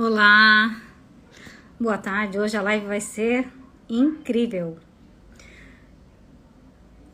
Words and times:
Olá, 0.00 0.80
boa 1.80 1.98
tarde. 1.98 2.38
Hoje 2.38 2.56
a 2.56 2.62
live 2.62 2.86
vai 2.86 3.00
ser 3.00 3.52
incrível. 3.88 4.78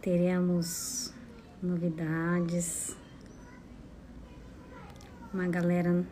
Teremos 0.03 1.11
novidades, 1.63 2.95
uma 5.33 5.49
galera, 5.49 6.05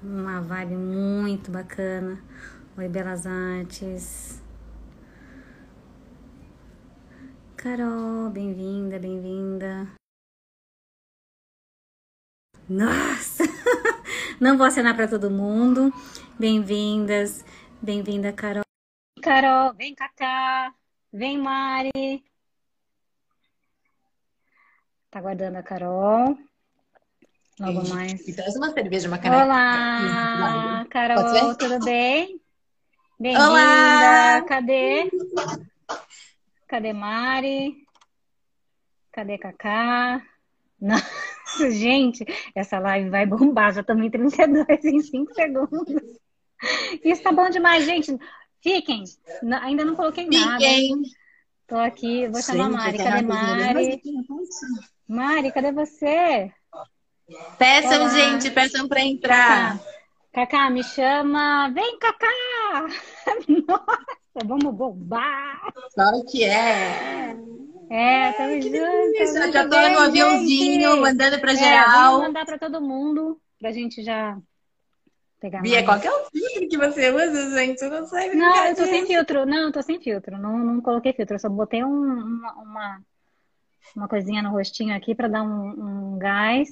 uma 0.00 0.40
vibe 0.42 0.76
muito 0.76 1.50
bacana. 1.50 2.22
Oi, 2.78 2.88
Belas 2.88 3.26
Artes. 3.26 4.40
Carol, 7.56 8.30
bem-vinda, 8.30 8.96
bem-vinda. 8.96 9.88
Nossa! 12.68 13.31
Não 14.42 14.58
vou 14.58 14.66
acenar 14.66 14.96
para 14.96 15.06
todo 15.06 15.30
mundo. 15.30 15.94
Bem-vindas, 16.36 17.44
bem-vinda, 17.80 18.32
Carol. 18.32 18.64
Carol, 19.22 19.72
vem 19.74 19.94
Cacá, 19.94 20.74
vem 21.12 21.38
Mari. 21.38 22.24
Tá 25.12 25.20
aguardando 25.20 25.58
a 25.58 25.62
Carol. 25.62 26.36
Logo 27.60 27.88
mais. 27.88 28.26
E 28.26 28.34
traz 28.34 28.56
uma 28.56 28.72
cerveja, 28.72 29.06
uma 29.06 29.18
caneca. 29.18 29.44
Olá, 29.44 30.86
Carol, 30.90 31.56
tudo 31.56 31.78
bem? 31.84 32.40
Bem-vinda. 33.20 34.44
Cadê? 34.48 35.08
Cadê 36.66 36.92
Mari? 36.92 37.86
Cadê 39.12 39.38
Cacá? 39.38 40.20
Nossa, 41.52 41.70
gente, 41.70 42.24
essa 42.54 42.78
live 42.78 43.10
vai 43.10 43.26
bombar. 43.26 43.72
Já 43.74 43.80
estamos 43.82 44.04
em 44.06 44.10
32 44.10 44.84
em 44.84 45.00
5 45.00 45.34
segundos. 45.34 46.02
Isso 47.04 47.22
tá 47.22 47.32
bom 47.32 47.48
demais, 47.50 47.84
gente. 47.84 48.16
Fiquem. 48.60 49.04
Ainda 49.62 49.84
não 49.84 49.94
coloquei 49.94 50.26
nada. 50.26 50.58
Fiquem. 50.58 51.02
Tô 51.66 51.76
aqui, 51.76 52.28
vou 52.28 52.42
chamar 52.42 52.66
a 52.66 52.68
Mari. 52.68 52.98
Cadê 52.98 53.22
Mari? 53.22 54.02
Mari, 55.08 55.52
cadê 55.52 55.72
você? 55.72 56.52
Peçam, 57.58 58.02
Olá. 58.02 58.08
gente, 58.08 58.50
peçam 58.50 58.88
para 58.88 59.00
entrar. 59.00 59.80
Cacá, 60.32 60.70
me 60.70 60.82
chama. 60.82 61.70
Vem, 61.70 61.98
Cacá! 61.98 62.28
Nossa, 63.68 64.46
vamos 64.46 64.74
bombar! 64.74 65.72
Claro 65.94 66.24
que 66.30 66.44
é! 66.44 67.36
É, 67.92 68.32
tamo 68.32 68.58
juntos. 68.62 69.52
Já 69.52 69.68
tô 69.68 69.76
no 69.76 69.98
aviãozinho, 69.98 70.96
mandando 71.02 71.38
pra 71.38 71.52
é, 71.52 71.56
geral. 71.56 72.12
Vou 72.12 72.22
mandar 72.22 72.46
pra 72.46 72.58
todo 72.58 72.80
mundo, 72.80 73.38
pra 73.58 73.70
gente 73.70 74.02
já 74.02 74.38
pegar 75.38 75.60
Bia, 75.60 75.74
mais. 75.74 75.84
qual 75.84 76.00
que 76.00 76.06
é 76.06 76.10
o 76.10 76.24
filtro 76.30 76.68
que 76.70 76.78
você 76.78 77.10
usa, 77.10 77.50
gente? 77.50 77.78
Você 77.78 77.90
não 77.90 78.06
sabe 78.06 78.34
Não, 78.34 78.64
eu 78.64 78.74
tô 78.74 78.86
sem 78.86 79.06
filtro. 79.06 79.44
Não, 79.44 79.58
eu 79.58 79.72
tô 79.72 79.82
sem 79.82 80.00
filtro. 80.00 80.38
Não, 80.38 80.56
não 80.56 80.80
coloquei 80.80 81.12
filtro. 81.12 81.34
Eu 81.34 81.38
só 81.38 81.50
botei 81.50 81.84
um, 81.84 81.88
uma, 81.88 82.54
uma, 82.54 83.02
uma, 83.94 84.08
coisinha 84.08 84.40
no 84.40 84.52
rostinho 84.52 84.96
aqui 84.96 85.14
pra 85.14 85.28
dar 85.28 85.42
um, 85.42 86.14
um 86.14 86.18
gás. 86.18 86.70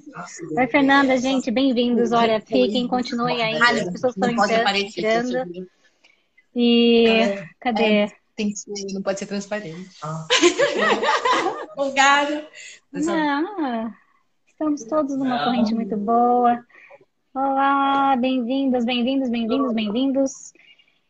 Oi, 0.57 0.67
Fernanda, 0.69 1.19
gente, 1.19 1.51
bem-vindos. 1.51 2.13
Olha, 2.13 2.41
fiquem, 2.41 2.89
continuem 2.89 3.43
aí. 3.43 3.57
As 3.57 3.91
pessoas 3.91 4.17
estão 4.17 4.31
entrando. 4.31 5.71
E 6.57 7.35
cadê? 7.61 8.11
É 8.41 8.43
tem 8.43 8.51
que 8.53 8.57
ser, 8.57 8.95
não 8.95 9.03
pode 9.03 9.19
ser 9.19 9.27
transparente. 9.27 9.91
Ah. 10.03 10.27
Bugado. 11.77 12.43
Não, 12.91 13.95
estamos 14.49 14.85
todos 14.85 15.15
numa 15.17 15.37
não. 15.37 15.45
corrente 15.45 15.75
muito 15.75 15.95
boa. 15.97 16.65
Olá, 17.35 18.17
bem-vindos, 18.17 18.85
bem-vindos, 18.87 19.29
bem-vindos, 19.29 19.75
bem-vindos. 19.75 20.53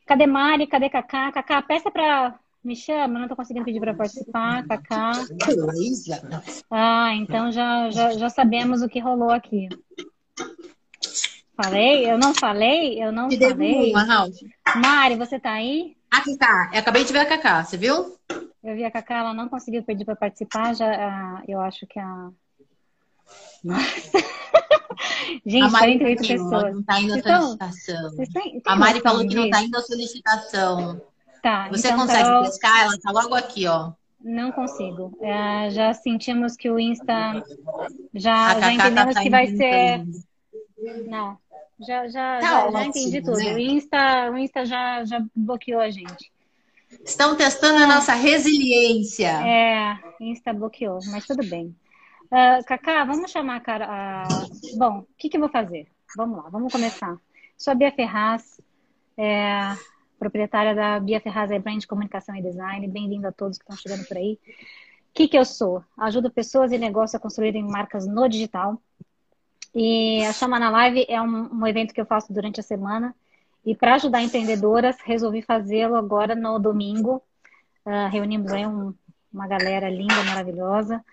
Cadê 0.06 0.26
Mari? 0.26 0.66
Cadê 0.66 0.90
Cacá? 0.90 1.30
Cacá, 1.30 1.62
peça 1.62 1.88
para 1.88 2.34
me 2.64 2.74
chama, 2.74 3.20
não 3.20 3.28
tô 3.28 3.36
conseguindo 3.36 3.64
pedir 3.64 3.80
para 3.80 3.94
participar, 3.94 4.66
Cacá. 4.66 5.12
Ah, 6.68 7.14
então 7.14 7.52
já, 7.52 7.90
já, 7.90 8.10
já 8.10 8.28
sabemos 8.28 8.82
o 8.82 8.88
que 8.88 8.98
rolou 8.98 9.30
aqui. 9.30 9.68
Falei? 11.56 12.10
Eu 12.10 12.18
não 12.18 12.34
falei? 12.34 13.00
Eu 13.00 13.12
não 13.12 13.28
Te 13.28 13.38
falei. 13.38 13.92
Uma, 13.92 14.28
Mari, 14.76 15.14
você 15.14 15.38
tá 15.38 15.52
aí? 15.52 15.96
Aqui 16.10 16.36
tá. 16.36 16.70
Eu 16.72 16.80
acabei 16.80 17.04
de 17.04 17.12
ver 17.12 17.20
a 17.20 17.26
Cacá, 17.26 17.64
você 17.64 17.76
viu? 17.76 18.16
Eu 18.62 18.74
vi 18.74 18.84
a 18.84 18.90
Cacá, 18.90 19.18
ela 19.18 19.34
não 19.34 19.48
conseguiu 19.48 19.82
pedir 19.82 20.04
para 20.04 20.16
participar, 20.16 20.74
já 20.74 21.42
eu 21.46 21.60
acho 21.60 21.86
que 21.86 21.98
a. 21.98 22.30
Nossa! 23.64 24.18
Gente, 25.46 25.64
a 25.64 25.70
Mari 25.70 25.98
48 25.98 26.28
pessoas. 26.28 26.74
Não 26.74 26.82
tá 26.82 27.00
indo 27.00 27.14
a 27.14 27.22
solicitação. 27.22 28.16
Têm, 28.32 28.62
a 28.66 28.76
Mari 28.76 29.00
falou 29.00 29.26
que 29.26 29.34
não 29.34 29.50
tá 29.50 29.62
indo 29.62 29.76
a 29.76 29.82
solicitação. 29.82 31.00
Tá. 31.42 31.68
Você 31.68 31.88
então, 31.88 32.00
consegue 32.00 32.22
Carol... 32.24 32.44
pescar? 32.44 32.82
Ela 32.84 32.98
tá 32.98 33.10
logo 33.12 33.34
aqui, 33.34 33.66
ó. 33.66 33.92
Não 34.22 34.52
consigo. 34.52 35.16
É, 35.22 35.70
já 35.70 35.94
sentimos 35.94 36.56
que 36.56 36.70
o 36.70 36.78
Insta. 36.78 37.42
Já, 38.14 38.54
já 38.54 38.60
tá 38.60 38.72
entendemos 38.72 39.14
tá 39.14 39.22
que 39.22 39.30
vai 39.30 39.46
ser. 39.46 40.04
Não. 41.08 41.38
Já, 41.80 42.08
já, 42.08 42.40
tá 42.40 42.40
já, 42.40 42.70
já, 42.70 42.84
entendi 42.84 43.22
tudo. 43.22 43.38
Né? 43.38 43.54
O 43.54 43.58
Insta, 43.58 44.30
o 44.30 44.36
Insta 44.36 44.66
já, 44.66 45.04
já 45.04 45.24
bloqueou 45.34 45.80
a 45.80 45.90
gente. 45.90 46.30
Estão 47.04 47.36
testando 47.36 47.82
a 47.82 47.86
nossa 47.86 48.12
resiliência. 48.12 49.28
É, 49.46 49.98
Insta 50.20 50.52
bloqueou, 50.52 50.98
mas 51.06 51.26
tudo 51.26 51.46
bem. 51.48 51.74
Uh, 52.26 52.64
Cacá, 52.66 53.04
vamos 53.04 53.30
chamar 53.30 53.56
a 53.56 53.60
cara. 53.60 54.28
Bom, 54.76 54.98
o 54.98 55.06
que, 55.16 55.28
que 55.28 55.36
eu 55.36 55.40
vou 55.40 55.48
fazer? 55.48 55.88
Vamos 56.16 56.36
lá, 56.36 56.50
vamos 56.50 56.70
começar. 56.70 57.16
Sou 57.56 57.72
a 57.72 57.74
Bia 57.74 57.92
Ferraz, 57.92 58.60
é, 59.16 59.74
proprietária 60.18 60.74
da 60.74 61.00
Bia 61.00 61.20
Ferraz 61.20 61.50
é 61.50 61.58
Brand 61.58 61.84
Comunicação 61.86 62.36
e 62.36 62.42
Design. 62.42 62.86
Bem-vindo 62.88 63.26
a 63.26 63.32
todos 63.32 63.56
que 63.56 63.64
estão 63.64 63.76
chegando 63.76 64.06
por 64.06 64.18
aí. 64.18 64.34
O 64.34 65.12
que, 65.14 65.28
que 65.28 65.38
eu 65.38 65.44
sou? 65.44 65.82
Ajudo 65.96 66.30
pessoas 66.30 66.72
e 66.72 66.78
negócios 66.78 67.14
a 67.14 67.18
construírem 67.18 67.64
marcas 67.64 68.06
no 68.06 68.28
digital 68.28 68.80
e 69.74 70.24
a 70.24 70.32
Chama 70.32 70.58
na 70.58 70.70
Live 70.70 71.06
é 71.08 71.20
um, 71.20 71.60
um 71.60 71.66
evento 71.66 71.94
que 71.94 72.00
eu 72.00 72.06
faço 72.06 72.32
durante 72.32 72.60
a 72.60 72.62
semana. 72.62 73.14
E 73.64 73.74
para 73.74 73.94
ajudar 73.94 74.22
empreendedoras, 74.22 74.96
resolvi 75.04 75.42
fazê-lo 75.42 75.94
agora 75.94 76.34
no 76.34 76.58
domingo. 76.58 77.22
Uh, 77.84 78.08
reunimos 78.10 78.50
aí 78.52 78.66
um, 78.66 78.94
uma 79.32 79.46
galera 79.46 79.88
linda, 79.88 80.24
maravilhosa. 80.24 81.04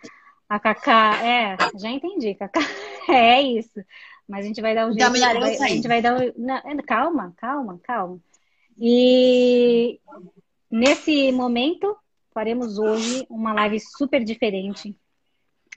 A 0.50 0.60
Cacá, 0.60 1.24
é, 1.24 1.58
já 1.78 1.90
entendi, 1.90 2.36
Cacá. 2.36 2.62
É 3.10 3.42
isso. 3.42 3.80
Mas 4.28 4.44
a 4.44 4.48
gente 4.50 4.60
vai 4.60 4.76
dar 4.76 4.86
um 4.86 4.92
jeito. 4.92 5.10
Vai, 5.18 5.56
a 5.56 5.68
gente 5.70 5.88
vai 5.88 6.02
dar 6.02 6.20
um, 6.20 6.34
não, 6.36 6.62
calma, 6.86 7.34
calma, 7.38 7.80
calma. 7.82 8.20
E 8.78 9.98
nesse 10.70 11.32
momento, 11.32 11.96
faremos 12.34 12.78
hoje 12.78 13.26
uma 13.30 13.54
live 13.54 13.80
super 13.80 14.22
diferente 14.26 14.94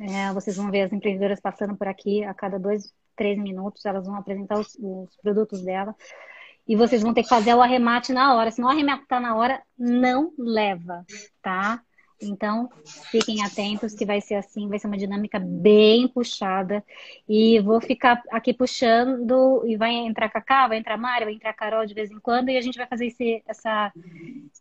é, 0.01 0.33
vocês 0.33 0.57
vão 0.57 0.71
ver 0.71 0.83
as 0.83 0.93
empreendedoras 0.93 1.41
passando 1.41 1.77
por 1.77 1.87
aqui 1.87 2.25
a 2.25 2.33
cada 2.33 2.59
dois, 2.59 2.91
três 3.15 3.39
minutos, 3.39 3.85
elas 3.85 4.07
vão 4.07 4.17
apresentar 4.17 4.59
os, 4.59 4.75
os 4.81 5.15
produtos 5.23 5.63
dela. 5.63 5.95
E 6.67 6.75
vocês 6.75 7.03
vão 7.03 7.13
ter 7.13 7.23
que 7.23 7.29
fazer 7.29 7.55
o 7.55 7.61
arremate 7.61 8.13
na 8.13 8.35
hora. 8.35 8.51
Se 8.51 8.61
não 8.61 8.69
arrematar 8.69 9.21
na 9.21 9.35
hora, 9.37 9.61
não 9.79 10.33
leva, 10.39 11.05
tá? 11.43 11.83
Então, 12.23 12.69
fiquem 13.11 13.43
atentos 13.43 13.95
que 13.95 14.05
vai 14.05 14.21
ser 14.21 14.35
assim, 14.35 14.69
vai 14.69 14.79
ser 14.79 14.87
uma 14.87 14.97
dinâmica 14.97 15.39
bem 15.39 16.07
puxada. 16.09 16.85
E 17.29 17.59
vou 17.61 17.81
ficar 17.81 18.23
aqui 18.31 18.55
puxando, 18.55 19.65
e 19.67 19.77
vai 19.77 19.93
entrar 19.93 20.29
Cacá, 20.29 20.69
vai 20.69 20.79
entrar 20.79 20.97
Mário, 20.97 21.27
vai 21.27 21.35
entrar 21.35 21.53
Carol 21.55 21.85
de 21.85 21.95
vez 21.95 22.11
em 22.11 22.21
quando, 22.21 22.51
e 22.51 22.57
a 22.57 22.61
gente 22.61 22.79
vai 22.79 22.87
fazer 22.87 23.07
esse, 23.07 23.43
essa, 23.47 23.93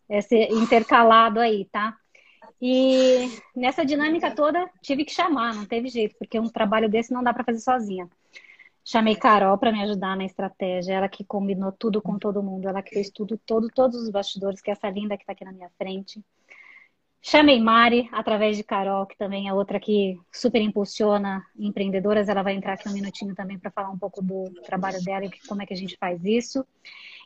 esse 0.09 0.35
intercalado 0.53 1.39
aí, 1.39 1.65
tá? 1.65 1.95
E 2.61 3.29
nessa 3.55 3.85
dinâmica 3.85 4.33
toda, 4.35 4.69
tive 4.81 5.05
que 5.05 5.13
chamar, 5.13 5.53
não 5.53 5.65
teve 5.65 5.87
jeito, 5.87 6.15
porque 6.17 6.39
um 6.39 6.49
trabalho 6.49 6.89
desse 6.89 7.13
não 7.13 7.23
dá 7.23 7.33
para 7.33 7.43
fazer 7.43 7.59
sozinha. 7.59 8.09
Chamei 8.83 9.15
Carol 9.15 9.57
para 9.57 9.71
me 9.71 9.81
ajudar 9.83 10.17
na 10.17 10.25
estratégia, 10.25 10.93
ela 10.93 11.07
que 11.07 11.23
combinou 11.23 11.71
tudo 11.71 12.01
com 12.01 12.17
todo 12.17 12.43
mundo, 12.43 12.67
ela 12.67 12.81
que 12.81 12.91
fez 12.91 13.09
tudo, 13.09 13.39
todo, 13.45 13.69
todos 13.69 14.01
os 14.01 14.09
bastidores, 14.09 14.61
que 14.61 14.69
é 14.69 14.73
essa 14.73 14.89
linda 14.89 15.15
que 15.15 15.23
está 15.23 15.33
aqui 15.33 15.45
na 15.45 15.51
minha 15.51 15.69
frente. 15.77 16.23
Chamei 17.21 17.59
Mari, 17.61 18.09
através 18.13 18.55
de 18.55 18.63
Carol, 18.63 19.05
que 19.05 19.17
também 19.17 19.47
é 19.49 19.53
outra 19.53 19.79
que 19.79 20.17
super 20.31 20.61
impulsiona 20.61 21.45
empreendedoras. 21.57 22.29
Ela 22.29 22.41
vai 22.41 22.55
entrar 22.55 22.73
aqui 22.73 22.87
um 22.87 22.93
minutinho 22.93 23.35
também 23.35 23.59
para 23.59 23.69
falar 23.69 23.89
um 23.89 23.97
pouco 23.97 24.21
do 24.21 24.45
trabalho 24.65 25.03
dela 25.03 25.25
e 25.25 25.31
como 25.47 25.61
é 25.61 25.65
que 25.65 25.73
a 25.73 25.77
gente 25.77 25.97
faz 25.97 26.23
isso. 26.23 26.65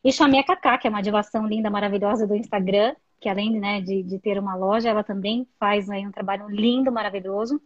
E 0.03 0.11
chamei 0.11 0.39
a 0.39 0.43
Cacá, 0.43 0.77
que 0.77 0.87
é 0.87 0.89
uma 0.89 0.99
ativação 0.99 1.47
linda, 1.47 1.69
maravilhosa 1.69 2.25
do 2.25 2.35
Instagram, 2.35 2.95
que 3.23 3.29
além 3.29 3.57
né, 3.57 3.79
de, 3.79 4.03
de 4.03 4.19
ter 4.19 4.37
uma 4.37 4.53
loja, 4.53 4.89
ela 4.89 5.01
também 5.01 5.47
faz 5.57 5.89
aí 5.89 6.05
um 6.05 6.11
trabalho 6.11 6.49
lindo, 6.49 6.91
maravilhoso. 6.91 7.61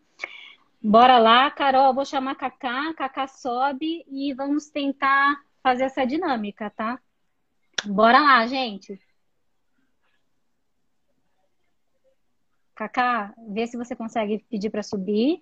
Bora 0.79 1.17
lá, 1.17 1.49
Carol, 1.49 1.95
vou 1.95 2.05
chamar 2.05 2.35
Cacá, 2.35 2.93
Cacá 2.93 3.27
sobe 3.27 4.05
e 4.07 4.35
vamos 4.35 4.69
tentar 4.69 5.35
fazer 5.63 5.85
essa 5.85 6.05
dinâmica, 6.05 6.69
tá? 6.69 6.99
Bora 7.85 8.19
lá, 8.19 8.45
gente. 8.45 9.01
Cacá, 12.75 13.33
vê 13.49 13.65
se 13.65 13.75
você 13.75 13.95
consegue 13.95 14.45
pedir 14.51 14.69
para 14.69 14.83
subir. 14.83 15.41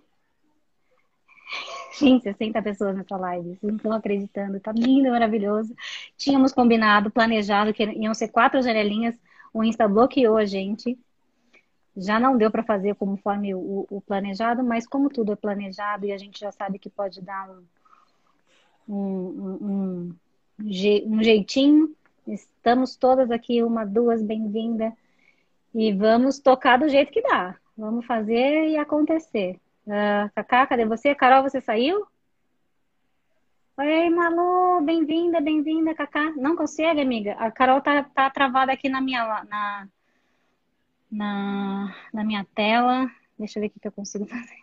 Gente, 2.00 2.24
60 2.24 2.62
pessoas 2.62 2.96
nessa 2.96 3.16
live, 3.16 3.50
vocês 3.50 3.62
não 3.62 3.76
estão 3.76 3.94
acreditando, 3.94 4.60
tá 4.60 4.72
lindo, 4.72 5.12
maravilhoso. 5.12 5.74
Tínhamos 6.18 6.52
combinado, 6.52 7.12
planejado 7.12 7.74
que 7.74 7.84
iam 7.84 8.14
ser 8.14 8.30
quatro 8.30 8.62
janelinhas, 8.62 9.16
o 9.56 9.63
Insta 9.63 9.88
bloqueou 9.88 10.36
a 10.36 10.44
gente. 10.44 11.00
Já 11.96 12.19
não 12.19 12.38
deu 12.38 12.52
para 12.52 12.62
fazer 12.62 12.94
conforme 12.96 13.56
o, 13.56 13.88
o, 13.90 14.02
planejado, 14.02 14.62
mas 14.62 14.86
como 14.86 15.10
tudo 15.10 15.31
é 15.31 15.36
planejado 15.38 16.06
e 16.06 16.12
a 16.12 16.18
gente 16.18 16.38
já 16.38 16.52
sabe 16.52 16.78
que 16.78 16.90
pode 16.90 17.22
dar 17.22 17.50
um, 17.50 17.63
um, 18.90 19.57
um, 19.62 20.16
um 20.60 21.24
jeitinho, 21.24 21.96
estamos 22.28 22.98
todas 22.98 23.31
aqui, 23.31 23.63
uma, 23.63 23.86
duas, 23.86 24.22
bem-vinda, 24.22 24.92
e 25.74 25.94
vamos 25.94 26.38
tocar 26.38 26.78
do 26.78 26.90
jeito 26.90 27.13
que 27.13 27.22
dá. 27.22 27.56
Vamos 27.78 28.06
fazer 28.06 28.68
e 28.68 28.75
acontecer. 28.75 29.57
Uh, 29.88 30.30
Cacá, 30.36 30.68
cadê 30.68 30.84
você? 30.86 31.16
Carol, 31.16 31.44
você 31.44 31.62
saiu? 31.62 32.06
Oi, 33.77 34.10
Malu, 34.10 34.81
bem-vinda, 34.86 35.42
bem-vinda, 35.42 35.94
Cacá. 35.94 36.31
Não 36.38 36.56
consegue, 36.56 37.01
amiga? 37.01 37.33
A 37.33 37.51
Carol 37.51 37.81
tá, 37.81 38.04
tá 38.04 38.30
travada 38.30 38.72
aqui 38.72 38.88
na 38.88 39.01
minha, 39.01 39.44
na, 39.44 39.88
na, 41.12 41.95
na 42.13 42.24
minha 42.24 42.45
tela. 42.56 43.12
Deixa 43.38 43.60
eu 43.60 43.62
ver 43.62 43.68
o 43.68 43.69
que, 43.72 43.86
eu 43.86 43.92
consigo 43.92 44.25
fazer. 44.27 44.56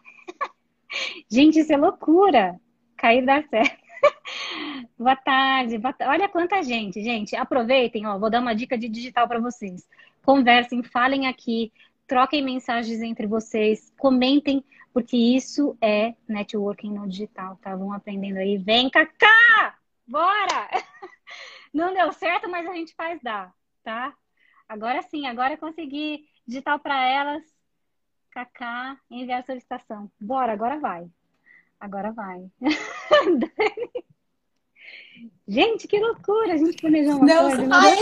Gente, 1.30 1.58
isso 1.58 1.70
é 1.70 1.76
loucura. 1.76 2.58
Cair 2.96 3.22
dar 3.22 3.46
certo. 3.48 3.76
boa, 4.98 5.14
tarde, 5.14 5.76
boa. 5.76 5.94
Olha 6.06 6.26
quanta 6.26 6.62
gente, 6.62 7.02
gente. 7.02 7.36
Aproveitem, 7.36 8.06
ó, 8.06 8.18
vou 8.18 8.30
dar 8.30 8.40
uma 8.40 8.54
dica 8.54 8.78
de 8.78 8.88
digital 8.88 9.28
para 9.28 9.38
vocês. 9.38 9.86
Conversem, 10.24 10.82
falem 10.82 11.26
aqui, 11.26 11.70
troquem 12.06 12.42
mensagens 12.42 13.02
entre 13.02 13.26
vocês, 13.26 13.92
comentem 13.98 14.64
porque 14.92 15.16
isso 15.16 15.76
é 15.80 16.14
networking 16.28 16.92
no 16.92 17.08
digital, 17.08 17.56
tá? 17.62 17.74
Vão 17.74 17.92
aprendendo 17.92 18.38
aí. 18.38 18.58
Vem, 18.58 18.90
Cacá! 18.90 19.78
Bora! 20.06 20.68
Não 21.72 21.94
deu 21.94 22.12
certo, 22.12 22.50
mas 22.50 22.66
a 22.66 22.74
gente 22.74 22.94
faz 22.94 23.18
dar, 23.22 23.54
tá? 23.82 24.12
Agora 24.68 25.00
sim, 25.02 25.26
agora 25.26 25.56
consegui 25.56 26.28
digital 26.46 26.78
para 26.78 27.06
elas. 27.06 27.42
Cacá, 28.30 28.98
enviar 29.10 29.42
solicitação. 29.44 30.10
Bora, 30.20 30.52
agora 30.52 30.78
vai. 30.78 31.08
Agora 31.80 32.12
vai. 32.12 32.50
gente, 35.48 35.88
que 35.88 35.98
loucura! 35.98 36.54
A 36.54 36.56
gente 36.56 36.80
planejou 36.80 37.16
uma 37.16 37.26
não, 37.26 37.42
coisa. 37.42 37.66
Não, 37.66 37.76
ai, 37.76 37.96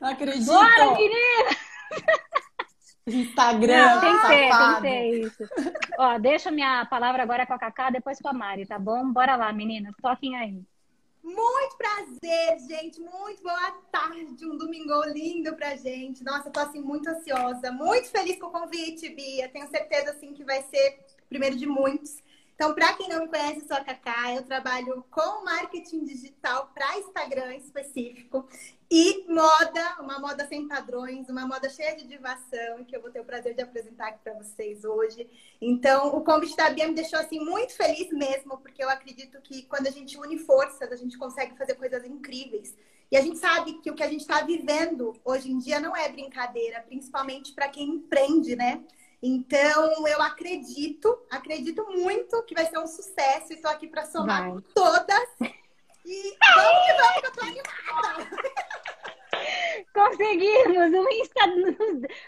não 0.00 0.08
acredito! 0.08 0.46
Bora, 0.46 0.94
menina! 0.94 1.59
Instagram. 3.18 3.94
Não, 3.94 4.00
tem 4.00 4.12
que 4.12 4.26
ser, 4.26 4.28
tem 4.28 4.74
que 4.74 4.80
ser 4.80 5.26
isso. 5.26 5.44
Ó, 5.98 6.18
deixa 6.18 6.50
minha 6.50 6.84
palavra 6.86 7.22
agora 7.22 7.46
com 7.46 7.54
a 7.54 7.58
Cacá, 7.58 7.90
depois 7.90 8.18
com 8.20 8.28
a 8.28 8.32
Mari, 8.32 8.66
tá 8.66 8.78
bom? 8.78 9.12
Bora 9.12 9.36
lá, 9.36 9.52
meninas, 9.52 9.94
toquem 10.00 10.36
aí. 10.36 10.62
Muito 11.22 11.76
prazer, 11.76 12.58
gente. 12.66 12.98
Muito 13.00 13.42
boa 13.42 13.70
tarde. 13.92 14.46
Um 14.46 14.56
domingo 14.56 15.04
lindo 15.04 15.54
pra 15.54 15.76
gente. 15.76 16.24
Nossa, 16.24 16.48
eu 16.48 16.52
tô 16.52 16.60
assim 16.60 16.80
muito 16.80 17.08
ansiosa, 17.08 17.70
muito 17.70 18.08
feliz 18.08 18.38
com 18.38 18.46
o 18.46 18.50
convite, 18.50 19.08
Bia. 19.14 19.48
Tenho 19.48 19.68
certeza 19.68 20.12
assim 20.12 20.32
que 20.32 20.44
vai 20.44 20.62
ser 20.62 21.00
o 21.22 21.28
primeiro 21.28 21.56
de 21.56 21.66
muitos. 21.66 22.22
Então, 22.60 22.74
para 22.74 22.92
quem 22.92 23.08
não 23.08 23.22
me 23.22 23.28
conhece, 23.28 23.60
eu 23.60 23.66
sou 23.66 23.74
a 23.74 23.80
Cacá, 23.82 24.34
eu 24.34 24.42
trabalho 24.42 25.02
com 25.10 25.42
marketing 25.42 26.04
digital 26.04 26.70
para 26.74 26.98
Instagram 26.98 27.56
específico 27.56 28.46
e 28.90 29.24
moda, 29.32 29.96
uma 29.98 30.18
moda 30.18 30.46
sem 30.46 30.68
padrões, 30.68 31.30
uma 31.30 31.46
moda 31.46 31.70
cheia 31.70 31.96
de 31.96 32.06
divação, 32.06 32.84
que 32.86 32.94
eu 32.94 33.00
vou 33.00 33.10
ter 33.10 33.20
o 33.20 33.24
prazer 33.24 33.54
de 33.54 33.62
apresentar 33.62 34.08
aqui 34.08 34.18
para 34.22 34.34
vocês 34.34 34.84
hoje. 34.84 35.26
Então, 35.58 36.14
o 36.14 36.22
convite 36.22 36.54
da 36.54 36.68
Bia 36.68 36.86
me 36.86 36.94
deixou 36.94 37.18
assim 37.18 37.40
muito 37.40 37.72
feliz 37.72 38.10
mesmo, 38.12 38.58
porque 38.58 38.84
eu 38.84 38.90
acredito 38.90 39.40
que 39.40 39.62
quando 39.62 39.86
a 39.86 39.90
gente 39.90 40.18
une 40.18 40.36
forças, 40.36 40.92
a 40.92 40.96
gente 40.96 41.16
consegue 41.16 41.56
fazer 41.56 41.76
coisas 41.76 42.04
incríveis. 42.04 42.76
E 43.10 43.16
a 43.16 43.22
gente 43.22 43.38
sabe 43.38 43.80
que 43.80 43.90
o 43.90 43.94
que 43.94 44.02
a 44.02 44.08
gente 44.08 44.20
está 44.20 44.42
vivendo 44.42 45.18
hoje 45.24 45.50
em 45.50 45.56
dia 45.56 45.80
não 45.80 45.96
é 45.96 46.10
brincadeira, 46.10 46.82
principalmente 46.82 47.54
para 47.54 47.70
quem 47.70 47.88
empreende, 47.88 48.54
né? 48.54 48.84
Então, 49.22 50.06
eu 50.08 50.22
acredito, 50.22 51.18
acredito 51.30 51.84
muito 51.90 52.42
que 52.44 52.54
vai 52.54 52.64
ser 52.66 52.78
um 52.78 52.86
sucesso 52.86 53.52
e 53.52 53.56
estou 53.56 53.70
aqui 53.70 53.86
para 53.86 54.06
somar 54.06 54.50
vai. 54.50 54.62
todas. 54.74 55.28
E 56.06 56.36
vamos 56.54 56.86
que 56.86 56.92
vamos, 56.94 57.20
que 57.20 57.26
eu 57.26 57.32
tô 57.32 57.40
animada! 57.42 58.30
Conseguimos! 59.92 60.92
O 60.92 61.08
Insta 61.10 61.40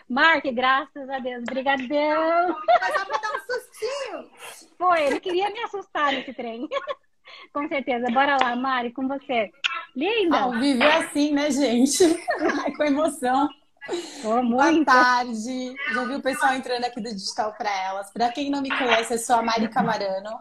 Mark, 0.08 0.44
graças 0.52 1.08
a 1.08 1.18
Deus. 1.18 1.44
Brigadão! 1.44 2.56
Mas 2.80 2.94
só 2.94 3.04
pra 3.06 3.18
dar 3.18 3.32
um 3.32 3.40
sustinho! 3.40 4.30
Foi, 4.76 5.04
ele 5.04 5.20
queria 5.20 5.50
me 5.50 5.60
assustar 5.60 6.12
nesse 6.12 6.34
trem. 6.34 6.68
Com 7.52 7.66
certeza. 7.68 8.06
Bora 8.12 8.36
lá, 8.40 8.54
Mari, 8.54 8.92
com 8.92 9.08
você. 9.08 9.50
Linda! 9.96 10.40
Ao 10.40 10.52
vivo 10.52 10.82
é 10.82 10.96
assim, 10.98 11.32
né, 11.32 11.50
gente? 11.50 12.04
com 12.76 12.84
emoção. 12.84 13.48
Oh, 13.88 14.43
Boa 14.49 14.84
tarde. 14.84 15.75
Já 15.93 16.05
vi 16.05 16.14
o 16.14 16.23
pessoal 16.23 16.55
entrando 16.55 16.84
aqui 16.84 17.00
do 17.00 17.12
Digital 17.12 17.52
para 17.55 17.70
Elas. 17.84 18.11
Para 18.12 18.31
quem 18.31 18.49
não 18.49 18.62
me 18.62 18.69
conhece, 18.69 19.14
eu 19.14 19.19
sou 19.19 19.37
a 19.37 19.43
Mari 19.43 19.69
Camarano. 19.69 20.38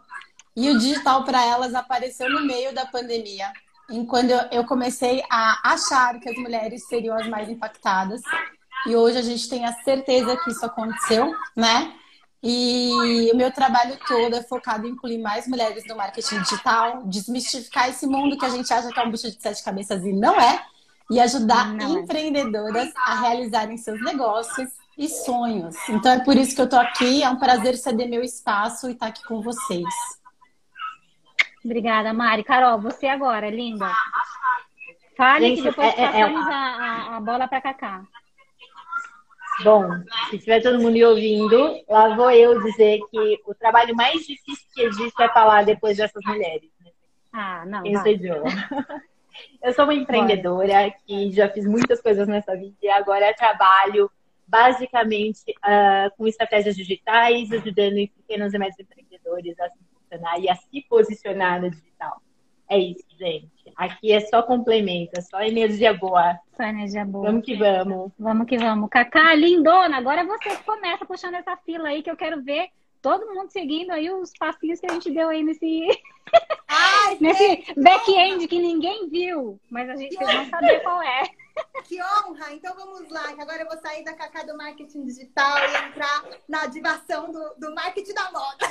E 0.56 0.70
o 0.70 0.78
Digital 0.78 1.24
para 1.24 1.44
Elas 1.44 1.74
apareceu 1.74 2.30
no 2.30 2.46
meio 2.46 2.74
da 2.74 2.86
pandemia, 2.86 3.52
em 3.90 4.06
quando 4.06 4.32
eu 4.52 4.64
comecei 4.66 5.24
a 5.32 5.74
achar 5.74 6.20
que 6.20 6.30
as 6.30 6.36
mulheres 6.36 6.88
seriam 6.88 7.18
as 7.18 7.28
mais 7.28 7.50
impactadas. 7.50 8.22
E 8.86 8.96
hoje 8.96 9.18
a 9.18 9.24
gente 9.24 9.50
tem 9.50 9.66
a 9.66 9.74
certeza 9.82 10.38
que 10.38 10.52
isso 10.52 10.66
aconteceu, 10.66 11.34
né? 11.56 11.94
E 12.44 13.30
o 13.34 13.38
meu 13.38 13.52
trabalho 13.52 13.98
todo 14.08 14.36
é 14.36 14.44
focado 14.44 14.88
em 14.88 14.92
incluir 14.92 15.20
mais 15.20 15.48
mulheres 15.48 15.84
no 15.88 15.96
marketing 15.96 16.42
digital, 16.42 17.04
desmistificar 17.06 17.90
esse 17.90 18.06
mundo 18.06 18.38
que 18.38 18.46
a 18.46 18.50
gente 18.50 18.72
acha 18.72 18.90
que 18.90 19.00
é 19.00 19.04
um 19.04 19.12
bicho 19.12 19.32
de 19.32 19.42
sete 19.42 19.64
cabeças 19.64 20.04
e 20.04 20.12
não 20.12 20.40
é, 20.40 20.64
e 21.12 21.19
ajudar 21.19 21.74
não 21.74 21.98
é. 21.98 22.00
empreendedoras 22.00 22.88
é. 22.88 22.94
a 22.96 23.19
realizarem 23.19 23.78
seus 23.78 24.02
negócios 24.02 24.69
e 24.98 25.10
sonhos. 25.10 25.75
Então 25.90 26.12
é 26.13 26.24
por 26.24 26.38
isso 26.38 26.56
que 26.56 26.62
eu 26.62 26.69
tô 26.69 26.78
aqui, 26.78 27.22
é 27.22 27.30
um 27.30 27.38
prazer 27.38 27.75
ceder 27.75 28.10
meu 28.10 28.24
espaço 28.24 28.90
e 28.90 28.94
estar 28.94 29.08
aqui 29.08 29.24
com 29.25 29.42
vocês. 29.42 29.86
Obrigada, 31.63 32.13
Mari. 32.13 32.44
Carol, 32.44 32.80
você 32.80 33.08
agora, 33.08 33.50
linda. 33.50 33.92
Fale 35.16 35.48
Gente, 35.48 35.58
que 35.58 35.69
depois 35.69 35.88
é, 35.88 36.02
é, 36.02 36.04
é 36.04 36.08
passamos 36.08 36.48
é, 36.48 36.52
a, 36.52 37.18
a, 37.18 37.19
bola 37.19 37.48
para 37.48 37.62
Cacá. 37.62 38.04
Bom, 39.64 39.84
se 40.30 40.38
estiver 40.38 40.64
todo 40.64 40.81
mundo 40.81 40.98
ouvindo, 41.06 41.84
lá 41.88 42.16
vou 42.16 42.31
eu 42.31 42.64
dizer 42.64 43.00
que 43.12 43.40
o 43.46 43.54
trabalho 43.54 43.96
mais 43.96 44.25
difícil 44.25 44.66
que 44.74 44.81
existe 44.81 45.22
é 45.22 45.30
falar 45.30 45.64
depois 45.66 45.98
dessas 45.98 46.24
mulheres. 46.25 46.72
Né? 46.84 46.92
Ah, 47.31 47.64
não. 47.66 47.83
Sou 47.85 47.92
Eu 49.61 49.73
sou 49.73 49.85
uma 49.85 49.94
empreendedora 49.94 50.92
que 51.06 51.31
já 51.31 51.50
fiz 51.50 51.66
muitas 51.66 52.02
coisas 52.02 52.28
nessa 52.28 52.56
vida 52.56 52.76
e 52.81 52.90
agora 52.90 53.33
trabalho 53.33 54.09
basicamente 54.47 55.44
uh, 55.50 56.16
com 56.18 56.28
estratégias 56.28 56.76
digitais, 56.76 57.52
ajudando 57.52 57.95
pequenos 58.09 58.54
e 58.54 58.57
médios 58.57 58.80
empreendedores 58.80 59.57
a 59.59 59.69
posicionar 59.69 60.40
e 60.40 60.50
a 60.50 60.56
se 60.56 60.85
posicionar 60.90 61.61
no 61.61 61.69
digital. 61.69 62.21
É 62.69 62.78
isso, 62.78 63.06
gente. 63.18 63.50
Aqui 63.76 64.11
é 64.11 64.19
só 64.21 64.42
complemento, 64.44 65.11
é 65.18 65.21
só 65.21 65.42
energia 65.42 65.94
boa. 65.94 66.38
Só 66.56 66.64
energia 66.64 67.06
boa. 67.06 67.26
Vamos 67.26 67.45
que 67.45 67.56
vamos. 67.56 68.11
Vamos 68.18 68.47
que 68.47 68.57
vamos. 68.57 68.90
Cacá, 68.90 69.33
lindona, 69.35 69.97
agora 69.97 70.26
você 70.26 70.56
começa 70.57 71.06
puxando 71.06 71.35
essa 71.35 71.56
fila 71.57 71.90
aí 71.90 72.02
que 72.02 72.09
eu 72.09 72.16
quero 72.16 72.42
ver 72.42 72.69
todo 73.02 73.34
mundo 73.34 73.52
seguindo 73.52 73.92
aí 73.92 74.12
os 74.12 74.31
passinhos 74.38 74.80
que 74.80 74.86
a 74.86 74.94
gente 74.94 75.12
deu 75.12 75.30
aí 75.30 75.44
nesse, 75.44 75.88
Ai, 76.68 77.18
nesse 77.22 77.74
back-end 77.76 78.48
que 78.48 78.60
ninguém 78.60 79.10
viu, 79.10 79.60
mas 79.70 79.90
a 79.90 79.96
gente 79.96 80.16
não 80.20 80.50
saber 80.50 80.80
qual 80.81 81.02
é. 81.02 81.24
Que 81.84 82.02
honra! 82.02 82.54
Então 82.54 82.74
vamos 82.76 83.10
lá, 83.10 83.34
que 83.34 83.42
agora 83.42 83.64
eu 83.64 83.68
vou 83.68 83.78
sair 83.80 84.04
da 84.04 84.14
cacá 84.14 84.44
do 84.44 84.56
marketing 84.56 85.04
digital 85.04 85.58
e 85.58 85.88
entrar 85.90 86.24
na 86.48 86.66
divação 86.68 87.31
do, 87.31 87.56
do 87.56 87.76
marketing 87.76 88.14
da 88.14 88.31
moda. 88.31 88.66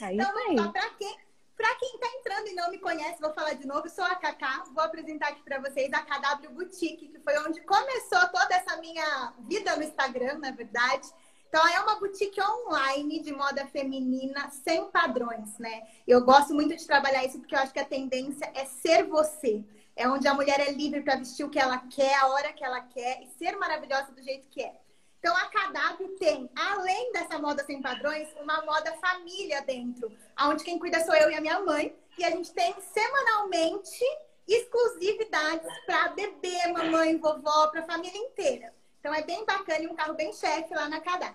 É 0.00 0.14
então 0.14 0.32
vamos 0.32 0.62
lá, 0.62 0.72
para 0.72 0.90
quem 0.90 1.30
para 1.60 1.74
quem 1.74 1.94
está 1.94 2.06
entrando 2.06 2.48
e 2.48 2.54
não 2.54 2.70
me 2.70 2.78
conhece, 2.78 3.20
vou 3.20 3.34
falar 3.34 3.52
de 3.52 3.66
novo, 3.66 3.86
sou 3.90 4.02
a 4.02 4.14
Cacá, 4.14 4.64
vou 4.74 4.82
apresentar 4.82 5.28
aqui 5.28 5.42
para 5.42 5.60
vocês 5.60 5.92
a 5.92 6.00
KW 6.00 6.54
Boutique, 6.54 7.08
que 7.08 7.18
foi 7.18 7.38
onde 7.40 7.60
começou 7.60 8.18
toda 8.32 8.54
essa 8.54 8.78
minha 8.78 9.34
vida 9.40 9.76
no 9.76 9.82
Instagram, 9.82 10.38
na 10.38 10.52
verdade. 10.52 11.06
Então, 11.50 11.66
é 11.66 11.80
uma 11.80 11.96
boutique 11.96 12.40
online 12.40 13.18
de 13.18 13.32
moda 13.32 13.66
feminina 13.66 14.48
sem 14.50 14.88
padrões, 14.88 15.58
né? 15.58 15.82
Eu 16.06 16.24
gosto 16.24 16.54
muito 16.54 16.76
de 16.76 16.86
trabalhar 16.86 17.24
isso 17.24 17.40
porque 17.40 17.56
eu 17.56 17.58
acho 17.58 17.72
que 17.72 17.80
a 17.80 17.84
tendência 17.84 18.48
é 18.54 18.64
ser 18.66 19.02
você. 19.02 19.64
É 19.96 20.08
onde 20.08 20.28
a 20.28 20.34
mulher 20.34 20.60
é 20.60 20.70
livre 20.70 21.02
para 21.02 21.16
vestir 21.16 21.42
o 21.42 21.50
que 21.50 21.58
ela 21.58 21.78
quer, 21.78 22.14
a 22.14 22.28
hora 22.28 22.52
que 22.52 22.64
ela 22.64 22.80
quer 22.82 23.20
e 23.24 23.26
ser 23.36 23.56
maravilhosa 23.56 24.12
do 24.12 24.22
jeito 24.22 24.46
que 24.48 24.62
é. 24.62 24.76
Então, 25.18 25.36
a 25.36 25.46
KW 25.46 26.16
tem, 26.20 26.48
além 26.54 27.10
dessa 27.10 27.36
moda 27.40 27.64
sem 27.64 27.82
padrões, 27.82 28.28
uma 28.40 28.64
moda 28.64 28.96
família 28.98 29.60
dentro, 29.62 30.08
onde 30.40 30.62
quem 30.62 30.78
cuida 30.78 31.04
sou 31.04 31.16
eu 31.16 31.32
e 31.32 31.34
a 31.34 31.40
minha 31.40 31.58
mãe. 31.58 31.92
E 32.16 32.24
a 32.24 32.30
gente 32.30 32.52
tem 32.52 32.76
semanalmente 32.80 34.04
exclusividades 34.46 35.68
para 35.84 36.10
bebê, 36.10 36.68
mamãe, 36.68 37.18
vovó, 37.18 37.66
para 37.66 37.80
a 37.80 37.86
família 37.86 38.16
inteira. 38.16 38.72
Então, 39.00 39.14
é 39.14 39.22
bem 39.22 39.44
bacana 39.46 39.82
e 39.82 39.88
um 39.88 39.94
carro 39.94 40.14
bem 40.14 40.32
chefe 40.32 40.74
lá 40.74 40.88
na 40.88 41.00
KW. 41.00 41.34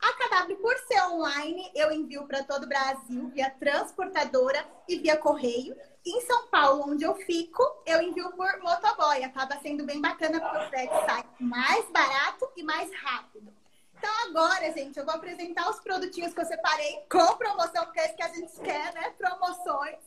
A 0.00 0.12
KW, 0.12 0.56
por 0.56 0.76
ser 0.80 1.00
online, 1.04 1.70
eu 1.74 1.90
envio 1.92 2.26
para 2.26 2.42
todo 2.42 2.64
o 2.64 2.68
Brasil 2.68 3.28
via 3.28 3.48
transportadora 3.50 4.66
e 4.88 4.98
via 4.98 5.16
correio. 5.16 5.74
Em 6.04 6.20
São 6.22 6.48
Paulo, 6.48 6.90
onde 6.90 7.04
eu 7.04 7.14
fico, 7.14 7.62
eu 7.86 8.02
envio 8.02 8.30
por 8.32 8.60
motoboy. 8.60 9.24
Acaba 9.24 9.58
sendo 9.60 9.86
bem 9.86 10.00
bacana 10.00 10.40
porque 10.40 10.58
o 10.58 10.68
frete 10.68 10.94
sai 11.06 11.24
mais 11.40 11.88
barato 11.90 12.50
e 12.56 12.62
mais 12.62 12.92
rápido. 12.94 13.50
Então 13.96 14.10
agora, 14.28 14.70
gente, 14.72 14.98
eu 14.98 15.04
vou 15.06 15.14
apresentar 15.14 15.70
os 15.70 15.80
produtinhos 15.80 16.34
que 16.34 16.40
eu 16.40 16.44
separei 16.44 17.06
com 17.10 17.36
promoção, 17.38 17.86
porque 17.86 18.00
é 18.00 18.06
isso 18.06 18.16
que 18.16 18.22
a 18.22 18.28
gente 18.28 18.60
quer, 18.60 18.92
né? 18.92 19.10
Promoções. 19.16 20.00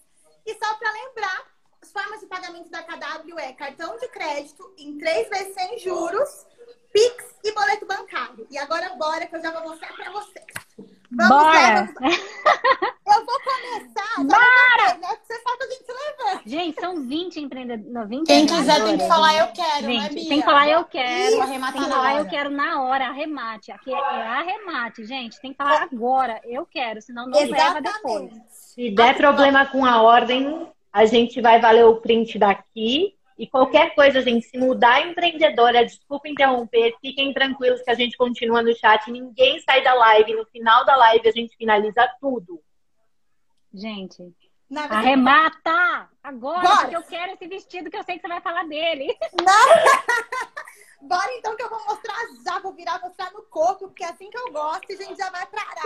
E 0.46 0.54
só 0.54 0.76
para 0.76 0.92
lembrar, 0.92 1.48
as 1.82 1.92
formas 1.92 2.20
de 2.20 2.28
pagamento 2.28 2.70
da 2.70 2.84
KW 2.84 3.40
é 3.40 3.54
cartão 3.54 3.98
de 3.98 4.08
crédito 4.10 4.72
em 4.78 4.98
três 5.00 5.28
vezes 5.30 5.56
sem 5.56 5.80
juros 5.80 6.46
Pix 6.98 7.26
e 7.44 7.52
boleto 7.52 7.86
bancário. 7.86 8.48
E 8.50 8.58
agora 8.58 8.96
bora 8.96 9.28
que 9.28 9.36
eu 9.36 9.42
já 9.42 9.52
vou 9.52 9.70
mostrar 9.70 9.94
para 9.94 10.12
vocês. 10.12 10.46
Vamos 11.12 11.30
bora! 11.30 11.94
Lá, 12.02 12.10
eu 13.16 13.26
vou 13.26 13.40
começar. 13.40 14.24
Bora! 14.24 14.98
Né? 14.98 15.18
Você 15.22 15.42
sabe 15.42 15.58
que 15.58 15.64
a 15.64 15.70
gente 15.70 15.86
levanta. 15.88 16.50
Gente, 16.50 16.82
são 16.82 17.08
20 17.08 17.40
empreendedores. 17.40 18.24
Quem 18.26 18.48
quiser 18.48 18.84
tem 18.84 18.98
que 18.98 19.08
falar 19.08 19.36
eu 19.36 19.48
quero, 19.54 19.86
gente, 19.86 20.02
né, 20.02 20.10
Bia? 20.10 20.28
Tem 20.28 20.40
que 20.40 20.46
falar 20.46 20.70
eu 20.70 20.86
quero. 20.86 21.36
Isso, 21.36 21.48
tem 21.48 21.84
que 21.84 21.90
falar 21.90 22.16
eu 22.16 22.26
quero 22.28 22.50
na 22.50 22.82
hora, 22.82 23.06
arremate. 23.10 23.72
Aqui 23.72 23.94
é, 23.94 23.98
é 23.98 24.28
arremate, 24.28 25.06
gente. 25.06 25.40
Tem 25.40 25.52
que 25.52 25.58
falar 25.58 25.84
agora, 25.84 26.42
eu 26.46 26.66
quero, 26.66 27.00
senão 27.00 27.28
não 27.28 27.40
Exatamente. 27.40 27.74
leva 27.74 27.82
depois. 27.82 28.34
Se 28.50 28.90
der 28.90 29.16
problema 29.16 29.68
com 29.68 29.86
a 29.86 30.02
ordem, 30.02 30.68
a 30.92 31.06
gente 31.06 31.40
vai 31.42 31.62
valer 31.62 31.86
o 31.86 31.98
print 31.98 32.40
daqui 32.40 33.17
e 33.38 33.46
qualquer 33.46 33.94
coisa, 33.94 34.22
gente, 34.22 34.48
se 34.48 34.58
mudar 34.58 35.08
empreendedora, 35.08 35.86
desculpa 35.86 36.28
interromper, 36.28 36.96
fiquem 37.00 37.32
tranquilos 37.34 37.82
que 37.84 37.92
a 37.92 37.94
gente 37.94 38.18
continua 38.18 38.64
no 38.64 38.76
chat, 38.76 39.12
ninguém 39.12 39.60
sai 39.60 39.84
da 39.84 39.94
live. 39.94 40.34
No 40.34 40.46
final 40.48 40.84
da 40.86 40.96
live 40.96 41.28
a 41.28 41.32
gente 41.32 41.56
finaliza 41.56 42.10
tudo. 42.20 42.60
Gente, 43.72 44.34
arremata! 44.76 46.10
Agora, 46.24 46.62
Bora. 46.62 46.82
porque 46.82 46.96
eu 46.96 47.04
quero 47.04 47.34
esse 47.34 47.48
vestido 47.48 47.92
que 47.92 47.98
eu 47.98 48.04
sei 48.04 48.16
que 48.16 48.22
você 48.22 48.28
vai 48.28 48.42
falar 48.42 48.66
dele. 48.66 49.16
Não! 49.40 49.48
Bora 51.02 51.32
então 51.34 51.56
que 51.56 51.64
eu 51.64 51.70
vou 51.70 51.84
mostrar 51.86 52.16
já, 52.44 52.60
vou 52.60 52.74
virar 52.74 53.00
mostrar 53.00 53.32
no 53.32 53.44
corpo, 53.44 53.88
porque 53.88 54.04
é 54.04 54.10
assim 54.10 54.30
que 54.30 54.38
eu 54.38 54.52
gosto 54.52 54.90
e 54.90 54.94
a 54.94 54.98
gente 54.98 55.18
já 55.18 55.30
vai 55.30 55.46
pra 55.46 55.62
área. 55.62 55.82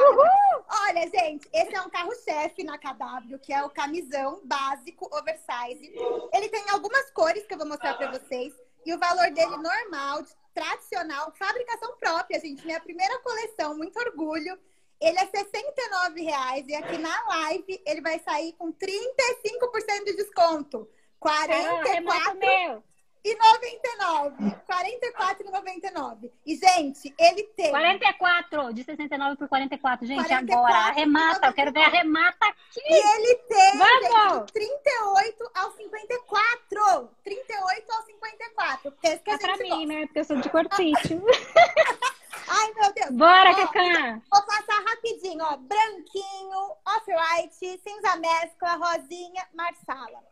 Olha, 0.87 1.09
gente, 1.09 1.49
esse 1.53 1.75
é 1.75 1.81
um 1.81 1.89
carro-chefe 1.89 2.63
na 2.63 2.77
KW, 2.77 3.37
que 3.39 3.51
é 3.51 3.61
o 3.63 3.69
camisão 3.69 4.41
básico 4.45 5.09
oversize. 5.13 5.93
Ele 6.33 6.49
tem 6.49 6.69
algumas 6.69 7.11
cores 7.11 7.45
que 7.45 7.53
eu 7.53 7.57
vou 7.57 7.67
mostrar 7.67 7.95
pra 7.95 8.11
vocês. 8.11 8.53
E 8.85 8.93
o 8.93 8.99
valor 8.99 9.29
dele 9.31 9.57
normal, 9.57 10.23
tradicional, 10.53 11.31
fabricação 11.37 11.95
própria, 11.97 12.39
gente. 12.39 12.65
Minha 12.65 12.79
primeira 12.79 13.19
coleção, 13.19 13.77
muito 13.77 13.99
orgulho. 13.99 14.57
Ele 14.99 15.17
é 15.19 15.23
R$ 15.23 16.23
reais 16.23 16.67
e 16.67 16.75
aqui 16.75 16.97
na 16.97 17.27
live 17.27 17.81
ele 17.85 18.01
vai 18.01 18.19
sair 18.19 18.53
com 18.53 18.71
35% 18.71 20.05
de 20.05 20.15
desconto. 20.15 20.89
44 21.19 22.37
meu 22.37 22.90
e 23.23 23.35
99. 23.35 24.51
44 24.65 25.47
e 25.47 25.51
99. 25.51 26.31
Gente, 26.45 27.13
ele 27.19 27.43
tem. 27.55 27.69
44, 27.71 28.73
de 28.73 28.83
69 28.83 29.37
por 29.37 29.47
44. 29.47 30.05
Gente, 30.07 30.17
44, 30.17 30.53
agora, 30.57 30.89
arremata. 30.89 31.47
Eu 31.47 31.53
quero 31.53 31.71
ver 31.71 31.83
arremata 31.83 32.45
aqui. 32.45 32.81
E 32.83 32.93
ele 32.93 33.35
tem, 33.35 33.77
Vamos! 33.77 34.39
gente, 34.39 34.53
38 34.53 35.51
ao 35.53 35.71
54. 35.71 37.09
38 37.23 37.91
ao 37.91 38.03
54. 38.03 38.91
Porque 38.91 39.07
é 39.07 39.17
que 39.17 39.31
é 39.31 39.37
pra 39.37 39.57
mim, 39.57 39.69
gosta. 39.69 39.85
né? 39.85 40.05
Porque 40.07 40.19
eu 40.19 40.25
sou 40.25 40.37
de 40.37 40.49
corpício. 40.49 41.23
Ai, 42.47 42.73
meu 42.73 42.93
Deus. 42.93 43.11
Bora, 43.11 43.55
Cacá. 43.55 44.21
Vou 44.31 44.45
passar 44.45 44.83
rapidinho, 44.83 45.43
ó. 45.43 45.57
Branquinho, 45.57 46.75
off-white, 46.85 47.79
cinza 47.81 48.15
mescla, 48.17 48.75
rosinha, 48.75 49.47
marsala. 49.53 50.30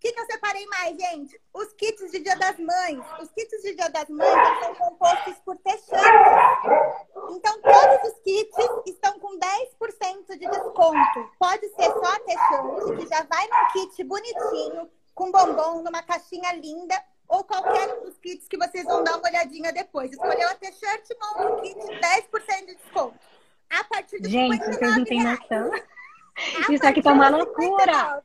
O 0.00 0.02
que, 0.02 0.12
que 0.12 0.20
eu 0.20 0.24
separei 0.24 0.66
mais, 0.68 0.96
gente? 0.96 1.38
Os 1.52 1.74
kits 1.74 2.10
de 2.10 2.20
Dia 2.20 2.34
das 2.34 2.58
Mães. 2.58 3.04
Os 3.20 3.30
kits 3.32 3.60
de 3.62 3.74
Dia 3.74 3.90
das 3.90 4.08
Mães 4.08 4.58
são 4.64 4.74
compostos 4.74 5.34
por 5.44 5.58
t-shirts. 5.58 5.90
Então, 7.28 7.60
todos 7.60 8.10
os 8.10 8.18
kits 8.20 8.56
estão 8.86 9.18
com 9.18 9.38
10% 9.38 10.38
de 10.38 10.48
desconto. 10.48 11.30
Pode 11.38 11.68
ser 11.68 11.92
só 11.92 12.14
a 12.14 12.20
t-shirt, 12.20 12.98
que 12.98 13.08
já 13.14 13.24
vai 13.24 13.46
num 13.46 13.72
kit 13.74 14.02
bonitinho, 14.04 14.90
com 15.14 15.30
bombom, 15.30 15.82
numa 15.82 16.02
caixinha 16.02 16.50
linda, 16.54 16.98
ou 17.28 17.44
qualquer 17.44 17.98
um 17.98 18.04
dos 18.04 18.16
kits 18.16 18.48
que 18.48 18.56
vocês 18.56 18.86
vão 18.86 19.04
dar 19.04 19.18
uma 19.18 19.28
olhadinha 19.28 19.70
depois. 19.70 20.10
Escolheu 20.10 20.48
a 20.48 20.54
t-shirt, 20.54 21.10
monta 21.20 21.52
o 21.52 21.60
kit, 21.60 21.76
10% 21.76 22.66
de 22.66 22.74
desconto. 22.74 23.18
A 23.68 23.84
partir 23.84 24.18
de 24.18 24.30
Gente, 24.30 24.64
vocês 24.64 24.80
não 24.80 25.04
têm 25.04 25.22
noção. 25.22 25.70
Isso 26.70 26.86
aqui 26.86 27.02
tá 27.02 27.12
uma 27.12 27.28
loucura. 27.28 28.22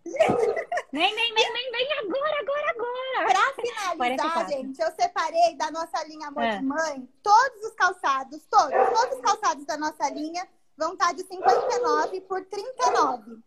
Vem, 0.92 1.14
vem, 1.14 1.34
vem, 1.34 1.54
vem, 1.54 1.72
vem 1.72 1.94
agora, 2.00 2.40
agora, 2.40 2.70
agora. 2.72 3.28
Pra 3.28 3.64
finalizar, 3.64 3.98
44. 3.98 4.54
gente, 4.54 4.82
eu 4.82 4.92
separei 4.92 5.56
da 5.58 5.72
nossa 5.72 6.04
linha 6.08 6.28
Amor 6.28 6.44
é. 6.44 6.58
de 6.58 6.64
Mãe 6.64 7.10
todos 7.22 7.64
os 7.66 7.74
calçados, 7.74 8.46
todos, 8.50 8.72
todos 8.72 9.16
os 9.16 9.22
calçados 9.22 9.66
da 9.66 9.78
nossa 9.78 10.10
linha 10.10 10.48
vão 10.78 10.94
estar 10.94 11.08
tá 11.08 11.14
de 11.14 11.24
59 11.24 12.22
por 12.22 12.46
39. 12.46 13.38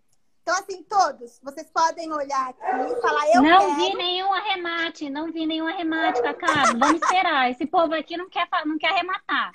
Então, 0.43 0.57
assim, 0.57 0.83
todos, 0.85 1.39
vocês 1.43 1.71
podem 1.71 2.11
olhar 2.11 2.49
aqui 2.49 2.63
e 2.65 3.01
falar, 3.03 3.29
eu 3.35 3.43
Não 3.43 3.59
quero... 3.59 3.75
vi 3.77 3.95
nenhum 3.97 4.33
arremate, 4.33 5.11
não 5.11 5.31
vi 5.31 5.47
nenhum 5.47 5.69
arremate, 5.69 6.23
Cacá. 6.23 6.73
Vamos 6.73 7.03
esperar. 7.03 7.51
Esse 7.51 7.67
povo 7.67 7.95
aqui 7.95 8.17
não 8.17 8.31
quer, 8.31 8.49
não 8.65 8.79
quer 8.79 8.93
arrematar. 8.93 9.53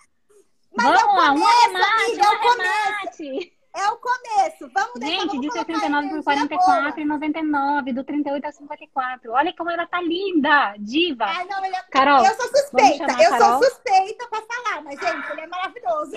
Mas 0.76 1.02
Vamos 1.02 1.16
lá, 1.16 1.32
um 1.32 1.48
arremate, 1.48 2.04
amiga, 2.04 2.24
um 2.24 2.62
arremate. 2.62 3.58
É 3.76 3.88
o 3.88 3.98
começo. 3.98 4.70
Vamos 4.72 5.00
Gente, 5.00 5.40
de 5.40 5.52
69 5.52 6.10
por 6.10 6.24
44 6.24 7.02
e 7.02 7.06
99, 7.06 7.94
do 7.94 8.04
38 8.04 8.46
a 8.46 8.52
54. 8.52 9.32
Olha 9.32 9.54
como 9.56 9.72
ela 9.72 9.88
tá 9.88 10.00
linda, 10.00 10.76
diva. 10.78 11.26
Ai, 11.26 11.46
não, 11.46 11.66
ele 11.66 11.76
é... 11.76 11.82
Carol, 11.92 12.24
eu 12.24 12.36
sou 12.36 12.48
suspeita. 12.50 13.04
Eu 13.20 13.30
Carol? 13.32 13.40
sou 13.40 13.64
suspeita 13.64 14.28
pra 14.28 14.42
falar, 14.42 14.84
mas, 14.84 15.00
gente, 15.00 15.32
ele 15.32 15.42
é 15.42 15.48
maravilhoso. 15.48 16.12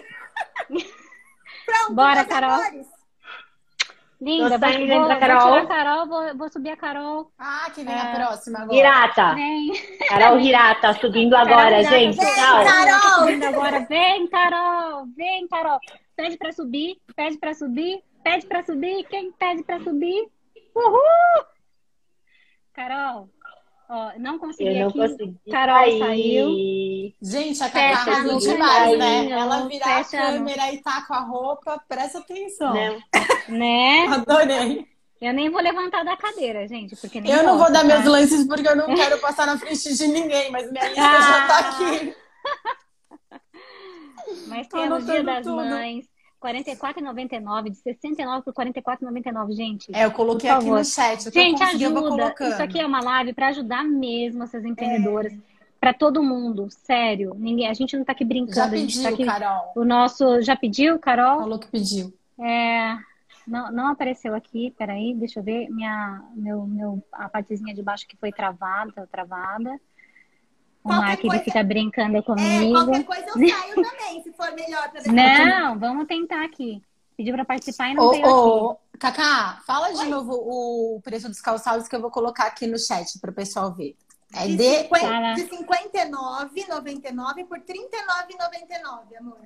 Pronto, 1.65 1.95
Bora, 1.95 2.25
Carol. 2.27 2.51
Amores. 2.51 2.97
Linda, 4.21 4.57
vou, 4.57 4.71
vou, 4.71 5.09
vou, 5.09 5.19
Carol. 5.19 5.41
tirar 5.41 5.63
a 5.63 5.67
Carol, 5.67 6.07
vou, 6.07 6.37
vou 6.37 6.49
subir 6.49 6.71
a 6.71 6.77
Carol. 6.77 7.31
Ah, 7.39 7.71
que 7.75 7.85
vem 7.85 7.95
é. 7.95 8.01
a 8.01 8.15
próxima 8.15 8.61
agora. 8.61 8.79
Hirata. 8.79 9.35
Vem. 9.35 9.73
Carol 10.09 10.41
Hirata, 10.41 10.95
subindo 10.95 11.35
agora, 11.35 11.83
Carol, 11.83 11.85
gente. 11.85 12.17
Vem, 12.17 12.35
Tchau. 12.35 12.65
Carol. 12.65 13.19
Subindo 13.19 13.45
agora. 13.45 13.81
Vem, 13.81 14.27
Carol. 14.29 15.07
Vem, 15.15 15.49
Carol. 15.49 15.81
Pede 16.17 16.39
pra 16.39 16.51
subir, 16.53 16.97
pede 17.15 17.39
pra 17.39 17.53
subir, 17.55 18.03
pede 18.25 18.47
pra 18.47 18.65
subir. 18.65 19.05
Quem 19.05 19.31
pede 19.33 19.63
pra 19.65 19.79
subir? 19.81 20.29
Uhul! 20.75 21.45
Carol, 22.73 23.29
ó, 23.89 24.13
não 24.19 24.39
consegui 24.39 24.71
Eu 24.71 24.75
não 24.81 24.89
aqui. 24.89 24.99
Consegui 24.99 25.39
Carol 25.51 25.79
sair. 25.79 25.99
saiu. 25.99 26.49
Gente, 27.23 27.63
a 27.63 27.71
Cacá 27.71 28.13
arrasou 28.13 28.39
demais, 28.39 28.99
né? 28.99 29.31
Ela 29.31 29.69
virar 29.69 30.01
a 30.01 30.05
câmera 30.05 30.73
e 30.73 30.83
tá 30.83 31.05
com 31.07 31.15
a 31.15 31.21
roupa, 31.21 31.83
presta 31.89 32.19
atenção. 32.19 32.75
Não. 32.75 32.99
Né? 33.49 34.07
Adorei. 34.09 34.87
Eu 35.21 35.33
nem 35.33 35.49
vou 35.49 35.63
levantar 35.63 36.05
da 36.05 36.17
cadeira, 36.17 36.69
gente, 36.69 36.95
porque 36.97 37.21
nem 37.21 37.31
Eu 37.33 37.39
posso, 37.39 37.49
não 37.51 37.59
vou 37.59 37.73
dar 37.73 37.81
tá? 37.81 37.85
meus 37.87 38.05
lances 38.05 38.47
porque 38.47 38.69
eu 38.69 38.77
não 38.77 38.95
quero 38.95 39.19
passar 39.19 39.47
na 39.47 39.59
frente 39.59 39.95
de 39.95 40.07
ninguém, 40.09 40.51
mas 40.51 40.71
minha 40.71 40.89
lista 40.89 41.03
ah. 41.03 41.21
já 41.21 41.47
tá 41.47 41.59
aqui. 41.71 42.15
Mas 44.49 44.69
Tô 44.69 44.79
temos 44.79 45.05
Dia 45.05 45.23
das 45.23 45.45
tudo. 45.45 45.57
Mães, 45.57 46.07
R$ 46.43 46.63
44,99, 46.63 47.71
de 47.71 47.77
69 47.77 48.45
por 48.45 48.55
R$ 48.57 48.73
44,99, 48.73 49.53
gente. 49.53 49.95
É, 49.95 50.05
eu 50.05 50.13
coloquei 50.13 50.51
aqui 50.51 50.67
no 50.67 50.85
chat. 50.85 51.31
Gente, 51.31 51.63
ajuda. 51.63 52.35
Isso 52.41 52.63
aqui 52.63 52.81
é 52.81 52.87
uma 52.87 53.01
live 53.01 53.33
para 53.33 53.49
ajudar 53.49 53.85
mesmo 53.85 54.43
essas 54.43 54.65
empreendedoras. 54.65 55.33
É. 55.33 55.57
Para 55.81 55.93
todo 55.93 56.23
mundo, 56.23 56.69
sério. 56.71 57.35
Ninguém, 57.37 57.69
a 57.69 57.75
gente 57.75 57.97
não 57.97 58.05
tá 58.05 58.13
aqui 58.13 58.25
brincando. 58.25 58.57
Já 58.57 58.69
pediu, 58.69 58.77
a 58.77 58.89
gente 58.89 59.03
tá 59.03 59.09
aqui, 59.11 59.25
Carol. 59.25 59.73
O 59.77 59.85
nosso. 59.85 60.43
Já 60.43 60.57
pediu, 60.57 60.99
Carol? 60.99 61.39
Falou 61.39 61.59
que 61.59 61.69
pediu. 61.69 62.13
É. 62.41 62.97
Não, 63.47 63.71
não 63.71 63.89
apareceu 63.89 64.35
aqui, 64.35 64.75
peraí, 64.77 65.15
deixa 65.15 65.39
eu 65.39 65.45
ver. 65.45 65.69
Minha, 65.71 66.23
meu, 66.35 66.67
meu, 66.67 67.03
a 67.13 67.29
partezinha 67.29 67.73
de 67.73 67.83
baixo 67.83 68.07
que 68.09 68.17
foi 68.17 68.33
travada, 68.33 69.07
travada. 69.11 69.81
O 70.87 70.97
Mark 70.97 71.21
coisa... 71.21 71.43
fica 71.43 71.65
brincando 71.65 72.23
comigo. 72.23 72.67
É, 72.67 72.71
qualquer 72.71 73.05
coisa 73.05 73.27
eu 73.27 73.49
saio 73.49 73.75
também, 73.83 74.23
se 74.23 74.33
for 74.33 74.53
melhor 74.53 74.91
pra 74.91 75.13
Não, 75.13 75.79
vamos 75.79 76.07
tentar 76.07 76.45
aqui. 76.45 76.81
Pediu 77.17 77.35
para 77.35 77.45
participar 77.45 77.91
e 77.91 77.95
não 77.95 78.11
veio 78.11 78.27
ô, 78.27 78.71
aqui. 78.71 78.81
Cacá, 78.99 79.61
fala 79.67 79.91
de 79.91 80.01
Oi? 80.01 80.09
novo 80.09 80.33
o 80.33 81.01
preço 81.03 81.29
dos 81.29 81.41
calçados 81.41 81.89
que 81.89 81.97
eu 81.97 82.01
vou 82.01 82.11
colocar 82.11 82.47
aqui 82.47 82.67
no 82.67 82.79
chat 82.79 83.19
para 83.19 83.31
o 83.31 83.35
pessoal 83.35 83.73
ver. 83.73 83.97
É 84.35 84.47
de, 84.47 84.57
de, 84.57 84.83
50, 84.83 85.35
de 85.35 85.45
59,99 85.45 87.47
por 87.47 87.59
39,99, 87.61 89.17
amor. 89.19 89.39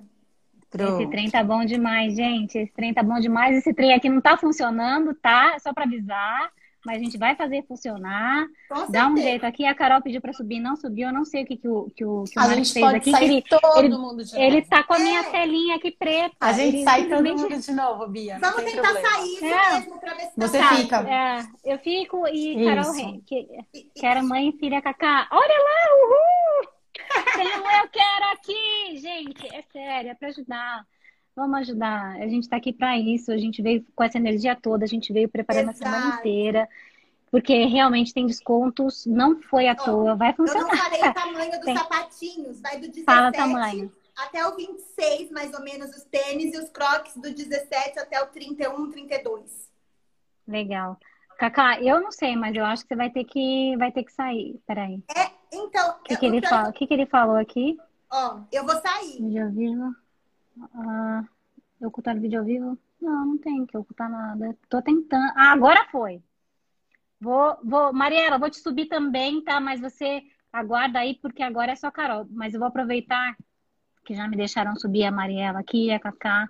Pronto. 0.70 1.02
Esse 1.02 1.11
trem 1.11 1.30
tá 1.30 1.44
bom 1.44 1.64
demais, 1.64 2.14
gente. 2.14 2.59
Esse 2.59 2.73
trem 2.73 2.94
tá 2.94 3.02
bom 3.02 3.18
demais. 3.18 3.56
Esse 3.56 3.75
trem 3.75 3.92
aqui 3.92 4.09
não 4.09 4.20
tá 4.20 4.37
funcionando, 4.37 5.14
tá? 5.14 5.54
É 5.54 5.59
só 5.59 5.73
para 5.73 5.85
avisar. 5.85 6.52
Mas 6.84 6.96
a 6.96 7.04
gente 7.04 7.18
vai 7.18 7.37
fazer 7.37 7.62
funcionar. 7.66 8.46
Dá 8.88 9.08
um 9.08 9.16
jeito 9.16 9.44
aqui. 9.44 9.64
A 9.66 9.75
Carol 9.75 10.00
pediu 10.00 10.20
para 10.20 10.32
subir, 10.32 10.60
não 10.60 10.76
subiu. 10.76 11.08
Eu 11.08 11.14
não 11.14 11.25
sei 11.25 11.42
o 11.42 11.46
que, 11.46 11.56
que 11.56 11.68
o, 11.68 11.90
que 11.94 12.04
o, 12.04 12.25
que 12.25 12.38
o 12.38 12.42
a 12.42 12.54
gente 12.54 12.72
fez 12.72 12.87
aqui. 12.87 13.14
Ele, 13.14 13.42
todo 13.42 13.78
ele, 13.78 13.88
mundo 13.90 14.25
de 14.25 14.32
novo. 14.32 14.44
Ele 14.44 14.62
tá 14.62 14.82
com 14.82 14.94
a 14.94 14.99
minha 14.99 15.20
é. 15.20 15.30
telinha 15.30 15.76
aqui 15.76 15.90
preta. 15.90 16.34
A 16.40 16.52
gente 16.52 16.76
ele, 16.76 16.84
sai 16.84 17.08
todo 17.08 17.25
mundo 17.25 17.60
de 17.60 17.72
novo, 17.72 18.06
Bia. 18.08 18.38
Vamos 18.40 18.64
tentar 18.64 18.82
problema. 18.82 19.08
sair 19.10 19.34
isso 19.34 19.44
é. 19.44 19.78
mesmo 19.78 20.00
pra 20.00 20.14
ver 20.14 20.22
se 20.22 20.32
Você 20.37 20.58
tá 20.58 20.76
fica. 20.76 20.96
É, 21.08 21.46
eu 21.64 21.78
fico 21.78 22.26
e 22.28 22.56
isso. 22.56 22.92
Carol, 22.92 23.20
que, 23.26 23.49
que 23.94 24.06
era 24.06 24.22
mãe 24.22 24.49
e 24.49 24.58
filha 24.58 24.80
Cacá. 24.80 25.28
Olha 25.30 25.54
lá, 25.58 25.94
uhul! 25.96 26.80
eu 27.82 27.88
quero 27.88 28.25
aqui, 28.32 28.96
gente. 28.99 29.54
É 29.54 29.62
sério, 29.72 30.10
é 30.10 30.14
pra 30.14 30.28
ajudar. 30.28 30.84
Vamos 31.34 31.60
ajudar. 31.60 32.16
A 32.16 32.26
gente 32.28 32.42
está 32.42 32.56
aqui 32.56 32.72
para 32.72 32.99
isso. 32.99 33.32
A 33.32 33.38
gente 33.38 33.62
veio 33.62 33.84
com 33.94 34.04
essa 34.04 34.18
energia 34.18 34.56
toda. 34.56 34.84
A 34.84 34.88
gente 34.88 35.12
veio 35.12 35.28
preparando 35.28 35.70
Exato. 35.70 35.88
a 35.88 35.92
semana 35.92 36.18
inteira. 36.18 36.68
Porque 37.30 37.64
realmente 37.64 38.12
tem 38.12 38.26
descontos. 38.26 39.06
Não 39.06 39.40
foi 39.40 39.68
à 39.68 39.75
toa. 39.75 40.16
Vai 40.16 40.32
funcionar. 40.32 40.62
Eu 40.62 40.68
não 40.68 40.76
falei 40.76 41.00
o 41.00 41.14
tamanho 41.14 41.50
dos 41.52 41.60
tem. 41.64 41.76
sapatinhos. 41.76 42.60
Vai 42.60 42.76
do 42.76 42.88
17 42.88 43.04
Fala 43.04 43.32
tamanho. 43.32 43.92
até 44.16 44.46
o 44.46 44.56
26, 44.56 45.30
mais 45.30 45.54
ou 45.54 45.62
menos, 45.62 45.90
os 45.90 46.04
tênis. 46.04 46.54
E 46.54 46.58
os 46.58 46.68
crocs 46.70 47.14
do 47.16 47.32
17 47.32 47.99
até 47.99 48.20
o 48.22 48.26
31, 48.26 48.90
32. 48.90 49.70
Legal. 50.46 50.99
Cacá, 51.38 51.80
eu 51.80 52.02
não 52.02 52.12
sei, 52.12 52.37
mas 52.37 52.54
eu 52.54 52.64
acho 52.66 52.82
que 52.82 52.88
você 52.88 52.96
vai 52.96 53.08
ter 53.08 53.25
que, 53.25 53.75
vai 53.78 53.90
ter 53.90 54.04
que 54.04 54.12
sair. 54.12 54.60
Peraí. 54.66 55.02
É, 55.16 55.30
então... 55.50 55.90
O 55.92 56.02
que, 56.02 56.16
que, 56.16 56.26
ele, 56.26 56.46
fala, 56.46 56.72
que, 56.72 56.87
que 56.87 56.92
ele 56.92 57.06
falou 57.06 57.37
aqui? 57.37 57.78
Ó, 58.12 58.40
eu 58.52 58.66
vou 58.66 58.75
sair. 58.80 59.22
Vídeo 59.22 59.50
vivo. 59.52 59.94
Ah, 60.74 61.24
ocultar 61.80 62.18
vídeo 62.18 62.40
ao 62.40 62.44
vivo? 62.44 62.78
Não, 63.00 63.26
não 63.26 63.38
tem 63.38 63.66
que 63.66 63.76
ocultar 63.76 64.10
nada. 64.10 64.56
Tô 64.68 64.82
tentando. 64.82 65.32
Ah, 65.36 65.52
agora 65.52 65.86
foi. 65.90 66.22
Vou, 67.20 67.56
vou, 67.62 67.92
Mariela, 67.92 68.38
vou 68.38 68.50
te 68.50 68.58
subir 68.58 68.86
também, 68.86 69.42
tá? 69.42 69.60
Mas 69.60 69.80
você 69.80 70.22
aguarda 70.52 70.98
aí, 71.00 71.16
porque 71.20 71.42
agora 71.42 71.72
é 71.72 71.76
só 71.76 71.90
Carol. 71.90 72.26
Mas 72.30 72.54
eu 72.54 72.60
vou 72.60 72.68
aproveitar 72.68 73.36
que 74.04 74.14
já 74.14 74.26
me 74.26 74.36
deixaram 74.36 74.74
subir 74.76 75.04
a 75.04 75.12
Mariela 75.12 75.60
aqui, 75.60 75.90
a 75.90 76.00
Cacá. 76.00 76.48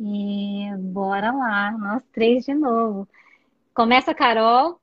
E 0.00 0.68
bora 0.78 1.32
lá, 1.32 1.72
nós 1.72 2.02
três 2.12 2.44
de 2.44 2.54
novo. 2.54 3.08
Começa 3.74 4.12
a 4.12 4.14
Carol. 4.14 4.80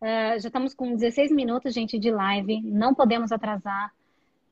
Uh, 0.00 0.38
já 0.38 0.48
estamos 0.48 0.74
com 0.74 0.94
16 0.94 1.32
minutos, 1.32 1.72
gente, 1.72 1.98
de 1.98 2.10
live. 2.10 2.60
Não 2.62 2.94
podemos 2.94 3.32
atrasar. 3.32 3.92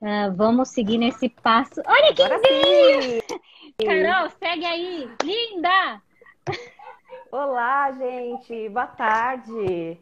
Uh, 0.00 0.34
vamos 0.34 0.70
seguir 0.70 0.98
nesse 0.98 1.28
passo. 1.28 1.80
Olha 1.86 2.14
que 2.14 2.22
veio! 2.28 3.22
Carol, 3.78 4.30
segue 4.38 4.64
aí. 4.64 5.08
Linda! 5.22 6.02
Olá, 7.30 7.90
gente. 7.92 8.68
Boa 8.68 8.86
tarde. 8.86 9.98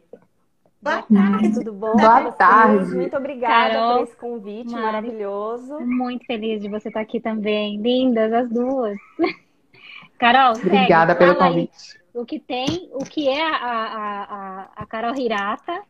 Boa 0.81 1.01
tarde. 1.03 1.53
Tudo 1.53 1.73
bom? 1.73 1.95
Boa 1.95 2.31
tarde. 2.31 2.95
Muito 2.95 3.15
obrigada 3.15 3.73
Carol, 3.73 3.97
por 3.97 4.03
esse 4.03 4.15
convite 4.17 4.73
maravilhoso. 4.73 5.79
Muito 5.79 6.25
feliz 6.25 6.61
de 6.61 6.69
você 6.69 6.89
estar 6.89 7.01
aqui 7.01 7.19
também. 7.19 7.77
Lindas 7.81 8.33
as 8.33 8.49
duas. 8.49 8.97
Carol, 10.19 10.53
obrigada 10.53 11.13
segue, 11.13 11.25
pelo 11.25 11.35
convite. 11.35 12.01
O 12.13 12.25
que 12.25 12.39
tem, 12.39 12.89
o 12.93 13.05
que 13.05 13.29
é 13.29 13.41
a, 13.41 13.55
a, 13.55 14.23
a, 14.23 14.69
a 14.75 14.85
Carol 14.85 15.15
Hirata 15.15 15.81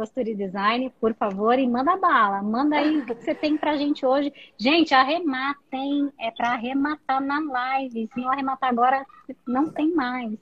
Costure 0.00 0.34
Design, 0.34 0.90
por 0.98 1.12
favor, 1.12 1.58
e 1.58 1.68
manda 1.68 1.94
bala. 1.94 2.42
Manda 2.42 2.76
aí 2.76 3.00
o 3.00 3.04
que 3.04 3.14
você 3.14 3.34
tem 3.34 3.58
pra 3.58 3.76
gente 3.76 4.06
hoje. 4.06 4.32
Gente, 4.56 4.94
arrematem. 4.94 6.10
É 6.18 6.30
pra 6.30 6.52
arrematar 6.52 7.20
na 7.20 7.38
live. 7.38 8.08
Se 8.14 8.18
não 8.18 8.30
arrematar 8.30 8.70
agora, 8.70 9.04
não 9.46 9.70
tem 9.70 9.94
mais. 9.94 10.32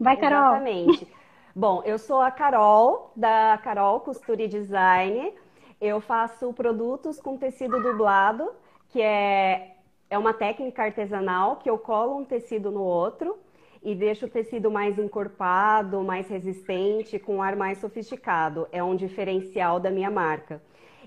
Vai, 0.00 0.16
Carol. 0.16 0.56
Exatamente. 0.56 1.06
Bom, 1.54 1.80
eu 1.84 1.96
sou 1.96 2.20
a 2.20 2.32
Carol, 2.32 3.12
da 3.14 3.56
Carol 3.62 4.00
Costure 4.00 4.48
Design. 4.48 5.32
Eu 5.80 6.00
faço 6.00 6.52
produtos 6.52 7.20
com 7.20 7.36
tecido 7.36 7.80
dublado, 7.80 8.50
que 8.88 9.00
é, 9.00 9.76
é 10.10 10.18
uma 10.18 10.34
técnica 10.34 10.82
artesanal 10.82 11.56
que 11.56 11.70
eu 11.70 11.78
colo 11.78 12.18
um 12.18 12.24
tecido 12.24 12.72
no 12.72 12.82
outro 12.82 13.38
e 13.90 13.94
deixa 13.94 14.26
o 14.26 14.28
tecido 14.28 14.70
mais 14.70 14.98
encorpado, 14.98 16.02
mais 16.02 16.28
resistente, 16.28 17.18
com 17.18 17.36
um 17.36 17.42
ar 17.42 17.56
mais 17.56 17.78
sofisticado. 17.78 18.68
É 18.70 18.84
um 18.84 18.94
diferencial 18.94 19.80
da 19.80 19.90
minha 19.90 20.10
marca. 20.10 20.60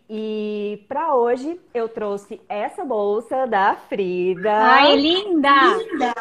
E 0.09 0.83
para 0.89 1.15
hoje 1.15 1.61
eu 1.73 1.87
trouxe 1.87 2.41
essa 2.49 2.83
bolsa 2.83 3.45
da 3.45 3.75
Frida. 3.75 4.51
Ai, 4.51 4.95
linda! 4.97 5.49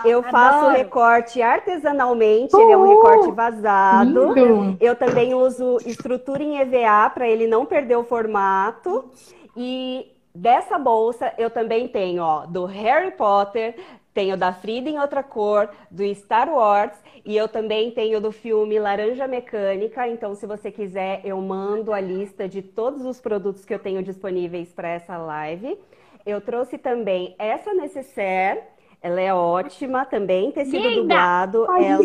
Eu 0.05 0.23
faço 0.23 0.67
Adoro. 0.67 0.77
recorte 0.77 1.43
artesanalmente, 1.43 2.55
uh, 2.55 2.61
ele 2.61 2.73
é 2.73 2.77
um 2.77 2.89
recorte 2.89 3.33
vazado. 3.33 4.33
Lindo. 4.33 4.77
Eu 4.81 4.95
também 4.95 5.35
uso 5.35 5.79
estrutura 5.87 6.43
em 6.43 6.59
EVA 6.59 7.11
para 7.11 7.27
ele 7.27 7.47
não 7.47 7.65
perder 7.65 7.97
o 7.97 8.05
formato. 8.05 9.11
E 9.57 10.07
dessa 10.33 10.79
bolsa 10.79 11.33
eu 11.37 11.51
também 11.51 11.89
tenho, 11.89 12.23
ó, 12.23 12.47
do 12.47 12.67
Harry 12.67 13.11
Potter, 13.13 13.75
tenho 14.13 14.37
da 14.37 14.53
Frida 14.53 14.89
em 14.89 14.99
outra 14.99 15.23
cor, 15.23 15.69
do 15.91 16.05
Star 16.15 16.53
Wars 16.53 16.93
e 17.25 17.37
eu 17.37 17.49
também 17.49 17.91
tenho 17.91 18.21
do 18.21 18.33
filme 18.33 18.79
Laranja 18.79 19.27
Mecânica. 19.27 20.09
Então, 20.09 20.35
se 20.35 20.47
você 20.47 20.71
quiser, 20.71 21.21
eu 21.25 21.41
mando 21.41 21.93
a 21.93 22.01
lista 22.01 22.49
de 22.49 22.63
todos 22.63 23.05
os 23.05 23.21
produtos 23.21 23.65
que 23.65 23.75
eu 23.75 23.79
tenho 23.79 24.03
disponíveis 24.03 24.73
para 24.73 24.89
essa 24.89 25.17
live. 25.17 25.79
Eu 26.25 26.41
trouxe 26.41 26.79
também 26.79 27.35
essa 27.39 27.73
necessaire. 27.73 28.61
Ela 29.03 29.21
é 29.21 29.33
ótima 29.33 30.05
também, 30.05 30.53
tecido 30.53 30.87
Linda! 30.87 31.01
dublado. 31.01 31.67
Ai, 31.71 31.87
ela, 31.87 32.05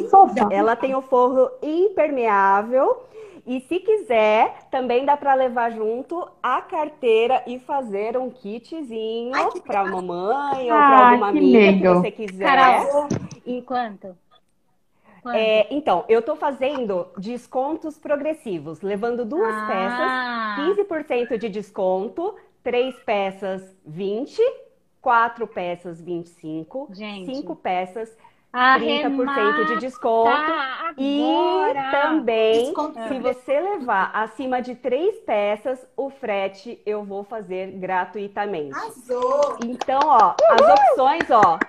ela 0.50 0.76
tem 0.76 0.96
o 0.96 1.02
forro 1.02 1.50
impermeável. 1.62 3.04
E 3.46 3.62
se 3.62 3.80
quiser, 3.80 4.68
também 4.72 5.06
dá 5.06 5.16
para 5.16 5.36
levar 5.36 5.72
junto 5.72 6.28
a 6.42 6.62
carteira 6.62 7.44
e 7.46 7.60
fazer 7.60 8.18
um 8.18 8.30
kitzinho 8.30 9.62
para 9.62 9.82
a 9.82 9.86
mamãe 9.86 10.64
ou 10.64 10.78
para 10.78 11.10
alguma 11.10 11.28
amiga 11.30 11.58
legal. 11.58 12.02
que 12.02 12.02
você 12.02 12.12
quiser. 12.12 12.44
Carol, 12.44 13.08
e 13.46 13.62
quanto? 13.62 14.18
É, 15.34 15.74
então, 15.74 16.06
eu 16.08 16.20
estou 16.20 16.36
fazendo 16.36 17.08
descontos 17.18 17.98
progressivos, 17.98 18.82
levando 18.82 19.26
duas 19.26 19.54
ah. 19.54 20.56
peças, 20.58 20.88
15% 20.88 21.38
de 21.38 21.50
desconto, 21.50 22.36
três 22.64 22.96
peças 23.00 23.76
20, 23.86 24.40
quatro 25.02 25.48
peças 25.48 26.02
25, 26.02 26.90
Gente. 26.92 27.36
cinco 27.36 27.56
peças 27.56 28.16
30% 28.56 29.65
de 29.68 29.78
desconto. 29.80 30.30
Agora. 30.30 30.94
E 30.98 31.91
também, 31.91 32.65
desconto. 32.65 33.00
se 33.08 33.20
você 33.20 33.60
levar 33.60 34.12
acima 34.13 34.62
de 34.62 34.76
três 34.76 35.18
peças, 35.20 35.86
o 35.98 36.10
frete 36.10 36.82
eu 36.86 37.04
vou 37.04 37.24
fazer 37.24 37.72
gratuitamente. 37.72 38.78
Azul. 38.78 39.58
Então, 39.65 40.00
ó, 40.04 40.36
as 40.50 40.62
opções, 40.62 41.30
ó. 41.30 41.60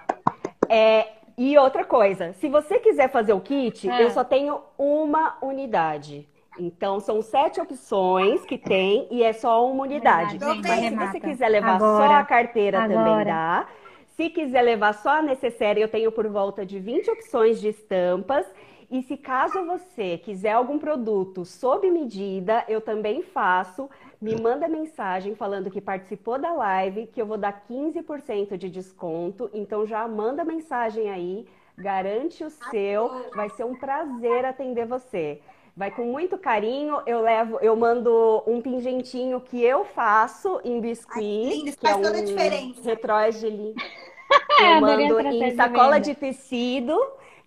É, 0.68 1.09
e 1.37 1.59
outra 1.59 1.85
coisa, 1.85 2.33
se 2.35 2.49
você 2.49 2.79
quiser 2.79 3.11
fazer 3.11 3.33
o 3.33 3.40
kit, 3.40 3.90
é. 3.90 4.05
eu 4.05 4.11
só 4.11 4.25
tenho 4.25 4.61
uma 4.79 5.37
unidade. 5.42 6.29
Então, 6.59 7.01
são 7.01 7.20
sete 7.20 7.61
opções 7.61 8.44
que 8.46 8.57
tem 8.57 9.07
e 9.11 9.22
é 9.22 9.33
só 9.33 9.70
uma 9.70 9.83
unidade. 9.83 10.38
Mas 10.38 10.81
se 10.81 10.96
você 10.96 11.20
quiser 11.20 11.49
levar 11.49 11.77
Agora. 11.77 12.07
só 12.07 12.14
a 12.14 12.25
carteira, 12.25 12.83
Agora. 12.83 13.05
também 13.05 13.25
dá. 13.27 13.66
Se 14.16 14.31
quiser 14.31 14.62
levar 14.62 14.94
só 14.94 15.18
a 15.18 15.22
necessária, 15.22 15.83
eu 15.83 15.88
tenho 15.88 16.11
por 16.11 16.26
volta 16.26 16.64
de 16.64 16.79
20 16.79 17.11
opções 17.11 17.61
de 17.61 17.68
estampas. 17.68 18.46
E 18.90 19.02
se 19.02 19.14
caso 19.14 19.66
você 19.66 20.16
quiser 20.16 20.52
algum 20.52 20.79
produto 20.79 21.44
sob 21.44 21.90
medida, 21.90 22.64
eu 22.66 22.81
também 22.81 23.22
faço. 23.22 23.90
Me 24.18 24.35
manda 24.40 24.68
mensagem 24.68 25.35
falando 25.35 25.70
que 25.70 25.83
participou 25.83 26.38
da 26.38 26.50
live, 26.55 27.09
que 27.09 27.20
eu 27.20 27.26
vou 27.26 27.37
dar 27.37 27.66
15% 27.68 28.57
de 28.57 28.70
desconto. 28.70 29.50
Então 29.52 29.85
já 29.85 30.09
manda 30.09 30.44
mensagem 30.44 31.11
aí, 31.11 31.46
garante 31.76 32.42
o 32.42 32.48
seu. 32.48 33.31
Vai 33.35 33.50
ser 33.50 33.64
um 33.64 33.74
prazer 33.74 34.46
atender 34.46 34.87
você. 34.87 35.42
Vai 35.77 35.91
com 35.91 36.07
muito 36.07 36.39
carinho, 36.39 37.03
eu 37.07 37.21
levo, 37.21 37.59
eu 37.61 37.77
mando 37.77 38.43
um 38.47 38.62
pingentinho 38.62 39.39
que 39.43 39.62
eu 39.62 39.85
faço 39.85 40.59
em 40.65 40.81
biscuit, 40.81 41.21
Ai, 41.21 41.71
que, 41.71 41.77
que 41.77 41.87
é 41.87 41.95
um 41.95 42.83
retrógele. 42.83 43.75
Eu 44.59 44.81
mando 44.81 45.21
em 45.21 45.55
sacola 45.55 46.01
de 46.01 46.12
tecido 46.15 46.99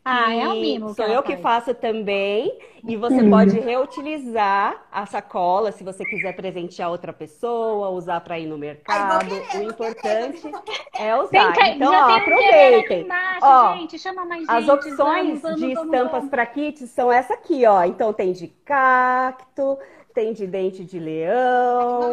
ah, 0.03 0.33
é 0.33 0.47
um 0.47 0.59
mimo. 0.59 0.93
Sou 0.93 1.05
eu 1.05 1.21
faz. 1.21 1.25
que 1.25 1.41
faço 1.41 1.73
também. 1.73 2.57
E 2.87 2.95
você 2.95 3.21
hum. 3.21 3.29
pode 3.29 3.59
reutilizar 3.59 4.81
a 4.91 5.05
sacola 5.05 5.71
se 5.71 5.83
você 5.83 6.05
quiser 6.05 6.33
presentear 6.35 6.89
outra 6.89 7.11
pessoa, 7.11 7.89
usar 7.89 8.21
para 8.21 8.39
ir 8.39 8.47
no 8.47 8.57
mercado. 8.57 9.27
Ai, 9.53 9.59
o 9.59 9.69
importante 9.69 10.49
é 10.95 11.15
usar. 11.15 11.53
Tem, 11.53 11.75
então, 11.75 11.91
ó, 11.91 12.15
aproveitem. 12.15 13.01
Embaixo, 13.01 13.39
ó, 13.45 13.75
gente, 13.75 13.99
chama 13.99 14.25
mais 14.25 14.41
gente, 14.41 14.51
as 14.51 14.69
opções 14.69 14.97
vamos, 14.97 15.41
vamos, 15.41 15.59
de 15.59 15.71
estampas 15.73 16.29
para 16.29 16.45
kits 16.45 16.89
são 16.89 17.11
essa 17.11 17.33
aqui, 17.33 17.65
ó. 17.65 17.83
Então 17.83 18.13
tem 18.13 18.31
de 18.31 18.47
cacto, 18.47 19.77
tem 20.13 20.31
de 20.31 20.47
dente 20.47 20.85
de 20.85 20.97
leão, 20.97 22.11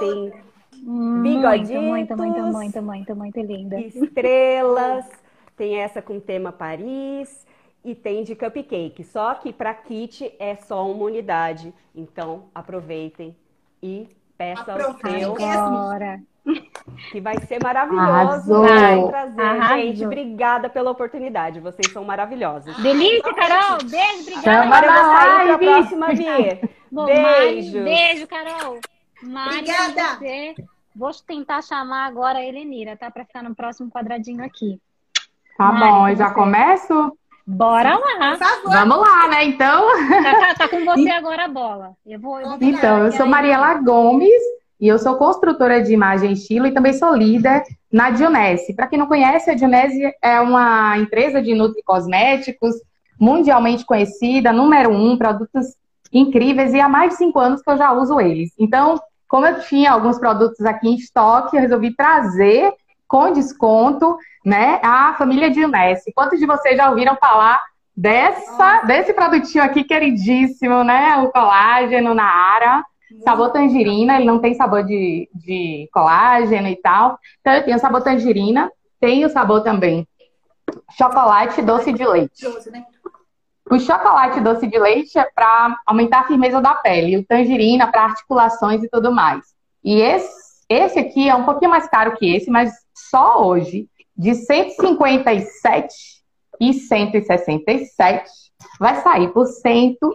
tem 0.00 0.32
bigodinhos. 1.22 1.84
Muito, 1.84 2.16
muito, 2.16 2.42
muito, 2.42 2.82
muito, 2.82 3.16
muito 3.16 3.40
linda. 3.40 3.80
Estrelas. 3.80 5.06
Tem 5.60 5.76
essa 5.76 6.00
com 6.00 6.18
tema 6.18 6.50
Paris. 6.50 7.46
e 7.84 7.94
tem 7.94 8.24
de 8.24 8.34
cupcake. 8.34 9.04
Só 9.04 9.34
que 9.34 9.52
para 9.52 9.74
kit 9.74 10.34
é 10.38 10.56
só 10.56 10.90
uma 10.90 11.04
unidade. 11.04 11.74
Então 11.94 12.44
aproveitem 12.54 13.36
e 13.82 14.08
peça 14.38 14.74
o 14.74 14.96
seu. 15.06 15.34
Agora. 15.34 16.18
Que 17.12 17.20
vai 17.20 17.38
ser 17.40 17.62
maravilhoso. 17.62 18.58
Vai 18.62 19.06
trazer. 19.08 19.40
Arrasou. 19.42 19.76
Gente, 19.76 20.06
obrigada 20.06 20.70
pela 20.70 20.90
oportunidade. 20.90 21.60
Vocês 21.60 21.92
são 21.92 22.04
maravilhosos. 22.06 22.74
Delícia, 22.82 23.34
Carol. 23.34 23.78
Beijo, 23.84 24.30
obrigada. 24.30 24.62
Agora 24.62 24.86
eu 24.86 24.92
vou 24.94 25.12
sair 25.12 25.44
para 25.44 25.54
a 25.54 25.58
próxima, 25.58 26.14
Vi. 26.14 27.04
beijo. 27.04 27.84
beijo, 27.84 28.26
Carol. 28.26 28.80
Mari, 29.22 29.58
obrigada. 29.58 30.16
Você... 30.16 30.54
Vou 30.96 31.12
tentar 31.26 31.60
chamar 31.60 32.06
agora 32.06 32.38
a 32.38 32.44
Helenira, 32.44 32.96
tá? 32.96 33.10
Para 33.10 33.26
ficar 33.26 33.42
no 33.42 33.54
próximo 33.54 33.90
quadradinho 33.90 34.42
aqui. 34.42 34.80
Tá 35.60 35.70
Mari, 35.70 35.92
bom, 35.92 36.08
eu 36.08 36.16
já 36.16 36.30
começo? 36.30 37.18
Bora 37.46 37.94
lá. 37.98 38.38
Vamos 38.64 38.96
lá, 38.96 39.28
né? 39.28 39.44
Então. 39.44 39.88
Tá, 40.22 40.40
tá, 40.40 40.54
tá 40.54 40.68
com 40.68 40.82
você 40.86 41.10
agora 41.12 41.44
a 41.44 41.48
bola. 41.48 41.92
Eu 42.06 42.18
vou, 42.18 42.40
eu 42.40 42.48
vou 42.48 42.58
então, 42.62 43.04
eu 43.04 43.12
sou 43.12 43.26
Mariela 43.26 43.74
Gomes 43.74 44.40
e 44.80 44.88
eu 44.88 44.98
sou 44.98 45.16
construtora 45.16 45.82
de 45.82 45.92
imagem 45.92 46.32
estilo 46.32 46.66
e 46.66 46.72
também 46.72 46.94
sou 46.94 47.14
líder 47.14 47.62
na 47.92 48.08
Dionese. 48.08 48.72
Para 48.72 48.86
quem 48.86 48.98
não 48.98 49.06
conhece, 49.06 49.50
a 49.50 49.54
Dionese 49.54 50.10
é 50.22 50.40
uma 50.40 50.96
empresa 50.96 51.42
de 51.42 51.54
nutricosméticos 51.54 52.76
mundialmente 53.20 53.84
conhecida, 53.84 54.54
número 54.54 54.90
um, 54.90 55.18
produtos 55.18 55.76
incríveis 56.10 56.72
e 56.72 56.80
há 56.80 56.88
mais 56.88 57.10
de 57.10 57.16
cinco 57.16 57.38
anos 57.38 57.60
que 57.60 57.70
eu 57.70 57.76
já 57.76 57.92
uso 57.92 58.18
eles. 58.18 58.50
Então, 58.58 58.98
como 59.28 59.44
eu 59.44 59.60
tinha 59.60 59.92
alguns 59.92 60.18
produtos 60.18 60.64
aqui 60.64 60.88
em 60.88 60.94
estoque, 60.94 61.54
eu 61.54 61.60
resolvi 61.60 61.94
trazer 61.94 62.72
com 63.10 63.32
desconto, 63.32 64.16
né, 64.46 64.80
a 64.82 65.14
família 65.14 65.50
Dionese. 65.50 66.12
Quantos 66.14 66.38
de 66.38 66.46
vocês 66.46 66.76
já 66.76 66.88
ouviram 66.88 67.16
falar 67.16 67.60
dessa, 67.94 68.82
desse 68.82 69.12
produtinho 69.12 69.64
aqui 69.64 69.82
queridíssimo, 69.84 70.84
né, 70.84 71.16
o 71.16 71.30
colágeno 71.30 72.14
na 72.14 72.24
Ara? 72.24 72.84
Sabor 73.24 73.50
tangerina, 73.50 74.14
ele 74.14 74.24
não 74.24 74.38
tem 74.38 74.54
sabor 74.54 74.84
de, 74.84 75.28
de 75.34 75.88
colágeno 75.92 76.68
e 76.68 76.76
tal. 76.76 77.18
Então 77.40 77.52
eu 77.52 77.64
tenho 77.64 77.78
sabor 77.80 78.00
tangerina, 78.02 78.70
tem 79.00 79.24
o 79.24 79.28
sabor 79.28 79.62
também 79.64 80.06
chocolate 80.96 81.62
doce 81.62 81.92
de 81.92 82.06
leite. 82.06 82.46
Né? 82.70 82.84
O 83.70 83.78
chocolate 83.78 84.40
doce 84.40 84.66
de 84.66 84.78
leite 84.78 85.18
é 85.18 85.24
para 85.34 85.76
aumentar 85.86 86.20
a 86.20 86.26
firmeza 86.26 86.60
da 86.60 86.74
pele, 86.74 87.18
o 87.18 87.24
tangerina 87.24 87.90
para 87.90 88.04
articulações 88.04 88.82
e 88.82 88.88
tudo 88.88 89.12
mais. 89.12 89.44
E 89.82 90.00
esse, 90.00 90.28
esse 90.68 90.98
aqui 90.98 91.28
é 91.28 91.34
um 91.34 91.44
pouquinho 91.44 91.70
mais 91.70 91.88
caro 91.88 92.16
que 92.16 92.34
esse, 92.34 92.50
mas 92.50 92.72
só 93.10 93.44
hoje, 93.44 93.88
de 94.16 94.34
157 94.34 95.94
e 96.60 96.74
167, 96.74 98.30
vai 98.78 99.00
sair 99.02 99.28
por 99.32 99.46
110. 99.46 100.14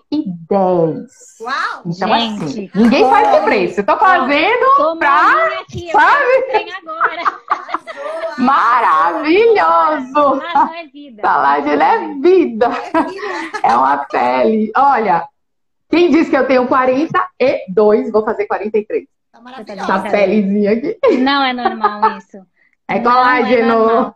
Uau! 1.42 1.82
Então, 1.86 2.14
assim, 2.14 2.48
Gente, 2.48 2.70
assim, 2.70 2.70
ninguém 2.76 3.10
faz 3.10 3.28
esse 3.28 3.44
preço. 3.44 3.80
Eu 3.80 3.86
tô 3.86 3.98
fazendo 3.98 4.66
tô 4.78 4.96
pra. 4.98 5.60
Aqui, 5.62 5.92
sabe? 5.92 6.72
Agora. 6.78 7.24
Maravilhoso! 8.38 10.14
Salagem 10.52 10.80
é 10.80 10.88
vida. 10.88 11.22
Salagem 11.22 11.74
é 11.74 12.14
vida. 12.22 12.70
É 13.64 13.76
uma 13.76 13.98
pele. 14.06 14.72
Olha, 14.76 15.28
quem 15.90 16.12
disse 16.12 16.30
que 16.30 16.38
eu 16.38 16.48
tenho 16.48 16.68
42, 16.68 18.12
vou 18.12 18.24
fazer 18.24 18.46
43. 18.46 19.06
Tá 19.32 19.42
maravilhosa. 19.42 19.94
Essa 19.94 20.10
pelezinha 20.10 20.72
aqui. 20.74 20.98
Não 21.18 21.44
é 21.44 21.54
normal 21.54 22.18
isso. 22.18 22.46
É 22.88 23.00
colágeno. 23.00 24.16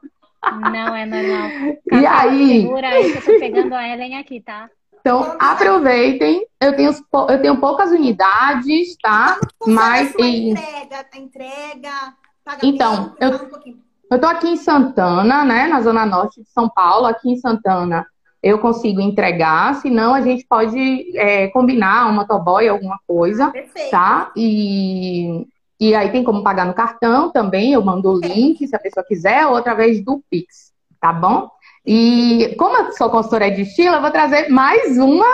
Não 0.71 0.95
é 0.95 1.05
normal. 1.05 1.77
e 1.91 2.05
aí? 2.05 2.61
Segura 2.61 2.87
aí 2.87 3.11
que 3.11 3.17
eu 3.17 3.33
tô 3.33 3.39
pegando 3.39 3.75
a 3.75 3.87
Ellen 3.87 4.17
aqui, 4.17 4.39
tá? 4.39 4.69
Então, 4.99 5.35
aproveitem. 5.39 6.45
Eu 6.61 6.75
tenho, 6.75 6.91
eu 7.29 7.41
tenho 7.41 7.57
poucas 7.57 7.91
unidades, 7.91 8.95
tá? 9.01 9.39
Mas. 9.65 10.13
E... 10.17 10.51
Entrega, 10.51 11.05
entrega, 11.15 12.13
pagamento, 12.43 12.65
então, 12.65 13.15
eu, 13.19 13.31
um 13.31 13.79
eu 14.11 14.19
tô 14.19 14.27
aqui 14.27 14.49
em 14.49 14.57
Santana, 14.57 15.43
né? 15.43 15.67
Na 15.67 15.81
zona 15.81 16.05
norte 16.05 16.41
de 16.41 16.49
São 16.49 16.69
Paulo. 16.69 17.05
Aqui 17.05 17.31
em 17.31 17.37
Santana 17.37 18.05
eu 18.41 18.57
consigo 18.59 19.01
entregar, 19.01 19.75
senão 19.75 20.13
a 20.13 20.21
gente 20.21 20.45
pode 20.47 21.17
é, 21.17 21.49
combinar 21.49 22.05
uma 22.05 22.21
motoboy, 22.21 22.67
alguma 22.67 22.97
coisa, 23.05 23.51
Perfeito. 23.51 23.91
tá? 23.91 24.31
E 24.35 25.45
e 25.79 25.95
aí 25.95 26.11
tem 26.11 26.23
como 26.23 26.43
pagar 26.43 26.65
no 26.65 26.73
cartão 26.73 27.31
também, 27.31 27.73
eu 27.73 27.81
mando 27.81 28.11
o 28.11 28.19
link 28.19 28.67
se 28.67 28.75
a 28.75 28.79
pessoa 28.79 29.05
quiser, 29.05 29.47
ou 29.47 29.55
através 29.55 30.03
do 30.03 30.21
Pix, 30.29 30.73
tá 30.99 31.13
bom? 31.13 31.49
E 31.85 32.53
como 32.57 32.75
eu 32.77 32.91
sou 32.91 33.09
consultora 33.09 33.49
de 33.49 33.61
estilo, 33.61 33.95
eu 33.95 34.01
vou 34.01 34.11
trazer 34.11 34.49
mais 34.49 34.97
uma 34.97 35.25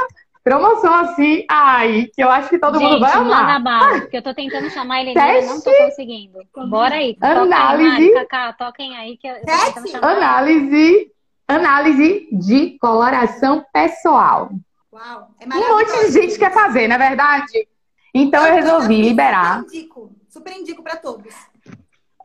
promoção 0.44 0.94
assim, 0.94 1.44
ai, 1.50 2.08
que 2.14 2.24
eu 2.24 2.30
acho 2.30 2.50
que 2.50 2.60
todo 2.60 2.78
Gente, 2.78 2.88
mundo 2.88 3.00
vai 3.00 3.14
amar. 3.14 3.64
Bala, 3.64 4.02
porque 4.02 4.18
eu 4.18 4.22
tô 4.22 4.34
tentando 4.36 4.70
chamar 4.70 5.02
ele 5.02 5.12
e 5.12 5.46
não 5.46 5.60
tô 5.60 5.72
conseguindo. 5.76 6.40
Bora 6.70 6.96
aí. 6.96 7.18
Análise. 7.20 7.96
Aí, 7.96 8.14
Cacá, 8.14 8.54
toquem 8.54 8.96
aí 8.96 9.18
que 9.18 9.28
eu, 9.28 9.36
tô. 9.42 10.06
Análise, 10.06 11.12
análise 11.48 12.30
de 12.32 12.78
coloração 12.80 13.66
pessoal. 13.74 14.52
Uau, 14.94 15.28
é 15.42 15.46
um 15.46 15.78
monte 15.78 16.06
de 16.06 16.12
gente 16.12 16.38
quer 16.38 16.54
fazer, 16.54 16.88
não 16.88 16.96
é 16.96 17.00
verdade? 17.00 17.68
Então 18.14 18.46
eu 18.46 18.54
resolvi 18.54 19.02
liberar. 19.02 19.64
Indico. 19.64 20.15
Super 20.36 20.52
indico 20.52 20.84
para 20.84 20.98
todos. 20.98 21.34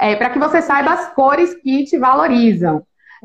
É, 0.01 0.17
para 0.17 0.31
que 0.31 0.39
você 0.41 0.61
saiba 0.61 0.91
as 0.95 1.15
cores 1.15 1.55
que 1.55 1.85
te 1.85 1.97
valorizam. 1.97 2.83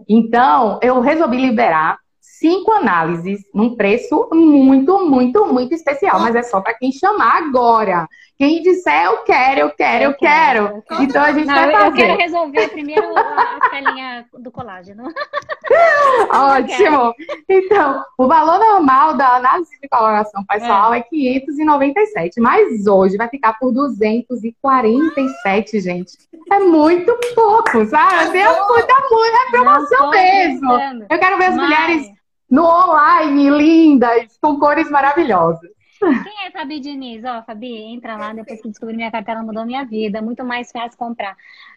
Então, 0.08 0.80
eu 0.80 1.00
resolvi 1.00 1.38
liberar 1.38 1.98
cinco 2.22 2.72
análises 2.72 3.40
num 3.52 3.76
preço 3.76 4.30
muito, 4.32 5.10
muito, 5.10 5.48
muito 5.48 5.74
especial, 5.74 6.20
mas 6.20 6.36
é 6.36 6.44
só 6.44 6.62
para 6.62 6.76
quem 6.76 6.92
chamar 6.92 7.38
agora. 7.38 8.08
Quem 8.38 8.62
disser 8.62 9.06
eu 9.06 9.24
quero, 9.24 9.62
eu 9.62 9.72
quero, 9.72 10.04
eu, 10.04 10.12
eu 10.12 10.18
quero. 10.18 10.82
quero. 10.82 11.04
Então 11.04 11.24
a 11.24 11.32
gente 11.32 11.48
Não, 11.48 11.56
vai 11.56 11.72
fazer. 11.72 11.88
Eu 11.88 11.94
quero 11.94 12.18
resolver 12.18 12.68
primeiro 12.68 13.18
a 13.18 13.70
telinha 13.70 14.26
do 14.34 14.52
colágeno. 14.52 15.06
Ótimo. 16.30 17.14
Então, 17.48 18.04
o 18.18 18.28
valor 18.28 18.60
normal 18.60 19.16
da 19.16 19.36
análise 19.36 19.72
de 19.82 19.88
coloração 19.88 20.44
pessoal 20.46 20.94
é. 20.94 21.00
é 21.00 21.02
597, 21.02 22.42
mas 22.42 22.86
hoje 22.86 23.16
vai 23.16 23.30
ficar 23.30 23.58
por 23.58 23.72
247, 23.72 25.80
gente. 25.80 26.18
É 26.52 26.60
muito 26.60 27.18
pouco, 27.34 27.86
sabe? 27.86 28.38
É 28.38 28.68
muita, 28.68 28.96
muita 29.10 29.38
é 29.38 29.52
promoção 29.52 30.10
mesmo. 30.10 30.74
Eu 31.10 31.20
quero 31.20 31.38
ver 31.38 31.46
as 31.46 31.56
mas... 31.56 31.64
mulheres 31.64 32.16
no 32.50 32.64
online, 32.64 33.50
lindas, 33.50 34.38
com 34.42 34.60
cores 34.60 34.90
maravilosas. 34.90 35.75
Quem 36.24 36.46
é 36.46 36.52
Fabi 36.52 36.80
Diniz? 36.80 37.24
Ó, 37.24 37.40
oh, 37.40 37.44
Fabi, 37.44 37.76
entra 37.76 38.16
lá, 38.18 38.34
depois 38.34 38.62
que 38.62 38.70
descobri 38.70 38.96
minha 38.96 39.12
cartela 39.12 39.44
mudou 39.44 39.66
minha 39.66 39.84
vida, 39.86 40.22
muito 40.22 40.44
mais 40.44 40.72
fácil 40.72 40.98
comprar. 40.98 41.36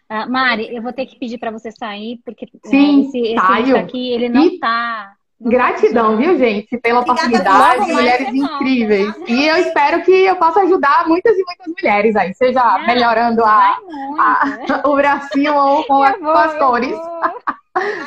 Uh, 0.09 0.29
Mari, 0.29 0.73
eu 0.73 0.81
vou 0.81 0.93
ter 0.93 1.05
que 1.05 1.17
pedir 1.17 1.37
para 1.37 1.51
você 1.51 1.71
sair, 1.71 2.19
porque 2.25 2.45
né, 2.45 2.59
Sim, 2.65 3.07
esse, 3.07 3.19
esse 3.19 3.75
aqui, 3.75 4.13
ele 4.13 4.29
não 4.29 4.45
e... 4.45 4.59
tá... 4.59 5.13
Não 5.39 5.51
Gratidão, 5.51 6.11
tá 6.11 6.15
viu, 6.17 6.37
gente, 6.37 6.77
pela 6.79 6.99
oportunidade, 6.99 7.93
mulheres 7.93 8.27
incríveis. 8.27 9.15
E 9.25 9.45
eu 9.45 9.55
espero 9.55 10.03
que 10.03 10.11
eu 10.11 10.35
possa 10.35 10.59
ajudar 10.63 11.07
muitas 11.07 11.33
e 11.37 11.43
muitas 11.45 11.67
mulheres 11.67 12.15
aí, 12.17 12.33
seja 12.33 12.59
é, 12.59 12.87
melhorando 12.87 13.41
a, 13.45 13.77
a, 14.19 14.89
o 14.89 14.95
bracinho 14.97 15.55
ou 15.55 15.85
com, 15.85 16.03
a, 16.03 16.11
vou, 16.11 16.33
com 16.33 16.39
as 16.39 16.57
cores. 16.57 16.97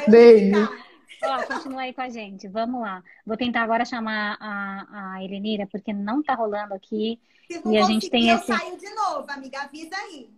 Beijo. 0.08 0.68
Ó, 1.24 1.46
continua 1.46 1.82
aí 1.82 1.94
com 1.94 2.02
a 2.02 2.08
gente. 2.08 2.48
Vamos 2.48 2.80
lá. 2.80 3.02
Vou 3.26 3.36
tentar 3.36 3.62
agora 3.62 3.84
chamar 3.84 4.36
a, 4.40 5.14
a 5.14 5.24
Elenira, 5.24 5.66
porque 5.70 5.92
não 5.92 6.22
tá 6.22 6.34
rolando 6.34 6.74
aqui. 6.74 7.20
e 7.48 7.78
a 7.78 7.82
gente 7.82 8.10
tem 8.10 8.30
esse. 8.30 8.50
Eu 8.50 8.58
saio 8.58 8.78
de 8.78 8.90
novo, 8.94 9.26
amiga. 9.30 9.62
Avisa 9.62 9.96
aí. 9.96 10.30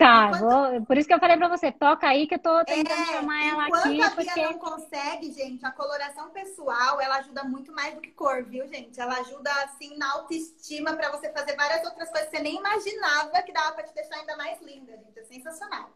Tá, 0.00 0.28
enquanto... 0.28 0.40
vou... 0.40 0.86
por 0.86 0.96
isso 0.96 1.06
que 1.06 1.12
eu 1.12 1.18
falei 1.18 1.36
pra 1.36 1.46
você, 1.46 1.70
toca 1.70 2.08
aí 2.08 2.26
que 2.26 2.36
eu 2.36 2.38
tô 2.38 2.64
tentando 2.64 3.02
é, 3.02 3.04
chamar 3.04 3.44
ela 3.44 3.66
aqui. 3.66 3.96
Enquanto 3.96 4.02
a 4.02 4.10
porque... 4.12 4.42
não 4.42 4.58
consegue, 4.58 5.30
gente, 5.30 5.66
a 5.66 5.70
coloração 5.70 6.30
pessoal, 6.30 6.98
ela 7.02 7.18
ajuda 7.18 7.44
muito 7.44 7.70
mais 7.70 7.94
do 7.94 8.00
que 8.00 8.10
cor, 8.12 8.42
viu, 8.42 8.66
gente? 8.66 8.98
Ela 8.98 9.20
ajuda, 9.20 9.52
assim, 9.62 9.94
na 9.98 10.10
autoestima 10.14 10.94
pra 10.94 11.10
você 11.10 11.30
fazer 11.30 11.54
várias 11.54 11.84
outras 11.84 12.08
coisas 12.08 12.30
que 12.30 12.36
você 12.38 12.42
nem 12.42 12.56
imaginava 12.56 13.42
que 13.42 13.52
dava 13.52 13.72
pra 13.72 13.84
te 13.84 13.94
deixar 13.94 14.16
ainda 14.16 14.38
mais 14.38 14.58
linda, 14.62 14.96
gente. 14.96 15.18
É 15.18 15.24
sensacional. 15.24 15.90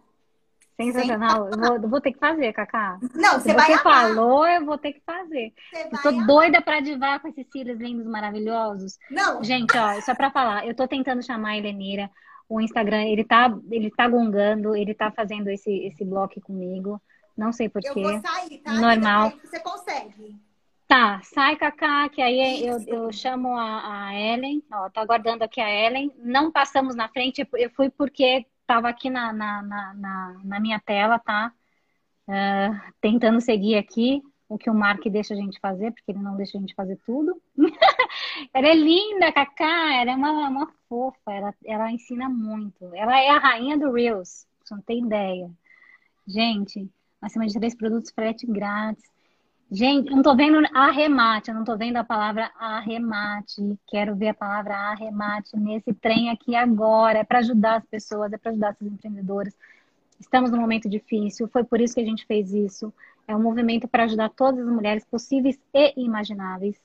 Sensacional. 0.77 1.49
Eu 1.49 1.59
vou, 1.59 1.91
vou, 1.91 2.01
ter 2.01 2.13
que 2.13 2.19
fazer, 2.19 2.53
Cacá. 2.53 2.99
Não, 3.15 3.39
você 3.39 3.55
vai 3.55 3.67
Você 3.67 3.79
falou, 3.79 4.47
eu 4.47 4.65
vou 4.65 4.77
ter 4.77 4.93
que 4.93 5.03
fazer. 5.07 5.53
Eu 5.73 6.03
tô 6.03 6.09
amar. 6.09 6.27
doida 6.27 6.61
pra 6.61 6.81
divar 6.81 7.21
com 7.21 7.29
esses 7.29 7.47
cílios 7.51 7.79
lindos, 7.79 8.07
maravilhosos. 8.07 8.99
Não. 9.11 9.43
Gente, 9.43 9.77
ó, 9.77 10.01
só 10.01 10.15
pra 10.15 10.31
falar, 10.31 10.67
eu 10.67 10.75
tô 10.75 10.89
tentando 10.89 11.23
chamar 11.23 11.51
a 11.51 11.59
Helenira. 11.59 12.11
O 12.49 12.61
Instagram, 12.61 13.05
ele 13.05 13.25
tá, 13.25 13.57
ele 13.71 13.91
tá 13.91 14.07
gongando, 14.09 14.77
ele 14.77 14.95
tá 14.95 15.11
fazendo 15.11 15.49
esse, 15.49 15.71
esse 15.87 16.05
bloco 16.05 16.41
comigo. 16.41 17.01
Não 17.37 17.53
sei 17.53 17.69
porquê. 17.69 17.89
Eu 17.89 18.03
vou 18.03 18.21
sair, 18.21 18.59
tá? 18.59 18.73
Normal. 18.75 19.33
Você 19.43 19.61
consegue. 19.61 20.37
Tá, 20.87 21.21
sai, 21.23 21.57
Cacá, 21.57 22.09
que 22.11 22.21
aí 22.21 22.67
eu, 22.67 22.79
eu 22.87 23.13
chamo 23.13 23.57
a, 23.57 24.09
a 24.09 24.15
Ellen. 24.15 24.63
Ó, 24.71 24.91
tá 24.91 25.01
aguardando 25.01 25.43
aqui 25.43 25.61
a 25.61 25.71
Ellen. 25.71 26.13
Não 26.19 26.53
passamos 26.53 26.95
na 26.95 27.09
frente, 27.09 27.49
eu 27.55 27.71
fui 27.71 27.89
porque 27.89 28.45
estava 28.65 28.89
aqui 28.89 29.11
na, 29.11 29.33
na, 29.33 29.63
na, 29.63 30.41
na, 30.43 30.61
minha 30.61 30.81
tela, 30.81 31.19
tá? 31.19 31.53
Uh, 32.27 32.93
tentando 33.01 33.41
seguir 33.41 33.77
aqui. 33.77 34.23
o 34.49 34.59
que 34.59 34.71
o 34.71 34.75
Mark 34.75 35.03
deixa 35.09 35.35
a 35.35 35.37
gente 35.37 35.59
fazer, 35.61 35.93
porque 35.93 36.13
ele 36.13 36.21
não 36.21 36.37
deixa 36.37 36.59
a 36.59 36.61
gente 36.61 36.75
fazer 36.75 36.99
tudo. 37.07 37.41
ela 38.53 38.67
é 38.67 38.75
linda, 38.75 39.33
Cacá, 39.33 39.95
ela 39.95 40.13
é 40.13 40.15
uma, 40.15 40.49
uma 40.49 40.73
fofa, 40.89 41.33
ela, 41.33 41.55
ela 41.65 41.91
ensina 41.91 42.29
muito. 42.29 42.95
Ela 42.95 43.19
é 43.21 43.31
a 43.31 43.39
rainha 43.39 43.79
do 43.79 43.93
Reels, 43.93 44.47
você 44.63 44.75
não 44.75 44.83
tem 44.83 45.05
ideia. 45.05 45.51
Gente, 46.27 46.91
acima 47.21 47.47
de 47.47 47.55
três 47.55 47.75
produtos, 47.75 48.11
frete 48.11 48.47
grátis. 48.47 49.14
Gente, 49.71 50.11
não 50.11 50.23
tô 50.23 50.37
vendo 50.37 50.59
arremate, 50.73 51.51
eu 51.51 51.55
não 51.55 51.65
tô 51.65 51.77
vendo 51.77 51.97
a 51.97 52.05
palavra 52.05 52.51
arremate. 52.59 53.79
Quero 53.89 54.15
ver 54.15 54.29
a 54.29 54.35
palavra 54.35 54.75
arremate 54.77 55.57
nesse 55.57 55.93
trem 55.95 56.31
aqui 56.31 56.55
agora. 56.55 57.19
É 57.19 57.25
para 57.25 57.41
ajudar 57.41 57.79
as 57.79 57.87
pessoas, 57.87 58.33
é 58.33 58.39
para 58.39 58.53
ajudar 58.53 58.73
esses 58.73 58.87
empreendedores. 58.87 59.57
Estamos 60.21 60.51
num 60.51 60.61
momento 60.61 60.89
difícil, 60.89 61.49
foi 61.49 61.65
por 61.65 61.81
isso 61.81 61.95
que 61.95 62.01
a 62.01 62.05
gente 62.05 62.25
fez 62.27 62.53
isso. 62.53 62.93
É 63.27 63.35
um 63.35 63.43
movimento 63.43 63.89
para 63.89 64.05
ajudar 64.05 64.29
todas 64.31 64.61
as 64.61 64.73
mulheres 64.73 65.05
possíveis 65.05 65.59
e 65.73 65.95
imagináveis. 65.97 66.81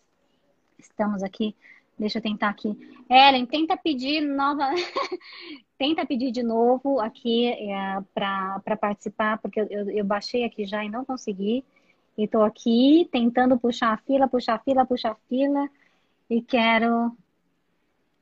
Estamos 0.77 1.21
aqui. 1.21 1.55
Deixa 1.97 2.17
eu 2.17 2.21
tentar 2.21 2.49
aqui. 2.49 2.75
Ellen, 3.09 3.45
tenta 3.45 3.75
pedir 3.75 4.21
nova. 4.21 4.69
tenta 5.77 6.05
pedir 6.05 6.31
de 6.31 6.41
novo 6.41 6.99
aqui 6.99 7.47
é, 7.47 8.01
para 8.13 8.77
participar, 8.79 9.37
porque 9.39 9.59
eu, 9.59 9.89
eu 9.89 10.05
baixei 10.05 10.45
aqui 10.45 10.65
já 10.65 10.83
e 10.83 10.89
não 10.89 11.03
consegui. 11.03 11.63
E 12.17 12.25
estou 12.25 12.43
aqui 12.43 13.07
tentando 13.11 13.59
puxar 13.59 13.93
a 13.93 13.97
fila, 13.97 14.27
puxar 14.27 14.55
a 14.55 14.59
fila, 14.59 14.85
puxar 14.85 15.11
a 15.11 15.17
fila. 15.27 15.69
E 16.29 16.41
quero. 16.41 17.15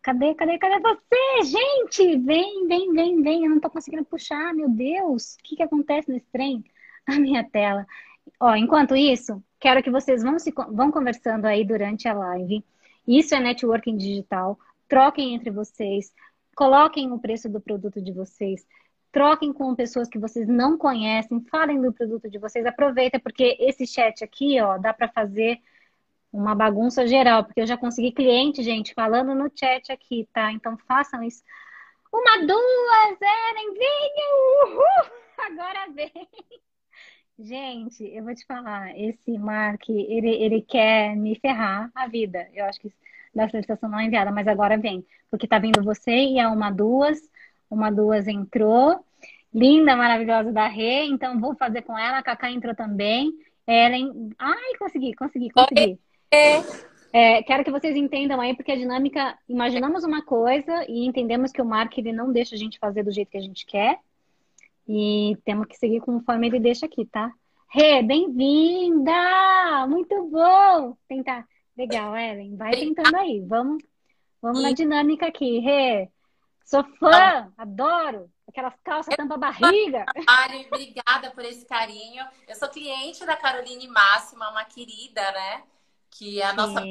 Cadê, 0.02 0.34
cadê, 0.36 0.58
cadê 0.58 0.80
você? 0.80 1.44
Gente, 1.44 2.18
vem, 2.20 2.68
vem, 2.68 2.94
vem, 2.94 3.22
vem. 3.22 3.44
Eu 3.44 3.50
não 3.50 3.58
estou 3.58 3.72
conseguindo 3.72 4.06
puxar, 4.06 4.54
meu 4.54 4.70
Deus. 4.70 5.36
O 5.36 5.44
que, 5.44 5.56
que 5.58 5.64
acontece 5.64 6.12
nesse 6.12 6.28
trem? 6.32 6.64
A 7.08 7.20
minha 7.20 7.44
tela. 7.44 7.86
Ó, 8.40 8.56
enquanto 8.56 8.96
isso, 8.96 9.44
quero 9.60 9.82
que 9.82 9.90
vocês 9.90 10.22
vão, 10.24 10.38
se, 10.38 10.52
vão 10.72 10.92
conversando 10.92 11.46
aí 11.46 11.66
durante 11.66 12.08
a 12.08 12.14
live. 12.14 12.64
Isso 13.08 13.34
é 13.34 13.40
networking 13.40 13.98
digital. 13.98 14.60
Troquem 14.88 15.34
entre 15.34 15.50
vocês. 15.50 16.14
Coloquem 16.56 17.12
o 17.12 17.20
preço 17.20 17.50
do 17.50 17.62
produto 17.62 18.02
de 18.02 18.12
vocês. 18.12 18.66
Troquem 19.12 19.54
com 19.54 19.76
pessoas 19.76 20.08
que 20.10 20.20
vocês 20.20 20.48
não 20.48 20.78
conhecem. 20.78 21.42
Falem 21.50 21.82
do 21.82 21.94
produto 21.94 22.30
de 22.30 22.38
vocês. 22.38 22.66
Aproveita, 22.66 23.20
porque 23.20 23.58
esse 23.60 23.88
chat 23.88 24.24
aqui, 24.24 24.60
ó, 24.62 24.78
dá 24.78 24.94
para 24.94 25.08
fazer 25.08 25.60
uma 26.32 26.54
bagunça 26.54 27.08
geral. 27.08 27.44
Porque 27.44 27.62
eu 27.62 27.68
já 27.68 27.78
consegui 27.78 28.12
cliente, 28.12 28.62
gente, 28.64 28.94
falando 28.94 29.34
no 29.34 29.52
chat 29.56 29.92
aqui, 29.92 30.28
tá? 30.34 30.52
Então 30.52 30.78
façam 30.88 31.24
isso. 31.24 31.44
Uma, 32.12 32.46
duas, 32.46 33.22
Eren, 33.22 33.74
venha! 33.74 34.76
Uhul! 34.76 35.12
Agora 35.38 35.92
vem! 35.94 36.28
Gente, 37.40 38.04
eu 38.04 38.24
vou 38.24 38.34
te 38.34 38.44
falar, 38.48 38.98
esse 38.98 39.38
Mark, 39.38 39.88
ele, 39.90 40.30
ele 40.30 40.62
quer 40.62 41.16
me 41.16 41.36
ferrar 41.36 41.92
a 41.94 42.08
vida. 42.08 42.48
Eu 42.52 42.66
acho 42.66 42.80
que 42.80 42.92
da 43.34 43.48
solicitação 43.48 43.88
não 43.88 44.00
é 44.00 44.06
enviada, 44.06 44.32
mas 44.32 44.48
agora 44.48 44.78
vem. 44.78 45.06
Porque 45.30 45.48
tá 45.48 45.60
vindo 45.60 45.84
você 45.84 46.12
e 46.12 46.40
a 46.40 46.50
uma 46.50 46.72
duas, 46.72 47.20
uma 47.70 47.92
duas 47.92 48.28
entrou. 48.28 49.04
Linda, 49.54 49.96
maravilhosa 49.96 50.52
da 50.52 50.68
Rê, 50.68 51.06
então 51.06 51.40
vou 51.40 51.56
fazer 51.56 51.82
com 51.82 51.98
ela. 51.98 52.20
A 52.20 52.24
Cacá 52.24 52.52
entrou 52.52 52.76
também. 52.76 53.32
Ellen. 53.66 54.30
Ai, 54.38 54.76
consegui, 54.78 55.14
consegui, 55.14 55.50
consegui. 55.50 56.00
É, 57.14 57.42
quero 57.44 57.64
que 57.64 57.72
vocês 57.72 57.96
entendam 57.96 58.40
aí, 58.40 58.56
porque 58.56 58.72
a 58.72 58.76
dinâmica, 58.76 59.38
imaginamos 59.48 60.04
uma 60.04 60.22
coisa 60.22 60.86
e 60.88 61.06
entendemos 61.06 61.52
que 61.52 61.62
o 61.62 61.66
Mark 61.66 61.98
ele 61.98 62.12
não 62.12 62.32
deixa 62.32 62.56
a 62.56 62.58
gente 62.58 62.78
fazer 62.78 63.04
do 63.04 63.12
jeito 63.12 63.32
que 63.32 63.38
a 63.38 63.42
gente 63.42 63.66
quer. 63.66 64.00
E 64.88 65.38
temos 65.44 65.68
que 65.68 65.78
seguir 65.78 66.00
conforme 66.02 66.48
ele 66.48 66.60
deixa 66.60 66.86
aqui, 66.86 67.06
tá? 67.06 67.32
Rê, 67.70 68.02
bem-vinda! 68.02 69.88
Muito 69.90 70.30
bom! 70.30 70.96
Tentar. 71.08 71.46
Legal, 71.78 72.16
Ellen. 72.16 72.56
Vai 72.56 72.72
tentando 72.72 73.16
aí. 73.16 73.42
Vamos, 73.42 73.84
vamos 74.42 74.62
na 74.62 74.72
dinâmica 74.72 75.28
aqui. 75.28 75.60
Rê, 75.60 76.10
sou 76.68 76.84
fã, 77.00 77.52
adoro. 77.58 78.30
Aquelas 78.48 78.74
calças 78.84 79.16
tampa 79.16 79.38
barriga. 79.38 80.06
Mari, 80.26 80.68
obrigada 80.72 81.32
por 81.32 81.44
esse 81.44 81.66
carinho. 81.66 82.26
Eu 82.48 82.56
sou 82.56 82.70
cliente 82.70 83.26
da 83.26 83.36
Caroline 83.36 83.88
Máxima, 83.88 84.50
uma 84.50 84.64
querida, 84.66 85.22
né? 85.32 85.64
Que 86.12 86.42
é 86.42 86.46
a 86.46 86.54
nossa 86.54 86.82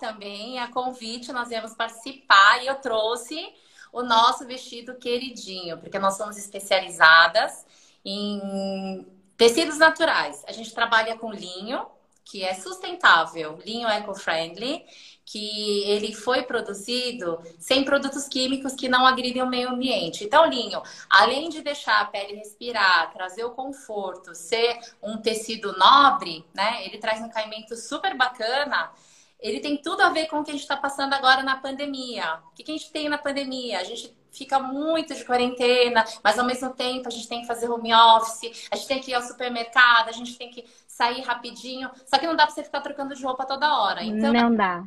também. 0.00 0.58
A 0.58 0.68
convite, 0.68 1.32
nós 1.32 1.48
viemos 1.48 1.74
participar 1.74 2.62
e 2.62 2.66
eu 2.66 2.76
trouxe 2.76 3.54
o 3.92 4.02
nosso 4.02 4.46
vestido 4.46 4.96
queridinho, 4.96 5.78
porque 5.78 5.98
nós 5.98 6.16
somos 6.16 6.36
especializadas 6.36 7.66
em 8.04 9.06
tecidos 9.36 9.78
naturais. 9.78 10.44
A 10.46 10.52
gente 10.52 10.74
trabalha 10.74 11.16
com 11.16 11.32
linho, 11.32 11.86
que 12.24 12.44
é 12.44 12.54
sustentável, 12.54 13.58
linho 13.64 13.88
eco-friendly, 13.88 14.84
que 15.26 15.82
ele 15.82 16.14
foi 16.14 16.44
produzido 16.44 17.38
sem 17.58 17.84
produtos 17.84 18.28
químicos 18.28 18.74
que 18.74 18.88
não 18.88 19.04
agridem 19.04 19.42
o 19.42 19.48
meio 19.48 19.70
ambiente. 19.70 20.24
Então, 20.24 20.46
linho, 20.46 20.80
além 21.10 21.48
de 21.48 21.60
deixar 21.60 22.00
a 22.00 22.04
pele 22.04 22.36
respirar, 22.36 23.12
trazer 23.12 23.44
o 23.44 23.50
conforto, 23.50 24.34
ser 24.34 24.78
um 25.02 25.18
tecido 25.18 25.76
nobre, 25.76 26.44
né? 26.54 26.86
Ele 26.86 26.98
traz 26.98 27.20
um 27.20 27.28
caimento 27.28 27.76
super 27.76 28.16
bacana 28.16 28.92
ele 29.38 29.60
tem 29.60 29.76
tudo 29.76 30.00
a 30.00 30.08
ver 30.08 30.26
com 30.26 30.40
o 30.40 30.44
que 30.44 30.50
a 30.50 30.54
gente 30.54 30.62
está 30.62 30.76
passando 30.76 31.12
agora 31.12 31.42
na 31.42 31.56
pandemia. 31.58 32.40
O 32.50 32.54
que, 32.54 32.62
que 32.62 32.72
a 32.72 32.76
gente 32.76 32.90
tem 32.90 33.08
na 33.08 33.18
pandemia? 33.18 33.78
A 33.78 33.84
gente 33.84 34.16
fica 34.32 34.58
muito 34.58 35.14
de 35.14 35.24
quarentena, 35.24 36.04
mas 36.22 36.38
ao 36.38 36.46
mesmo 36.46 36.70
tempo 36.70 37.06
a 37.06 37.10
gente 37.10 37.28
tem 37.28 37.40
que 37.42 37.46
fazer 37.46 37.68
home 37.70 37.92
office, 37.94 38.68
a 38.70 38.76
gente 38.76 38.88
tem 38.88 39.00
que 39.00 39.10
ir 39.10 39.14
ao 39.14 39.22
supermercado, 39.22 40.08
a 40.08 40.12
gente 40.12 40.36
tem 40.36 40.50
que 40.50 40.64
sair 40.86 41.20
rapidinho. 41.20 41.90
Só 42.06 42.18
que 42.18 42.26
não 42.26 42.34
dá 42.34 42.44
para 42.44 42.54
você 42.54 42.64
ficar 42.64 42.80
trocando 42.80 43.14
de 43.14 43.24
roupa 43.24 43.44
toda 43.44 43.78
hora. 43.78 44.02
Então, 44.02 44.32
não 44.32 44.54
dá. 44.54 44.84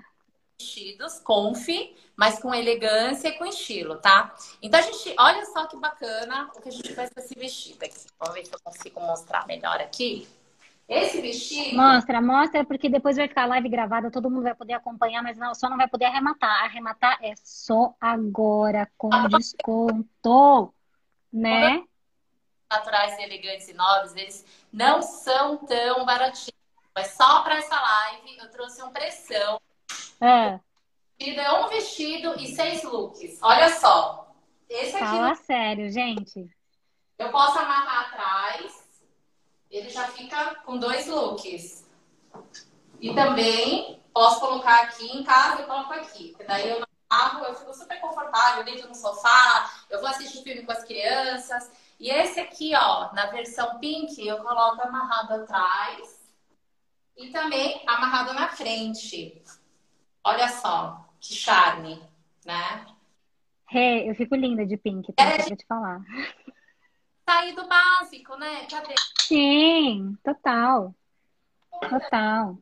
Vestidos, 0.61 1.19
conf, 1.21 1.69
mas 2.17 2.37
com 2.39 2.53
elegância 2.53 3.29
e 3.29 3.37
com 3.37 3.45
estilo, 3.45 3.95
tá? 3.95 4.35
Então 4.61 4.77
a 4.77 4.83
gente, 4.83 5.15
olha 5.17 5.45
só 5.45 5.65
que 5.67 5.77
bacana 5.77 6.51
o 6.53 6.61
que 6.61 6.67
a 6.67 6.71
gente 6.71 6.93
faz 6.93 7.09
com 7.09 7.21
esse 7.21 7.33
vestido 7.33 7.81
aqui. 7.81 7.95
Vamos 8.19 8.35
ver 8.35 8.45
se 8.45 8.53
eu 8.53 8.59
consigo 8.61 8.99
mostrar 8.99 9.47
melhor 9.47 9.79
aqui. 9.79 10.27
Esse 10.85 11.21
vestido. 11.21 11.77
Mostra, 11.77 12.21
mostra, 12.21 12.65
porque 12.65 12.89
depois 12.89 13.15
vai 13.15 13.29
ficar 13.29 13.43
a 13.43 13.47
live 13.47 13.69
gravada, 13.69 14.11
todo 14.11 14.29
mundo 14.29 14.43
vai 14.43 14.53
poder 14.53 14.73
acompanhar, 14.73 15.23
mas 15.23 15.37
não, 15.37 15.55
só 15.55 15.69
não 15.69 15.77
vai 15.77 15.87
poder 15.87 16.05
arrematar. 16.05 16.65
Arrematar 16.65 17.17
é 17.21 17.35
só 17.41 17.95
agora, 18.01 18.91
com 18.97 19.09
desconto, 19.29 20.73
né? 21.31 21.85
Naturais, 22.69 23.17
elegantes 23.17 23.69
e 23.69 23.73
nobres, 23.73 24.13
eles 24.13 24.45
não 24.73 25.01
são 25.01 25.55
tão 25.57 26.05
baratinhos. 26.05 26.59
Mas 26.93 27.11
só 27.11 27.43
para 27.43 27.55
essa 27.55 27.79
live 27.79 28.37
eu 28.39 28.51
trouxe 28.51 28.83
um 28.83 28.89
pressão. 28.89 29.57
É. 30.21 30.59
É 31.19 31.51
um 31.53 31.67
vestido 31.67 32.35
e 32.39 32.47
seis 32.47 32.83
looks. 32.83 33.39
Olha 33.41 33.69
só. 33.69 34.33
Esse 34.69 34.95
aqui. 34.95 35.05
Fala 35.05 35.35
sério, 35.35 35.91
gente. 35.91 36.49
Eu 37.17 37.29
posso 37.31 37.59
amarrar 37.59 38.07
atrás 38.07 38.89
ele 39.69 39.89
já 39.89 40.07
fica 40.07 40.55
com 40.65 40.77
dois 40.77 41.07
looks. 41.07 41.87
E 42.99 43.13
também 43.13 44.01
posso 44.13 44.39
colocar 44.39 44.83
aqui 44.83 45.05
em 45.05 45.23
casa, 45.23 45.61
eu 45.61 45.67
coloco 45.67 45.93
aqui. 45.93 46.29
Porque 46.29 46.43
daí 46.43 46.69
eu 46.69 46.83
amarro, 47.09 47.45
eu 47.45 47.55
fico 47.55 47.73
super 47.73 47.99
confortável, 48.01 48.63
deito 48.63 48.87
no 48.87 48.95
sofá, 48.95 49.71
eu 49.89 49.99
vou 49.99 50.09
assistir 50.09 50.43
filme 50.43 50.65
com 50.65 50.71
as 50.71 50.83
crianças. 50.83 51.71
E 51.99 52.09
esse 52.09 52.39
aqui, 52.39 52.73
ó, 52.75 53.13
na 53.13 53.27
versão 53.27 53.79
pink, 53.79 54.25
eu 54.25 54.37
coloco 54.39 54.81
amarrado 54.81 55.33
atrás 55.33 56.19
e 57.15 57.29
também 57.29 57.83
amarrado 57.85 58.33
na 58.33 58.47
frente. 58.47 59.41
Olha 60.29 60.47
só, 60.49 61.05
que 61.19 61.33
charme, 61.33 62.01
né? 62.45 62.85
É, 63.71 64.09
eu 64.09 64.15
fico 64.15 64.35
linda 64.35 64.65
de 64.65 64.77
pink, 64.77 65.11
tá? 65.13 65.23
É 65.23 65.55
te 65.55 65.65
falar 65.67 66.01
sair 67.29 67.53
do 67.53 67.67
básico, 67.67 68.35
né? 68.37 68.65
Cadê? 68.65 68.95
Sim, 69.19 70.17
total. 70.23 70.95
Total. 71.79 72.57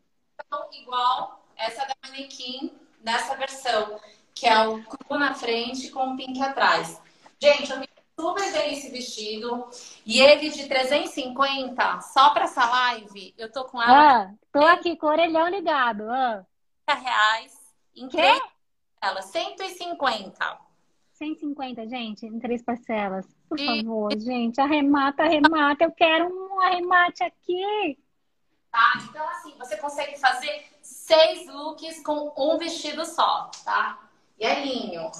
Então, 0.46 0.70
igual 0.74 1.42
essa 1.56 1.86
da 1.86 1.96
manequim 2.04 2.74
nessa 3.02 3.36
versão, 3.36 3.98
que 4.36 4.46
é 4.46 4.68
o 4.68 4.84
cru 4.84 5.18
na 5.18 5.34
frente 5.34 5.90
com 5.90 6.14
o 6.14 6.18
pink 6.18 6.42
atrás. 6.42 7.02
Gente, 7.42 7.72
eu 7.72 7.80
me 7.80 7.88
super 8.20 8.52
bem 8.52 8.74
esse 8.74 8.92
vestido. 8.92 9.70
E 10.06 10.20
ele 10.20 10.50
de 10.50 10.68
350, 10.68 12.02
só 12.02 12.32
para 12.32 12.44
essa 12.44 12.66
live, 12.70 13.34
eu 13.38 13.50
tô 13.50 13.64
com 13.66 13.82
ela. 13.82 14.24
Ah, 14.24 14.34
tô 14.52 14.60
aqui 14.60 14.98
com 14.98 15.08
o 15.08 15.10
orelhão 15.10 15.48
ligado. 15.48 16.04
Ah. 16.12 16.46
reais. 16.88 17.57
Em 17.98 18.08
Quê? 18.08 18.42
Ela, 19.02 19.22
150. 19.22 20.60
150, 21.14 21.88
gente, 21.88 22.28
em 22.28 22.40
três 22.40 22.62
parcelas. 22.62 23.26
Por 23.50 23.60
favor, 23.60 24.12
gente, 24.20 24.62
arremata, 24.62 25.24
arremata. 25.24 25.84
Eu 25.84 25.92
quero 25.92 26.28
um 26.28 26.62
arremate 26.62 27.24
aqui. 27.24 27.98
Tá? 28.72 28.94
Então, 29.10 29.28
assim, 29.30 29.56
você 29.58 29.78
consegue 29.78 30.20
fazer 30.20 30.64
seis 30.80 31.48
looks 31.48 32.04
com 32.04 32.32
um 32.38 32.58
vestido 32.60 33.04
só, 33.04 33.50
tá? 33.66 34.00
E 34.40 34.46
é 34.46 34.64
linho. 34.64 35.12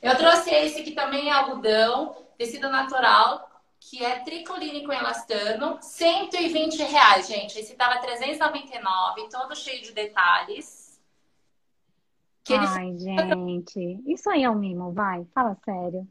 Eu 0.00 0.16
trouxe 0.16 0.50
esse 0.54 0.82
que 0.82 0.92
também 0.92 1.28
é 1.28 1.32
algodão, 1.32 2.16
tecido 2.38 2.70
natural, 2.70 3.50
que 3.78 4.02
é 4.02 4.20
tricoline 4.20 4.86
com 4.86 4.92
elastano, 4.92 5.78
120 5.82 6.82
reais, 6.84 7.28
gente. 7.28 7.58
Esse 7.58 7.74
tava 7.74 8.00
399, 8.00 9.28
todo 9.28 9.54
cheio 9.54 9.82
de 9.82 9.92
detalhes. 9.92 10.79
Que 12.50 12.56
Ai, 12.56 12.98
gente, 12.98 14.02
isso 14.06 14.28
aí 14.28 14.42
é 14.42 14.50
um 14.50 14.56
mimo, 14.56 14.92
vai, 14.92 15.24
fala 15.32 15.56
sério. 15.64 16.04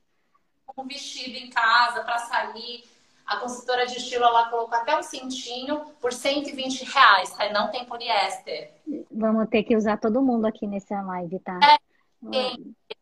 Um 0.77 0.85
vestido 0.85 1.35
em 1.35 1.49
casa 1.49 2.01
para 2.01 2.17
sair. 2.19 2.85
A 3.25 3.35
consultora 3.35 3.85
de 3.85 3.97
estilo 3.97 4.23
ela 4.23 4.49
colocou 4.49 4.79
até 4.79 4.97
um 4.97 5.03
cintinho 5.03 5.81
por 5.99 6.13
120 6.13 6.85
reais, 6.85 7.31
tá? 7.33 7.51
Não 7.51 7.69
tem 7.69 7.83
poliéster. 7.83 8.71
Vamos 9.11 9.49
ter 9.49 9.63
que 9.63 9.75
usar 9.75 9.97
todo 9.97 10.21
mundo 10.21 10.45
aqui 10.45 10.65
nessa 10.65 11.01
live, 11.01 11.39
tá? 11.39 11.59
É. 11.61 11.77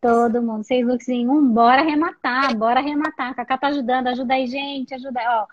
Todo 0.00 0.42
mundo, 0.42 0.64
seis 0.64 0.84
looks 0.84 1.08
em 1.08 1.28
um, 1.28 1.48
bora 1.48 1.82
arrematar, 1.82 2.56
bora 2.56 2.80
arrematar. 2.80 3.36
Cacá 3.36 3.56
tá 3.56 3.68
ajudando, 3.68 4.08
ajuda 4.08 4.34
aí, 4.34 4.48
gente, 4.48 4.92
ajuda 4.94 5.20
aí. 5.20 5.26
Ó, 5.28 5.46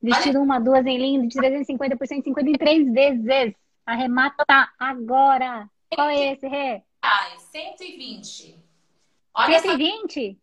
vestido 0.00 0.40
uma, 0.40 0.60
duas 0.60 0.86
em 0.86 0.96
lindo, 0.96 1.26
de 1.26 1.36
350 1.36 1.96
por 1.96 2.06
150 2.06 2.50
em 2.50 2.52
três 2.52 2.92
vezes. 2.92 3.54
Arremata 3.84 4.44
agora. 4.78 5.68
Qual 5.92 6.08
é 6.08 6.32
esse, 6.32 6.46
Rê? 6.46 6.82
Ai, 7.02 7.38
120. 7.38 8.64
Olha 9.34 9.58
120? 9.58 10.40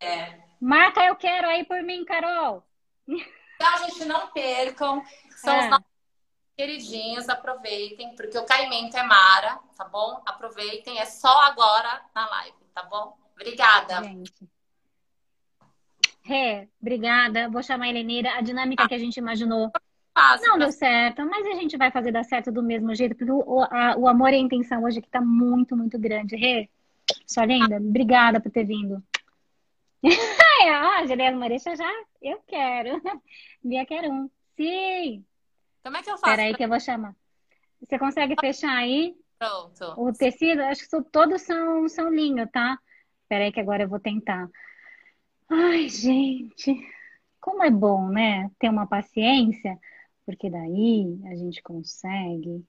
Essa... 0.00 0.12
É. 0.12 0.44
Marca 0.60 1.04
eu 1.04 1.14
quero 1.14 1.46
aí 1.46 1.64
por 1.64 1.82
mim, 1.82 2.04
Carol. 2.04 2.66
Então, 3.06 3.78
gente, 3.86 4.04
não 4.04 4.28
percam. 4.28 5.04
São 5.36 5.54
é. 5.54 5.64
os 5.64 5.70
nossos 5.70 5.86
queridinhos, 6.56 7.28
aproveitem, 7.28 8.14
porque 8.16 8.38
o 8.38 8.46
caimento 8.46 8.96
é 8.96 9.02
mara, 9.02 9.58
tá 9.76 9.84
bom? 9.84 10.22
Aproveitem, 10.26 10.98
é 10.98 11.04
só 11.04 11.42
agora 11.42 12.02
na 12.14 12.28
live, 12.28 12.56
tá 12.74 12.82
bom? 12.82 13.16
Obrigada. 13.34 14.02
Gente. 14.02 14.32
Obrigada. 16.80 17.48
Vou 17.48 17.62
chamar 17.62 17.86
a 17.86 17.88
Helenira. 17.88 18.34
A 18.34 18.40
dinâmica 18.40 18.84
ah. 18.84 18.88
que 18.88 18.94
a 18.94 18.98
gente 18.98 19.16
imaginou 19.16 19.70
Fácil, 20.18 20.48
não 20.48 20.58
deu 20.58 20.72
certo, 20.72 21.24
mas 21.24 21.46
a 21.46 21.54
gente 21.54 21.76
vai 21.76 21.92
fazer 21.92 22.10
dar 22.10 22.24
certo 22.24 22.50
do 22.50 22.60
mesmo 22.60 22.92
jeito, 22.92 23.14
porque 23.14 23.30
o, 23.30 23.62
a, 23.62 23.96
o 23.96 24.08
amor 24.08 24.30
e 24.32 24.34
a 24.34 24.38
intenção 24.38 24.82
hoje 24.82 24.98
aqui 24.98 25.08
tá 25.08 25.20
muito, 25.20 25.76
muito 25.76 25.96
grande. 25.96 26.34
Rê, 26.34 26.68
sua 27.24 27.46
linda, 27.46 27.76
obrigada 27.76 28.40
por 28.40 28.50
ter 28.50 28.64
vindo. 28.64 29.00
ah, 30.72 31.06
Juliana 31.06 31.38
Moreira 31.38 31.76
já, 31.76 31.92
eu 32.20 32.40
quero. 32.48 33.00
Bia 33.62 33.86
quer 33.86 34.10
um. 34.10 34.28
Sim. 34.56 35.24
Como 35.84 35.96
é 35.96 36.02
que 36.02 36.10
eu 36.10 36.18
faço? 36.18 36.34
Peraí 36.34 36.52
que 36.52 36.64
eu 36.64 36.68
vou 36.68 36.80
chamar. 36.80 37.14
Você 37.80 37.96
consegue 37.96 38.34
fechar 38.40 38.76
aí? 38.76 39.14
Pronto. 39.38 39.94
O 39.96 40.12
tecido, 40.12 40.62
acho 40.62 40.82
que 40.82 41.02
todos 41.12 41.42
são, 41.42 41.88
são 41.88 42.12
linho, 42.12 42.44
tá? 42.48 42.76
Peraí 43.28 43.52
que 43.52 43.60
agora 43.60 43.84
eu 43.84 43.88
vou 43.88 44.00
tentar. 44.00 44.48
Ai, 45.48 45.88
gente, 45.88 46.74
como 47.40 47.62
é 47.62 47.70
bom, 47.70 48.08
né? 48.08 48.50
Ter 48.58 48.68
uma 48.68 48.86
paciência, 48.86 49.78
porque 50.28 50.50
daí 50.50 51.18
a 51.24 51.34
gente 51.34 51.62
consegue 51.62 52.62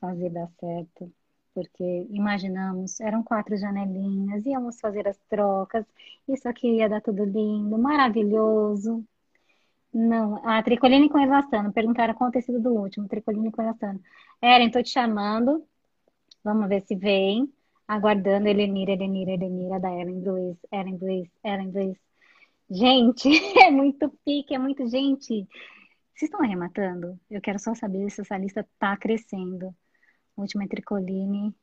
fazer 0.00 0.28
dar 0.30 0.48
certo. 0.58 1.12
Porque 1.54 1.84
imaginamos, 2.10 2.98
eram 2.98 3.22
quatro 3.22 3.56
janelinhas, 3.56 4.44
íamos 4.44 4.80
fazer 4.80 5.06
as 5.06 5.16
trocas, 5.28 5.86
isso 6.26 6.48
aqui 6.48 6.78
ia 6.78 6.88
dar 6.88 7.00
tudo 7.00 7.24
lindo, 7.24 7.78
maravilhoso. 7.78 9.06
Não, 9.94 10.44
a 10.44 10.60
tricoline 10.64 11.08
com 11.08 11.20
elastano. 11.20 11.72
Perguntaram 11.72 12.14
qual 12.14 12.28
o 12.28 12.32
tecido 12.32 12.60
do 12.60 12.70
último, 12.70 13.06
tricoline 13.06 13.52
com 13.52 13.62
elastano. 13.62 14.00
Eren, 14.42 14.70
tô 14.72 14.82
te 14.82 14.90
chamando. 14.90 15.64
Vamos 16.42 16.68
ver 16.68 16.82
se 16.82 16.96
vem. 16.96 17.52
Aguardando 17.86 18.48
Elenira, 18.48 18.92
Elenira, 18.92 19.32
Elenira, 19.32 19.78
da 19.78 19.92
Ellen 19.92 20.24
Luiz, 20.24 20.58
Ellen 20.72 20.98
Luiz, 21.00 21.28
Ellen 21.44 21.70
Luiz. 21.70 21.98
Gente, 22.68 23.28
é 23.62 23.70
muito 23.70 24.08
pique, 24.24 24.54
é 24.54 24.58
muito 24.58 24.88
gente. 24.88 25.46
Vocês 26.20 26.28
estão 26.28 26.44
arrematando? 26.44 27.18
Eu 27.30 27.40
quero 27.40 27.58
só 27.58 27.74
saber 27.74 28.10
se 28.10 28.20
essa 28.20 28.36
lista 28.36 28.68
tá 28.78 28.94
crescendo. 28.94 29.74
Última 30.36 30.68
tricoline. 30.68 31.54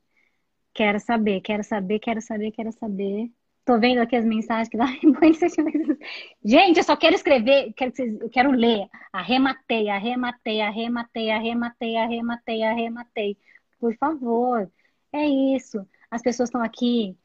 Quero 0.74 1.00
saber, 1.00 1.42
quero 1.42 1.64
saber, 1.64 2.00
quero 2.00 2.20
saber, 2.20 2.52
quero 2.52 2.72
saber. 2.72 3.32
Tô 3.64 3.80
vendo 3.80 4.00
aqui 4.00 4.16
as 4.16 4.26
mensagens 4.26 4.68
que 4.68 4.76
dá 4.76 4.88
Gente, 6.44 6.78
eu 6.78 6.84
só 6.84 6.98
quero 6.98 7.14
escrever, 7.14 7.72
quero 7.74 7.92
que 7.92 7.98
vocês, 7.98 8.20
eu 8.20 8.32
quero 8.32 8.50
ler. 8.50 8.88
Arrematei, 9.14 9.90
arrematei, 9.90 10.60
arrematei, 10.60 11.30
arrematei, 11.30 11.96
arrematei, 11.96 12.64
arrematei. 12.64 13.38
Por 13.80 13.96
favor. 13.98 14.72
É 15.14 15.24
isso. 15.56 15.88
As 16.10 16.24
pessoas 16.24 16.50
estão 16.50 16.64
aqui 16.64 17.16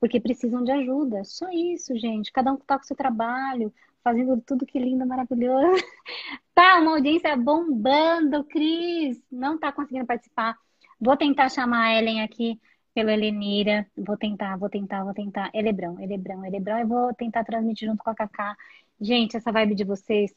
porque 0.00 0.18
precisam 0.18 0.64
de 0.64 0.70
ajuda. 0.72 1.22
Só 1.22 1.50
isso, 1.50 1.94
gente. 1.98 2.32
Cada 2.32 2.50
um 2.50 2.56
tá 2.56 2.78
com 2.78 2.84
o 2.84 2.86
seu 2.86 2.96
trabalho, 2.96 3.74
fazendo 4.02 4.40
tudo 4.46 4.66
que 4.66 4.78
lindo, 4.78 5.06
maravilhoso. 5.06 5.82
Tá, 6.54 6.80
uma 6.80 6.96
audiência 6.96 7.36
bombando, 7.36 8.42
Cris. 8.42 9.22
Não 9.30 9.56
tá 9.56 9.70
conseguindo 9.70 10.04
participar. 10.04 10.56
Vou 11.00 11.16
tentar 11.16 11.48
chamar 11.48 11.84
a 11.84 11.94
Ellen 11.96 12.20
aqui 12.22 12.60
pelo 12.92 13.10
Helenira. 13.10 13.86
Vou 13.96 14.16
tentar, 14.16 14.56
vou 14.56 14.68
tentar, 14.68 15.04
vou 15.04 15.14
tentar. 15.14 15.50
Elebrão, 15.54 16.00
Elebrão, 16.00 16.44
Elebrão. 16.44 16.78
Eu 16.80 16.88
vou 16.88 17.14
tentar 17.14 17.44
transmitir 17.44 17.88
junto 17.88 18.02
com 18.02 18.10
a 18.10 18.14
Kaká. 18.14 18.56
Gente, 19.00 19.36
essa 19.36 19.52
vibe 19.52 19.76
de 19.76 19.84
vocês 19.84 20.34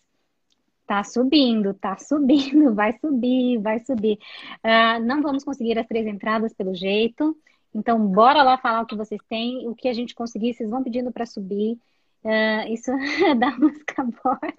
tá 0.86 1.04
subindo, 1.04 1.74
tá 1.74 1.98
subindo, 1.98 2.74
vai 2.76 2.94
subir, 3.00 3.58
vai 3.60 3.80
subir. 3.80 4.20
Uh, 4.64 5.04
não 5.04 5.22
vamos 5.22 5.44
conseguir 5.44 5.80
as 5.80 5.88
três 5.88 6.06
entradas 6.06 6.54
pelo 6.54 6.76
jeito. 6.76 7.36
Então, 7.74 8.06
bora 8.08 8.44
lá 8.44 8.58
falar 8.58 8.82
o 8.82 8.86
que 8.86 8.96
vocês 8.96 9.22
têm, 9.30 9.68
o 9.68 9.74
que 9.74 9.88
a 9.88 9.94
gente 9.94 10.14
conseguir, 10.14 10.54
vocês 10.54 10.70
vão 10.70 10.84
pedindo 10.84 11.12
para 11.12 11.26
subir. 11.26 11.80
Uh, 12.24 12.72
isso 12.72 12.92
dá 13.40 13.52
música 13.58 14.04
bora. 14.24 14.54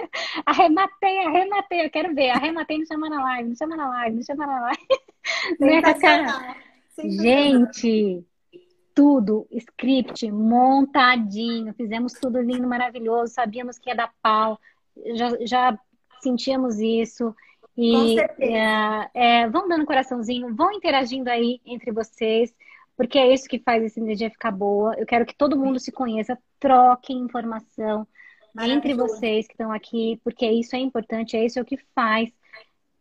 Arrematei, 0.44 1.18
arrematei, 1.26 1.86
eu 1.86 1.90
quero 1.90 2.14
ver. 2.14 2.30
Arrematei, 2.30 2.78
me 2.78 2.86
chama 2.86 3.08
na 3.08 3.22
live, 3.22 3.48
me 3.50 3.56
chama 3.56 3.76
na 3.76 3.88
live, 3.88 4.16
me 4.16 4.24
chama 4.24 4.46
na 4.46 4.60
live. 4.60 4.86
Né, 5.58 5.80
cara? 5.80 6.56
Gente, 6.98 8.24
tudo, 8.94 9.46
script 9.52 10.30
montadinho, 10.30 11.72
fizemos 11.74 12.12
tudo 12.12 12.40
lindo, 12.40 12.66
maravilhoso, 12.68 13.32
sabíamos 13.32 13.78
que 13.78 13.90
ia 13.90 13.96
dar 13.96 14.12
pau, 14.20 14.58
já, 15.14 15.28
já 15.46 15.78
sentíamos 16.20 16.78
isso. 16.80 17.34
E 17.76 18.20
é, 18.38 19.10
é, 19.14 19.48
vão 19.48 19.68
dando 19.68 19.86
coraçãozinho, 19.86 20.54
vão 20.54 20.72
interagindo 20.72 21.30
aí 21.30 21.60
entre 21.64 21.90
vocês, 21.90 22.54
porque 22.96 23.18
é 23.18 23.32
isso 23.32 23.48
que 23.48 23.58
faz 23.58 23.82
essa 23.82 24.00
energia 24.00 24.30
ficar 24.30 24.50
boa. 24.50 24.94
Eu 24.98 25.06
quero 25.06 25.26
que 25.26 25.34
todo 25.34 25.58
mundo 25.58 25.78
se 25.78 25.90
conheça, 25.92 26.38
troque 26.58 27.12
informação 27.12 28.06
entre 28.60 28.94
vocês 28.94 29.46
que 29.46 29.54
estão 29.54 29.72
aqui, 29.72 30.20
porque 30.22 30.46
isso 30.46 30.76
é 30.76 30.78
importante, 30.78 31.36
é 31.36 31.44
isso 31.44 31.58
é 31.58 31.62
o 31.62 31.64
que 31.64 31.78
faz 31.94 32.30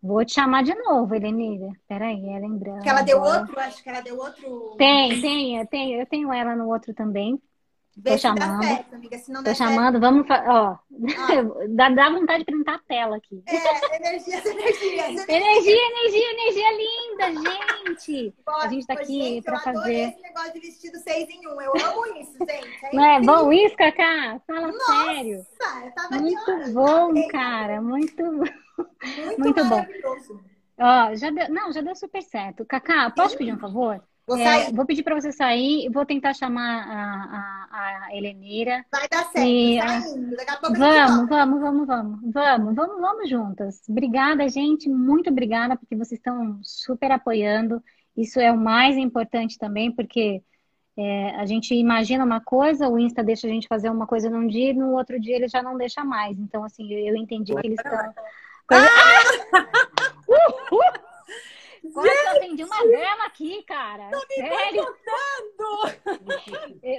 Vou 0.02 0.26
te 0.26 0.34
chamar 0.34 0.64
de 0.64 0.74
novo, 0.74 1.14
Helenira. 1.14 1.72
Peraí, 1.88 2.30
é 2.30 2.40
lembrando. 2.40 2.82
Que 2.82 2.90
ela 2.90 3.04
deu 3.04 3.22
outro, 3.22 3.60
acho 3.60 3.84
que 3.84 3.90
ela 3.90 4.02
deu 4.02 4.18
outro. 4.18 4.76
Tem, 4.76 5.22
tem, 5.22 5.60
eu 5.60 5.68
tenho, 5.68 6.02
eu 6.02 6.06
tenho 6.08 6.34
ela 6.34 6.56
no 6.56 6.68
outro 6.68 6.92
também. 6.92 7.40
Vê 7.98 8.12
Tô 8.12 8.18
chamando. 8.18 8.64
Certo, 8.64 8.96
amiga. 8.96 9.18
Se 9.18 9.32
não 9.32 9.44
Tô 9.44 9.54
chamando, 9.54 10.00
certo... 10.00 10.02
vamos. 10.02 10.28
Ó, 10.30 10.34
ah. 10.34 10.80
dá, 11.70 11.90
dá 11.90 12.10
vontade 12.10 12.40
de 12.40 12.46
printar 12.46 12.76
a 12.76 12.80
tela 12.80 13.18
aqui. 13.18 13.44
É, 13.46 13.96
energia, 13.98 14.38
energia. 14.48 15.14
energia, 15.28 15.90
energia, 15.90 16.32
energia 16.32 16.72
linda, 16.78 17.42
gente. 17.42 18.34
Pode, 18.46 18.66
a 18.66 18.70
gente 18.70 18.88
tá 18.88 18.94
aqui 18.94 19.42
para 19.44 19.60
fazer. 19.60 19.94
esse 19.94 20.22
negócio 20.22 20.54
de 20.54 20.60
vestido 20.62 20.98
seis 21.00 21.30
em 21.30 21.48
um. 21.48 21.62
Eu 21.62 21.74
amo 21.74 22.18
isso, 22.18 22.38
gente. 22.40 22.86
É 22.86 22.96
não 22.96 23.06
é 23.06 23.20
bom 23.20 23.52
isso, 23.52 23.76
Cacá? 23.76 24.42
Fala 24.48 24.68
Nossa, 24.68 25.04
sério. 25.06 25.46
Eu 25.84 25.92
tava 25.92 26.16
muito 26.18 26.74
bom, 26.74 27.28
cara. 27.28 27.82
Muito 27.82 28.24
bom. 28.24 28.44
Muito, 29.26 29.40
muito 29.40 29.66
bom. 29.66 29.86
Ó, 30.80 31.14
já 31.16 31.30
deu, 31.30 31.50
não, 31.50 31.72
já 31.72 31.82
deu 31.82 31.96
super 31.96 32.24
certo. 32.24 32.66
Cacá, 32.66 33.12
posso 33.12 33.38
pedir 33.38 33.54
um 33.54 33.60
favor? 33.60 34.02
Vou, 34.32 34.40
é, 34.40 34.72
vou 34.72 34.86
pedir 34.86 35.04
para 35.04 35.20
você 35.20 35.30
sair, 35.30 35.90
vou 35.90 36.06
tentar 36.06 36.34
chamar 36.34 36.88
a, 36.88 37.68
a, 37.70 38.08
a 38.08 38.16
Helenira. 38.16 38.86
Vai 38.90 39.06
dar 39.10 39.26
certo, 39.26 39.46
e, 39.46 39.78
saindo. 39.78 40.36
Daqui 40.38 40.52
a 40.52 40.58
pouco 40.58 40.78
vamos, 40.78 41.28
vamos, 41.28 41.60
vamos, 41.60 41.88
vamos, 41.88 42.20
vamos, 42.34 42.76
vamos, 42.76 43.02
vamos 43.02 43.30
juntas. 43.30 43.82
Obrigada, 43.90 44.48
gente, 44.48 44.88
muito 44.88 45.30
obrigada, 45.30 45.76
porque 45.76 45.98
vocês 45.98 46.18
estão 46.18 46.60
super 46.64 47.12
apoiando. 47.12 47.84
Isso 48.16 48.40
é 48.40 48.50
o 48.50 48.58
mais 48.58 48.96
importante 48.96 49.58
também, 49.58 49.92
porque 49.92 50.42
é, 50.96 51.36
a 51.36 51.46
gente 51.46 51.76
imagina 51.76 52.24
uma 52.24 52.40
coisa, 52.40 52.88
o 52.88 52.98
Insta 52.98 53.22
deixa 53.22 53.48
a 53.48 53.50
gente 53.50 53.68
fazer 53.68 53.90
uma 53.90 54.08
coisa 54.08 54.30
num 54.30 54.48
dia, 54.48 54.70
e 54.70 54.74
no 54.74 54.94
outro 54.94 55.20
dia 55.20 55.36
ele 55.36 55.50
já 55.50 55.62
não 55.62 55.78
deixa 55.78 56.06
mais. 56.06 56.40
Então, 56.40 56.64
assim, 56.64 56.90
eu, 56.90 57.08
eu 57.08 57.16
entendi 57.18 57.54
que 57.54 57.68
eles 57.68 57.80
estão 57.80 58.00
ah! 58.00 58.14
Uh, 60.32 60.76
uh! 60.76 61.11
Quase 61.94 62.10
eu 62.10 62.30
acendi 62.32 62.64
uma 62.64 62.88
vela 62.88 63.26
aqui, 63.26 63.64
cara. 63.64 64.10
Não 64.10 64.22
me 64.22 64.36
Sério? 64.36 64.86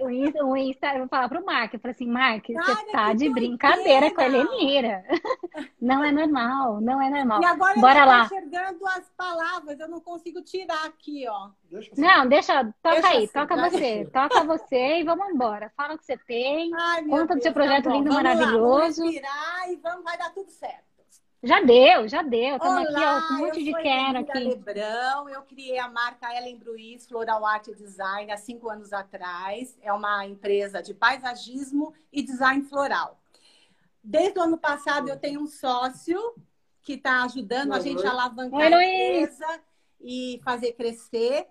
O 0.02 0.10
Insta, 0.10 0.44
o 0.44 0.56
Insta, 0.56 0.92
eu 0.92 0.98
vou 1.00 1.08
falar 1.08 1.28
pro 1.28 1.44
Mark, 1.44 1.74
eu 1.74 1.80
falei 1.80 1.94
assim, 1.94 2.06
Mark, 2.06 2.46
você 2.46 2.92
tá 2.92 3.12
de 3.12 3.28
brincadeira 3.28 4.10
com 4.14 4.20
a 4.20 4.24
Helenira. 4.26 5.04
Não 5.80 6.02
é 6.04 6.12
normal, 6.12 6.80
não 6.80 7.02
é 7.02 7.10
normal. 7.10 7.42
E 7.42 7.44
agora 7.44 7.80
Bora 7.80 8.00
eu 8.00 8.06
lá. 8.06 8.28
tô 8.28 8.36
enxergando 8.36 8.86
as 8.86 9.10
palavras, 9.16 9.80
eu 9.80 9.88
não 9.88 10.00
consigo 10.00 10.40
tirar 10.40 10.86
aqui, 10.86 11.26
ó. 11.28 11.50
Não, 11.98 12.26
deixa, 12.28 12.64
toca 12.80 13.00
Deixa 13.00 13.08
aí, 13.08 13.24
assim, 13.24 13.32
toca 13.32 13.56
você, 13.56 14.04
toca 14.12 14.44
você 14.44 15.00
e 15.00 15.04
vamos 15.04 15.28
embora. 15.28 15.72
Fala 15.76 15.94
o 15.94 15.98
que 15.98 16.04
você 16.04 16.16
tem, 16.16 16.70
Ai, 16.74 17.04
conta 17.04 17.34
do 17.34 17.42
seu 17.42 17.52
Deus, 17.52 17.54
projeto 17.54 17.84
tá 17.84 17.90
lindo, 17.90 18.10
Vamos 18.10 18.22
lá, 18.22 18.34
maravilhoso. 18.34 19.00
Vamos 19.00 19.14
respirar 19.14 19.70
e 19.70 19.76
vamos, 19.76 20.04
vai 20.04 20.16
dar 20.16 20.32
tudo 20.32 20.50
certo. 20.50 20.91
Já 21.42 21.60
deu, 21.60 22.08
já 22.08 22.22
deu. 22.22 22.54
Estamos 22.54 22.84
aqui, 22.84 22.92
Olá, 22.92 23.16
ó, 23.16 23.28
com 23.28 23.34
um 23.34 23.38
monte 23.38 23.58
eu 23.58 23.64
de 23.64 23.70
sou 23.72 23.80
quero 23.82 24.18
aqui. 24.18 24.38
Lebrão, 24.38 25.28
eu 25.28 25.42
criei 25.42 25.76
a 25.76 25.88
marca 25.88 26.32
Ellen 26.36 26.56
Bruiz 26.56 27.04
Floral 27.08 27.44
Art 27.44 27.66
Design 27.66 28.30
há 28.30 28.36
cinco 28.36 28.70
anos 28.70 28.92
atrás. 28.92 29.76
É 29.82 29.92
uma 29.92 30.24
empresa 30.24 30.80
de 30.80 30.94
paisagismo 30.94 31.92
e 32.12 32.22
design 32.22 32.62
floral. 32.62 33.20
Desde 34.04 34.38
o 34.38 34.42
ano 34.42 34.56
passado 34.56 35.08
eu 35.08 35.18
tenho 35.18 35.40
um 35.40 35.46
sócio 35.48 36.16
que 36.80 36.92
está 36.92 37.24
ajudando 37.24 37.72
a 37.72 37.80
gente 37.80 38.06
a 38.06 38.10
alavancar 38.10 38.72
Oi, 38.72 38.84
a 38.84 39.22
empresa 39.22 39.60
e 40.00 40.40
fazer 40.44 40.72
crescer. 40.74 41.48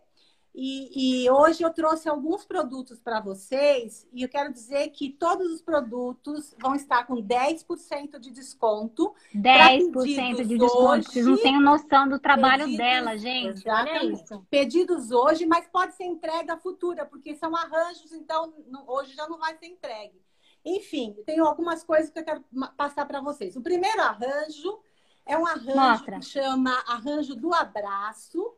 E, 0.53 1.23
e 1.23 1.29
hoje 1.31 1.63
eu 1.63 1.73
trouxe 1.73 2.09
alguns 2.09 2.43
produtos 2.43 2.99
para 2.99 3.21
vocês 3.21 4.05
e 4.11 4.21
eu 4.21 4.27
quero 4.27 4.51
dizer 4.51 4.89
que 4.89 5.09
todos 5.09 5.49
os 5.49 5.61
produtos 5.61 6.53
vão 6.59 6.75
estar 6.75 7.05
com 7.07 7.15
10% 7.23 8.19
de 8.19 8.29
desconto 8.31 9.13
10% 9.33 10.45
de 10.45 10.57
desconto. 10.57 11.03
Vocês 11.09 11.25
não 11.25 11.33
hoje, 11.33 11.43
têm 11.43 11.61
noção 11.61 12.07
do 12.09 12.19
trabalho 12.19 12.65
pedidos- 12.65 12.77
dela, 12.85 13.17
gente. 13.17 13.69
Olha 13.69 14.03
isso. 14.03 14.45
Pedidos 14.49 15.11
hoje, 15.11 15.45
mas 15.45 15.67
pode 15.69 15.95
ser 15.95 16.03
entrega 16.03 16.57
futura, 16.57 17.05
porque 17.05 17.33
são 17.35 17.55
arranjos, 17.55 18.11
então 18.11 18.53
hoje 18.87 19.13
já 19.15 19.27
não 19.29 19.37
vai 19.39 19.55
ser 19.57 19.67
entregue. 19.67 20.21
Enfim, 20.65 21.15
tenho 21.25 21.45
algumas 21.45 21.81
coisas 21.83 22.09
que 22.11 22.19
eu 22.19 22.25
quero 22.25 22.43
passar 22.75 23.05
para 23.05 23.21
vocês. 23.21 23.55
O 23.55 23.61
primeiro 23.61 24.01
arranjo 24.01 24.79
é 25.25 25.37
um 25.37 25.45
arranjo 25.47 25.75
Mostra. 25.75 26.19
que 26.19 26.25
chama 26.25 26.71
Arranjo 26.87 27.35
do 27.35 27.53
Abraço, 27.53 28.53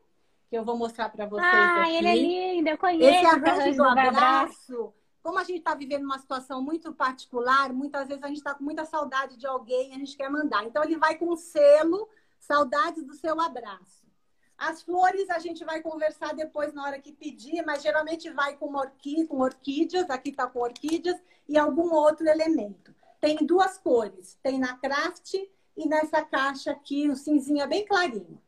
que 0.53 0.57
eu 0.59 0.63
vou 0.63 0.77
mostrar 0.77 1.09
para 1.09 1.25
vocês 1.25 1.47
Ah, 1.51 1.81
aqui. 1.81 1.95
ele 1.95 2.07
é 2.07 2.15
lindo, 2.15 2.69
eu 2.69 2.77
conheço 2.77 3.09
Esse 3.09 3.25
arranjo 3.25 3.75
do 3.75 3.83
abraço. 3.85 4.93
como 5.23 5.39
a 5.39 5.43
gente 5.43 5.57
está 5.57 5.73
vivendo 5.73 6.03
uma 6.03 6.19
situação 6.19 6.61
muito 6.61 6.93
particular, 6.93 7.73
muitas 7.73 8.07
vezes 8.07 8.23
a 8.23 8.27
gente 8.27 8.37
está 8.37 8.53
com 8.53 8.63
muita 8.63 8.85
saudade 8.85 9.35
de 9.35 9.47
alguém 9.47 9.89
e 9.89 9.95
a 9.95 9.97
gente 9.97 10.15
quer 10.15 10.29
mandar. 10.29 10.63
Então, 10.63 10.83
ele 10.83 10.95
vai 10.95 11.15
com 11.17 11.33
um 11.33 11.35
selo, 11.35 12.07
saudades 12.39 13.03
do 13.03 13.15
seu 13.15 13.41
abraço. 13.41 14.05
As 14.55 14.83
flores 14.83 15.27
a 15.31 15.39
gente 15.39 15.65
vai 15.65 15.81
conversar 15.81 16.35
depois 16.35 16.71
na 16.71 16.83
hora 16.83 16.99
que 16.99 17.11
pedir, 17.11 17.65
mas 17.65 17.81
geralmente 17.81 18.29
vai 18.29 18.55
com, 18.55 18.75
orquí 18.75 19.25
com 19.25 19.39
orquídeas, 19.39 20.07
aqui 20.11 20.29
está 20.29 20.45
com 20.45 20.59
orquídeas, 20.59 21.19
e 21.49 21.57
algum 21.57 21.91
outro 21.95 22.27
elemento. 22.27 22.93
Tem 23.19 23.37
duas 23.37 23.79
cores, 23.79 24.37
tem 24.43 24.59
na 24.59 24.77
craft 24.77 25.33
e 25.75 25.87
nessa 25.87 26.21
caixa 26.21 26.69
aqui, 26.69 27.09
o 27.09 27.15
cinzinha 27.15 27.65
bem 27.65 27.83
clarinho. 27.87 28.39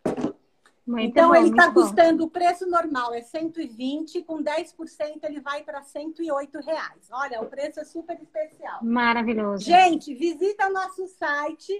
Muito 0.85 1.09
Então, 1.09 1.29
bom, 1.29 1.35
ele 1.35 1.49
está 1.49 1.71
custando, 1.71 2.23
o 2.25 2.29
preço 2.29 2.67
normal 2.67 3.11
é 3.13 3.21
120, 3.21 4.21
com 4.21 4.43
10% 4.43 5.23
ele 5.23 5.39
vai 5.41 5.63
para 5.63 5.81
108 5.81 6.59
reais. 6.59 7.09
Olha, 7.11 7.41
o 7.41 7.47
preço 7.47 7.79
é 7.79 7.83
super 7.83 8.21
especial. 8.21 8.83
Maravilhoso. 8.83 9.63
Gente, 9.65 10.13
visita 10.13 10.69
nosso 10.69 11.07
site, 11.07 11.73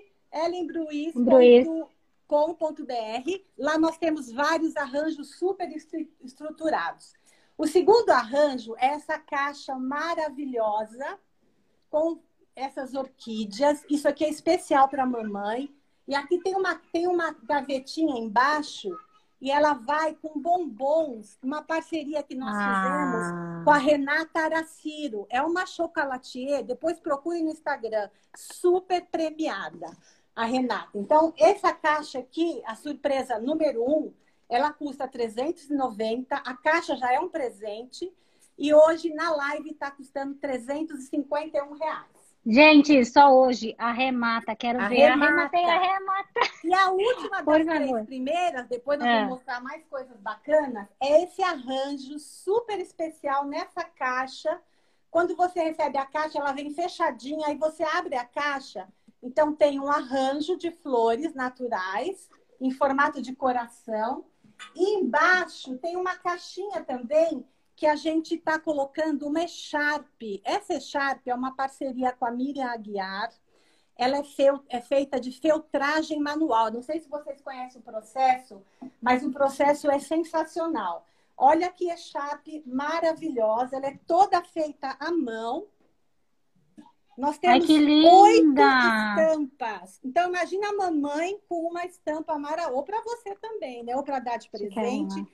ellenbruiz.com.br. 2.28 3.41
Lá 3.58 3.78
nós 3.78 3.97
temos 3.97 4.32
vários 4.32 4.76
arranjos 4.76 5.36
super 5.38 5.70
estru- 5.76 6.08
estruturados. 6.24 7.14
O 7.58 7.68
segundo 7.68 8.10
arranjo 8.10 8.76
é 8.78 8.88
essa 8.88 9.18
caixa 9.20 9.76
maravilhosa 9.76 11.20
com 11.89 12.20
essas 12.56 12.93
orquídeas. 12.95 13.86
Isso 13.89 14.08
aqui 14.08 14.26
é 14.26 14.30
especial 14.30 14.89
para 14.89 15.03
a 15.03 15.06
mamãe. 15.08 15.74
E 16.08 16.14
aqui 16.14 16.39
tem 16.39 16.56
uma, 16.56 16.76
tem 16.91 17.08
uma 17.08 17.36
gavetinha 17.43 18.20
embaixo 18.20 18.89
e 19.41 19.51
ela 19.51 19.74
vai 19.74 20.16
com 20.16 20.39
bombons, 20.39 21.38
uma 21.43 21.62
parceria 21.62 22.24
que 22.24 22.36
nós 22.36 22.51
fizemos 22.51 23.26
Ah, 23.26 23.62
com 23.64 23.72
a 23.72 23.78
Renata 23.78 24.39
Araciro. 24.39 25.28
É 25.30 25.41
uma 25.41 25.66
chocolatier, 25.66 26.64
depois 26.64 26.99
procure 26.99 27.41
no 27.43 27.51
Instagram, 27.51 28.10
super 28.36 29.06
premiada, 29.06 29.88
a 30.36 30.45
Renata. 30.45 30.89
Então, 30.95 31.34
essa 31.38 31.74
caixa 31.74 32.20
aqui, 32.20 32.62
a 32.66 32.76
surpresa 32.76 33.39
número 33.39 33.84
um, 33.84 34.14
ela 34.49 34.72
custa 34.72 35.08
390, 35.08 36.36
a 36.36 36.53
caixa 36.56 36.95
já 36.95 37.12
é 37.12 37.20
um 37.20 37.30
presente, 37.30 38.12
e 38.58 38.74
hoje 38.74 39.14
na 39.14 39.32
live 39.32 39.72
está 39.72 39.91
custando 39.91 40.36
351 40.36 41.74
reais. 41.74 42.14
Gente, 42.46 43.04
só 43.06 43.34
hoje, 43.34 43.74
arremata. 43.78 44.56
Quero 44.56 44.78
ver. 44.88 45.06
Arremata. 45.06 45.58
Arrematei, 45.58 45.66
arremata. 45.66 46.39
E 46.64 46.74
a 46.74 46.89
última 46.91 47.43
Por 47.43 47.58
das 47.58 47.66
três 47.66 47.89
favor. 47.89 48.06
primeiras, 48.06 48.68
depois 48.68 49.00
nós 49.00 49.08
É. 49.08 49.16
vamos 49.16 49.30
mostrar 49.36 49.62
mais 49.62 49.84
coisas 49.88 50.16
bacanas, 50.20 50.88
é 51.02 51.24
esse 51.24 51.41
arranjo 51.41 52.20
super 52.20 52.80
especial 52.80 53.46
nessa 53.46 53.84
caixa. 53.84 54.62
Quando 55.10 55.36
você 55.36 55.64
recebe 55.64 55.98
a 55.98 56.06
caixa, 56.06 56.38
ela 56.38 56.52
vem 56.52 56.70
fechadinha, 56.72 57.48
aí 57.48 57.58
você 57.58 57.84
abre 57.84 58.16
a 58.16 58.26
caixa. 58.26 58.88
Então 59.24 59.54
tem 59.54 59.80
um 59.80 59.89
arranjo 59.89 60.56
de 60.56 60.70
flores 60.70 61.34
naturais 61.34 62.30
em 62.62 62.70
formato 62.70 63.22
de 63.22 63.34
coração. 63.36 64.26
E 64.76 65.00
embaixo 65.00 65.78
tem 65.80 65.98
uma 65.98 66.16
caixinha 66.16 66.84
também 66.84 67.43
que 67.76 67.86
a 67.86 67.95
gente 67.95 68.36
está 68.36 68.57
colocando 68.57 69.28
uma 69.28 69.43
echarpe. 69.43 70.41
Essa 70.43 70.76
echarpe 70.76 71.30
é 71.30 71.36
uma 71.36 71.55
parceria 71.55 72.11
com 72.13 72.26
a 72.26 72.32
Miriam 72.32 72.67
Aguiar. 72.67 73.30
Ela 73.97 74.17
é, 74.17 74.23
feu- 74.23 74.63
é 74.69 74.82
feita 74.82 75.19
de 75.19 75.32
feltragem 75.32 76.19
manual. 76.19 76.71
Não 76.71 76.82
sei 76.82 76.99
se 76.99 77.09
vocês 77.09 77.41
conhecem 77.41 77.82
o 77.82 77.84
processo, 77.84 78.61
mas 79.01 79.23
o 79.23 79.32
processo 79.32 79.89
é 79.89 79.99
sensacional. 79.99 81.05
Olha 81.38 81.69
que 81.71 81.89
echarpe 81.89 82.63
maravilhosa. 82.65 83.76
Ela 83.76 83.88
é 83.88 83.99
toda 84.07 84.41
feita 84.43 84.95
à 84.99 85.11
mão. 85.11 85.67
Nós 87.17 87.36
Ai, 87.36 87.59
temos 87.59 87.67
que 87.67 88.05
oito 88.05 88.59
estampas. 88.59 89.99
Então, 90.03 90.28
imagina 90.30 90.69
a 90.69 90.73
mamãe 90.73 91.39
com 91.47 91.67
uma 91.67 91.86
estampa 91.86 92.38
mara 92.38 92.69
ou 92.69 92.84
para 92.84 93.01
você 93.01 93.36
também, 93.36 93.84
né? 93.84 93.95
Ou 93.95 94.03
para 94.03 94.19
dar 94.19 94.38
de 94.38 94.49
presente. 94.49 95.26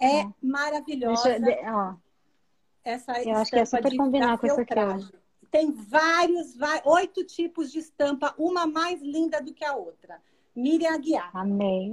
É 0.00 0.20
É. 0.20 0.28
maravilhosa 0.42 1.36
eu- 1.36 1.74
ó, 1.74 1.94
essa 2.84 3.12
Eu 3.22 3.36
acho 3.36 3.50
que 3.50 3.56
estampa 3.58 3.66
super 3.66 3.96
combinar 3.96 4.38
com 4.38 4.46
isso 4.46 4.60
aqui. 4.60 4.74
Tem 5.50 5.70
vários, 5.72 6.56
vai- 6.56 6.80
oito 6.84 7.24
tipos 7.24 7.70
de 7.72 7.80
estampa, 7.80 8.34
uma 8.38 8.66
mais 8.66 9.02
linda 9.02 9.40
do 9.42 9.52
que 9.52 9.64
a 9.64 9.74
outra. 9.74 10.20
Miriam 10.56 10.94
Aguiar. 10.94 11.30
amei. 11.34 11.92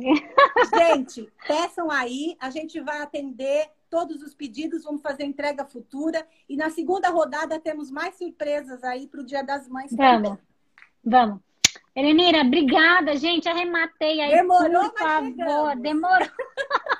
Gente, 0.77 1.31
peçam 1.47 1.89
aí, 1.91 2.35
a 2.39 2.49
gente 2.49 2.79
vai 2.79 3.01
atender 3.01 3.69
todos 3.89 4.21
os 4.21 4.33
pedidos, 4.33 4.83
vamos 4.83 5.01
fazer 5.01 5.23
entrega 5.25 5.65
futura. 5.65 6.25
E 6.49 6.55
na 6.57 6.69
segunda 6.69 7.09
rodada 7.09 7.59
temos 7.59 7.89
mais 7.91 8.15
surpresas 8.15 8.83
aí 8.83 9.07
para 9.07 9.21
o 9.21 9.25
Dia 9.25 9.43
das 9.43 9.67
Mães 9.67 9.89
também. 9.91 10.21
Vamos, 10.23 10.39
vamos. 11.03 11.39
Elenira, 11.95 12.41
obrigada, 12.41 13.15
gente. 13.15 13.47
Arrematei 13.49 14.21
aí. 14.21 14.31
Demorou, 14.35 14.89
por 14.91 14.99
favor. 14.99 15.25
chegamos. 15.29 15.81
Demorou. 15.81 16.27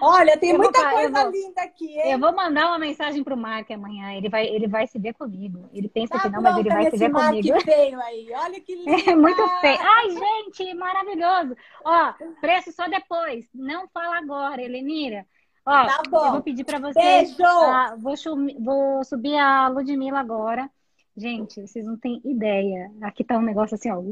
Olha, 0.00 0.36
tem 0.36 0.50
Eu 0.50 0.56
vou 0.56 0.64
muita 0.64 0.80
eu 0.80 0.90
coisa 0.90 1.22
vou- 1.22 1.30
linda 1.30 1.62
aqui, 1.62 1.96
hein? 1.98 2.12
Eu 2.12 2.18
vou 2.18 2.32
mandar 2.34 2.66
uma 2.66 2.78
mensagem 2.78 3.22
pro 3.22 3.36
Mark 3.36 3.70
amanhã. 3.70 4.12
Ele 4.14 4.28
vai, 4.28 4.46
ele 4.48 4.66
vai 4.66 4.86
se 4.88 4.98
ver 4.98 5.14
comigo. 5.14 5.68
Ele 5.72 5.88
pensa 5.88 6.14
Tá 6.14 6.20
que 6.22 6.28
não, 6.30 6.42
mas 6.42 6.56
ele 6.58 6.68
vai 6.70 6.90
se 6.90 6.96
ver 6.96 7.08
marque 7.08 7.40
comigo. 7.40 7.60
feio 7.64 8.00
aí. 8.00 8.28
Olha 8.34 8.60
que 8.60 8.74
lindo. 8.74 8.90
É 9.12 9.14
muito 9.14 9.48
feio. 9.60 9.78
Ai, 9.80 10.10
gente, 10.10 10.74
maravilhoso. 10.74 11.56
Ó, 11.84 12.12
preço 12.40 12.72
só 12.72 12.88
depois. 12.88 13.46
Não 13.54 13.86
fala 13.88 14.18
agora, 14.18 14.60
Elenira. 14.60 15.24
Ó, 15.64 15.86
Tá 15.86 16.02
bom. 16.10 16.26
eu 16.26 16.32
vou 16.32 16.42
pedir 16.42 16.64
pra 16.64 16.80
vocês. 16.80 17.36
Beijo! 17.36 17.44
ah, 17.48 17.94
vou, 17.96 18.14
vou 18.58 19.04
subir 19.04 19.36
a 19.36 19.68
Ludmilla 19.68 20.18
agora. 20.18 20.68
Gente, 21.16 21.60
vocês 21.64 21.84
não 21.86 21.96
têm 21.96 22.20
ideia. 22.24 22.90
Aqui 23.02 23.22
tá 23.22 23.36
um 23.38 23.42
negócio 23.42 23.76
assim, 23.76 23.88
ó. 23.92 24.02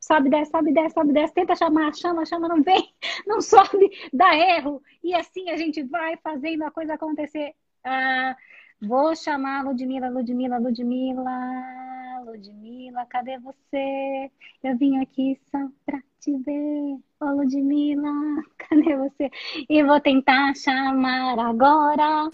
Sobe, 0.00 0.30
desce, 0.30 0.50
sobe, 0.50 0.72
desce, 0.72 0.94
sobe, 0.94 1.12
desce. 1.12 1.34
Tenta 1.34 1.54
chamar, 1.54 1.94
chama, 1.94 2.24
chama, 2.24 2.48
não 2.48 2.62
vem. 2.62 2.92
Não 3.26 3.40
sobe, 3.40 3.90
dá 4.12 4.34
erro. 4.34 4.82
E 5.04 5.14
assim 5.14 5.50
a 5.50 5.56
gente 5.56 5.82
vai 5.82 6.16
fazendo 6.16 6.64
a 6.64 6.70
coisa 6.70 6.94
acontecer. 6.94 7.54
Ah, 7.84 8.34
vou 8.80 9.14
chamar 9.14 9.60
a 9.60 9.62
Ludmilla, 9.64 10.08
Ludmilla, 10.08 10.58
Ludmilla. 10.58 11.80
Ludmilla, 12.24 13.06
cadê 13.06 13.38
você? 13.38 14.30
Eu 14.62 14.76
vim 14.76 14.98
aqui 14.98 15.38
só 15.50 15.58
pra 15.84 16.00
te 16.20 16.36
ver. 16.38 16.98
Ô, 17.20 17.24
Ludmilla, 17.36 18.10
cadê 18.58 18.96
você? 18.96 19.30
E 19.68 19.82
vou 19.82 20.00
tentar 20.00 20.54
chamar 20.54 21.38
agora 21.38 22.30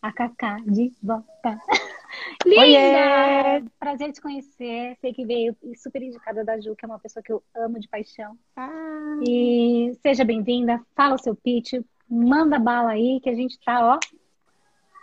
a 0.00 0.12
Cacá 0.12 0.58
de 0.66 0.92
volta. 1.02 1.60
Linda! 2.44 3.64
Prazer 3.78 4.12
te 4.12 4.20
conhecer. 4.20 4.96
Sei 5.00 5.12
que 5.12 5.24
veio 5.24 5.56
super 5.76 6.02
indicada 6.02 6.44
da 6.44 6.60
Ju, 6.60 6.74
que 6.76 6.84
é 6.84 6.88
uma 6.88 6.98
pessoa 6.98 7.22
que 7.22 7.32
eu 7.32 7.42
amo 7.56 7.78
de 7.80 7.88
paixão. 7.88 8.36
Ah, 8.56 9.18
E 9.26 9.92
seja 10.02 10.24
bem-vinda. 10.24 10.80
Fala 10.94 11.14
o 11.14 11.18
seu 11.18 11.34
pitch. 11.34 11.74
manda 12.08 12.58
bala 12.58 12.90
aí 12.90 13.20
que 13.22 13.30
a 13.30 13.34
gente 13.34 13.58
tá, 13.64 13.94
ó, 13.94 13.98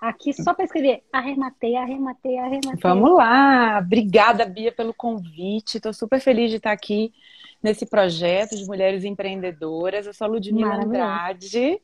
aqui 0.01 0.31
só 0.33 0.53
para 0.53 0.65
escrever 0.65 1.03
arrematei, 1.11 1.75
arrematei, 1.75 2.37
arrematei. 2.37 2.79
Vamos 2.81 3.15
lá. 3.15 3.79
Obrigada, 3.79 4.45
Bia, 4.45 4.71
pelo 4.71 4.93
convite. 4.93 5.77
Estou 5.77 5.93
super 5.93 6.19
feliz 6.19 6.49
de 6.51 6.57
estar 6.57 6.71
aqui 6.71 7.11
nesse 7.61 7.85
projeto 7.85 8.55
de 8.55 8.65
mulheres 8.65 9.03
empreendedoras. 9.03 10.05
Eu 10.05 10.13
sou 10.13 10.25
a 10.25 10.29
Ludmila 10.29 10.75
Andrade. 10.75 11.79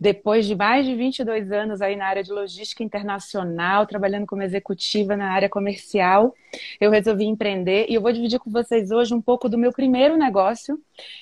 Depois 0.00 0.46
de 0.46 0.56
mais 0.56 0.86
de 0.86 0.94
22 0.94 1.52
anos 1.52 1.82
aí 1.82 1.94
na 1.94 2.06
área 2.06 2.22
de 2.22 2.32
logística 2.32 2.82
internacional, 2.82 3.86
trabalhando 3.86 4.26
como 4.26 4.42
executiva 4.42 5.14
na 5.14 5.30
área 5.30 5.46
comercial, 5.46 6.34
eu 6.80 6.90
resolvi 6.90 7.26
empreender 7.26 7.84
e 7.86 7.94
eu 7.94 8.00
vou 8.00 8.10
dividir 8.10 8.38
com 8.38 8.50
vocês 8.50 8.90
hoje 8.90 9.14
um 9.14 9.20
pouco 9.20 9.46
do 9.46 9.58
meu 9.58 9.72
primeiro 9.72 10.16
negócio, 10.16 10.80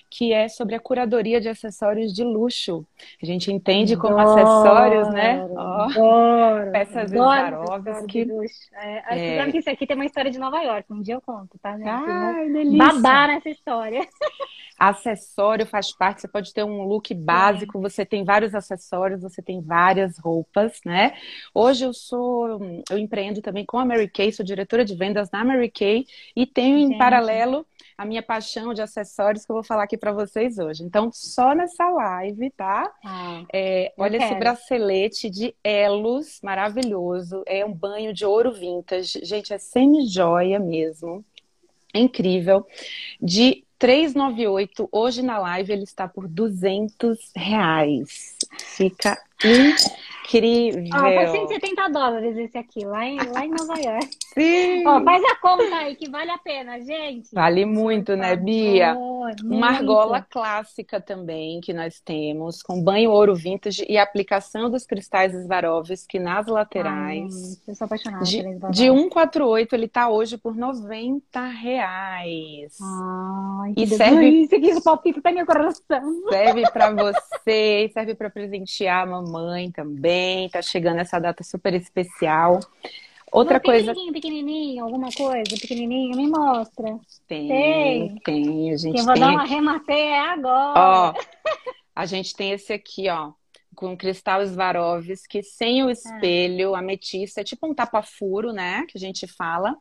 que 0.08 0.32
é 0.32 0.46
sobre 0.46 0.76
a 0.76 0.80
curadoria 0.80 1.40
de 1.40 1.48
acessórios 1.48 2.14
de 2.14 2.22
luxo. 2.22 2.86
A 3.20 3.26
gente 3.26 3.52
entende 3.52 3.96
como 3.96 4.16
acessórios, 4.16 5.08
né? 5.12 5.44
Oh, 5.44 6.70
peças 6.70 7.10
Swarovski. 7.10 8.28
É, 8.74 9.38
é... 9.38 9.50
que 9.50 9.58
isso 9.58 9.70
aqui 9.70 9.88
tem 9.88 9.96
uma 9.96 10.06
história 10.06 10.30
de 10.30 10.38
Nova 10.38 10.62
York, 10.62 10.92
um 10.92 11.02
dia 11.02 11.14
eu 11.14 11.20
conto, 11.20 11.58
tá? 11.60 11.76
Ai, 11.84 12.48
delícia. 12.48 12.78
Babar 12.78 13.26
nessa 13.26 13.50
história. 13.50 13.97
Acessório 14.78 15.66
faz 15.66 15.90
parte, 15.90 16.20
você 16.20 16.28
pode 16.28 16.54
ter 16.54 16.62
um 16.62 16.84
look 16.84 17.12
básico, 17.12 17.80
você 17.80 18.06
tem 18.06 18.22
vários 18.22 18.54
acessórios, 18.54 19.22
você 19.22 19.42
tem 19.42 19.60
várias 19.60 20.18
roupas, 20.18 20.78
né? 20.86 21.14
Hoje 21.52 21.84
eu 21.84 21.92
sou, 21.92 22.60
eu 22.88 22.96
empreendo 22.96 23.42
também 23.42 23.66
com 23.66 23.76
a 23.76 23.84
Mary 23.84 24.08
Kay, 24.08 24.30
sou 24.30 24.46
diretora 24.46 24.84
de 24.84 24.94
vendas 24.94 25.32
na 25.32 25.44
Mary 25.44 25.68
Kay 25.68 26.06
e 26.36 26.46
tenho 26.46 26.78
Gente. 26.78 26.94
em 26.94 26.98
paralelo 26.98 27.66
a 27.98 28.04
minha 28.04 28.22
paixão 28.22 28.72
de 28.72 28.80
acessórios 28.80 29.44
que 29.44 29.50
eu 29.50 29.54
vou 29.54 29.64
falar 29.64 29.82
aqui 29.82 29.98
para 29.98 30.12
vocês 30.12 30.56
hoje. 30.56 30.84
Então, 30.84 31.10
só 31.12 31.52
nessa 31.52 31.88
live, 31.90 32.48
tá? 32.50 32.88
Ah, 33.04 33.42
é, 33.52 33.92
olha 33.98 34.16
quero. 34.16 34.30
esse 34.30 34.38
bracelete 34.38 35.28
de 35.28 35.52
elos 35.64 36.38
maravilhoso. 36.40 37.42
É 37.44 37.64
um 37.64 37.74
banho 37.74 38.14
de 38.14 38.24
ouro 38.24 38.52
vintage. 38.52 39.24
Gente, 39.24 39.52
é 39.52 39.58
semi-joia 39.58 40.60
mesmo. 40.60 41.24
É 41.92 41.98
incrível. 41.98 42.64
De 43.20 43.64
398, 43.78 44.88
hoje 44.90 45.22
na 45.22 45.38
live 45.38 45.72
ele 45.72 45.84
está 45.84 46.08
por 46.08 46.26
200 46.26 47.18
reais. 47.36 48.36
Fica 48.58 49.16
incrível. 50.28 50.84
Ó, 50.94 51.24
oh, 51.24 51.32
170 51.32 51.88
dólares 51.88 52.36
esse 52.36 52.58
aqui, 52.58 52.84
lá 52.84 53.04
em, 53.06 53.16
lá 53.16 53.44
em 53.44 53.50
Nova 53.50 53.78
York. 53.80 54.08
Sim. 54.34 54.86
Ó, 54.86 55.02
faz 55.02 55.24
a 55.24 55.36
conta 55.36 55.76
aí 55.76 55.96
que 55.96 56.08
vale 56.08 56.30
a 56.30 56.38
pena, 56.38 56.78
gente. 56.80 57.30
Vale 57.32 57.64
muito, 57.64 58.14
né, 58.14 58.36
Bia? 58.36 58.94
Muito. 58.94 59.46
Uma 59.46 59.68
argola 59.68 60.22
clássica 60.22 61.00
também 61.00 61.60
que 61.60 61.72
nós 61.72 62.00
temos, 62.00 62.62
com 62.62 62.82
banho 62.82 63.10
ouro 63.10 63.34
vintage 63.34 63.84
e 63.88 63.96
aplicação 63.96 64.70
dos 64.70 64.84
cristais 64.84 65.32
Swarovski 65.32 66.18
nas 66.18 66.46
laterais. 66.46 67.58
Ai, 67.58 67.68
eu 67.68 67.74
sou 67.74 67.84
apaixonada 67.86 68.24
de, 68.24 68.42
de 68.70 68.88
148, 68.88 69.74
ele 69.74 69.88
tá 69.88 70.08
hoje 70.08 70.36
por 70.36 70.54
90 70.54 71.46
reais. 71.46 72.76
Ai, 72.80 73.74
e 73.76 73.86
serve. 73.86 74.28
Isso 74.28 74.54
aqui, 74.54 74.82
palpite 74.82 75.20
tá 75.20 75.32
meu 75.32 75.46
coração. 75.46 76.22
Serve 76.28 76.62
para 76.70 76.90
você, 76.94 77.90
serve 77.92 78.14
para 78.14 78.30
presentear 78.30 79.02
a 79.02 79.06
mamãe 79.06 79.70
também. 79.70 80.17
Tá 80.50 80.62
chegando 80.62 81.00
essa 81.00 81.18
data 81.18 81.42
super 81.42 81.74
especial. 81.74 82.60
Outra 83.30 83.60
coisa. 83.60 83.92
Pequenininho, 83.92 84.12
pequenininho, 84.12 84.84
alguma 84.84 85.08
coisa, 85.12 85.60
pequenininho, 85.60 86.16
me 86.16 86.28
mostra. 86.28 86.98
Tem, 87.26 87.48
tem. 87.48 88.14
tem 88.24 88.72
a 88.72 88.76
gente 88.76 88.94
que 88.94 89.00
eu 89.00 89.04
vou 89.04 89.14
tem 89.14 89.22
dar 89.22 89.30
uma 89.30 89.44
rematei 89.44 90.14
agora. 90.14 90.80
Ó, 90.80 91.14
a 91.94 92.06
gente 92.06 92.34
tem 92.34 92.52
esse 92.52 92.72
aqui, 92.72 93.08
ó, 93.08 93.32
com 93.74 93.96
cristal 93.96 94.44
Swarovski, 94.46 95.42
sem 95.42 95.84
o 95.84 95.90
espelho, 95.90 96.74
ah. 96.74 96.78
ametista, 96.78 97.42
é 97.42 97.44
tipo 97.44 97.66
um 97.66 97.74
tapa-furo, 97.74 98.52
né, 98.52 98.84
que 98.88 98.96
a 98.96 99.00
gente 99.00 99.26
fala. 99.26 99.76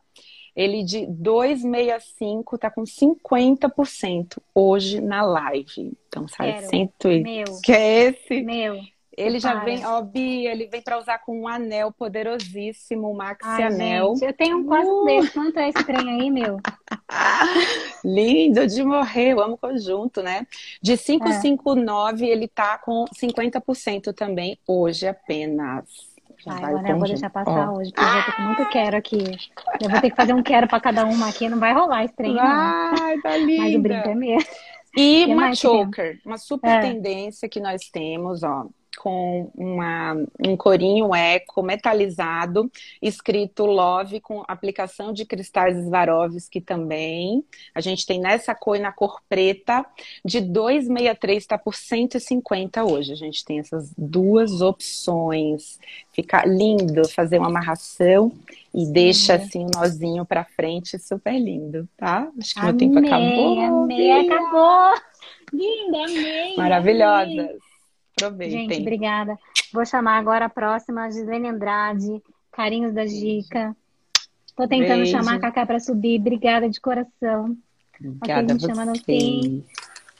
Ele 0.54 0.82
de 0.82 1.06
265 1.06 2.58
tá 2.58 2.68
com 2.68 2.82
50% 2.82 4.38
hoje 4.52 5.00
na 5.00 5.22
live. 5.22 5.96
Então 6.08 6.26
sai 6.26 6.62
cento 6.62 7.08
e... 7.08 7.22
Meu. 7.22 7.60
Que 7.62 7.72
é 7.72 8.08
esse? 8.08 8.42
Meu. 8.42 8.80
Ele 9.18 9.40
já 9.40 9.54
vem, 9.56 9.84
ó, 9.84 10.00
Bia, 10.00 10.52
ele 10.52 10.68
vem 10.68 10.80
para 10.80 10.96
usar 10.96 11.18
com 11.18 11.40
um 11.40 11.48
anel 11.48 11.90
poderosíssimo, 11.90 13.10
um 13.10 13.16
maxi 13.16 13.48
Ai, 13.48 13.64
anel. 13.64 14.14
Gente, 14.14 14.24
eu 14.26 14.32
tenho 14.32 14.58
um 14.58 14.64
quase 14.64 14.88
uh! 14.88 15.04
desse. 15.04 15.32
Quanto 15.32 15.58
é 15.58 15.68
esse 15.68 15.84
trem 15.84 16.08
aí, 16.08 16.30
meu? 16.30 16.58
Lindo 18.04 18.64
de 18.64 18.84
morrer, 18.84 19.32
eu 19.32 19.40
amo 19.40 19.58
conjunto, 19.58 20.22
né? 20.22 20.46
De 20.80 20.96
559, 20.96 22.24
é. 22.24 22.28
ele 22.28 22.46
tá 22.46 22.78
com 22.78 23.06
50% 23.06 24.14
também 24.14 24.56
hoje 24.64 25.08
apenas. 25.08 25.84
Já 26.38 26.52
Ai, 26.52 26.64
agora 26.64 26.88
eu 26.90 26.98
vou 26.98 27.08
deixar 27.08 27.30
passar 27.30 27.72
ó. 27.72 27.76
hoje, 27.76 27.90
porque 27.92 28.08
eu 28.08 28.24
ter 28.24 28.36
que 28.36 28.42
muito 28.42 28.68
quero 28.68 28.96
aqui. 28.96 29.24
Eu 29.82 29.90
vou 29.90 30.00
ter 30.00 30.10
que 30.10 30.16
fazer 30.16 30.32
um 30.32 30.42
quero 30.44 30.68
para 30.68 30.78
cada 30.78 31.04
uma 31.04 31.28
aqui, 31.28 31.48
não 31.48 31.58
vai 31.58 31.74
rolar 31.74 32.04
esse 32.04 32.14
trem, 32.14 32.36
Ai, 32.38 33.18
tá 33.20 33.36
linda. 33.36 33.62
Mas 33.64 33.74
o 33.74 33.80
brinco 33.80 34.08
é 34.10 34.14
mesmo. 34.14 34.50
E 34.96 35.26
uma 35.26 35.54
choker, 35.54 36.20
uma 36.24 36.38
super 36.38 36.70
é. 36.70 36.80
tendência 36.80 37.48
que 37.48 37.58
nós 37.58 37.90
temos, 37.90 38.44
ó 38.44 38.66
com 38.98 39.50
uma, 39.54 40.16
um 40.44 40.56
corinho 40.56 41.14
eco 41.14 41.62
metalizado, 41.62 42.70
escrito 43.00 43.64
Love, 43.64 44.20
com 44.20 44.42
aplicação 44.48 45.12
de 45.12 45.24
cristais 45.24 45.76
Swarovski 45.84 46.60
também. 46.60 47.44
A 47.74 47.80
gente 47.80 48.04
tem 48.04 48.20
nessa 48.20 48.54
cor 48.54 48.76
e 48.76 48.80
na 48.80 48.90
cor 48.90 49.20
preta, 49.28 49.86
de 50.24 50.40
263 50.40 51.38
está 51.38 51.56
por 51.56 51.74
150 51.74 52.84
hoje. 52.84 53.12
A 53.12 53.16
gente 53.16 53.44
tem 53.44 53.60
essas 53.60 53.92
duas 53.96 54.60
opções. 54.60 55.78
Fica 56.12 56.44
lindo 56.44 57.08
fazer 57.08 57.38
uma 57.38 57.48
amarração 57.48 58.32
e 58.74 58.84
Sim. 58.84 58.92
deixa 58.92 59.34
assim 59.34 59.64
um 59.64 59.70
nozinho 59.78 60.24
para 60.24 60.44
frente, 60.44 60.98
super 60.98 61.38
lindo, 61.38 61.88
tá? 61.96 62.28
Acho 62.38 62.54
que 62.54 62.60
amei, 62.60 62.72
meu 62.72 62.78
tempo 62.78 62.98
acabou. 62.98 63.60
Amei, 63.60 64.10
acabou. 64.10 64.94
Linda, 65.52 66.04
amei. 66.04 66.56
Maravilhosas. 66.56 67.67
Aproveitem. 68.26 68.68
Gente, 68.68 68.80
obrigada. 68.80 69.38
Vou 69.72 69.84
chamar 69.84 70.18
agora 70.18 70.46
a 70.46 70.50
próxima, 70.50 71.10
Gislene 71.10 71.48
Andrade, 71.48 72.22
Carinhos 72.52 72.94
da 72.94 73.04
Dica. 73.04 73.76
Tô 74.56 74.66
tentando 74.66 75.02
Beijo. 75.02 75.12
chamar 75.12 75.36
a 75.36 75.40
Cacá 75.40 75.64
para 75.64 75.78
subir. 75.78 76.20
Obrigada 76.20 76.68
de 76.68 76.80
coração. 76.80 77.56
Obrigada 78.00 78.54
a 78.54 78.58
chama 78.58 78.84
no 78.84 78.98
fim. 78.98 79.64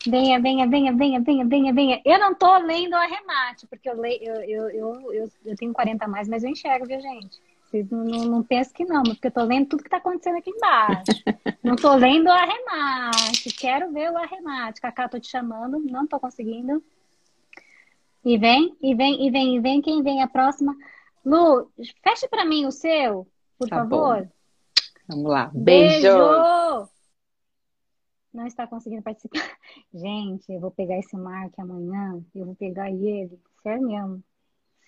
Venha, 0.06 0.40
venha, 0.40 0.66
venha, 0.66 0.92
venha, 0.92 1.20
venha, 1.20 1.44
venha, 1.44 1.72
venha. 1.72 2.00
Eu 2.04 2.18
não 2.18 2.34
tô 2.34 2.56
lendo 2.58 2.94
a 2.94 3.04
remate, 3.04 3.66
porque 3.66 3.90
eu, 3.90 4.00
leio, 4.00 4.22
eu, 4.22 4.40
eu, 4.42 4.70
eu, 4.70 5.12
eu, 5.12 5.30
eu 5.44 5.56
tenho 5.56 5.72
40 5.72 6.04
a 6.04 6.08
mais, 6.08 6.28
mas 6.28 6.44
eu 6.44 6.50
enxergo, 6.50 6.86
viu, 6.86 7.00
gente? 7.00 7.40
Vocês 7.64 7.90
não, 7.90 8.04
não, 8.04 8.24
não 8.24 8.42
pensam 8.42 8.72
que 8.72 8.84
não, 8.84 9.02
porque 9.02 9.26
eu 9.26 9.30
tô 9.30 9.42
lendo 9.42 9.66
tudo 9.66 9.82
que 9.82 9.90
tá 9.90 9.98
acontecendo 9.98 10.38
aqui 10.38 10.50
embaixo. 10.50 11.02
não 11.62 11.76
tô 11.76 11.94
lendo 11.96 12.26
o 12.26 12.32
arremate. 12.32 13.52
Quero 13.58 13.92
ver 13.92 14.10
o 14.10 14.16
arremate. 14.16 14.80
Cacá, 14.80 15.08
tô 15.08 15.18
te 15.18 15.28
chamando, 15.28 15.78
não 15.78 16.06
tô 16.06 16.18
conseguindo. 16.18 16.82
E 18.24 18.36
vem, 18.36 18.76
e 18.82 18.94
vem, 18.94 19.26
e 19.26 19.30
vem, 19.30 19.56
e 19.56 19.60
vem. 19.60 19.80
Quem 19.80 20.02
vem 20.02 20.22
a 20.22 20.28
próxima? 20.28 20.76
Lu, 21.24 21.70
feche 22.02 22.28
para 22.28 22.44
mim 22.44 22.66
o 22.66 22.70
seu, 22.70 23.26
por 23.58 23.68
tá 23.68 23.76
favor. 23.76 24.22
Bom. 24.22 24.28
Vamos 25.08 25.30
lá. 25.30 25.50
Beijo. 25.54 26.02
Beijo. 26.02 26.88
Não 28.32 28.46
está 28.46 28.66
conseguindo 28.66 29.02
participar. 29.02 29.40
Gente, 29.92 30.52
eu 30.52 30.60
vou 30.60 30.70
pegar 30.70 30.98
esse 30.98 31.16
Mark 31.16 31.52
amanhã. 31.58 32.22
Eu 32.34 32.46
vou 32.46 32.54
pegar 32.54 32.90
ele. 32.90 33.38
Sério 33.62 33.82
mesmo. 33.82 34.22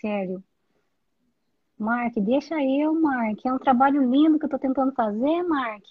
Sério. 0.01 0.45
Mark, 1.78 2.14
deixa 2.18 2.62
eu, 2.62 2.93
Mark. 2.95 3.39
É 3.45 3.53
um 3.53 3.59
trabalho 3.59 4.09
lindo 4.09 4.39
que 4.39 4.45
eu 4.45 4.51
tô 4.51 4.59
tentando 4.59 4.93
fazer, 4.93 5.43
Mark. 5.45 5.85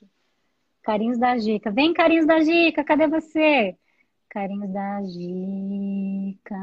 Carinhos 0.83 1.17
da 1.17 1.37
Gica. 1.37 1.71
Vem, 1.71 1.93
carinhos 1.93 2.27
da 2.27 2.39
Gica. 2.39 2.83
Cadê 2.83 3.07
você? 3.07 3.75
Carinhos 4.29 4.71
da 4.71 5.03
Gica. 5.03 6.55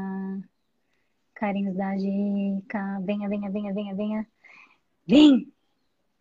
Carinhos 1.37 1.75
da 1.75 1.95
Gica. 1.95 2.99
Venha, 3.03 3.29
venha, 3.29 3.49
venha, 3.49 3.71
venha, 3.73 3.95
venha. 3.95 4.27
Vem! 5.07 5.53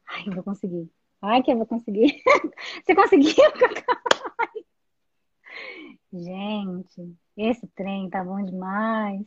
Ai, 0.06 0.24
eu 0.26 0.34
vou 0.34 0.44
conseguir. 0.44 0.90
Ai, 1.22 1.42
que 1.42 1.50
eu 1.50 1.56
vou 1.56 1.66
conseguir. 1.66 2.22
Você 2.84 2.94
conseguiu, 2.94 3.32
Gente, 6.12 7.16
esse 7.36 7.66
trem 7.68 8.08
tá 8.10 8.22
bom 8.22 8.44
demais. 8.44 9.22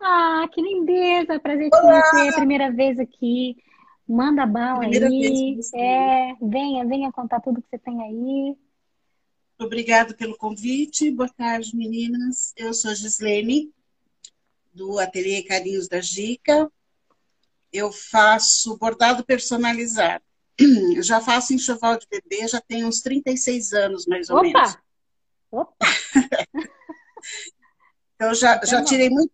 Ah, 0.00 0.48
que 0.52 0.60
lindeza! 0.60 1.38
Prazer 1.38 1.70
te 1.70 1.80
conhecer. 1.80 2.34
Primeira 2.34 2.72
vez 2.72 2.98
aqui. 2.98 3.56
Manda 4.08 4.46
bala 4.46 4.80
Primeira 4.80 5.08
aí. 5.08 5.58
É, 5.74 6.34
venha, 6.40 6.86
venha 6.86 7.12
contar 7.12 7.40
tudo 7.40 7.60
que 7.60 7.68
você 7.68 7.78
tem 7.78 8.02
aí. 8.02 8.56
Obrigado 9.58 10.16
pelo 10.16 10.36
convite. 10.36 11.10
Boa 11.10 11.28
tarde, 11.28 11.76
meninas. 11.76 12.54
Eu 12.56 12.72
sou 12.72 12.94
Gislene, 12.94 13.72
do 14.76 14.98
Ateliê 14.98 15.42
Carinhos 15.42 15.88
da 15.88 16.00
Gica. 16.00 16.70
Eu 17.72 17.90
faço 17.90 18.76
bordado 18.76 19.24
personalizado. 19.24 20.24
Eu 20.94 21.02
já 21.02 21.20
faço 21.20 21.52
enxoval 21.52 21.98
de 21.98 22.06
bebê, 22.08 22.46
já 22.46 22.60
tenho 22.60 22.86
uns 22.86 23.00
36 23.00 23.72
anos, 23.72 24.06
mais 24.06 24.30
ou 24.30 24.38
Opa! 24.38 24.46
menos. 24.46 24.78
Opa! 25.50 25.86
então, 28.14 28.34
já, 28.34 28.60
já 28.64 28.82
tirei 28.82 29.10
muito, 29.10 29.32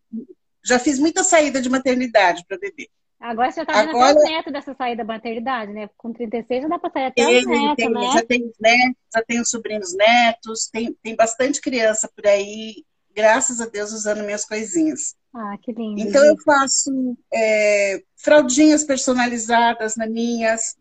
Já 0.64 0.78
fiz 0.78 0.98
muita 0.98 1.22
saída 1.22 1.60
de 1.60 1.68
maternidade 1.68 2.44
para 2.46 2.58
bebê. 2.58 2.88
Agora 3.20 3.52
você 3.52 3.60
já 3.60 3.66
tá 3.66 3.72
vendo 3.82 3.90
Agora, 3.90 4.10
até 4.10 4.18
os 4.18 4.30
netos 4.30 4.52
dessa 4.52 4.74
saída 4.74 5.04
da 5.04 5.12
maternidade, 5.12 5.72
né? 5.72 5.88
Com 5.96 6.12
36 6.12 6.62
já 6.62 6.68
dá 6.68 6.78
para 6.78 6.90
sair 6.90 7.04
até 7.04 7.24
tem, 7.24 7.38
os 7.38 7.46
netos, 7.46 7.76
tem, 7.76 7.90
né? 7.90 8.12
Já 8.12 8.26
tenho 8.26 8.52
netos, 8.58 9.02
já 9.14 9.22
tenho 9.22 9.46
sobrinhos 9.46 9.94
netos, 9.94 10.68
tem, 10.68 10.92
tem 11.00 11.14
bastante 11.14 11.60
criança 11.60 12.10
por 12.16 12.26
aí, 12.26 12.84
graças 13.14 13.60
a 13.60 13.66
Deus, 13.66 13.92
usando 13.92 14.24
minhas 14.24 14.44
coisinhas. 14.44 15.14
Ah, 15.34 15.56
que 15.60 15.72
lindo. 15.72 16.00
Então 16.00 16.22
eu 16.24 16.36
faço 16.38 17.16
é, 17.32 18.02
fraldinhas 18.16 18.84
personalizadas 18.84 19.96
nas 19.96 20.10
minhas. 20.10 20.76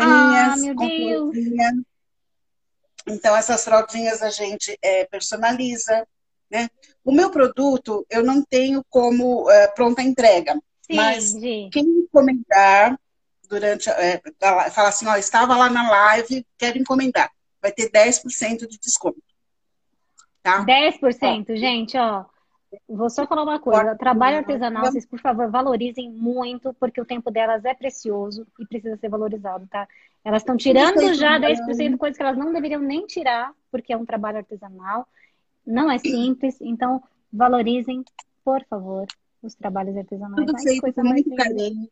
Ah, 0.00 0.54
meu 0.56 0.74
Deus. 0.74 1.36
Então 3.06 3.36
essas 3.36 3.64
fraldinhas 3.64 4.22
a 4.22 4.30
gente 4.30 4.78
é, 4.80 5.04
personaliza. 5.04 6.06
Né? 6.50 6.68
O 7.04 7.12
meu 7.12 7.30
produto 7.30 8.06
eu 8.08 8.22
não 8.22 8.42
tenho 8.42 8.82
como 8.88 9.50
é, 9.50 9.68
pronta 9.68 10.02
entrega. 10.02 10.54
Sim, 10.82 10.96
mas 10.96 11.24
sim. 11.24 11.68
quem 11.70 11.84
encomendar 11.84 12.98
durante. 13.48 13.90
É, 13.90 14.22
fala 14.70 14.88
assim, 14.88 15.06
ó, 15.06 15.16
estava 15.16 15.54
lá 15.54 15.68
na 15.68 15.90
live, 15.90 16.46
quero 16.56 16.78
encomendar. 16.78 17.30
Vai 17.60 17.72
ter 17.72 17.90
10% 17.90 18.66
de 18.66 18.78
desconto. 18.78 19.22
Tá? 20.42 20.64
10%, 20.64 21.50
ó, 21.50 21.54
gente, 21.54 21.96
ó. 21.96 22.24
Vou 22.88 23.10
só 23.10 23.26
falar 23.26 23.42
uma 23.42 23.60
coisa. 23.60 23.96
Trabalho 23.96 24.38
artesanal, 24.38 24.86
vocês, 24.86 25.06
por 25.06 25.20
favor, 25.20 25.50
valorizem 25.50 26.10
muito, 26.10 26.74
porque 26.74 27.00
o 27.00 27.04
tempo 27.04 27.30
delas 27.30 27.64
é 27.64 27.74
precioso 27.74 28.46
e 28.58 28.66
precisa 28.66 28.96
ser 28.96 29.08
valorizado, 29.08 29.66
tá? 29.66 29.86
Elas 30.24 30.42
estão 30.42 30.56
tirando 30.56 31.12
já 31.14 31.38
10% 31.38 31.96
coisas 31.96 32.16
que 32.16 32.22
elas 32.22 32.36
não 32.36 32.52
deveriam 32.52 32.80
nem 32.80 33.06
tirar, 33.06 33.52
porque 33.70 33.92
é 33.92 33.96
um 33.96 34.06
trabalho 34.06 34.38
artesanal. 34.38 35.06
Não 35.66 35.90
é 35.90 35.98
simples, 35.98 36.60
então 36.60 37.02
valorizem, 37.32 38.04
por 38.44 38.64
favor, 38.64 39.06
os 39.42 39.54
trabalhos 39.54 39.96
artesanais. 39.96 40.46
Tudo 40.46 40.58
feito 40.58 40.92
com 40.92 41.02
muito 41.02 41.34
carinho. 41.34 41.88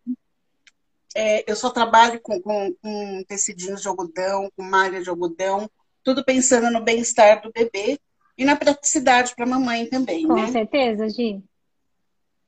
É, 1.14 1.51
eu 1.51 1.57
só 1.57 1.70
trabalho 1.70 2.20
com, 2.20 2.41
com, 2.41 2.72
com 2.81 3.24
tecidinhos 3.26 3.83
de 3.83 3.89
algodão, 3.89 4.49
com 4.57 4.62
malha 4.62 5.03
de 5.03 5.11
algodão, 5.11 5.68
tudo 6.05 6.24
pensando 6.24 6.70
no 6.70 6.83
bem-estar 6.83 7.43
do 7.43 7.51
bebê 7.53 7.99
e 8.41 8.45
na 8.47 8.57
praticidade 8.57 9.34
para 9.36 9.45
a 9.45 9.49
mamãe 9.49 9.84
também, 9.84 10.26
Com 10.26 10.34
né? 10.34 10.51
certeza, 10.51 11.11
Gi. 11.11 11.45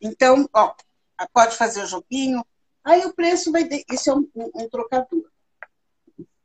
Então, 0.00 0.48
ó, 0.50 0.74
pode 1.34 1.54
fazer 1.54 1.82
o 1.82 1.86
joguinho. 1.86 2.42
Aí 2.82 3.04
o 3.04 3.12
preço 3.12 3.52
vai... 3.52 3.64
De... 3.64 3.84
Isso 3.92 4.10
é 4.10 4.14
um, 4.14 4.26
um, 4.34 4.50
um 4.54 4.68
trocador. 4.70 5.30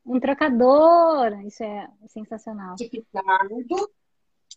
Um 0.06 0.20
trocador, 0.20 1.46
isso 1.46 1.64
é 1.64 1.88
sensacional. 2.10 2.76
Tiquitado, 2.76 3.90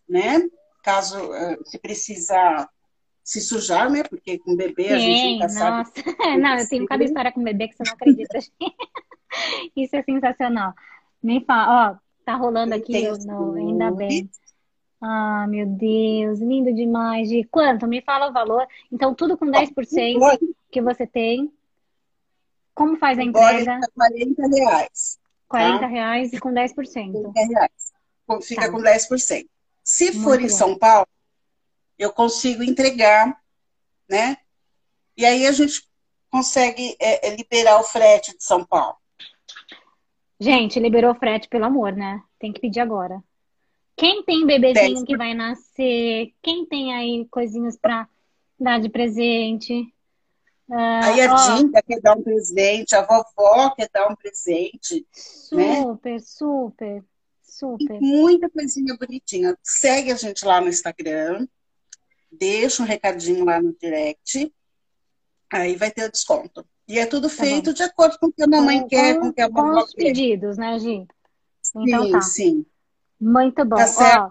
né? 0.09 0.41
Caso 0.83 1.17
uh, 1.23 1.69
se 1.69 1.79
precisar 1.79 2.69
se 3.23 3.39
sujar, 3.39 3.89
né? 3.89 4.03
Porque 4.03 4.39
com 4.39 4.57
bebê 4.57 4.89
Sim, 4.89 4.93
a 4.93 4.99
gente 4.99 5.33
nunca 5.33 5.45
nossa. 5.45 5.91
sabe. 5.93 6.17
não, 6.41 6.57
eu 6.57 6.67
tenho 6.67 6.85
cada 6.85 7.03
história 7.05 7.31
com 7.31 7.41
bebê 7.41 7.69
que 7.69 7.77
você 7.77 7.83
não 7.85 7.93
acredita. 7.93 8.39
isso 9.73 9.95
é 9.95 10.03
sensacional. 10.03 10.73
Me 11.23 11.45
fala, 11.45 11.93
ó, 11.93 11.97
tá 12.25 12.35
rolando 12.35 12.75
aqui 12.75 13.09
no, 13.25 13.53
ainda 13.53 13.89
bem. 13.91 14.29
Ah, 15.01 15.47
meu 15.47 15.65
Deus, 15.65 16.39
lindo 16.39 16.71
demais. 16.73 17.27
De 17.27 17.43
quanto? 17.45 17.87
Me 17.87 18.01
fala 18.01 18.29
o 18.29 18.33
valor. 18.33 18.67
Então, 18.91 19.15
tudo 19.15 19.35
com 19.35 19.47
10% 19.47 20.39
que 20.69 20.81
você 20.81 21.07
tem. 21.07 21.51
Como 22.75 22.97
faz 22.97 23.17
a 23.17 23.23
entrega? 23.23 23.79
40 23.95 24.47
reais. 24.47 25.19
40 25.47 25.79
tá? 25.79 25.87
reais 25.87 26.31
e 26.31 26.39
com 26.39 26.51
10%. 26.51 26.73
40 26.73 27.31
reais. 27.33 27.91
Fica 28.43 28.61
tá. 28.61 28.71
com 28.71 28.77
10%. 28.77 29.47
Se 29.83 30.05
Muito 30.05 30.23
for 30.23 30.39
em 30.39 30.43
bom. 30.43 30.49
São 30.49 30.77
Paulo, 30.77 31.07
eu 31.97 32.13
consigo 32.13 32.63
entregar, 32.63 33.41
né? 34.07 34.37
E 35.17 35.25
aí 35.25 35.45
a 35.45 35.51
gente 35.51 35.83
consegue 36.29 36.95
é, 36.99 37.27
é 37.27 37.35
liberar 37.35 37.79
o 37.79 37.83
frete 37.83 38.37
de 38.37 38.43
São 38.43 38.63
Paulo. 38.63 38.95
Gente, 40.39 40.79
liberou 40.79 41.11
o 41.11 41.15
frete, 41.15 41.49
pelo 41.49 41.65
amor, 41.65 41.91
né? 41.91 42.23
Tem 42.39 42.53
que 42.53 42.61
pedir 42.61 42.79
agora. 42.79 43.21
Quem 44.01 44.23
tem 44.23 44.47
bebezinho 44.47 45.05
que 45.05 45.15
vai 45.15 45.35
nascer? 45.35 46.33
Quem 46.41 46.65
tem 46.65 46.91
aí 46.91 47.27
coisinhas 47.29 47.77
para 47.77 48.09
dar 48.59 48.79
de 48.79 48.89
presente? 48.89 49.73
Uh, 50.67 51.03
aí 51.03 51.21
a 51.21 51.31
ó, 51.31 51.55
Dinda 51.55 51.83
quer 51.83 52.01
dar 52.01 52.17
um 52.17 52.23
presente, 52.23 52.95
a 52.95 53.03
vovó 53.03 53.69
quer 53.75 53.87
dar 53.93 54.07
um 54.07 54.15
presente. 54.15 55.05
Super, 55.13 56.13
né? 56.13 56.19
super, 56.19 57.03
super. 57.43 58.01
Muita 58.01 58.49
coisinha 58.49 58.97
bonitinha. 58.97 59.55
Segue 59.61 60.11
a 60.11 60.15
gente 60.15 60.43
lá 60.45 60.59
no 60.59 60.69
Instagram, 60.69 61.47
deixa 62.31 62.81
um 62.81 62.87
recadinho 62.87 63.45
lá 63.45 63.61
no 63.61 63.71
direct, 63.79 64.51
aí 65.47 65.75
vai 65.75 65.91
ter 65.91 66.05
o 66.05 66.11
desconto. 66.11 66.65
E 66.87 66.97
é 66.97 67.05
tudo 67.05 67.29
tá 67.29 67.35
feito 67.35 67.65
tá 67.65 67.73
de 67.73 67.83
acordo 67.83 68.17
com 68.17 68.25
o 68.25 68.33
que 68.33 68.41
a 68.41 68.47
mamãe 68.47 68.81
com, 68.81 68.87
quer, 68.87 69.19
com 69.19 69.27
o 69.27 69.33
que 69.33 69.41
a 69.41 69.47
vovó 69.47 69.61
quer. 69.61 69.73
Com 69.73 69.85
os 69.85 69.93
pedidos, 69.93 70.57
né, 70.57 70.79
Gi? 70.79 71.07
Então, 71.75 72.03
sim, 72.03 72.11
tá. 72.11 72.21
sim. 72.21 72.65
Muito 73.21 73.63
bom. 73.63 73.75
Tá 73.75 74.29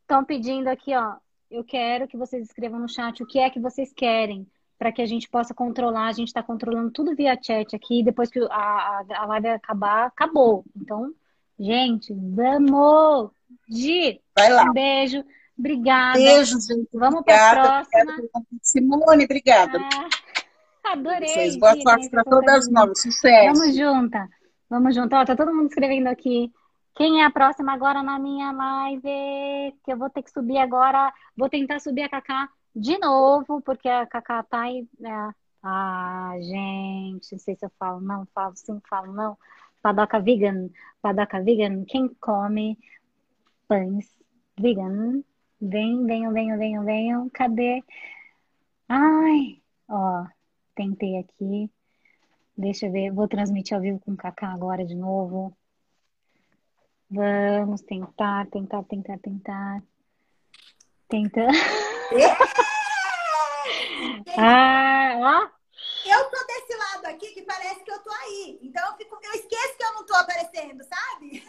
estão 0.00 0.24
pedindo 0.24 0.68
aqui, 0.68 0.94
ó. 0.94 1.14
Eu 1.50 1.62
quero 1.62 2.08
que 2.08 2.16
vocês 2.16 2.44
escrevam 2.44 2.80
no 2.80 2.88
chat 2.88 3.22
o 3.22 3.26
que 3.26 3.38
é 3.38 3.48
que 3.48 3.60
vocês 3.60 3.92
querem 3.92 4.44
para 4.76 4.90
que 4.90 5.00
a 5.00 5.06
gente 5.06 5.28
possa 5.28 5.54
controlar. 5.54 6.08
A 6.08 6.12
gente 6.12 6.28
está 6.28 6.42
controlando 6.42 6.90
tudo 6.90 7.14
via 7.14 7.38
chat 7.40 7.76
aqui. 7.76 8.02
Depois 8.02 8.30
que 8.30 8.40
a, 8.50 9.04
a 9.08 9.26
live 9.26 9.48
acabar, 9.48 10.06
acabou. 10.06 10.64
Então, 10.76 11.12
gente, 11.58 12.12
vamos! 12.12 13.30
Gi, 13.68 14.20
um 14.66 14.72
beijo. 14.72 15.24
Obrigada. 15.56 16.18
Beijo, 16.18 16.60
gente. 16.60 16.88
Vamos 16.92 17.22
para 17.22 17.50
a 17.50 17.84
próxima. 17.84 18.16
Simone, 18.60 19.24
obrigada. 19.24 19.78
Ah, 19.78 20.92
adorei. 20.92 21.28
Vocês, 21.28 21.56
boa 21.56 21.80
sorte 21.80 22.10
para 22.10 22.24
todas 22.24 22.68
nós. 22.68 23.00
Sucesso. 23.00 23.54
Vamos 23.54 23.76
juntas. 23.76 24.28
Vamos 24.68 24.94
juntas. 24.94 25.20
Ó, 25.20 25.24
tá 25.24 25.36
todo 25.36 25.54
mundo 25.54 25.68
escrevendo 25.68 26.08
aqui. 26.08 26.52
Quem 26.94 27.22
é 27.22 27.24
a 27.24 27.30
próxima 27.30 27.72
agora 27.72 28.02
na 28.02 28.18
minha 28.18 28.52
live? 28.52 29.76
Que 29.84 29.92
eu 29.92 29.98
vou 29.98 30.08
ter 30.10 30.22
que 30.22 30.30
subir 30.30 30.58
agora. 30.58 31.12
Vou 31.36 31.48
tentar 31.48 31.80
subir 31.80 32.02
a 32.02 32.08
Cacá 32.08 32.48
de 32.74 32.98
novo, 32.98 33.60
porque 33.62 33.88
a 33.88 34.06
Cacá 34.06 34.42
tá 34.44 34.62
aí. 34.62 34.88
Né? 34.98 35.34
Ah, 35.62 36.34
gente, 36.40 37.32
não 37.32 37.38
sei 37.38 37.56
se 37.56 37.64
eu 37.64 37.70
falo 37.78 38.00
não, 38.00 38.26
falo 38.34 38.54
sim, 38.56 38.80
falo 38.88 39.12
não. 39.12 39.36
Padoca 39.82 40.20
vegan. 40.20 40.70
Padoca 41.02 41.42
vegan. 41.42 41.84
Quem 41.84 42.08
come 42.20 42.78
pães 43.68 44.08
vegan? 44.58 45.22
Vem, 45.60 46.06
venham, 46.06 46.32
venham, 46.32 46.58
venham, 46.58 46.84
venham. 46.84 47.30
Cadê? 47.30 47.82
Ai, 48.88 49.60
ó, 49.88 50.26
tentei 50.74 51.18
aqui. 51.18 51.70
Deixa 52.56 52.86
eu 52.86 52.92
ver, 52.92 53.10
vou 53.12 53.26
transmitir 53.28 53.74
ao 53.76 53.82
vivo 53.82 53.98
com 54.00 54.12
o 54.12 54.16
Cacá 54.16 54.48
agora 54.52 54.84
de 54.84 54.94
novo. 54.94 55.56
Vamos 57.14 57.82
tentar, 57.82 58.46
tentar, 58.50 58.82
tentar, 58.82 59.18
tentar. 59.18 59.82
Tentar. 61.08 61.46
ah, 64.36 65.14
ó. 65.20 65.48
Eu 66.04 66.24
tô 66.28 66.44
desse 66.44 66.76
lado 66.76 67.06
aqui 67.06 67.28
que 67.28 67.42
parece 67.42 67.84
que 67.84 67.92
eu 67.92 68.00
tô 68.00 68.10
aí. 68.10 68.58
Então 68.62 68.84
eu, 68.90 68.96
fico, 68.96 69.16
eu 69.22 69.30
esqueço 69.32 69.76
que 69.76 69.84
eu 69.84 69.94
não 69.94 70.04
tô 70.04 70.16
aparecendo, 70.16 70.82
sabe? 70.82 71.44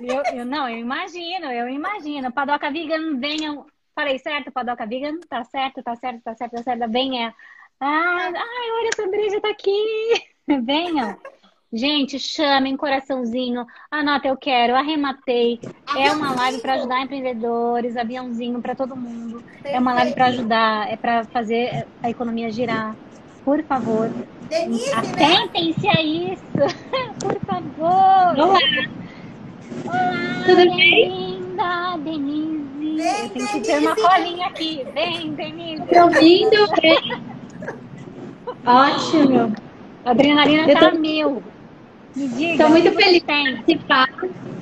Eu, 0.00 0.22
eu 0.38 0.46
não, 0.46 0.68
eu 0.68 0.78
imagino, 0.78 1.50
eu 1.50 1.68
imagino. 1.68 2.30
Padoca 2.30 2.70
Vegan, 2.70 3.18
venham. 3.18 3.66
Falei 3.96 4.20
certo, 4.20 4.52
Padoca 4.52 4.86
Vegan? 4.86 5.18
Tá 5.28 5.42
certo, 5.42 5.82
tá 5.82 5.96
certo, 5.96 6.22
tá 6.22 6.36
certo, 6.36 6.52
tá 6.52 6.62
certo. 6.62 6.88
Venha. 6.88 7.34
Ah, 7.80 8.30
ai, 8.32 8.70
olha, 8.70 8.90
a 8.92 8.96
Sandrinha 8.96 9.40
tá 9.40 9.50
aqui. 9.50 10.28
Venham. 10.62 11.18
Gente, 11.72 12.18
chamem, 12.18 12.76
coraçãozinho. 12.78 13.66
Anota, 13.90 14.26
eu 14.26 14.36
quero, 14.36 14.74
arrematei. 14.74 15.60
É 15.94 16.10
uma 16.12 16.34
live 16.34 16.62
para 16.62 16.74
ajudar 16.74 17.02
empreendedores, 17.02 17.94
aviãozinho 17.94 18.62
para 18.62 18.74
todo 18.74 18.96
mundo. 18.96 19.42
É 19.62 19.78
uma 19.78 19.92
live 19.92 20.14
para 20.14 20.26
ajudar, 20.26 20.90
é 20.90 20.96
para 20.96 21.24
fazer 21.24 21.86
a 22.02 22.08
economia 22.08 22.50
girar. 22.50 22.96
Por 23.44 23.62
favor. 23.64 24.10
Denise, 24.48 24.90
né? 24.90 24.96
Atentem-se 24.96 25.86
né? 25.86 25.92
a 25.94 26.02
isso. 26.02 26.42
Por 27.20 27.38
favor. 27.40 28.38
Olá. 28.38 28.58
Olá, 29.84 30.42
Tudo 30.46 30.56
bem? 30.56 31.08
linda 31.08 31.96
Denise. 31.98 32.96
Vem, 32.96 33.24
eu 33.24 33.28
tenho 33.30 33.48
que 33.48 33.60
ter 33.60 33.78
uma 33.78 33.94
colinha 33.94 34.46
aqui. 34.46 34.86
Vem, 34.94 35.34
Denise. 35.34 35.82
Tô 35.82 36.02
ouvindo? 36.04 36.56
Ótimo. 38.64 39.54
A 40.04 40.10
adrenalina 40.10 40.66
eu 40.66 40.74
tá 40.78 40.90
tô... 40.90 40.98
mil. 40.98 41.42
Estou 42.18 42.68
muito 42.70 42.90
feliz 42.92 43.14
de 43.14 43.20
participar. 43.20 44.08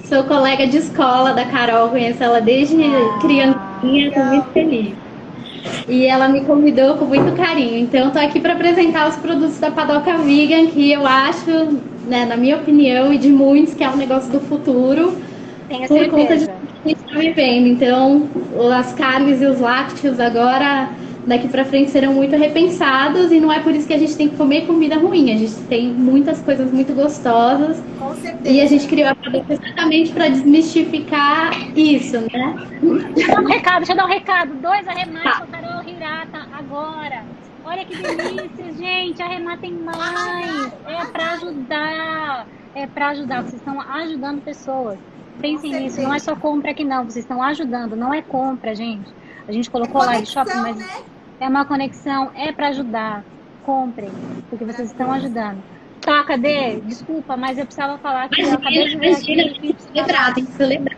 Sou 0.04 0.24
colega 0.24 0.66
de 0.66 0.76
escola 0.76 1.32
da 1.32 1.46
Carol, 1.46 1.88
conheço 1.88 2.22
ela 2.22 2.40
desde 2.40 2.76
ah, 2.84 3.18
criancinha, 3.20 4.09
estou 4.09 4.24
muito 4.24 4.48
feliz. 4.50 4.94
E 5.88 6.04
ela 6.04 6.28
me 6.28 6.42
convidou 6.42 6.96
com 6.96 7.07
muito 7.07 7.34
carinho. 7.34 7.78
Então, 7.78 8.09
estou 8.09 8.22
aqui 8.22 8.38
para 8.38 8.52
apresentar 8.52 9.09
os 9.09 9.16
produtos 9.16 9.59
da 9.59 9.70
Padoca 9.70 10.18
Vegan, 10.18 10.66
que 10.66 10.92
eu 10.92 11.07
acho, 11.07 11.80
né, 12.07 12.26
na 12.26 12.36
minha 12.36 12.57
opinião 12.57 13.12
e 13.12 13.18
de 13.18 13.30
muitos, 13.30 13.72
que 13.72 13.82
é 13.82 13.88
um 13.88 13.96
negócio 13.96 14.30
do 14.30 14.40
futuro. 14.40 15.16
Tenho 15.66 15.88
por 15.88 15.98
certeza. 15.98 16.11
conta 16.11 16.36
de 16.36 16.44
que 16.44 16.52
a 16.52 16.88
gente 16.88 17.04
está 17.04 17.18
vivendo. 17.18 17.66
Então, 17.68 18.28
as 18.78 18.92
carnes 18.92 19.40
e 19.40 19.46
os 19.46 19.61
lácteos 19.61 20.20
agora 20.20 20.90
daqui 21.27 21.49
para 21.49 21.64
frente 21.64 21.91
serão 21.91 22.14
muito 22.14 22.37
repensados 22.37 23.33
e 23.33 23.41
não 23.41 23.53
é 23.53 23.61
por 23.61 23.74
isso 23.74 23.87
que 23.87 23.93
a 23.93 23.99
gente 23.99 24.16
tem 24.16 24.29
que 24.29 24.37
comer 24.37 24.66
comida 24.66 24.97
ruim. 24.97 25.33
A 25.33 25.37
gente 25.37 25.55
tem 25.64 25.93
muitas 25.93 26.41
coisas 26.41 26.70
muito 26.72 26.95
gostosas. 26.95 27.83
Com 27.99 28.14
certeza. 28.14 28.49
E 28.49 28.61
a 28.61 28.66
gente 28.66 28.87
criou 28.87 29.09
a 29.09 29.14
cabeça 29.14 29.53
exatamente 29.55 30.12
para 30.12 30.29
desmistificar 30.29 31.51
isso, 31.77 32.20
né? 32.33 32.55
Deixa 33.14 33.33
eu 33.33 33.35
dar 33.35 33.43
um 33.43 33.47
recado, 33.47 33.77
deixa 33.79 33.93
eu 33.93 33.97
dar 33.97 34.05
um 34.05 34.09
recado. 34.09 34.55
Dois 34.55 34.87
arremates 34.87 35.39
tá. 35.39 35.47
Carol 35.47 35.89
Hirata 35.89 36.47
agora. 36.53 37.24
Olha 37.64 37.85
que 37.85 37.97
delícia, 37.97 38.72
gente. 38.79 39.20
Arremata 39.20 39.59
tem 39.59 39.72
mais. 39.72 40.72
É 40.87 41.05
para 41.12 41.33
ajudar. 41.33 42.47
É 42.74 42.87
para 42.87 43.09
ajudar. 43.09 43.43
Vocês 43.43 43.55
estão 43.55 43.81
ajudando 43.81 44.41
pessoas. 44.43 44.99
Pensem 45.41 45.72
nisso. 45.72 46.01
Não 46.01 46.14
é 46.14 46.18
só 46.18 46.37
compra 46.37 46.70
aqui, 46.70 46.85
não. 46.85 47.05
Vocês 47.05 47.24
estão 47.24 47.43
ajudando. 47.43 47.97
Não 47.97 48.14
é 48.14 48.22
compra, 48.22 48.74
gente. 48.74 49.12
A 49.49 49.53
gente 49.53 49.70
colocou 49.70 50.03
é 50.03 50.07
live 50.07 50.27
shopping, 50.27 50.57
mas 50.57 50.77
né? 50.77 50.87
É 51.41 51.49
uma 51.49 51.64
conexão. 51.64 52.30
É 52.34 52.53
para 52.53 52.68
ajudar. 52.68 53.24
Comprem. 53.64 54.11
Porque 54.49 54.64
vocês 54.64 54.91
estão 54.91 55.11
ajudando. 55.12 55.59
Tá, 56.01 56.22
cadê? 56.22 56.76
Desculpa, 56.80 57.37
mas 57.37 57.59
eu 57.59 57.64
precisava 57.64 57.99
falar 57.99 58.28
que 58.28 58.41
eu 58.41 58.53
acabei 58.53 58.89
de 58.89 58.97
ver 58.97 59.12
aqui. 59.12 59.76
Celebrar, 59.78 60.34
tem 60.34 60.45
que 60.45 60.53
celebrar. 60.53 60.97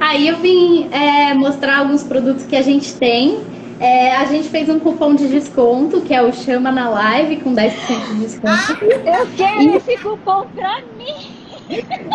Aí 0.00 0.26
eu 0.26 0.38
vim 0.38 0.88
é, 0.90 1.34
mostrar 1.34 1.78
alguns 1.78 2.02
produtos 2.02 2.46
que 2.46 2.56
a 2.56 2.62
gente 2.62 2.94
tem 2.96 3.44
é, 3.82 4.14
a 4.14 4.26
gente 4.26 4.48
fez 4.48 4.68
um 4.68 4.78
cupom 4.78 5.12
de 5.16 5.26
desconto, 5.26 6.02
que 6.02 6.14
é 6.14 6.22
o 6.22 6.32
Chama 6.32 6.70
na 6.70 6.88
Live, 6.88 7.38
com 7.38 7.52
10% 7.52 7.72
de 8.10 8.20
desconto. 8.20 8.48
Ah, 8.48 9.18
eu 9.18 9.26
quero 9.36 9.60
e... 9.60 9.76
esse 9.76 9.98
cupom 9.98 10.46
pra 10.54 10.80
mim! 10.96 11.41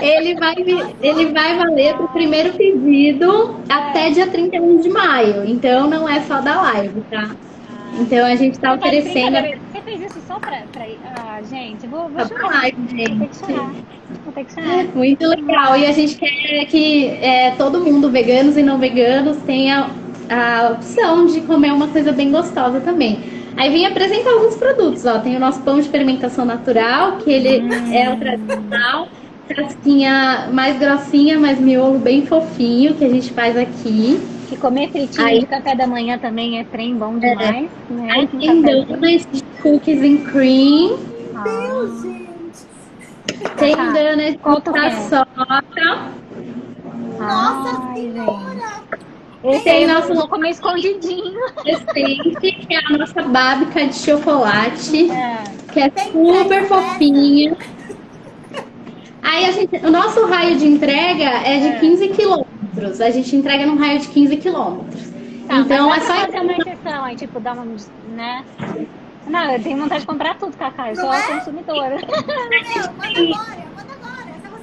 Ele 0.02 0.36
vai, 0.36 0.56
ele 1.02 1.26
vai 1.28 1.58
valer 1.58 1.96
para 1.96 2.06
o 2.06 2.10
primeiro 2.10 2.54
pedido 2.54 3.56
até 3.70 4.10
dia 4.12 4.28
31 4.28 4.82
de 4.82 4.90
maio. 4.90 5.46
Então 5.46 5.90
não 5.90 6.08
é 6.08 6.22
só 6.22 6.42
da 6.42 6.62
live, 6.62 7.02
tá? 7.10 7.32
Então 8.00 8.26
a 8.26 8.36
gente 8.36 8.54
está 8.54 8.74
oferecendo. 8.74 9.38
Você 9.72 9.82
fez 9.82 10.02
isso 10.02 10.20
só 10.28 10.40
para. 10.40 10.64
Pra... 10.72 10.86
Ah, 11.16 11.42
gente, 11.50 11.88
vou, 11.88 12.08
vou 12.10 12.28
chorar. 12.28 12.62
Live, 12.62 12.78
gente. 12.90 13.14
Vou 13.14 13.28
ter 13.28 13.30
que 13.30 13.36
chorar. 13.46 13.72
Vou 14.24 14.34
ter 14.34 14.44
que 14.46 14.54
chorar. 14.54 14.80
É 14.80 14.84
muito 14.84 15.28
legal. 15.28 15.78
E 15.78 15.86
a 15.86 15.92
gente 15.92 16.16
quer 16.16 16.66
que 16.66 17.08
é, 17.22 17.52
todo 17.52 17.80
mundo, 17.80 18.10
veganos 18.10 18.58
e 18.58 18.64
não 18.64 18.78
veganos, 18.78 19.38
tenha 19.38 19.90
a 20.30 20.72
opção 20.74 21.26
de 21.26 21.42
comer 21.42 21.72
uma 21.72 21.88
coisa 21.88 22.12
bem 22.12 22.32
gostosa 22.32 22.80
também. 22.82 23.20
Aí 23.56 23.72
vim 23.72 23.86
apresentar 23.86 24.30
alguns 24.30 24.56
produtos, 24.56 25.06
ó. 25.06 25.18
Tem 25.18 25.36
o 25.36 25.40
nosso 25.40 25.62
pão 25.62 25.80
de 25.80 25.90
fermentação 25.90 26.46
natural, 26.46 27.18
que 27.18 27.32
ele 27.32 27.64
hum. 27.64 27.94
é 27.94 28.14
o 28.14 28.18
tradicional, 28.18 29.08
casquinha 29.48 30.50
mais 30.52 30.78
grossinha, 30.78 31.40
mas 31.40 31.60
miolo 31.60 32.00
bem 32.00 32.26
fofinho, 32.26 32.96
que 32.96 33.06
a 33.06 33.10
gente 33.10 33.32
faz 33.34 33.58
aqui. 33.58 34.20
Que 34.48 34.56
comer 34.56 34.90
fritinho 34.92 35.28
Aí, 35.28 35.40
de 35.42 35.46
café 35.46 35.76
da 35.76 35.86
manhã 35.86 36.18
também 36.18 36.60
é 36.60 36.64
trem 36.64 36.96
bom 36.96 37.18
é. 37.22 37.30
demais. 37.30 37.70
É. 37.90 37.94
Né? 37.94 38.12
Aí 38.12 38.28
tem 38.28 38.62
donuts 38.62 39.28
de 39.32 39.44
cookies 39.62 40.02
and 40.02 40.30
cream. 40.32 40.98
Meu 41.34 41.44
Deus, 41.44 42.02
gente! 42.02 42.28
Tem 43.58 43.74
ah, 43.74 43.92
donuts 43.92 44.32
de 44.32 44.72
paçoca. 44.72 46.18
Nossa 47.20 47.82
Ai, 47.90 48.12
Senhora! 48.14 48.78
Esse 49.44 49.70
aí 49.70 49.88
nosso 49.88 50.14
vou 50.14 50.28
comer 50.28 50.50
escondidinho. 50.50 51.40
Recente, 51.64 52.66
que 52.68 52.74
é 52.74 52.80
a 52.80 52.98
nossa 52.98 53.22
bábica 53.22 53.86
de 53.86 53.96
chocolate, 53.96 55.12
é. 55.12 55.44
que 55.72 55.80
é 55.80 55.90
super 55.90 56.68
fofinha. 56.68 57.56
Aí 59.28 59.46
a 59.46 59.52
gente, 59.52 59.76
o 59.86 59.92
nosso 59.92 60.26
raio 60.26 60.58
de 60.58 60.66
entrega 60.66 61.26
é 61.26 61.60
de 61.60 61.68
é. 61.68 61.80
15 61.80 62.08
quilômetros. 62.10 63.02
A 63.02 63.10
gente 63.10 63.36
entrega 63.36 63.66
num 63.66 63.76
raio 63.76 64.00
de 64.00 64.08
15 64.08 64.38
quilômetros. 64.38 65.02
Tá, 65.48 65.58
então 65.58 65.94
é 65.94 66.00
só 66.00 66.14
fazer 66.14 66.40
uma 66.40 66.54
exceção 66.54 67.04
aí, 67.04 67.16
tipo, 67.16 67.40
dar 67.40 67.54
uma, 67.54 67.66
né? 68.16 68.46
Não, 69.28 69.52
eu 69.52 69.62
tenho 69.62 69.78
vontade 69.78 70.02
de 70.02 70.08
comprar 70.08 70.38
tudo, 70.38 70.56
Cacá. 70.56 70.90
Eu 70.90 70.96
sou 70.96 71.14
é? 71.14 71.22
consumidora. 71.24 71.98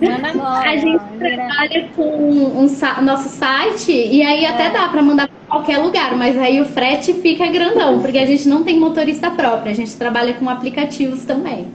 Meu, 0.01 0.13
manda 0.13 0.29
agora. 0.29 0.71
A 0.71 0.77
gente 0.77 1.05
trabalha 1.19 1.89
com 1.95 2.03
um, 2.03 3.03
nosso 3.03 3.29
site 3.29 3.93
e 3.93 4.23
aí 4.23 4.47
até 4.47 4.71
dá 4.71 4.89
para 4.89 5.03
mandar 5.03 5.29
para 5.29 5.47
qualquer 5.47 5.79
lugar, 5.79 6.17
mas 6.17 6.39
aí 6.39 6.61
o 6.61 6.65
frete 6.65 7.13
fica 7.15 7.47
grandão, 7.49 8.01
porque 8.01 8.19
a 8.19 8.27
gente 8.27 8.49
não 8.49 8.65
tem 8.65 8.81
motorista 8.81 9.31
próprio, 9.31 9.71
a 9.71 9.75
gente 9.75 9.95
trabalha 9.97 10.35
com 10.35 10.49
aplicativos 10.49 11.25
também. 11.25 11.69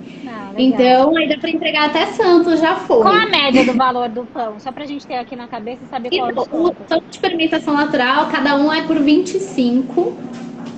Ah, 0.49 0.61
então, 0.61 1.15
aí 1.15 1.29
dá 1.29 1.37
para 1.37 1.49
entregar 1.49 1.85
até 1.85 2.07
Santos, 2.07 2.59
já 2.59 2.75
foi. 2.75 3.01
Qual 3.01 3.13
a 3.13 3.27
média 3.27 3.65
do 3.65 3.73
valor 3.73 4.09
do 4.09 4.25
pão? 4.25 4.59
Só 4.59 4.71
para 4.71 4.83
a 4.83 4.87
gente 4.87 5.05
ter 5.05 5.15
aqui 5.15 5.35
na 5.35 5.47
cabeça 5.47 5.83
e 5.83 5.87
saber 5.87 6.09
qual 6.09 6.31
então, 6.31 6.47
o 6.51 6.67
O 6.67 6.73
pão 6.73 7.03
de 7.09 7.19
fermentação 7.19 7.73
natural, 7.73 8.27
cada 8.31 8.55
um 8.55 8.71
é 8.73 8.81
por 8.81 8.99
25 8.99 10.17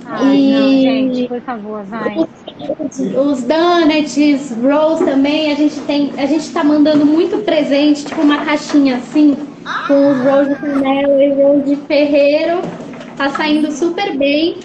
Ai, 0.06 0.36
e... 0.36 0.52
não, 0.52 0.68
gente, 0.68 1.28
por 1.28 1.40
favor, 1.40 1.82
vai. 1.84 2.16
Os, 2.18 2.98
os 2.98 3.42
donuts, 3.44 4.56
rolls 4.62 5.04
também, 5.04 5.52
a 5.52 5.54
gente 5.54 5.80
tem, 5.80 6.12
a 6.18 6.26
gente 6.26 6.50
tá 6.52 6.62
mandando 6.62 7.06
muito 7.06 7.38
presente, 7.38 8.04
tipo 8.04 8.20
uma 8.20 8.44
caixinha 8.44 8.96
assim, 8.96 9.36
com 9.86 10.12
os 10.12 10.18
rolls 10.18 10.48
de 10.48 10.54
canela 10.56 11.24
e 11.24 11.32
rolls 11.34 11.64
de 11.64 11.76
ferreiro. 11.86 12.60
Tá 13.16 13.30
saindo 13.30 13.70
super 13.70 14.16
bem. 14.16 14.58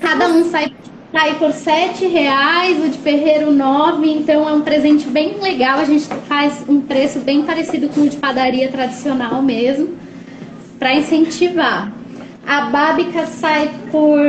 Cada 0.00 0.28
um 0.28 0.44
sai, 0.44 0.72
sai 1.14 1.38
por 1.38 1.52
sete 1.52 2.06
reais, 2.08 2.84
o 2.84 2.88
de 2.88 2.98
ferreiro 2.98 3.52
nove, 3.52 4.10
então 4.10 4.48
é 4.48 4.52
um 4.52 4.62
presente 4.62 5.06
bem 5.06 5.36
legal. 5.40 5.78
A 5.78 5.84
gente 5.84 6.06
faz 6.26 6.64
um 6.68 6.80
preço 6.80 7.20
bem 7.20 7.44
parecido 7.44 7.88
com 7.90 8.00
o 8.00 8.08
de 8.08 8.16
padaria 8.16 8.68
tradicional 8.68 9.40
mesmo, 9.40 9.94
para 10.76 10.92
incentivar. 10.92 11.92
A 12.44 12.62
bábica 12.62 13.26
sai 13.26 13.70
por 13.92 14.20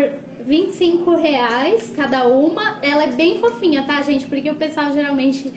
25 0.45 1.15
reais 1.15 1.91
cada 1.95 2.27
uma. 2.27 2.77
Ela 2.83 3.05
é 3.05 3.11
bem 3.13 3.39
fofinha, 3.39 3.81
tá, 3.87 4.03
gente? 4.03 4.27
Porque 4.27 4.51
o 4.51 4.55
pessoal 4.55 4.93
geralmente 4.93 5.51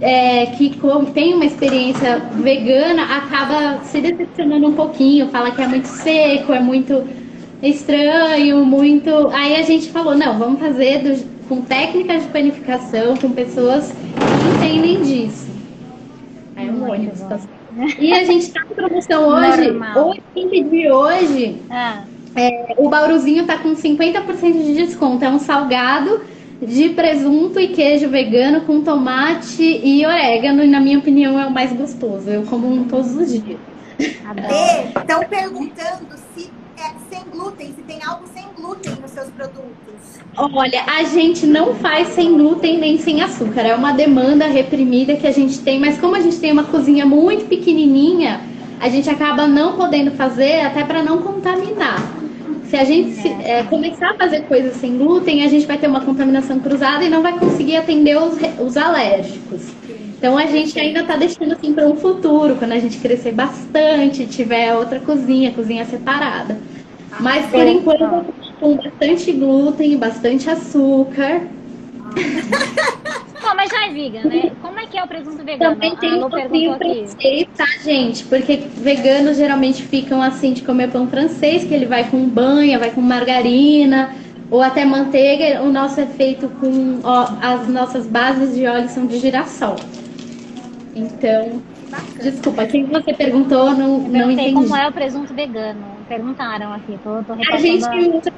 é, 0.00 0.46
que 0.46 0.78
tem 1.12 1.34
uma 1.34 1.44
experiência 1.44 2.20
vegana 2.36 3.02
acaba 3.16 3.80
se 3.82 4.00
decepcionando 4.00 4.68
um 4.68 4.74
pouquinho, 4.74 5.26
fala 5.26 5.50
que 5.50 5.60
é 5.60 5.66
muito 5.66 5.88
seco, 5.88 6.52
é 6.52 6.60
muito 6.60 7.04
estranho, 7.62 8.64
muito. 8.64 9.10
Aí 9.32 9.56
a 9.56 9.62
gente 9.62 9.90
falou, 9.90 10.16
não, 10.16 10.38
vamos 10.38 10.60
fazer 10.60 10.98
do... 10.98 11.24
com 11.48 11.62
técnicas 11.62 12.22
de 12.22 12.28
panificação, 12.28 13.16
com 13.16 13.30
pessoas 13.30 13.92
que 13.92 14.66
entendem 14.66 15.02
disso. 15.02 15.48
Aí 16.56 16.68
é 16.68 16.70
um 16.70 16.90
ônibus. 16.90 17.20
Tá... 17.20 17.38
E 17.98 18.12
a 18.12 18.24
gente 18.24 18.50
tá 18.50 18.64
com 18.64 18.74
promoção 18.74 19.28
hoje. 19.28 19.70
Normal. 19.70 20.08
Hoje, 20.08 20.22
quem 20.34 20.48
pediu 20.48 20.94
hoje. 20.94 21.56
Ah 21.70 22.04
é, 22.38 22.74
o 22.76 22.88
Bauruzinho 22.88 23.46
tá 23.46 23.58
com 23.58 23.74
50% 23.74 24.52
de 24.52 24.74
desconto. 24.74 25.24
É 25.24 25.28
um 25.28 25.40
salgado 25.40 26.20
de 26.60 26.90
presunto 26.90 27.58
e 27.58 27.68
queijo 27.68 28.08
vegano 28.08 28.62
com 28.62 28.82
tomate 28.82 29.62
e 29.62 30.06
orégano. 30.06 30.62
E 30.62 30.68
na 30.68 30.80
minha 30.80 30.98
opinião 30.98 31.38
é 31.38 31.46
o 31.46 31.50
mais 31.50 31.72
gostoso. 31.72 32.30
Eu 32.30 32.42
como 32.44 32.70
um 32.70 32.84
todos 32.84 33.16
os 33.16 33.30
dias. 33.30 33.58
Estão 33.98 35.24
perguntando 35.28 36.06
se 36.34 36.50
é 36.78 36.94
sem 37.10 37.24
glúten, 37.30 37.74
se 37.74 37.82
tem 37.82 37.98
algo 38.04 38.24
sem 38.32 38.44
glúten 38.56 38.92
nos 39.02 39.10
seus 39.10 39.28
produtos. 39.30 40.18
Olha, 40.36 40.84
a 40.84 41.02
gente 41.04 41.46
não 41.46 41.74
faz 41.74 42.08
sem 42.08 42.36
glúten 42.36 42.78
nem 42.78 42.98
sem 42.98 43.20
açúcar. 43.20 43.62
É 43.62 43.74
uma 43.74 43.92
demanda 43.92 44.46
reprimida 44.46 45.16
que 45.16 45.26
a 45.26 45.32
gente 45.32 45.58
tem, 45.60 45.80
mas 45.80 45.98
como 45.98 46.14
a 46.14 46.20
gente 46.20 46.38
tem 46.38 46.52
uma 46.52 46.64
cozinha 46.64 47.04
muito 47.04 47.46
pequenininha, 47.46 48.40
a 48.80 48.88
gente 48.88 49.10
acaba 49.10 49.46
não 49.46 49.76
podendo 49.76 50.12
fazer 50.12 50.60
até 50.60 50.84
para 50.84 51.02
não 51.02 51.20
contaminar. 51.22 51.98
Se 52.68 52.76
a 52.76 52.84
gente 52.84 53.12
se, 53.14 53.28
é, 53.28 53.62
começar 53.64 54.10
a 54.10 54.14
fazer 54.14 54.42
coisas 54.42 54.76
sem 54.76 54.98
glúten, 54.98 55.42
a 55.42 55.48
gente 55.48 55.66
vai 55.66 55.78
ter 55.78 55.88
uma 55.88 56.02
contaminação 56.02 56.60
cruzada 56.60 57.02
e 57.02 57.08
não 57.08 57.22
vai 57.22 57.38
conseguir 57.38 57.76
atender 57.76 58.16
os, 58.16 58.36
os 58.60 58.76
alérgicos. 58.76 59.62
Então 60.18 60.36
a 60.36 60.46
gente 60.46 60.78
ainda 60.78 61.00
está 61.00 61.16
deixando 61.16 61.52
assim 61.52 61.72
para 61.72 61.86
um 61.86 61.94
futuro, 61.94 62.56
quando 62.56 62.72
a 62.72 62.78
gente 62.78 62.98
crescer 62.98 63.30
bastante, 63.32 64.26
tiver 64.26 64.74
outra 64.74 64.98
cozinha, 64.98 65.52
cozinha 65.52 65.84
separada. 65.84 66.58
Mas 67.20 67.46
por 67.46 67.64
enquanto 67.64 68.34
com 68.58 68.76
bastante 68.76 69.32
glúten, 69.32 69.96
bastante 69.96 70.50
açúcar. 70.50 71.42
Bom, 73.40 73.54
mas 73.54 73.70
já 73.70 73.86
é 73.86 73.92
vegan, 73.92 74.24
né? 74.24 74.50
Como 74.60 74.80
é 74.80 74.86
que 74.86 74.98
é 74.98 75.04
o 75.04 75.06
presunto 75.06 75.44
vegano? 75.44 75.74
Também 75.74 75.94
tem 75.96 76.24
um 76.24 76.28
pouquinho 76.28 76.76
francês, 76.76 77.46
tá, 77.56 77.66
gente? 77.84 78.24
Porque 78.24 78.56
veganos 78.56 79.36
geralmente 79.36 79.84
ficam 79.84 80.20
assim 80.20 80.52
de 80.52 80.62
comer 80.62 80.90
pão 80.90 81.06
francês, 81.06 81.62
que 81.62 81.72
ele 81.72 81.86
vai 81.86 82.10
com 82.10 82.28
banha, 82.28 82.76
vai 82.78 82.90
com 82.90 83.00
margarina 83.00 84.10
ou 84.50 84.60
até 84.60 84.84
manteiga. 84.84 85.62
O 85.62 85.70
nosso 85.70 86.00
é 86.00 86.06
feito 86.06 86.48
com 86.60 86.98
ó, 87.04 87.28
as 87.40 87.68
nossas 87.68 88.06
bases 88.06 88.56
de 88.56 88.66
óleo 88.66 88.88
são 88.88 89.06
de 89.06 89.18
girassol. 89.18 89.76
Então, 90.98 91.62
desculpa, 92.20 92.66
quem 92.66 92.84
você 92.86 93.14
perguntou 93.14 93.70
não, 93.74 93.98
não 94.00 94.30
entendi. 94.30 94.54
como 94.54 94.76
é 94.76 94.88
o 94.88 94.92
presunto 94.92 95.32
vegano 95.32 95.98
perguntaram 96.08 96.72
aqui. 96.72 96.98
Tô, 97.04 97.22
tô 97.22 97.34
a 97.34 97.58
gente 97.58 97.84
usa 97.84 98.32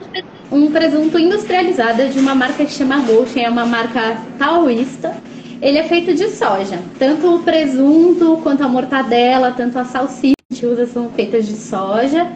um 0.51 0.71
presunto 0.71 1.19
industrializado 1.19 2.09
de 2.09 2.19
uma 2.19 2.35
marca 2.35 2.65
que 2.65 2.73
chama 2.73 2.99
Goshen, 3.01 3.45
é 3.45 3.49
uma 3.49 3.65
marca 3.65 4.19
taoísta. 4.39 5.17
Ele 5.63 5.79
é 5.79 5.85
feito 5.85 6.15
de 6.15 6.29
soja. 6.31 6.79
Tanto 6.99 7.37
o 7.37 7.43
presunto 7.43 8.39
quanto 8.43 8.65
a 8.65 8.69
mortadela, 8.69 9.53
tanto 9.53 9.79
a 9.79 9.85
salsicha 9.85 10.35
que 10.53 10.67
usa 10.67 10.87
são 10.87 11.11
feitas 11.11 11.47
de 11.47 11.55
soja. 11.55 12.27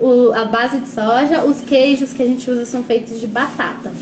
o, 0.00 0.32
a 0.32 0.46
base 0.46 0.80
de 0.80 0.88
soja, 0.88 1.44
os 1.44 1.60
queijos 1.60 2.12
que 2.12 2.22
a 2.22 2.26
gente 2.26 2.50
usa 2.50 2.64
são 2.64 2.82
feitos 2.82 3.20
de 3.20 3.26
batata. 3.26 3.92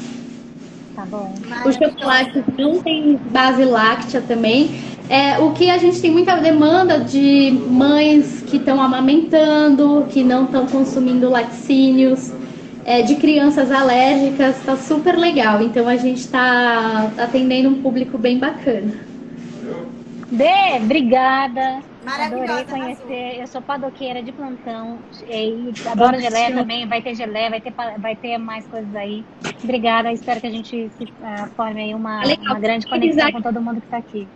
Tá 0.95 1.05
bom. 1.07 1.35
O 1.65 1.73
chocolate 1.73 2.45
não 2.59 2.81
tem 2.83 3.17
base 3.31 3.65
láctea 3.65 4.21
também. 4.21 4.83
É, 5.11 5.41
o 5.41 5.51
que 5.53 5.69
a 5.69 5.77
gente 5.77 6.01
tem 6.01 6.09
muita 6.09 6.37
demanda 6.37 7.01
de 7.01 7.51
mães 7.69 8.45
que 8.47 8.59
estão 8.59 8.81
amamentando, 8.81 10.07
que 10.09 10.23
não 10.23 10.45
estão 10.45 10.69
consumindo 10.69 11.29
laticínios, 11.29 12.33
é, 12.85 13.03
de 13.03 13.17
crianças 13.17 13.73
alérgicas, 13.73 14.57
está 14.59 14.77
super 14.77 15.19
legal. 15.19 15.61
Então 15.63 15.89
a 15.89 15.97
gente 15.97 16.21
está 16.21 17.11
atendendo 17.19 17.71
um 17.71 17.83
público 17.83 18.17
bem 18.17 18.39
bacana. 18.39 18.95
Dê, 20.31 20.77
obrigada. 20.77 21.83
Adorei 22.07 22.65
conhecer. 22.65 23.41
Eu 23.41 23.49
sou 23.49 23.61
padoqueira 23.61 24.23
de 24.23 24.31
plantão. 24.31 25.01
E 25.29 25.73
adoro 25.91 26.21
geleia 26.21 26.55
também. 26.55 26.87
Vai 26.87 27.03
ter 27.03 27.17
geleia, 27.17 27.51
vai 27.51 27.61
ter, 27.61 27.75
vai 27.99 28.15
ter 28.15 28.39
mais 28.39 28.65
coisas 28.69 28.95
aí. 28.95 29.25
Obrigada. 29.65 30.13
Espero 30.13 30.41
que 30.41 30.47
a 30.47 30.53
gente 30.53 30.89
uh, 31.01 31.51
forme 31.57 31.83
aí 31.83 31.95
uma, 31.97 32.23
uma 32.23 32.61
grande 32.61 32.87
conexão 32.87 33.33
com 33.33 33.43
todo 33.43 33.61
mundo 33.61 33.81
que 33.81 33.87
está 33.89 33.97
aqui. 33.97 34.29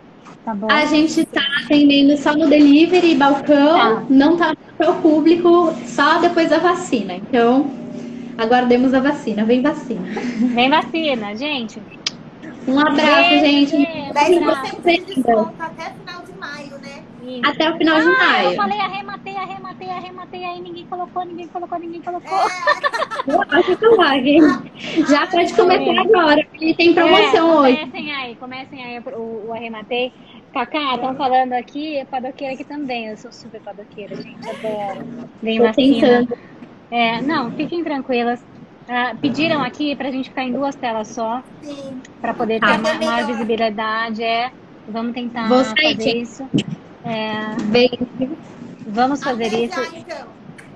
Tá 0.43 0.53
bom. 0.53 0.67
A 0.69 0.85
gente 0.85 1.21
está 1.21 1.41
atendendo 1.63 2.15
só 2.17 2.35
no 2.35 2.47
delivery 2.47 3.11
e 3.11 3.15
balcão, 3.15 3.77
tá. 3.77 4.03
não 4.09 4.33
está 4.33 4.55
para 4.77 4.91
o 4.91 5.01
público 5.01 5.73
só 5.85 6.19
depois 6.19 6.49
da 6.49 6.59
vacina. 6.59 7.15
Então, 7.15 7.69
aguardemos 8.37 8.93
a 8.93 8.99
vacina. 8.99 9.43
Vem 9.43 9.61
vacina. 9.61 10.07
Vem 10.53 10.69
vacina, 10.69 11.35
gente. 11.35 11.81
Um 12.67 12.79
abraço, 12.79 13.29
Beijo, 13.29 13.71
gente. 13.71 13.75
10% 14.13 14.83
de 14.83 15.15
desconto 15.15 15.53
até 15.59 15.93
final 15.93 16.23
de 16.23 16.39
maio, 16.39 16.77
né? 16.79 16.84
Isso. 17.25 17.41
Até 17.43 17.71
o 17.71 17.77
final 17.77 17.99
de 17.99 18.07
ah, 18.07 18.17
maio. 18.17 18.49
Eu 18.49 18.55
falei 18.55 18.79
arrematei, 18.79 19.35
arrematei, 19.35 19.89
arrematei, 19.89 20.45
aí 20.45 20.61
ninguém 20.61 20.85
colocou, 20.85 21.25
ninguém 21.25 21.47
colocou, 21.47 21.79
ninguém 21.79 22.01
colocou. 22.01 22.37
É. 23.25 25.05
Já 25.07 25.25
pode 25.25 25.53
começar 25.53 26.01
agora, 26.01 26.45
porque 26.49 26.75
tem 26.75 26.93
promoção 26.93 27.65
é, 27.65 27.69
hoje. 27.69 27.77
Comecem 27.77 28.11
aí, 28.13 28.35
comecem 28.35 28.83
aí 28.83 28.99
o, 28.99 29.47
o 29.47 29.53
arrematei. 29.53 30.13
Cacá, 30.53 30.95
estão 30.95 31.15
falando 31.15 31.53
aqui, 31.53 31.97
é 31.97 32.05
padoqueira 32.05 32.53
aqui 32.53 32.63
também. 32.63 33.07
Eu 33.07 33.17
sou 33.17 33.31
super 33.31 33.59
padoqueira, 33.61 34.15
gente. 34.15 34.47
Adoro. 34.47 35.29
Vem 35.41 35.59
Tô 35.59 35.71
tentando. 35.73 36.37
É, 36.91 37.21
não, 37.21 37.51
fiquem 37.51 37.83
tranquilas. 37.83 38.39
Uh, 38.87 39.17
pediram 39.17 39.63
aqui 39.63 39.95
para 39.95 40.09
a 40.09 40.11
gente 40.11 40.29
ficar 40.29 40.43
em 40.43 40.53
duas 40.53 40.75
telas 40.75 41.07
só, 41.07 41.41
para 42.21 42.35
poder 42.35 42.59
ter 42.59 42.69
ah, 42.69 42.77
maior, 42.77 42.99
maior 42.99 43.25
visibilidade. 43.25 44.23
É, 44.23 44.51
vamos 44.87 45.13
tentar 45.13 45.47
Vou 45.47 45.63
fazer 45.63 45.97
sair, 45.99 46.21
isso. 46.21 46.47
É, 47.05 47.55
Bem. 47.71 47.89
Vamos 48.87 49.23
fazer 49.23 49.53
isso. 49.53 49.79
então. 49.95 50.33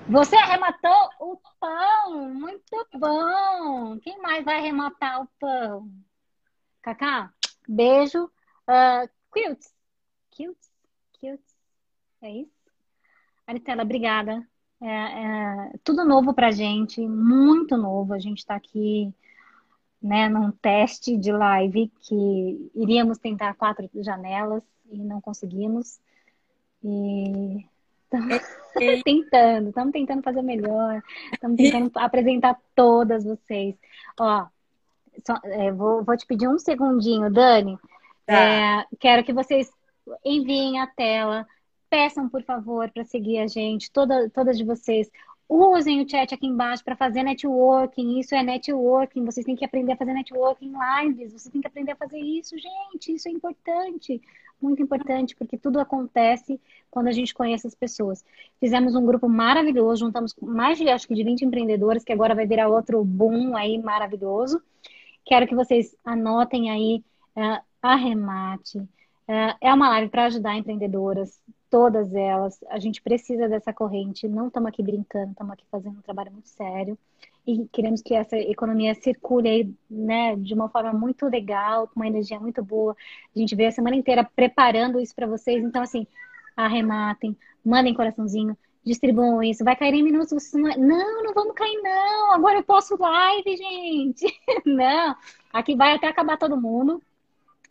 Você 0.08 0.36
arrematou 0.36 1.10
o 1.20 1.38
pão, 1.60 2.34
muito 2.34 2.88
bom. 2.94 3.98
Quem 4.00 4.22
mais 4.22 4.46
vai 4.46 4.58
arrematar 4.58 5.24
o 5.24 5.28
pão? 5.40 5.92
Cacá, 6.84 7.34
beijo. 7.68 8.26
Uh, 8.26 9.10
Quilts. 9.34 9.74
Quilts? 10.30 10.70
Quilts. 11.14 11.56
É 12.22 12.32
isso? 12.32 12.52
Aritela, 13.48 13.82
obrigada. 13.82 14.48
É, 14.82 14.88
é, 14.88 15.72
tudo 15.84 16.06
novo 16.06 16.34
pra 16.34 16.52
gente, 16.52 17.02
muito 17.02 17.76
novo. 17.76 18.14
A 18.14 18.20
gente 18.20 18.38
está 18.40 18.56
aqui 18.56 19.12
né, 20.02 20.30
num 20.30 20.52
teste 20.52 21.18
de 21.18 21.32
live 21.32 21.92
que 22.02 22.72
iríamos 22.76 23.18
tentar 23.18 23.56
quatro 23.56 23.90
janelas 23.96 24.64
e 24.92 24.98
não 25.00 25.20
conseguimos. 25.20 26.00
E 26.84 27.66
estamos 28.04 28.42
tentando, 29.04 29.70
estamos 29.70 29.92
tentando 29.92 30.24
fazer 30.24 30.42
melhor, 30.42 31.02
estamos 31.34 31.58
tentando 31.58 31.92
apresentar 31.98 32.60
todas 32.76 33.24
vocês. 33.24 33.76
Ó, 34.20 34.48
só, 35.26 35.36
é, 35.44 35.72
vou, 35.72 36.04
vou 36.04 36.16
te 36.18 36.26
pedir 36.26 36.48
um 36.48 36.58
segundinho, 36.58 37.32
Dani. 37.32 37.78
Tá. 38.26 38.34
É, 38.34 38.86
quero 39.00 39.24
que 39.24 39.34
vocês 39.34 39.70
enviem 40.24 40.80
a 40.80 40.88
tela 40.88 41.46
peçam, 41.90 42.30
por 42.30 42.44
favor, 42.44 42.90
para 42.92 43.04
seguir 43.04 43.40
a 43.40 43.48
gente, 43.48 43.92
toda, 43.92 44.30
todas 44.30 44.58
de 44.58 44.64
vocês. 44.64 45.10
Usem 45.48 46.02
o 46.02 46.08
chat 46.08 46.32
aqui 46.34 46.46
embaixo 46.46 46.84
para 46.84 46.96
fazer 46.96 47.24
networking. 47.24 48.20
Isso 48.20 48.36
é 48.36 48.44
networking. 48.44 49.26
Vocês 49.26 49.44
têm 49.44 49.56
que 49.56 49.66
aprender 49.66 49.94
a 49.94 49.98
fazer 49.98 50.14
networking 50.14 50.72
lives. 50.72 51.34
Vocês 51.34 51.52
têm 51.52 51.62
que 51.62 51.68
aprender 51.68 51.94
a 51.94 51.96
fazer 51.96 52.20
isso, 52.20 52.56
gente. 52.56 53.16
Isso 53.16 53.28
é 53.28 53.32
importante. 53.32 54.22
Muito 54.62 54.84
importante, 54.84 55.36
porque 55.36 55.58
tudo 55.58 55.80
acontece 55.80 56.60
quando 56.92 57.08
a 57.08 57.12
gente 57.12 57.34
conhece 57.34 57.66
as 57.66 57.74
pessoas. 57.74 58.26
Fizemos 58.60 58.94
um 58.96 59.06
grupo 59.06 59.30
maravilhoso, 59.30 60.06
juntamos 60.06 60.36
mais 60.42 60.78
de, 60.78 60.90
acho 60.90 61.08
que 61.08 61.16
de 61.16 61.24
20 61.24 61.46
empreendedores, 61.46 62.04
que 62.04 62.12
agora 62.12 62.36
vai 62.36 62.46
virar 62.46 62.68
outro 62.68 63.04
boom 63.04 63.56
aí 63.56 63.78
maravilhoso. 63.78 64.62
Quero 65.26 65.48
que 65.48 65.56
vocês 65.56 65.96
anotem 66.04 66.70
aí, 66.70 67.04
uh, 67.38 67.64
arremate. 67.82 68.80
Uh, 68.80 69.56
é 69.62 69.74
uma 69.74 69.90
live 69.90 70.10
para 70.10 70.26
ajudar 70.26 70.58
empreendedoras, 70.58 71.40
todas 71.70 72.14
elas. 72.14 72.60
A 72.70 72.80
gente 72.80 73.02
precisa 73.02 73.48
dessa 73.48 73.72
corrente, 73.72 74.28
não 74.28 74.48
estamos 74.48 74.68
aqui 74.68 74.84
brincando, 74.84 75.32
estamos 75.32 75.54
aqui 75.54 75.66
fazendo 75.72 76.00
um 76.00 76.02
trabalho 76.02 76.34
muito 76.34 76.50
sério 76.50 76.98
e 77.46 77.68
queremos 77.72 78.02
que 78.02 78.14
essa 78.14 78.38
economia 78.38 78.94
circule 78.96 79.50
aí, 79.50 79.74
né, 79.90 80.36
de 80.36 80.54
uma 80.54 80.70
forma 80.70 80.94
muito 80.94 81.26
legal, 81.28 81.88
com 81.88 82.00
uma 82.00 82.08
energia 82.08 82.40
muito 82.40 82.64
boa. 82.64 82.96
A 83.36 83.40
gente 83.40 83.56
veio 83.56 83.70
a 83.70 83.72
semana 83.72 83.96
inteira 83.96 84.24
preparando 84.24 85.00
isso 85.00 85.16
para 85.16 85.28
vocês, 85.28 85.64
então 85.64 85.82
assim, 85.82 86.06
arrematem, 86.56 87.36
mandem 87.66 87.94
coraçãozinho, 87.94 88.58
distribuam 88.84 89.44
isso, 89.44 89.64
vai 89.64 89.76
cair 89.76 89.94
em 89.94 90.04
minutos, 90.04 90.30
vocês 90.30 90.54
não... 90.54 90.76
não, 90.78 91.24
não 91.24 91.34
vamos 91.34 91.54
cair 91.54 91.82
não, 91.82 92.34
agora 92.34 92.60
eu 92.60 92.64
posso 92.64 92.98
live, 92.98 93.58
gente. 93.58 94.26
não, 94.66 95.16
aqui 95.54 95.76
vai 95.76 95.96
até 95.96 96.08
acabar 96.08 96.38
todo 96.38 96.60
mundo, 96.60 97.02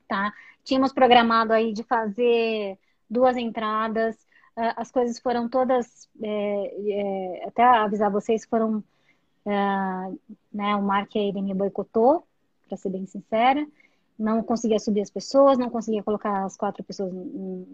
tá? 0.09 0.33
Tínhamos 0.65 0.93
programado 0.93 1.53
aí 1.53 1.73
de 1.73 1.83
fazer 1.83 2.79
duas 3.09 3.37
entradas. 3.37 4.17
Uh, 4.57 4.75
as 4.77 4.91
coisas 4.91 5.19
foram 5.19 5.49
todas, 5.49 6.09
é, 6.23 7.41
é, 7.41 7.45
até 7.47 7.63
avisar 7.63 8.11
vocês, 8.11 8.45
foram. 8.45 8.83
Né, 9.45 10.77
o 10.77 10.83
Mark 10.83 11.15
ele 11.17 11.41
me 11.41 11.55
boicotou, 11.55 12.27
para 12.67 12.77
ser 12.77 12.91
bem 12.91 13.07
sincera. 13.07 13.67
Não 14.19 14.43
conseguia 14.43 14.79
subir 14.79 15.01
as 15.01 15.11
pessoas, 15.11 15.59
não 15.59 15.71
conseguia 15.71 16.03
colocar 16.03 16.45
as 16.45 16.57
quatro 16.57 16.83
pessoas 16.85 17.13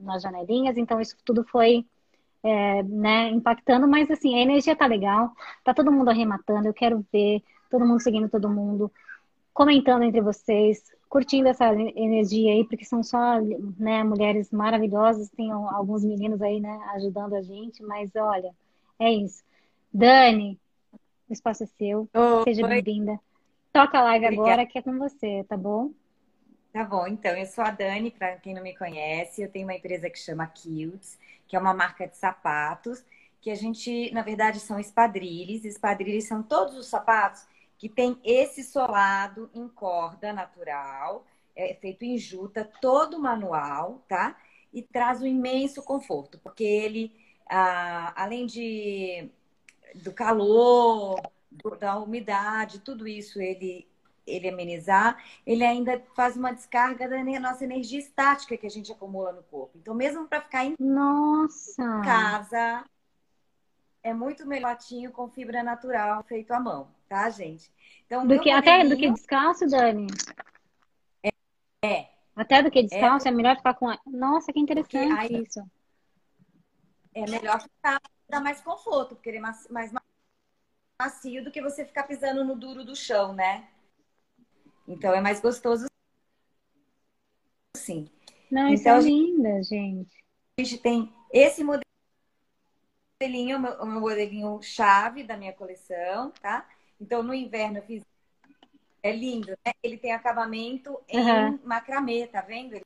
nas 0.02 0.22
janelinhas, 0.22 0.76
então 0.76 1.00
isso 1.00 1.16
tudo 1.24 1.42
foi 1.44 1.84
é, 2.42 2.82
né, 2.82 3.30
impactando, 3.30 3.88
mas 3.88 4.10
assim, 4.10 4.34
a 4.34 4.42
energia 4.42 4.76
tá 4.76 4.86
legal, 4.86 5.32
tá 5.64 5.72
todo 5.72 5.90
mundo 5.90 6.10
arrematando, 6.10 6.68
eu 6.68 6.74
quero 6.74 7.04
ver 7.10 7.42
todo 7.70 7.86
mundo 7.86 8.00
seguindo 8.00 8.28
todo 8.28 8.50
mundo, 8.50 8.92
comentando 9.54 10.02
entre 10.02 10.20
vocês, 10.20 10.92
curtindo 11.08 11.48
essa 11.48 11.72
energia 11.72 12.52
aí, 12.52 12.64
porque 12.64 12.84
são 12.84 13.02
só 13.02 13.40
né, 13.78 14.04
mulheres 14.04 14.50
maravilhosas, 14.50 15.30
tem 15.30 15.50
alguns 15.50 16.04
meninos 16.04 16.42
aí, 16.42 16.60
né, 16.60 16.78
ajudando 16.94 17.34
a 17.34 17.40
gente, 17.40 17.82
mas 17.82 18.10
olha, 18.14 18.54
é 18.98 19.10
isso. 19.10 19.42
Dani, 19.92 20.58
o 21.28 21.32
espaço 21.32 21.64
é 21.64 21.66
seu, 21.66 22.08
Oi. 22.12 22.44
seja 22.44 22.66
bem-vinda. 22.66 23.18
Toca 23.72 23.98
a 23.98 24.02
live 24.02 24.26
Obrigada. 24.26 24.50
agora 24.50 24.66
que 24.66 24.78
é 24.78 24.82
com 24.82 24.98
você, 24.98 25.44
tá 25.48 25.56
bom? 25.56 25.90
Tá 26.72 26.84
bom, 26.84 27.06
então, 27.06 27.32
eu 27.36 27.46
sou 27.46 27.62
a 27.62 27.70
Dani, 27.70 28.10
para 28.10 28.36
quem 28.36 28.54
não 28.54 28.62
me 28.62 28.76
conhece, 28.76 29.42
eu 29.42 29.50
tenho 29.50 29.66
uma 29.66 29.74
empresa 29.74 30.10
que 30.10 30.18
chama 30.18 30.46
Kilts, 30.46 31.18
que 31.46 31.56
é 31.56 31.58
uma 31.58 31.72
marca 31.72 32.06
de 32.06 32.16
sapatos, 32.16 33.04
que 33.40 33.50
a 33.50 33.54
gente, 33.54 34.10
na 34.12 34.22
verdade, 34.22 34.58
são 34.58 34.80
espadrilhos. 34.80 35.64
Espadrilhos 35.64 36.24
são 36.24 36.42
todos 36.42 36.76
os 36.76 36.86
sapatos 36.86 37.46
que 37.78 37.88
tem 37.88 38.18
esse 38.24 38.64
solado 38.64 39.50
em 39.54 39.68
corda 39.68 40.32
natural, 40.32 41.26
é 41.54 41.74
feito 41.74 42.04
em 42.04 42.16
juta, 42.16 42.68
todo 42.80 43.20
manual, 43.20 44.02
tá? 44.08 44.36
E 44.72 44.82
traz 44.82 45.20
um 45.22 45.26
imenso 45.26 45.82
conforto, 45.82 46.38
porque 46.38 46.64
ele, 46.64 47.14
ah, 47.48 48.12
além 48.16 48.46
de 48.46 49.30
do 49.94 50.12
calor, 50.12 51.20
do, 51.50 51.76
da 51.76 51.98
umidade, 51.98 52.80
tudo 52.80 53.06
isso 53.06 53.40
ele 53.40 53.86
ele 54.26 54.48
amenizar, 54.48 55.22
ele 55.46 55.62
ainda 55.62 56.02
faz 56.16 56.34
uma 56.34 56.50
descarga 56.50 57.06
da 57.06 57.22
nossa 57.38 57.62
energia 57.62 57.98
estática 57.98 58.56
que 58.56 58.66
a 58.66 58.70
gente 58.70 58.90
acumula 58.90 59.32
no 59.32 59.42
corpo. 59.42 59.76
Então, 59.76 59.94
mesmo 59.94 60.26
para 60.26 60.40
ficar 60.40 60.64
em 60.64 60.74
nossa. 60.80 62.00
casa, 62.00 62.86
é 64.02 64.14
muito 64.14 64.46
melhor 64.46 64.78
com 65.12 65.28
fibra 65.28 65.62
natural 65.62 66.24
feito 66.24 66.52
à 66.52 66.58
mão 66.58 66.88
tá, 67.14 67.30
gente? 67.30 67.70
Então, 68.06 68.26
do 68.26 68.40
que, 68.40 68.50
até 68.50 68.84
do 68.84 68.96
que 68.96 69.10
descalço, 69.10 69.66
Dani? 69.66 70.08
É. 71.22 71.30
é. 71.86 72.10
Até 72.34 72.60
do 72.62 72.70
que 72.70 72.82
descalço 72.82 73.28
é, 73.28 73.30
é 73.30 73.34
melhor 73.34 73.56
ficar 73.56 73.74
com. 73.74 73.86
Nossa, 74.06 74.52
que 74.52 74.58
interessante 74.58 75.12
aí, 75.12 75.42
isso. 75.42 75.64
É 77.14 77.30
melhor 77.30 77.62
ficar, 77.62 78.00
dar 78.28 78.40
mais 78.40 78.60
conforto, 78.60 79.14
porque 79.14 79.28
ele 79.28 79.38
é 79.38 79.40
mais 79.40 79.92
macio 81.00 81.44
do 81.44 81.50
que 81.50 81.62
você 81.62 81.84
ficar 81.84 82.04
pisando 82.04 82.44
no 82.44 82.56
duro 82.56 82.84
do 82.84 82.94
chão, 82.94 83.32
né? 83.32 83.68
Então 84.86 85.12
é 85.12 85.20
mais 85.20 85.40
gostoso 85.40 85.86
sim. 87.76 88.08
Não, 88.50 88.68
isso 88.68 88.82
então, 88.82 88.96
é 88.96 89.00
linda, 89.00 89.62
gente. 89.62 90.24
A 90.58 90.62
gente 90.62 90.78
tem 90.78 91.12
esse 91.32 91.62
modelo 91.62 91.84
modelinho, 93.20 93.58
o 93.58 93.86
meu 93.86 94.00
modelinho 94.00 94.62
chave 94.62 95.22
da 95.22 95.36
minha 95.36 95.52
coleção, 95.52 96.30
tá? 96.42 96.68
Então, 97.00 97.22
no 97.22 97.34
inverno 97.34 97.78
eu 97.78 97.82
fiz. 97.82 98.02
É 99.02 99.12
lindo, 99.12 99.50
né? 99.64 99.72
Ele 99.82 99.98
tem 99.98 100.12
acabamento 100.12 100.98
em 101.08 101.18
uhum. 101.18 101.60
macramê, 101.64 102.26
tá 102.26 102.40
vendo? 102.40 102.74
Ele... 102.74 102.84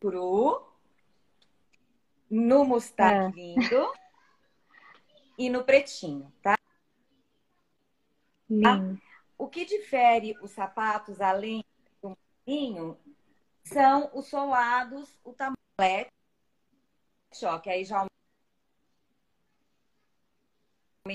Cru. 0.00 0.66
No 2.28 2.64
mostarda 2.64 3.28
é. 3.28 3.30
lindo. 3.30 3.92
E 5.38 5.48
no 5.48 5.64
pretinho, 5.64 6.32
tá? 6.42 6.56
Lindo. 8.48 9.00
O 9.38 9.48
que 9.48 9.64
difere 9.64 10.36
os 10.40 10.50
sapatos, 10.50 11.20
além 11.20 11.64
do 12.00 12.16
modelinho, 12.46 12.98
são 13.64 14.10
os 14.14 14.26
solados, 14.26 15.08
o 15.24 15.32
tamanho 15.32 15.56
choque. 17.34 17.70
Aí 17.70 17.84
já 17.84 18.06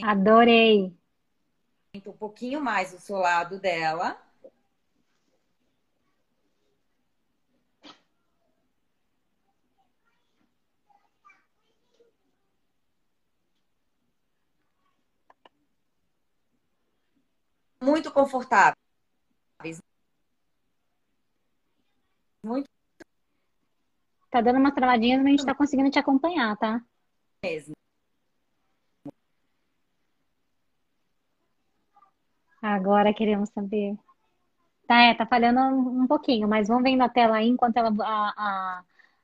Adorei. 0.03 0.93
Um 2.05 2.11
pouquinho 2.11 2.61
mais 2.61 2.93
o 2.93 2.99
solado 2.99 3.59
dela. 3.59 4.21
Muito 17.87 18.11
confortáveis. 18.11 18.75
Muito. 22.43 22.67
Tá 24.29 24.41
dando 24.41 24.59
uma 24.59 24.73
travadinha, 24.73 25.17
mas 25.17 25.25
a 25.25 25.29
gente 25.29 25.45
tá 25.45 25.55
conseguindo 25.55 25.89
te 25.89 25.97
acompanhar, 25.97 26.57
tá? 26.57 26.81
Mesmo. 27.41 27.73
Agora 32.61 33.13
queremos 33.13 33.49
saber. 33.51 33.95
Tá, 34.85 35.03
é, 35.03 35.13
tá 35.13 35.25
falhando 35.25 35.61
um, 35.61 36.07
pouquinho, 36.07 36.45
mas 36.47 36.67
vão 36.67 36.83
vendo 36.83 37.03
a 37.03 37.09
tela 37.09 37.37
aí 37.37 37.47
enquanto 37.47 37.77
ela, 37.77 37.89
a, 38.01 38.33
a, 38.37 38.83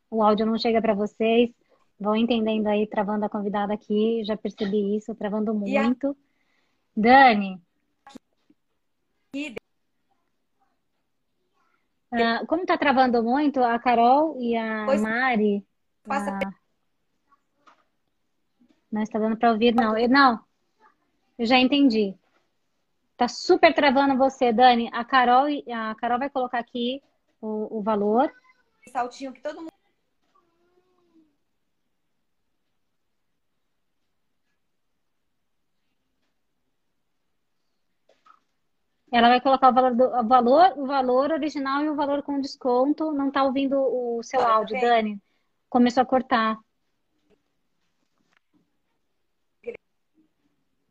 o 0.09 0.23
áudio 0.23 0.45
não 0.45 0.57
chega 0.57 0.81
para 0.81 0.93
vocês. 0.93 1.51
Vão 1.99 2.15
entendendo 2.15 2.67
aí, 2.67 2.87
travando 2.87 3.25
a 3.25 3.29
convidada 3.29 3.73
aqui. 3.73 4.23
Já 4.23 4.37
percebi 4.37 4.95
isso, 4.95 5.13
travando 5.15 5.53
muito. 5.53 6.11
A... 6.11 6.15
Dani. 6.95 7.61
Uh, 12.13 12.45
como 12.45 12.65
tá 12.65 12.77
travando 12.77 13.23
muito, 13.23 13.63
a 13.63 13.79
Carol 13.79 14.37
e 14.39 14.55
a 14.55 14.85
pois 14.85 15.01
Mari. 15.01 15.65
Passa. 16.03 16.37
Uh, 16.37 16.53
não 18.91 19.01
está 19.01 19.17
dando 19.17 19.35
para 19.35 19.51
ouvir, 19.51 19.73
não. 19.73 19.97
Eu, 19.97 20.07
não, 20.07 20.39
eu 21.39 21.45
já 21.47 21.57
entendi. 21.57 22.15
Tá 23.17 23.27
super 23.27 23.73
travando 23.73 24.15
você, 24.15 24.53
Dani. 24.53 24.89
A 24.93 25.03
Carol, 25.03 25.47
a 25.71 25.95
Carol 25.95 26.19
vai 26.19 26.29
colocar 26.29 26.59
aqui 26.59 27.01
o, 27.41 27.79
o 27.79 27.81
valor. 27.81 28.31
Saltinho 28.91 29.33
que 29.33 29.41
todo 29.41 29.61
mundo. 29.61 29.72
Ela 39.13 39.29
vai 39.29 39.39
colocar 39.39 39.69
o 39.69 39.73
valor, 39.73 39.95
do, 39.95 40.05
o 40.05 40.27
valor, 40.27 40.73
o 40.75 40.87
valor 40.87 41.31
original 41.31 41.83
e 41.83 41.89
o 41.89 41.95
valor 41.95 42.23
com 42.23 42.41
desconto. 42.41 43.11
Não 43.11 43.29
tá 43.29 43.43
ouvindo 43.43 43.77
o 43.77 44.23
seu 44.23 44.41
áudio, 44.41 44.79
Dani. 44.81 45.21
Começou 45.69 46.01
a 46.01 46.05
cortar. 46.05 46.57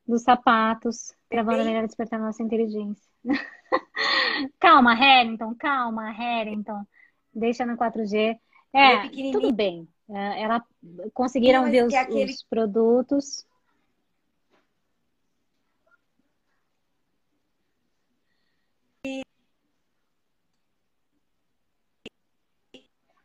dos 0.06 0.22
sapatos, 0.22 1.14
gravando 1.30 1.64
melhor 1.64 1.86
despertar 1.86 2.20
nossa 2.20 2.42
inteligência. 2.42 3.02
calma, 4.60 4.94
Harrington, 4.94 5.54
calma, 5.54 6.10
Harrington. 6.10 6.84
Deixa 7.34 7.64
no 7.64 7.78
4G. 7.78 8.38
É, 8.74 9.08
tudo 9.32 9.52
bem. 9.52 9.88
É, 10.10 10.42
ela 10.42 10.62
conseguiram 11.14 11.70
ver 11.70 11.86
os, 11.86 11.94
aquele... 11.94 12.30
os 12.30 12.42
produtos. 12.42 13.46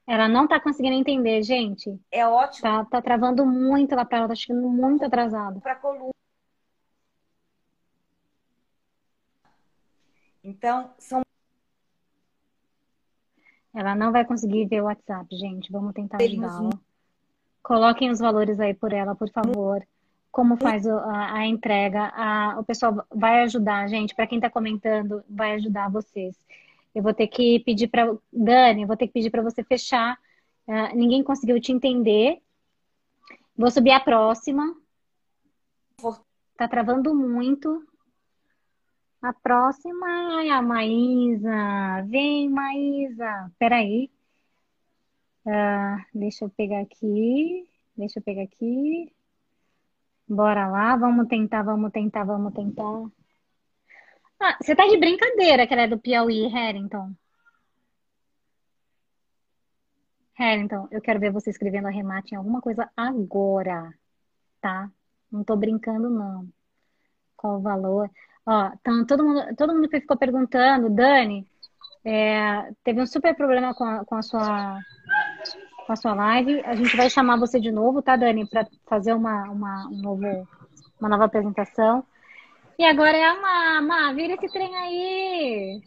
Ela 0.08 0.30
não 0.30 0.48
tá 0.48 0.58
conseguindo 0.58 0.96
entender, 0.96 1.44
gente. 1.44 2.00
É 2.10 2.26
ótimo. 2.26 2.62
Tá, 2.62 2.86
tá 2.86 3.02
travando 3.02 3.46
muito 3.46 3.94
lá 3.94 4.06
pra 4.06 4.20
ela, 4.20 4.28
tá 4.30 4.36
chegando 4.36 4.70
muito 4.70 5.04
atrasado. 5.04 5.60
Pra 5.60 5.76
coluna. 5.76 6.12
Então, 10.42 10.90
são. 10.98 11.22
Ela 13.76 13.94
não 13.96 14.14
vai 14.14 14.24
conseguir 14.24 14.66
ver 14.66 14.82
o 14.82 14.86
WhatsApp, 14.86 15.36
gente. 15.36 15.70
Vamos 15.70 15.94
tentar 15.94 16.24
ajudá-la. 16.24 16.70
Coloquem 17.62 18.10
os 18.10 18.20
valores 18.20 18.62
aí 18.62 18.74
por 18.74 18.94
ela, 18.94 19.14
por 19.14 19.30
favor. 19.30 19.86
Como 20.32 20.56
faz 20.56 20.88
a, 20.88 21.34
a 21.34 21.46
entrega? 21.46 22.14
A, 22.16 22.60
o 22.60 22.64
pessoal 22.64 23.06
vai 23.14 23.42
ajudar, 23.44 23.90
gente. 23.90 24.16
Para 24.16 24.26
quem 24.26 24.38
está 24.38 24.50
comentando, 24.50 25.22
vai 25.30 25.56
ajudar 25.56 25.92
vocês. 25.92 26.38
Eu 26.94 27.04
vou 27.04 27.14
ter 27.14 27.28
que 27.28 27.60
pedir 27.60 27.88
para 27.88 28.16
Dani, 28.32 28.86
vou 28.86 28.98
ter 28.98 29.08
que 29.08 29.14
pedir 29.14 29.30
para 29.30 29.42
você 29.42 29.64
fechar. 29.64 30.18
Uh, 30.68 30.96
ninguém 30.96 31.24
conseguiu 31.24 31.60
te 31.62 31.72
entender. 31.72 32.42
Vou 33.56 33.72
subir 33.72 33.92
a 33.92 34.00
próxima. 34.00 34.76
Tá 36.58 36.68
travando 36.68 37.14
muito. 37.16 37.84
A 39.22 39.34
próxima 39.34 40.44
é 40.44 40.50
a 40.50 40.62
Maísa. 40.62 42.04
Vem, 42.08 42.50
Maísa. 42.50 43.52
Peraí. 43.58 44.10
Uh, 45.46 46.04
deixa 46.14 46.46
eu 46.46 46.50
pegar 46.50 46.82
aqui. 46.82 47.68
Deixa 47.96 48.20
eu 48.20 48.24
pegar 48.24 48.44
aqui. 48.44 49.12
Bora 50.28 50.68
lá. 50.68 50.96
Vamos 50.96 51.28
tentar, 51.28 51.64
vamos 51.64 51.92
tentar, 51.92 52.24
vamos 52.24 52.54
tentar. 52.54 53.10
Ah, 54.40 54.56
você 54.62 54.76
tá 54.76 54.88
de 54.88 54.98
brincadeira 54.98 55.66
que 55.68 55.74
ela 55.74 55.84
é 55.84 55.88
do 55.88 55.98
Piauí, 56.00 56.48
Harrington. 56.48 57.14
Harrington, 60.36 60.88
eu 60.92 61.02
quero 61.02 61.20
ver 61.20 61.32
você 61.32 61.50
escrevendo 61.50 61.88
arremate 61.88 62.34
em 62.34 62.38
alguma 62.38 62.62
coisa 62.62 62.90
agora, 62.96 63.92
tá? 64.62 64.90
Não 65.32 65.44
tô 65.44 65.56
brincando, 65.56 66.10
não. 66.10 66.48
Qual 67.36 67.58
o 67.58 67.62
valor? 67.62 68.10
Ó, 68.46 68.72
então, 68.80 69.06
todo 69.06 69.24
mundo, 69.24 69.56
todo 69.56 69.74
mundo 69.74 69.90
que 69.90 70.00
ficou 70.00 70.18
perguntando, 70.18 70.90
Dani, 70.90 71.48
é, 72.06 72.72
teve 72.84 73.02
um 73.02 73.08
super 73.08 73.36
problema 73.36 73.74
com 73.74 73.84
a, 73.84 74.06
com 74.06 74.16
a, 74.16 74.22
sua 74.22 74.80
com 75.86 75.94
a 75.94 75.96
sua 75.96 76.14
live. 76.14 76.62
A 76.66 76.76
gente 76.76 76.96
vai 76.96 77.10
chamar 77.10 77.40
você 77.40 77.60
de 77.60 77.72
novo, 77.72 78.02
tá, 78.02 78.16
Dani, 78.16 78.48
para 78.48 78.68
fazer 78.86 79.14
uma, 79.14 79.50
uma, 79.50 79.88
um 79.88 80.02
novo, 80.02 80.48
uma 81.00 81.10
nova 81.10 81.26
apresentação. 81.26 82.06
E 82.78 82.86
agora 82.86 83.18
é 83.18 83.26
a 83.26 83.36
Mama, 83.82 84.14
vira 84.14 84.34
esse 84.34 84.48
trem 84.50 84.76
aí. 84.76 85.82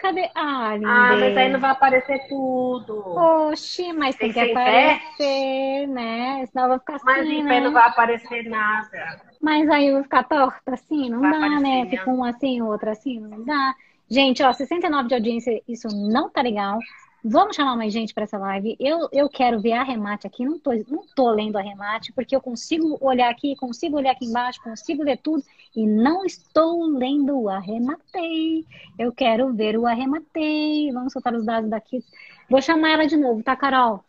Cadê? 0.00 0.30
Ah, 0.34 0.76
linda. 0.76 0.90
Ah, 0.90 1.16
mas 1.18 1.36
aí 1.36 1.52
não 1.52 1.60
vai 1.60 1.70
aparecer 1.70 2.26
tudo. 2.28 3.02
Oxi, 3.50 3.92
mas 3.92 4.16
tem, 4.16 4.32
tem 4.32 4.44
que 4.44 4.50
aparecer, 4.52 5.86
né? 5.88 6.46
Senão 6.46 6.68
vai 6.68 6.78
ficar 6.78 7.00
mas 7.04 7.18
assim, 7.20 7.28
Mas 7.28 7.38
em 7.38 7.48
pé 7.48 7.54
né? 7.54 7.60
não 7.60 7.72
vai 7.72 7.88
aparecer 7.88 8.48
nada. 8.48 9.20
Mas 9.40 9.68
aí 9.70 9.86
eu 9.88 9.94
vou 9.94 10.02
ficar 10.02 10.24
torta 10.24 10.74
assim, 10.74 11.10
não 11.10 11.20
vai 11.20 11.32
dá, 11.32 11.48
né? 11.60 11.86
Fica 11.86 12.10
um 12.10 12.24
assim, 12.24 12.62
outro 12.62 12.90
assim, 12.90 13.20
não 13.20 13.44
dá. 13.44 13.74
Gente, 14.10 14.42
ó, 14.42 14.52
69 14.52 15.08
de 15.08 15.14
audiência, 15.14 15.62
isso 15.68 15.88
não 15.88 16.28
tá 16.28 16.42
legal. 16.42 16.78
Vamos 17.22 17.54
chamar 17.54 17.76
mais 17.76 17.92
gente 17.92 18.14
para 18.14 18.24
essa 18.24 18.38
live. 18.38 18.76
Eu, 18.80 19.08
eu 19.12 19.28
quero 19.28 19.60
ver 19.60 19.72
a 19.72 19.82
remate 19.82 20.26
aqui. 20.26 20.44
Não 20.44 20.58
tô, 20.58 20.72
não 20.88 21.04
tô 21.14 21.30
lendo 21.30 21.58
a 21.58 21.62
remate, 21.62 22.12
porque 22.12 22.34
eu 22.34 22.40
consigo 22.40 22.96
olhar 23.00 23.30
aqui, 23.30 23.54
consigo 23.56 23.96
olhar 23.96 24.12
aqui 24.12 24.24
embaixo, 24.24 24.62
consigo 24.62 25.02
ler 25.02 25.18
tudo 25.18 25.44
e 25.74 25.86
não 25.86 26.24
estou 26.24 26.86
lendo 26.86 27.38
o 27.40 27.48
arrematei. 27.48 28.66
Eu 28.98 29.12
quero 29.12 29.52
ver 29.54 29.78
o 29.78 29.86
arrematei. 29.86 30.92
Vamos 30.92 31.12
soltar 31.12 31.34
os 31.34 31.44
dados 31.44 31.70
daqui. 31.70 32.04
Vou 32.48 32.60
chamar 32.60 32.90
ela 32.90 33.06
de 33.06 33.16
novo, 33.16 33.42
tá, 33.42 33.56
Carol? 33.56 34.04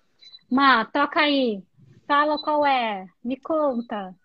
Má, 0.50 0.86
toca 0.86 1.22
aí. 1.22 1.64
Fala 2.08 2.42
qual 2.42 2.66
é. 2.66 3.08
Me 3.24 3.38
conta. 3.40 4.16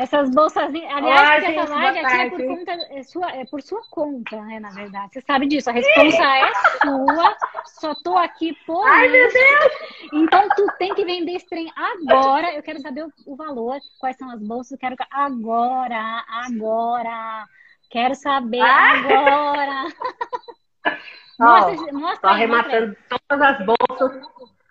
Essas 0.00 0.30
bolsas, 0.30 0.64
aliás, 0.64 1.44
Olá, 1.44 1.52
essa 1.52 1.74
live 1.74 1.98
aqui 1.98 2.16
é 2.16 2.30
por, 2.30 2.46
conta, 2.46 2.72
é, 2.72 3.02
sua, 3.02 3.30
é 3.32 3.44
por 3.44 3.60
sua 3.60 3.82
conta, 3.90 4.40
né, 4.44 4.58
na 4.58 4.70
verdade. 4.70 5.12
Você 5.12 5.20
sabe 5.20 5.46
disso, 5.46 5.68
a 5.68 5.74
resposta 5.74 6.24
é 6.24 6.52
sua, 6.82 7.36
só 7.66 7.94
tô 7.96 8.16
aqui 8.16 8.56
por 8.66 8.82
Ai, 8.88 9.08
isso. 9.08 9.12
meu 9.12 9.30
Deus! 9.30 9.72
Então, 10.14 10.48
tu 10.56 10.66
tem 10.78 10.94
que 10.94 11.04
vender 11.04 11.32
esse 11.32 11.46
trem 11.46 11.70
agora. 11.76 12.50
Eu 12.54 12.62
quero 12.62 12.80
saber 12.80 13.04
o, 13.04 13.12
o 13.26 13.36
valor, 13.36 13.78
quais 13.98 14.16
são 14.16 14.30
as 14.30 14.40
bolsas, 14.40 14.72
eu 14.72 14.78
quero 14.78 14.96
agora, 15.10 16.24
agora. 16.46 17.44
Quero 17.90 18.14
saber 18.14 18.62
ah. 18.62 18.92
agora. 18.94 19.84
mostra, 21.38 21.92
mostra 21.92 22.20
tô 22.22 22.28
aí, 22.28 22.34
arrematando 22.36 22.96
todas 23.28 23.46
as 23.46 23.66
bolsas. 23.66 24.22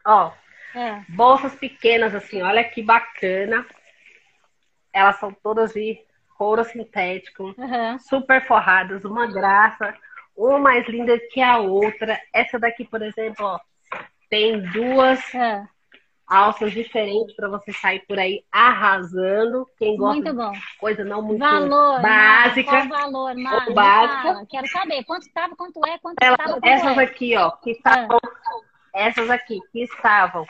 Ó, 0.08 0.32
é. 0.74 1.04
bolsas 1.08 1.54
pequenas 1.54 2.16
assim, 2.16 2.42
olha 2.42 2.64
que 2.64 2.82
bacana. 2.82 3.64
Elas 4.94 5.20
são 5.20 5.32
todas 5.32 5.74
de 5.74 6.00
couro 6.38 6.64
sintético, 6.64 7.54
uhum. 7.58 8.00
super 8.00 8.46
forradas, 8.48 9.04
uma 9.04 9.28
graça, 9.28 9.94
uma 10.36 10.58
mais 10.58 10.88
linda 10.88 11.20
que 11.32 11.42
a 11.42 11.58
outra. 11.58 12.20
Essa 12.34 12.58
daqui, 12.58 12.86
por 12.86 13.02
exemplo, 13.02 13.46
ó, 13.46 13.60
tem 14.30 14.62
duas 14.72 15.20
uhum. 15.34 15.68
alças 16.26 16.72
diferentes 16.72 17.36
para 17.36 17.50
você 17.50 17.74
sair 17.74 18.00
por 18.08 18.18
aí 18.18 18.44
arrasando. 18.52 19.68
Quem 19.78 19.98
gosta 19.98 20.34
muito 20.34 20.52
de 20.54 20.78
coisa 20.78 21.04
não 21.04 21.22
muito 21.22 21.40
valor, 21.40 22.02
básica. 22.02 22.70
Qual 22.70 22.88
valor, 22.88 23.36
Mar? 23.36 23.74
básica. 23.74 24.46
Quero 24.50 24.68
saber 24.68 25.04
quanto 25.04 25.24
estava, 25.24 25.56
quanto 25.56 25.86
é, 25.86 25.98
quanto 26.00 26.24
estava, 26.24 26.60
Essas 26.64 26.98
é. 26.98 27.04
aqui, 27.04 27.36
ó, 27.36 27.52
que 27.52 27.72
estavam 27.72 28.20
essas 28.94 29.30
aqui 29.30 29.60
que 29.72 29.84
estavam 29.84 30.46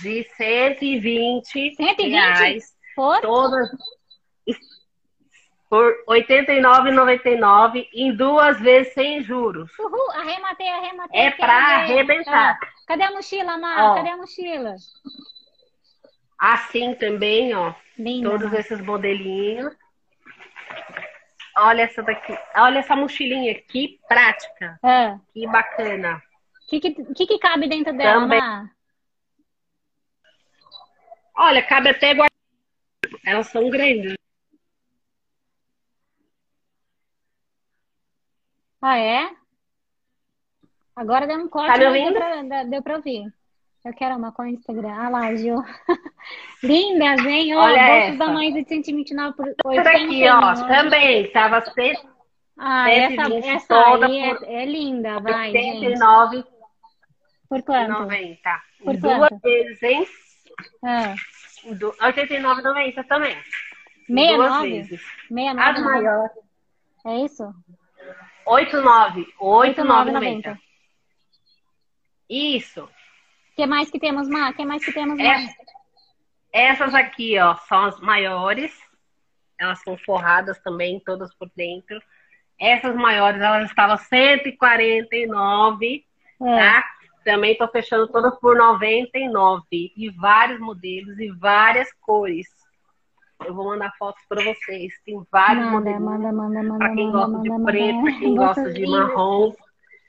de 0.00 0.24
120, 0.36 1.74
120? 1.76 2.10
reais. 2.10 2.73
Por? 2.94 3.20
Todas 3.20 3.70
por 5.74 5.92
R$ 6.08 6.24
89,99 6.24 7.88
em 7.92 8.14
duas 8.14 8.60
vezes 8.60 8.94
sem 8.94 9.24
juros. 9.24 9.76
Uhul, 9.76 10.10
arrematei, 10.12 10.68
arrematei. 10.68 11.20
É 11.20 11.30
para 11.32 11.52
arrebentar. 11.52 12.58
Ah, 12.62 12.66
cadê 12.86 13.02
a 13.02 13.10
mochila, 13.10 13.58
Mar? 13.58 13.96
Cadê 13.96 14.10
a 14.10 14.16
mochila? 14.16 14.76
Assim 16.38 16.94
também, 16.94 17.52
ó. 17.56 17.74
Linda, 17.98 18.30
todos 18.30 18.52
esses 18.52 18.80
modelinhos. 18.82 19.74
Olha 21.56 21.82
essa 21.82 22.04
daqui. 22.04 22.38
Olha 22.56 22.78
essa 22.78 22.94
mochilinha. 22.94 23.54
Que 23.54 23.98
prática. 24.06 24.78
Ah. 24.80 25.18
Que 25.32 25.44
bacana. 25.48 26.22
O 26.66 26.68
que, 26.68 26.80
que, 26.80 27.26
que, 27.26 27.38
cabe 27.38 27.68
dentro 27.68 27.96
dela, 27.96 28.20
Também. 28.20 28.40
Olha, 31.36 31.62
cabe 31.62 31.90
até 31.90 32.14
guarda. 32.14 32.33
Elas 33.24 33.46
são 33.48 33.68
grandes. 33.70 34.14
Ah, 38.80 38.98
é? 38.98 39.30
Agora 40.94 41.26
deu 41.26 41.38
um 41.38 41.48
corte, 41.48 41.72
tá 41.72 41.78
deu, 41.78 42.12
pra, 42.12 42.62
deu 42.64 42.82
pra 42.82 42.96
ouvir. 42.96 43.32
Eu 43.84 43.92
quero 43.92 44.16
uma 44.16 44.32
com 44.32 44.46
Instagram. 44.46 44.94
Ah 44.94 45.08
lá, 45.08 45.34
Gil. 45.34 45.62
Lindas, 46.62 47.24
hein? 47.24 47.54
Olha 47.54 47.86
bolsas 47.86 48.18
da 48.18 48.28
mãe 48.28 48.52
de 48.52 48.64
129 48.66 49.36
por 49.36 49.46
80. 49.64 49.80
Essa 49.80 50.04
aqui, 50.04 50.28
ó, 50.28 50.68
também. 50.68 51.32
Tava 51.32 51.60
100, 51.60 51.96
ah, 52.56 52.88
essa, 52.88 53.34
essa 53.34 53.74
aí 54.04 54.20
é, 54.20 54.62
é, 54.62 54.64
linda, 54.64 55.18
vai, 55.20 55.48
89, 55.48 56.36
gente. 56.36 56.48
Por 57.48 57.62
quanto? 57.62 57.90
90. 57.90 58.62
Por 58.84 58.96
Duas 58.96 59.18
quanto? 59.18 59.40
vezes, 59.42 59.82
hein? 59.82 60.06
Ah. 61.66 62.12
89,90 62.12 63.06
também. 63.06 63.36
69? 64.06 64.36
Duas 64.36 64.62
vezes. 64.62 65.00
69, 65.28 65.60
As 65.60 65.82
maiores. 65.82 66.30
É 67.06 67.16
isso? 67.24 67.54
89. 68.46 69.26
89,90. 69.40 70.58
Isso. 72.28 72.84
O 72.84 72.90
que 73.56 73.66
mais 73.66 73.90
que 73.90 73.98
temos, 73.98 74.28
Má? 74.28 74.50
O 74.50 74.54
que 74.54 74.64
mais 74.64 74.84
que 74.84 74.92
temos, 74.92 75.18
Má? 75.18 75.24
Essas, 75.24 75.54
essas 76.52 76.94
aqui, 76.94 77.36
ó, 77.38 77.56
são 77.56 77.84
as 77.84 77.98
maiores. 78.00 78.72
Elas 79.58 79.80
são 79.82 79.96
forradas 79.98 80.58
também, 80.60 81.00
todas 81.00 81.34
por 81.34 81.50
dentro. 81.54 82.00
Essas 82.58 82.96
maiores, 82.96 83.40
elas 83.40 83.68
estavam 83.68 83.96
149, 83.96 86.04
é. 86.40 86.44
tá? 86.44 86.84
Também 87.24 87.52
estou 87.52 87.68
fechando 87.68 88.06
todas 88.08 88.38
por 88.38 88.56
99 88.56 89.62
e 89.72 90.10
vários 90.10 90.60
modelos 90.60 91.18
e 91.18 91.30
várias 91.30 91.88
cores. 92.00 92.46
Eu 93.44 93.54
vou 93.54 93.66
mandar 93.66 93.92
fotos 93.98 94.22
para 94.28 94.42
vocês. 94.42 94.92
Tem 95.04 95.20
vários 95.30 95.64
manda, 95.66 95.78
modelos. 95.78 96.00
Manda, 96.00 96.32
manda, 96.32 96.62
manda. 96.62 96.78
Para 96.78 96.94
quem 96.94 97.06
manda, 97.06 97.18
gosta 97.18 97.48
manda, 97.48 97.56
de 97.56 97.64
preto, 97.64 98.02
para 98.02 98.18
quem 98.18 98.34
gosta 98.34 98.72
de 98.72 98.86
marrom. 98.86 99.52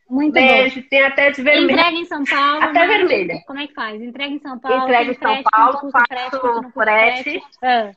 Muito 0.10 0.34
Beijo, 0.34 0.82
bom. 0.82 0.88
tem 0.88 1.04
até 1.04 1.32
de 1.32 1.42
vermelho. 1.42 1.72
Entrega 1.72 1.98
em 1.98 2.06
São 2.06 2.24
Paulo. 2.24 2.64
Até 2.64 2.88
vermelha. 2.88 3.42
Como 3.48 3.60
é 3.60 3.68
que 3.68 3.74
faz? 3.74 4.02
Entrega 4.02 4.34
em 4.34 4.40
São 4.40 4.60
Paulo. 4.60 4.84
Entrega 4.84 5.12
em 5.12 5.16
São 5.16 5.44
Paulo, 5.44 5.92
faço 5.92 6.72
frete. 6.72 6.72
frete. 6.74 7.44
Ah. 7.64 7.92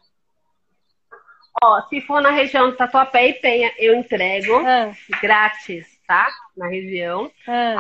Ó, 1.63 1.83
se 1.89 2.01
for 2.03 2.23
na 2.23 2.31
região 2.31 2.71
de 2.71 2.77
Tatuapé 2.77 3.29
e 3.29 3.33
Penha, 3.35 3.73
eu 3.79 3.95
entrego 3.95 4.57
ah. 4.65 4.93
grátis, 5.21 5.87
tá? 6.07 6.29
Na 6.57 6.69
região. 6.69 7.31
Ah. 7.47 7.77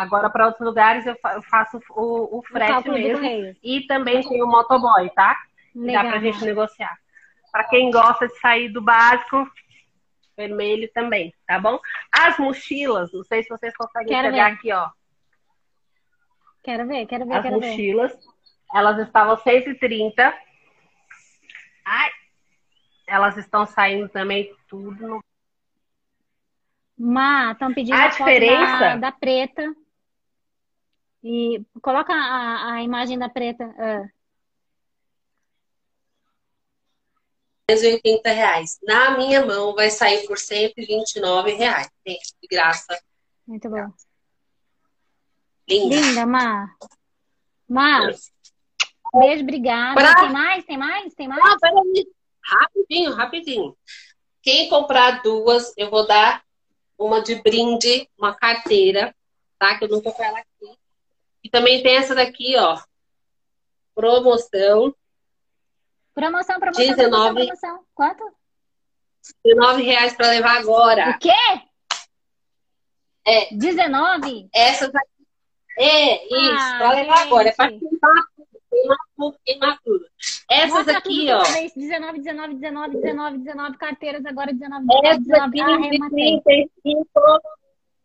Agora, 0.00 0.30
para 0.30 0.46
outros 0.46 0.66
lugares, 0.66 1.04
eu 1.06 1.16
faço 1.42 1.78
o, 1.90 2.38
o 2.38 2.42
frete 2.42 2.88
o 2.88 2.92
mesmo. 2.92 3.54
E 3.62 3.86
também 3.86 4.26
tem 4.26 4.42
o 4.42 4.46
motoboy, 4.46 5.10
tá? 5.10 5.36
Legal. 5.74 6.04
Dá 6.04 6.10
pra 6.10 6.20
gente 6.20 6.42
negociar. 6.42 6.98
Para 7.52 7.64
quem 7.64 7.90
gosta 7.90 8.26
de 8.26 8.38
sair 8.38 8.70
do 8.70 8.80
básico, 8.80 9.46
vermelho 10.36 10.90
também, 10.94 11.34
tá 11.46 11.58
bom? 11.58 11.78
As 12.10 12.38
mochilas, 12.38 13.12
não 13.12 13.22
sei 13.24 13.42
se 13.42 13.48
vocês 13.50 13.76
conseguem 13.76 14.08
quero 14.08 14.30
pegar 14.30 14.48
ver. 14.48 14.54
aqui, 14.54 14.72
ó. 14.72 14.88
Quero 16.62 16.86
ver, 16.86 17.06
quero 17.06 17.26
ver, 17.26 17.34
As 17.34 17.42
quero 17.42 17.54
mochilas, 17.56 18.12
ver. 18.12 18.20
elas 18.74 18.98
estavam 19.06 19.36
130. 19.36 20.34
Ai, 21.84 22.10
elas 23.06 23.36
estão 23.36 23.66
saindo 23.66 24.08
também 24.08 24.54
tudo 24.66 25.06
no 25.06 25.20
Má, 27.02 27.52
estão 27.52 27.72
pedindo 27.72 27.96
a, 27.96 28.04
a 28.04 28.08
diferença 28.08 28.78
da, 28.78 28.96
da, 28.96 29.12
preta. 29.12 29.74
E 31.22 31.62
coloca 31.82 32.12
a, 32.12 32.74
a 32.74 32.82
imagem 32.82 33.18
da 33.18 33.28
preta. 33.28 33.64
Uh. 33.64 34.20
reais. 38.24 38.78
Na 38.82 39.16
minha 39.16 39.44
mão 39.44 39.74
vai 39.74 39.90
sair 39.90 40.26
por 40.26 40.38
129 40.38 41.52
reais. 41.52 41.88
Gente, 42.06 42.34
de 42.42 42.48
graça. 42.48 42.98
Muito 43.46 43.68
bom. 43.68 43.92
Linda. 45.68 45.96
Linda, 45.96 46.26
Má. 46.26 46.76
Má. 47.68 48.10
Beijo, 49.14 49.42
obrigada. 49.42 49.94
Pra... 49.94 50.14
Tem 50.14 50.32
mais? 50.32 50.64
Tem 50.64 50.78
mais? 50.78 51.14
Tem 51.14 51.28
mais? 51.28 51.44
Não, 51.44 51.58
peraí. 51.58 52.06
Rapidinho, 52.42 53.12
rapidinho. 53.12 53.76
Quem 54.42 54.68
comprar 54.68 55.22
duas, 55.22 55.72
eu 55.76 55.90
vou 55.90 56.06
dar 56.06 56.42
uma 56.98 57.22
de 57.22 57.36
brinde, 57.36 58.08
uma 58.18 58.34
carteira, 58.34 59.14
tá? 59.58 59.78
Que 59.78 59.84
eu 59.84 59.88
não 59.88 60.00
tô 60.00 60.12
com 60.12 60.24
ela 60.24 60.38
aqui. 60.38 60.78
E 61.42 61.50
também 61.50 61.82
tem 61.82 61.96
essa 61.96 62.14
daqui, 62.14 62.56
ó. 62.56 62.78
Promoção. 63.94 64.94
Promoção, 66.14 66.58
promoção, 66.58 66.84
19, 66.84 67.34
promoção, 67.34 67.34
promoção. 67.34 67.86
Quanto? 67.94 68.32
19 69.44 69.82
reais 69.82 70.14
para 70.14 70.28
levar 70.28 70.58
agora. 70.58 71.10
O 71.10 71.18
quê? 71.18 71.30
É. 73.26 73.54
19? 73.54 74.48
Essas 74.52 74.94
aqui. 74.94 75.08
É, 75.78 76.24
isso, 76.26 76.56
ah, 76.58 76.76
para 76.78 76.90
levar 76.92 77.22
agora. 77.22 77.48
É 77.48 77.52
para 77.52 77.68
queimar 77.68 78.24
queimar 78.70 78.98
tudo, 79.16 79.38
queimar 79.44 79.78
tudo. 79.84 80.06
Essas 80.50 80.70
Mostra 80.70 80.98
aqui, 80.98 81.26
ó. 81.30 81.42
19, 81.76 82.18
19, 82.20 82.54
19, 82.54 82.96
19, 82.96 83.38
19 83.38 83.78
carteiras, 83.78 84.24
agora 84.24 84.52
19, 84.52 84.86
19, 84.86 85.52
19. 85.52 85.60
Ah, 85.60 86.10
35, 86.10 87.10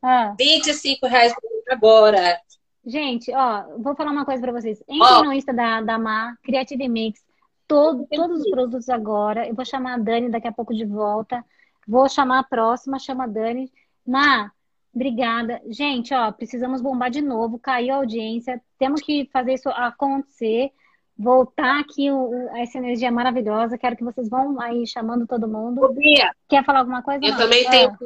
ah. 0.01 0.35
25 0.37 1.07
reais 1.07 1.33
agora. 1.69 2.39
Gente, 2.85 3.33
ó, 3.33 3.77
vou 3.79 3.95
falar 3.95 4.11
uma 4.11 4.25
coisa 4.25 4.41
para 4.41 4.51
vocês. 4.51 4.83
Entrem 4.87 5.23
no 5.23 5.33
Insta 5.33 5.53
da, 5.53 5.81
da 5.81 5.97
Mar, 5.97 6.37
Creative 6.43 6.87
Mix, 6.87 7.19
todo, 7.67 8.07
todos 8.11 8.41
os 8.41 8.49
produtos 8.49 8.89
agora. 8.89 9.47
Eu 9.47 9.55
vou 9.55 9.65
chamar 9.65 9.95
a 9.95 9.97
Dani 9.97 10.29
daqui 10.29 10.47
a 10.47 10.51
pouco 10.51 10.73
de 10.73 10.85
volta. 10.85 11.43
Vou 11.87 12.07
chamar 12.07 12.39
a 12.39 12.43
próxima, 12.43 12.99
chama 12.99 13.23
a 13.23 13.27
Dani. 13.27 13.71
Mar, 14.05 14.53
obrigada. 14.93 15.61
Gente, 15.67 16.13
ó, 16.13 16.31
precisamos 16.31 16.81
bombar 16.81 17.09
de 17.09 17.21
novo, 17.21 17.57
caiu 17.57 17.93
a 17.93 17.97
audiência. 17.97 18.61
Temos 18.77 19.01
que 19.01 19.29
fazer 19.31 19.53
isso 19.53 19.69
acontecer 19.69 20.71
voltar 21.17 21.79
aqui 21.79 22.11
o, 22.11 22.49
essa 22.57 22.77
energia 22.77 23.11
maravilhosa. 23.11 23.77
Quero 23.77 23.95
que 23.95 24.03
vocês 24.03 24.29
vão 24.29 24.59
aí 24.59 24.85
chamando 24.85 25.25
todo 25.25 25.47
mundo. 25.47 25.93
Bia, 25.93 26.31
Quer 26.47 26.63
falar 26.63 26.79
alguma 26.79 27.01
coisa? 27.01 27.23
Eu 27.23 27.31
não? 27.31 27.37
também 27.37 27.65
ah. 27.67 27.71
tenho 27.71 27.97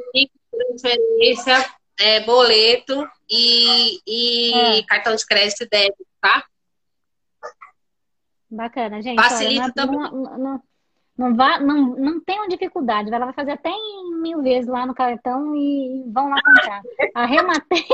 transferência, 0.50 1.66
é, 2.00 2.20
boleto 2.20 3.06
e, 3.28 4.00
e 4.06 4.54
ah. 4.54 4.86
cartão 4.88 5.14
de 5.14 5.26
crédito 5.26 5.64
e 5.64 5.68
débito, 5.68 6.06
tá? 6.20 6.44
Bacana, 8.50 9.00
gente. 9.00 9.22
Facilita 9.22 9.64
olha, 9.64 9.72
também. 9.74 9.98
Não, 9.98 10.38
não, 10.38 10.62
não, 11.16 11.36
vá, 11.36 11.60
não, 11.60 11.94
não 11.96 12.20
tenham 12.20 12.48
dificuldade. 12.48 13.12
Ela 13.12 13.26
vai 13.26 13.34
fazer 13.34 13.52
até 13.52 13.70
em 13.70 14.20
mil 14.20 14.42
vezes 14.42 14.68
lá 14.68 14.84
no 14.86 14.94
cartão 14.94 15.54
e 15.54 16.04
vão 16.12 16.30
lá 16.30 16.40
comprar. 16.42 16.82
Arrematei. 17.14 17.86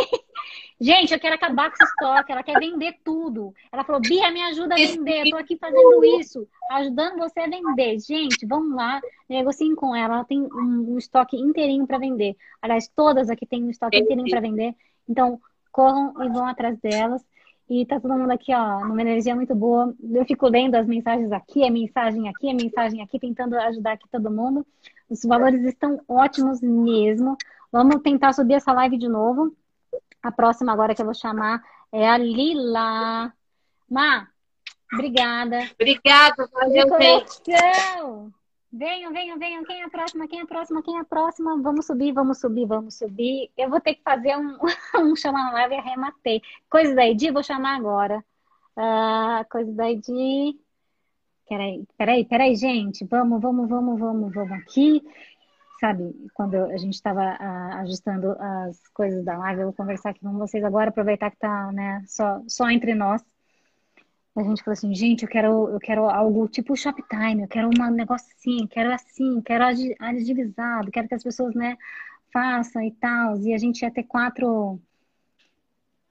Gente, 0.78 1.14
eu 1.14 1.18
quero 1.18 1.34
acabar 1.34 1.70
com 1.70 1.74
esse 1.74 1.84
estoque. 1.84 2.32
Ela 2.32 2.42
quer 2.42 2.58
vender 2.58 2.96
tudo. 3.02 3.54
Ela 3.72 3.82
falou, 3.82 4.00
Bia, 4.00 4.30
me 4.30 4.42
ajuda 4.42 4.74
a 4.74 4.78
vender. 4.78 5.26
Eu 5.26 5.30
tô 5.30 5.36
aqui 5.38 5.56
fazendo 5.56 6.04
isso, 6.20 6.46
ajudando 6.70 7.16
você 7.16 7.40
a 7.40 7.48
vender. 7.48 7.98
Gente, 7.98 8.44
vamos 8.46 8.76
lá, 8.76 9.00
negociem 9.28 9.74
com 9.74 9.94
ela. 9.94 10.16
Ela 10.16 10.24
tem 10.24 10.42
um, 10.42 10.94
um 10.94 10.98
estoque 10.98 11.36
inteirinho 11.36 11.86
para 11.86 11.98
vender. 11.98 12.36
Aliás, 12.60 12.88
todas 12.94 13.30
aqui 13.30 13.46
têm 13.46 13.64
um 13.64 13.70
estoque 13.70 13.98
inteirinho 13.98 14.28
para 14.28 14.40
vender. 14.40 14.74
Então, 15.08 15.40
corram 15.72 16.12
e 16.22 16.28
vão 16.28 16.46
atrás 16.46 16.78
delas. 16.78 17.24
E 17.68 17.84
tá 17.84 17.98
todo 17.98 18.16
mundo 18.16 18.30
aqui, 18.30 18.54
ó, 18.54 18.84
numa 18.86 19.00
energia 19.00 19.34
muito 19.34 19.54
boa. 19.54 19.92
Eu 20.12 20.24
fico 20.24 20.46
lendo 20.46 20.76
as 20.76 20.86
mensagens 20.86 21.32
aqui, 21.32 21.66
a 21.66 21.70
mensagem 21.70 22.28
aqui, 22.28 22.48
a 22.48 22.54
mensagem 22.54 23.02
aqui, 23.02 23.18
tentando 23.18 23.56
ajudar 23.56 23.92
aqui 23.92 24.08
todo 24.10 24.30
mundo. 24.30 24.64
Os 25.08 25.22
valores 25.24 25.64
estão 25.64 25.98
ótimos 26.06 26.60
mesmo. 26.60 27.36
Vamos 27.72 28.02
tentar 28.02 28.32
subir 28.34 28.54
essa 28.54 28.72
live 28.72 28.96
de 28.96 29.08
novo. 29.08 29.52
A 30.22 30.32
próxima 30.32 30.72
agora 30.72 30.94
que 30.94 31.00
eu 31.00 31.06
vou 31.06 31.14
chamar 31.14 31.62
é 31.92 32.08
a 32.08 32.18
Lila. 32.18 33.32
Ma, 33.88 34.28
obrigada. 34.92 35.70
Obrigada, 35.74 36.48
valeu, 36.52 36.88
Venham, 38.72 39.10
venham, 39.12 39.38
venham. 39.38 39.64
Quem 39.64 39.80
é 39.80 39.84
a 39.84 39.88
próxima? 39.88 40.28
Quem 40.28 40.40
é 40.40 40.42
a 40.42 40.46
próxima? 40.46 40.82
Quem 40.82 40.98
é 40.98 41.00
a 41.00 41.04
próxima? 41.04 41.62
Vamos 41.62 41.86
subir, 41.86 42.12
vamos 42.12 42.38
subir, 42.38 42.66
vamos 42.66 42.94
subir. 42.94 43.50
Eu 43.56 43.70
vou 43.70 43.80
ter 43.80 43.94
que 43.94 44.02
fazer 44.02 44.36
um, 44.36 44.58
um 45.12 45.16
chamar 45.16 45.44
na 45.44 45.52
live 45.52 45.74
e 45.74 45.78
arrematei. 45.78 46.42
Coisa 46.68 46.94
da 46.94 47.06
Edi, 47.06 47.30
vou 47.30 47.42
chamar 47.42 47.76
agora. 47.76 48.22
Uh, 48.76 49.48
coisa 49.50 49.72
da 49.72 49.90
Edi. 49.90 50.60
Peraí, 51.48 51.86
peraí, 51.96 52.24
peraí, 52.24 52.54
gente. 52.56 53.04
Vamos, 53.06 53.40
vamos, 53.40 53.68
vamos, 53.68 53.98
vamos, 53.98 54.34
vamos 54.34 54.52
aqui. 54.52 55.02
Sabe, 55.86 56.12
quando 56.34 56.56
a 56.56 56.76
gente 56.78 56.94
estava 56.94 57.36
ajustando 57.78 58.32
as 58.32 58.76
coisas 58.88 59.24
da 59.24 59.38
live, 59.38 59.60
eu 59.60 59.66
vou 59.68 59.72
conversar 59.72 60.10
aqui 60.10 60.18
com 60.18 60.36
vocês 60.36 60.64
agora, 60.64 60.90
aproveitar 60.90 61.30
que 61.30 61.36
tá, 61.36 61.70
né, 61.70 62.02
só, 62.08 62.42
só 62.48 62.68
entre 62.68 62.92
nós. 62.92 63.24
A 64.34 64.42
gente 64.42 64.64
falou 64.64 64.72
assim, 64.72 64.92
gente, 64.92 65.22
eu 65.22 65.28
quero, 65.28 65.68
eu 65.68 65.78
quero 65.78 66.10
algo 66.10 66.48
tipo 66.48 66.76
Shoptime, 66.76 67.42
eu 67.42 67.46
quero 67.46 67.68
um 67.68 67.90
negócio 67.92 68.26
assim, 68.36 68.66
quero 68.66 68.92
assim, 68.92 69.40
quero 69.42 69.62
agilizado, 70.00 70.90
quero 70.90 71.06
que 71.06 71.14
as 71.14 71.22
pessoas, 71.22 71.54
né, 71.54 71.78
façam 72.32 72.82
e 72.82 72.90
tal. 72.90 73.38
E 73.38 73.54
a 73.54 73.58
gente 73.58 73.82
ia 73.82 73.90
ter 73.92 74.02
quatro, 74.02 74.80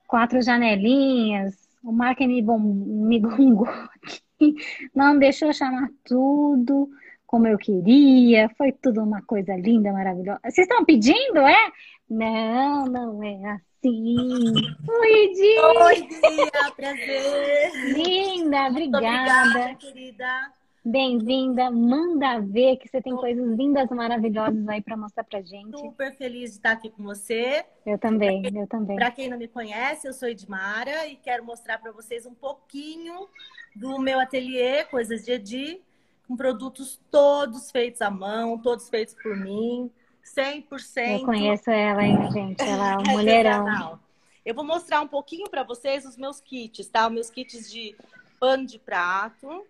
quatro 0.06 0.40
janelinhas. 0.40 1.54
O 1.84 1.92
Mark 1.92 2.18
me, 2.20 2.40
bom, 2.40 2.58
me 2.58 3.20
gongou 3.20 3.68
aqui, 3.68 4.54
não 4.94 5.18
deixou 5.18 5.52
chamar 5.52 5.90
tudo 6.02 6.88
como 7.26 7.46
eu 7.46 7.58
queria, 7.58 8.48
foi 8.56 8.72
tudo 8.72 9.02
uma 9.02 9.22
coisa 9.22 9.54
linda, 9.56 9.92
maravilhosa. 9.92 10.40
Vocês 10.44 10.66
estão 10.66 10.84
pedindo, 10.84 11.38
é? 11.38 11.72
Não, 12.08 12.84
não 12.86 13.22
é 13.22 13.52
assim 13.52 13.66
Sim. 13.86 14.52
Oi, 14.88 15.32
Di. 15.32 15.60
Oi, 15.60 16.08
Dia. 16.08 16.72
Prazer. 16.74 17.72
Linda, 17.94 18.66
obrigada. 18.66 19.06
obrigada 19.06 19.74
querida. 19.76 20.52
Bem-vinda. 20.84 21.70
Manda 21.70 22.40
ver 22.40 22.78
que 22.78 22.88
você 22.88 23.00
tem 23.00 23.14
coisas 23.14 23.56
lindas, 23.56 23.88
maravilhosas 23.90 24.68
aí 24.68 24.82
para 24.82 24.96
mostrar 24.96 25.22
pra 25.22 25.40
gente. 25.40 25.78
Super 25.78 26.16
feliz 26.16 26.50
de 26.50 26.56
estar 26.56 26.72
aqui 26.72 26.90
com 26.90 27.04
você. 27.04 27.64
Eu 27.84 27.96
também, 27.96 28.42
eu 28.56 28.66
também. 28.66 28.96
Para 28.96 29.12
quem 29.12 29.28
não 29.28 29.38
me 29.38 29.46
conhece, 29.46 30.08
eu 30.08 30.12
sou 30.12 30.28
Edmara 30.28 31.06
e 31.06 31.14
quero 31.14 31.44
mostrar 31.44 31.78
para 31.78 31.92
vocês 31.92 32.26
um 32.26 32.34
pouquinho 32.34 33.28
do 33.76 34.00
meu 34.00 34.18
ateliê, 34.18 34.82
Coisas 34.84 35.24
de 35.24 35.30
Edi, 35.30 35.80
com 36.26 36.36
produtos 36.36 37.00
todos 37.10 37.70
feitos 37.70 38.02
à 38.02 38.10
mão, 38.10 38.58
todos 38.58 38.88
feitos 38.88 39.14
por 39.14 39.36
mim. 39.36 39.90
100%. 40.36 41.20
Eu 41.20 41.24
conheço 41.24 41.70
ela, 41.70 42.02
hein, 42.02 42.30
gente? 42.32 42.62
Ela 42.62 42.92
é 42.92 42.98
um 42.98 43.02
mulherão. 43.12 44.00
Eu 44.44 44.54
vou 44.54 44.64
mostrar 44.64 45.00
um 45.00 45.08
pouquinho 45.08 45.48
para 45.48 45.62
vocês 45.62 46.04
os 46.04 46.16
meus 46.16 46.40
kits, 46.40 46.88
tá? 46.88 47.06
Os 47.06 47.12
meus 47.12 47.30
kits 47.30 47.70
de 47.70 47.96
pano 48.38 48.66
de 48.66 48.78
prato. 48.78 49.64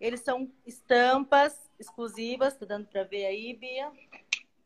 Eles 0.00 0.20
são 0.20 0.48
estampas 0.66 1.58
exclusivas. 1.78 2.56
Tá 2.56 2.66
dando 2.66 2.86
para 2.86 3.04
ver 3.04 3.26
aí, 3.26 3.54
Bia? 3.54 3.90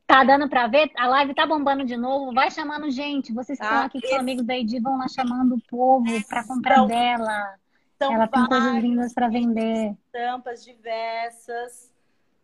Tá 0.06 0.22
dando 0.22 0.48
para 0.48 0.66
ver? 0.66 0.90
A 0.96 1.06
live 1.08 1.34
tá 1.34 1.46
bombando 1.46 1.84
de 1.84 1.96
novo. 1.96 2.32
Vai 2.32 2.50
chamando 2.50 2.90
gente. 2.90 3.32
Vocês 3.32 3.58
que 3.58 3.64
estão 3.64 3.78
ah, 3.78 3.84
aqui 3.84 3.98
esse... 3.98 4.08
com 4.08 4.20
amigos 4.20 4.44
da 4.44 4.56
Edi 4.56 4.78
vão 4.78 4.98
lá 4.98 5.08
chamando 5.08 5.54
o 5.54 5.60
povo 5.68 6.04
para 6.28 6.46
comprar 6.46 6.74
então, 6.74 6.86
dela. 6.86 7.54
Ela 8.00 8.26
tem 8.26 8.46
coisas 8.46 8.82
lindas 8.82 9.14
para 9.14 9.28
vender. 9.28 9.96
Estampas 10.06 10.64
diversas. 10.64 11.92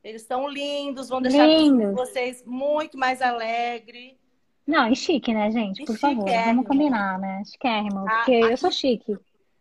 Eles 0.02 0.22
estão 0.22 0.48
lindos, 0.48 1.09
vão 1.09 1.20
deixar 1.20 1.47
lindos. 1.47 1.94
vocês 1.94 2.43
muito 2.47 2.97
mais 2.97 3.20
alegre. 3.20 4.18
Não, 4.66 4.90
e 4.90 4.97
chique, 4.97 5.35
né, 5.35 5.51
gente? 5.51 5.85
Por 5.85 5.98
favor, 5.98 6.31
vamos 6.31 6.66
combinar, 6.66 7.18
né? 7.18 7.43
Chiquérrimo, 7.44 8.06
ah, 8.09 8.16
porque 8.16 8.32
eu 8.32 8.56
sou 8.56 8.70
chique. 8.70 9.18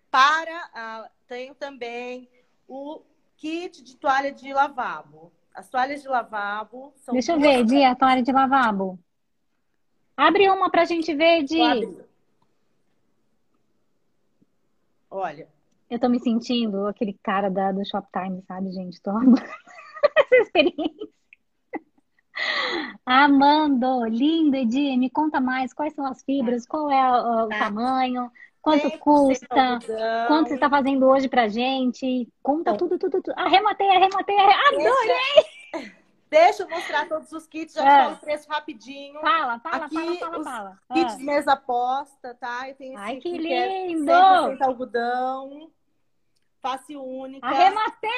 Para, 0.09 0.69
ah, 0.73 1.09
tenho 1.27 1.53
também 1.55 2.29
o 2.67 3.01
kit 3.35 3.83
de 3.83 3.97
toalha 3.97 4.31
de 4.31 4.53
lavabo. 4.53 5.31
As 5.53 5.67
toalhas 5.67 6.01
de 6.01 6.07
lavabo 6.07 6.93
são. 6.97 7.13
Deixa 7.13 7.33
eu 7.33 7.39
ver, 7.39 7.65
Di, 7.65 7.83
a 7.83 7.95
toalha 7.95 8.21
de 8.21 8.31
lavabo. 8.31 8.97
Abre 10.15 10.49
uma 10.49 10.69
pra 10.69 10.85
gente 10.85 11.13
ver, 11.13 11.43
Di. 11.43 11.59
Olha. 15.09 15.47
Eu 15.89 15.99
tô 15.99 16.07
me 16.07 16.19
sentindo 16.19 16.85
aquele 16.85 17.17
cara 17.23 17.49
da, 17.49 17.71
do 17.71 17.83
Shoptime, 17.83 18.43
sabe, 18.47 18.71
gente? 18.71 19.01
Tô 19.01 19.09
amando 19.09 19.41
essa 20.15 20.35
experiência. 20.35 21.09
Amando, 23.05 24.05
lindo, 24.05 24.55
Edi, 24.55 24.95
me 24.97 25.09
conta 25.09 25.41
mais 25.41 25.73
quais 25.73 25.93
são 25.93 26.05
as 26.05 26.23
fibras, 26.23 26.65
qual 26.65 26.91
é 26.91 27.11
o, 27.11 27.45
o 27.45 27.49
tá. 27.49 27.57
tamanho, 27.57 28.31
quanto 28.61 28.97
custa, 28.99 29.79
quanto 30.27 30.49
você 30.49 30.53
está 30.55 30.69
fazendo 30.69 31.07
hoje 31.07 31.27
pra 31.27 31.47
gente. 31.47 32.31
Conta 32.41 32.77
tudo, 32.77 32.99
tudo, 32.99 33.21
tudo. 33.21 33.33
Arrematei, 33.35 33.89
arrematei, 33.89 34.37
arrematei. 34.37 34.87
adorei! 34.87 35.99
Deixa 36.29 36.61
eu 36.61 36.69
mostrar 36.69 37.09
todos 37.09 37.31
os 37.31 37.47
kits, 37.47 37.73
já 37.73 37.83
é. 37.83 38.03
falo 38.03 38.13
o 38.13 38.19
preço 38.19 38.47
rapidinho. 38.47 39.19
Fala, 39.19 39.59
fala, 39.59 39.85
Aqui, 39.85 39.95
fala, 39.95 40.15
fala, 40.19 40.43
fala. 40.43 40.79
Kits 40.93 41.17
de 41.17 41.23
mesa 41.23 41.55
posta, 41.55 42.35
tá? 42.35 42.69
Esse 42.69 42.93
Ai, 42.95 43.17
que 43.17 43.51
é 43.51 43.87
lindo! 43.87 44.11
É 44.11 44.63
algodão, 44.63 45.71
face 46.61 46.95
única. 46.95 47.45
Arrematei! 47.45 48.09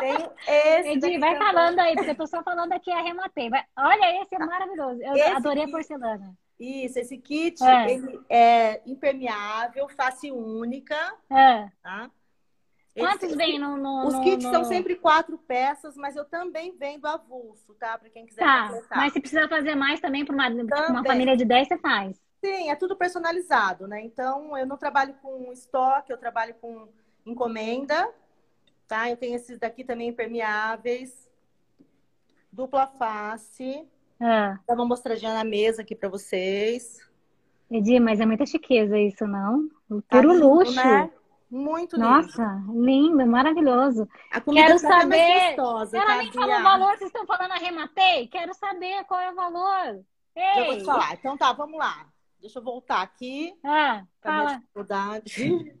Tem 0.00 0.30
esse. 0.46 0.88
Edi, 0.90 1.18
vai 1.18 1.36
falando 1.36 1.78
aí, 1.78 1.94
porque 1.94 2.10
eu 2.10 2.16
tô 2.16 2.26
só 2.26 2.42
falando 2.42 2.72
aqui, 2.72 2.90
arrematei. 2.90 3.48
Vai... 3.48 3.64
Olha, 3.76 4.22
esse 4.22 4.34
é 4.34 4.38
maravilhoso. 4.38 5.02
Eu 5.02 5.14
esse 5.14 5.30
adorei 5.30 5.64
kit, 5.64 5.70
a 5.70 5.76
porcelana. 5.76 6.34
Isso, 6.58 6.98
esse 6.98 7.18
kit 7.18 7.62
é. 7.64 7.90
ele 7.90 8.20
é 8.28 8.82
impermeável, 8.86 9.88
face 9.88 10.30
única. 10.30 10.96
É. 11.30 11.68
Tá? 11.82 12.10
Quantos 12.96 13.34
vem 13.34 13.58
no, 13.58 13.76
no, 13.76 14.06
Os 14.06 14.18
kits 14.18 14.44
no... 14.44 14.50
são 14.50 14.64
sempre 14.64 14.96
quatro 14.96 15.38
peças, 15.38 15.96
mas 15.96 16.16
eu 16.16 16.24
também 16.24 16.76
vendo 16.76 17.06
avulso, 17.06 17.72
tá? 17.74 17.96
Para 17.96 18.10
quem 18.10 18.26
quiser 18.26 18.44
tá, 18.44 18.68
completar. 18.68 18.98
Mas 18.98 19.12
se 19.12 19.20
precisar 19.20 19.48
fazer 19.48 19.74
mais 19.74 20.00
também 20.00 20.24
para 20.24 20.34
uma, 20.34 20.48
uma 20.88 21.04
família 21.04 21.36
de 21.36 21.44
10, 21.44 21.68
você 21.68 21.78
faz. 21.78 22.20
Sim, 22.44 22.70
é 22.70 22.74
tudo 22.74 22.96
personalizado, 22.96 23.86
né? 23.86 24.02
Então, 24.02 24.56
eu 24.56 24.66
não 24.66 24.76
trabalho 24.76 25.14
com 25.22 25.52
estoque, 25.52 26.12
eu 26.12 26.18
trabalho 26.18 26.54
com 26.54 26.88
encomenda 27.26 28.12
tá? 28.90 29.08
Eu 29.08 29.16
tenho 29.16 29.36
esses 29.36 29.56
daqui 29.56 29.84
também 29.84 30.08
impermeáveis, 30.08 31.30
dupla 32.52 32.88
face. 32.88 33.88
Ah. 34.20 34.58
Dá 34.66 34.74
uma 34.74 34.84
mostradinha 34.84 35.32
na 35.32 35.44
mesa 35.44 35.82
aqui 35.82 35.94
para 35.94 36.08
vocês. 36.08 36.98
Edi, 37.70 38.00
mas 38.00 38.18
é 38.18 38.26
muita 38.26 38.44
chiqueza 38.44 38.98
isso, 38.98 39.24
não? 39.28 39.68
Tá 40.08 40.20
Puro 40.20 40.32
lindo, 40.32 40.48
luxo. 40.48 40.74
Né? 40.74 41.08
Muito 41.48 41.94
lindo. 41.94 42.08
Nossa, 42.08 42.64
lindo, 42.68 43.24
maravilhoso. 43.26 44.08
Quero 44.52 44.82
tá 44.82 45.00
saber. 45.00 45.54
Gostosa, 45.54 45.96
Ela 45.96 46.06
tá, 46.06 46.16
nem 46.18 46.32
falou 46.32 46.58
o 46.58 46.62
valor, 46.62 46.98
vocês 46.98 47.10
estão 47.10 47.24
falando 47.24 47.52
arrematei? 47.52 48.26
Quero 48.26 48.52
saber 48.54 49.04
qual 49.04 49.20
é 49.20 49.30
o 49.30 49.36
valor. 49.36 50.04
Ei. 50.34 50.60
Eu 50.60 50.66
vou 50.66 50.78
te 50.78 50.84
falar. 50.84 51.14
Então 51.14 51.38
tá, 51.38 51.52
vamos 51.52 51.78
lá. 51.78 52.08
Deixa 52.40 52.58
eu 52.58 52.64
voltar 52.64 53.02
aqui. 53.02 53.54
Ah, 53.62 54.04
fala. 54.20 54.56
dificuldade. 54.56 55.76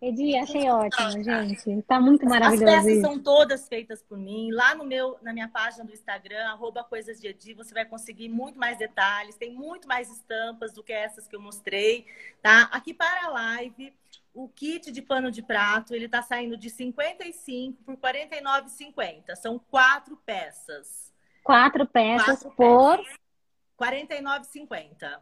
Edi, 0.00 0.36
achei 0.36 0.68
ótimo, 0.68 1.22
gente. 1.22 1.82
Tá 1.82 1.98
muito 1.98 2.26
maravilhoso. 2.26 2.64
As 2.64 2.70
peças 2.70 2.92
isso. 2.92 3.00
são 3.00 3.18
todas 3.18 3.66
feitas 3.66 4.02
por 4.02 4.18
mim. 4.18 4.50
Lá 4.52 4.74
no 4.74 4.84
meu, 4.84 5.18
na 5.22 5.32
minha 5.32 5.48
página 5.48 5.84
do 5.84 5.92
Instagram, 5.92 6.44
arroba 6.48 6.84
Coisas 6.84 7.18
de 7.18 7.28
Edi, 7.28 7.54
você 7.54 7.72
vai 7.72 7.86
conseguir 7.86 8.28
muito 8.28 8.58
mais 8.58 8.76
detalhes. 8.76 9.36
Tem 9.36 9.52
muito 9.52 9.88
mais 9.88 10.10
estampas 10.10 10.74
do 10.74 10.82
que 10.82 10.92
essas 10.92 11.26
que 11.26 11.34
eu 11.34 11.40
mostrei, 11.40 12.04
tá? 12.42 12.68
Aqui 12.72 12.92
para 12.92 13.26
a 13.26 13.30
live, 13.30 13.94
o 14.34 14.48
kit 14.48 14.92
de 14.92 15.00
pano 15.00 15.30
de 15.30 15.42
prato, 15.42 15.94
ele 15.94 16.08
tá 16.08 16.20
saindo 16.20 16.58
de 16.58 16.68
55 16.68 17.82
por 17.82 17.96
49,50. 17.96 19.34
São 19.34 19.58
quatro 19.58 20.14
peças. 20.26 21.10
Quatro 21.42 21.86
peças 21.86 22.42
quatro 22.42 22.50
por... 22.54 23.02
49,50. 23.80 25.18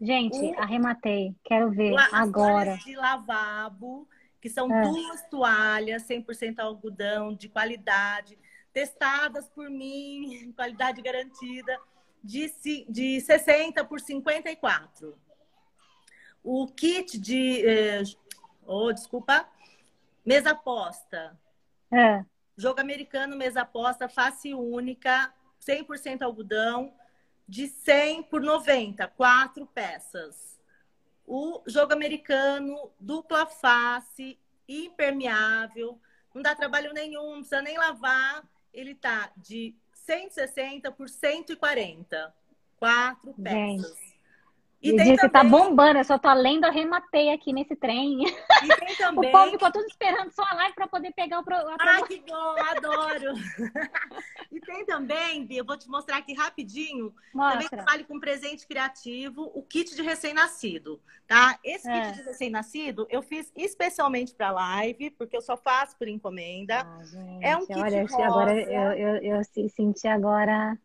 Gente, 0.00 0.54
arrematei. 0.56 1.34
Quero 1.44 1.70
ver 1.70 1.94
agora. 2.12 2.76
de 2.76 2.94
lavabo, 2.94 4.08
que 4.40 4.48
são 4.48 4.72
é. 4.72 4.82
duas 4.82 5.26
toalhas 5.28 6.04
100% 6.04 6.60
algodão, 6.60 7.34
de 7.34 7.48
qualidade, 7.48 8.38
testadas 8.72 9.48
por 9.48 9.68
mim, 9.68 10.52
qualidade 10.56 11.02
garantida, 11.02 11.76
de, 12.22 12.52
de 12.88 13.20
60 13.20 13.84
por 13.84 14.00
54. 14.00 15.14
O 16.44 16.66
kit 16.68 17.18
de. 17.18 17.66
Eh, 17.66 18.02
oh, 18.66 18.92
desculpa. 18.92 19.48
Mesa 20.24 20.54
posta. 20.54 21.38
É. 21.90 22.24
Jogo 22.56 22.80
americano, 22.80 23.36
mesa 23.36 23.64
posta, 23.64 24.08
face 24.08 24.54
única, 24.54 25.32
100% 25.60 26.22
algodão, 26.22 26.92
de 27.48 27.66
100 27.66 28.24
por 28.24 28.42
90, 28.42 29.08
quatro 29.08 29.66
peças. 29.66 30.58
o 31.26 31.62
jogo 31.66 31.92
americano, 31.92 32.90
dupla 32.98 33.46
face, 33.46 34.38
impermeável, 34.66 36.00
não 36.34 36.42
dá 36.42 36.54
trabalho 36.54 36.92
nenhum, 36.92 37.30
não 37.32 37.40
precisa 37.40 37.60
nem 37.60 37.76
lavar. 37.76 38.48
Ele 38.72 38.94
tá 38.94 39.32
de 39.36 39.74
160 39.92 40.92
por 40.92 41.08
140. 41.08 42.34
Quatro 42.78 43.34
peças. 43.34 43.98
Gente. 43.98 44.07
E, 44.80 44.90
e 44.90 44.96
disse, 44.96 45.16
tá 45.16 45.28
também... 45.28 45.50
tá 45.50 45.58
bombando, 45.58 45.98
eu 45.98 46.04
só 46.04 46.18
tô 46.18 46.32
lendo, 46.32 46.64
arrematei 46.64 47.32
aqui 47.32 47.52
nesse 47.52 47.74
trem. 47.74 48.24
E 48.58 48.68
tem 48.76 48.96
também... 48.96 49.28
o 49.28 49.32
povo 49.32 49.52
ficou 49.52 49.70
tudo 49.70 49.86
esperando 49.86 50.32
só 50.32 50.42
a 50.42 50.54
live 50.54 50.74
para 50.74 50.88
poder 50.88 51.12
pegar 51.12 51.38
o 51.38 51.44
pro... 51.44 51.54
Ah, 51.54 52.02
que 52.06 52.20
bom, 52.26 52.56
adoro! 52.58 53.34
e 54.50 54.60
tem 54.60 54.84
também, 54.84 55.46
Bia, 55.46 55.60
eu 55.60 55.64
vou 55.64 55.78
te 55.78 55.88
mostrar 55.88 56.16
aqui 56.16 56.34
rapidinho. 56.34 57.14
Mostra. 57.32 57.54
Também 57.54 57.68
trabalho 57.68 58.04
com 58.04 58.18
presente 58.18 58.66
criativo, 58.66 59.50
o 59.54 59.62
kit 59.62 59.94
de 59.94 60.02
recém-nascido, 60.02 61.00
tá? 61.26 61.56
Esse 61.62 61.88
é. 61.88 62.00
kit 62.00 62.16
de 62.18 62.22
recém-nascido 62.24 63.06
eu 63.10 63.22
fiz 63.22 63.52
especialmente 63.56 64.34
para 64.34 64.50
live, 64.50 65.10
porque 65.10 65.36
eu 65.36 65.42
só 65.42 65.56
faço 65.56 65.96
por 65.96 66.08
encomenda. 66.08 66.80
Ah, 66.80 67.38
é 67.40 67.56
um 67.56 67.64
kit 67.64 67.78
olha, 67.78 68.02
rosa. 68.02 68.24
Agora 68.24 68.60
eu, 68.60 68.92
eu, 68.92 69.36
eu 69.36 69.68
senti 69.68 70.08
agora... 70.08 70.76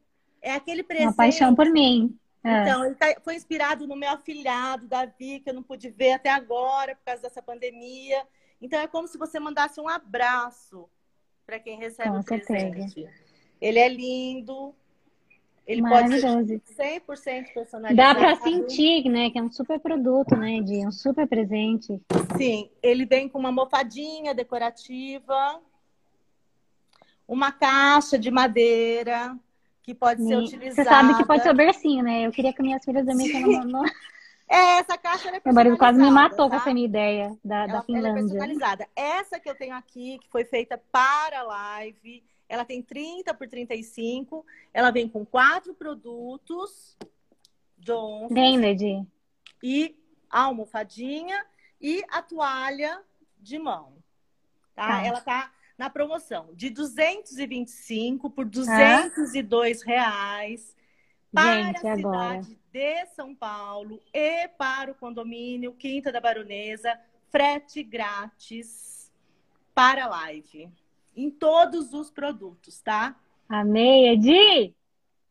É 0.42 0.54
aquele 0.54 0.84
presente... 0.84 1.08
Uma 1.08 1.16
paixão 1.16 1.56
por 1.56 1.70
mim. 1.72 2.20
É. 2.44 2.62
Então, 2.64 2.86
ele 2.86 2.96
tá, 2.96 3.16
foi 3.24 3.36
inspirado 3.36 3.88
no 3.88 3.96
meu 3.96 4.10
afilhado, 4.10 4.88
Davi, 4.88 5.40
que 5.40 5.50
eu 5.50 5.54
não 5.54 5.64
pude 5.64 5.90
ver 5.90 6.14
até 6.14 6.30
agora 6.30 6.96
por 6.96 7.06
causa 7.06 7.22
dessa 7.22 7.42
pandemia. 7.42 8.22
Então, 8.62 8.80
é 8.80 8.88
como 8.88 9.08
se 9.08 9.18
você 9.18 9.40
mandasse 9.40 9.80
um 9.80 9.88
abraço 9.88 10.90
para 11.46 11.60
quem 11.60 11.78
recebe 11.78 12.10
Com 12.10 12.18
o 12.18 12.24
presente. 12.24 13.08
Ele 13.62 13.80
é 13.80 13.88
lindo. 13.88 14.76
Ele 15.66 15.82
pode 15.82 16.20
ser 16.20 17.02
100% 17.08 17.54
personalizado. 17.54 17.96
Dá 17.96 18.14
para 18.14 18.36
sentir, 18.36 19.10
né, 19.10 19.30
que 19.30 19.40
é 19.40 19.42
um 19.42 19.50
super 19.50 19.80
produto, 19.80 20.36
né, 20.36 20.60
de 20.60 20.86
um 20.86 20.92
super 20.92 21.26
presente. 21.26 22.02
Sim, 22.36 22.70
ele 22.82 23.06
vem 23.06 23.30
com 23.30 23.40
uma 23.40 23.52
mofadinha 23.52 24.34
decorativa, 24.34 25.62
uma 27.26 27.54
caixa 27.54 28.20
de 28.20 28.30
madeira, 28.30 29.38
que 29.84 29.94
pode 29.94 30.26
ser 30.26 30.38
utilizada. 30.38 30.76
Você 30.76 30.84
sabe 30.84 31.18
que 31.18 31.26
pode 31.26 31.44
ser 31.44 31.52
o 31.52 31.54
bercinho, 31.54 32.04
né? 32.04 32.26
Eu 32.26 32.32
queria 32.32 32.54
que 32.54 32.62
minhas 32.62 32.84
filhas 32.84 33.06
também 33.06 33.30
não... 33.66 33.84
É, 34.50 34.80
essa 34.80 34.98
caixa 34.98 35.30
é 35.30 35.42
Meu 35.44 35.54
marido 35.54 35.78
quase 35.78 36.00
me 36.00 36.10
matou 36.10 36.50
tá? 36.50 36.50
com 36.50 36.56
essa 36.62 36.74
minha 36.74 36.86
ideia 36.86 37.38
da, 37.44 37.64
ela, 37.64 37.74
da 37.74 37.82
Finlândia. 37.84 38.10
Ela 38.10 38.20
é 38.20 38.22
personalizada. 38.22 38.88
Essa 38.96 39.40
que 39.40 39.50
eu 39.50 39.56
tenho 39.56 39.76
aqui, 39.76 40.20
que 40.20 40.30
foi 40.30 40.46
feita 40.46 40.82
para 40.92 41.40
a 41.40 41.44
live, 41.44 42.24
ela 42.48 42.64
tem 42.64 42.82
30 42.82 43.34
por 43.34 43.48
35. 43.48 44.46
Ela 44.74 44.92
vem 44.92 45.08
com 45.08 45.26
quatro 45.26 45.74
produtos. 45.74 46.98
Johnson. 47.78 48.34
Lady. 48.62 49.06
E 49.62 49.96
a 50.30 50.44
almofadinha 50.44 51.46
e 51.82 52.04
a 52.10 52.22
toalha 52.22 53.02
de 53.40 53.60
mão. 53.60 53.94
Tá? 54.76 54.88
tá. 54.88 55.06
Ela 55.06 55.22
tá 55.22 55.52
na 55.78 55.90
promoção 55.90 56.50
de 56.54 56.70
225 56.70 58.30
por 58.30 58.46
202 58.46 59.82
ah. 59.82 59.86
reais 59.86 60.76
para 61.32 61.64
Gente, 61.64 61.88
a 61.88 61.94
agora. 61.94 62.44
cidade 62.44 62.60
de 62.72 63.06
São 63.08 63.36
Paulo 63.36 64.02
e 64.14 64.48
para 64.50 64.92
o 64.92 64.96
condomínio 64.96 65.74
Quinta 65.74 66.12
da 66.12 66.22
Baronesa, 66.22 67.00
frete 67.30 67.84
grátis 67.84 69.12
para 69.74 70.06
a 70.06 70.10
live 70.10 70.70
em 71.16 71.30
todos 71.30 71.94
os 71.94 72.10
produtos, 72.10 72.82
tá? 72.82 73.16
Amei, 73.48 74.10
Edi! 74.10 74.76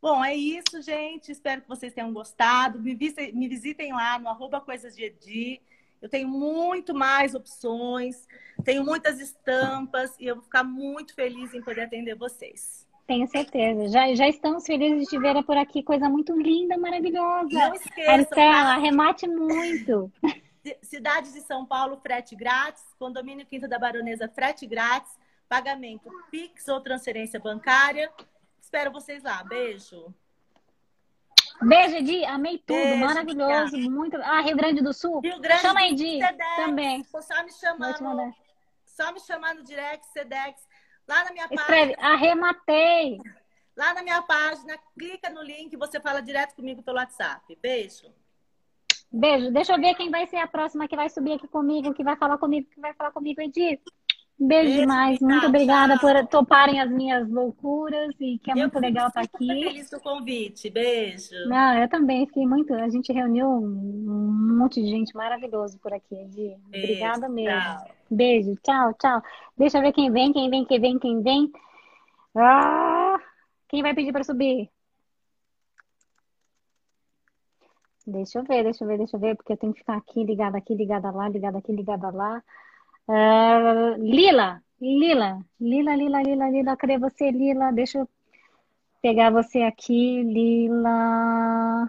Bom, 0.01 0.25
é 0.25 0.35
isso, 0.35 0.83
gente. 0.83 1.31
Espero 1.31 1.63
que 1.63 1.69
vocês 1.69 1.93
tenham 1.93 2.13
gostado. 2.13 2.81
Me, 2.81 2.95
visitem, 2.95 3.33
me 3.33 3.49
visitem 3.49 3.93
lá 3.93 4.19
no 4.19 4.29
arroba 4.29 4.61
Coisas 4.61 4.97
de 4.97 5.05
Edi. 5.05 5.61
Eu 6.03 6.09
tenho 6.09 6.29
muito 6.29 6.93
mais 6.93 7.33
opções, 7.33 8.27
tenho 8.65 8.85
muitas 8.85 9.21
estampas 9.21 10.19
e 10.19 10.27
eu 10.27 10.35
vou 10.35 10.45
ficar 10.45 10.65
muito 10.65 11.15
feliz 11.15 11.55
em 11.55 11.63
poder 11.63 11.83
atender 11.83 12.17
vocês. 12.17 12.87
Tenho 13.07 13.27
certeza. 13.29 13.89
Já, 13.89 14.13
já 14.15 14.29
estamos 14.29 14.67
felizes 14.67 15.03
de 15.03 15.07
te 15.07 15.19
ver 15.19 15.43
por 15.45 15.57
aqui. 15.57 15.83
Coisa 15.83 16.09
muito 16.09 16.35
linda, 16.35 16.77
maravilhosa. 16.77 17.49
Não 17.51 17.75
esqueça. 17.75 18.11
Marcela, 18.11 18.65
tá? 18.65 18.75
arremate 18.75 19.29
muito. 19.29 20.11
Cidade 20.83 21.33
de 21.33 21.41
São 21.41 21.67
Paulo, 21.67 21.97
frete 21.97 22.35
grátis. 22.35 22.85
Condomínio 22.99 23.47
Quinta 23.47 23.69
da 23.69 23.79
Baronesa, 23.79 24.29
frete 24.29 24.67
grátis. 24.67 25.13
Pagamento 25.49 26.09
Pix 26.31 26.67
ou 26.69 26.81
transferência 26.81 27.39
bancária. 27.39 28.11
Espero 28.61 28.91
vocês 28.91 29.23
lá. 29.23 29.45
Beijo. 29.45 30.15
Beijo, 31.63 31.97
Edi. 31.97 32.25
Amei 32.25 32.59
tudo. 32.59 32.77
Beijo, 32.79 33.05
Maravilhoso. 33.05 33.77
Muito. 33.91 34.17
Ah, 34.17 34.41
Rio 34.41 34.57
Grande 34.57 34.83
do 34.83 34.93
Sul. 34.93 35.21
Rio 35.21 35.41
Grande 35.41 35.63
Chama 35.63 35.87
Edi 35.87 36.19
também. 36.57 37.05
Só 37.05 37.45
me 37.45 37.53
chamar. 37.53 37.99
Só 38.85 39.13
me 39.13 39.21
chamar 39.21 39.55
no 39.55 39.63
direct, 39.63 40.07
Sedex. 40.13 40.61
Lá 41.09 41.25
na 41.25 41.33
minha 41.33 41.49
Escreve, 41.51 41.97
página. 41.97 42.15
Arrematei. 42.15 43.19
Lá 43.77 43.95
na 43.95 44.03
minha 44.03 44.21
página, 44.23 44.79
clica 44.99 45.31
no 45.31 45.43
link, 45.43 45.77
você 45.77 45.99
fala 45.99 46.21
direto 46.21 46.55
comigo 46.55 46.83
pelo 46.83 46.99
WhatsApp. 46.99 47.57
Beijo. 47.61 48.13
Beijo. 49.11 49.51
Deixa 49.51 49.73
eu 49.73 49.81
ver 49.81 49.95
quem 49.95 50.11
vai 50.11 50.27
ser 50.27 50.37
a 50.37 50.47
próxima 50.47 50.87
que 50.87 50.97
vai 50.97 51.09
subir 51.09 51.33
aqui 51.33 51.49
comigo, 51.49 51.95
que 51.95 52.05
vai 52.05 52.17
falar 52.17 52.39
comigo, 52.39 52.69
que 52.71 52.81
vai 52.81 52.93
falar 52.95 53.13
comigo, 53.13 53.41
Edi. 53.41 53.81
Beijo, 54.39 54.65
Beijo 54.65 54.81
demais. 54.81 55.19
Tchau, 55.19 55.29
muito 55.29 55.47
obrigada 55.47 55.97
tchau. 55.99 56.01
por 56.01 56.27
toparem 56.27 56.81
as 56.81 56.91
minhas 56.91 57.29
loucuras 57.31 58.15
e 58.21 58.39
que 58.39 58.51
é 58.51 58.55
eu 58.55 58.59
muito 58.59 58.79
legal 58.81 59.09
estar 59.09 59.21
aqui. 59.21 59.47
feliz 59.47 59.89
com 59.91 59.97
o 59.97 60.01
convite. 60.01 60.69
Beijo. 60.71 61.31
Não, 61.47 61.79
eu 61.79 61.89
também 61.89 62.27
fiquei 62.27 62.47
muito. 62.47 62.75
A 62.75 62.89
gente 62.89 63.13
reuniu 63.13 63.47
um 63.49 64.57
monte 64.59 64.83
de 64.83 64.89
gente 64.89 65.15
maravilhoso 65.15 65.79
por 65.79 65.93
aqui, 65.93 66.15
Edi. 66.15 66.57
Obrigada 66.67 67.29
mesmo. 67.29 67.61
Tchau. 67.61 67.95
Beijo. 68.11 68.57
Tchau, 68.63 68.95
tchau. 68.95 69.23
Deixa 69.57 69.79
eu 69.79 69.83
ver 69.83 69.93
quem 69.93 70.11
vem, 70.11 70.33
quem 70.33 70.51
vem, 70.51 70.65
quem 70.65 70.81
vem, 70.81 70.99
quem 70.99 71.23
vem. 71.23 71.53
Ah, 72.35 73.17
quem 73.69 73.83
vai 73.83 73.95
pedir 73.95 74.13
para 74.13 74.25
subir? 74.25 74.71
Deixa 78.07 78.41
eu 78.41 78.45
ver, 78.45 78.65
deixa 78.65 78.83
eu 78.83 78.89
ver, 78.89 78.99
deixa 78.99 79.17
eu 79.17 79.21
ver, 79.21 79.37
porque 79.37 79.53
eu 79.53 79.57
tenho 79.57 79.73
que 79.73 79.79
ficar 79.79 79.97
aqui 79.97 80.25
ligada 80.25 80.59
aqui, 80.59 80.75
ligada 80.75 81.11
lá, 81.11 81.29
ligada 81.29 81.59
aqui, 81.59 81.73
ligada 81.73 82.11
lá. 82.11 82.43
Uh, 83.13 83.93
Lila, 83.99 84.63
Lila, 84.81 85.45
Lila, 85.61 85.95
Lila, 85.95 86.23
Lila, 86.23 86.49
Lila, 86.49 86.77
cadê 86.79 86.97
você, 86.97 87.31
Lila? 87.31 87.71
Deixa 87.71 87.99
eu 87.99 88.09
pegar 89.03 89.31
você 89.31 89.61
aqui, 89.65 90.23
Lila. 90.23 91.89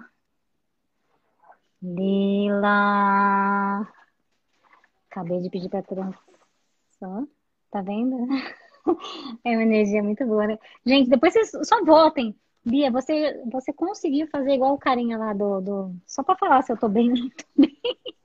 Lila. 1.81 2.67
Acabei 5.09 5.39
de 5.39 5.49
pedir 5.49 5.69
para 5.69 5.81
transição. 5.81 7.25
Tá 7.71 7.81
vendo? 7.81 8.17
É 9.45 9.51
uma 9.51 9.63
energia 9.63 10.03
muito 10.03 10.25
boa, 10.25 10.45
né? 10.45 10.59
Gente, 10.85 11.09
depois 11.09 11.31
vocês 11.31 11.51
só 11.65 11.85
votem. 11.85 12.35
Bia, 12.65 12.91
você, 12.91 13.41
você 13.49 13.71
conseguiu 13.71 14.27
fazer 14.27 14.55
igual 14.55 14.73
o 14.73 14.77
carinha 14.77 15.17
lá 15.17 15.31
do. 15.31 15.61
do... 15.61 15.95
Só 16.05 16.21
para 16.21 16.35
falar 16.35 16.63
se 16.63 16.73
eu 16.73 16.77
tô 16.77 16.89
bem 16.89 17.09
ou 17.11 17.17
não 17.17 17.29
tô 17.29 17.45
bem. 17.55 17.79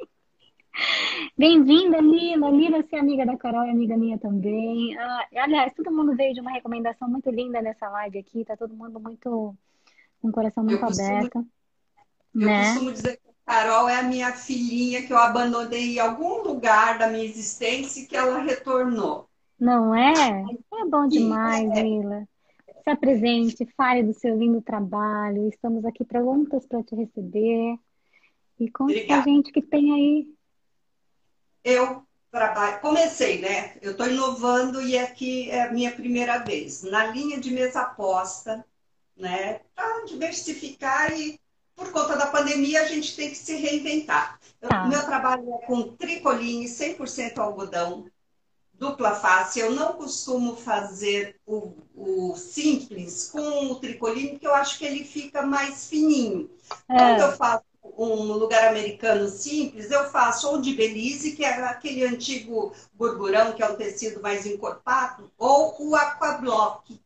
Bem-vinda, 1.36 2.00
Lila. 2.00 2.50
Lila, 2.50 2.82
você 2.82 2.96
é 2.96 3.00
amiga 3.00 3.24
da 3.24 3.36
Carol 3.36 3.66
e 3.66 3.70
amiga 3.70 3.96
minha 3.96 4.18
também. 4.18 4.96
Ah, 4.98 5.26
aliás, 5.36 5.72
todo 5.74 5.92
mundo 5.92 6.16
veio 6.16 6.34
de 6.34 6.40
uma 6.40 6.50
recomendação 6.50 7.08
muito 7.08 7.30
linda 7.30 7.62
nessa 7.62 7.88
live 7.88 8.18
aqui. 8.18 8.44
Tá 8.44 8.56
todo 8.56 8.74
mundo 8.74 8.98
muito 8.98 9.54
com 10.20 10.28
o 10.28 10.32
coração 10.32 10.64
muito 10.64 10.84
eu 10.84 10.88
aberto. 10.88 11.32
Costumo, 11.32 11.48
né? 12.34 12.60
Eu 12.60 12.64
costumo 12.64 12.92
dizer 12.92 13.16
que 13.16 13.28
a 13.46 13.52
Carol 13.52 13.88
é 13.88 13.96
a 13.98 14.02
minha 14.02 14.32
filhinha 14.32 15.06
que 15.06 15.12
eu 15.12 15.18
abandonei 15.18 15.96
em 15.96 15.98
algum 16.00 16.42
lugar 16.42 16.98
da 16.98 17.08
minha 17.08 17.24
existência 17.24 18.00
e 18.00 18.06
que 18.06 18.16
ela 18.16 18.40
retornou. 18.40 19.28
Não 19.58 19.94
é? 19.94 20.44
É 20.74 20.84
bom 20.86 21.06
demais, 21.08 21.70
é. 21.70 21.82
Lila. 21.82 22.28
Se 22.84 22.90
apresente, 22.90 23.66
fale 23.76 24.02
do 24.02 24.14
seu 24.14 24.36
lindo 24.36 24.62
trabalho. 24.62 25.48
Estamos 25.48 25.84
aqui 25.84 26.04
prontas 26.04 26.64
para 26.66 26.82
te 26.82 26.94
receber. 26.94 27.76
E 28.58 28.70
conte 28.70 29.06
com 29.06 29.12
a 29.12 29.20
gente 29.20 29.52
que 29.52 29.62
tem 29.62 29.92
aí 29.92 30.37
eu 31.64 32.02
trabalho, 32.30 32.80
comecei, 32.80 33.40
né? 33.40 33.76
Eu 33.80 33.92
estou 33.92 34.06
inovando 34.06 34.82
e 34.82 34.98
aqui 34.98 35.50
é 35.50 35.62
a 35.62 35.72
minha 35.72 35.92
primeira 35.92 36.38
vez. 36.38 36.82
Na 36.82 37.06
linha 37.06 37.40
de 37.40 37.50
mesa 37.50 37.82
aposta, 37.82 38.64
né? 39.16 39.60
Para 39.74 40.04
diversificar 40.04 41.12
e 41.12 41.40
por 41.74 41.92
conta 41.92 42.16
da 42.16 42.26
pandemia 42.26 42.82
a 42.82 42.86
gente 42.86 43.14
tem 43.14 43.30
que 43.30 43.36
se 43.36 43.54
reinventar. 43.54 44.38
Ah. 44.62 44.88
meu 44.88 45.04
trabalho 45.04 45.54
é 45.54 45.66
com 45.66 45.94
tricoline 45.96 46.66
100% 46.66 47.38
algodão, 47.38 48.10
dupla 48.74 49.14
face. 49.14 49.60
Eu 49.60 49.72
não 49.72 49.92
costumo 49.92 50.56
fazer 50.56 51.36
o, 51.46 51.72
o, 51.94 52.36
simples 52.36 53.30
com 53.30 53.70
o 53.70 53.76
tricoline, 53.76 54.30
porque 54.30 54.46
eu 54.46 54.54
acho 54.54 54.78
que 54.78 54.84
ele 54.84 55.04
fica 55.04 55.42
mais 55.42 55.88
fininho. 55.88 56.50
É. 56.88 56.96
Quando 56.96 57.20
eu 57.20 57.32
faço 57.36 57.64
um 57.82 58.32
lugar 58.32 58.68
americano 58.68 59.28
simples, 59.28 59.90
eu 59.90 60.04
faço 60.10 60.48
ou 60.48 60.60
de 60.60 60.74
Belize, 60.74 61.34
que 61.34 61.44
é 61.44 61.64
aquele 61.64 62.04
antigo 62.04 62.72
burburão, 62.94 63.52
que 63.52 63.62
é 63.62 63.68
um 63.68 63.76
tecido 63.76 64.20
mais 64.20 64.46
encorpado, 64.46 65.30
ou 65.38 65.74
o 65.78 65.96
Aquablock, 65.96 67.00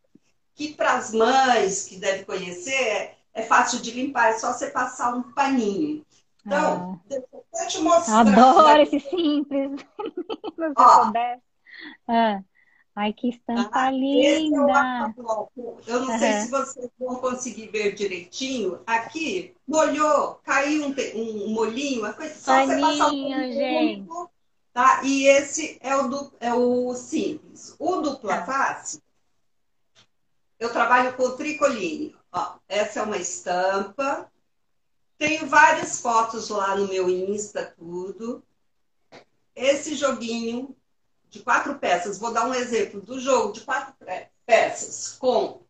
que 0.54 0.74
para 0.74 0.94
as 0.94 1.12
mães 1.12 1.86
que 1.86 1.96
devem 1.96 2.24
conhecer, 2.24 3.12
é 3.34 3.42
fácil 3.42 3.80
de 3.80 3.90
limpar, 3.90 4.30
é 4.30 4.38
só 4.38 4.52
você 4.52 4.70
passar 4.70 5.14
um 5.14 5.22
paninho. 5.22 6.04
Então, 6.44 7.00
ah. 7.10 7.14
eu 7.62 7.68
te 7.68 7.80
mostrar. 7.80 8.20
Adoro 8.20 8.82
esse 8.82 9.00
simples. 9.00 9.80
Ó. 10.76 11.12
Ah. 12.08 12.42
Ai, 12.94 13.12
que 13.14 13.30
estampa 13.30 13.70
ah, 13.72 13.90
linda! 13.90 14.56
É 14.58 15.14
eu 15.86 16.00
não 16.00 16.08
uhum. 16.10 16.18
sei 16.18 16.32
se 16.32 16.50
vocês 16.50 16.90
vão 16.98 17.16
conseguir 17.16 17.68
ver 17.68 17.94
direitinho. 17.94 18.80
Aqui, 18.86 19.54
molhou, 19.66 20.40
caiu 20.44 20.86
um, 20.86 20.94
um 21.14 21.48
molhinho, 21.54 22.00
uma 22.00 22.12
coisa 22.12 22.34
só 22.34 22.52
Paninho, 22.52 22.80
você 22.80 22.98
passar 22.98 23.12
um 23.12 23.52
gente. 23.52 24.08
tá? 24.74 25.00
E 25.04 25.26
esse 25.26 25.78
é 25.80 25.96
o, 25.96 26.08
do, 26.08 26.32
é 26.38 26.52
o 26.52 26.94
simples. 26.94 27.74
O 27.78 28.02
dupla 28.02 28.42
tá. 28.42 28.46
face, 28.46 29.02
eu 30.60 30.70
trabalho 30.70 31.16
com 31.16 31.34
tricoline. 31.34 32.14
Ó, 32.30 32.56
essa 32.68 33.00
é 33.00 33.02
uma 33.02 33.16
estampa. 33.16 34.30
Tenho 35.16 35.46
várias 35.46 36.00
fotos 36.00 36.50
lá 36.50 36.76
no 36.76 36.88
meu 36.88 37.08
Insta, 37.08 37.74
tudo. 37.78 38.42
Esse 39.54 39.94
joguinho 39.94 40.76
de 41.32 41.40
quatro 41.40 41.78
peças, 41.78 42.18
vou 42.18 42.30
dar 42.30 42.46
um 42.46 42.54
exemplo 42.54 43.00
do 43.00 43.18
jogo 43.18 43.54
de 43.54 43.62
quatro 43.62 43.94
peças 44.44 45.16
com 45.18 45.62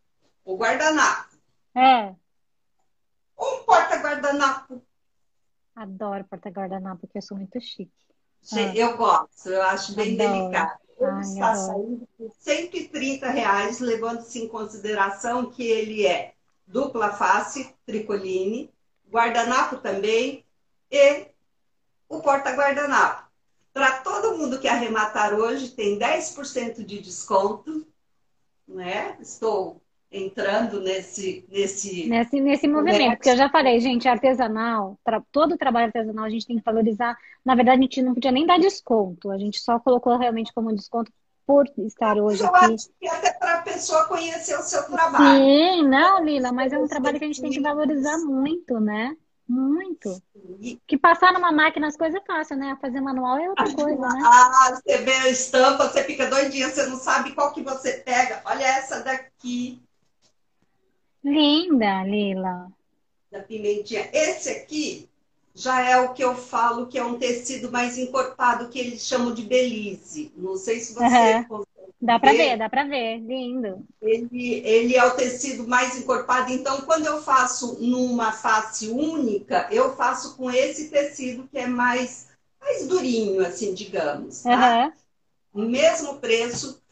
o 0.45 0.57
guardanapo. 0.57 1.37
É. 1.73 2.13
Um 3.39 3.63
porta-guardanapo. 3.65 4.83
Adoro 5.75 6.25
porta-guardanapo, 6.25 7.03
porque 7.03 7.19
eu 7.19 7.23
sou 7.23 7.37
muito 7.37 7.61
chique. 7.61 7.93
Gente, 8.43 8.81
ah. 8.81 8.85
Eu 8.87 8.97
gosto, 8.97 9.49
eu 9.49 9.63
acho 9.63 9.95
bem 9.95 10.21
Adoro. 10.21 10.33
delicado. 10.33 10.83
Ele 10.99 11.21
está 11.21 11.55
saindo 11.55 12.09
por 12.19 12.33
130 12.41 13.31
reais, 13.31 13.79
levando-se 13.79 14.41
em 14.41 14.49
consideração 14.49 15.49
que 15.49 15.65
ele 15.65 16.05
é 16.07 16.35
dupla 16.67 17.13
face, 17.13 17.73
tricoline, 17.87 18.69
guardanapo 19.09 19.77
também 19.77 20.45
e 20.91 21.27
o 22.09 22.21
porta-guardanapo. 22.21 23.32
Para 23.73 23.99
todo 23.99 24.37
mundo 24.37 24.59
que 24.59 24.69
arrematar 24.69 25.35
hoje, 25.35 25.71
tem 25.71 25.99
10% 25.99 26.85
de 26.85 27.01
desconto. 27.01 27.87
Né? 28.69 29.17
Estou 29.21 29.83
entrando 30.13 30.81
nesse 30.81 31.45
nesse 31.51 32.07
nesse, 32.07 32.41
nesse 32.41 32.69
movimento, 32.69 33.17
porque 33.17 33.31
eu 33.31 33.37
já 33.37 33.49
falei, 33.49 33.81
gente, 33.81 34.07
artesanal, 34.07 34.99
tra, 35.03 35.23
todo 35.33 35.57
trabalho 35.57 35.87
artesanal 35.87 36.25
a 36.25 36.31
gente 36.31 36.47
tem 36.47 36.59
que 36.59 36.63
valorizar. 36.63 37.17
Na 37.45 37.55
verdade, 37.55 37.79
a 37.79 37.83
gente 37.83 38.03
não 38.03 38.15
podia 38.15 38.31
nem 38.31 38.47
dar 38.47 38.59
desconto, 38.59 39.31
a 39.31 39.39
gente 39.39 39.59
só 39.59 39.79
colocou 39.79 40.17
realmente 40.19 40.53
como 40.53 40.75
desconto 40.75 41.11
por 41.47 41.67
estar 41.79 42.19
hoje 42.19 42.43
eu 42.43 42.55
aqui. 42.55 42.75
Acho 42.75 42.91
que 43.01 43.09
até 43.09 43.33
para 43.33 43.55
a 43.55 43.63
pessoa 43.63 44.05
conhecer 44.05 44.57
o 44.57 44.63
seu 44.63 44.85
trabalho. 44.85 45.45
Sim, 45.45 45.89
não, 45.89 46.25
Lila, 46.25 46.53
mas 46.53 46.73
é 46.73 46.79
um 46.79 46.87
trabalho 46.87 47.19
que 47.19 47.25
a 47.25 47.29
gente 47.29 47.41
tem 47.41 47.51
que 47.51 47.61
valorizar 47.61 48.19
muito, 48.19 48.79
né? 48.79 49.17
Muito. 49.53 50.23
Que 50.87 50.97
passar 50.97 51.31
numa 51.35 51.53
máquina 51.53 51.87
as 51.87 51.97
coisas 51.97 52.19
é 52.19 52.25
fácil, 52.25 52.57
né? 52.57 52.75
Fazer 52.81 53.03
manual 53.03 53.37
é 53.37 53.51
outra 53.51 53.71
coisa, 53.71 54.01
né? 54.01 54.23
Ah, 54.25 54.73
você 54.75 54.97
vê 54.99 55.13
a 55.13 55.29
estampa, 55.29 55.89
você 55.91 56.03
fica 56.05 56.27
doidinha, 56.27 56.71
você 56.71 56.87
não 56.87 56.97
sabe 56.97 57.35
qual 57.35 57.53
que 57.53 57.63
você 57.63 57.99
pega. 57.99 58.41
Olha 58.47 58.65
essa 58.65 59.01
daqui. 59.03 59.83
Linda, 61.23 62.03
Lila. 62.05 62.73
Da 63.31 63.41
pimentinha. 63.41 64.09
Esse 64.11 64.49
aqui 64.49 65.12
já 65.55 65.83
é 65.83 66.01
o 66.01 66.15
que 66.15 66.25
eu 66.25 66.35
falo 66.35 66.87
que 66.87 66.99
é 66.99 67.05
um 67.05 67.19
tecido 67.19 67.71
mais 67.71 67.99
encorpado, 67.99 68.69
que 68.69 68.79
eles 68.79 69.07
chamam 69.07 69.35
de 69.35 69.43
belize. 69.43 70.33
Não 70.37 70.57
sei 70.57 70.81
se 70.81 70.95
você 70.95 71.45
uhum. 71.51 71.65
Dá 72.03 72.19
para 72.19 72.33
ver, 72.33 72.59
dá 72.59 72.69
para 72.69 72.83
ver, 72.83 73.19
lindo. 73.19 73.87
Ele, 74.01 74.55
ele 74.67 74.97
é 74.97 75.05
o 75.05 75.15
tecido 75.15 75.69
mais 75.69 75.97
encorpado, 75.97 76.53
então 76.53 76.81
quando 76.81 77.07
eu 77.07 77.23
faço 77.23 77.79
numa 77.81 78.33
face 78.33 78.89
única, 78.89 79.69
eu 79.71 79.95
faço 79.95 80.37
com 80.37 80.51
esse 80.51 80.89
tecido 80.89 81.47
que 81.47 81.59
é 81.59 81.67
mais, 81.69 82.27
mais 82.61 82.89
durinho, 82.89 83.47
assim, 83.47 83.73
digamos. 83.73 84.43
Tá? 84.43 84.93
Uhum. 85.55 85.69
Mesmo 85.69 86.17
preço, 86.17 86.83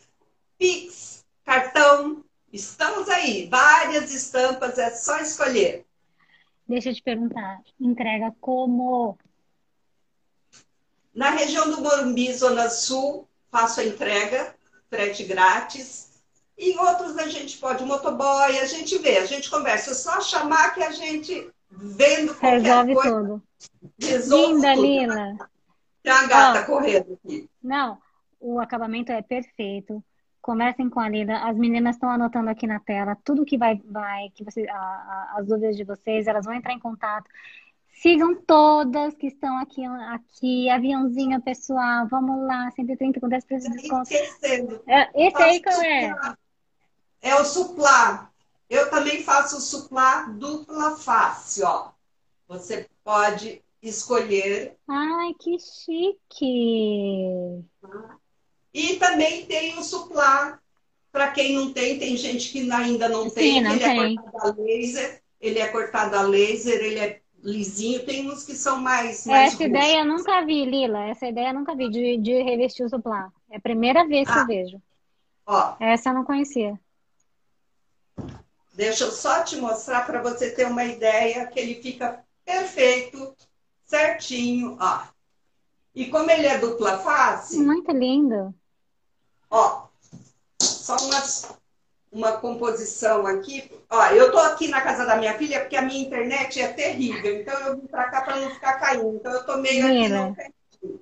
Pix, 0.57 1.25
cartão, 1.45 2.25
estamos 2.53 3.09
aí, 3.09 3.49
várias 3.51 4.15
estampas, 4.15 4.79
é 4.79 4.91
só 4.91 5.19
escolher. 5.19 5.85
Deixa 6.71 6.91
eu 6.91 6.95
te 6.95 7.03
perguntar, 7.03 7.61
entrega 7.81 8.33
como? 8.41 9.19
Na 11.13 11.31
região 11.31 11.69
do 11.69 11.81
Morumbi, 11.81 12.33
Zona 12.33 12.71
Sul, 12.71 13.29
faço 13.51 13.81
a 13.81 13.85
entrega 13.85 14.55
frete 14.89 15.25
grátis. 15.25 16.23
E 16.57 16.79
outros 16.79 17.19
a 17.19 17.27
gente 17.27 17.59
pode, 17.59 17.85
motoboy, 17.85 18.57
a 18.61 18.67
gente 18.67 18.97
vê, 18.99 19.19
a 19.19 19.27
gente 19.27 19.51
conversa. 19.51 19.91
É 19.91 19.95
só 19.95 20.21
chamar 20.21 20.73
que 20.73 20.81
a 20.81 20.93
gente, 20.93 21.51
vendo 21.69 22.37
qualquer 22.37 22.61
resolve 22.61 22.95
coisa, 22.95 23.11
tudo. 23.11 23.43
Resolve 24.01 24.55
Linda, 24.55 24.75
tudo. 24.75 24.87
Lila. 24.87 25.51
Tem 26.05 26.13
a 26.13 26.27
gata 26.29 26.65
correndo 26.67 27.19
aqui. 27.25 27.51
Não, 27.61 27.99
o 28.39 28.61
acabamento 28.61 29.11
é 29.11 29.21
perfeito. 29.21 30.01
Conversem 30.41 30.89
com 30.89 31.01
a 31.01 31.09
Lila. 31.09 31.49
As 31.49 31.57
meninas 31.57 31.97
estão 31.97 32.11
anotando 32.11 32.51
aqui 32.51 32.67
na 32.67 32.81
tela 32.81 33.17
tudo 33.25 33.45
que 33.45 33.59
vai, 33.59 33.81
vai 33.85 34.31
que 34.35 34.45
você, 34.45 34.69
a, 34.69 34.75
a, 34.75 35.35
as 35.39 35.47
dúvidas 35.47 35.77
de 35.77 35.85
vocês, 35.85 36.27
elas 36.27 36.45
vão 36.45 36.55
entrar 36.55 36.73
em 36.73 36.79
contato. 36.79 37.29
Sigam 37.93 38.35
todas 38.35 39.15
que 39.15 39.27
estão 39.27 39.59
aqui, 39.59 39.85
aqui, 39.85 40.71
aviãozinho 40.71 41.41
pessoal, 41.43 42.07
vamos 42.09 42.47
lá, 42.47 42.71
130 42.71 43.21
com 43.21 43.29
10% 43.29 43.61
de 43.61 43.71
desconto. 43.71 44.11
É, 44.87 45.27
esse 45.27 45.43
aí 45.43 45.63
qual 45.63 45.83
é? 45.83 46.15
É 47.21 47.35
o 47.35 47.45
suplá. 47.45 48.31
Eu 48.71 48.89
também 48.89 49.23
faço 49.23 49.59
o 49.59 49.61
suplá 49.61 50.23
dupla 50.31 50.97
face, 50.97 51.63
ó. 51.63 51.91
Você 52.49 52.89
pode 53.05 53.63
escolher. 53.83 54.79
Ai, 54.89 55.35
que 55.39 55.59
chique! 55.59 57.63
E 58.73 58.97
também 58.97 59.47
tem 59.47 59.79
o 59.79 59.83
suplá. 59.83 60.59
Para 61.13 61.33
quem 61.33 61.55
não 61.55 61.73
tem, 61.73 61.99
tem 61.99 62.17
gente 62.17 62.53
que 62.53 62.71
ainda 62.71 63.09
não 63.09 63.29
tem. 63.29 63.55
Sim, 63.55 63.61
não 63.63 63.73
ele 63.73 63.83
é 63.83 63.89
tem. 63.89 64.19
é 64.19 64.23
cortado 64.23 64.61
a 64.61 64.65
laser. 64.65 65.23
Ele 65.41 65.59
é 65.59 65.69
cortado 65.69 66.17
a 66.17 66.23
laser, 66.23 66.85
ele 66.85 66.99
é 66.99 67.21
lisinho, 67.43 68.05
tem 68.05 68.31
uns 68.31 68.45
que 68.45 68.55
são 68.55 68.81
mais. 68.81 69.27
mais 69.27 69.55
Essa 69.55 69.65
ideia 69.65 70.01
eu 70.01 70.05
nunca 70.05 70.45
vi, 70.45 70.65
Lila. 70.65 71.05
Essa 71.07 71.27
ideia 71.27 71.49
eu 71.49 71.55
nunca 71.55 71.75
vi 71.75 71.89
de, 71.89 72.17
de 72.19 72.43
revestir 72.43 72.85
o 72.85 72.89
suplá. 72.89 73.33
É 73.51 73.57
a 73.57 73.61
primeira 73.61 74.07
vez 74.07 74.29
que 74.29 74.39
ah. 74.39 74.43
eu 74.43 74.47
vejo. 74.47 74.83
Ó. 75.47 75.75
Essa 75.81 76.11
eu 76.11 76.15
não 76.15 76.25
conhecia. 76.25 76.79
Deixa 78.75 79.05
eu 79.05 79.11
só 79.11 79.43
te 79.43 79.57
mostrar 79.57 80.07
para 80.07 80.23
você 80.23 80.51
ter 80.51 80.67
uma 80.67 80.85
ideia 80.85 81.47
que 81.47 81.59
ele 81.59 81.83
fica 81.83 82.25
perfeito, 82.45 83.35
certinho, 83.85 84.77
ó. 84.81 85.03
E 85.95 86.07
como 86.07 86.31
ele 86.31 86.47
é 86.47 86.59
dupla 86.59 86.99
face. 86.99 87.59
Muito 87.59 87.91
lindo. 87.91 88.55
Ó, 89.51 89.87
só 90.61 90.97
umas 90.97 91.61
uma 92.13 92.33
composição 92.33 93.27
aqui. 93.27 93.71
Ó, 93.89 94.07
eu 94.07 94.33
tô 94.33 94.39
aqui 94.39 94.69
na 94.69 94.81
casa 94.81 95.07
da 95.07 95.17
minha 95.17 95.35
filha 95.39 95.61
porque 95.61 95.77
a 95.77 95.83
minha 95.83 96.03
internet 96.03 96.61
é 96.61 96.73
terrível, 96.73 97.41
então 97.41 97.55
eu 97.61 97.81
vim 97.81 97.87
para 97.87 98.11
cá 98.11 98.23
para 98.23 98.37
não 98.37 98.51
ficar 98.51 98.75
caindo. 98.75 99.17
Então 99.17 99.33
eu 99.33 99.47
tô 99.47 99.57
meio 99.59 99.87
Mira, 99.87 100.25
aqui 100.25 100.43
no 100.83 100.99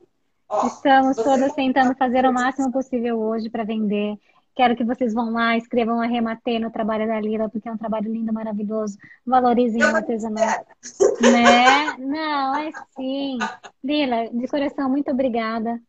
Ó, 0.50 0.66
Estamos 0.66 1.16
todas 1.16 1.52
tentando 1.52 1.94
fazer 1.94 2.24
o 2.24 2.32
máximo 2.32 2.72
possível 2.72 3.18
hoje 3.18 3.50
para 3.50 3.64
vender. 3.64 4.16
Quero 4.54 4.74
que 4.74 4.84
vocês 4.84 5.12
vão 5.14 5.30
lá, 5.30 5.56
escrevam 5.56 6.00
arrematei 6.00 6.58
no 6.58 6.70
trabalho 6.70 7.06
da 7.06 7.20
Lila, 7.20 7.48
porque 7.48 7.68
é 7.68 7.72
um 7.72 7.76
trabalho 7.76 8.10
lindo, 8.10 8.32
maravilhoso. 8.32 8.96
Valorizem 9.26 9.84
o 9.84 9.94
artesanato. 9.94 10.66
né? 11.20 11.96
Não, 11.98 12.56
é 12.56 12.72
sim. 12.96 13.38
Lila, 13.84 14.30
de 14.32 14.48
coração, 14.48 14.88
muito 14.88 15.10
obrigada. 15.10 15.80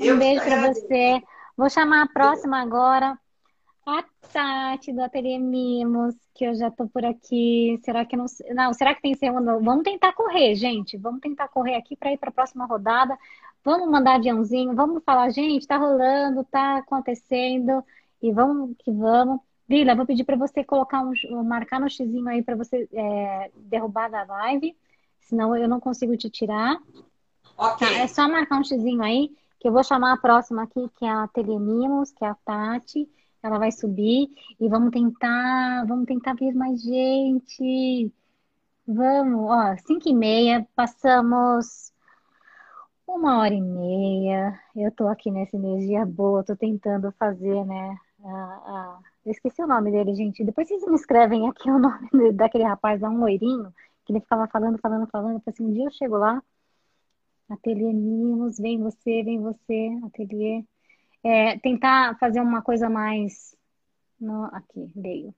Um 0.00 0.04
eu 0.04 0.18
beijo 0.18 0.42
para 0.42 0.72
você. 0.72 1.22
Vou 1.58 1.68
chamar 1.68 2.02
a 2.02 2.06
próxima 2.06 2.60
agora 2.60 3.18
a 3.84 4.04
Tati 4.32 4.92
do 4.92 5.02
Ateliê 5.02 5.40
Mimos, 5.40 6.14
que 6.32 6.44
eu 6.44 6.54
já 6.54 6.70
tô 6.70 6.86
por 6.86 7.04
aqui. 7.04 7.80
Será 7.84 8.04
que 8.04 8.16
não. 8.16 8.26
Não, 8.54 8.72
será 8.72 8.94
que 8.94 9.02
tem 9.02 9.12
segundo? 9.16 9.58
Vamos 9.60 9.82
tentar 9.82 10.12
correr, 10.12 10.54
gente. 10.54 10.96
Vamos 10.96 11.20
tentar 11.20 11.48
correr 11.48 11.74
aqui 11.74 11.96
para 11.96 12.12
ir 12.12 12.16
para 12.16 12.28
a 12.28 12.32
próxima 12.32 12.64
rodada. 12.64 13.18
Vamos 13.64 13.90
mandar 13.90 14.14
aviãozinho, 14.14 14.72
vamos 14.72 15.02
falar, 15.02 15.30
gente, 15.30 15.66
tá 15.66 15.76
rolando, 15.76 16.44
tá 16.44 16.76
acontecendo. 16.76 17.84
E 18.22 18.30
vamos 18.30 18.76
que 18.78 18.92
vamos. 18.92 19.40
Lila, 19.68 19.96
vou 19.96 20.06
pedir 20.06 20.22
para 20.22 20.36
você 20.36 20.62
colocar 20.62 21.02
um, 21.02 21.42
marcar 21.42 21.80
no 21.80 21.90
xizinho 21.90 22.28
aí 22.28 22.40
para 22.40 22.54
você 22.54 22.88
é, 22.92 23.50
derrubar 23.56 24.08
da 24.08 24.22
live, 24.22 24.76
senão 25.22 25.56
eu 25.56 25.68
não 25.68 25.80
consigo 25.80 26.16
te 26.16 26.30
tirar. 26.30 26.78
Ok. 27.56 27.84
É 27.96 28.06
só 28.06 28.28
marcar 28.28 28.60
um 28.60 28.64
xizinho 28.64 29.02
aí, 29.02 29.32
que 29.58 29.68
eu 29.68 29.72
vou 29.72 29.82
chamar 29.84 30.12
a 30.12 30.16
próxima 30.16 30.62
aqui, 30.62 30.88
que 30.96 31.04
é 31.04 31.10
a 31.10 31.24
Ateliê 31.24 31.58
Mimos, 31.58 32.12
que 32.12 32.24
é 32.24 32.28
a 32.28 32.34
Tati 32.34 33.08
ela 33.42 33.58
vai 33.58 33.70
subir 33.72 34.28
e 34.60 34.68
vamos 34.68 34.90
tentar, 34.90 35.84
vamos 35.86 36.06
tentar 36.06 36.34
ver 36.34 36.52
mais 36.54 36.82
gente. 36.82 38.12
Vamos, 38.86 39.50
ó, 39.50 39.76
cinco 39.86 40.08
e 40.08 40.14
meia, 40.14 40.66
passamos 40.74 41.92
uma 43.06 43.38
hora 43.38 43.54
e 43.54 43.60
meia. 43.60 44.58
Eu 44.76 44.90
tô 44.92 45.08
aqui 45.08 45.30
nessa 45.30 45.56
energia 45.56 46.04
boa, 46.06 46.44
tô 46.44 46.56
tentando 46.56 47.12
fazer, 47.12 47.64
né? 47.64 47.96
eu 49.24 49.30
esqueci 49.32 49.62
o 49.62 49.66
nome 49.66 49.90
dele, 49.92 50.14
gente. 50.14 50.44
Depois 50.44 50.68
vocês 50.68 50.84
me 50.86 50.94
escrevem 50.96 51.48
aqui 51.48 51.70
o 51.70 51.78
nome 51.78 52.08
daquele 52.32 52.64
rapaz, 52.64 53.02
um 53.02 53.18
loirinho, 53.20 53.72
que 54.04 54.12
ele 54.12 54.20
ficava 54.20 54.46
falando, 54.48 54.78
falando, 54.78 55.06
falando. 55.10 55.34
Eu 55.36 55.40
falei 55.40 55.54
assim, 55.54 55.64
um 55.64 55.72
dia 55.72 55.84
eu 55.84 55.90
chego 55.92 56.16
lá, 56.16 56.42
ateliê 57.48 57.92
mínimos, 57.92 58.58
vem 58.58 58.78
você, 58.78 59.22
vem 59.22 59.40
você, 59.40 59.98
ateliê. 60.04 60.64
É, 61.22 61.58
tentar 61.58 62.16
fazer 62.18 62.40
uma 62.40 62.62
coisa 62.62 62.88
mais. 62.88 63.56
No, 64.20 64.44
aqui, 64.46 64.90
veio. 64.94 65.34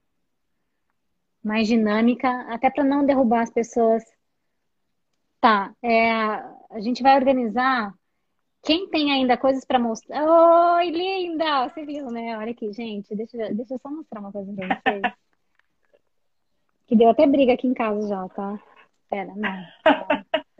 Mais 1.43 1.67
dinâmica, 1.67 2.29
até 2.53 2.69
para 2.69 2.83
não 2.83 3.05
derrubar 3.05 3.41
as 3.41 3.49
pessoas. 3.49 4.03
Tá, 5.39 5.73
é, 5.81 6.11
a 6.11 6.79
gente 6.79 7.01
vai 7.01 7.15
organizar. 7.15 7.93
Quem 8.63 8.87
tem 8.89 9.11
ainda 9.11 9.35
coisas 9.37 9.65
para 9.65 9.79
mostrar? 9.79 10.23
Oi, 10.77 10.91
linda! 10.91 11.67
Você 11.67 11.83
viu, 11.83 12.11
né? 12.11 12.37
Olha 12.37 12.51
aqui, 12.51 12.71
gente. 12.71 13.15
Deixa, 13.15 13.37
deixa 13.53 13.73
eu 13.73 13.79
só 13.79 13.89
mostrar 13.89 14.19
uma 14.19 14.31
coisa 14.31 14.53
pra 14.53 14.67
vocês. 14.67 15.13
que 16.85 16.95
deu 16.95 17.09
até 17.09 17.25
briga 17.25 17.53
aqui 17.53 17.67
em 17.67 17.73
casa 17.73 18.07
já, 18.07 18.29
tá? 18.29 18.59
Pera, 19.09 19.33
não. 19.35 19.65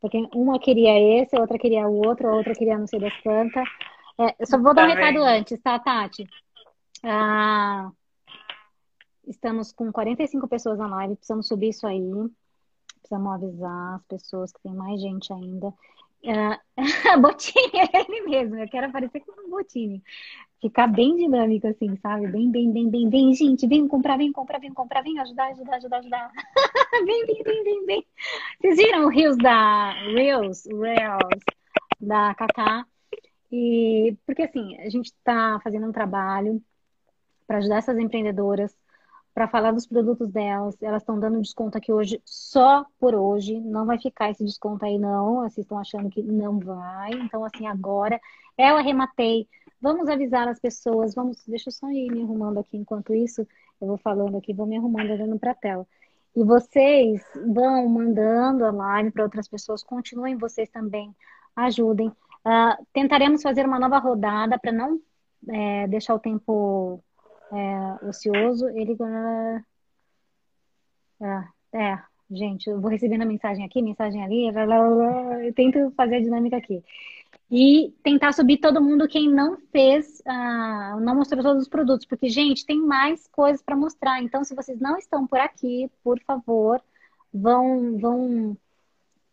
Porque 0.00 0.26
uma 0.34 0.58
queria 0.58 1.22
esse, 1.22 1.36
a 1.36 1.40
outra 1.40 1.58
queria 1.58 1.86
o 1.86 2.06
outro, 2.06 2.28
a 2.28 2.34
outra 2.34 2.54
queria 2.54 2.78
não 2.78 2.86
sei 2.86 3.00
das 3.00 3.16
quantas. 3.18 3.68
É, 4.18 4.34
eu 4.38 4.46
só 4.46 4.58
vou 4.58 4.74
dar 4.74 4.86
um 4.86 4.88
tá 4.88 4.94
recado 4.94 5.22
antes, 5.22 5.60
tá, 5.60 5.78
Tati? 5.78 6.26
Ah, 7.02 7.90
estamos 9.26 9.72
com 9.72 9.92
45 9.92 10.48
pessoas 10.48 10.78
na 10.78 10.86
live, 10.86 11.16
precisamos 11.16 11.46
subir 11.46 11.68
isso 11.68 11.86
aí. 11.86 12.10
Precisamos 13.00 13.32
avisar 13.32 13.96
as 13.96 14.04
pessoas 14.04 14.52
que 14.52 14.60
tem 14.62 14.74
mais 14.74 15.00
gente 15.00 15.32
ainda. 15.32 15.72
Uh, 16.22 17.18
Botini 17.18 17.78
é 17.78 17.98
ele 17.98 18.20
mesmo, 18.28 18.58
eu 18.58 18.68
quero 18.68 18.88
aparecer 18.88 19.20
com 19.20 19.32
um 19.40 19.48
Botini. 19.48 20.02
Ficar 20.60 20.86
bem 20.88 21.16
dinâmico, 21.16 21.66
assim, 21.66 21.96
sabe? 21.96 22.26
Bem, 22.26 22.50
bem, 22.50 22.70
bem, 22.70 22.90
bem, 22.90 23.08
bem, 23.08 23.34
gente, 23.34 23.66
vem 23.66 23.88
comprar, 23.88 24.18
vem 24.18 24.30
comprar, 24.30 24.58
vem 24.58 24.72
comprar, 24.72 25.02
vem 25.02 25.18
ajudar, 25.18 25.48
ajudar, 25.52 25.76
ajudar, 25.76 25.98
ajudar. 25.98 26.30
vem, 27.06 27.26
vem, 27.26 27.42
vem, 27.42 27.64
vem, 27.64 27.86
vem. 27.86 28.06
Vocês 28.60 28.76
viram 28.76 29.06
o 29.06 29.08
Reels 29.08 29.38
da 29.38 29.92
Reels, 29.92 30.66
Reels 30.66 31.42
da 32.00 32.34
Kaká? 32.34 32.86
E 33.50 34.16
porque 34.26 34.42
assim, 34.42 34.78
a 34.80 34.90
gente 34.90 35.06
está 35.06 35.58
fazendo 35.64 35.86
um 35.86 35.92
trabalho 35.92 36.62
para 37.46 37.58
ajudar 37.58 37.78
essas 37.78 37.98
empreendedoras 37.98 38.76
para 39.34 39.48
falar 39.48 39.72
dos 39.72 39.86
produtos 39.86 40.30
delas. 40.30 40.76
Elas 40.82 41.02
estão 41.02 41.18
dando 41.18 41.40
desconto 41.40 41.78
aqui 41.78 41.92
hoje, 41.92 42.20
só 42.24 42.84
por 42.98 43.14
hoje. 43.14 43.58
Não 43.60 43.86
vai 43.86 43.98
ficar 43.98 44.30
esse 44.30 44.44
desconto 44.44 44.84
aí, 44.84 44.98
não. 44.98 45.36
Vocês 45.36 45.64
estão 45.64 45.78
achando 45.78 46.10
que 46.10 46.22
não 46.22 46.58
vai. 46.58 47.10
Então, 47.12 47.44
assim, 47.44 47.66
agora 47.66 48.20
eu 48.58 48.76
arrematei. 48.76 49.48
Vamos 49.80 50.08
avisar 50.08 50.48
as 50.48 50.60
pessoas. 50.60 51.14
Vamos, 51.14 51.44
deixa 51.46 51.68
eu 51.68 51.72
só 51.72 51.90
ir 51.90 52.10
me 52.10 52.22
arrumando 52.22 52.58
aqui. 52.58 52.76
Enquanto 52.76 53.14
isso, 53.14 53.46
eu 53.80 53.86
vou 53.86 53.98
falando 53.98 54.36
aqui, 54.36 54.52
vou 54.52 54.66
me 54.66 54.76
arrumando 54.76 55.10
olhando 55.10 55.38
para 55.38 55.52
a 55.52 55.54
tela. 55.54 55.86
E 56.36 56.44
vocês 56.44 57.22
vão 57.52 57.88
mandando 57.88 58.64
a 58.64 58.70
live 58.70 59.10
para 59.10 59.24
outras 59.24 59.48
pessoas. 59.48 59.82
Continuem 59.82 60.36
vocês 60.36 60.68
também. 60.70 61.14
Ajudem. 61.56 62.08
Uh, 62.08 62.86
tentaremos 62.92 63.42
fazer 63.42 63.66
uma 63.66 63.78
nova 63.78 63.98
rodada 63.98 64.58
para 64.58 64.72
não 64.72 65.00
é, 65.48 65.86
deixar 65.88 66.14
o 66.14 66.18
tempo 66.18 67.02
é, 67.52 68.06
ocioso, 68.06 68.68
ele. 68.68 68.96
É, 71.20 71.44
é, 71.72 71.98
gente, 72.30 72.68
eu 72.68 72.80
vou 72.80 72.90
recebendo 72.90 73.22
a 73.22 73.26
mensagem 73.26 73.64
aqui, 73.64 73.82
mensagem 73.82 74.22
ali, 74.22 74.48
eu 74.48 75.54
tento 75.54 75.90
fazer 75.96 76.16
a 76.16 76.20
dinâmica 76.20 76.56
aqui. 76.56 76.82
E 77.50 77.92
tentar 78.04 78.32
subir 78.32 78.58
todo 78.58 78.80
mundo 78.80 79.08
quem 79.08 79.28
não 79.28 79.58
fez, 79.72 80.20
uh, 80.20 81.00
não 81.00 81.16
mostrou 81.16 81.42
todos 81.42 81.64
os 81.64 81.68
produtos, 81.68 82.06
porque, 82.06 82.28
gente, 82.28 82.64
tem 82.64 82.78
mais 82.80 83.26
coisas 83.26 83.60
para 83.60 83.74
mostrar. 83.74 84.22
Então, 84.22 84.44
se 84.44 84.54
vocês 84.54 84.78
não 84.78 84.96
estão 84.96 85.26
por 85.26 85.40
aqui, 85.40 85.90
por 86.04 86.20
favor, 86.20 86.80
vão, 87.34 87.98
vão, 87.98 88.56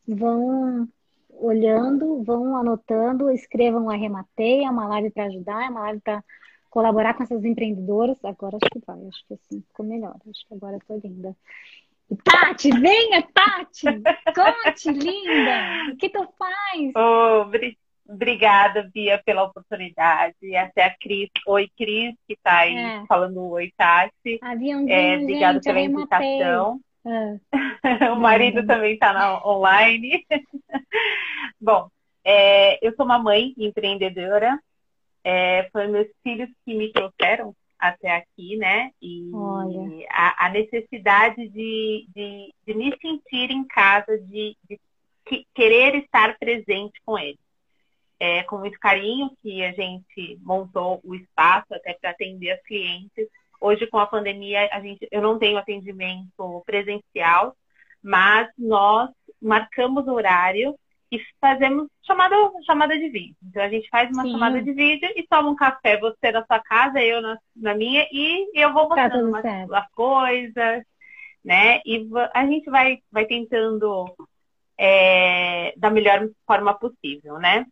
vão 0.07 0.89
olhando, 1.30 2.23
vão 2.23 2.57
anotando, 2.57 3.30
escrevam 3.30 3.88
arrematei, 3.88 4.64
é 4.64 4.69
uma 4.69 4.88
live 4.88 5.11
para 5.11 5.26
ajudar, 5.26 5.65
é 5.65 5.69
uma 5.69 5.81
live 5.81 6.02
para 6.02 6.23
colaborar 6.72 7.14
com 7.14 7.22
essas 7.22 7.45
empreendedoras. 7.45 8.18
Agora 8.26 8.57
acho 8.60 8.72
que 8.72 8.81
vai, 8.85 9.07
acho 9.07 9.26
que 9.27 9.34
assim 9.35 9.61
ficou 9.61 9.85
melhor. 9.85 10.15
Acho 10.27 10.48
que 10.48 10.53
agora 10.56 10.80
tô 10.88 10.95
linda. 10.98 11.35
Tati, 12.23 12.72
venha, 12.72 13.22
Tati! 13.34 13.85
Conte, 14.34 14.91
linda! 14.91 15.91
O 15.91 15.98
que 15.98 16.10
tu 16.10 16.26
faz? 16.38 16.94
Oh, 16.95 17.41
obrigada, 17.41 17.77
Bia, 18.93 19.21
pela 19.25 19.43
oportunidade. 19.43 20.55
Até 20.55 20.85
a 20.85 20.95
Cris. 20.97 21.29
Oi, 21.45 21.69
Cris, 21.77 22.15
que 22.27 22.34
está 22.34 22.59
aí 22.59 22.75
é. 22.75 23.05
falando 23.07 23.49
oi, 23.49 23.71
Tati. 23.77 24.39
Aviãozinho, 24.41 24.93
é, 24.93 25.17
obrigada 25.17 25.59
pela 25.61 25.79
invitação. 25.79 26.79
É. 27.07 28.11
o 28.11 28.17
marido 28.17 28.67
também 28.67 28.95
está 28.95 29.41
online. 29.47 30.25
Bom, 31.61 31.88
é, 32.21 32.85
eu 32.85 32.93
sou 32.97 33.05
uma 33.05 33.17
mãe 33.17 33.53
empreendedora, 33.57 34.59
é, 35.23 35.69
foi 35.71 35.88
meus 35.88 36.09
filhos 36.21 36.49
que 36.65 36.75
me 36.75 36.91
trouxeram 36.91 37.55
até 37.79 38.15
aqui, 38.15 38.57
né? 38.57 38.91
E 39.01 39.31
a, 40.09 40.47
a, 40.47 40.49
necessidade 40.49 41.47
de, 41.47 42.07
de, 42.13 42.53
de, 42.65 42.73
me 42.73 42.93
sentir 43.01 43.51
em 43.51 43.63
casa, 43.63 44.17
de, 44.17 44.57
de 44.67 44.79
querer 45.53 45.95
estar 45.95 46.38
presente 46.38 46.99
com 47.05 47.17
eles. 47.17 47.39
É, 48.19 48.41
com 48.44 48.57
muito 48.57 48.80
carinho 48.80 49.31
que 49.44 49.64
a 49.64 49.72
gente 49.72 50.39
montou 50.41 50.99
o 51.03 51.14
espaço 51.14 51.72
até 51.72 51.94
para 51.94 52.10
atender 52.10 52.52
as 52.52 52.61
clientes. 52.64 53.27
Hoje, 53.61 53.85
com 53.88 53.99
a 53.99 54.07
pandemia, 54.07 54.68
a 54.72 54.80
gente, 54.81 55.07
eu 55.11 55.22
não 55.22 55.38
tenho 55.38 55.57
atendimento 55.57 56.64
presencial, 56.65 57.56
mas 58.02 58.49
nós 58.57 59.10
marcamos 59.41 60.07
horário 60.07 60.76
e 61.11 61.19
fazemos 61.39 61.88
chamada, 62.06 62.35
chamada 62.65 62.98
de 62.98 63.10
vídeo. 63.10 63.35
Então 63.44 63.64
a 63.64 63.69
gente 63.69 63.89
faz 63.89 64.10
uma 64.11 64.23
Sim. 64.23 64.31
chamada 64.31 64.61
de 64.61 64.72
vídeo 64.73 65.10
e 65.15 65.26
toma 65.27 65.49
um 65.49 65.56
café, 65.56 65.98
você 65.98 66.31
na 66.31 66.45
sua 66.45 66.60
casa, 66.60 67.02
eu 67.02 67.22
na, 67.22 67.38
na 67.56 67.73
minha, 67.73 68.06
e 68.11 68.49
eu 68.53 68.73
vou 68.73 68.88
tá 68.89 69.03
mostrando 69.03 69.41
tá 69.41 69.65
umas, 69.68 69.88
coisas, 69.91 70.84
né? 71.44 71.80
E 71.85 72.07
a 72.34 72.45
gente 72.45 72.69
vai, 72.69 72.99
vai 73.11 73.26
tentando 73.26 74.06
é, 74.77 75.73
da 75.77 75.89
melhor 75.89 76.27
forma 76.45 76.73
possível, 76.73 77.39
né? 77.39 77.65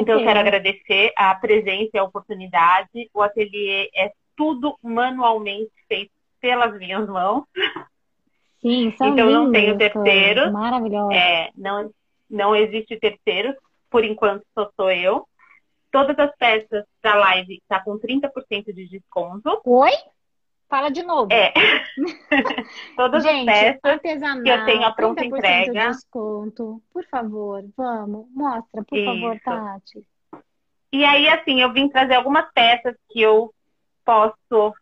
Então 0.00 0.18
eu 0.20 0.24
quero 0.24 0.38
agradecer 0.38 1.12
a 1.16 1.34
presença 1.34 1.90
e 1.94 1.98
a 1.98 2.04
oportunidade. 2.04 3.10
O 3.12 3.20
ateliê 3.20 3.90
é 3.94 4.12
tudo 4.36 4.78
manualmente 4.82 5.72
feito 5.88 6.12
pelas 6.40 6.78
minhas 6.78 7.06
mãos. 7.08 7.44
Sim, 8.60 8.94
são 8.96 9.08
então 9.08 9.28
não 9.28 9.50
tenho 9.50 9.76
terceiros. 9.76 10.52
Maravilhoso. 10.52 11.12
É, 11.12 11.50
não, 11.56 11.90
não 12.30 12.54
existe 12.54 12.96
terceiro, 12.98 13.54
por 13.90 14.04
enquanto 14.04 14.44
só 14.54 14.70
sou 14.76 14.90
eu. 14.90 15.26
Todas 15.90 16.18
as 16.18 16.36
peças 16.36 16.84
da 17.02 17.14
live 17.14 17.62
tá 17.68 17.82
com 17.82 17.98
30% 17.98 18.72
de 18.72 18.88
desconto. 18.88 19.60
Oi? 19.64 19.90
Fala 20.68 20.90
de 20.90 21.02
novo. 21.02 21.28
É. 21.32 21.52
Todas 22.96 23.22
Gente, 23.22 23.48
as 23.48 23.80
peças 23.80 24.00
que 24.00 24.50
eu 24.50 24.64
tenho 24.64 24.84
a 24.84 24.92
pronta 24.92 25.24
entrega. 25.24 25.72
De 25.72 25.88
desconto. 25.88 26.82
Por 26.92 27.04
favor, 27.06 27.64
vamos, 27.76 28.26
mostra, 28.34 28.82
por 28.84 28.98
Isso. 28.98 29.04
favor, 29.04 29.40
Tati. 29.44 30.04
E 30.92 31.04
aí, 31.04 31.28
assim, 31.28 31.60
eu 31.60 31.72
vim 31.72 31.88
trazer 31.88 32.14
algumas 32.14 32.50
peças 32.52 32.96
que 33.10 33.20
eu 33.20 33.52
posso 34.04 34.74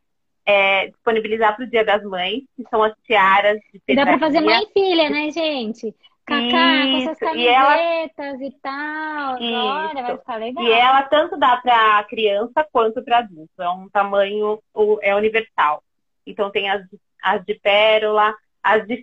é, 0.47 0.89
disponibilizar 0.89 1.57
para 1.57 1.65
o 1.65 1.69
Dia 1.69 1.85
das 1.85 2.03
Mães, 2.03 2.43
que 2.57 2.65
são 2.71 2.83
as 2.83 2.95
tiaras 3.05 3.59
de 3.73 3.81
pedraria. 3.81 4.13
Dá 4.13 4.19
para 4.19 4.27
fazer 4.27 4.41
mãe 4.41 4.63
e 4.63 4.73
filha, 4.73 5.11
né, 5.11 5.31
gente? 5.31 5.95
Cacá, 6.27 6.83
com 6.83 6.97
essas 6.97 7.19
camisetas 7.19 7.37
e, 7.37 7.49
ela... 7.49 8.43
e 8.43 8.51
tal. 8.63 9.37
Isso. 9.37 9.55
Olha, 9.55 10.03
vai 10.03 10.19
ficar 10.19 10.37
legal. 10.37 10.65
E 10.65 10.73
ela 10.73 11.03
tanto 11.03 11.37
dá 11.37 11.57
para 11.59 12.05
criança 12.05 12.67
quanto 12.73 13.03
para 13.03 13.19
adulto. 13.19 13.63
É 13.63 13.69
um 13.69 13.89
tamanho 13.91 14.59
é 15.03 15.15
universal. 15.15 15.83
Então 16.27 16.51
tem 16.51 16.71
as, 16.71 16.83
as 17.23 17.45
de 17.45 17.55
pérola, 17.55 18.35
as 18.63 18.87
de 18.87 18.97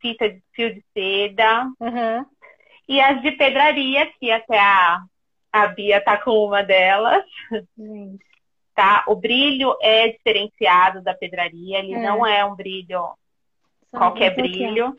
fita 0.00 0.30
de 0.30 0.42
fio 0.52 0.74
de 0.74 0.84
seda 0.94 1.64
uhum. 1.80 2.24
e 2.88 3.00
as 3.00 3.20
de 3.20 3.32
pedraria, 3.32 4.10
que 4.18 4.30
até 4.30 4.58
a, 4.58 5.02
a 5.52 5.66
Bia 5.66 6.00
tá 6.00 6.16
com 6.16 6.46
uma 6.46 6.62
delas. 6.62 7.24
Tá? 8.74 9.04
O 9.08 9.16
brilho 9.16 9.76
é 9.82 10.12
diferenciado 10.12 11.02
da 11.02 11.12
pedraria, 11.12 11.80
ele 11.80 11.94
é. 11.94 12.00
não 12.00 12.24
é 12.24 12.44
um 12.44 12.54
brilho, 12.54 13.10
Só 13.90 13.98
qualquer 13.98 14.36
brilho. 14.36 14.96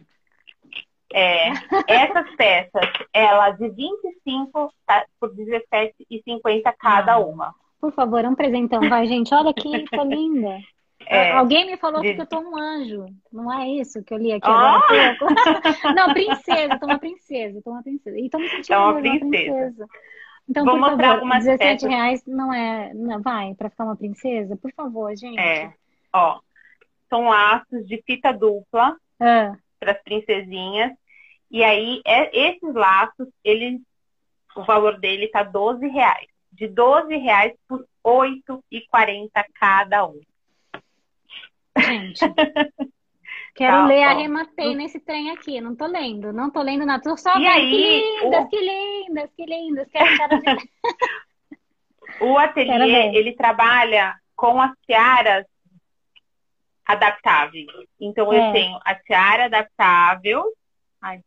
É, 1.11 1.49
essas 1.88 2.36
peças, 2.36 2.88
ela 3.14 3.49
de 3.52 3.68
25 3.69 4.73
tá, 4.86 5.06
por 5.19 5.34
17,50 5.36 6.73
cada 6.77 7.14
ah, 7.14 7.19
uma. 7.19 7.56
Por 7.81 7.91
favor, 7.94 8.23
é 8.23 8.30
um 8.30 8.36
presentão, 8.36 8.88
vai, 8.88 9.07
gente. 9.07 9.34
Olha 9.34 9.53
tô 9.53 10.03
linda. 10.03 10.60
É, 11.07 11.31
Alguém 11.31 11.65
me 11.65 11.77
falou 11.77 12.02
de... 12.02 12.14
que 12.14 12.22
eu 12.22 12.26
tô 12.27 12.40
um 12.40 12.56
anjo. 12.57 13.06
Não 13.31 13.52
é 13.52 13.68
isso 13.68 14.03
que 14.03 14.14
eu 14.14 14.18
li 14.18 14.34
aqui 14.34 14.48
oh! 14.48 14.52
agora 14.52 15.18
Não, 15.95 16.14
princesa, 16.14 16.77
tô 16.77 16.86
uma 16.86 16.99
princesa, 16.99 17.61
tô 17.64 17.72
uma 17.72 17.81
princesa. 17.81 18.19
E 18.19 18.30
tô 18.30 18.38
me 18.38 18.49
sentindo 18.49 18.73
é 18.73 18.77
uma 18.77 18.94
princesa. 18.99 19.23
uma 19.23 19.31
princesa. 19.31 19.88
Então, 20.48 20.65
Vou 20.65 20.76
por 20.76 20.90
favor, 20.90 21.06
algumas 21.06 21.45
17 21.45 21.60
peças. 21.60 21.90
reais 21.90 22.23
não 22.27 22.53
é. 22.53 22.94
Não, 22.94 23.22
vai, 23.22 23.56
pra 23.56 23.69
ficar 23.69 23.86
uma 23.86 23.95
princesa? 23.95 24.57
Por 24.57 24.72
favor, 24.73 25.15
gente. 25.15 25.40
É. 25.40 25.73
Ó, 26.14 26.40
são 27.10 27.30
laços 27.30 27.88
de 27.88 28.02
fita 28.06 28.31
dupla. 28.31 28.95
Ah 29.19 29.56
para 29.80 29.93
as 29.93 30.03
princesinhas. 30.03 30.91
E 31.49 31.64
aí, 31.64 32.01
é, 32.06 32.47
esses 32.47 32.73
laços, 32.73 33.27
eles, 33.43 33.81
o 34.56 34.64
valor 34.64 34.99
dele 34.99 35.27
tá 35.30 35.43
12 35.43 35.88
reais. 35.88 36.27
De 36.51 36.68
12 36.68 37.15
reais 37.18 37.53
por 37.68 37.85
8,40 38.06 39.30
cada 39.60 40.06
um. 40.06 40.19
Gente, 41.77 42.19
quero 43.56 43.77
tá, 43.77 43.85
ler 43.85 44.07
ó. 44.07 44.10
Arrematei 44.10 44.76
nesse 44.76 44.99
trem 44.99 45.31
aqui. 45.31 45.61
Não 45.61 45.76
tô 45.76 45.88
lendo, 45.88 46.34
não 46.34 46.51
tô 46.51 46.61
lendo 46.61 46.85
nada. 46.85 47.01
Tô 47.01 47.15
só 47.15 47.38
e 47.38 47.47
aí, 47.47 47.69
que 47.69 48.22
lindas, 48.22 48.43
o... 48.43 48.49
que 48.49 48.60
lindas, 48.60 49.30
que 49.35 49.45
lindas. 49.45 49.88
Quero, 49.91 50.41
quero... 50.41 50.61
o 52.22 52.38
ateliê, 52.38 53.15
ele 53.15 53.34
trabalha 53.34 54.15
com 54.35 54.61
as 54.61 54.72
tiaras 54.85 55.45
adaptáveis. 56.90 57.68
Então, 57.99 58.34
é. 58.34 58.49
eu 58.49 58.52
tenho 58.52 58.80
a 58.84 58.95
tiara 58.95 59.45
adaptável. 59.45 60.44
Ai, 60.99 61.22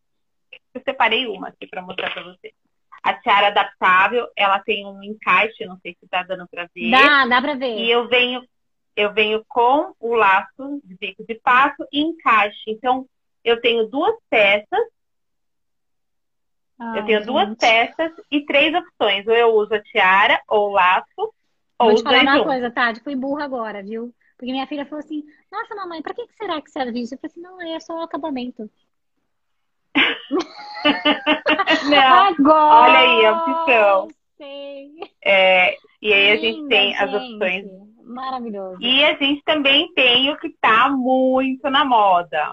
eu 0.75 0.83
separei 0.85 1.29
uma 1.29 1.49
aqui 1.49 1.69
para 1.69 1.81
mostrar 1.81 2.13
para 2.13 2.25
vocês. 2.25 2.53
A 3.01 3.15
tiara 3.15 3.47
adaptável, 3.47 4.29
ela 4.37 4.59
tem 4.59 4.85
um 4.85 5.01
encaixe, 5.05 5.65
não 5.65 5.79
sei 5.79 5.97
se 5.99 6.09
tá 6.09 6.25
dando 6.25 6.49
para 6.49 6.69
ver. 6.75 6.91
Dá, 6.91 7.27
dá 7.27 7.41
para 7.41 7.55
ver. 7.55 7.79
E 7.79 7.89
eu 7.89 8.09
venho, 8.09 8.45
eu 8.97 9.13
venho 9.13 9.45
com 9.49 9.95
o 10.01 10.15
laço 10.15 10.81
de 10.83 10.97
bico 10.97 11.25
de 11.25 11.35
passo 11.37 11.87
e 11.93 12.01
encaixe. 12.01 12.63
Então, 12.67 13.07
eu 13.45 13.61
tenho 13.61 13.87
duas 13.87 14.17
peças. 14.29 14.87
Ai, 16.77 16.99
eu 16.99 17.07
tenho 17.07 17.19
gente. 17.21 17.29
duas 17.29 17.57
peças 17.57 18.13
e 18.29 18.45
três 18.45 18.75
opções. 18.75 19.27
Ou 19.29 19.35
eu 19.35 19.55
uso 19.55 19.75
a 19.75 19.83
tiara, 19.83 20.41
ou 20.49 20.71
o 20.71 20.73
laço, 20.73 21.33
ou 21.79 21.89
Vou 21.91 21.95
te 21.95 22.03
falar 22.03 22.23
uma 22.23 22.45
coisa, 22.45 22.71
Tati, 22.71 23.01
fui 23.01 23.15
burra 23.15 23.45
agora, 23.45 23.81
viu? 23.81 24.13
Porque 24.43 24.51
minha 24.51 24.67
filha 24.67 24.85
falou 24.85 24.99
assim, 24.99 25.23
nossa, 25.53 25.73
mamãe, 25.77 26.03
pra 26.03 26.13
que 26.13 26.27
será 26.37 26.61
que 26.61 26.69
serve 26.69 27.01
isso? 27.01 27.15
Eu 27.15 27.19
falei 27.19 27.31
assim, 27.31 27.41
não, 27.41 27.63
é 27.63 27.79
só 27.79 27.97
o 27.97 28.03
acabamento. 28.03 28.69
Não, 31.89 32.25
Agora, 32.25 32.91
olha 32.91 32.99
aí 32.99 33.25
a 33.25 33.37
opção. 33.37 34.09
É, 35.25 35.77
e 36.03 36.13
aí 36.13 36.33
a 36.33 36.37
gente 36.39 36.67
tem 36.67 36.97
as 36.97 37.15
opções. 37.15 37.67
Maravilhoso. 38.03 38.83
E 38.83 39.05
a 39.05 39.17
gente 39.17 39.45
também 39.45 39.95
tem 39.95 40.29
o 40.33 40.37
que 40.37 40.49
está 40.49 40.89
muito 40.89 41.71
na 41.71 41.85
moda, 41.85 42.53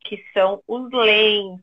que 0.00 0.22
são 0.34 0.62
os 0.68 0.92
lenços. 0.92 1.62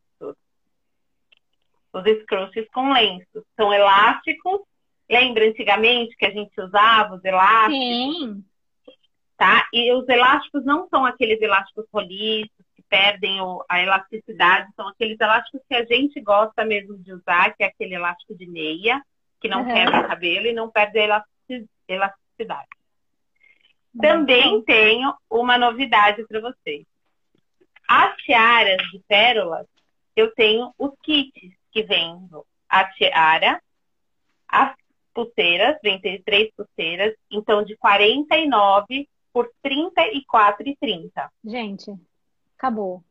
Os 1.93 2.03
scrunchies 2.23 2.67
com 2.73 2.91
lenços. 2.91 3.43
São 3.55 3.71
elásticos. 3.71 4.61
Lembra 5.07 5.47
antigamente 5.47 6.17
que 6.17 6.25
a 6.25 6.31
gente 6.31 6.59
usava 6.59 7.13
os 7.13 7.23
elásticos? 7.23 8.17
Sim. 8.17 8.43
Tá? 9.37 9.67
E 9.73 9.91
os 9.93 10.07
elásticos 10.07 10.63
não 10.63 10.87
são 10.89 11.05
aqueles 11.05 11.41
elásticos 11.41 11.85
roliços, 11.91 12.63
perdem 12.93 13.39
a 13.67 13.81
elasticidade, 13.81 14.71
são 14.75 14.87
aqueles 14.87 15.19
elásticos 15.19 15.61
que 15.67 15.73
a 15.73 15.83
gente 15.83 16.21
gosta 16.21 16.63
mesmo 16.63 16.95
de 16.99 17.11
usar, 17.11 17.55
que 17.55 17.63
é 17.63 17.65
aquele 17.65 17.95
elástico 17.95 18.35
de 18.37 18.45
meia, 18.45 19.01
que 19.41 19.49
não 19.49 19.63
uhum. 19.63 19.73
quebra 19.73 20.01
o 20.01 20.07
cabelo 20.07 20.45
e 20.45 20.53
não 20.53 20.69
perde 20.69 20.99
a 20.99 21.23
elasticidade. 21.87 22.67
Também 23.99 24.61
tenho 24.61 25.11
uma 25.27 25.57
novidade 25.57 26.23
para 26.27 26.39
vocês. 26.39 26.85
As 27.87 28.15
tiaras 28.17 28.77
de 28.91 28.99
pérolas, 29.07 29.65
eu 30.15 30.31
tenho 30.35 30.71
os 30.77 30.91
kits 31.01 31.51
que 31.71 31.81
vêm 31.81 32.29
a 32.69 32.85
tiara, 32.91 33.59
as 34.47 34.75
pulseiras, 35.15 35.79
vem 35.81 35.99
ter 35.99 36.21
três 36.23 36.51
pulseiras, 36.55 37.15
então 37.31 37.63
de 37.63 37.75
49 37.77 39.09
por 39.33 39.49
34,30. 39.65 41.29
Gente, 41.43 41.91
Acabou. 42.63 43.03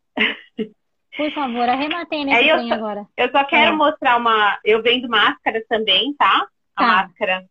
Por 1.15 1.31
favor, 1.32 1.69
arrematei 1.69 2.24
nesse 2.24 2.49
é, 2.49 2.73
agora. 2.73 3.07
Eu 3.15 3.31
só 3.31 3.44
quero 3.44 3.74
é. 3.74 3.77
mostrar 3.77 4.16
uma. 4.16 4.59
Eu 4.65 4.82
vendo 4.82 5.09
máscara 5.11 5.62
também, 5.69 6.15
tá? 6.15 6.49
A 6.74 6.82
tá. 6.82 6.86
máscara. 6.86 7.44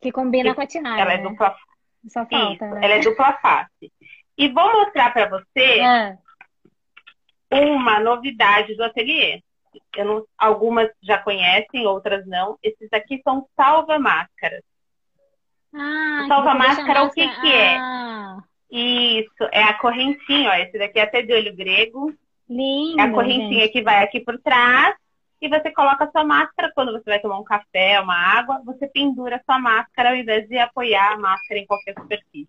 Que 0.00 0.10
combina 0.10 0.54
com 0.54 0.62
a 0.62 0.66
tiara. 0.66 0.98
Ela 0.98 1.12
é 1.12 1.16
né? 1.18 1.28
dupla 1.28 1.54
Só 2.08 2.24
falta, 2.24 2.54
Isso, 2.54 2.74
né? 2.74 2.80
Ela 2.82 2.94
é 2.94 3.00
dupla 3.00 3.34
face. 3.34 3.92
E 4.38 4.48
vou 4.48 4.72
mostrar 4.72 5.12
para 5.12 5.28
você 5.28 5.80
é. 5.80 6.18
uma 7.52 8.00
novidade 8.00 8.74
do 8.74 8.84
ateliê. 8.84 9.42
Não, 9.98 10.24
algumas 10.38 10.88
já 11.02 11.18
conhecem, 11.18 11.86
outras 11.86 12.26
não. 12.26 12.58
Esses 12.62 12.90
aqui 12.94 13.20
são 13.22 13.46
salva-máscaras. 13.54 14.62
Ah, 15.74 16.24
salva-máscara, 16.28 17.04
o 17.04 17.10
que, 17.10 17.28
que 17.28 17.52
é? 17.52 17.76
Ah. 17.78 18.38
Isso, 18.70 19.44
é 19.52 19.62
a 19.62 19.74
correntinha, 19.74 20.50
ó. 20.50 20.54
Esse 20.54 20.78
daqui 20.78 20.98
é 20.98 21.02
até 21.02 21.22
de 21.22 21.32
olho 21.32 21.54
grego. 21.54 22.14
Lindo, 22.48 23.00
é 23.00 23.04
a 23.04 23.10
correntinha 23.12 23.62
gente. 23.62 23.72
que 23.72 23.82
vai 23.82 24.02
aqui 24.02 24.20
por 24.20 24.38
trás. 24.38 24.94
E 25.40 25.48
você 25.48 25.70
coloca 25.72 26.04
a 26.04 26.10
sua 26.10 26.24
máscara 26.24 26.70
quando 26.74 26.92
você 26.92 27.04
vai 27.04 27.18
tomar 27.18 27.38
um 27.38 27.44
café, 27.44 27.98
uma 28.00 28.14
água, 28.14 28.60
você 28.64 28.86
pendura 28.86 29.36
a 29.36 29.42
sua 29.42 29.58
máscara 29.58 30.10
ao 30.10 30.16
invés 30.16 30.46
de 30.46 30.58
apoiar 30.58 31.12
a 31.12 31.18
máscara 31.18 31.58
em 31.58 31.66
qualquer 31.66 31.94
superfície. 31.98 32.46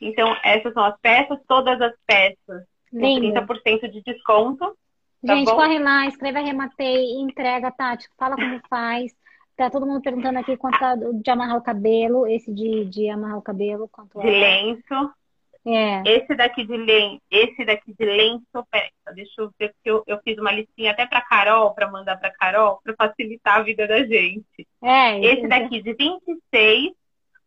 Então, 0.00 0.36
essas 0.44 0.74
são 0.74 0.84
as 0.84 0.98
peças, 1.00 1.38
todas 1.48 1.80
as 1.80 1.94
peças 2.06 2.64
com 2.90 2.98
30% 2.98 3.90
de 3.90 4.02
desconto. 4.02 4.76
Tá 5.24 5.34
gente, 5.34 5.46
bom? 5.46 5.56
corre 5.56 5.78
lá, 5.78 6.06
escreve 6.06 6.38
arrematei, 6.38 7.18
entrega, 7.18 7.70
Tati, 7.70 8.06
fala 8.18 8.36
como 8.36 8.60
faz. 8.68 9.12
Tá 9.56 9.70
todo 9.70 9.86
mundo 9.86 10.02
perguntando 10.02 10.38
aqui 10.38 10.54
quanto 10.56 10.78
tá 10.78 10.94
de 10.94 11.30
amarrar 11.30 11.56
o 11.56 11.62
cabelo, 11.62 12.26
esse 12.26 12.52
de, 12.52 12.84
de 12.84 13.08
amarrar 13.08 13.38
o 13.38 13.42
cabelo, 13.42 13.88
quanto 13.88 14.20
De 14.20 14.28
é. 14.28 14.30
lenço. 14.30 15.14
É. 15.64 16.02
Esse 16.06 16.34
daqui 16.36 16.64
de 16.64 16.76
lenço, 16.76 17.20
esse 17.28 17.64
daqui 17.64 17.92
de 17.98 18.04
lenço, 18.04 18.44
peraí, 18.70 18.90
deixa 19.14 19.40
eu 19.40 19.50
ver 19.58 19.72
porque 19.72 19.90
eu, 19.90 20.04
eu 20.06 20.20
fiz 20.22 20.38
uma 20.38 20.52
listinha 20.52 20.92
até 20.92 21.06
para 21.06 21.20
Carol, 21.22 21.74
para 21.74 21.90
mandar 21.90 22.16
para 22.18 22.30
Carol, 22.30 22.80
para 22.84 22.94
facilitar 22.94 23.56
a 23.56 23.62
vida 23.62 23.88
da 23.88 24.04
gente. 24.04 24.68
É, 24.80 25.18
esse 25.24 25.48
daqui 25.48 25.82
de 25.82 25.92
26 25.94 26.92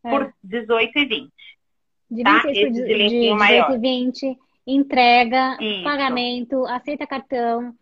é. 0.04 0.10
por 0.10 0.34
18,20. 0.46 1.30
De 2.12 2.24
26 2.24 2.24
tá? 2.24 2.42
por 2.42 2.50
esse 2.50 2.72
de, 2.72 2.84
de 2.84 3.10
de 3.10 3.38
18 3.38 3.72
e 3.72 3.78
20, 3.78 4.38
entrega, 4.68 5.58
Isso. 5.62 5.84
pagamento, 5.84 6.66
aceita 6.66 7.08
cartão, 7.08 7.74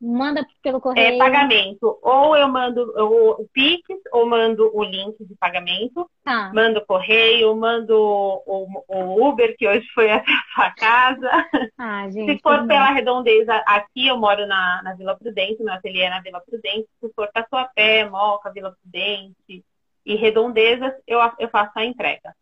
Manda 0.00 0.46
pelo 0.62 0.78
é, 0.78 0.80
correio. 0.80 1.14
É 1.14 1.18
pagamento. 1.18 1.98
Ou 2.00 2.34
eu 2.34 2.48
mando 2.48 2.90
o, 2.96 3.42
o 3.42 3.48
Pix, 3.52 3.84
ou 4.12 4.26
mando 4.26 4.70
o 4.74 4.82
link 4.82 5.16
de 5.22 5.34
pagamento. 5.36 6.08
Tá. 6.24 6.50
Mando 6.54 6.84
correio, 6.86 7.54
mando 7.54 7.94
o, 7.94 8.82
o, 8.88 9.28
Uber, 9.28 9.54
que 9.58 9.68
hoje 9.68 9.86
foi 9.94 10.10
até 10.10 10.32
a 10.32 10.54
sua 10.54 10.70
casa. 10.70 11.30
Ah, 11.76 12.08
gente, 12.10 12.32
Se 12.32 12.38
for 12.42 12.66
pela 12.66 12.92
redondeza, 12.92 13.54
aqui 13.66 14.06
eu 14.06 14.16
moro 14.16 14.46
na, 14.46 14.80
na 14.82 14.94
Vila 14.94 15.16
Prudente, 15.16 15.62
meu 15.62 15.74
ateliê 15.74 16.04
é 16.04 16.10
na 16.10 16.20
Vila 16.20 16.40
Prudente. 16.40 16.88
Se 16.98 17.12
for 17.14 17.28
Tatuapé, 17.30 18.08
Moca, 18.08 18.50
Vila 18.50 18.74
Prudente 18.80 19.62
e 20.06 20.16
redondezas, 20.16 20.94
eu, 21.06 21.18
eu 21.38 21.48
faço 21.50 21.72
a 21.78 21.84
entrega. 21.84 22.34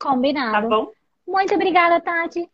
Combinado. 0.00 0.52
Tá 0.52 0.60
bom? 0.62 0.90
Muito 1.26 1.54
obrigada, 1.54 2.00
Tati. 2.00 2.48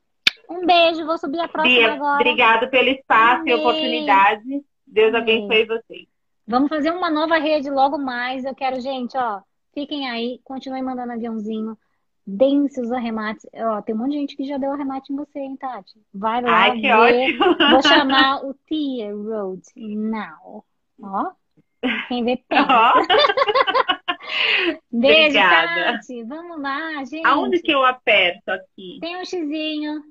Um 0.48 0.64
beijo, 0.64 1.04
vou 1.04 1.18
subir 1.18 1.40
a 1.40 1.48
próxima 1.48 1.74
Bia, 1.74 1.92
agora. 1.92 2.20
Obrigado 2.20 2.70
pelo 2.70 2.88
espaço 2.88 3.42
Amém. 3.42 3.52
e 3.54 3.56
oportunidade. 3.56 4.64
Deus 4.86 5.14
Amém. 5.14 5.46
abençoe 5.46 5.66
vocês. 5.66 6.06
Vamos 6.46 6.70
fazer 6.70 6.90
uma 6.90 7.10
nova 7.10 7.36
rede 7.38 7.70
logo 7.70 7.98
mais. 7.98 8.44
Eu 8.44 8.54
quero, 8.54 8.80
gente, 8.80 9.16
ó, 9.18 9.40
fiquem 9.74 10.08
aí, 10.08 10.40
continuem 10.42 10.82
mandando 10.82 11.12
aviãozinho. 11.12 11.76
Deem 12.26 12.68
seus 12.68 12.90
arremates. 12.92 13.46
Ó, 13.54 13.82
tem 13.82 13.94
um 13.94 13.98
monte 13.98 14.12
de 14.12 14.18
gente 14.18 14.36
que 14.36 14.44
já 14.44 14.58
deu 14.58 14.72
arremate 14.72 15.12
em 15.12 15.16
você, 15.16 15.38
hein, 15.38 15.56
Tati? 15.56 15.98
Vai 16.12 16.42
lá 16.42 16.50
Ai, 16.50 16.80
que 16.80 16.90
Ótimo. 16.92 17.70
Vou 17.70 17.82
chamar 17.82 18.44
o 18.44 18.54
Tia 18.66 19.14
Road 19.14 19.62
now. 19.76 20.64
Ó, 21.02 21.30
quem 22.08 22.24
vê 22.24 22.42
pega. 22.48 22.92
Beijo, 24.92 25.38
Obrigada. 25.38 25.92
Tati. 25.92 26.22
Vamos 26.24 26.60
lá, 26.60 27.04
gente. 27.04 27.26
Aonde 27.26 27.60
que 27.60 27.72
eu 27.72 27.84
aperto 27.84 28.50
aqui? 28.50 28.98
Tem 29.00 29.16
um 29.16 29.24
xizinho. 29.24 30.02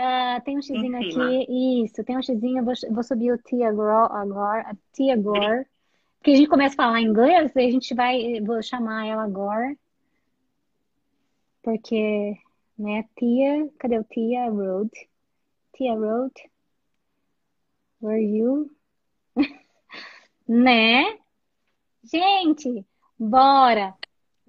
Uh, 0.00 0.40
tem 0.44 0.56
um 0.56 0.62
xizinho 0.62 0.96
aqui. 0.96 1.84
Isso, 1.84 2.02
tem 2.02 2.16
um 2.16 2.22
xizinho. 2.22 2.64
Vou, 2.64 2.72
vou 2.90 3.02
subir 3.02 3.32
o 3.32 3.38
Tia 3.38 3.68
agora. 3.68 4.70
A 4.70 4.74
Tia 4.94 5.14
Gore. 5.14 5.66
Porque 6.18 6.30
a 6.30 6.36
gente 6.36 6.48
começa 6.48 6.74
a 6.74 6.86
falar 6.86 7.02
inglês, 7.02 7.54
a 7.54 7.60
gente 7.60 7.94
vai. 7.94 8.40
Vou 8.40 8.62
chamar 8.62 9.06
ela 9.06 9.24
agora. 9.24 9.76
Porque, 11.62 12.34
né, 12.78 13.04
Tia. 13.18 13.68
Cadê 13.78 13.98
o 13.98 14.04
Tia 14.04 14.50
Road? 14.50 14.90
Tia 15.76 15.94
Road. 15.94 16.32
Where 18.00 18.22
you? 18.22 18.70
né? 20.48 21.18
Gente, 22.02 22.86
bora! 23.18 23.94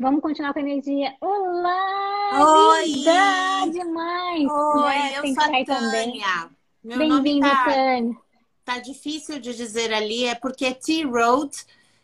Vamos 0.01 0.19
continuar 0.19 0.51
com 0.51 0.57
a 0.57 0.63
energia. 0.63 1.13
Olá! 1.21 2.71
Oi! 2.71 2.85
Linda 2.87 3.71
demais! 3.71 4.49
Oi, 4.49 4.93
né? 4.95 5.17
eu 5.17 5.21
Tem 5.21 5.35
sou 5.35 5.43
a 5.43 5.63
Tânia. 5.63 6.49
Bem-vinda, 6.83 7.47
tá, 7.47 7.65
Tânia. 7.65 8.17
Tá 8.65 8.79
difícil 8.79 9.39
de 9.39 9.55
dizer 9.55 9.93
ali, 9.93 10.25
é 10.25 10.33
porque 10.33 10.73
T-Road 10.73 11.55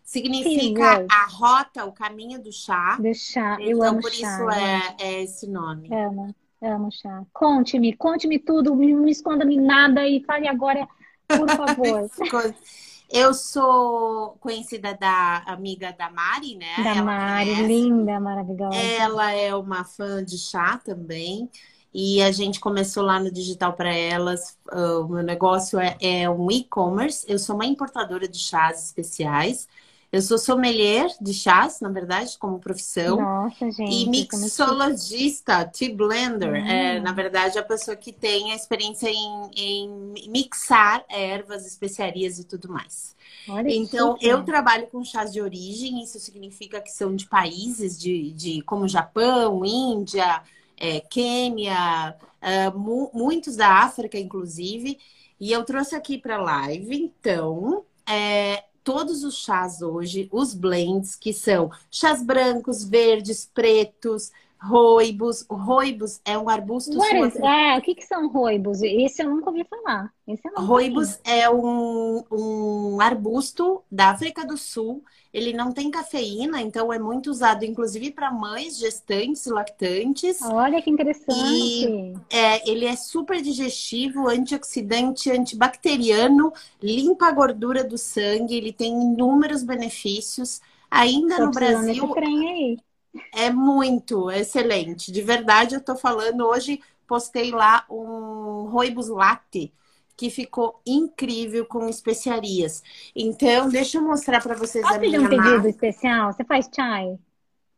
significa 0.04 1.08
a 1.10 1.26
rota, 1.26 1.86
o 1.86 1.92
caminho 1.92 2.40
do 2.40 2.52
chá. 2.52 2.98
Do 2.98 3.12
chá, 3.16 3.58
então, 3.60 3.68
eu 3.68 3.82
amo 3.82 4.00
por 4.00 4.12
chá. 4.12 4.28
isso 4.28 4.50
é, 4.52 4.96
é, 5.00 5.24
esse 5.24 5.50
nome. 5.50 5.92
Amo. 5.92 6.36
Amo 6.62 6.92
chá. 6.92 7.24
Conte-me, 7.34 7.94
conte-me 7.94 8.38
tudo, 8.38 8.76
não 8.76 9.08
esconda-me 9.08 9.58
nada 9.58 10.08
e 10.08 10.24
fale 10.24 10.48
agora, 10.48 10.88
por 11.28 11.50
favor. 11.50 12.08
Eu 13.10 13.34
sou 13.34 14.38
conhecida 14.40 14.94
da 14.94 15.44
amiga 15.48 15.94
da 15.94 16.10
Mari, 16.10 16.56
né? 16.56 16.76
Da 16.84 16.90
ela 16.92 17.04
Mari, 17.04 17.50
conhece. 17.52 17.68
linda, 17.68 18.20
maravilhosa. 18.20 18.76
Ela 18.76 19.32
é 19.32 19.56
uma 19.56 19.84
fã 19.84 20.24
de 20.24 20.38
chá 20.38 20.78
também. 20.84 21.50
E 21.94 22.22
a 22.22 22.32
gente 22.32 22.60
começou 22.60 23.04
lá 23.04 23.20
no 23.20 23.32
Digital 23.32 23.74
para 23.74 23.94
Elas. 23.94 24.58
Uh, 24.72 25.02
o 25.06 25.10
meu 25.10 25.24
negócio 25.24 25.80
é, 25.80 25.98
é 26.02 26.30
um 26.30 26.52
e-commerce. 26.52 27.26
Eu 27.28 27.40
sou 27.40 27.56
uma 27.56 27.66
importadora 27.66 28.28
de 28.28 28.38
chás 28.38 28.86
especiais. 28.86 29.68
Eu 30.10 30.22
sou 30.22 30.38
sommelier 30.38 31.10
de 31.20 31.34
chás, 31.34 31.82
na 31.82 31.90
verdade, 31.90 32.38
como 32.38 32.60
profissão. 32.60 33.18
Nossa, 33.18 33.70
gente. 33.72 33.92
E 33.92 34.10
mixologista, 34.10 35.66
tea 35.66 35.94
blender. 35.94 36.50
Hum. 36.50 36.56
É, 36.56 37.00
na 37.00 37.12
verdade, 37.12 37.60
a 37.60 37.64
pessoa 37.64 37.96
que 37.96 38.14
tem 38.14 38.54
a 38.54 38.56
experiência 38.56 39.10
em, 39.10 39.52
em 39.56 40.30
mixar 40.30 41.04
ervas, 41.10 41.66
especiarias 41.66 42.40
e 42.40 42.46
tudo 42.46 42.70
mais. 42.70 43.16
Olha 43.50 43.70
então, 43.70 44.18
eu 44.22 44.44
trabalho 44.44 44.88
com 44.88 45.04
chás 45.04 45.34
de 45.34 45.42
origem. 45.42 46.02
Isso 46.02 46.20
significa 46.20 46.80
que 46.80 46.92
são 46.92 47.14
de 47.14 47.28
países 47.28 48.00
de, 48.00 48.32
de 48.32 48.62
como 48.62 48.88
Japão, 48.88 49.66
Índia, 49.66 50.42
é, 50.78 51.02
Quênia, 51.02 52.16
é, 52.42 52.70
mu 52.70 53.12
muitos 53.14 53.58
da 53.58 53.80
África, 53.80 54.18
inclusive. 54.18 54.98
E 55.40 55.52
eu 55.52 55.66
trouxe 55.66 55.96
aqui 55.96 56.18
para 56.18 56.38
a 56.38 56.42
live, 56.42 56.96
então, 56.96 57.84
é, 58.08 58.64
todos 58.88 59.26
os 59.26 59.40
chás 59.40 59.82
hoje, 59.82 60.30
os 60.32 60.54
blends, 60.54 61.14
que 61.14 61.34
são 61.34 61.70
chás 61.92 62.24
brancos, 62.24 62.86
verdes, 62.86 63.46
pretos, 63.54 64.32
roibos. 64.58 65.46
O 65.50 65.56
roibos 65.56 66.22
é 66.24 66.38
um 66.38 66.48
arbusto. 66.48 66.98
Is, 66.98 67.36
é, 67.36 67.78
o 67.78 67.82
que, 67.82 67.96
que 67.96 68.06
são 68.06 68.30
roibos? 68.30 68.82
Esse 68.82 69.24
eu 69.24 69.30
nunca 69.30 69.50
ouvi 69.50 69.66
falar. 69.66 70.10
Esse 70.26 70.42
roibos 70.56 71.20
é 71.26 71.50
um, 71.50 72.24
um 72.32 73.02
arbusto 73.02 73.84
da 73.92 74.12
África 74.12 74.46
do 74.46 74.56
Sul 74.56 75.04
ele 75.38 75.54
não 75.54 75.72
tem 75.72 75.92
cafeína, 75.92 76.60
então 76.62 76.92
é 76.92 76.98
muito 76.98 77.30
usado, 77.30 77.64
inclusive, 77.64 78.10
para 78.10 78.32
mães 78.32 78.76
gestantes 78.76 79.46
e 79.46 79.52
lactantes. 79.52 80.42
Olha 80.42 80.82
que 80.82 80.90
interessante. 80.90 81.40
E, 81.40 82.14
é, 82.32 82.68
ele 82.68 82.86
é 82.86 82.96
super 82.96 83.40
digestivo, 83.40 84.28
antioxidante, 84.28 85.30
antibacteriano, 85.30 86.52
limpa 86.82 87.28
a 87.28 87.32
gordura 87.32 87.84
do 87.84 88.00
sangue, 88.00 88.56
ele 88.56 88.74
tem 88.74 88.92
inúmeros 88.92 89.62
benefícios. 89.62 90.60
Ainda 90.90 91.38
Tô 91.38 91.46
no 91.46 91.52
Brasil. 91.52 92.16
É 93.32 93.52
muito 93.52 94.32
excelente. 94.32 95.12
De 95.12 95.22
verdade, 95.22 95.76
eu 95.76 95.82
tô 95.82 95.96
falando 95.96 96.48
hoje, 96.48 96.82
postei 97.08 97.52
lá 97.52 97.86
um 97.90 98.70
Roibus 98.70 99.08
Latte 99.08 99.72
que 100.18 100.32
ficou 100.32 100.82
incrível 100.86 101.66
com 101.66 101.88
especiarias. 101.88 102.82
Então, 103.16 103.70
deixa 103.70 104.00
eu 104.00 104.02
mostrar 104.02 104.42
para 104.42 104.56
vocês 104.56 104.84
Posso 104.84 104.96
a 104.96 105.00
minha 105.00 105.22
um 105.22 105.30
pedido 105.30 105.68
especial? 105.68 106.34
Você 106.34 106.44
faz 106.44 106.68
chai? 106.76 107.18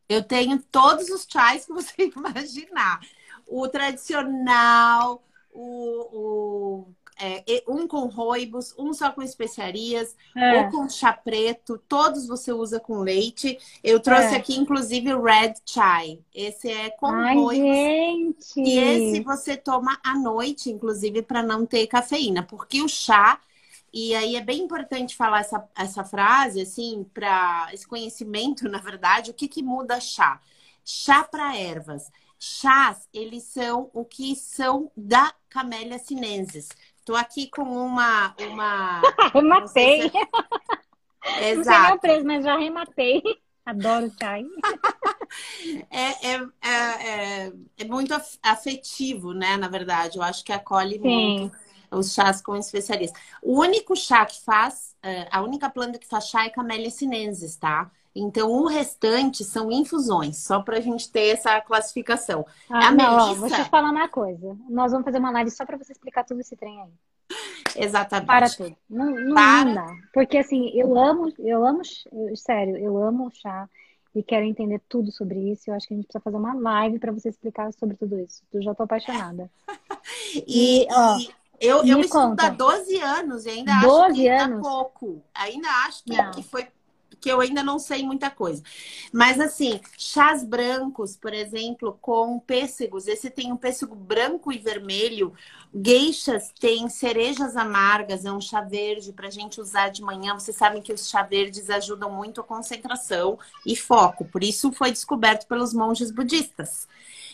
Eu 0.07 0.23
tenho 0.23 0.57
todos 0.71 1.09
os 1.09 1.27
chais 1.29 1.65
que 1.65 1.73
você 1.73 2.09
imaginar. 2.15 3.01
O 3.45 3.67
tradicional, 3.67 5.21
o, 5.51 6.17
o 6.17 6.95
é, 7.19 7.63
um 7.67 7.87
com 7.87 8.07
roibos, 8.07 8.73
um 8.77 8.93
só 8.93 9.11
com 9.11 9.21
especiarias, 9.21 10.15
é. 10.35 10.57
ou 10.57 10.71
com 10.71 10.89
chá 10.89 11.11
preto, 11.11 11.77
todos 11.87 12.27
você 12.27 12.53
usa 12.53 12.79
com 12.79 12.99
leite. 12.99 13.59
Eu 13.83 13.99
trouxe 13.99 14.33
é. 14.33 14.37
aqui, 14.37 14.55
inclusive, 14.57 15.13
o 15.13 15.21
Red 15.21 15.55
Chai. 15.65 16.19
Esse 16.33 16.69
é 16.71 16.89
com 16.89 17.07
Ai, 17.07 17.35
roibos. 17.35 18.53
Gente. 18.55 18.59
E 18.61 18.77
esse 18.77 19.21
você 19.21 19.57
toma 19.57 19.99
à 20.03 20.17
noite, 20.17 20.69
inclusive, 20.69 21.21
para 21.21 21.43
não 21.43 21.65
ter 21.65 21.87
cafeína, 21.87 22.43
porque 22.43 22.81
o 22.81 22.87
chá. 22.87 23.39
E 23.91 24.15
aí 24.15 24.35
é 24.35 24.41
bem 24.41 24.61
importante 24.61 25.15
falar 25.15 25.41
essa, 25.41 25.67
essa 25.75 26.03
frase, 26.03 26.61
assim, 26.61 27.05
para 27.13 27.69
esse 27.73 27.87
conhecimento, 27.87 28.63
na 28.69 28.79
verdade, 28.79 29.31
o 29.31 29.33
que, 29.33 29.47
que 29.47 29.61
muda 29.61 29.99
chá? 29.99 30.39
Chá 30.85 31.23
para 31.23 31.57
ervas. 31.57 32.11
Chás, 32.39 33.07
eles 33.13 33.43
são 33.43 33.89
o 33.93 34.05
que 34.05 34.33
são 34.33 34.89
da 34.95 35.33
Camélia 35.49 35.99
sinensis. 35.99 36.69
Estou 37.09 37.19
aqui 37.19 37.49
com 37.49 37.63
uma. 37.63 38.35
uma 38.51 39.01
rematei. 39.33 40.11
Se 40.11 40.17
é... 41.23 41.49
Exato. 41.49 41.89
Não 41.89 41.97
preço, 41.97 42.23
mas 42.23 42.45
já 42.45 42.55
rematei. 42.55 43.23
Adoro 43.65 44.11
chai. 44.19 44.45
é, 45.89 46.33
é, 46.33 46.35
é, 46.61 47.47
é, 47.47 47.53
é, 47.79 47.85
muito 47.85 48.13
afetivo, 48.43 49.33
né? 49.33 49.57
Na 49.57 49.67
verdade, 49.67 50.19
eu 50.19 50.23
acho 50.23 50.43
que 50.43 50.53
acolhe 50.53 50.99
Sim. 51.01 51.39
muito 51.39 51.57
os 51.89 52.13
chás 52.13 52.43
com 52.43 52.55
especialistas. 52.55 53.19
O 53.41 53.59
único 53.59 53.95
chá 53.95 54.23
que 54.23 54.39
faz, 54.41 54.95
é, 55.01 55.27
a 55.31 55.41
única 55.41 55.67
planta 55.67 55.97
que 55.97 56.07
faz 56.07 56.27
chá 56.27 56.45
é 56.45 56.49
Camellia 56.51 56.91
sinensis, 56.91 57.55
tá? 57.55 57.89
Então, 58.19 58.51
o 58.51 58.67
restante 58.67 59.43
são 59.43 59.71
infusões, 59.71 60.37
só 60.37 60.61
para 60.61 60.77
a 60.77 60.81
gente 60.81 61.09
ter 61.09 61.29
essa 61.29 61.59
classificação. 61.61 62.45
Ah, 62.69 62.87
a 62.87 62.91
não, 62.91 63.15
Melissa... 63.15 63.31
ó, 63.31 63.33
vou 63.35 63.49
te 63.49 63.69
falar 63.69 63.91
uma 63.91 64.09
coisa. 64.09 64.57
Nós 64.69 64.91
vamos 64.91 65.05
fazer 65.05 65.19
uma 65.19 65.31
live 65.31 65.49
só 65.49 65.65
para 65.65 65.77
você 65.77 65.93
explicar 65.93 66.23
tudo 66.23 66.41
esse 66.41 66.55
trem 66.55 66.81
aí. 66.81 66.89
Exatamente. 67.75 68.27
Para 68.27 68.49
tudo. 68.49 68.75
Não, 68.89 69.05
não, 69.05 69.35
para... 69.35 69.65
não 69.65 69.73
dá. 69.73 69.95
Porque 70.13 70.37
assim, 70.37 70.69
eu 70.73 70.97
amo, 70.97 71.31
eu 71.39 71.65
amo, 71.65 71.81
eu, 72.11 72.35
sério, 72.35 72.75
eu 72.77 72.97
amo 72.97 73.31
chá 73.31 73.69
e 74.13 74.21
quero 74.21 74.45
entender 74.45 74.81
tudo 74.89 75.11
sobre 75.11 75.51
isso. 75.51 75.69
Eu 75.69 75.75
acho 75.75 75.87
que 75.87 75.93
a 75.93 75.97
gente 75.97 76.07
precisa 76.07 76.23
fazer 76.23 76.37
uma 76.37 76.53
live 76.53 76.99
para 76.99 77.11
você 77.11 77.29
explicar 77.29 77.71
sobre 77.73 77.95
tudo 77.95 78.19
isso. 78.19 78.43
Eu 78.51 78.61
já 78.61 78.75
tô 78.75 78.83
apaixonada. 78.83 79.49
e, 80.47 80.83
e, 80.83 80.87
ó, 80.91 81.17
eu, 81.59 81.85
eu 81.85 81.99
estudo 81.99 82.39
há 82.39 82.49
12 82.49 82.99
anos 83.01 83.45
e 83.45 83.49
ainda 83.49 83.81
12 83.81 84.03
acho 84.03 84.13
que 84.13 84.27
anos? 84.27 84.61
pouco. 84.61 85.23
Ainda 85.33 85.69
acho 85.85 86.03
que, 86.03 86.31
que 86.31 86.43
foi 86.43 86.67
que 87.19 87.29
eu 87.29 87.39
ainda 87.41 87.63
não 87.63 87.79
sei 87.79 88.03
muita 88.03 88.29
coisa. 88.29 88.63
Mas 89.11 89.39
assim, 89.39 89.79
chás 89.97 90.43
brancos, 90.43 91.17
por 91.17 91.33
exemplo, 91.33 91.97
com 92.01 92.39
pêssegos. 92.39 93.07
Esse 93.07 93.29
tem 93.29 93.51
um 93.51 93.57
pêssego 93.57 93.95
branco 93.95 94.51
e 94.51 94.57
vermelho. 94.57 95.33
Geixas 95.73 96.51
tem 96.59 96.89
cerejas 96.89 97.55
amargas, 97.55 98.25
é 98.25 98.31
um 98.31 98.41
chá 98.41 98.61
verde 98.61 99.13
para 99.13 99.27
a 99.27 99.31
gente 99.31 99.61
usar 99.61 99.89
de 99.89 100.01
manhã. 100.01 100.33
Vocês 100.33 100.57
sabem 100.57 100.81
que 100.81 100.93
os 100.93 101.09
chá 101.09 101.23
verdes 101.23 101.69
ajudam 101.69 102.11
muito 102.11 102.41
a 102.41 102.43
concentração 102.43 103.37
e 103.65 103.75
foco. 103.75 104.25
Por 104.25 104.43
isso 104.43 104.71
foi 104.71 104.91
descoberto 104.91 105.47
pelos 105.47 105.73
monges 105.73 106.11
budistas. 106.11 106.87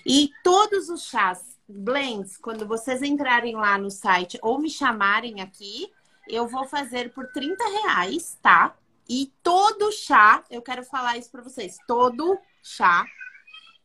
E 0.05 0.31
todos 0.43 0.89
os 0.89 1.03
chás 1.03 1.55
blends, 1.67 2.37
quando 2.37 2.67
vocês 2.67 3.01
entrarem 3.01 3.55
lá 3.55 3.77
no 3.77 3.89
site 3.89 4.37
ou 4.41 4.59
me 4.59 4.69
chamarem 4.69 5.41
aqui, 5.41 5.91
eu 6.27 6.47
vou 6.47 6.65
fazer 6.65 7.11
por 7.13 7.27
30 7.27 7.63
reais, 7.63 8.37
tá? 8.41 8.75
E 9.07 9.31
todo 9.43 9.91
chá, 9.91 10.43
eu 10.49 10.61
quero 10.61 10.83
falar 10.83 11.17
isso 11.17 11.31
para 11.31 11.43
vocês, 11.43 11.77
todo 11.87 12.37
chá 12.63 13.05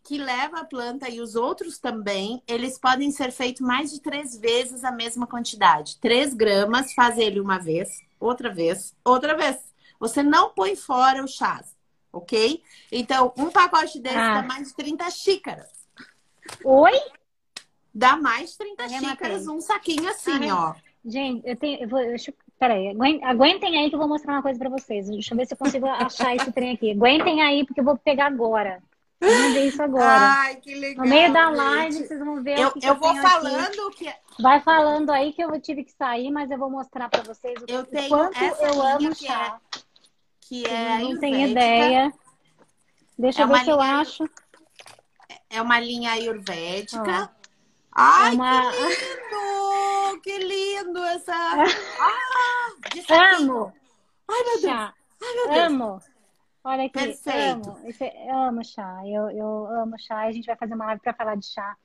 que 0.02 0.18
leva 0.18 0.60
a 0.60 0.64
planta 0.64 1.08
e 1.08 1.20
os 1.20 1.36
outros 1.36 1.78
também, 1.78 2.42
eles 2.46 2.78
podem 2.78 3.10
ser 3.10 3.30
feitos 3.30 3.60
mais 3.60 3.92
de 3.92 4.00
três 4.00 4.36
vezes 4.36 4.82
a 4.82 4.90
mesma 4.90 5.26
quantidade. 5.26 5.98
Três 5.98 6.34
gramas, 6.34 6.92
faz 6.94 7.18
ele 7.18 7.38
uma 7.38 7.58
vez, 7.58 8.02
outra 8.18 8.52
vez, 8.52 8.96
outra 9.04 9.36
vez. 9.36 9.58
Você 9.98 10.22
não 10.22 10.50
põe 10.50 10.74
fora 10.74 11.22
o 11.22 11.28
chá, 11.28 11.62
ok? 12.12 12.62
Então, 12.90 13.32
um 13.36 13.50
pacote 13.50 14.00
desse 14.00 14.16
ah. 14.16 14.40
dá 14.40 14.42
mais 14.42 14.68
de 14.68 14.74
30 14.74 15.10
xícaras. 15.10 15.68
Oi? 16.64 16.98
Dá 17.94 18.16
mais 18.16 18.52
de 18.52 18.58
30 18.58 18.88
xícaras, 18.88 19.46
um 19.46 19.60
saquinho 19.60 20.08
assim, 20.08 20.50
ó. 20.50 20.74
Gente, 21.04 21.46
eu 21.46 21.56
tenho. 21.56 21.82
Eu 21.82 21.88
vou, 21.88 22.00
deixa, 22.00 22.32
Peraí, 22.60 22.94
aguentem 23.22 23.78
aí 23.78 23.88
que 23.88 23.94
eu 23.94 23.98
vou 23.98 24.06
mostrar 24.06 24.34
uma 24.34 24.42
coisa 24.42 24.58
pra 24.58 24.68
vocês. 24.68 25.08
Deixa 25.08 25.32
eu 25.32 25.38
ver 25.38 25.46
se 25.46 25.54
eu 25.54 25.58
consigo 25.58 25.86
achar 25.86 26.36
esse 26.36 26.52
trem 26.52 26.74
aqui. 26.74 26.90
Aguentem 26.90 27.40
aí, 27.40 27.64
porque 27.64 27.80
eu 27.80 27.84
vou 27.84 27.96
pegar 27.96 28.26
agora. 28.26 28.82
Vamos 29.18 29.54
ver 29.54 29.66
isso 29.66 29.82
agora. 29.82 30.04
Ai, 30.04 30.56
que 30.56 30.74
legal. 30.74 31.02
No 31.02 31.10
meio 31.10 31.32
da 31.32 31.48
live, 31.48 31.92
gente. 31.92 32.08
vocês 32.08 32.20
vão 32.20 32.42
ver 32.42 32.58
eu, 32.58 32.68
eu, 32.68 32.72
eu 32.82 32.94
vou 32.96 33.16
falando 33.16 33.88
aqui. 33.88 34.04
que. 34.04 34.42
Vai 34.42 34.60
falando 34.60 35.08
aí 35.08 35.32
que 35.32 35.42
eu 35.42 35.58
tive 35.58 35.84
que 35.84 35.92
sair, 35.92 36.30
mas 36.30 36.50
eu 36.50 36.58
vou 36.58 36.70
mostrar 36.70 37.08
pra 37.08 37.22
vocês 37.22 37.54
o 37.62 37.64
eu 37.66 37.82
tenho 37.84 38.08
quanto 38.10 38.42
eu 38.42 38.82
amo 38.82 39.14
que 39.14 39.26
chá. 39.26 39.58
É, 39.74 39.78
que 40.42 40.66
é 40.66 40.98
não 40.98 41.18
tenho 41.18 41.48
ideia. 41.48 42.12
Deixa 43.18 43.40
é 43.40 43.44
eu 43.44 43.48
ver 43.48 43.64
se 43.64 43.70
eu 43.70 43.80
acho. 43.80 44.28
É 45.48 45.62
uma 45.62 45.80
linha 45.80 46.12
ayurvédica. 46.12 47.30
Ai, 47.90 48.32
é 48.32 48.34
uma... 48.34 48.70
que 48.70 48.76
lindo! 48.76 49.69
Que 50.22 50.38
lindo 50.38 51.02
essa. 51.04 51.34
Ah, 51.34 53.36
amo! 53.36 53.72
Ai, 54.28 54.44
meu 54.44 54.60
Deus! 54.60 54.62
Chá. 54.62 54.94
Ai, 55.22 55.34
meu 55.34 55.48
Deus! 55.48 55.66
Amo! 55.66 56.02
Olha 56.62 56.84
aqui, 56.84 56.92
Perfeito. 56.92 57.70
amo. 57.70 57.80
Esse, 57.84 58.04
eu 58.04 58.36
amo 58.36 58.64
chá. 58.64 59.00
Eu, 59.06 59.30
eu 59.30 59.66
amo 59.82 59.98
chá. 59.98 60.26
A 60.26 60.32
gente 60.32 60.46
vai 60.46 60.56
fazer 60.56 60.74
uma 60.74 60.86
live 60.86 61.00
para 61.00 61.14
falar 61.14 61.36
de 61.36 61.46
chá. 61.46 61.76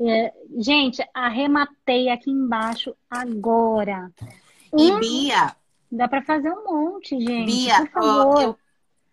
É, 0.00 0.32
gente, 0.58 1.04
arrematei 1.12 2.08
aqui 2.08 2.30
embaixo 2.30 2.94
agora. 3.10 4.12
E 4.76 4.92
hum, 4.92 5.00
Bia? 5.00 5.56
Dá 5.90 6.08
para 6.08 6.22
fazer 6.22 6.50
um 6.50 6.64
monte, 6.64 7.18
gente. 7.18 7.46
Bia, 7.46 7.90
ó, 7.96 8.40
eu 8.40 8.58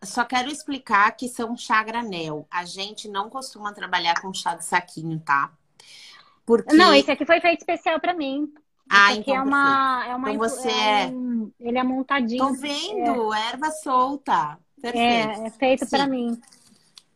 só 0.04 0.26
quero 0.26 0.50
explicar 0.50 1.16
que 1.16 1.28
são 1.28 1.56
chá 1.56 1.84
granel. 1.84 2.48
A 2.50 2.66
gente 2.66 3.08
não 3.08 3.30
costuma 3.30 3.74
trabalhar 3.74 4.20
com 4.22 4.34
chá 4.34 4.56
de 4.56 4.66
saquinho, 4.66 5.20
tá? 5.20 5.52
Porque... 6.46 6.76
Não, 6.76 6.94
esse 6.94 7.12
aqui 7.12 7.26
foi 7.26 7.40
feito 7.40 7.60
especial 7.60 8.00
para 8.00 8.14
mim. 8.14 8.52
Ah, 8.90 9.14
então 9.14 9.36
é 9.36 9.42
uma, 9.42 10.06
é 10.06 10.16
uma 10.16 10.32
então 10.34 10.50
você 10.50 10.70
é, 10.70 11.08
um, 11.08 11.50
ele 11.60 11.78
é 11.78 11.84
montadinho. 11.84 12.46
Tô 12.46 12.54
vendo, 12.54 13.34
é. 13.34 13.50
erva 13.50 13.72
solta. 13.72 14.60
Perfeito. 14.82 15.42
É, 15.42 15.48
é 15.48 15.50
feito 15.52 15.90
para 15.90 16.08
mim. 16.08 16.38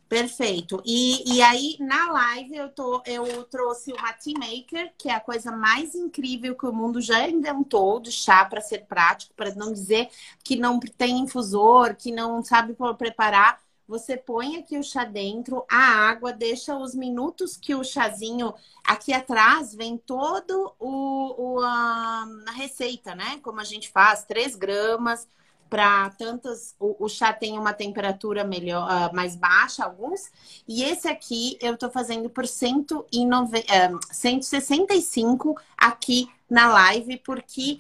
Perfeito. 0.08 0.82
E, 0.86 1.36
e 1.36 1.42
aí, 1.42 1.76
na 1.80 2.12
live, 2.12 2.56
eu, 2.56 2.70
tô, 2.70 3.02
eu 3.06 3.44
trouxe 3.46 3.92
uma 3.92 4.14
Tea 4.14 4.36
Maker, 4.38 4.94
que 4.98 5.10
é 5.10 5.16
a 5.16 5.20
coisa 5.20 5.52
mais 5.52 5.96
incrível 5.96 6.56
que 6.56 6.66
o 6.66 6.72
mundo 6.72 7.02
já 7.02 7.28
inventou 7.28 8.00
de 8.00 8.12
chá 8.12 8.46
para 8.46 8.62
ser 8.62 8.86
prático, 8.86 9.34
para 9.36 9.54
não 9.56 9.74
dizer 9.74 10.08
que 10.44 10.56
não 10.56 10.80
tem 10.80 11.18
infusor, 11.18 11.96
que 11.96 12.12
não 12.12 12.44
sabe 12.44 12.76
preparar. 12.98 13.60
Você 13.88 14.18
põe 14.18 14.58
aqui 14.58 14.78
o 14.78 14.84
chá 14.84 15.04
dentro, 15.04 15.64
a 15.70 15.78
água, 15.78 16.34
deixa 16.34 16.76
os 16.76 16.96
minutos 16.96 17.56
que 17.56 17.76
o 17.76 17.84
chazinho. 17.84 18.54
Aqui 18.84 19.14
atrás 19.14 19.76
vem 19.76 19.98
todo 19.98 20.74
o, 20.80 21.36
o 21.38 21.60
a, 21.62 22.28
a 22.48 22.52
receita, 22.52 23.14
né? 23.14 23.40
Como 23.44 23.60
a 23.60 23.64
gente 23.64 23.90
faz, 23.90 24.24
3 24.24 24.56
gramas 24.56 25.28
para 25.70 26.10
tantas. 26.12 26.76
O, 26.80 27.06
o, 27.06 27.10
chá 27.10 27.32
tem 27.32 27.60
uma 27.60 27.74
temperatura 27.74 28.44
melhor, 28.44 28.90
uh, 28.90 29.16
mais 29.16 29.36
baixa, 29.36 29.84
alguns. 29.84 30.32
E 30.68 30.84
esse 30.84 31.08
aqui 31.08 31.58
eu 31.62 31.76
estou 31.76 31.92
fazendo 31.92 32.30
por 32.30 32.48
109, 32.48 33.60
uh, 33.60 34.00
165 34.12 35.56
aqui 35.78 36.28
na 36.50 36.68
live, 36.68 37.18
porque 37.18 37.80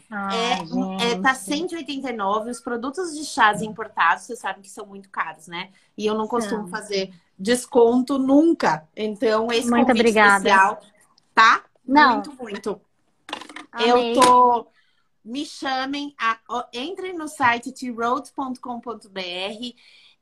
é, 1.00 1.12
é, 1.12 1.22
tá 1.22 1.34
189. 1.34 2.50
Os 2.50 2.60
produtos 2.60 3.16
de 3.16 3.24
chás 3.24 3.62
importados, 3.62 4.24
vocês 4.24 4.40
sabem 4.40 4.62
que 4.62 4.70
são 4.70 4.86
muito 4.86 5.10
caros, 5.10 5.48
né? 5.48 5.70
E 5.98 6.06
eu 6.06 6.16
não 6.16 6.28
costumo 6.28 6.68
fazer 6.68 7.14
desconto 7.38 8.18
nunca. 8.18 8.88
Então, 8.96 9.52
esse 9.52 9.70
muito 9.70 9.88
convite 9.88 10.02
obrigada. 10.02 10.38
especial, 10.38 10.82
tá? 11.34 11.64
Não. 11.86 12.14
Muito, 12.14 12.34
muito. 12.34 12.82
Amei. 13.72 14.18
Eu 14.18 14.22
tô 14.22 14.68
me 15.24 15.46
chamem, 15.46 16.14
a, 16.20 16.40
entrem 16.74 17.14
no 17.14 17.28
site 17.28 17.72
troad.com.br. 17.72 18.60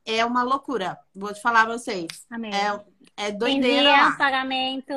É 0.06 0.26
uma 0.26 0.44
loucura, 0.44 0.99
vou 1.15 1.34
te 1.34 1.41
falar 1.41 1.65
pra 1.65 1.78
vocês. 1.78 2.26
Amém. 2.30 2.52
É, 2.53 3.28
é 3.28 3.32
doideira 3.32 3.90
Envia 3.90 4.03
lá. 4.03 4.11
pagamento, 4.18 4.94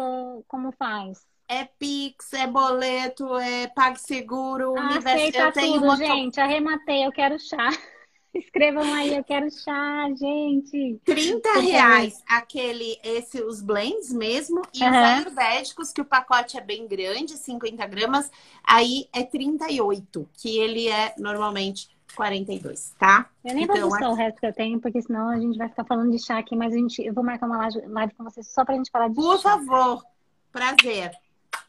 como 0.49 0.73
faz? 0.73 1.25
É 1.49 1.65
Pix, 1.65 2.33
é 2.33 2.47
boleto, 2.47 3.37
é 3.37 3.69
PagSeguro, 3.69 4.77
ah, 4.77 4.91
Universo. 4.91 5.39
Eu 5.39 5.53
tenho 5.53 5.81
tudo, 5.81 5.97
gente. 5.97 6.41
Arrematei, 6.41 7.07
eu 7.07 7.13
quero 7.13 7.39
chá. 7.39 7.71
Escrevam 8.35 8.93
aí, 8.93 9.17
eu 9.17 9.25
quero 9.25 9.51
chá, 9.51 10.09
gente. 10.15 11.01
30 11.05 11.61
reais 11.61 12.23
aquele, 12.29 12.99
esse, 13.03 13.41
os 13.43 13.63
blends 13.63 14.13
mesmo, 14.13 14.61
e 14.75 14.83
uhum. 14.83 14.91
os 14.91 14.97
ayurvédicos, 14.97 15.93
que 15.93 16.01
o 16.03 16.05
pacote 16.05 16.59
é 16.59 16.61
bem 16.61 16.87
grande, 16.87 17.37
50 17.37 17.87
gramas, 17.87 18.31
aí 18.63 19.09
é 19.13 19.23
38, 19.23 20.29
que 20.35 20.59
ele 20.59 20.89
é 20.89 21.15
normalmente 21.17 21.89
42, 22.15 22.95
tá? 22.99 23.29
Eu 23.45 23.55
nem 23.55 23.65
então, 23.65 23.77
vou 23.77 23.89
buscar 23.89 24.07
aqui... 24.07 24.15
o 24.15 24.17
resto 24.17 24.41
que 24.41 24.47
eu 24.47 24.53
tenho, 24.53 24.81
porque 24.81 25.01
senão 25.01 25.29
a 25.29 25.39
gente 25.39 25.57
vai 25.57 25.69
ficar 25.69 25.85
falando 25.85 26.11
de 26.11 26.19
chá 26.19 26.39
aqui, 26.39 26.55
mas 26.55 26.75
a 26.75 26.77
gente, 26.77 27.03
eu 27.03 27.15
vou 27.15 27.25
marcar 27.25 27.47
uma 27.47 27.59
live 27.59 28.15
com 28.15 28.25
vocês 28.25 28.49
só 28.49 28.65
pra 28.65 28.75
gente 28.75 28.91
falar 28.91 29.09
de 29.09 29.15
Por 29.15 29.39
chá. 29.39 29.57
Por 29.57 29.67
favor, 29.67 30.05
prazer. 30.53 31.13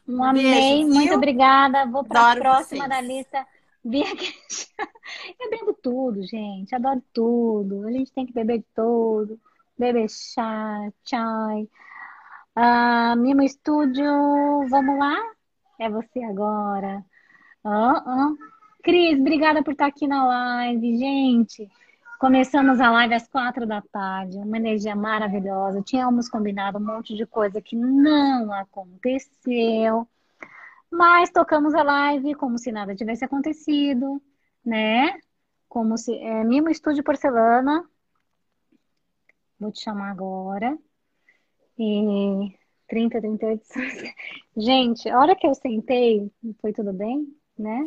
Um 0.08 0.24
amei, 0.24 0.42
Beijo, 0.42 0.88
muito 0.88 1.14
obrigada. 1.14 1.84
Vou 1.84 2.02
para 2.02 2.32
a 2.32 2.36
próxima 2.36 2.86
vocês. 2.86 2.88
da 2.88 3.00
lista. 3.00 3.46
Eu 5.38 5.50
bebo 5.50 5.74
tudo, 5.74 6.22
gente. 6.22 6.74
Adoro 6.74 7.02
tudo. 7.12 7.86
A 7.86 7.92
gente 7.92 8.12
tem 8.12 8.26
que 8.26 8.32
beber 8.32 8.58
de 8.58 8.66
tudo. 8.74 9.38
Beber 9.78 10.08
chá, 10.08 10.90
chai. 11.04 11.68
Ah, 12.56 13.14
Mimo 13.16 13.42
Estúdio, 13.42 14.04
vamos 14.68 14.98
lá? 14.98 15.16
É 15.78 15.88
você 15.88 16.24
agora. 16.24 17.04
Ah, 17.62 18.02
ah. 18.04 18.32
Cris, 18.82 19.20
obrigada 19.20 19.62
por 19.62 19.72
estar 19.72 19.86
aqui 19.86 20.06
na 20.06 20.26
live, 20.26 20.96
gente. 20.96 21.68
Começamos 22.18 22.80
a 22.80 22.90
live 22.90 23.14
às 23.14 23.28
quatro 23.28 23.64
da 23.64 23.80
tarde, 23.80 24.38
uma 24.38 24.56
energia 24.56 24.96
maravilhosa. 24.96 25.80
Tínhamos 25.82 26.28
combinado 26.28 26.76
um 26.76 26.84
monte 26.84 27.14
de 27.14 27.24
coisa 27.24 27.62
que 27.62 27.76
não 27.76 28.52
aconteceu. 28.52 30.04
Mas 30.90 31.30
tocamos 31.30 31.74
a 31.74 31.82
live 31.84 32.34
como 32.34 32.58
se 32.58 32.72
nada 32.72 32.96
tivesse 32.96 33.24
acontecido, 33.24 34.20
né? 34.64 35.16
Como 35.68 35.96
se. 35.96 36.12
É, 36.18 36.42
Mimo 36.42 36.68
Estúdio 36.68 37.04
Porcelana. 37.04 37.88
Vou 39.60 39.70
te 39.70 39.84
chamar 39.84 40.10
agora. 40.10 40.76
E 41.78 42.52
30, 42.88 43.20
38. 43.20 43.62
Gente, 44.56 45.08
a 45.08 45.20
hora 45.20 45.36
que 45.36 45.46
eu 45.46 45.54
sentei, 45.54 46.32
foi 46.60 46.72
tudo 46.72 46.92
bem, 46.92 47.28
né? 47.58 47.86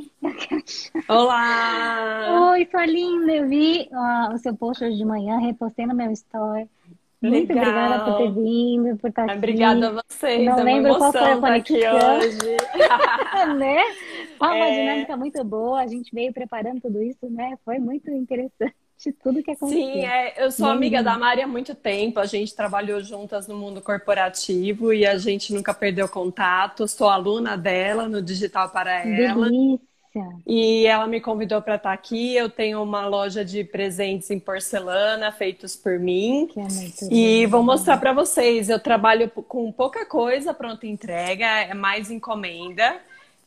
Olá! 1.08 2.52
Oi, 2.52 2.68
sua 2.70 2.86
linda! 2.86 3.32
Eu 3.32 3.48
vi 3.48 3.90
uh, 3.92 4.34
o 4.34 4.38
seu 4.38 4.56
post 4.56 4.84
hoje 4.84 4.98
de 4.98 5.06
manhã, 5.06 5.38
repostei 5.40 5.86
no 5.86 5.96
meu 5.96 6.12
story. 6.12 6.70
Muito 7.22 7.54
Legal. 7.54 7.70
obrigada 7.70 8.04
por 8.04 8.18
ter 8.18 8.32
vindo, 8.34 8.98
por 8.98 9.10
estar 9.10 9.24
aqui. 9.26 9.38
Obrigada 9.38 9.90
a 9.90 10.02
vocês. 10.04 10.46
Não 10.46 10.60
é 10.60 10.64
lembro 10.64 10.98
qual 10.98 11.12
foi 11.12 11.32
a 11.32 11.38
conexão. 11.38 11.78
hoje. 12.18 12.58
né? 13.58 13.78
Foi 14.38 14.48
uma 14.48 14.66
é... 14.66 14.82
dinâmica 14.82 15.18
muito 15.18 15.44
boa. 15.44 15.82
A 15.82 15.88
gente 15.88 16.14
veio 16.14 16.34
preparando 16.34 16.82
tudo 16.82 17.02
isso, 17.02 17.30
né? 17.30 17.58
Foi 17.64 17.78
muito 17.78 18.10
interessante 18.10 18.76
tudo 19.12 19.42
que 19.42 19.52
aconteceu. 19.52 19.82
Sim, 19.82 20.06
é, 20.06 20.44
eu 20.44 20.52
sou 20.52 20.68
amiga 20.68 21.02
da 21.02 21.18
Mari 21.18 21.42
há 21.42 21.48
muito 21.48 21.74
tempo. 21.74 22.20
A 22.20 22.26
gente 22.26 22.54
trabalhou 22.54 23.02
juntas 23.02 23.48
no 23.48 23.56
mundo 23.56 23.82
corporativo 23.82 24.94
e 24.94 25.06
a 25.06 25.18
gente 25.18 25.54
nunca 25.54 25.74
perdeu 25.74 26.10
contato. 26.10 26.88
Sou 26.88 27.10
aluna 27.10 27.58
dela 27.58 28.10
no 28.10 28.22
Digital 28.22 28.70
para 28.70 29.08
ela. 29.08 29.50
Delícia. 29.50 29.92
E 30.46 30.86
ela 30.86 31.08
me 31.08 31.22
convidou 31.22 31.62
para 31.62 31.76
estar 31.76 31.94
aqui. 31.94 32.36
Eu 32.36 32.50
tenho 32.50 32.84
uma 32.84 33.08
loja 33.08 33.46
de 33.46 33.64
presentes 33.64 34.30
em 34.30 34.40
porcelana 34.40 35.32
feitos 35.32 35.76
por 35.76 35.98
mim. 35.98 36.50
É 36.58 37.14
e 37.14 37.46
vou 37.48 37.64
mostrar 37.64 37.98
para 37.98 38.12
vocês. 38.12 38.70
Eu 38.70 38.80
trabalho 38.80 39.30
com 39.30 39.72
pouca 39.72 40.06
coisa 40.06 40.54
pronta 40.54 40.86
entrega, 40.86 41.46
é 41.46 41.74
mais 41.74 42.12
encomenda. 42.12 43.00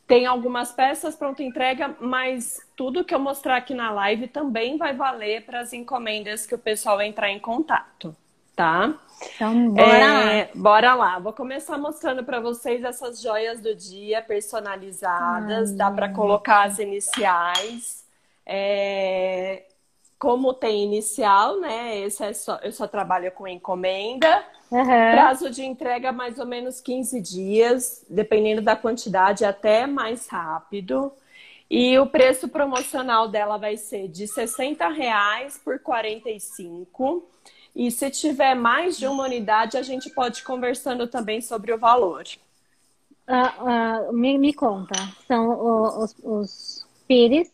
Tem 0.07 0.27
algumas 0.27 0.71
peças 0.71 1.17
pronta 1.17 1.43
entrega, 1.43 1.97
mas 1.99 2.61
tudo 2.77 3.05
que 3.05 3.15
eu 3.15 3.19
mostrar 3.19 3.57
aqui 3.57 3.73
na 3.73 3.91
live 3.91 4.29
também 4.29 4.77
vai 4.77 4.95
valer 4.95 5.47
para 5.47 5.61
as 5.61 5.73
encomendas 5.73 6.47
que 6.47 6.55
o 6.55 6.59
pessoal 6.59 7.01
entrar 7.01 7.31
em 7.31 7.39
contato, 7.39 8.15
tá? 8.55 8.95
Então, 9.35 9.71
bora 9.71 9.97
é, 9.97 10.45
lá. 10.45 10.49
Bora 10.55 10.95
lá. 10.95 11.19
Vou 11.19 11.33
começar 11.33 11.79
mostrando 11.79 12.23
para 12.23 12.39
vocês 12.39 12.85
essas 12.85 13.21
joias 13.21 13.61
do 13.61 13.75
dia 13.75 14.21
personalizadas. 14.21 15.71
Ai, 15.71 15.77
Dá 15.77 15.91
para 15.91 16.11
colocar 16.11 16.65
as 16.65 16.79
iniciais. 16.79 18.05
É, 18.45 19.65
como 20.19 20.53
tem 20.53 20.85
inicial, 20.85 21.61
né? 21.61 21.99
Esse 21.99 22.25
é 22.25 22.33
só, 22.33 22.59
eu 22.63 22.73
só 22.73 22.87
trabalho 22.87 23.33
com 23.33 23.49
encomenda. 23.49 24.45
Uhum. 24.71 24.85
Prazo 24.85 25.51
de 25.51 25.65
entrega 25.65 26.13
mais 26.13 26.39
ou 26.39 26.47
menos 26.47 26.81
15 26.81 27.21
dias, 27.21 28.05
dependendo 28.09 28.61
da 28.61 28.75
quantidade, 28.75 29.45
até 29.45 29.87
mais 29.87 30.27
rápido. 30.29 31.13
E 31.71 31.99
o 31.99 32.07
preço 32.07 32.49
promocional 32.49 33.29
dela 33.29 33.57
vai 33.57 33.77
ser 33.77 34.09
de 34.09 34.27
60 34.27 34.89
reais 34.89 35.61
por 35.65 35.79
45. 35.79 37.25
E 37.75 37.91
se 37.91 38.11
tiver 38.11 38.55
mais 38.55 38.97
de 38.97 39.07
uma 39.07 39.25
unidade, 39.25 39.77
a 39.77 39.83
gente 39.83 40.11
pode 40.11 40.41
ir 40.41 40.45
conversando 40.45 41.07
também 41.07 41.41
sobre 41.41 41.73
o 41.73 41.79
valor. 41.79 42.25
Uh, 43.27 44.11
uh, 44.11 44.13
me, 44.13 44.37
me, 44.39 44.53
conta, 44.53 44.95
são 45.27 45.99
os, 45.99 46.15
os 46.23 46.87
pires? 47.09 47.51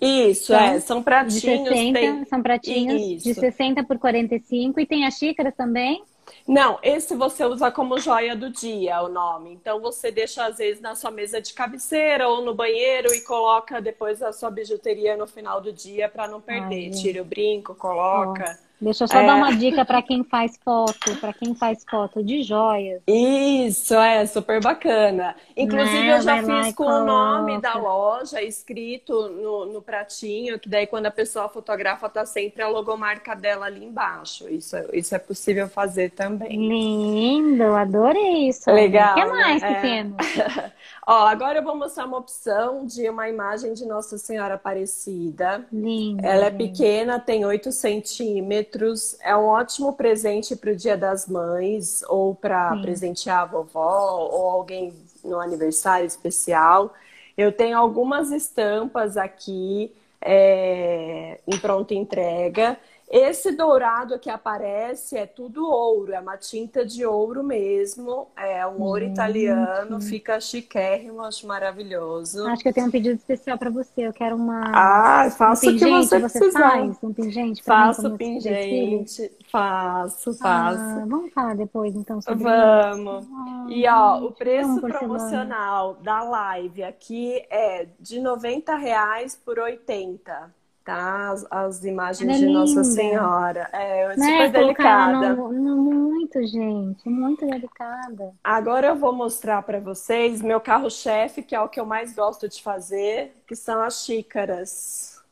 Isso, 0.00 0.46
são 0.46 0.60
é, 0.60 0.80
são 0.80 1.02
pratinhos. 1.02 1.40
De 1.40 1.68
60, 1.68 1.98
tem... 1.98 2.24
São 2.24 2.42
pratinhos 2.42 3.00
Isso. 3.00 3.24
de 3.24 3.34
60 3.34 3.84
por 3.84 3.98
45 3.98 4.80
e 4.80 4.86
tem 4.86 5.06
as 5.06 5.14
xícaras 5.14 5.54
também? 5.54 6.02
Não, 6.46 6.78
esse 6.82 7.14
você 7.14 7.44
usa 7.44 7.70
como 7.70 7.98
joia 7.98 8.36
do 8.36 8.50
dia, 8.50 9.02
o 9.02 9.08
nome. 9.08 9.52
Então 9.52 9.80
você 9.80 10.10
deixa 10.10 10.44
às 10.46 10.58
vezes 10.58 10.80
na 10.80 10.94
sua 10.94 11.10
mesa 11.10 11.40
de 11.40 11.52
cabeceira 11.52 12.28
ou 12.28 12.42
no 12.42 12.54
banheiro 12.54 13.12
e 13.14 13.20
coloca 13.22 13.80
depois 13.80 14.22
a 14.22 14.32
sua 14.32 14.50
bijuteria 14.50 15.16
no 15.16 15.26
final 15.26 15.60
do 15.60 15.72
dia 15.72 16.08
para 16.08 16.28
não 16.28 16.40
perder. 16.40 16.86
Ai, 16.86 16.90
Tira 16.90 17.22
o 17.22 17.24
brinco, 17.24 17.74
coloca. 17.74 18.58
Deixa 18.84 19.04
eu 19.04 19.08
só 19.08 19.18
é... 19.18 19.26
dar 19.26 19.36
uma 19.36 19.50
dica 19.56 19.82
para 19.82 20.02
quem 20.02 20.22
faz 20.22 20.58
foto, 20.62 21.16
para 21.18 21.32
quem 21.32 21.54
faz 21.54 21.82
foto 21.88 22.22
de 22.22 22.42
joias. 22.42 23.00
Isso, 23.06 23.94
é 23.94 24.26
super 24.26 24.60
bacana. 24.62 25.34
Inclusive, 25.56 26.06
né? 26.06 26.18
eu 26.18 26.20
já 26.20 26.42
Vai 26.42 26.64
fiz 26.64 26.74
com 26.74 26.84
o 26.84 27.04
nome 27.04 27.58
da 27.62 27.74
loja 27.74 28.42
escrito 28.42 29.28
no, 29.30 29.64
no 29.66 29.80
pratinho, 29.80 30.58
que 30.58 30.68
daí 30.68 30.86
quando 30.86 31.06
a 31.06 31.10
pessoa 31.10 31.48
fotografa, 31.48 32.10
tá 32.10 32.26
sempre 32.26 32.62
a 32.62 32.68
logomarca 32.68 33.34
dela 33.34 33.66
ali 33.66 33.82
embaixo. 33.82 34.48
Isso, 34.50 34.76
isso 34.92 35.14
é 35.14 35.18
possível 35.18 35.66
fazer 35.66 36.10
também. 36.10 36.68
Lindo, 36.68 37.64
adorei 37.74 38.48
isso. 38.48 38.70
Legal. 38.70 39.12
O 39.12 39.14
que 39.14 39.24
mais 39.24 39.62
né? 39.62 39.68
que 39.68 39.74
é. 39.74 39.80
temos? 39.80 40.16
Ó, 41.06 41.26
agora 41.26 41.58
eu 41.58 41.62
vou 41.62 41.76
mostrar 41.76 42.06
uma 42.06 42.16
opção 42.16 42.86
de 42.86 43.08
uma 43.10 43.28
imagem 43.28 43.74
de 43.74 43.84
Nossa 43.84 44.16
Senhora 44.16 44.54
Aparecida. 44.54 45.66
Linda. 45.70 46.26
Ela 46.26 46.46
é 46.46 46.50
pequena, 46.50 47.20
tem 47.20 47.44
8 47.44 47.70
centímetros. 47.72 49.14
É 49.20 49.36
um 49.36 49.44
ótimo 49.44 49.92
presente 49.92 50.56
para 50.56 50.70
o 50.70 50.76
Dia 50.76 50.96
das 50.96 51.28
Mães, 51.28 52.02
ou 52.08 52.34
para 52.34 52.74
presentear 52.78 53.42
a 53.42 53.44
vovó, 53.44 54.30
ou 54.32 54.48
alguém 54.48 54.94
no 55.22 55.38
aniversário 55.38 56.06
especial. 56.06 56.94
Eu 57.36 57.52
tenho 57.52 57.76
algumas 57.76 58.30
estampas 58.30 59.18
aqui 59.18 59.92
é, 60.22 61.38
em 61.46 61.58
pronta 61.58 61.92
entrega. 61.92 62.78
Esse 63.10 63.52
dourado 63.52 64.18
que 64.18 64.30
aparece 64.30 65.16
é 65.16 65.26
tudo 65.26 65.68
ouro, 65.68 66.12
é 66.12 66.20
uma 66.20 66.36
tinta 66.36 66.84
de 66.84 67.04
ouro 67.04 67.44
mesmo, 67.44 68.28
é 68.36 68.66
um 68.66 68.80
ouro 68.82 69.04
italiano, 69.04 70.00
fica 70.00 70.40
chiquérrimo, 70.40 71.22
acho 71.22 71.46
maravilhoso. 71.46 72.46
Acho 72.46 72.62
que 72.62 72.68
eu 72.68 72.72
tenho 72.72 72.86
um 72.86 72.90
pedido 72.90 73.16
especial 73.16 73.58
para 73.58 73.70
você, 73.70 74.08
eu 74.08 74.12
quero 74.12 74.36
uma... 74.36 74.72
Ah, 74.74 75.30
faça 75.30 75.66
um 75.66 75.70
o 75.70 75.78
que 75.78 75.84
você, 75.84 76.18
você 76.18 76.38
precisar. 76.38 76.70
faz, 76.70 76.96
um 77.02 77.12
pingente 77.12 77.62
Faço 77.62 78.10
mim, 78.10 78.16
pingente, 78.16 79.30
faço, 79.50 80.32
faço. 80.34 80.80
Ah, 80.80 81.04
vamos 81.06 81.32
falar 81.32 81.54
depois 81.54 81.94
então 81.94 82.20
sobre 82.20 82.42
Vamos. 82.42 83.26
Ah, 83.30 83.66
e 83.68 83.86
ó, 83.86 84.24
o 84.24 84.32
preço 84.32 84.80
promocional 84.80 85.94
da 86.02 86.22
live 86.22 86.82
aqui 86.82 87.44
é 87.50 87.86
de 88.00 88.18
90 88.18 88.74
reais 88.76 89.34
por 89.36 89.58
80 89.58 90.63
tá? 90.84 91.30
As, 91.30 91.46
as 91.50 91.84
imagens 91.84 92.36
é 92.36 92.38
de 92.38 92.46
Nossa 92.46 92.84
Senhora. 92.84 93.68
É, 93.72 94.14
né? 94.16 94.32
super 94.32 94.52
delicada. 94.52 95.34
No, 95.34 95.52
no, 95.52 95.76
muito, 95.76 96.46
gente, 96.46 97.08
muito 97.08 97.46
delicada. 97.46 98.32
Agora 98.42 98.88
eu 98.88 98.96
vou 98.96 99.12
mostrar 99.12 99.62
para 99.62 99.80
vocês 99.80 100.42
meu 100.42 100.60
carro-chefe, 100.60 101.42
que 101.42 101.54
é 101.54 101.60
o 101.60 101.68
que 101.68 101.80
eu 101.80 101.86
mais 101.86 102.14
gosto 102.14 102.48
de 102.48 102.62
fazer, 102.62 103.34
que 103.46 103.56
são 103.56 103.82
as 103.82 104.04
xícaras. 104.04 105.22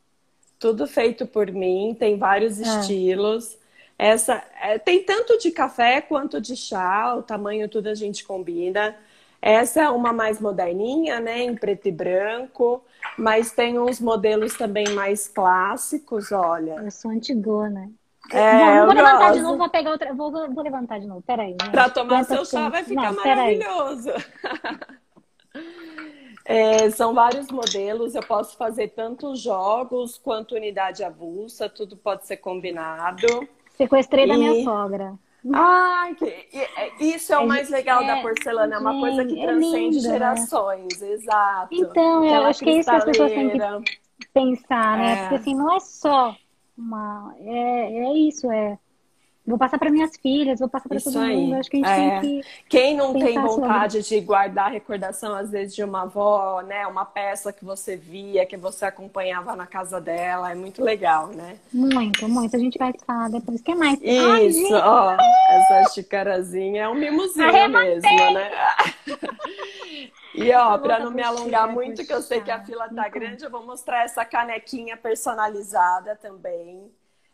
Tudo 0.59 0.87
feito 0.87 1.27
por 1.27 1.51
mim, 1.51 1.97
tem 1.99 2.17
vários 2.17 2.61
é. 2.61 2.63
estilos. 2.63 3.59
Essa 3.99 4.43
é, 4.61 4.79
tem 4.79 5.03
tanto 5.03 5.39
de 5.39 5.51
café 5.51 6.01
quanto 6.01 6.41
de 6.41 6.57
chá, 6.57 7.15
o 7.15 7.23
tamanho 7.23 7.69
tudo 7.69 7.89
a 7.89 7.95
gente 7.95 8.25
combina. 8.25 8.97
Essa 9.43 9.83
é 9.83 9.89
uma 9.89 10.13
mais 10.13 10.41
moderninha, 10.41 11.19
né, 11.19 11.43
em 11.43 11.57
preto 11.57 11.89
e 11.89 11.93
branco. 11.93 12.81
Mas 13.19 13.51
tem 13.51 13.77
uns 13.77 14.01
modelos 14.01 14.57
também 14.57 14.89
mais 14.91 15.27
clássicos, 15.27 16.31
olha. 16.31 16.77
Eu 16.77 16.91
sou 16.93 17.11
antigona. 17.11 17.91
É, 18.31 18.81
Bom, 18.81 18.87
vou 18.87 18.95
levantar 18.95 19.19
gosto. 19.19 19.35
de 19.35 19.41
novo, 19.43 19.59
vou 19.59 19.69
pegar 19.69 19.91
outra. 19.91 20.15
Vou, 20.15 20.31
vou 20.31 20.63
levantar 20.63 21.01
de 21.01 21.07
novo. 21.09 21.23
Peraí. 21.23 21.57
Para 21.57 21.91
tomar 21.91 22.25
seu 22.25 22.45
chá 22.45 22.69
vai 22.69 22.85
ficar 22.85 23.13
Não, 23.13 23.25
maravilhoso. 23.25 24.11
é, 26.47 26.89
são 26.91 27.13
vários 27.13 27.51
modelos. 27.51 28.15
Eu 28.15 28.23
posso 28.23 28.57
fazer 28.57 28.89
tanto 28.89 29.35
jogos 29.35 30.17
quanto 30.17 30.55
unidade 30.55 31.03
avulsa. 31.03 31.69
Tudo 31.69 31.97
pode 31.97 32.27
ser 32.27 32.37
combinado. 32.37 33.27
Sequestrei 33.77 34.25
e... 34.25 34.29
da 34.29 34.35
minha 34.35 34.63
sogra. 34.63 35.19
Ah, 35.53 36.09
que, 36.17 36.25
é, 36.25 36.93
isso 37.01 37.33
é 37.33 37.39
o 37.39 37.47
mais 37.47 37.69
legal 37.69 38.03
é, 38.03 38.07
da 38.07 38.23
porcelana, 38.23 38.77
é 38.77 38.79
uma 38.79 39.01
coisa 39.01 39.25
que 39.25 39.41
é 39.41 39.47
transcende 39.47 39.97
lindo, 39.97 40.01
gerações, 40.01 41.01
né? 41.01 41.11
exato. 41.11 41.75
Então, 41.75 42.25
eu 42.25 42.45
acho 42.45 42.61
que 42.63 42.71
é 42.71 42.79
isso 42.79 42.91
que 42.91 42.97
as 42.97 43.05
pessoas 43.05 43.33
têm 43.33 43.51
que 43.51 43.59
pensar, 44.33 44.99
né? 44.99 45.13
É. 45.13 45.17
Porque 45.23 45.35
assim, 45.37 45.55
não 45.55 45.75
é 45.75 45.81
só 45.81 46.37
uma. 46.79 47.35
É, 47.41 48.05
é 48.05 48.13
isso, 48.19 48.51
é 48.53 48.79
Vou 49.45 49.59
passar 49.59 49.77
para 49.77 49.91
minhas 49.91 50.17
filhas, 50.17 50.61
vou 50.61 50.69
passar 50.69 50.89
para 50.89 51.01
todo 51.01 51.19
aí. 51.19 51.37
mundo. 51.37 51.57
Acho 51.57 51.69
que 51.69 51.77
a 51.77 51.81
gente 51.81 51.91
é. 51.91 52.21
tem 52.21 52.41
que. 52.41 52.49
Quem 52.69 52.97
não 52.97 53.13
tem 53.13 53.41
vontade 53.41 54.03
sobre... 54.03 54.21
de 54.21 54.27
guardar 54.27 54.71
recordação, 54.71 55.35
às 55.35 55.51
vezes, 55.51 55.75
de 55.75 55.83
uma 55.83 56.03
avó, 56.03 56.63
né? 56.63 56.87
Uma 56.87 57.05
peça 57.05 57.53
que 57.53 57.65
você 57.65 57.97
via, 57.97 58.47
que 58.47 58.57
você 58.57 58.85
acompanhava 58.85 59.57
na 59.57 59.67
casa 59.67 60.01
dela, 60.01 60.53
é 60.53 60.55
muito 60.55 60.83
legal, 60.83 61.29
né? 61.29 61.57
Muito, 61.73 62.29
muito. 62.29 62.55
A 62.55 62.59
gente 62.59 62.79
vai 62.79 62.93
falar 63.05 63.31
depois. 63.31 63.61
O 63.61 63.65
que 63.65 63.75
mais? 63.75 63.99
Isso, 64.01 64.75
Ai, 64.75 64.81
ó. 64.81 65.17
Essa 65.51 65.93
xicarazinha 65.93 66.85
é 66.85 66.89
um 66.89 66.95
mimozinho 66.95 67.49
Arrematei. 67.49 68.01
mesmo, 68.01 68.35
né? 68.35 68.51
E 70.35 70.51
ó, 70.55 70.79
para 70.79 70.99
não 70.99 71.11
me 71.11 71.23
alongar 71.23 71.69
muito, 71.69 72.07
que 72.07 72.13
eu 72.13 72.23
sei 72.23 72.41
que 72.41 72.51
a 72.51 72.59
fila 72.65 72.89
tá 72.89 73.07
grande, 73.09 73.45
eu 73.45 73.51
vou 73.51 73.67
mostrar 73.67 74.05
essa 74.05 74.25
canequinha 74.25 74.97
personalizada 74.97 76.17
também. 76.17 76.91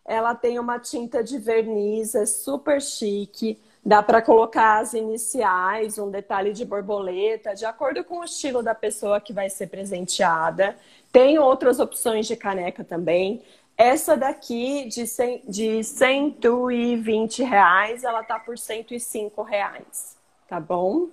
Ela 0.08 0.34
tem 0.34 0.58
uma 0.58 0.78
tinta 0.78 1.22
de 1.22 1.38
verniz, 1.38 2.14
é 2.14 2.24
super 2.24 2.80
chique. 2.80 3.60
Dá 3.84 4.02
para 4.02 4.22
colocar 4.22 4.80
as 4.80 4.94
iniciais, 4.94 5.98
um 5.98 6.10
detalhe 6.10 6.54
de 6.54 6.64
borboleta, 6.64 7.54
de 7.54 7.66
acordo 7.66 8.02
com 8.02 8.20
o 8.20 8.24
estilo 8.24 8.62
da 8.62 8.74
pessoa 8.74 9.20
que 9.20 9.34
vai 9.34 9.50
ser 9.50 9.66
presenteada. 9.66 10.74
Tem 11.12 11.38
outras 11.38 11.78
opções 11.78 12.26
de 12.26 12.36
caneca 12.36 12.82
também. 12.82 13.42
Essa 13.76 14.16
daqui 14.16 14.88
de, 14.88 15.06
100, 15.06 15.42
de 15.46 15.84
120 15.84 17.42
reais, 17.42 18.02
ela 18.02 18.24
tá 18.24 18.38
por 18.38 18.56
105 18.56 19.42
reais, 19.42 20.16
tá 20.48 20.58
bom? 20.58 21.08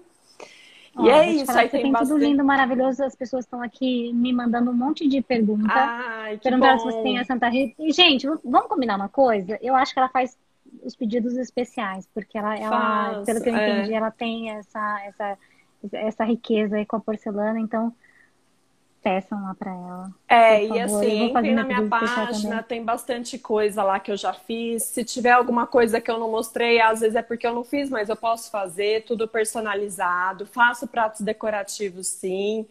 E 0.99 1.09
é 1.09 1.29
isso, 1.29 1.51
aí 1.51 1.67
tem, 1.67 1.83
tem 1.83 1.91
bastante... 1.91 2.13
tudo 2.13 2.25
lindo, 2.25 2.43
maravilhoso. 2.43 3.03
As 3.03 3.15
pessoas 3.15 3.43
estão 3.43 3.61
aqui 3.61 4.13
me 4.13 4.31
mandando 4.31 4.71
um 4.71 4.73
monte 4.73 5.07
de 5.07 5.21
perguntas. 5.21 5.69
Ai, 5.69 6.37
perguntando 6.37 6.79
se 6.79 6.85
você 6.85 7.01
tem 7.01 7.19
a 7.19 7.25
Santa 7.25 7.49
Rita. 7.49 7.75
E, 7.79 7.91
gente, 7.91 8.25
vamos 8.43 8.67
combinar 8.67 8.95
uma 8.95 9.09
coisa? 9.09 9.59
Eu 9.61 9.75
acho 9.75 9.93
que 9.93 9.99
ela 9.99 10.09
faz 10.09 10.37
os 10.83 10.95
pedidos 10.95 11.35
especiais, 11.35 12.07
porque 12.13 12.37
ela, 12.37 12.55
ela 12.57 13.23
pelo 13.25 13.41
que 13.41 13.49
eu 13.49 13.55
entendi, 13.55 13.93
é. 13.93 13.97
ela 13.97 14.11
tem 14.11 14.51
essa, 14.51 15.01
essa, 15.05 15.37
essa 15.93 16.23
riqueza 16.23 16.77
aí 16.77 16.85
com 16.85 16.95
a 16.95 16.99
porcelana, 16.99 17.59
então 17.59 17.93
peçam 19.05 19.39
lá 19.43 19.53
para 19.53 19.71
ela. 19.71 20.11
É, 20.27 20.65
e 20.65 20.79
assim, 20.79 21.25
entrem 21.25 21.53
na 21.53 21.63
minha 21.63 21.87
página, 21.87 22.63
tem 22.63 22.83
bastante 22.83 23.37
coisa 23.37 23.83
lá 23.83 23.99
que 23.99 24.11
eu 24.11 24.17
já 24.17 24.33
fiz. 24.33 24.81
Se 24.81 25.03
tiver 25.03 25.29
alguma 25.29 25.67
coisa 25.67 26.01
que 26.01 26.09
eu 26.09 26.17
não 26.17 26.31
mostrei, 26.31 26.81
às 26.81 27.01
vezes 27.01 27.15
é 27.15 27.21
porque 27.21 27.45
eu 27.45 27.53
não 27.53 27.63
fiz, 27.63 27.87
mas 27.87 28.09
eu 28.09 28.15
posso 28.15 28.49
fazer, 28.49 29.03
tudo 29.05 29.27
personalizado. 29.27 30.47
Faço 30.47 30.87
pratos 30.87 31.21
decorativos, 31.21 32.07
sim. 32.07 32.65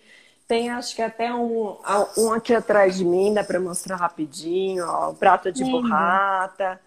Tem 0.49 0.71
acho 0.71 0.97
que 0.97 1.03
até 1.03 1.33
um, 1.33 1.77
um 2.19 2.33
aqui 2.33 2.53
atrás 2.53 2.97
de 2.97 3.05
mim, 3.05 3.33
dá 3.33 3.45
para 3.45 3.61
mostrar 3.61 3.95
rapidinho, 3.95 4.85
ó, 4.89 5.11
o 5.11 5.15
prato 5.15 5.53
de 5.53 5.63
Lindo. 5.63 5.83
burrata. 5.83 6.81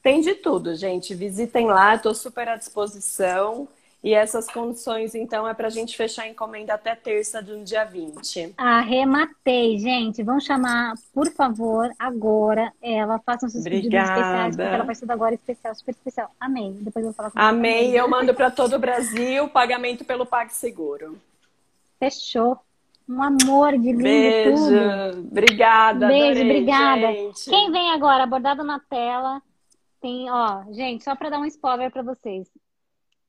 Tem 0.00 0.20
de 0.20 0.36
tudo, 0.36 0.76
gente. 0.76 1.12
Visitem 1.12 1.66
lá, 1.66 1.96
estou 1.96 2.14
super 2.14 2.48
à 2.48 2.56
disposição. 2.56 3.66
E 4.02 4.14
essas 4.14 4.48
condições, 4.48 5.14
então, 5.14 5.46
é 5.46 5.54
para 5.54 5.68
a 5.68 5.70
gente 5.70 5.96
fechar 5.96 6.24
a 6.24 6.28
encomenda 6.28 6.74
até 6.74 6.92
terça 6.96 7.40
do 7.40 7.62
dia 7.62 7.84
20. 7.84 8.54
Arrematei, 8.56 9.78
gente. 9.78 10.24
Vamos 10.24 10.44
chamar, 10.44 10.94
por 11.14 11.30
favor, 11.30 11.88
agora 11.96 12.72
ela. 12.82 13.20
Façam 13.20 13.48
seus 13.48 13.64
Obrigada. 13.64 13.82
pedidos 13.88 14.10
especiais, 14.10 14.56
porque 14.56 14.74
ela 14.74 14.84
faz 14.86 15.00
tudo 15.00 15.10
agora 15.12 15.34
especial, 15.34 15.74
super 15.76 15.92
especial. 15.92 16.30
Amei. 16.40 16.72
Depois 16.80 17.04
eu 17.04 17.12
vou 17.12 17.14
falar 17.14 17.30
com 17.30 17.38
Amei. 17.38 17.98
Eu 17.98 18.08
mando 18.08 18.34
para 18.34 18.50
todo 18.50 18.74
o 18.74 18.78
Brasil, 18.78 19.48
pagamento 19.48 20.04
pelo 20.04 20.26
PagSeguro. 20.26 21.16
Fechou. 22.00 22.58
Um 23.08 23.22
amor 23.22 23.72
de 23.78 23.92
lindo 23.92 24.02
Beijo. 24.02 24.56
tudo. 24.56 25.28
Obrigada. 25.30 26.08
Beijo, 26.08 26.30
adorei, 26.40 26.50
obrigada. 26.50 27.12
Gente. 27.12 27.50
Quem 27.50 27.70
vem 27.70 27.90
agora, 27.92 28.26
bordado 28.26 28.64
na 28.64 28.80
tela, 28.80 29.40
tem, 30.00 30.28
ó, 30.28 30.64
gente, 30.72 31.04
só 31.04 31.14
para 31.14 31.30
dar 31.30 31.38
um 31.38 31.44
spoiler 31.44 31.90
para 31.90 32.02
vocês. 32.02 32.48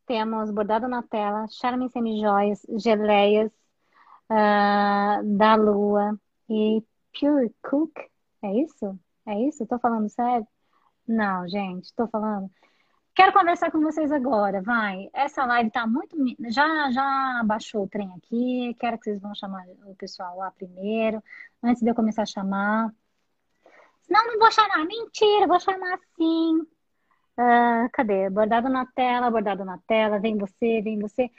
Temos 0.06 0.52
bordado 0.52 0.88
na 0.88 1.02
tela, 1.02 1.48
Charme 1.50 1.90
Semi-Joias, 1.90 2.66
Geleias 2.78 3.52
uh, 4.30 5.38
da 5.38 5.56
Lua 5.56 6.20
e 6.50 6.84
Pure 7.18 7.54
Cook. 7.62 7.98
É 8.42 8.54
isso? 8.62 9.00
É 9.26 9.40
isso? 9.48 9.66
Tô 9.66 9.80
falando 9.80 10.10
sério? 10.10 10.48
Não, 11.08 11.48
gente, 11.48 11.94
tô 11.96 12.08
falando. 12.08 12.50
Quero 13.16 13.32
conversar 13.32 13.72
com 13.72 13.80
vocês 13.80 14.12
agora, 14.12 14.62
vai. 14.62 15.08
Essa 15.14 15.46
live 15.46 15.70
tá 15.70 15.86
muito. 15.86 16.18
Já, 16.50 16.92
já 16.92 17.44
baixou 17.46 17.84
o 17.84 17.88
trem 17.88 18.12
aqui. 18.18 18.76
Quero 18.80 18.98
que 18.98 19.06
vocês 19.06 19.22
vão 19.22 19.36
chamar 19.36 19.66
o 19.86 19.96
pessoal 19.96 20.38
lá 20.38 20.52
primeiro, 20.52 21.24
antes 21.62 21.82
de 21.84 21.90
eu 21.90 21.96
começar 21.96 22.24
a 22.24 22.26
chamar. 22.26 22.92
Não, 24.10 24.28
não 24.28 24.40
vou 24.40 24.52
chamar. 24.52 24.84
Mentira, 24.86 25.48
vou 25.48 25.60
chamar 25.60 26.00
sim. 26.18 26.68
Uh, 27.38 27.90
cadê? 27.92 28.30
Bordado 28.30 28.70
na 28.70 28.86
tela, 28.86 29.32
bordado 29.32 29.66
na 29.66 29.80
tela, 29.88 30.20
vem 30.20 30.38
você, 30.38 30.82
vem 30.82 31.00
você. 31.00 31.30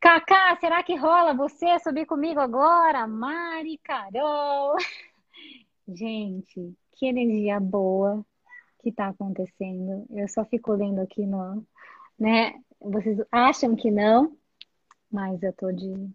Cacá, 0.00 0.56
será 0.60 0.82
que 0.82 0.94
rola 0.94 1.34
você 1.34 1.78
subir 1.78 2.06
comigo 2.06 2.38
agora? 2.38 3.06
Mari, 3.06 3.78
Carol. 3.78 4.76
Gente, 5.88 6.76
que 6.92 7.06
energia 7.06 7.58
boa 7.58 8.24
que 8.82 8.92
tá 8.92 9.08
acontecendo. 9.08 10.06
Eu 10.10 10.28
só 10.28 10.44
fico 10.44 10.72
lendo 10.72 11.00
aqui 11.00 11.26
no, 11.26 11.64
né? 12.18 12.54
Vocês 12.80 13.18
acham 13.32 13.74
que 13.74 13.90
não, 13.90 14.36
mas 15.10 15.42
eu 15.42 15.52
tô 15.52 15.72
de 15.72 16.10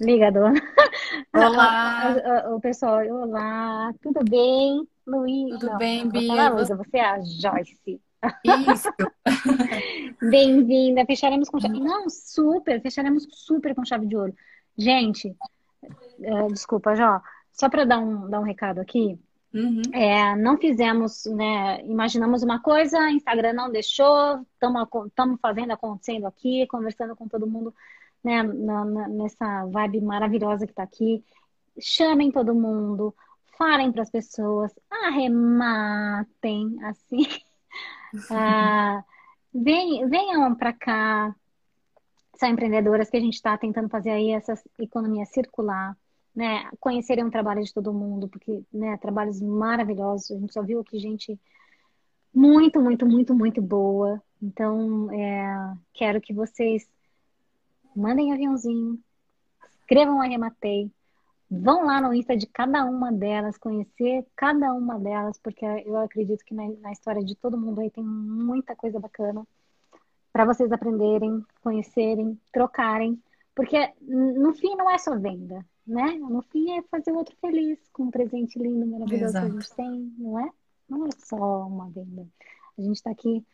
Liga, 0.00 0.30
dona. 0.30 0.54
Olá. 1.34 2.14
O 2.54 2.60
pessoal, 2.60 3.04
olá, 3.08 3.92
tudo 4.00 4.20
bem? 4.24 4.86
Luiz. 5.08 5.50
Tudo 5.58 5.66
não, 5.66 5.78
bem, 5.78 6.08
Bia? 6.08 6.50
Luísa, 6.50 6.76
você 6.76 6.98
é 6.98 7.04
a 7.04 7.20
Joyce. 7.20 8.00
Isso. 8.44 8.88
Bem-vinda. 10.30 11.06
Fecharemos 11.06 11.48
com 11.48 11.58
chave. 11.58 11.80
Não, 11.80 12.08
super. 12.10 12.80
Fecharemos 12.82 13.26
super 13.30 13.74
com 13.74 13.84
chave 13.84 14.06
de 14.06 14.16
ouro. 14.16 14.34
Gente, 14.76 15.34
uh, 16.18 16.52
desculpa, 16.52 16.94
Jó. 16.94 17.20
Só 17.52 17.68
para 17.68 17.84
dar 17.84 17.98
um, 17.98 18.28
dar 18.28 18.40
um 18.40 18.44
recado 18.44 18.80
aqui. 18.80 19.18
Uhum. 19.52 19.80
É, 19.92 20.36
não 20.36 20.58
fizemos, 20.58 21.24
né? 21.24 21.82
Imaginamos 21.84 22.42
uma 22.42 22.60
coisa, 22.60 23.10
Instagram 23.10 23.54
não 23.54 23.72
deixou, 23.72 24.44
estamos 24.52 25.40
fazendo 25.40 25.72
acontecendo 25.72 26.26
aqui, 26.26 26.66
conversando 26.66 27.16
com 27.16 27.26
todo 27.26 27.46
mundo, 27.46 27.74
né? 28.22 28.42
Na, 28.42 28.84
na, 28.84 29.08
nessa 29.08 29.64
vibe 29.66 30.02
maravilhosa 30.02 30.66
que 30.66 30.72
está 30.72 30.82
aqui. 30.82 31.24
Chamem 31.80 32.30
todo 32.30 32.54
mundo, 32.54 33.14
falem 33.58 33.92
para 33.92 34.02
as 34.02 34.10
pessoas, 34.10 34.72
arrematem, 34.88 36.78
assim. 36.84 37.26
ah, 38.30 39.04
vem, 39.52 40.08
venham 40.08 40.54
para 40.54 40.72
cá, 40.72 41.34
são 42.36 42.48
empreendedoras 42.48 43.10
que 43.10 43.16
a 43.16 43.20
gente 43.20 43.34
está 43.34 43.58
tentando 43.58 43.88
fazer 43.88 44.10
aí 44.10 44.30
essa 44.30 44.54
economia 44.78 45.26
circular 45.26 45.96
né, 46.38 46.70
conhecerem 46.78 47.24
o 47.24 47.30
trabalho 47.32 47.64
de 47.64 47.74
todo 47.74 47.92
mundo, 47.92 48.28
porque, 48.28 48.62
né, 48.72 48.96
trabalhos 48.98 49.40
maravilhosos, 49.40 50.30
a 50.30 50.38
gente 50.38 50.52
só 50.52 50.62
viu 50.62 50.78
aqui 50.78 50.96
gente 51.00 51.36
muito, 52.32 52.80
muito, 52.80 53.04
muito, 53.04 53.34
muito 53.34 53.60
boa. 53.60 54.22
Então, 54.40 55.12
é, 55.12 55.74
quero 55.92 56.20
que 56.20 56.32
vocês 56.32 56.88
mandem 57.94 58.32
aviãozinho, 58.32 59.00
escrevam 59.80 60.20
Arrematei, 60.20 60.88
vão 61.50 61.84
lá 61.84 62.00
no 62.00 62.12
Insta 62.12 62.36
de 62.36 62.46
cada 62.46 62.84
uma 62.84 63.10
delas, 63.10 63.56
conhecer 63.56 64.26
cada 64.36 64.72
uma 64.74 64.98
delas, 64.98 65.38
porque 65.38 65.64
eu 65.64 65.96
acredito 65.96 66.44
que 66.44 66.54
na, 66.54 66.68
na 66.80 66.92
história 66.92 67.24
de 67.24 67.34
todo 67.34 67.58
mundo 67.58 67.80
aí 67.80 67.90
tem 67.90 68.04
muita 68.04 68.76
coisa 68.76 69.00
bacana 69.00 69.46
para 70.32 70.44
vocês 70.44 70.70
aprenderem, 70.70 71.44
conhecerem, 71.62 72.38
trocarem, 72.52 73.20
porque 73.54 73.92
no 74.00 74.52
fim 74.52 74.76
não 74.76 74.90
é 74.90 74.98
só 74.98 75.18
venda, 75.18 75.66
né? 75.86 76.12
No 76.12 76.42
fim 76.42 76.78
é 76.78 76.82
fazer 76.82 77.10
o 77.10 77.16
outro 77.16 77.34
feliz 77.40 77.78
com 77.92 78.04
um 78.04 78.10
presente 78.10 78.58
lindo, 78.58 78.86
maravilhoso 78.86 79.36
Exato. 79.36 79.46
que 79.46 79.52
a 79.52 79.60
gente 79.60 79.74
tem, 79.74 80.14
não 80.18 80.38
é? 80.38 80.50
Não 80.88 81.06
é 81.06 81.10
só 81.18 81.66
uma 81.66 81.90
venda. 81.90 82.26
A 82.78 82.82
gente 82.82 82.96
está 82.96 83.10
aqui, 83.10 83.44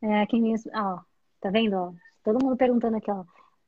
é, 0.00 0.24
quem 0.26 0.54
ó, 0.74 1.00
tá 1.40 1.50
vendo? 1.50 1.74
Ó, 1.74 1.92
todo 2.24 2.42
mundo 2.42 2.56
perguntando 2.56 2.96
aqui, 2.96 3.10
ó. 3.10 3.24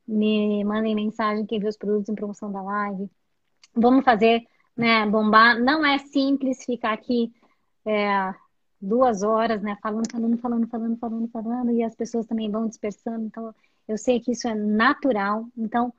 Me 0.07 0.65
mandem 0.65 0.95
mensagem 0.95 1.47
quem 1.47 1.61
viu 1.61 1.69
os 1.69 1.77
produtos 1.77 2.09
em 2.09 2.15
promoção 2.15 2.51
da 2.51 2.63
live. 2.63 3.11
Vamos 3.75 4.05
fazer, 4.05 4.47
né, 4.77 5.07
bombar. 5.07 5.59
Não 5.59 5.85
é 5.85 5.99
simples 5.99 6.65
ficar 6.65 6.93
aqui 6.93 7.33
é, 7.87 8.35
duas 8.81 9.23
horas, 9.23 9.63
né, 9.63 9.77
falando, 9.83 10.11
falando, 10.11 10.39
falando, 10.39 10.67
falando, 10.69 10.99
falando, 10.99 11.29
falando, 11.29 11.71
e 11.73 11.83
as 11.83 11.95
pessoas 11.95 12.27
também 12.27 12.51
vão 12.51 12.69
dispersando. 12.69 13.25
Então, 13.27 13.55
eu 13.89 13.97
sei 13.99 14.21
que 14.21 14.33
isso 14.33 14.47
é 14.49 14.55
natural. 14.55 15.47
Então, 15.57 15.93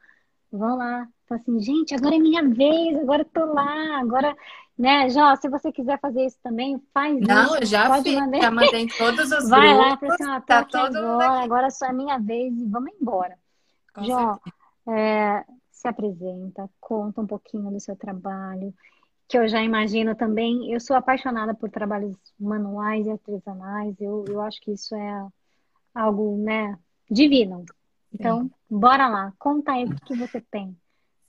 vão 0.52 0.78
lá, 0.78 1.08
Fala 1.28 1.40
assim, 1.40 1.60
gente, 1.60 1.96
agora 1.96 2.16
é 2.16 2.20
minha 2.20 2.44
vez, 2.48 2.98
agora 2.98 3.22
eu 3.22 3.26
tô 3.26 3.46
lá, 3.54 4.00
agora, 4.00 4.36
né, 4.78 5.10
Jó, 5.10 5.36
se 5.38 5.48
você 5.48 5.72
quiser 5.72 6.00
fazer 6.00 6.26
isso 6.26 6.38
também, 6.44 6.82
faz 6.94 7.20
Não, 7.22 7.56
isso. 7.56 7.66
já 7.66 8.02
fiz, 8.04 8.14
mandar... 8.14 8.42
já 8.42 8.52
mandei 8.52 8.88
todos 8.88 9.32
os 9.32 9.48
Vai 9.50 9.70
grupos. 9.70 9.90
lá, 9.90 9.98
fala 9.98 10.14
assim, 10.14 10.24
ah, 10.24 10.42
tá 10.42 10.60
aqui 10.60 10.78
agora, 10.78 11.44
agora 11.44 11.72
só 11.72 11.86
é 11.88 11.94
minha 11.94 12.20
vez 12.20 12.54
e 12.56 12.66
vamos 12.66 12.92
embora. 13.00 13.38
Com 13.94 14.04
Jó, 14.04 14.38
é, 14.90 15.46
se 15.84 15.88
apresenta, 15.90 16.70
conta 16.80 17.20
um 17.20 17.28
pouquinho 17.28 17.70
do 17.70 17.80
seu 17.80 17.94
trabalho, 17.94 18.74
que 19.28 19.38
eu 19.38 19.48
já 19.50 19.62
imagino 19.62 20.16
também, 20.16 20.72
eu 20.72 20.80
sou 20.80 20.96
apaixonada 20.96 21.54
por 21.54 21.70
trabalhos 21.70 22.16
manuais 22.40 23.06
e 23.06 23.12
artesanais, 23.12 23.94
eu, 24.00 24.24
eu 24.30 24.42
acho 24.42 24.62
que 24.62 24.72
isso 24.72 24.96
é 24.96 25.28
algo, 25.94 26.38
né, 26.38 26.80
divino. 27.12 27.66
Então, 28.14 28.44
Sim. 28.44 28.52
bora 28.70 29.10
lá, 29.10 29.34
conta 29.38 29.74
aí 29.74 29.84
o 29.84 29.94
que 30.06 30.16
você 30.16 30.40
tem. 30.40 30.76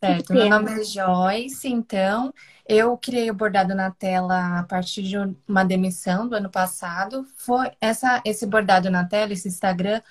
Certo, 0.00 0.34
meu 0.34 0.48
nome 0.48 0.70
é 0.70 0.84
Joyce, 0.84 1.66
então 1.66 2.32
eu 2.68 2.96
criei 2.96 3.30
o 3.30 3.34
bordado 3.34 3.74
na 3.74 3.90
tela 3.90 4.58
a 4.60 4.62
partir 4.62 5.02
de 5.02 5.16
uma 5.48 5.64
demissão 5.64 6.28
do 6.28 6.36
ano 6.36 6.50
passado. 6.50 7.26
Foi 7.38 7.72
essa, 7.80 8.20
esse 8.24 8.46
bordado 8.46 8.90
na 8.90 9.04
tela, 9.06 9.32
esse 9.32 9.48
Instagram, 9.48 10.02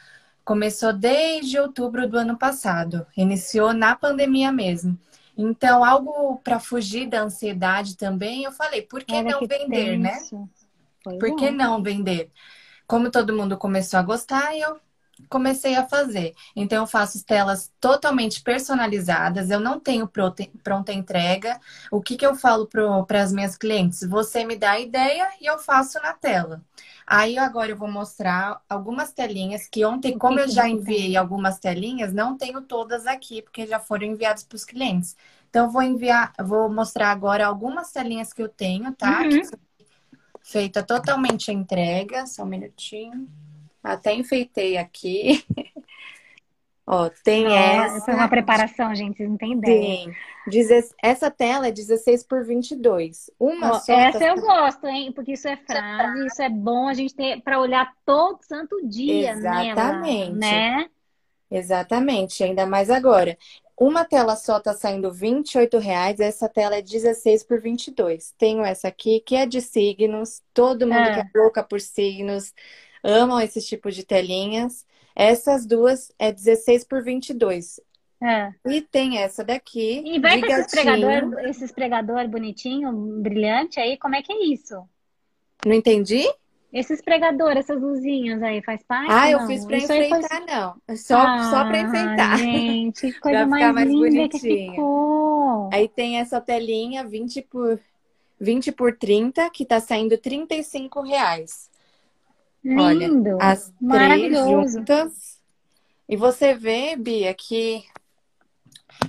começou 0.44 0.94
desde 0.94 1.60
outubro 1.60 2.08
do 2.08 2.18
ano 2.18 2.38
passado. 2.38 3.06
Iniciou 3.16 3.74
na 3.74 3.96
pandemia 3.96 4.52
mesmo. 4.52 4.98
Então, 5.38 5.84
algo 5.84 6.38
para 6.44 6.60
fugir 6.60 7.08
da 7.08 7.22
ansiedade 7.22 7.98
também, 7.98 8.44
eu 8.44 8.52
falei, 8.52 8.84
por 8.84 9.04
que 9.04 9.16
Era 9.16 9.32
não 9.32 9.40
que 9.40 9.48
vender, 9.48 9.98
né? 9.98 10.20
por 11.04 11.36
que 11.36 11.50
não 11.50 11.82
vender? 11.82 12.32
Como 12.86 13.10
todo 13.10 13.36
mundo 13.36 13.58
começou 13.58 14.00
a 14.00 14.04
gostar, 14.04 14.56
eu 14.56 14.80
comecei 15.30 15.76
a 15.76 15.86
fazer. 15.86 16.34
Então, 16.56 16.84
eu 16.84 16.88
faço 16.88 17.24
telas 17.26 17.72
totalmente 17.80 18.42
personalizadas, 18.42 19.50
eu 19.50 19.60
não 19.60 19.80
tenho 19.80 20.08
pronta 20.08 20.94
entrega. 20.94 21.60
O 21.92 22.02
que, 22.02 22.16
que 22.16 22.26
eu 22.26 22.36
falo 22.36 22.68
para 22.68 23.22
as 23.22 23.32
minhas 23.34 23.58
clientes? 23.58 24.02
Você 24.08 24.46
me 24.46 24.56
dá 24.56 24.72
a 24.72 24.80
ideia 24.80 25.28
e 25.42 25.46
eu 25.46 25.60
faço 25.60 26.00
na 26.02 26.14
tela. 26.14 26.62
Aí, 27.06 27.38
agora 27.38 27.72
eu 27.72 27.78
vou 27.78 27.92
mostrar 27.92 28.62
algumas 28.70 29.12
telinhas 29.12 29.68
que 29.68 29.86
ontem, 29.86 30.18
como 30.18 30.40
eu 30.40 30.48
já 30.50 30.68
enviei 30.70 31.18
algumas 31.18 31.60
telinhas, 31.60 32.14
não 32.14 32.38
tenho 32.38 32.62
todas 32.62 33.06
aqui, 33.06 33.42
porque 33.42 33.68
já 33.68 33.80
foram 33.80 34.08
enviadas 34.08 34.44
para 34.44 34.56
os 34.56 34.66
clientes. 34.66 35.16
Então, 35.50 35.66
eu 35.66 35.72
vou 35.72 35.82
enviar, 35.84 36.34
vou 36.42 36.70
mostrar 36.70 37.12
agora 37.12 37.46
algumas 37.46 37.92
telinhas 37.92 38.34
que 38.34 38.42
eu 38.42 38.50
tenho, 38.50 38.92
tá? 38.94 39.22
Uhum. 39.22 39.42
Feita 40.42 40.84
totalmente 40.84 41.52
a 41.52 41.54
entrega. 41.54 42.26
Só 42.28 42.44
um 42.44 42.48
minutinho. 42.48 43.28
Até 43.84 44.14
enfeitei 44.14 44.78
aqui. 44.78 45.44
Ó, 46.86 47.10
tem 47.24 47.44
Nossa, 47.46 47.56
essa. 47.56 47.98
Essa 47.98 48.12
é 48.12 48.16
uma 48.16 48.28
preparação, 48.28 48.94
gente, 48.94 49.18
vocês 49.18 49.30
não 49.30 49.38
têm 49.38 49.54
ideia. 49.54 49.82
Tem. 49.82 50.88
Essa 51.02 51.32
tela 51.32 51.68
é 51.68 51.72
16 51.72 52.24
por 52.24 52.44
22. 52.44 53.32
Uma 53.40 53.80
só. 53.80 53.94
Essa 53.94 54.20
tá... 54.20 54.26
eu 54.26 54.36
gosto, 54.36 54.86
hein? 54.88 55.12
Porque 55.14 55.34
isso 55.34 55.48
é 55.48 55.56
frase, 55.56 56.26
isso 56.26 56.42
é 56.42 56.50
bom 56.50 56.88
a 56.88 56.94
gente 56.94 57.16
ter 57.16 57.42
para 57.42 57.60
olhar 57.60 57.94
todo 58.06 58.44
santo 58.44 58.86
dia, 58.86 59.32
Exatamente. 59.32 60.32
Nela, 60.34 60.80
né? 60.80 60.90
Exatamente, 61.50 62.44
ainda 62.44 62.66
mais 62.66 62.90
agora. 62.90 63.38
Uma 63.80 64.06
tela 64.06 64.36
só 64.36 64.60
tá 64.60 64.74
saindo 64.74 65.10
R$ 65.10 65.80
reais, 65.80 66.20
essa 66.20 66.50
tela 66.50 66.76
é 66.76 66.82
16 66.82 67.44
por 67.44 67.60
22. 67.60 68.34
Tenho 68.38 68.64
essa 68.64 68.88
aqui 68.88 69.20
que 69.20 69.36
é 69.36 69.46
de 69.46 69.62
signos, 69.62 70.42
todo 70.54 70.86
mundo 70.86 70.98
é. 70.98 71.14
que 71.14 71.20
é 71.22 71.40
louca 71.40 71.64
por 71.64 71.80
signos 71.80 72.54
amam 73.04 73.40
esse 73.42 73.62
tipo 73.62 73.92
de 73.92 74.04
telinhas. 74.04 74.86
Essas 75.16 75.66
duas 75.66 76.12
é 76.18 76.32
16 76.32 76.86
por 76.86 77.04
22. 77.04 77.80
É. 78.22 78.54
E 78.66 78.82
tem 78.82 79.18
essa 79.18 79.44
daqui. 79.44 80.02
E 80.06 80.20
vai 80.20 80.40
com 80.40 80.46
esse 80.46 80.72
pregador, 80.72 81.40
esse 81.40 81.74
pregador 81.74 82.28
bonitinho, 82.30 82.92
brilhante 83.22 83.80
aí, 83.80 83.98
como 83.98 84.16
é 84.16 84.22
que 84.22 84.32
é 84.32 84.46
isso? 84.46 84.82
Não 85.66 85.74
entendi? 85.74 86.24
Esses 86.72 87.02
pregadores, 87.02 87.60
essas 87.60 87.80
luzinhas 87.80 88.42
aí, 88.42 88.64
faz 88.64 88.82
parte? 88.82 89.12
Ah, 89.12 89.30
eu 89.30 89.46
fiz 89.46 89.64
pra 89.64 89.78
isso 89.78 89.94
enfeitar, 89.94 90.28
faz... 90.28 90.46
não. 90.48 90.96
Só, 90.96 91.18
ah, 91.20 91.44
só 91.52 91.66
pra 91.66 91.82
enfeitar. 91.82 92.38
Gente, 92.40 93.14
coisa 93.20 93.46
mais, 93.46 93.74
mais 93.74 93.88
linda 93.88 94.30
que 94.30 94.40
ficou. 94.40 95.70
Aí 95.72 95.88
tem 95.88 96.18
essa 96.18 96.42
telinha 96.42 97.04
20 97.04 97.44
por, 97.44 97.80
20 98.40 98.72
por 98.72 98.98
30, 98.98 99.50
que 99.52 99.66
tá 99.66 99.80
saindo 99.80 100.18
35 100.18 101.02
reais. 101.02 101.70
Lindo, 102.64 103.32
Olha, 103.32 103.38
as 103.42 103.74
três 103.90 104.38
juntas. 104.38 105.42
E 106.08 106.16
você 106.16 106.54
vê, 106.54 106.96
Bia, 106.96 107.34
que, 107.34 107.84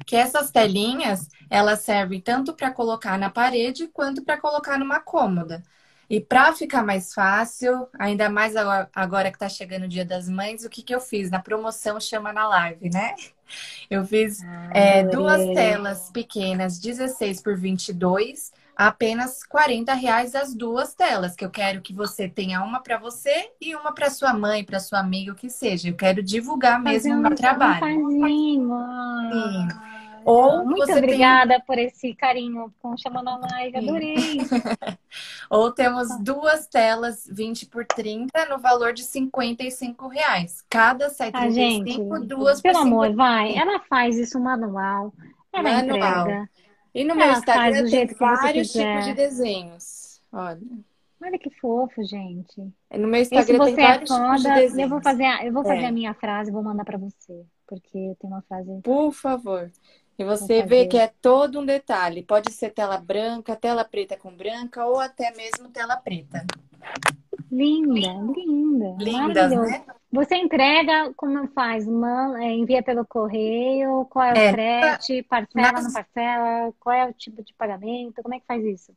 que 0.07 0.17
essas 0.17 0.51
telinhas, 0.51 1.29
elas 1.51 1.81
servem 1.81 2.21
tanto 2.21 2.55
para 2.55 2.71
colocar 2.71 3.19
na 3.19 3.31
parede 3.31 3.89
quanto 3.89 4.25
para 4.25 4.41
colocar 4.41 4.79
numa 4.79 5.01
cômoda. 5.01 5.63
E 6.09 6.21
para 6.21 6.53
ficar 6.53 6.83
mais 6.83 7.15
fácil, 7.15 7.89
ainda 7.99 8.29
mais 8.29 8.55
agora, 8.57 9.31
que 9.31 9.37
está 9.37 9.49
chegando 9.49 9.85
o 9.85 9.89
Dia 9.89 10.05
das 10.05 10.29
Mães, 10.29 10.65
o 10.65 10.69
que, 10.71 10.83
que 10.83 10.95
eu 10.95 11.01
fiz? 11.01 11.31
Na 11.31 11.39
promoção 11.39 11.99
chama 11.99 12.33
na 12.33 12.47
live, 12.47 12.91
né? 12.91 13.15
Eu 13.91 14.05
fiz 14.05 14.43
ah, 14.43 14.71
é, 14.73 15.03
duas 15.03 15.43
telas 15.55 16.11
pequenas, 16.11 16.79
16 16.79 17.43
por 17.43 17.57
22, 17.57 18.53
apenas 18.77 19.45
40 19.45 19.93
reais 19.95 20.35
as 20.35 20.55
duas 20.55 20.95
telas, 20.95 21.35
que 21.37 21.45
eu 21.45 21.51
quero 21.51 21.81
que 21.81 21.93
você 21.93 22.29
tenha 22.29 22.63
uma 22.63 22.81
para 22.81 22.99
você 22.99 23.51
e 23.61 23.75
uma 23.75 23.93
para 23.93 24.11
sua 24.11 24.33
mãe, 24.33 24.65
para 24.65 24.81
sua 24.81 25.01
amiga, 25.01 25.33
o 25.33 25.35
que 25.37 25.49
seja. 25.49 25.89
Eu 25.89 25.97
quero 25.97 26.23
divulgar 26.23 26.81
mesmo 26.81 27.15
o 27.15 27.19
meu 27.19 27.35
trabalho. 27.35 28.09
Sim. 28.11 28.69
Ou 30.25 30.65
Muito 30.65 30.91
obrigada 30.91 31.57
tem... 31.57 31.65
por 31.67 31.79
esse 31.79 32.15
carinho 32.15 32.73
com 32.81 32.97
chamando 32.97 33.29
a 33.29 33.37
live, 33.37 33.77
adorei. 33.77 34.39
Ou 35.51 35.71
temos 35.71 36.09
duas 36.21 36.67
telas 36.67 37.29
20 37.31 37.67
por 37.67 37.85
30 37.85 38.47
no 38.47 38.59
valor 38.59 38.95
de 38.95 39.03
55 39.03 40.09
reais. 40.09 40.65
Cada 40.71 41.11
sai 41.11 41.31
35, 41.31 41.45
ah, 41.45 41.51
gente, 41.51 42.27
duas 42.27 42.63
Pelo 42.63 42.79
amor, 42.79 43.15
vai. 43.15 43.55
Ela 43.55 43.81
faz 43.81 44.17
isso 44.17 44.41
manual. 44.41 45.13
Ela 45.53 45.83
manual. 45.83 46.23
entrega. 46.23 46.51
E 46.95 47.05
no 47.05 47.15
meu 47.17 47.31
Instagram 47.33 47.91
tem 47.91 48.07
vários 48.07 48.73
tipos 48.73 49.05
de 49.05 49.15
desenhos. 49.15 50.23
Olha. 50.33 50.61
Olha 51.23 51.39
que 51.39 51.51
fofo, 51.51 52.05
gente. 52.05 52.61
No 52.93 53.09
meu 53.09 53.21
Instagram 53.21 53.65
tem 53.65 53.73
é 53.73 53.87
vários 53.89 54.11
tipos 54.11 54.43
de 54.43 54.43
foda. 54.49 54.55
desenhos. 54.55 54.79
Eu 54.79 54.89
vou 54.89 55.01
fazer, 55.03 55.25
a, 55.25 55.47
eu 55.47 55.53
vou 55.53 55.63
fazer 55.63 55.83
É. 55.83 55.87
a 55.87 55.93
minha 55.93 56.15
frase 56.15 56.51
e 56.51 56.53
vou 56.53 56.63
mandar 56.63 56.85
pra 56.85 56.99
você, 56.99 57.45
porque 57.67 57.97
eu 57.97 58.17
tenho 58.21 58.33
uma 58.33 58.43
frase. 58.43 58.81
Por 58.83 59.13
favor. 59.13 59.71
E 60.19 60.25
você 60.25 60.63
vê 60.63 60.87
que 60.87 60.97
é 60.99 61.09
todo 61.21 61.59
um 61.59 61.65
detalhe. 61.67 62.23
Pode 62.23 62.53
ser 62.53 62.71
tela 62.71 62.99
branca, 62.99 63.57
tela 63.57 63.85
preta 63.85 64.17
com 64.17 64.31
branca 64.37 64.85
ou 64.87 65.01
até 65.01 65.33
mesmo 65.35 65.69
tela 65.71 65.97
preta. 65.97 66.45
Linda, 67.55 68.09
linda, 68.35 68.97
Lindas, 68.99 69.13
maravilhoso. 69.13 69.71
né? 69.71 69.85
Você 70.11 70.37
entrega, 70.37 71.13
como 71.17 71.47
faz? 71.49 71.87
Man- 71.87 72.39
é, 72.41 72.51
envia 72.53 72.83
pelo 72.83 73.05
correio? 73.07 74.05
Qual 74.07 74.25
é 74.25 74.33
o 74.33 74.37
É, 74.37 74.51
frete? 74.51 75.23
Parcela, 75.23 75.73
nas- 75.73 75.85
não 75.85 75.93
parcela? 75.93 76.73
Qual 76.81 76.95
é 76.95 77.07
o 77.07 77.13
tipo 77.13 77.43
de 77.43 77.53
pagamento? 77.55 78.23
Como 78.23 78.35
é 78.35 78.41
que 78.41 78.47
faz 78.47 78.65
isso? 78.65 78.93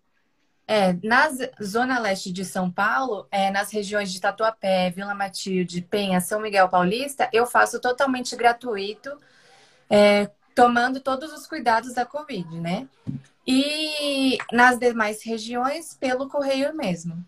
É, 0.68 0.94
na 1.02 1.30
zona 1.64 1.98
leste 1.98 2.32
de 2.32 2.44
São 2.44 2.70
Paulo, 2.70 3.26
é, 3.32 3.50
nas 3.52 3.72
regiões 3.72 4.12
de 4.12 4.20
Tatuapé, 4.20 4.90
Vila 4.90 5.16
Matilde, 5.16 5.82
Penha, 5.82 6.20
São 6.20 6.42
Miguel 6.42 6.68
Paulista, 6.68 7.30
eu 7.32 7.46
faço 7.46 7.80
totalmente 7.80 8.36
gratuito, 8.36 9.18
é, 9.90 10.30
tomando 10.54 11.00
todos 11.00 11.32
os 11.32 11.48
cuidados 11.48 11.94
da 11.94 12.06
Covid, 12.06 12.60
né? 12.60 12.88
E 13.46 14.38
nas 14.52 14.78
demais 14.78 15.24
regiões, 15.24 15.94
pelo 15.94 16.28
correio 16.28 16.76
mesmo. 16.76 17.24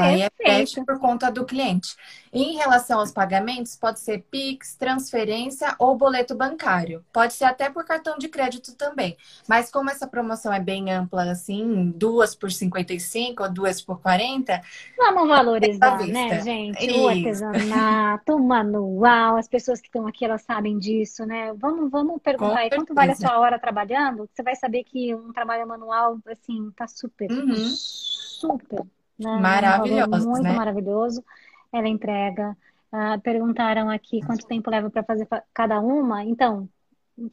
Aí 0.00 0.22
é 0.22 0.30
frete 0.30 0.80
por 0.84 0.98
conta 0.98 1.30
do 1.30 1.44
cliente. 1.44 1.96
Em 2.32 2.56
relação 2.56 3.00
aos 3.00 3.10
pagamentos, 3.12 3.76
pode 3.76 4.00
ser 4.00 4.22
Pix, 4.30 4.76
transferência 4.76 5.74
ou 5.78 5.96
boleto 5.96 6.34
bancário. 6.36 7.04
Pode 7.12 7.32
ser 7.34 7.44
até 7.44 7.70
por 7.70 7.84
cartão 7.84 8.18
de 8.18 8.28
crédito 8.28 8.74
também. 8.76 9.16
Mas 9.48 9.70
como 9.70 9.90
essa 9.90 10.06
promoção 10.06 10.52
é 10.52 10.60
bem 10.60 10.90
ampla, 10.92 11.30
assim, 11.30 11.90
duas 11.96 12.34
por 12.34 12.50
55 12.52 13.42
ou 13.42 13.50
duas 13.52 13.80
por 13.82 14.00
40, 14.00 14.60
Vamos 14.96 15.28
valorizar, 15.28 15.94
à 15.94 15.96
vista. 15.96 16.34
né, 16.34 16.38
gente? 16.38 16.92
O 16.92 17.06
Isso. 17.06 17.08
artesanato, 17.08 18.34
o 18.34 18.40
manual, 18.42 19.36
as 19.36 19.46
pessoas 19.48 19.80
que 19.80 19.86
estão 19.88 20.06
aqui, 20.06 20.24
elas 20.24 20.42
sabem 20.42 20.78
disso, 20.78 21.24
né? 21.24 21.52
Vamos, 21.54 21.90
vamos 21.90 22.20
perguntar 22.20 22.60
aí, 22.60 22.70
quanto 22.70 22.94
vale 22.94 23.12
a 23.12 23.14
sua 23.14 23.38
hora 23.38 23.58
trabalhando? 23.60 24.28
Você 24.34 24.42
vai 24.42 24.56
saber 24.56 24.82
que 24.84 25.14
um 25.14 25.32
trabalho 25.32 25.66
manual, 25.68 26.18
assim, 26.26 26.70
tá 26.72 26.86
super, 26.88 27.30
Uhum. 27.30 27.54
super, 27.56 28.84
né? 29.18 29.36
Maravilhoso, 29.38 30.10
valor 30.10 30.26
muito 30.26 30.42
né? 30.44 30.52
maravilhoso. 30.52 31.24
Ela 31.72 31.88
entrega. 31.88 32.56
Ah, 32.90 33.18
perguntaram 33.22 33.90
aqui 33.90 34.20
quanto 34.24 34.46
tempo 34.46 34.70
leva 34.70 34.88
para 34.88 35.02
fazer 35.02 35.26
fa- 35.26 35.42
cada 35.52 35.78
uma. 35.80 36.24
Então, 36.24 36.68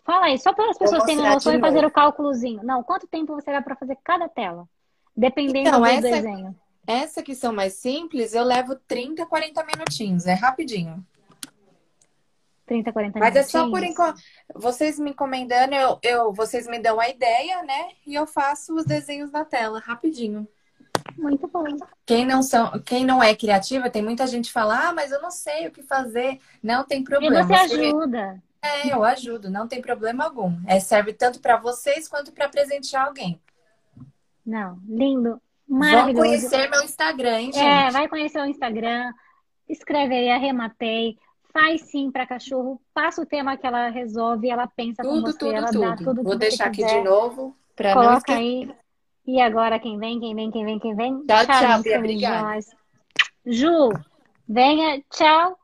fala 0.04 0.26
aí, 0.26 0.38
só 0.38 0.54
para 0.54 0.70
as 0.70 0.78
pessoas 0.78 1.04
terem 1.06 1.24
noção 1.24 1.54
e 1.54 1.60
fazer 1.60 1.86
o 1.86 1.92
cálculozinho. 1.92 2.62
Não, 2.64 2.84
quanto 2.84 3.08
tempo 3.08 3.34
você 3.34 3.52
leva 3.52 3.64
para 3.64 3.76
fazer 3.76 3.98
cada 4.04 4.28
tela? 4.28 4.68
Dependendo 5.16 5.70
Então, 5.70 5.80
do 5.80 5.86
essa, 5.86 6.02
desenho. 6.02 6.56
essa 6.86 7.24
que 7.24 7.34
são 7.34 7.54
mais 7.54 7.74
simples, 7.76 8.34
eu 8.34 8.44
levo 8.44 8.76
30, 8.76 9.26
40 9.26 9.64
minutinhos, 9.64 10.26
é 10.28 10.34
rapidinho. 10.34 11.06
30, 12.66 12.92
40 12.92 13.20
Mas 13.20 13.36
é 13.36 13.44
só 13.44 13.70
por 13.70 13.80
minutinhos. 13.80 13.92
enquanto. 13.92 14.22
Vocês 14.56 15.00
me 15.00 15.12
encomendando, 15.12 15.76
eu, 15.76 16.00
eu, 16.04 16.34
vocês 16.34 16.68
me 16.68 16.80
dão 16.80 17.00
a 17.00 17.08
ideia, 17.08 17.62
né? 17.64 17.90
E 18.06 18.14
eu 18.16 18.26
faço 18.28 18.74
os 18.76 18.84
desenhos 18.86 19.32
na 19.32 19.46
tela, 19.46 19.80
rapidinho. 19.80 20.48
Muito 21.18 21.48
bom. 21.48 21.64
Quem 22.06 22.26
não 22.26 22.42
são, 22.44 22.72
quem 22.80 23.06
não 23.06 23.22
é 23.22 23.36
criativa, 23.36 23.90
tem 23.90 24.02
muita 24.04 24.28
gente 24.28 24.48
que 24.48 24.52
fala, 24.54 24.90
ah, 24.90 24.94
mas 24.94 25.12
eu 25.12 25.22
não 25.22 25.32
sei 25.32 25.68
o 25.68 25.72
que 25.72 25.82
fazer. 25.84 26.40
Não 26.62 26.84
tem 26.84 27.02
E 27.02 27.04
problema. 27.04 27.44
você 27.44 27.54
ajuda. 27.54 28.42
É, 28.62 28.92
eu 28.94 29.04
ajudo, 29.04 29.50
não 29.50 29.68
tem 29.68 29.82
problema 29.82 30.24
algum. 30.26 30.58
É, 30.68 30.80
serve 30.80 31.14
tanto 31.14 31.40
para 31.40 31.58
vocês 31.58 32.08
quanto 32.08 32.32
para 32.32 32.50
presentear 32.50 33.06
alguém. 33.08 33.40
Não, 34.46 34.80
lindo, 34.88 35.40
Vão 35.68 35.80
maravilhoso. 35.80 36.24
conhecer 36.26 36.70
meu 36.70 36.84
Instagram, 36.84 37.40
hein, 37.40 37.54
gente? 37.54 37.66
É, 37.66 37.92
vai 37.92 38.08
conhecer 38.08 38.40
o 38.40 38.46
Instagram, 38.46 39.12
escreve 39.70 40.16
aí, 40.16 40.30
arrematei, 40.32 41.18
faz 41.54 41.82
sim 41.84 42.12
para 42.12 42.28
cachorro, 42.28 42.82
passa 42.94 43.22
o 43.22 43.26
tema 43.26 43.56
que 43.58 43.66
ela 43.66 43.90
resolve, 43.90 44.50
ela 44.50 44.68
pensa 44.68 45.02
com 45.04 45.10
Tudo, 45.10 45.32
você, 45.32 45.38
tudo, 45.38 45.52
ela 45.54 45.68
tudo. 45.68 45.80
dá 45.82 45.96
tudo 45.96 46.24
Vou 46.24 46.34
que 46.34 46.38
deixar 46.40 46.66
aqui 46.68 46.84
de 46.86 47.02
novo 47.02 47.56
para 47.76 47.96
não 47.96 48.14
esquecer. 48.18 48.40
aí. 48.40 48.76
E 49.26 49.42
agora 49.42 49.80
quem 49.80 49.98
vem, 49.98 50.20
quem 50.20 50.36
vem, 50.36 50.52
quem 50.52 50.66
vem, 50.66 50.80
quem 50.80 50.96
vem? 50.96 51.26
Tchau, 51.26 51.46
tchau, 51.46 51.82
Bia, 51.84 51.98
obrigada. 51.98 52.60
Ju, 53.46 53.90
venha, 54.48 55.04
tchau. 55.10 55.58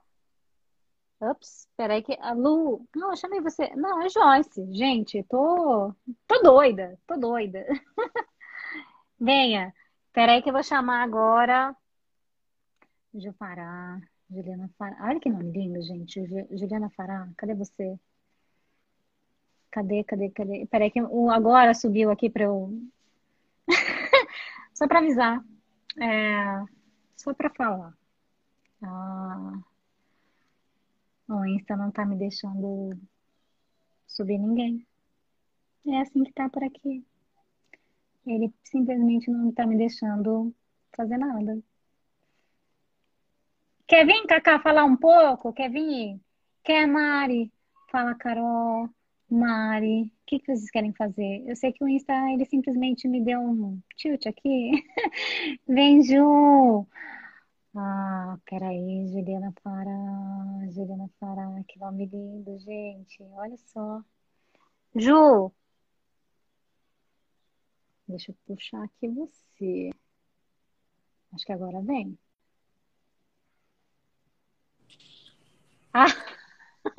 Ops, 1.20 1.68
peraí 1.78 2.02
que 2.02 2.18
a 2.20 2.34
Lu, 2.34 2.84
não, 2.96 3.12
eu 3.12 3.18
chamei 3.18 3.40
você. 3.40 3.70
Não, 3.76 4.02
é 4.02 4.10
Joyce. 4.10 4.66
Gente, 4.74 5.22
tô 5.30 5.94
tô 6.28 6.42
doida, 6.42 6.98
tô 7.06 7.16
doida. 7.16 7.64
Venha. 9.20 9.72
Peraí 10.12 10.42
que 10.42 10.50
eu 10.50 10.54
vou 10.54 10.64
chamar 10.64 11.04
agora. 11.04 11.76
Eu 13.14 13.34
parar. 13.34 14.02
Juliana 14.32 14.70
Fará. 14.78 14.98
Olha 15.04 15.20
que 15.20 15.30
nome 15.30 15.52
lindo, 15.52 15.82
gente. 15.84 16.26
Ju- 16.26 16.48
Juliana 16.58 16.90
Fará, 16.90 17.30
cadê 17.38 17.54
você? 17.54 18.00
Cadê, 19.70 20.04
cadê, 20.04 20.30
cadê? 20.32 20.66
Peraí 20.66 20.90
que 20.90 21.02
o 21.02 21.30
agora 21.30 21.74
subiu 21.74 22.10
aqui 22.10 22.30
para 22.30 22.46
eu. 22.46 22.74
Só 24.74 24.88
para 24.88 25.00
avisar. 25.00 25.44
É, 26.00 26.64
Só 27.16 27.34
para 27.34 27.50
falar. 27.52 27.94
Ah, 28.84 29.60
o 31.30 31.46
Insta 31.46 31.76
não 31.78 31.92
tá 31.92 32.06
me 32.06 32.16
deixando 32.16 32.98
subir 34.08 34.38
ninguém. 34.38 34.86
É 35.88 36.02
assim 36.02 36.24
que 36.24 36.34
tá 36.34 36.50
por 36.50 36.64
aqui. 36.64 37.06
Ele 38.26 38.54
simplesmente 38.64 39.30
não 39.32 39.52
tá 39.52 39.66
me 39.66 39.78
deixando 39.78 40.54
fazer 40.96 41.18
nada. 41.18 41.60
Quer 43.88 44.06
vir, 44.06 44.26
Cacá, 44.28 44.60
falar 44.60 44.86
um 44.86 44.96
pouco? 44.96 45.52
Quer 45.54 45.70
vir? 45.70 46.20
Quer, 46.64 46.88
Mari? 46.88 47.52
Fala, 47.92 48.16
Carol. 48.16 48.90
Mari, 49.30 50.12
que 50.32 50.40
que 50.40 50.46
vocês 50.56 50.72
querem 50.72 50.94
fazer? 50.94 51.44
Eu 51.46 51.56
sei 51.58 51.74
que 51.74 51.84
o 51.84 51.88
Insta, 51.90 52.14
ele 52.32 52.46
simplesmente 52.46 53.08
me 53.08 53.22
deu 53.22 53.42
um 53.42 53.82
tilt 53.98 54.26
aqui. 54.28 54.72
Vem, 55.68 56.02
Ju! 56.04 56.88
Ah, 57.76 58.38
peraí, 58.46 59.08
Juliana 59.10 59.54
Fará, 59.62 59.92
Juliana 60.72 61.10
Fará, 61.20 61.48
que 61.68 61.78
nome 61.80 62.06
lindo, 62.06 62.58
gente. 62.60 63.22
Olha 63.34 63.58
só. 63.58 64.02
Ju! 64.96 65.52
Deixa 68.08 68.32
eu 68.32 68.36
puxar 68.48 68.84
aqui 68.84 69.08
você. 69.10 69.90
Acho 71.34 71.46
que 71.46 71.52
agora 71.52 71.82
vem. 71.82 72.18
Ah! 75.94 76.31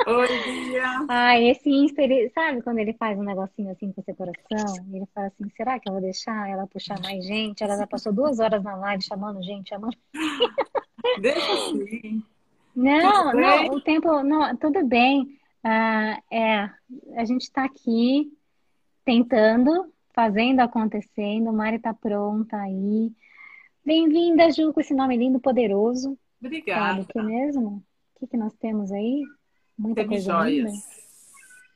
Oi, 0.06 0.28
Bia. 0.44 1.06
Ah, 1.08 1.38
esse 1.38 1.68
Insta, 1.68 2.02
ele, 2.02 2.30
sabe 2.30 2.62
quando 2.62 2.78
ele 2.78 2.92
faz 2.94 3.18
um 3.18 3.22
negocinho 3.22 3.70
assim 3.70 3.92
com 3.92 4.02
seu 4.02 4.14
coração? 4.14 4.86
Ele 4.92 5.06
fala 5.14 5.28
assim, 5.28 5.48
será 5.56 5.78
que 5.78 5.88
eu 5.88 5.92
vou 5.92 6.02
deixar 6.02 6.48
ela 6.48 6.66
puxar 6.66 7.00
mais 7.00 7.24
gente? 7.24 7.62
Ela 7.62 7.76
já 7.76 7.86
passou 7.86 8.12
duas 8.12 8.38
horas 8.38 8.62
na 8.62 8.76
live 8.76 9.02
chamando 9.02 9.42
gente, 9.42 9.70
chamando. 9.70 9.96
Deixa 11.20 11.52
assim. 11.52 12.22
Não, 12.74 13.32
não, 13.32 13.66
o 13.66 13.80
tempo, 13.80 14.22
não, 14.22 14.56
tudo 14.56 14.84
bem. 14.86 15.38
Ah, 15.62 16.20
é, 16.30 16.70
a 17.16 17.24
gente 17.24 17.42
está 17.42 17.64
aqui 17.64 18.32
tentando, 19.04 19.92
fazendo 20.14 20.60
acontecendo. 20.60 21.52
Mari 21.52 21.78
tá 21.78 21.92
pronta 21.92 22.56
aí. 22.56 23.12
Bem-vinda, 23.84 24.50
Ju, 24.50 24.72
com 24.72 24.80
esse 24.80 24.94
nome 24.94 25.16
lindo, 25.16 25.40
poderoso. 25.40 26.16
Obrigada. 26.40 26.80
Sabe 26.80 27.02
o 27.02 27.06
que 27.06 27.22
mesmo? 27.22 27.84
O 28.14 28.20
que 28.20 28.26
que 28.28 28.36
nós 28.36 28.54
temos 28.54 28.92
aí? 28.92 29.22
Muita 29.76 30.06
coisa 30.06 30.42
linda. 30.44 30.70
Semijoias. 30.70 31.02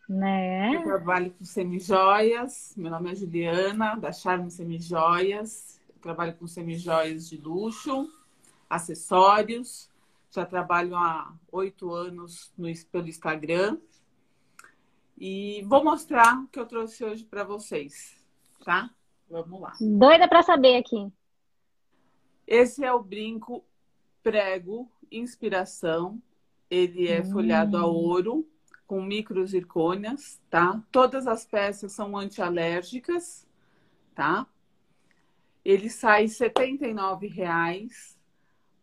Né? 0.09 0.77
Eu 0.77 0.82
trabalho 0.85 1.31
com 1.32 1.44
semijoias. 1.44 2.74
Meu 2.77 2.90
nome 2.90 3.10
é 3.10 3.14
Juliana, 3.14 3.97
da 3.97 4.12
Charme 4.12 4.51
Semijoias. 4.51 5.81
Eu 5.89 6.01
trabalho 6.01 6.35
com 6.35 6.47
semijoias 6.47 7.28
de 7.28 7.36
luxo, 7.36 8.09
acessórios. 8.70 9.90
Já 10.31 10.44
trabalho 10.44 10.94
há 10.94 11.32
oito 11.51 11.93
anos 11.93 12.52
no, 12.56 12.68
pelo 12.93 13.09
Instagram. 13.09 13.78
E 15.18 15.64
vou 15.66 15.82
mostrar 15.82 16.39
o 16.40 16.47
que 16.48 16.59
eu 16.59 16.66
trouxe 16.66 17.02
hoje 17.02 17.24
para 17.24 17.43
vocês, 17.43 18.14
tá? 18.64 18.90
Vamos 19.31 19.60
lá. 19.60 19.73
Doida 19.81 20.28
para 20.28 20.43
saber 20.43 20.77
aqui. 20.77 21.10
Esse 22.47 22.85
é 22.85 22.93
o 22.93 23.02
brinco 23.02 23.64
prego 24.23 24.89
inspiração. 25.10 26.20
Ele 26.70 27.09
é 27.09 27.24
folhado 27.24 27.76
a 27.76 27.86
ouro 27.86 28.47
com 28.86 29.02
micro 29.02 29.47
zircônias, 29.47 30.40
tá? 30.48 30.82
Todas 30.90 31.26
as 31.26 31.44
peças 31.44 31.93
são 31.93 32.16
antialérgicas, 32.16 33.47
tá? 34.14 34.47
Ele 35.64 35.90
sai 35.90 36.28
79 36.28 37.26
reais. 37.26 38.16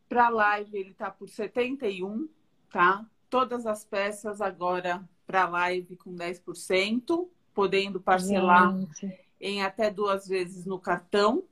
Para 0.10 0.30
live 0.30 0.78
ele 0.78 0.94
tá 0.94 1.10
por 1.10 1.30
71, 1.30 2.28
tá? 2.70 3.06
Todas 3.30 3.66
as 3.66 3.84
peças 3.84 4.42
agora 4.42 5.08
para 5.26 5.48
live 5.48 5.96
com 5.96 6.14
10%, 6.14 7.28
podendo 7.54 8.00
parcelar 8.00 8.78
Gente. 8.78 9.20
em 9.40 9.64
até 9.64 9.90
duas 9.90 10.28
vezes 10.28 10.66
no 10.66 10.78
cartão, 10.78 11.44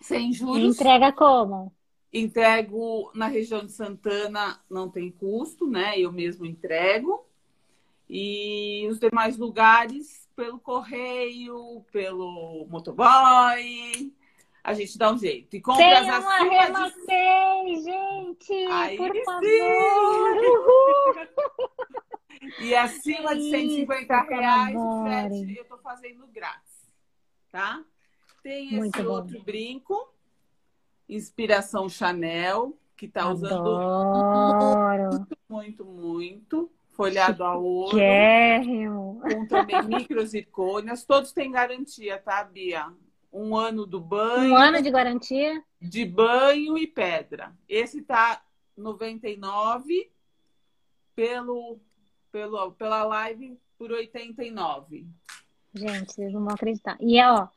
Sem 0.00 0.32
juros. 0.32 0.76
Entrega 0.76 1.12
como? 1.12 1.72
Entrego 2.12 3.10
na 3.14 3.26
região 3.26 3.64
de 3.64 3.72
Santana, 3.72 4.60
não 4.68 4.88
tem 4.88 5.10
custo, 5.10 5.66
né? 5.66 5.98
Eu 5.98 6.10
mesmo 6.10 6.46
entrego. 6.46 7.26
E 8.08 8.86
os 8.90 8.98
demais 8.98 9.36
lugares, 9.36 10.26
pelo 10.34 10.58
correio, 10.58 11.84
pelo 11.92 12.66
motoboy, 12.70 14.10
a 14.64 14.72
gente 14.72 14.96
dá 14.96 15.12
um 15.12 15.18
jeito. 15.18 15.54
E 15.54 15.60
compras 15.60 16.00
Tem 16.00 16.10
uma 16.10 16.16
acima 16.18 16.50
rematei, 16.50 17.74
de... 17.74 17.82
gente! 17.82 18.52
Aí 18.70 18.96
por 18.96 19.12
sim! 19.14 19.24
favor! 19.24 20.38
E 22.60 22.74
acima 22.74 23.34
de 23.34 23.50
150 23.50 24.14
Isso, 24.14 24.28
reais, 24.30 24.76
o 24.76 25.02
frete 25.02 25.58
eu 25.58 25.64
tô 25.64 25.76
fazendo 25.78 26.26
grátis, 26.28 26.88
tá? 27.50 27.84
Tem 28.42 28.72
Muito 28.76 28.96
esse 28.96 29.04
bom. 29.04 29.12
outro 29.12 29.42
brinco, 29.42 30.14
inspiração 31.08 31.88
Chanel, 31.88 32.76
que 32.96 33.08
tá 33.08 33.30
usando 33.30 33.76
Adoro! 33.76 35.10
muito, 35.10 35.38
muito, 35.48 35.84
muito. 35.84 36.70
Folhado 36.88 37.44
a 37.44 37.56
ouro. 37.56 37.90
Chiquérrimo. 37.90 39.20
Com 39.22 39.46
também 39.46 39.82
microzircônias. 39.84 41.04
Todos 41.04 41.32
têm 41.32 41.52
garantia, 41.52 42.18
tá, 42.18 42.42
Bia? 42.42 42.92
Um 43.32 43.56
ano 43.56 43.86
do 43.86 44.00
banho. 44.00 44.52
Um 44.52 44.56
ano 44.56 44.82
de 44.82 44.90
garantia? 44.90 45.62
de 45.80 46.04
banho 46.04 46.76
e 46.76 46.86
pedra. 46.86 47.52
Esse 47.68 48.02
tá 48.02 48.42
99 48.76 50.10
pelo, 51.14 51.78
pelo 52.30 52.72
pela 52.72 53.04
live 53.04 53.58
por 53.76 53.92
89. 53.92 55.06
Gente, 55.74 56.12
vocês 56.12 56.32
não 56.32 56.44
vão 56.44 56.54
acreditar. 56.54 56.96
E 57.00 57.22
ó, 57.22 57.48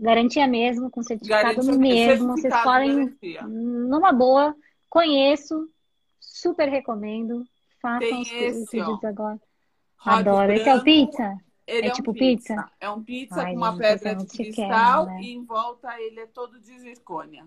garantia 0.00 0.46
mesmo, 0.46 0.90
com 0.90 1.02
certificado 1.02 1.54
Garantia- 1.56 1.78
mesmo. 1.78 2.26
Vocês 2.28 2.52
certificado 2.52 2.84
de 2.84 2.90
podem, 2.90 2.96
garantia. 3.06 3.42
numa 3.42 4.12
boa, 4.12 4.56
conheço, 4.88 5.68
super 6.18 6.68
recomendo. 6.68 7.44
Façam 7.80 8.00
Tem 8.00 8.20
os, 8.22 8.28
os 8.28 8.32
esse, 8.34 8.70
pedidos 8.70 9.04
ó. 9.04 9.06
agora. 9.06 9.40
Ródio 9.96 10.18
Adoro. 10.32 10.52
Esse 10.52 10.68
é 10.68 10.74
o 10.74 10.82
branco. 10.82 10.84
pizza? 10.84 11.38
Ele 11.66 11.86
é, 11.86 11.88
é, 11.88 11.90
um 11.90 11.94
tipo 11.94 12.12
pizza. 12.12 12.54
pizza? 12.54 12.72
É 12.80 12.90
um 12.90 13.02
pizza 13.02 13.42
Ai, 13.42 13.52
com 13.52 13.56
uma 13.58 13.70
gente, 13.70 13.80
pedra 13.80 14.10
é 14.10 14.14
de 14.14 14.26
cristal 14.26 15.06
né? 15.06 15.20
e 15.22 15.32
em 15.32 15.44
volta 15.44 16.00
ele 16.00 16.20
é 16.20 16.26
todo 16.26 16.58
de 16.58 16.78
zircônia. 16.80 17.46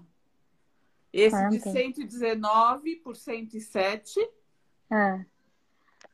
Esse 1.12 1.50
de 1.50 1.60
Quanto? 1.60 1.72
119 1.78 2.96
por 2.98 3.16
107. 3.16 4.20
Ah. 4.90 5.20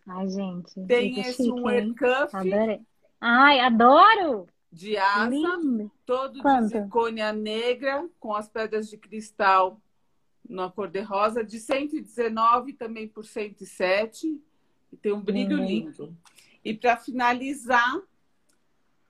Ai, 0.08 0.28
gente. 0.30 0.82
Tem 0.88 1.20
esse 1.20 1.44
chique, 1.44 1.52
um? 1.52 1.68
Aircuff 1.68 2.36
Adorei. 2.36 2.82
Ai, 3.22 3.60
adoro! 3.60 4.48
De 4.72 4.98
asa, 4.98 5.30
Lindo. 5.30 5.92
todo 6.06 6.42
Quanto? 6.42 6.68
de 6.68 6.70
zircônia 6.70 7.34
negra, 7.34 8.08
com 8.20 8.34
as 8.34 8.48
pedras 8.48 8.88
de 8.88 8.98
cristal 8.98 9.82
na 10.48 10.70
cor 10.70 10.88
de 10.90 11.02
rosa, 11.02 11.44
de 11.44 11.60
119 11.60 12.74
também 12.74 13.08
por 13.08 13.26
107. 13.26 14.42
E 14.92 14.98
tem 14.98 15.12
um 15.12 15.22
brilho 15.22 15.58
Lindo, 15.58 15.64
hein? 15.64 15.86
lindo. 15.86 16.18
E 16.64 16.74
para 16.74 16.98
finalizar, 16.98 18.00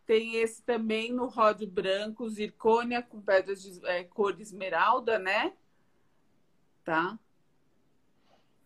tem 0.05 0.35
esse 0.35 0.63
também 0.63 1.13
no 1.13 1.27
ródio 1.27 1.67
branco, 1.67 2.29
zircônia 2.29 3.01
com 3.01 3.21
pedras 3.21 3.61
de 3.61 3.85
é, 3.85 4.03
cor 4.03 4.39
esmeralda, 4.39 5.19
né? 5.19 5.53
Tá? 6.83 7.17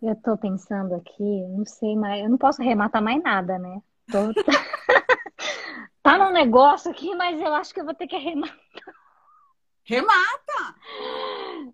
Eu 0.02 0.16
tô 0.16 0.38
pensando 0.38 0.96
aqui, 0.96 1.48
não 1.50 1.66
sei 1.66 1.96
mais, 1.96 2.24
eu 2.24 2.30
não 2.30 2.38
posso 2.38 2.62
arrematar 2.62 3.02
mais 3.02 3.22
nada, 3.22 3.58
né? 3.58 3.82
Tô... 4.12 4.34
tá 6.04 6.18
num 6.18 6.32
negócio 6.32 6.92
aqui, 6.92 7.16
mas 7.16 7.40
eu 7.42 7.54
acho 7.56 7.74
que 7.74 7.80
eu 7.80 7.86
vou 7.86 7.94
ter 7.96 8.08
que 8.08 8.16
arrematar. 8.16 8.56
Remata! 9.86 10.76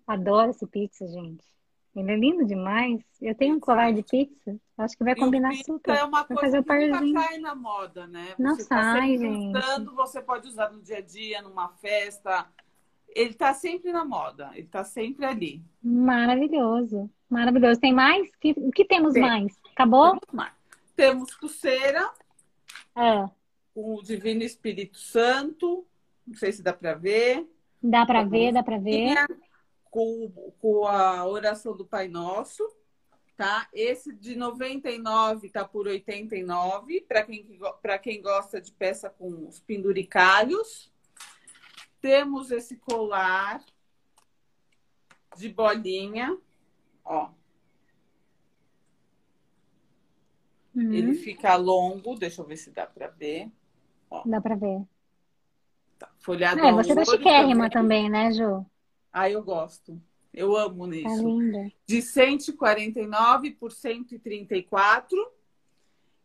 Adoro 0.07 0.51
esse 0.51 0.65
pizza, 0.67 1.07
gente. 1.07 1.43
Ele 1.95 2.11
é 2.11 2.15
lindo 2.15 2.45
demais. 2.45 3.01
Eu 3.21 3.35
tenho 3.35 3.55
um 3.55 3.59
colar 3.59 3.91
de 3.91 4.03
pizza, 4.03 4.55
acho 4.77 4.95
que 4.97 5.03
vai 5.03 5.13
E 5.13 5.15
combinar 5.17 5.53
super. 5.65 5.95
é 5.95 6.03
uma 6.03 6.23
Vai 6.23 6.37
coisa 6.37 6.41
fazer 6.41 6.59
o 6.59 6.63
que 6.63 7.01
nunca 7.05 7.27
cai 7.27 7.37
na 7.39 7.55
moda, 7.55 8.07
né? 8.07 8.35
Não 8.37 8.55
você 8.55 8.67
tá 8.67 8.81
sai, 8.81 9.17
gente. 9.17 9.57
usando, 9.57 9.95
você 9.95 10.21
pode 10.21 10.47
usar 10.47 10.71
no 10.71 10.81
dia 10.81 10.97
a 10.97 11.01
dia, 11.01 11.41
numa 11.41 11.69
festa. 11.69 12.47
Ele 13.09 13.33
tá 13.33 13.53
sempre 13.55 13.91
na 13.91 14.05
moda, 14.05 14.51
ele 14.53 14.67
tá 14.67 14.83
sempre 14.83 15.25
ali. 15.25 15.63
Maravilhoso, 15.83 17.09
maravilhoso. 17.29 17.79
Tem 17.79 17.91
mais? 17.91 18.33
Que- 18.35 18.53
O 18.57 18.71
que 18.71 18.85
temos 18.85 19.13
Tem. 19.13 19.23
mais? 19.23 19.59
Acabou? 19.71 20.11
Temos 20.11 20.33
mais. 20.33 20.53
Temos 20.95 21.35
pulseira 21.35 22.11
É, 22.95 23.27
com 23.79 23.95
o 23.95 24.03
Divino 24.03 24.43
Espírito 24.43 24.97
Santo. 24.97 25.87
Não 26.27 26.35
sei 26.35 26.51
se 26.51 26.61
dá 26.61 26.73
para 26.73 26.93
ver. 26.95 27.47
dá 27.81 28.05
pra 28.05 28.23
ver, 28.23 28.51
dá 28.51 28.61
pra 28.61 28.77
ver. 28.77 29.15
Com, 29.89 30.29
com 30.59 30.85
a 30.85 31.25
oração 31.25 31.75
do 31.75 31.85
Pai 31.85 32.09
Nosso. 32.09 32.63
Tá? 33.37 33.69
Esse 33.73 34.13
de 34.13 34.35
99 34.35 35.49
tá 35.49 35.63
por 35.65 35.87
89, 35.87 36.99
para 37.07 37.23
quem, 37.23 37.59
para 37.81 37.97
quem 37.97 38.21
gosta 38.21 38.59
de 38.59 38.69
peça 38.73 39.09
com 39.09 39.47
os 39.47 39.61
penduricalhos. 39.61 40.91
Temos 42.01 42.51
esse 42.51 42.75
colar 42.75 43.63
de 45.37 45.47
bolinha, 45.47 46.37
ó. 47.05 47.29
Uhum. 50.75 50.93
Ele 50.93 51.13
fica 51.15 51.55
longo, 51.55 52.15
deixa 52.15 52.41
eu 52.41 52.45
ver 52.45 52.57
se 52.57 52.71
dá 52.71 52.85
para 52.85 53.07
ver. 53.07 53.49
Dá 54.25 54.41
pra 54.41 54.55
ver. 54.55 54.81
Folhado 56.19 56.59
É, 56.59 56.71
você 56.71 56.93
tá 56.93 57.01
ouro 57.01 57.11
chiquérrima 57.11 57.69
também, 57.69 58.09
né, 58.09 58.31
Ju? 58.31 58.65
Ah, 59.11 59.29
eu 59.29 59.43
gosto. 59.43 59.99
Eu 60.33 60.55
amo 60.55 60.83
Tá 60.85 60.87
nisso. 60.91 61.27
linda. 61.27 61.71
De 61.85 62.01
149 62.01 63.51
por 63.51 63.71
134. 63.71 65.17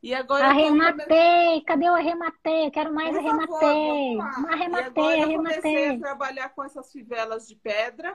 E 0.03 0.15
agora 0.15 0.49
Arrematei! 0.49 1.63
Cadê 1.63 1.89
o 1.89 1.95
arrematei? 1.95 2.67
Eu 2.67 2.71
quero 2.71 2.95
mais 2.95 3.17
Por 3.17 3.23
favor, 3.23 3.65
arrematei. 3.65 4.17
lá. 4.17 4.27
Arrematei, 4.53 5.03
e 5.03 5.07
agora 5.23 5.33
eu 5.33 5.37
comecei 5.39 5.77
arrematei. 5.77 5.97
a 5.97 5.99
trabalhar 6.01 6.49
com 6.51 6.63
essas 6.63 6.93
fivelas 6.93 7.49
de 7.49 7.57
pedra. 7.57 8.15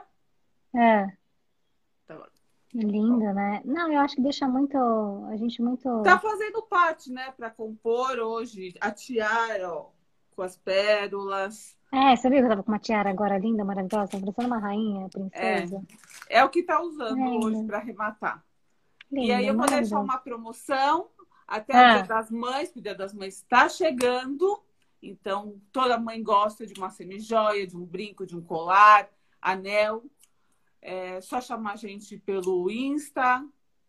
É, 0.74 1.08
Linda, 2.72 3.32
né? 3.32 3.60
Não, 3.64 3.92
eu 3.92 3.98
acho 4.00 4.14
que 4.16 4.22
deixa 4.22 4.46
muito. 4.46 4.76
A 5.28 5.36
gente 5.36 5.60
muito. 5.60 6.02
tá 6.02 6.18
fazendo 6.18 6.62
parte, 6.62 7.10
né? 7.12 7.32
Para 7.36 7.50
compor 7.50 8.18
hoje 8.18 8.74
a 8.80 8.90
tiara, 8.92 9.72
ó, 9.72 9.86
com 10.36 10.42
as 10.42 10.56
pérolas. 10.56 11.76
É, 11.92 12.14
você 12.14 12.30
viu 12.30 12.38
que 12.38 12.44
eu 12.44 12.48
tava 12.50 12.62
com 12.62 12.70
uma 12.70 12.78
tiara 12.78 13.10
agora 13.10 13.36
linda, 13.36 13.64
maravilhosa? 13.64 14.06
Parecendo 14.12 14.46
uma 14.46 14.58
rainha, 14.58 15.08
princesa. 15.08 15.82
É 16.28 16.44
o 16.44 16.48
que 16.48 16.62
tá 16.62 16.80
usando 16.80 17.18
É, 17.18 17.28
hoje 17.28 17.64
para 17.64 17.78
arrematar. 17.78 18.44
e 19.10 19.20
Linda, 19.20 19.36
aí 19.38 19.46
eu 19.48 19.56
vou 19.56 19.66
deixar 19.66 19.98
uma 19.98 20.18
promoção 20.18 21.08
até 21.48 21.74
Ah. 21.74 21.90
o 21.90 21.94
Dia 21.96 22.06
das 22.06 22.30
Mães, 22.30 22.68
porque 22.68 22.78
o 22.78 22.82
Dia 22.82 22.94
das 22.94 23.12
Mães 23.12 23.34
está 23.34 23.68
chegando. 23.68 24.62
Então, 25.02 25.60
toda 25.72 25.98
mãe 25.98 26.22
gosta 26.22 26.64
de 26.64 26.74
uma 26.78 26.90
semijoia, 26.90 27.66
de 27.66 27.76
um 27.76 27.84
brinco, 27.84 28.24
de 28.24 28.36
um 28.36 28.40
colar, 28.42 29.08
anel. 29.42 30.04
É 30.82 31.20
só 31.20 31.40
chamar 31.40 31.72
a 31.72 31.76
gente 31.76 32.16
pelo 32.18 32.70
Insta, 32.70 33.44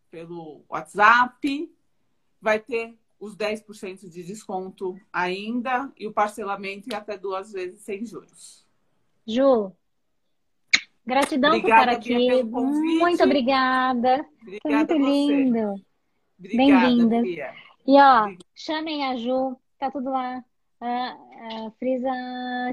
pelo 0.09 0.63
WhatsApp. 0.69 1.71
Vai 2.41 2.59
ter 2.59 2.97
os 3.19 3.35
10% 3.37 4.09
de 4.09 4.23
desconto 4.23 4.99
ainda 5.13 5.91
e 5.97 6.07
o 6.07 6.11
parcelamento 6.11 6.89
em 6.89 6.95
até 6.95 7.17
duas 7.17 7.51
vezes 7.51 7.81
sem 7.81 8.03
juros. 8.05 8.65
Ju, 9.27 9.71
gratidão 11.05 11.55
Obrigada, 11.55 11.91
por 11.97 12.01
estar 12.01 12.15
aqui. 12.15 12.43
Muito 12.43 13.23
obrigada. 13.23 14.25
Foi 14.43 14.57
Obrigada 14.57 14.95
muito 14.95 15.07
a 15.07 15.11
você. 15.11 15.35
lindo. 15.35 15.85
Obrigada. 16.39 17.21
Bia. 17.21 17.53
E 17.85 17.99
ó, 17.99 18.35
chamem 18.55 19.05
a 19.05 19.15
Ju, 19.15 19.55
tá 19.77 19.91
tudo 19.91 20.09
lá. 20.09 20.43
Ah, 20.79 21.17
ah, 21.17 21.71
Frisa, 21.77 22.09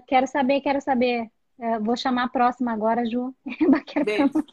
quero 0.06 0.26
saber, 0.26 0.62
quero 0.62 0.80
saber. 0.80 1.30
Ah, 1.60 1.78
vou 1.78 1.96
chamar 1.96 2.24
a 2.24 2.28
próxima 2.28 2.72
agora, 2.72 3.04
Ju. 3.04 3.34
Beijo. 4.04 4.44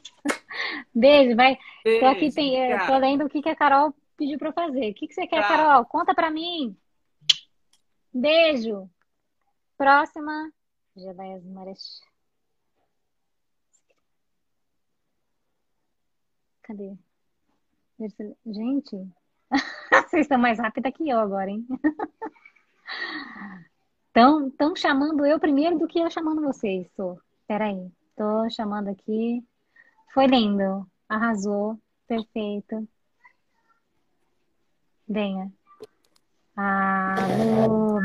Beijo, 0.93 1.35
vai. 1.35 1.57
Tô 1.83 2.05
aqui, 2.07 2.19
Beijo, 2.21 2.35
tem, 2.35 2.59
eh, 2.59 2.85
tô 2.87 2.97
lendo 2.97 3.25
o 3.25 3.29
que 3.29 3.41
que 3.41 3.49
a 3.49 3.55
Carol 3.55 3.93
pediu 4.17 4.37
eu 4.41 4.53
fazer. 4.53 4.91
O 4.91 4.93
que 4.93 5.07
que 5.07 5.13
você 5.13 5.27
quer, 5.27 5.41
Tá. 5.41 5.47
Carol? 5.47 5.85
Conta 5.85 6.15
pra 6.15 6.31
mim. 6.31 6.75
Beijo. 8.13 8.89
Próxima. 9.77 10.51
Já 10.95 11.13
vai 11.13 11.33
as 11.33 11.43
marés. 11.45 12.01
Cadê? 16.63 16.97
Gente, 18.45 19.07
vocês 20.09 20.25
estão 20.25 20.37
mais 20.39 20.57
rápida 20.59 20.91
que 20.91 21.07
eu 21.07 21.19
agora, 21.19 21.49
hein? 21.49 21.65
Estão 24.15 24.49
tão 24.49 24.73
chamando 24.73 25.25
eu 25.25 25.37
primeiro 25.37 25.77
do 25.77 25.87
que 25.87 25.99
eu 25.99 26.09
chamando 26.09 26.41
vocês. 26.41 26.87
Tô. 26.95 27.19
Peraí. 27.45 27.91
Tô 28.15 28.49
chamando 28.49 28.87
aqui. 28.87 29.43
Foi 30.13 30.25
lindo. 30.25 30.87
Arrasou. 31.09 31.77
Perfeito. 32.07 32.87
Venha. 35.05 35.51
Ah, 36.55 37.15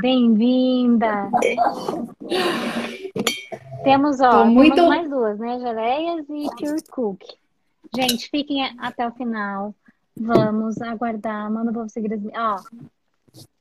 bem-vinda. 0.03 1.31
Temos, 3.85 4.19
ó, 4.19 4.45
muito... 4.47 4.75
temos 4.75 4.89
mais 4.89 5.09
duas, 5.09 5.39
né? 5.39 5.61
Geleias 5.61 6.27
e 6.29 6.49
Pure 6.57 6.83
Cook. 6.91 7.23
Gente, 7.95 8.29
fiquem 8.29 8.65
até 8.81 9.07
o 9.07 9.13
final. 9.13 9.73
Vamos 10.17 10.83
aguardar. 10.83 11.49
Manda 11.53 11.71
o 11.71 11.75
povo 11.75 11.89
seguir 11.89 12.15
as... 12.15 12.21
Ó, 12.37 12.65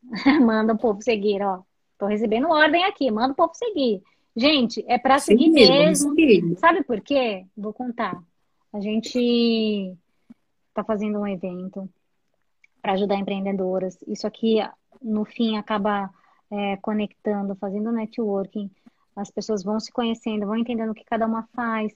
manda 0.44 0.74
o 0.74 0.78
povo 0.80 1.00
seguir, 1.04 1.44
ó. 1.44 1.62
Tô 2.00 2.08
recebendo 2.08 2.50
ordem 2.50 2.86
aqui. 2.86 3.12
Manda 3.12 3.34
o 3.34 3.36
povo 3.36 3.54
seguir. 3.54 4.02
Gente, 4.36 4.84
é 4.88 4.98
para 4.98 5.20
seguir 5.20 5.50
mesmo. 5.50 6.16
mesmo. 6.16 6.58
Sabe 6.58 6.82
por 6.84 7.02
quê? 7.02 7.46
Vou 7.56 7.74
contar. 7.74 8.18
A 8.72 8.80
gente 8.80 9.96
está 10.70 10.84
fazendo 10.84 11.20
um 11.20 11.28
evento 11.28 11.90
para 12.82 12.94
ajudar 12.94 13.16
empreendedoras. 13.16 13.98
Isso 14.08 14.26
aqui, 14.26 14.60
no 15.02 15.26
fim, 15.26 15.58
acaba 15.58 16.10
é, 16.50 16.78
conectando, 16.78 17.54
fazendo 17.56 17.92
networking. 17.92 18.72
As 19.14 19.30
pessoas 19.30 19.62
vão 19.62 19.78
se 19.78 19.92
conhecendo, 19.92 20.46
vão 20.46 20.56
entendendo 20.56 20.92
o 20.92 20.96
que 20.96 21.04
cada 21.04 21.26
uma 21.26 21.44
faz. 21.54 21.94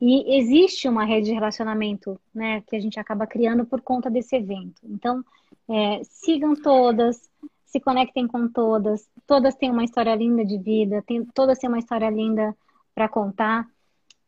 E 0.00 0.38
existe 0.38 0.88
uma 0.88 1.04
rede 1.04 1.26
de 1.26 1.34
relacionamento, 1.34 2.18
né, 2.34 2.62
que 2.62 2.74
a 2.74 2.80
gente 2.80 2.98
acaba 2.98 3.26
criando 3.26 3.64
por 3.66 3.82
conta 3.82 4.10
desse 4.10 4.34
evento. 4.34 4.80
Então, 4.82 5.22
é, 5.68 6.00
sigam 6.02 6.56
todas, 6.56 7.30
se 7.72 7.80
conectem 7.80 8.28
com 8.28 8.46
todas. 8.48 9.08
Todas 9.26 9.54
têm 9.54 9.70
uma 9.70 9.82
história 9.82 10.14
linda 10.14 10.44
de 10.44 10.58
vida, 10.58 11.02
tem, 11.06 11.24
todas 11.24 11.58
têm 11.58 11.70
uma 11.70 11.78
história 11.78 12.10
linda 12.10 12.54
para 12.94 13.08
contar. 13.08 13.66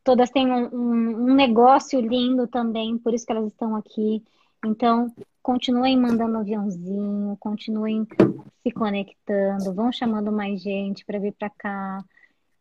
Todas 0.03 0.31
têm 0.31 0.51
um, 0.51 0.75
um, 0.75 1.31
um 1.31 1.35
negócio 1.35 2.01
lindo 2.01 2.49
também, 2.49 2.97
por 2.99 3.13
isso 3.13 3.27
que 3.27 3.33
elas 3.33 3.53
estão 3.53 3.77
aqui. 3.77 4.25
Então, 4.65 5.13
continuem 5.43 5.99
mandando 5.99 6.39
aviãozinho, 6.39 7.37
continuem 7.39 8.07
se 8.63 8.71
conectando, 8.73 9.75
vão 9.75 9.93
chamando 9.93 10.33
mais 10.33 10.63
gente 10.63 11.05
para 11.05 11.19
vir 11.19 11.35
para 11.35 11.51
cá. 11.51 12.03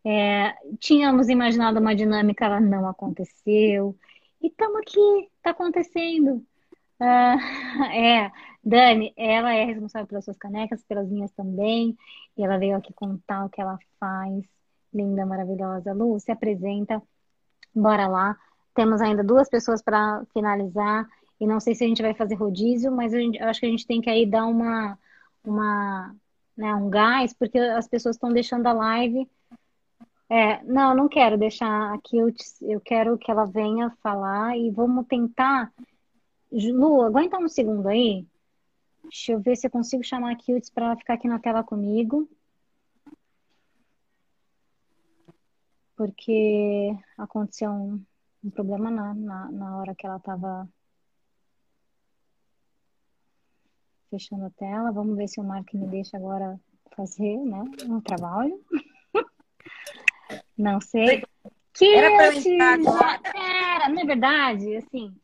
É, 0.05 0.53
tínhamos 0.79 1.29
imaginado 1.29 1.79
uma 1.79 1.95
dinâmica, 1.95 2.43
ela 2.43 2.59
não 2.59 2.89
aconteceu. 2.89 3.95
E 4.41 4.47
estamos 4.47 4.81
aqui, 4.81 5.29
está 5.37 5.51
acontecendo. 5.51 6.45
Uh, 6.99 7.39
é, 7.95 8.29
Dani, 8.63 9.13
ela 9.17 9.53
é 9.53 9.65
responsável 9.65 10.07
pelas 10.07 10.25
suas 10.25 10.37
canecas, 10.37 10.83
pelas 10.83 11.09
minhas 11.09 11.31
também. 11.31 11.97
E 12.37 12.43
ela 12.43 12.57
veio 12.57 12.77
aqui 12.77 12.93
contar 12.93 13.45
o 13.45 13.49
que 13.49 13.61
ela 13.61 13.77
faz. 13.99 14.43
Linda, 14.93 15.25
maravilhosa. 15.25 15.93
Lu, 15.93 16.19
se 16.19 16.31
apresenta. 16.31 17.01
Bora 17.75 18.07
lá. 18.07 18.37
Temos 18.73 19.01
ainda 19.01 19.23
duas 19.23 19.49
pessoas 19.49 19.81
para 19.81 20.23
finalizar. 20.33 21.07
E 21.39 21.45
não 21.45 21.59
sei 21.59 21.75
se 21.75 21.83
a 21.83 21.87
gente 21.87 22.01
vai 22.01 22.13
fazer 22.13 22.35
rodízio, 22.35 22.91
mas 22.91 23.11
gente, 23.11 23.37
eu 23.37 23.47
acho 23.49 23.59
que 23.59 23.65
a 23.65 23.69
gente 23.69 23.85
tem 23.85 23.99
que 23.99 24.09
aí 24.09 24.25
dar 24.25 24.45
uma, 24.45 24.97
uma 25.43 26.15
né, 26.55 26.73
um 26.75 26.89
gás, 26.89 27.33
porque 27.33 27.57
as 27.57 27.87
pessoas 27.87 28.15
estão 28.15 28.31
deixando 28.31 28.67
a 28.67 28.73
live. 28.73 29.27
É, 30.29 30.63
não, 30.63 30.95
não 30.95 31.09
quero 31.09 31.37
deixar 31.37 31.93
aqui, 31.93 32.17
eu, 32.17 32.33
eu 32.61 32.79
quero 32.79 33.17
que 33.17 33.29
ela 33.29 33.45
venha 33.45 33.91
falar 34.01 34.57
e 34.57 34.71
vamos 34.71 35.05
tentar. 35.07 35.71
Lu, 36.51 37.01
aguenta 37.01 37.37
um 37.37 37.49
segundo 37.49 37.87
aí. 37.87 38.25
Deixa 39.13 39.31
eu 39.31 39.39
ver 39.39 39.55
se 39.55 39.67
eu 39.67 39.69
consigo 39.69 40.03
chamar 40.03 40.31
a 40.31 40.35
Kiltz 40.35 40.71
para 40.71 40.97
ficar 40.97 41.13
aqui 41.13 41.27
na 41.27 41.37
tela 41.37 41.63
comigo. 41.63 42.27
Porque 45.95 46.97
aconteceu 47.15 47.69
um, 47.69 48.03
um 48.43 48.49
problema 48.49 48.89
na, 48.89 49.13
na, 49.13 49.51
na 49.51 49.77
hora 49.77 49.93
que 49.93 50.07
ela 50.07 50.17
estava 50.17 50.67
fechando 54.09 54.45
a 54.45 54.49
tela. 54.49 54.91
Vamos 54.91 55.15
ver 55.15 55.27
se 55.27 55.39
o 55.39 55.43
Mark 55.43 55.71
me 55.75 55.85
deixa 55.85 56.17
agora 56.17 56.59
fazer, 56.95 57.37
né? 57.37 57.63
Um 57.85 58.01
trabalho. 58.01 58.59
Não 60.57 60.81
sei. 60.81 61.23
Que 61.71 61.93
era 61.93 62.15
para 62.15 62.35
entrar 62.35 62.73
agora. 62.79 63.21
Era, 63.35 63.89
na 63.89 64.05
verdade, 64.05 64.75
assim, 64.77 65.15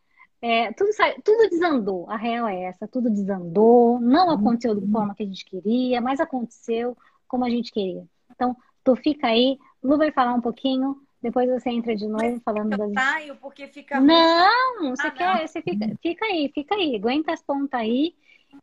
é, 0.41 0.72
tudo, 0.74 0.90
tudo 1.24 1.49
desandou. 1.49 2.10
A 2.10 2.16
real 2.16 2.48
é 2.48 2.64
essa, 2.64 2.88
tudo 2.88 3.10
desandou. 3.10 3.99
Não 3.99 4.30
aconteceu 4.30 4.80
da 4.80 4.88
forma 4.88 5.16
que 5.16 5.24
a 5.24 5.26
gente 5.26 5.45
queria, 5.45 6.02
mas 6.02 6.20
aconteceu 6.20 6.95
como 7.28 7.45
a 7.45 7.49
gente 7.49 7.72
queria. 7.72 8.03
Então, 8.32 8.56
tu 8.84 8.95
fica 8.95 9.28
aí. 9.28 9.57
Lu 9.84 9.98
vai 9.98 10.11
falar 10.11 10.34
um 10.34 10.41
pouquinho. 10.41 10.98
Depois 11.22 11.49
você 11.49 11.70
entra 11.70 11.95
de 11.95 12.07
novo 12.07 12.40
falando 12.45 12.78
das. 12.78 12.94
Saio 12.94 13.36
porque 13.36 13.68
fica. 13.68 13.99
Não, 13.99 14.95
você 14.95 15.07
ah, 15.07 15.11
quer. 15.11 15.36
Não. 15.36 15.48
Você 15.48 15.61
fica, 15.61 15.88
fica 16.02 16.26
aí, 16.26 16.52
fica 16.53 16.76
aí. 16.76 16.95
Aguenta 16.95 17.34
as 17.34 17.41
pontas 17.41 17.80
aí 17.80 18.16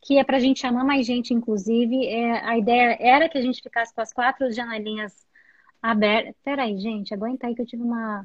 que 0.02 0.18
é 0.18 0.24
para 0.24 0.36
a 0.36 0.40
gente 0.40 0.60
chamar 0.60 0.84
mais 0.84 1.06
gente, 1.06 1.32
inclusive. 1.32 2.06
É, 2.06 2.44
a 2.44 2.58
ideia 2.58 2.96
era 3.00 3.28
que 3.28 3.38
a 3.38 3.42
gente 3.42 3.62
ficasse 3.62 3.94
com 3.94 4.00
as 4.00 4.12
quatro 4.12 4.50
janelinhas 4.52 5.26
abertas. 5.82 6.34
Peraí, 6.44 6.78
gente, 6.78 7.14
aguenta 7.14 7.46
aí 7.46 7.54
que 7.54 7.62
eu 7.62 7.66
tive 7.66 7.82
uma. 7.82 8.24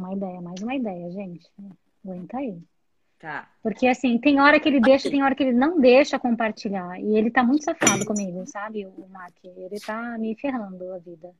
Uma 0.00 0.14
ideia, 0.14 0.40
mais 0.40 0.62
uma 0.62 0.74
ideia, 0.74 1.10
gente. 1.10 1.46
Aguenta 2.02 2.38
aí. 2.38 2.58
Tá. 3.18 3.50
Porque 3.62 3.86
assim, 3.86 4.16
tem 4.18 4.40
hora 4.40 4.58
que 4.58 4.66
ele 4.66 4.80
deixa, 4.80 5.10
tem 5.10 5.22
hora 5.22 5.34
que 5.34 5.42
ele 5.42 5.52
não 5.52 5.78
deixa 5.78 6.18
compartilhar. 6.18 6.98
E 6.98 7.18
ele 7.18 7.30
tá 7.30 7.44
muito 7.44 7.64
safado 7.64 8.06
comigo, 8.06 8.42
sabe, 8.46 8.86
o 8.86 9.06
Mark? 9.10 9.36
Ele 9.44 9.78
tá 9.78 10.16
me 10.16 10.34
ferrando 10.36 10.90
a 10.94 10.98
vida. 10.98 11.30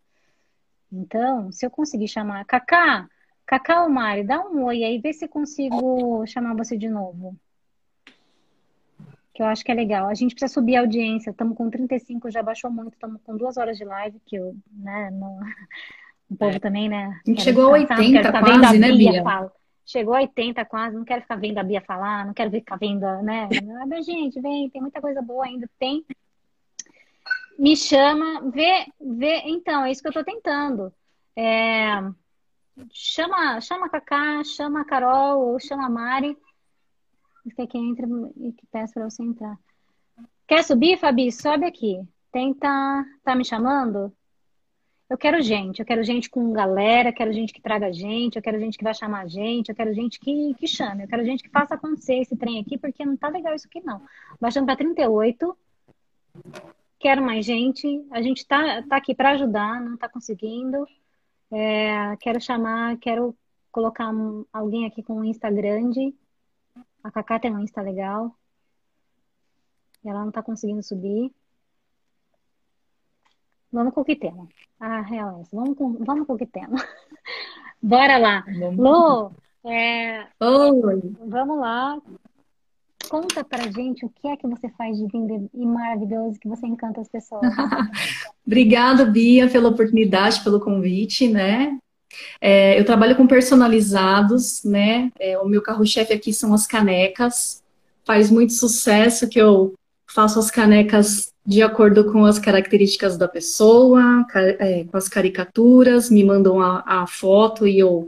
Então, 0.93 1.51
se 1.51 1.65
eu 1.65 1.71
conseguir 1.71 2.09
chamar. 2.09 2.45
Cacá! 2.45 3.09
Cacá 3.47 3.83
ou 3.83 3.89
Mari, 3.89 4.25
dá 4.25 4.47
um 4.47 4.65
oi 4.65 4.85
aí, 4.85 4.99
vê 4.99 5.13
se 5.13 5.27
consigo 5.27 6.25
chamar 6.27 6.55
você 6.55 6.77
de 6.77 6.89
novo 6.89 7.35
que 9.41 9.43
eu 9.43 9.47
acho 9.47 9.65
que 9.65 9.73
é 9.73 9.75
legal. 9.75 10.07
A 10.07 10.13
gente 10.13 10.35
precisa 10.35 10.53
subir 10.53 10.77
a 10.77 10.81
audiência. 10.81 11.31
Estamos 11.31 11.57
com 11.57 11.71
35, 11.71 12.31
já 12.31 12.43
baixou 12.43 12.71
muito. 12.71 12.93
Estamos 12.93 13.23
com 13.23 13.35
duas 13.39 13.57
horas 13.57 13.79
de 13.79 13.85
live, 13.85 14.21
que 14.27 14.37
eu, 14.37 14.55
né, 14.71 15.11
não... 15.11 15.41
o 16.31 16.37
povo 16.37 16.57
é. 16.57 16.61
também, 16.61 16.89
né? 16.89 17.21
A 17.27 17.31
gente 17.31 17.43
chegou 17.43 17.69
a 17.69 17.73
80 17.73 18.31
quase, 18.31 18.79
né, 18.79 18.93
Bia? 18.93 19.23
Fala. 19.23 19.53
Chegou 19.85 20.15
a 20.15 20.21
80 20.21 20.65
quase, 20.65 20.97
não 20.97 21.05
quero 21.05 21.23
ficar 21.23 21.37
vendo 21.37 21.59
a 21.59 21.63
Bia 21.63 21.81
falar, 21.81 22.25
não 22.25 22.33
quero 22.33 22.51
ficar 22.51 22.77
vendo, 22.77 23.07
né? 23.23 23.49
Mas, 23.89 24.07
gente, 24.07 24.41
vem, 24.41 24.71
tem 24.71 24.81
muita 24.81 25.01
coisa 25.01 25.21
boa 25.21 25.45
ainda, 25.45 25.69
tem. 25.79 26.05
Me 27.59 27.77
chama, 27.77 28.51
vê, 28.51 28.87
vê. 29.01 29.43
Então, 29.47 29.85
é 29.85 29.91
isso 29.91 30.01
que 30.01 30.09
eu 30.09 30.11
estou 30.11 30.25
tentando. 30.25 30.93
É... 31.37 32.01
Chama, 32.93 33.61
chama 33.61 33.87
a 33.87 33.91
Cacá, 33.91 34.43
chama 34.45 34.81
a 34.81 34.85
Carol, 34.85 35.41
ou 35.49 35.61
chama 35.61 35.87
a 35.87 35.91
Mari 35.91 36.37
que 37.67 37.79
entra 37.79 38.07
e 38.37 38.53
que 38.53 38.67
peça 38.67 38.95
para 38.95 39.09
você 39.09 39.23
entrar. 39.23 39.59
Quer 40.47 40.65
subir, 40.65 40.99
Fabi? 40.99 41.31
Sobe 41.33 41.65
aqui. 41.65 42.01
Tenta. 42.33 43.05
Tá 43.25 43.35
me 43.35 43.45
chamando? 43.45 44.13
Eu 45.11 45.19
quero 45.19 45.43
gente, 45.43 45.81
eu 45.81 45.85
quero 45.85 46.05
gente 46.05 46.31
com 46.31 46.53
galera, 46.53 47.13
quero 47.13 47.33
gente 47.33 47.53
que 47.53 47.61
traga 47.61 47.93
gente, 47.93 48.37
eu 48.37 48.43
quero 48.43 48.61
gente 48.61 48.79
que 48.79 48.85
vai 48.85 48.95
chamar 48.95 49.27
gente, 49.29 49.69
eu 49.69 49.75
quero 49.75 49.93
gente 49.93 50.21
que, 50.21 50.55
que 50.55 50.69
chame, 50.69 51.03
eu 51.03 51.09
quero 51.09 51.25
gente 51.25 51.43
que 51.43 51.51
faça 51.51 51.75
acontecer 51.75 52.15
esse 52.21 52.37
trem 52.37 52.61
aqui, 52.61 52.79
porque 52.79 53.05
não 53.05 53.17
tá 53.17 53.29
legal 53.29 53.55
isso 53.55 53.67
aqui 53.67 53.81
não. 53.81 54.01
Baixando 54.41 54.67
para 54.67 54.77
38. 54.77 55.59
Quero 56.99 57.23
mais 57.23 57.45
gente. 57.45 58.07
A 58.11 58.23
gente 58.23 58.47
tá, 58.47 58.83
tá 58.89 58.97
aqui 58.97 59.15
para 59.15 59.33
ajudar, 59.33 59.81
não 59.81 59.97
tá 59.97 60.09
conseguindo. 60.09 60.87
É, 61.51 62.17
quero 62.21 62.41
chamar, 62.41 62.97
quero 62.99 63.37
colocar 63.73 64.11
alguém 64.53 64.87
aqui 64.87 65.03
com 65.03 65.15
um 65.15 65.25
Insta 65.25 65.51
grande 65.51 66.15
a 67.03 67.11
Cacá 67.11 67.39
tem 67.39 67.55
um 67.55 67.61
Insta 67.61 67.81
legal. 67.81 68.37
E 70.05 70.09
ela 70.09 70.25
não 70.25 70.33
tá 70.33 70.43
conseguindo 70.43 70.83
subir. 70.83 71.33
Vamos 73.73 73.95
com 73.95 74.01
o 74.01 74.05
que 74.05 74.17
temos. 74.17 74.49
Ah, 74.79 75.03
real 75.03 75.43
é. 75.43 75.57
Vamos 75.57 75.77
com, 75.77 75.93
vamos 76.05 76.27
com 76.27 76.35
o 76.35 76.39
que. 76.39 76.49
Bora 77.83 78.19
lá. 78.19 78.45
Lu, 78.77 79.33
é, 79.65 80.27
Oi. 80.41 81.13
vamos 81.27 81.59
lá. 81.59 81.99
Conta 83.09 83.43
pra 83.43 83.71
gente 83.71 84.05
o 84.05 84.09
que 84.09 84.29
é 84.29 84.37
que 84.37 84.47
você 84.47 84.69
faz 84.71 84.97
de 84.97 85.07
lindo 85.13 85.51
e 85.53 85.67
maravilhoso 85.67 86.39
que 86.39 86.49
você 86.49 86.67
encanta 86.67 87.01
as 87.01 87.09
pessoas. 87.09 87.43
Obrigada, 88.47 89.05
Bia, 89.05 89.49
pela 89.49 89.69
oportunidade, 89.69 90.43
pelo 90.45 90.61
convite, 90.61 91.27
né? 91.29 91.79
É, 92.41 92.79
eu 92.79 92.85
trabalho 92.85 93.17
com 93.17 93.27
personalizados, 93.27 94.63
né? 94.65 95.11
É, 95.19 95.39
o 95.39 95.47
meu 95.47 95.63
carro-chefe 95.63 96.13
aqui 96.13 96.33
são 96.33 96.55
as 96.55 96.67
canecas. 96.67 97.63
Faz 98.05 98.31
muito 98.31 98.53
sucesso 98.53 99.29
que 99.29 99.41
eu 99.41 99.75
faço 100.13 100.39
as 100.39 100.51
canecas 100.51 101.33
de 101.45 101.63
acordo 101.63 102.13
com 102.13 102.25
as 102.25 102.39
características 102.39 103.17
da 103.17 103.27
pessoa, 103.27 104.27
é, 104.59 104.85
com 104.85 104.97
as 104.97 105.09
caricaturas, 105.09 106.11
me 106.11 106.23
mandam 106.23 106.61
a, 106.61 106.83
a 106.87 107.07
foto 107.07 107.67
e 107.67 107.79
eu 107.79 108.07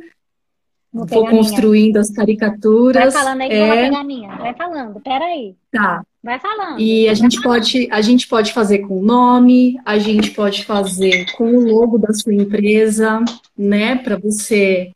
Vou, 0.92 1.06
vou 1.06 1.26
construindo 1.26 1.96
as 1.96 2.10
caricaturas. 2.10 3.14
Vai 3.14 3.22
falando 3.22 3.40
aí 3.40 3.48
que 3.48 3.54
é... 3.54 3.62
eu 3.62 3.66
vou 3.66 3.76
pegar 3.76 4.00
a 4.00 4.04
minha. 4.04 4.36
Vai 4.36 4.54
falando, 4.54 5.00
peraí. 5.00 5.56
Tá. 5.70 6.04
Vai 6.22 6.38
falando. 6.38 6.78
E 6.78 7.08
a 7.08 7.14
gente 7.14 7.40
pode, 7.40 7.88
a 7.90 8.02
gente 8.02 8.28
pode 8.28 8.52
fazer 8.52 8.80
com 8.80 8.98
o 8.98 9.02
nome, 9.02 9.80
a 9.86 9.98
gente 9.98 10.32
pode 10.32 10.66
fazer 10.66 11.32
com 11.32 11.50
o 11.50 11.64
logo 11.64 11.96
da 11.96 12.12
sua 12.12 12.34
empresa, 12.34 13.24
né, 13.56 13.96
para 13.96 14.16
você 14.16 14.92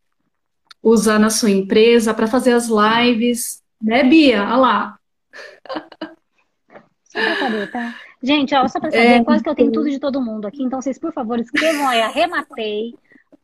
usar 0.82 1.18
na 1.18 1.30
sua 1.30 1.50
empresa, 1.50 2.12
para 2.12 2.26
fazer 2.26 2.52
as 2.52 2.68
lives, 2.68 3.62
né, 3.82 4.04
Bia? 4.04 4.42
Olha 4.42 4.56
lá. 4.56 4.98
Pra 7.16 7.66
tá? 7.68 7.94
Gente, 8.22 8.55
ó, 8.55 8.68
só 8.68 8.78
para 8.78 8.90
saber, 8.90 9.06
é, 9.06 9.24
quase 9.24 9.43
que 9.43 9.48
eu 9.48 9.55
tenho 9.55 9.72
tudo 9.72 9.88
de 9.88 9.98
todo 9.98 10.20
mundo 10.20 10.47
aqui, 10.47 10.62
então 10.62 10.80
vocês, 10.80 10.98
por 10.98 11.12
favor, 11.12 11.38
escrevam 11.38 11.88
aí, 11.88 12.02
arrematei, 12.02 12.94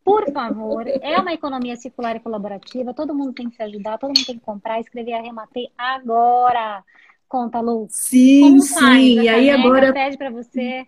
por 0.05 0.31
favor. 0.31 0.86
É 0.86 1.19
uma 1.19 1.32
economia 1.32 1.77
circular 1.77 2.16
e 2.16 2.20
colaborativa, 2.20 2.93
todo 2.93 3.15
mundo 3.15 3.32
tem 3.32 3.49
que 3.49 3.57
se 3.57 3.62
ajudar, 3.62 3.99
todo 3.99 4.09
mundo 4.09 4.27
tem 4.27 4.39
que 4.39 4.44
comprar, 4.44 4.81
escrever 4.81 5.15
arrematei 5.15 5.69
agora. 5.77 6.82
Conta, 7.28 7.61
Lu. 7.61 7.86
Sim, 7.89 8.43
Como 8.43 8.61
sim, 8.61 9.20
e 9.23 9.28
aí 9.28 9.49
agora... 9.49 9.90
Pede 9.93 10.19
para 10.19 10.31
você 10.31 10.86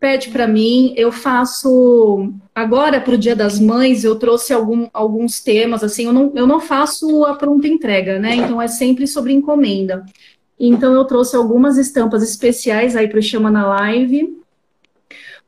pede 0.00 0.30
para 0.30 0.48
mim, 0.48 0.94
eu 0.96 1.12
faço 1.12 2.32
agora 2.54 2.98
para 2.98 3.14
o 3.14 3.18
Dia 3.18 3.36
das 3.36 3.60
Mães, 3.60 4.02
eu 4.02 4.18
trouxe 4.18 4.50
algum, 4.50 4.88
alguns 4.94 5.40
temas 5.40 5.84
assim, 5.84 6.06
eu 6.06 6.12
não, 6.12 6.32
eu 6.34 6.46
não 6.46 6.58
faço 6.58 7.26
a 7.26 7.34
pronta 7.34 7.68
entrega, 7.68 8.18
né? 8.18 8.36
Então 8.36 8.60
é 8.60 8.66
sempre 8.66 9.06
sobre 9.06 9.34
encomenda. 9.34 10.06
Então 10.60 10.92
eu 10.92 11.06
trouxe 11.06 11.34
algumas 11.34 11.78
estampas 11.78 12.22
especiais 12.22 12.94
aí 12.94 13.08
para 13.08 13.18
o 13.18 13.22
Chama 13.22 13.50
na 13.50 13.66
Live, 13.66 14.38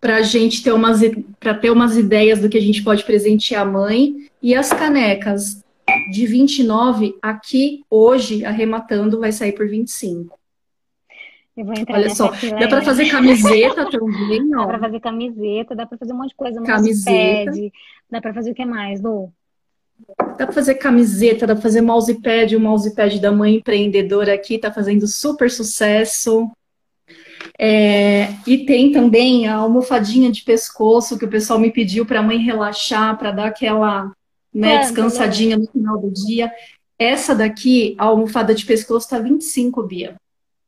para 0.01 0.17
a 0.17 0.23
gente 0.23 0.63
ter 0.63 0.73
umas 0.73 1.01
para 1.39 1.53
ter 1.53 1.71
umas 1.71 1.99
ideias 1.99 2.41
do 2.41 2.49
que 2.49 2.57
a 2.57 2.63
gente 2.63 2.83
pode 2.83 3.05
presentear 3.05 3.63
a 3.63 3.71
mãe 3.71 4.27
e 4.43 4.55
as 4.55 4.71
canecas 4.71 5.63
de 6.11 6.27
29 6.27 7.15
aqui 7.21 7.85
hoje 7.91 8.43
arrematando 8.43 9.21
vai 9.21 9.33
sair 9.33 9.53
por 9.53 9.69
25. 9.69 10.39
Olha 11.91 12.09
só, 12.09 12.31
dá 12.59 12.67
para 12.67 12.81
fazer 12.81 13.11
camiseta 13.11 13.91
também, 13.91 14.41
ó. 14.57 14.61
Dá 14.61 14.67
para 14.69 14.79
fazer 14.79 15.01
camiseta, 15.01 15.77
dá 15.77 15.85
para 15.85 15.99
fazer 15.99 16.15
um 16.15 16.17
monte 16.17 16.31
de 16.31 16.37
coisa, 16.37 16.63
camiseta. 16.63 17.53
dá 18.11 18.23
para 18.23 18.33
fazer 18.33 18.53
o 18.53 18.55
que 18.55 18.65
mais, 18.65 19.03
Lu? 19.03 19.31
Dá 20.39 20.47
para 20.47 20.53
fazer 20.53 20.75
camiseta, 20.77 21.47
dá 21.47 21.55
para 21.55 21.63
fazer 21.63 21.81
mousepad, 21.81 22.57
o 22.57 22.61
mousepad 22.61 23.21
da 23.21 23.31
mãe 23.31 23.57
empreendedora 23.57 24.35
aqui 24.35 24.59
tá 24.59 24.73
fazendo 24.73 25.07
super 25.07 25.51
sucesso. 25.51 26.51
É, 27.59 28.29
e 28.47 28.65
tem 28.65 28.93
também 28.93 29.47
a 29.47 29.57
almofadinha 29.57 30.31
de 30.31 30.43
pescoço 30.43 31.19
que 31.19 31.25
o 31.25 31.31
pessoal 31.31 31.59
me 31.59 31.71
pediu 31.71 32.07
para 32.07 32.21
a 32.21 32.23
mãe 32.23 32.39
relaxar, 32.39 33.17
para 33.19 33.31
dar 33.31 33.47
aquela 33.47 34.13
né, 34.53 34.79
descansadinha 34.79 35.57
no 35.57 35.67
final 35.67 35.99
do 35.99 36.11
dia. 36.11 36.53
Essa 36.99 37.35
daqui, 37.35 37.95
a 37.99 38.05
almofada 38.05 38.55
de 38.55 38.65
pescoço, 38.65 39.09
tá 39.09 39.19
25, 39.19 39.83
Bia. 39.83 40.17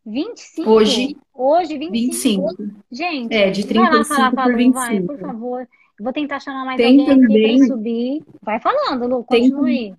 25? 0.05 0.71
Hoje. 0.71 1.17
Hoje, 1.33 1.79
25. 1.79 2.57
25. 2.57 2.85
Gente, 2.91 3.35
é, 3.35 3.51
de 3.51 3.65
35 3.65 3.91
vai 3.91 3.99
lá 3.99 4.05
falar, 4.05 4.45
por 4.45 4.57
25. 4.57 4.75
Vai, 4.75 5.01
por 5.01 5.19
favor. 5.19 5.69
Vou 5.99 6.13
tentar 6.13 6.41
chamar 6.41 6.65
mais 6.65 6.77
tem 6.77 7.01
alguém 7.01 7.21
também, 7.21 7.57
aqui 7.57 7.67
subir. 7.67 8.23
Vai 8.43 8.61
falando, 8.61 9.07
Lu, 9.07 9.25
continue. 9.25 9.95
Tem, 9.95 9.97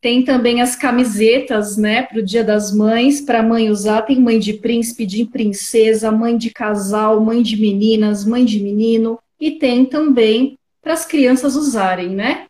tem 0.00 0.24
também 0.24 0.60
as 0.60 0.76
camisetas, 0.76 1.76
né, 1.76 2.02
para 2.02 2.18
o 2.18 2.22
Dia 2.22 2.44
das 2.44 2.74
Mães, 2.74 3.20
para 3.20 3.42
mãe 3.42 3.70
usar. 3.70 4.02
Tem 4.02 4.20
mãe 4.20 4.38
de 4.38 4.54
príncipe, 4.54 5.04
de 5.04 5.24
princesa, 5.24 6.12
mãe 6.12 6.36
de 6.36 6.50
casal, 6.50 7.20
mãe 7.20 7.42
de 7.42 7.60
meninas, 7.60 8.24
mãe 8.24 8.44
de 8.44 8.60
menino. 8.60 9.18
E 9.40 9.52
tem 9.52 9.84
também 9.84 10.58
para 10.80 10.92
as 10.92 11.04
crianças 11.04 11.56
usarem, 11.56 12.10
né? 12.10 12.46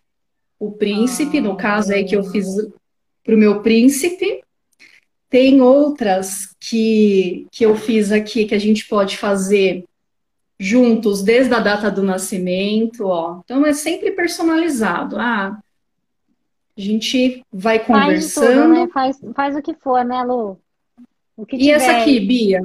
O 0.59 0.73
príncipe, 0.73 1.39
ah, 1.39 1.43
no 1.43 1.57
caso 1.57 1.93
aí 1.93 2.05
que 2.05 2.15
eu 2.15 2.23
fiz 2.25 2.47
para 3.25 3.35
o 3.35 3.39
meu 3.39 3.63
príncipe, 3.63 4.43
tem 5.29 5.63
outras 5.63 6.55
que, 6.61 7.47
que 7.51 7.65
eu 7.65 7.75
fiz 7.75 8.13
aqui 8.13 8.45
que 8.45 8.55
a 8.55 8.59
gente 8.59 8.87
pode 8.87 9.17
fazer 9.17 9.85
juntos 10.59 11.23
desde 11.23 11.53
a 11.55 11.61
data 11.61 11.91
do 11.91 12.03
nascimento, 12.03 13.07
ó. 13.07 13.41
Então 13.45 13.67
é 13.67 13.73
sempre 13.73 14.13
personalizado. 14.13 15.17
Ah, 15.19 15.59
a 16.77 16.81
gente 16.81 17.45
vai 17.53 17.79
conversando. 17.79 18.47
Faz, 18.47 18.57
tudo, 18.57 18.69
né? 18.69 18.89
faz, 18.93 19.21
faz 19.35 19.57
o 19.57 19.63
que 19.63 19.75
for, 19.75 20.05
né, 20.05 20.23
Lu? 20.23 20.59
O 21.37 21.45
que 21.45 21.57
e 21.57 21.61
tiver. 21.61 21.73
essa 21.73 21.99
aqui, 21.99 22.21
Bia? 22.21 22.61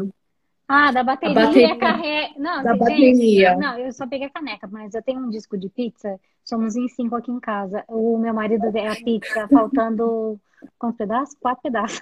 Ah, 0.67 0.91
da 0.91 1.01
bateria, 1.03 1.31
a 1.31 1.45
bateria 1.45 1.75
carrega. 1.77 2.33
Não, 2.37 2.63
da 2.63 2.73
gente, 2.73 2.79
bateria. 2.79 3.55
Não, 3.55 3.79
eu 3.79 3.91
só 3.91 4.05
peguei 4.05 4.27
a 4.27 4.29
caneca, 4.29 4.67
mas 4.69 4.93
eu 4.93 5.01
tenho 5.01 5.19
um 5.19 5.29
disco 5.29 5.57
de 5.57 5.69
pizza. 5.69 6.19
Somos 6.43 6.75
em 6.75 6.87
cinco 6.89 7.15
aqui 7.15 7.31
em 7.31 7.39
casa. 7.39 7.83
O 7.87 8.17
meu 8.17 8.33
marido 8.33 8.65
é 8.75 8.87
a 8.87 8.95
pizza, 8.95 9.47
faltando 9.51 10.39
quantos 10.77 10.97
pedaços? 10.97 11.35
Quatro 11.39 11.63
pedaços. 11.63 12.01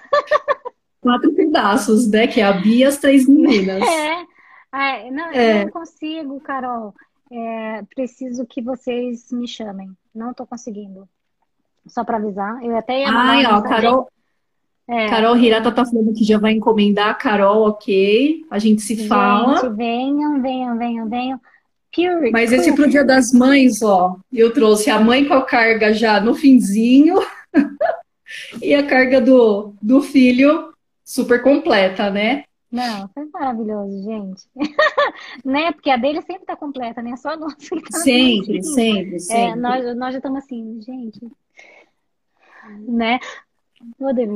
quatro 1.00 1.32
pedaços, 1.32 2.10
né? 2.10 2.26
Que 2.26 2.40
é 2.40 2.44
a 2.44 2.52
Bia 2.52 2.76
e 2.76 2.84
as 2.84 2.98
três 2.98 3.26
meninas. 3.28 3.82
É. 3.86 4.35
é 4.72 5.10
não, 5.10 5.30
é. 5.30 5.62
eu 5.62 5.64
não 5.66 5.72
consigo, 5.72 6.40
Carol. 6.40 6.94
É, 7.30 7.82
preciso 7.94 8.46
que 8.46 8.62
vocês 8.62 9.32
me 9.32 9.48
chamem. 9.48 9.90
Não 10.14 10.30
estou 10.30 10.46
conseguindo. 10.46 11.08
Só 11.86 12.04
para 12.04 12.18
avisar. 12.18 12.62
Eu 12.64 12.76
até 12.76 13.00
ia 13.00 13.12
mandar. 13.12 13.28
Ai, 13.28 13.46
ó, 13.46 13.62
Carol. 13.62 14.08
É. 14.88 15.08
Carol 15.08 15.36
Hirata 15.36 15.72
tá 15.72 15.84
falando 15.84 16.14
que 16.14 16.24
já 16.24 16.38
vai 16.38 16.52
encomendar. 16.52 17.18
Carol, 17.18 17.66
ok. 17.66 18.44
A 18.50 18.58
gente 18.58 18.82
se 18.82 18.94
gente, 18.94 19.08
fala. 19.08 19.68
Venham, 19.70 20.40
venham, 20.40 20.78
venham, 20.78 21.08
venham. 21.08 21.40
Pure, 21.94 22.30
Mas 22.30 22.52
esse 22.52 22.74
pro 22.74 22.88
Dia 22.88 23.04
das 23.04 23.32
Mães, 23.32 23.82
ó, 23.82 24.16
eu 24.30 24.52
trouxe 24.52 24.90
a 24.90 25.00
mãe 25.00 25.24
com 25.24 25.32
a 25.32 25.42
carga 25.42 25.94
já 25.94 26.20
no 26.20 26.34
finzinho 26.34 27.16
e 28.60 28.74
a 28.74 28.86
carga 28.86 29.18
do, 29.18 29.72
do 29.80 30.02
filho 30.02 30.74
super 31.02 31.42
completa, 31.42 32.10
né? 32.10 32.44
Não, 32.70 33.08
foi 33.08 33.24
maravilhoso, 33.26 34.02
gente. 34.02 34.44
né? 35.44 35.72
Porque 35.72 35.90
a 35.90 35.96
dele 35.96 36.20
sempre 36.22 36.46
tá 36.46 36.56
completa, 36.56 37.00
né? 37.00 37.16
Só 37.16 37.30
a 37.30 37.36
nossa 37.36 37.56
que 37.56 37.80
tá 37.82 37.98
Sempre, 37.98 38.62
sempre, 38.62 39.16
é, 39.16 39.18
sempre. 39.18 39.42
É, 39.42 39.54
nós, 39.54 39.96
nós 39.96 40.12
já 40.12 40.18
estamos 40.18 40.38
assim, 40.38 40.80
gente. 40.80 41.20
Né? 42.88 43.20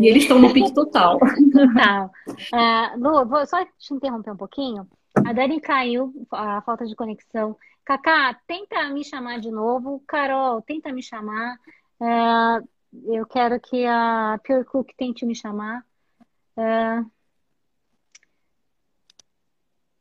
E 0.00 0.06
eles 0.06 0.22
estão 0.22 0.38
no 0.38 0.52
pique 0.52 0.72
total. 0.72 1.18
total. 1.52 2.10
Uh, 2.28 2.98
Lu, 2.98 3.26
vou 3.26 3.46
só 3.46 3.64
te 3.64 3.94
interromper 3.94 4.32
um 4.32 4.36
pouquinho. 4.36 4.86
A 5.26 5.32
Dani 5.32 5.60
caiu, 5.60 6.12
a 6.30 6.60
falta 6.62 6.86
de 6.86 6.94
conexão. 6.94 7.56
Cacá, 7.84 8.38
tenta 8.46 8.88
me 8.90 9.04
chamar 9.04 9.40
de 9.40 9.50
novo. 9.50 10.02
Carol, 10.06 10.62
tenta 10.62 10.92
me 10.92 11.02
chamar. 11.02 11.56
Uh, 12.00 12.68
eu 13.06 13.26
quero 13.26 13.58
que 13.60 13.84
a 13.86 14.38
Pure 14.44 14.64
Cook 14.64 14.90
tente 14.96 15.26
me 15.26 15.34
chamar. 15.34 15.84
É... 16.56 17.02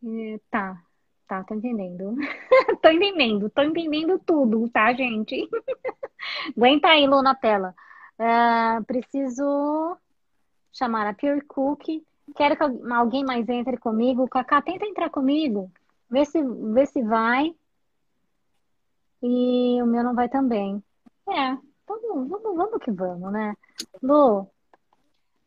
É, 0.03 0.39
tá, 0.49 0.81
tá, 1.27 1.43
tô 1.43 1.55
entendendo. 1.55 2.15
tô 2.81 2.89
entendendo, 2.89 3.49
tô 3.49 3.61
entendendo 3.61 4.19
tudo, 4.19 4.69
tá, 4.69 4.93
gente? 4.93 5.47
Aguenta 6.55 6.89
aí, 6.89 7.07
Lu, 7.07 7.21
na 7.21 7.35
tela. 7.35 7.73
É, 8.17 8.81
preciso 8.81 9.97
chamar 10.71 11.07
a 11.07 11.13
Pure 11.13 11.41
Cook. 11.41 11.83
Quero 12.35 12.55
que 12.55 12.93
alguém 12.93 13.23
mais 13.23 13.47
entre 13.49 13.77
comigo. 13.77 14.27
Cacá, 14.27 14.61
tenta 14.61 14.85
entrar 14.85 15.09
comigo. 15.09 15.71
Vê 16.09 16.25
se, 16.25 16.41
vê 16.43 16.85
se 16.85 17.01
vai. 17.01 17.53
E 19.21 19.81
o 19.81 19.85
meu 19.85 20.03
não 20.03 20.15
vai 20.15 20.29
também. 20.29 20.81
É, 21.27 21.57
vamos, 21.87 22.29
vamos, 22.29 22.55
vamos 22.55 22.83
que 22.83 22.91
vamos, 22.91 23.31
né? 23.31 23.55
Lu, 24.01 24.49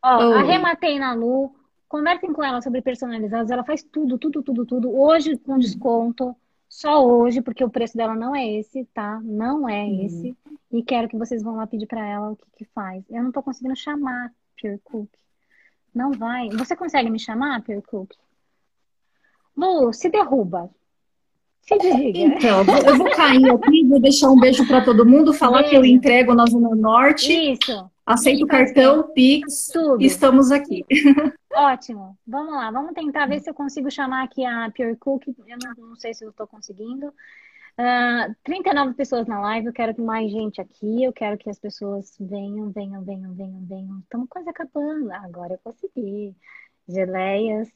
Ó, 0.03 0.17
oh. 0.17 0.33
arrematei 0.33 0.99
na 0.99 1.13
Lu. 1.13 1.55
Conversem 1.93 2.33
com 2.33 2.43
ela 2.43 2.59
sobre 2.59 2.81
personalizados. 2.81 3.51
Ela 3.51 3.63
faz 3.63 3.83
tudo, 3.83 4.17
tudo, 4.17 4.41
tudo, 4.41 4.65
tudo. 4.65 4.99
Hoje 4.99 5.37
com 5.37 5.59
desconto. 5.59 6.35
Só 6.67 7.05
hoje, 7.05 7.39
porque 7.39 7.63
o 7.63 7.69
preço 7.69 7.95
dela 7.95 8.15
não 8.15 8.35
é 8.35 8.51
esse, 8.51 8.83
tá? 8.95 9.21
Não 9.23 9.69
é 9.69 9.83
uhum. 9.83 10.03
esse. 10.03 10.35
E 10.71 10.81
quero 10.81 11.07
que 11.07 11.15
vocês 11.15 11.43
vão 11.43 11.55
lá 11.55 11.67
pedir 11.67 11.85
para 11.85 12.03
ela 12.03 12.31
o 12.31 12.35
que, 12.35 12.45
que 12.57 12.65
faz. 12.73 13.03
Eu 13.11 13.21
não 13.21 13.31
tô 13.31 13.43
conseguindo 13.43 13.75
chamar 13.75 14.31
Pure 14.59 14.79
Cook. 14.83 15.07
Não 15.93 16.11
vai. 16.13 16.49
Você 16.49 16.75
consegue 16.75 17.11
me 17.11 17.19
chamar, 17.19 17.61
Pure 17.61 17.83
Cook? 17.83 18.11
Lu, 19.55 19.93
se 19.93 20.09
derruba. 20.09 20.71
Se 21.61 21.77
desliga. 21.77 22.17
Então, 22.17 22.61
eu 22.87 22.97
vou 22.97 23.11
cair 23.11 23.51
aqui, 23.51 23.85
vou 23.85 23.99
deixar 23.99 24.31
um 24.31 24.39
beijo 24.39 24.67
para 24.67 24.83
todo 24.83 25.05
mundo, 25.05 25.31
falar 25.31 25.59
beijo. 25.59 25.69
que 25.69 25.77
eu 25.77 25.85
entrego 25.85 26.33
na 26.33 26.47
Zona 26.47 26.75
Norte. 26.75 27.31
Isso. 27.31 27.92
Aceito 28.05 28.43
o 28.43 28.47
cartão, 28.47 29.11
Pix, 29.13 29.69
Tudo. 29.71 30.01
estamos 30.01 30.51
aqui. 30.51 30.85
Ótimo. 31.53 32.17
Vamos 32.27 32.53
lá, 32.53 32.69
vamos 32.69 32.93
tentar 32.93 33.27
ver 33.27 33.39
se 33.39 33.49
eu 33.49 33.53
consigo 33.53 33.89
chamar 33.89 34.23
aqui 34.23 34.45
a 34.45 34.69
Pure 34.75 34.95
Cook. 34.97 35.27
Eu 35.27 35.57
não, 35.63 35.89
não 35.89 35.95
sei 35.95 36.13
se 36.13 36.25
eu 36.25 36.31
estou 36.31 36.45
conseguindo. 36.45 37.07
Uh, 37.07 38.29
ah, 38.29 38.35
39 38.43 38.93
pessoas 38.93 39.25
na 39.25 39.39
live, 39.39 39.67
eu 39.67 39.73
quero 39.73 39.95
que 39.95 40.01
mais 40.01 40.31
gente 40.31 40.61
aqui, 40.61 41.03
eu 41.03 41.13
quero 41.13 41.37
que 41.37 41.49
as 41.49 41.57
pessoas 41.57 42.15
venham, 42.19 42.69
venham, 42.71 43.03
venham, 43.03 43.33
venham, 43.33 43.65
venham. 43.65 43.99
Estamos 43.99 44.27
quase 44.29 44.49
acabando. 44.49 45.11
Agora 45.11 45.53
eu 45.53 45.59
consegui. 45.63 46.35
Geleias. 46.87 47.69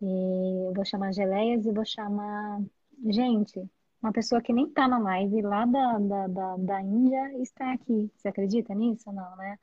E 0.00 0.66
eu 0.66 0.72
vou 0.74 0.84
chamar 0.84 1.12
Geleias 1.12 1.66
e 1.66 1.72
vou 1.72 1.84
chamar. 1.84 2.60
Gente, 3.04 3.62
uma 4.02 4.12
pessoa 4.12 4.40
que 4.40 4.52
nem 4.52 4.66
está 4.66 4.86
na 4.86 4.98
live 4.98 5.42
lá 5.42 5.64
da, 5.66 5.98
da, 5.98 6.26
da, 6.28 6.56
da 6.56 6.82
Índia 6.82 7.32
está 7.42 7.72
aqui. 7.72 8.10
Você 8.16 8.28
acredita 8.28 8.74
nisso? 8.74 9.12
Não, 9.12 9.36
né? 9.36 9.58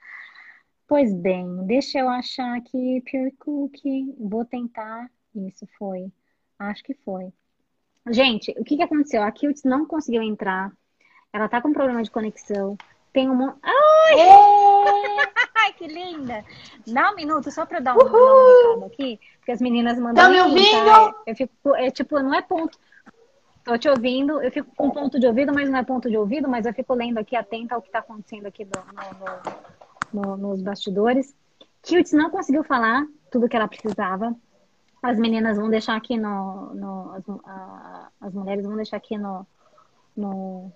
Pois 0.88 1.14
bem, 1.14 1.66
deixa 1.66 2.00
eu 2.00 2.10
achar 2.10 2.58
aqui 2.58 3.02
Pure 3.10 3.32
Cookie. 3.40 4.14
Vou 4.20 4.46
tentar. 4.46 5.10
Isso 5.34 5.66
foi. 5.78 6.12
Acho 6.60 6.84
que 6.84 6.94
foi. 6.94 7.34
Gente, 8.10 8.54
o 8.58 8.64
que, 8.64 8.78
que 8.78 8.84
aconteceu? 8.84 9.24
A 9.24 9.32
Kilts 9.32 9.64
não 9.64 9.86
conseguiu 9.86 10.22
entrar. 10.22 10.72
Ela 11.34 11.50
tá 11.50 11.62
com 11.62 11.74
problema 11.74 12.04
de 12.04 12.12
conexão. 12.12 12.78
Tem 13.12 13.30
um. 13.30 13.54
Ai! 13.64 14.20
É! 14.20 15.36
Ai, 15.56 15.74
que 15.74 15.88
linda! 15.88 16.46
Dá 16.86 17.12
um 17.12 17.16
minuto 17.16 17.50
só 17.50 17.66
para 17.66 17.80
dar 17.80 17.96
um, 17.96 17.98
dar 17.98 18.06
um 18.06 18.74
recado 18.74 18.86
aqui, 18.86 19.20
porque 19.38 19.52
as 19.52 19.62
meninas 19.62 19.98
mandam. 19.98 20.24
Tá 20.24 20.30
me 20.30 20.40
ouvindo? 20.40 20.86
Tá? 20.86 21.16
Eu 21.26 21.36
fico, 21.36 21.76
é 21.76 21.90
tipo, 21.90 22.20
não 22.20 22.34
é 22.34 22.42
ponto. 22.42 22.78
Tô 23.66 23.76
te 23.80 23.90
ouvindo, 23.90 24.40
eu 24.44 24.52
fico 24.52 24.72
com 24.76 24.92
ponto 24.92 25.20
de 25.20 25.26
ouvido, 25.26 25.52
mas 25.52 25.68
não 25.68 25.80
é 25.80 25.84
ponto 25.84 26.08
de 26.08 26.16
ouvido, 26.16 26.48
mas 26.48 26.68
eu 26.68 26.74
fico 26.74 26.94
lendo 26.94 27.18
aqui 27.18 27.36
atenta 27.36 27.74
ao 27.74 27.82
que 27.82 27.88
está 27.88 27.98
acontecendo 27.98 28.46
aqui 28.46 28.64
no, 28.64 30.14
no, 30.14 30.22
no, 30.22 30.38
nos 30.38 30.62
bastidores. 30.62 31.36
Kiltz 31.82 32.14
não 32.14 32.30
conseguiu 32.30 32.64
falar 32.64 33.04
tudo 33.32 33.50
que 33.50 33.56
ela 33.56 33.68
precisava. 33.68 34.36
As 35.02 35.18
meninas 35.18 35.58
vão 35.58 35.68
deixar 35.68 35.96
aqui 35.96 36.16
no. 36.16 37.12
as, 37.16 38.12
as 38.22 38.34
mulheres 38.36 38.66
vão 38.66 38.76
deixar 38.76 38.98
aqui 38.98 39.18
no, 39.18 39.48
no, 40.16 40.72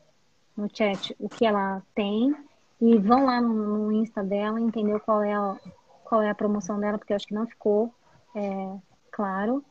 no 0.57 0.67
chat 0.75 1.15
o 1.19 1.29
que 1.29 1.45
ela 1.45 1.83
tem. 1.93 2.35
E 2.81 2.97
vão 2.97 3.25
lá 3.25 3.39
no, 3.39 3.53
no 3.53 3.91
Insta 3.91 4.23
dela 4.23 4.59
entender 4.59 4.99
qual 5.01 5.21
é, 5.21 5.33
a, 5.33 5.55
qual 6.03 6.23
é 6.23 6.29
a 6.31 6.35
promoção 6.35 6.79
dela, 6.79 6.97
porque 6.97 7.13
eu 7.13 7.17
acho 7.17 7.27
que 7.27 7.35
não 7.35 7.45
ficou 7.45 7.93
é, 8.33 8.75
claro. 9.11 9.63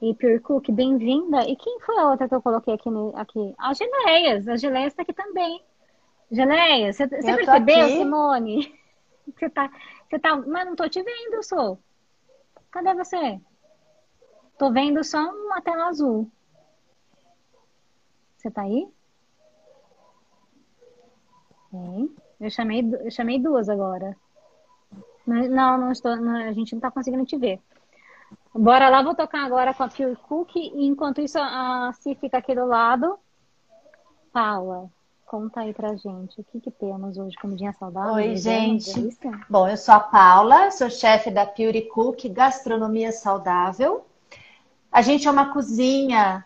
E 0.00 0.14
Cook, 0.40 0.70
bem-vinda. 0.70 1.42
E 1.48 1.56
quem 1.56 1.80
foi 1.80 1.98
a 1.98 2.10
outra 2.10 2.28
que 2.28 2.34
eu 2.34 2.40
coloquei 2.40 2.74
aqui? 2.74 2.88
aqui? 3.14 3.54
A 3.58 3.74
Geleias. 3.74 4.46
A 4.46 4.56
Geleias 4.56 4.92
está 4.92 5.02
aqui 5.02 5.12
também. 5.12 5.60
Geleias, 6.30 6.96
você, 6.96 7.06
você 7.08 7.34
percebeu, 7.34 7.84
aqui. 7.84 7.98
Simone? 7.98 8.78
Você 9.36 9.50
tá, 9.50 9.70
você 10.08 10.18
tá. 10.18 10.36
Mas 10.38 10.64
não 10.64 10.74
tô 10.74 10.88
te 10.88 11.02
vendo, 11.02 11.42
sou. 11.42 11.78
Cadê 12.70 12.94
você? 12.94 13.38
Tô 14.56 14.72
vendo 14.72 15.04
só 15.04 15.18
uma 15.18 15.60
tela 15.60 15.88
azul. 15.88 16.30
Você 18.34 18.50
tá 18.50 18.62
aí? 18.62 18.88
Sim. 21.70 22.16
Eu 22.40 22.48
chamei, 22.48 22.80
eu 23.04 23.10
chamei 23.10 23.38
duas 23.38 23.68
agora. 23.68 24.16
Não, 25.26 25.76
não 25.76 25.92
estou. 25.92 26.16
Não, 26.16 26.36
a 26.36 26.52
gente 26.52 26.72
não 26.72 26.80
tá 26.80 26.90
conseguindo 26.90 27.26
te 27.26 27.36
ver. 27.36 27.60
Bora 28.58 28.88
lá, 28.88 29.02
vou 29.02 29.14
tocar 29.14 29.46
agora 29.46 29.72
com 29.72 29.84
a 29.84 29.88
Pure 29.88 30.16
Cook. 30.16 30.56
E 30.56 30.84
enquanto 30.84 31.20
isso, 31.20 31.38
a 31.38 31.92
Si 32.00 32.16
fica 32.16 32.38
aqui 32.38 32.56
do 32.56 32.66
lado. 32.66 33.16
Paula, 34.32 34.90
conta 35.24 35.60
aí 35.60 35.72
pra 35.72 35.94
gente. 35.94 36.40
O 36.40 36.44
que, 36.44 36.60
que 36.60 36.70
temos 36.72 37.16
hoje? 37.16 37.36
Comidinha 37.36 37.72
saudável? 37.72 38.14
Oi, 38.14 38.36
gente. 38.36 39.16
Bom, 39.48 39.68
eu 39.68 39.76
sou 39.76 39.94
a 39.94 40.00
Paula, 40.00 40.72
sou 40.72 40.90
chefe 40.90 41.30
da 41.30 41.46
Pure 41.46 41.82
Cook 41.82 42.28
Gastronomia 42.30 43.12
Saudável. 43.12 44.04
A 44.90 45.02
gente 45.02 45.28
é 45.28 45.30
uma 45.30 45.52
cozinha 45.52 46.44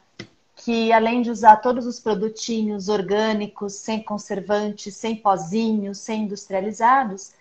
que, 0.54 0.92
além 0.92 1.22
de 1.22 1.30
usar 1.30 1.56
todos 1.56 1.86
os 1.86 1.98
produtinhos 1.98 2.90
orgânicos, 2.90 3.72
sem 3.72 4.02
conservantes, 4.02 4.94
sem 4.96 5.16
pozinhos, 5.16 5.96
sem 5.96 6.24
industrializados, 6.24 7.32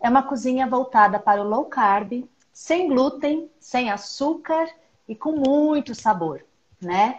é 0.00 0.10
uma 0.10 0.24
cozinha 0.24 0.66
voltada 0.66 1.16
para 1.16 1.40
o 1.40 1.48
low 1.48 1.66
carb, 1.66 2.24
sem 2.56 2.88
glúten, 2.88 3.50
sem 3.60 3.90
açúcar 3.90 4.66
e 5.06 5.14
com 5.14 5.32
muito 5.32 5.94
sabor, 5.94 6.42
né? 6.80 7.18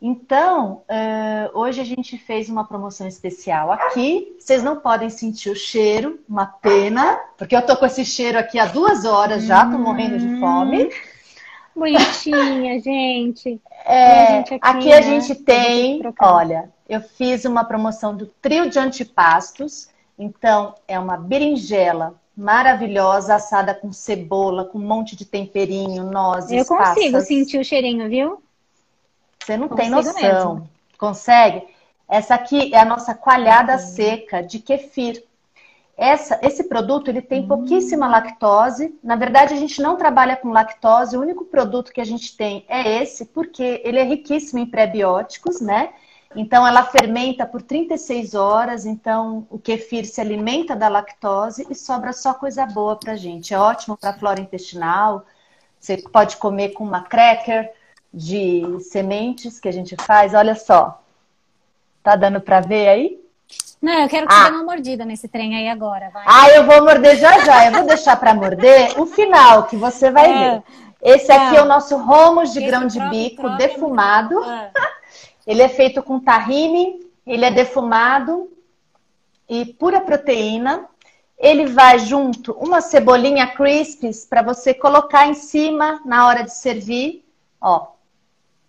Então, 0.00 0.84
uh, 0.88 1.58
hoje 1.58 1.80
a 1.80 1.84
gente 1.84 2.16
fez 2.16 2.48
uma 2.48 2.64
promoção 2.64 3.04
especial 3.08 3.72
aqui. 3.72 4.36
Vocês 4.38 4.62
não 4.62 4.76
podem 4.76 5.10
sentir 5.10 5.50
o 5.50 5.56
cheiro, 5.56 6.20
uma 6.28 6.46
pena, 6.46 7.18
porque 7.36 7.56
eu 7.56 7.66
tô 7.66 7.76
com 7.76 7.84
esse 7.84 8.04
cheiro 8.04 8.38
aqui 8.38 8.60
há 8.60 8.66
duas 8.66 9.04
horas 9.04 9.42
já, 9.42 9.68
tô 9.68 9.76
morrendo 9.76 10.20
de 10.20 10.38
fome. 10.38 10.88
Bonitinha, 11.74 12.78
gente. 12.78 13.60
É, 13.84 14.36
gente 14.36 14.54
aqui, 14.54 14.60
aqui, 14.62 14.92
a 14.92 15.00
né? 15.00 15.02
gente 15.02 15.34
tem, 15.34 16.00
olha, 16.20 16.70
eu 16.88 17.00
fiz 17.00 17.44
uma 17.44 17.64
promoção 17.64 18.16
do 18.16 18.26
trio 18.40 18.70
de 18.70 18.78
antipastos. 18.78 19.88
Então, 20.16 20.76
é 20.86 20.96
uma 20.96 21.16
berinjela 21.16 22.14
maravilhosa, 22.36 23.36
assada 23.36 23.74
com 23.74 23.92
cebola, 23.92 24.64
com 24.64 24.78
um 24.78 24.86
monte 24.86 25.16
de 25.16 25.24
temperinho, 25.24 26.04
nozes, 26.04 26.52
Eu 26.52 26.64
consigo 26.66 27.12
passas. 27.12 27.26
sentir 27.26 27.58
o 27.58 27.64
cheirinho, 27.64 28.08
viu? 28.08 28.42
Você 29.40 29.56
não 29.56 29.68
consigo 29.68 29.82
tem 29.82 29.90
noção. 29.90 30.54
Mesmo. 30.54 30.70
Consegue? 30.98 31.66
Essa 32.08 32.34
aqui 32.34 32.74
é 32.74 32.78
a 32.78 32.84
nossa 32.84 33.14
coalhada 33.14 33.72
uhum. 33.72 33.78
seca 33.78 34.42
de 34.42 34.58
kefir. 34.58 35.24
Essa, 35.96 36.38
esse 36.42 36.64
produto 36.64 37.08
ele 37.08 37.22
tem 37.22 37.48
pouquíssima 37.48 38.06
lactose. 38.06 38.94
Na 39.02 39.16
verdade, 39.16 39.54
a 39.54 39.56
gente 39.56 39.80
não 39.80 39.96
trabalha 39.96 40.36
com 40.36 40.50
lactose. 40.50 41.16
O 41.16 41.20
único 41.20 41.46
produto 41.46 41.90
que 41.90 42.02
a 42.02 42.04
gente 42.04 42.36
tem 42.36 42.66
é 42.68 43.02
esse, 43.02 43.24
porque 43.24 43.80
ele 43.82 43.98
é 43.98 44.04
riquíssimo 44.04 44.58
em 44.58 44.66
prebióticos, 44.66 45.60
né? 45.60 45.94
Então, 46.36 46.66
ela 46.66 46.84
fermenta 46.84 47.46
por 47.46 47.62
36 47.62 48.34
horas. 48.34 48.84
Então, 48.84 49.46
o 49.50 49.58
kefir 49.58 50.04
se 50.04 50.20
alimenta 50.20 50.76
da 50.76 50.86
lactose 50.86 51.66
e 51.70 51.74
sobra 51.74 52.12
só 52.12 52.34
coisa 52.34 52.66
boa 52.66 52.94
pra 52.96 53.16
gente. 53.16 53.54
É 53.54 53.58
ótimo 53.58 53.96
para 53.96 54.10
a 54.10 54.18
flora 54.18 54.38
intestinal. 54.38 55.24
Você 55.80 55.96
pode 55.96 56.36
comer 56.36 56.70
com 56.70 56.84
uma 56.84 57.00
cracker 57.00 57.72
de 58.12 58.78
sementes 58.80 59.58
que 59.58 59.68
a 59.68 59.72
gente 59.72 59.96
faz. 59.96 60.34
Olha 60.34 60.54
só. 60.54 61.02
Tá 62.02 62.14
dando 62.14 62.40
para 62.40 62.60
ver 62.60 62.88
aí? 62.88 63.20
Não, 63.80 64.02
eu 64.02 64.08
quero 64.08 64.26
que 64.26 64.34
ah. 64.34 64.44
você 64.44 64.50
dê 64.50 64.56
uma 64.56 64.64
mordida 64.64 65.04
nesse 65.04 65.28
trem 65.28 65.56
aí 65.56 65.68
agora. 65.68 66.10
Vai. 66.10 66.24
Ah, 66.26 66.50
eu 66.50 66.66
vou 66.66 66.84
morder 66.84 67.16
já 67.16 67.44
já. 67.44 67.66
Eu 67.66 67.72
vou 67.72 67.86
deixar 67.86 68.16
para 68.16 68.34
morder 68.34 69.00
o 69.00 69.06
final, 69.06 69.64
que 69.64 69.76
você 69.76 70.10
vai 70.10 70.30
é. 70.30 70.50
ver. 70.50 70.62
Esse 71.02 71.30
aqui 71.32 71.56
é, 71.56 71.58
é 71.58 71.62
o 71.62 71.66
nosso 71.66 71.96
romos 71.96 72.52
de 72.52 72.58
Esse 72.58 72.66
grão 72.66 72.86
de 72.86 73.00
bico 73.08 73.48
defumado. 73.56 74.42
É 74.44 74.70
ele 75.46 75.62
é 75.62 75.68
feito 75.68 76.02
com 76.02 76.18
tahine, 76.18 77.06
ele 77.26 77.44
é 77.44 77.50
defumado 77.50 78.50
e 79.48 79.64
pura 79.64 80.00
proteína. 80.00 80.88
Ele 81.38 81.66
vai 81.66 81.98
junto 81.98 82.52
uma 82.52 82.80
cebolinha 82.80 83.46
crispes 83.46 84.24
para 84.24 84.42
você 84.42 84.72
colocar 84.72 85.26
em 85.26 85.34
cima 85.34 86.00
na 86.04 86.26
hora 86.26 86.42
de 86.42 86.52
servir. 86.52 87.24
Ó, 87.60 87.88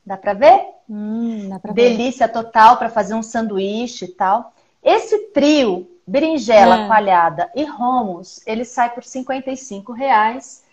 dá 0.06 0.18
para 0.18 0.34
ver? 0.34 0.68
Hum, 0.90 1.49
dá 1.49 1.60
pra 1.60 1.74
Delícia 1.74 2.28
ver. 2.28 2.34
total 2.34 2.78
para 2.78 2.90
fazer 2.90 3.14
um 3.14 3.24
sanduíche 3.24 4.06
e 4.06 4.10
tal. 4.10 4.53
Esse 4.84 5.18
trio, 5.30 5.90
berinjela 6.06 6.84
é. 6.84 6.88
coalhada 6.88 7.51
e 7.56 7.64
romos, 7.64 8.42
ele 8.45 8.66
sai 8.66 8.93
por 8.93 9.03
55 9.03 9.93
reais 9.93 10.64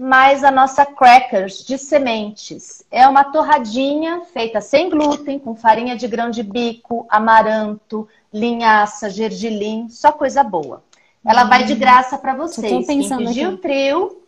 mais 0.00 0.42
a 0.42 0.50
nossa 0.50 0.86
crackers 0.86 1.62
de 1.62 1.76
sementes. 1.76 2.82
É 2.90 3.06
uma 3.06 3.22
torradinha 3.22 4.22
feita 4.32 4.58
sem 4.58 4.88
glúten, 4.88 5.38
com 5.38 5.54
farinha 5.54 5.94
de 5.94 6.08
grão 6.08 6.30
de 6.30 6.42
bico, 6.42 7.06
amaranto, 7.10 8.08
linhaça, 8.32 9.10
gergelim, 9.10 9.90
só 9.90 10.10
coisa 10.10 10.42
boa. 10.42 10.82
Ela 11.22 11.44
hum. 11.44 11.48
vai 11.48 11.64
de 11.64 11.74
hum. 11.74 11.78
graça 11.78 12.16
para 12.16 12.34
vocês. 12.34 12.86
Quem 12.86 13.06
pedir 13.18 13.46
o 13.46 13.58
trio, 13.58 14.22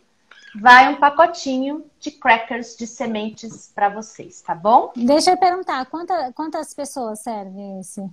vai 0.61 0.93
um 0.93 0.97
pacotinho 0.97 1.83
de 1.99 2.11
crackers 2.11 2.75
de 2.77 2.85
sementes 2.85 3.71
para 3.73 3.89
vocês, 3.89 4.43
tá 4.43 4.53
bom? 4.53 4.91
Deixa 4.95 5.31
eu 5.31 5.37
perguntar, 5.37 5.83
quanta, 5.87 6.31
quantas 6.35 6.71
pessoas 6.75 7.19
serve 7.19 7.79
esse? 7.79 8.07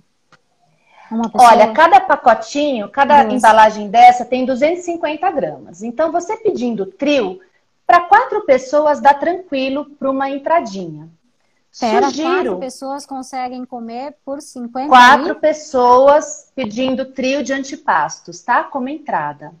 Olha, 1.33 1.73
cada 1.73 1.99
pacotinho, 1.99 2.89
cada 2.89 3.23
embalagem 3.25 3.89
dessa 3.89 4.23
tem 4.25 4.45
250 4.45 5.29
gramas. 5.29 5.83
Então, 5.83 6.11
você 6.11 6.37
pedindo 6.37 6.85
trio, 6.85 7.39
para 7.85 8.01
quatro 8.01 8.41
pessoas 8.45 8.99
dá 9.01 9.13
tranquilo 9.13 9.85
para 9.97 10.09
uma 10.09 10.29
entradinha. 10.29 11.09
Pera, 11.79 12.09
Sugiro. 12.09 12.29
Quatro 12.29 12.59
pessoas 12.59 13.05
conseguem 13.05 13.63
comer 13.63 14.15
por 14.25 14.41
50 14.41 14.89
Quatro 14.89 15.35
pessoas 15.35 16.51
pedindo 16.53 17.05
trio 17.05 17.43
de 17.43 17.53
antipastos, 17.53 18.41
tá? 18.41 18.63
Como 18.63 18.89
entrada. 18.89 19.53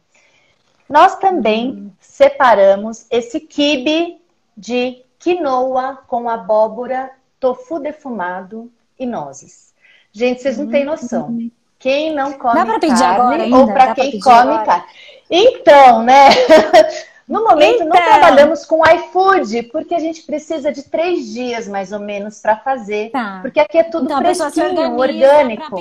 Nós 0.89 1.15
também 1.15 1.69
hum. 1.69 1.91
separamos 2.01 3.05
esse 3.09 3.39
quibe 3.39 4.21
de 4.57 5.05
quinoa 5.17 5.99
com 6.05 6.29
abóbora, 6.29 7.11
tofu 7.39 7.79
defumado 7.79 8.69
e 8.99 9.05
nozes. 9.05 9.73
Gente, 10.11 10.41
vocês 10.41 10.57
não 10.57 10.67
têm 10.67 10.83
hum. 10.83 10.91
noção. 10.91 11.51
Quem 11.79 12.13
não 12.13 12.33
come 12.33 12.79
carne 12.79 13.53
ou 13.53 13.67
para 13.67 13.95
quem 13.95 14.19
come 14.19 14.35
agora. 14.35 14.65
carne. 14.65 14.85
Então, 15.29 16.03
né? 16.03 16.29
No 17.31 17.45
momento, 17.45 17.83
então... 17.83 17.87
não 17.87 17.95
trabalhamos 17.95 18.65
com 18.65 18.85
iFood, 18.85 19.63
porque 19.71 19.95
a 19.95 19.99
gente 19.99 20.23
precisa 20.23 20.69
de 20.69 20.83
três 20.83 21.31
dias, 21.31 21.65
mais 21.65 21.93
ou 21.93 21.99
menos, 21.99 22.41
para 22.41 22.57
fazer. 22.57 23.09
Tá. 23.11 23.39
Porque 23.41 23.57
aqui 23.57 23.77
é 23.77 23.85
tudo 23.85 24.03
então, 24.03 24.17
fresquinho, 24.17 24.97
orgânico. 24.97 25.77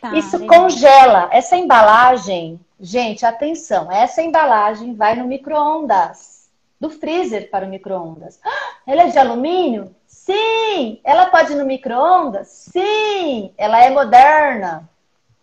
Tá, 0.00 0.16
Isso 0.16 0.38
legal. 0.38 0.62
congela. 0.62 1.28
Essa 1.32 1.54
embalagem, 1.54 2.58
gente, 2.80 3.26
atenção, 3.26 3.92
essa 3.92 4.22
embalagem 4.22 4.94
vai 4.94 5.14
no 5.14 5.26
micro-ondas. 5.26 6.48
Do 6.80 6.88
freezer 6.88 7.50
para 7.50 7.66
o 7.66 7.68
micro-ondas. 7.68 8.40
Ela 8.86 9.02
é 9.02 9.08
de 9.08 9.18
alumínio? 9.18 9.94
Sim! 10.06 10.98
Ela 11.04 11.26
pode 11.26 11.52
ir 11.52 11.56
no 11.56 11.66
micro-ondas? 11.66 12.48
Sim! 12.72 13.52
Ela 13.58 13.84
é 13.84 13.90
moderna, 13.90 14.88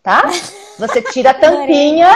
tá? 0.01 0.24
Você 0.80 0.99
tira 0.99 1.30
a 1.30 1.33
tampinha 1.35 2.09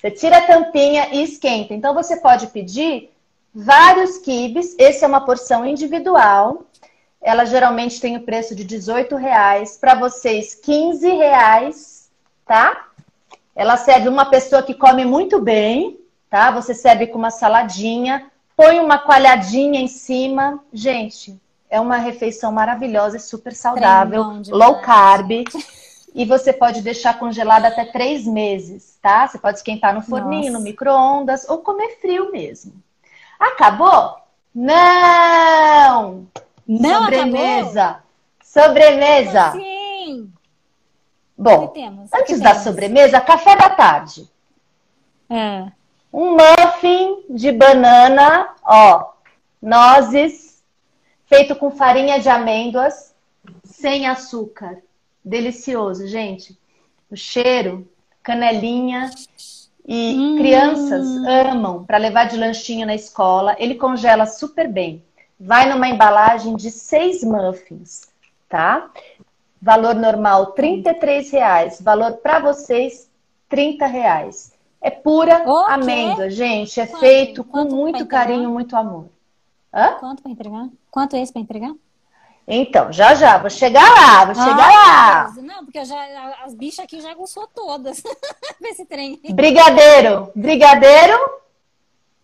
você 0.00 0.10
tira 0.10 0.38
a 0.38 0.46
tampinha 0.46 1.08
e 1.12 1.22
esquenta. 1.22 1.74
Então 1.74 1.94
você 1.94 2.16
pode 2.16 2.48
pedir 2.48 3.10
vários 3.54 4.18
quibes. 4.18 4.74
Esse 4.78 5.04
é 5.04 5.08
uma 5.08 5.24
porção 5.24 5.66
individual. 5.66 6.64
Ela 7.20 7.44
geralmente 7.44 8.00
tem 8.00 8.16
o 8.16 8.22
preço 8.22 8.54
de 8.54 8.64
18 8.64 9.16
reais. 9.16 9.76
Para 9.76 9.94
vocês, 9.94 10.54
15 10.54 11.08
reais, 11.08 12.10
tá? 12.46 12.86
Ela 13.54 13.76
serve 13.76 14.08
uma 14.08 14.26
pessoa 14.26 14.62
que 14.62 14.74
come 14.74 15.04
muito 15.04 15.40
bem, 15.40 15.98
tá? 16.30 16.50
Você 16.52 16.72
serve 16.74 17.08
com 17.08 17.18
uma 17.18 17.30
saladinha, 17.30 18.30
põe 18.56 18.78
uma 18.78 18.98
coalhadinha 18.98 19.80
em 19.80 19.88
cima. 19.88 20.62
Gente, 20.72 21.36
é 21.68 21.80
uma 21.80 21.96
refeição 21.96 22.52
maravilhosa 22.52 23.16
e 23.16 23.20
super 23.20 23.54
saudável, 23.54 24.40
low 24.48 24.80
carb. 24.80 25.44
E 26.14 26.24
você 26.24 26.52
pode 26.52 26.82
deixar 26.82 27.18
congelada 27.18 27.68
até 27.68 27.84
três 27.84 28.26
meses, 28.26 28.98
tá? 29.00 29.26
Você 29.26 29.38
pode 29.38 29.58
esquentar 29.58 29.94
no 29.94 30.02
forninho, 30.02 30.52
Nossa. 30.52 30.58
no 30.58 30.60
micro-ondas 30.60 31.48
ou 31.48 31.58
comer 31.58 31.98
frio 32.00 32.32
mesmo. 32.32 32.72
Acabou? 33.38 34.16
Não! 34.54 36.26
Não 36.66 37.04
Sobremesa. 37.04 37.84
Acabou? 37.84 38.02
Sobremesa. 38.42 39.52
Sim. 39.52 40.32
Bom, 41.36 41.72
antes 42.12 42.40
da 42.40 42.56
sobremesa, 42.56 43.20
café 43.20 43.54
da 43.54 43.70
tarde. 43.70 44.28
É. 45.30 45.70
Um 46.12 46.36
muffin 46.36 47.24
de 47.30 47.52
banana, 47.52 48.54
ó, 48.64 49.12
nozes, 49.62 50.64
feito 51.26 51.54
com 51.54 51.70
farinha 51.70 52.18
de 52.18 52.28
amêndoas, 52.28 53.14
sem 53.62 54.08
açúcar. 54.08 54.82
Delicioso, 55.28 56.06
gente. 56.06 56.58
O 57.10 57.16
cheiro, 57.16 57.86
canelinha 58.22 59.10
e 59.86 60.16
hum. 60.18 60.36
crianças 60.36 61.06
amam 61.26 61.84
para 61.84 61.98
levar 61.98 62.24
de 62.24 62.36
lanchinho 62.36 62.86
na 62.86 62.94
escola. 62.94 63.54
Ele 63.58 63.74
congela 63.74 64.24
super 64.24 64.66
bem. 64.66 65.02
Vai 65.38 65.68
numa 65.68 65.88
embalagem 65.88 66.56
de 66.56 66.70
seis 66.70 67.22
muffins, 67.22 68.08
tá? 68.48 68.90
Valor 69.60 69.94
normal, 69.94 70.54
R$ 70.56 70.82
reais. 71.30 71.80
Valor 71.80 72.14
para 72.14 72.40
vocês, 72.40 73.10
R$ 73.50 73.76
reais. 73.86 74.52
É 74.80 74.90
pura 74.90 75.44
amêndoa, 75.66 76.30
gente. 76.30 76.80
É 76.80 76.86
Quanto? 76.86 77.00
feito 77.00 77.44
com 77.44 77.50
Quanto 77.50 77.74
muito 77.74 78.06
carinho, 78.06 78.50
muito 78.50 78.74
amor. 78.76 79.06
Hã? 79.72 79.96
Quanto 80.00 80.22
para 80.22 80.32
entregar? 80.32 80.68
Quanto 80.90 81.16
é 81.16 81.20
esse 81.20 81.32
para 81.32 81.42
entregar? 81.42 81.74
Então, 82.50 82.90
já 82.90 83.14
já, 83.14 83.36
vou 83.36 83.50
chegar 83.50 83.88
lá, 83.88 84.24
vou 84.24 84.34
chegar 84.34 84.56
lá. 84.56 85.32
Não, 85.42 85.64
porque 85.64 85.84
já, 85.84 86.34
as 86.44 86.54
bichas 86.54 86.84
aqui 86.84 87.00
já 87.00 87.12
gostou 87.14 87.46
todas 87.46 88.02
desse 88.58 88.86
trem. 88.86 89.20
Brigadeiro. 89.30 90.32
Brigadeiro? 90.34 91.18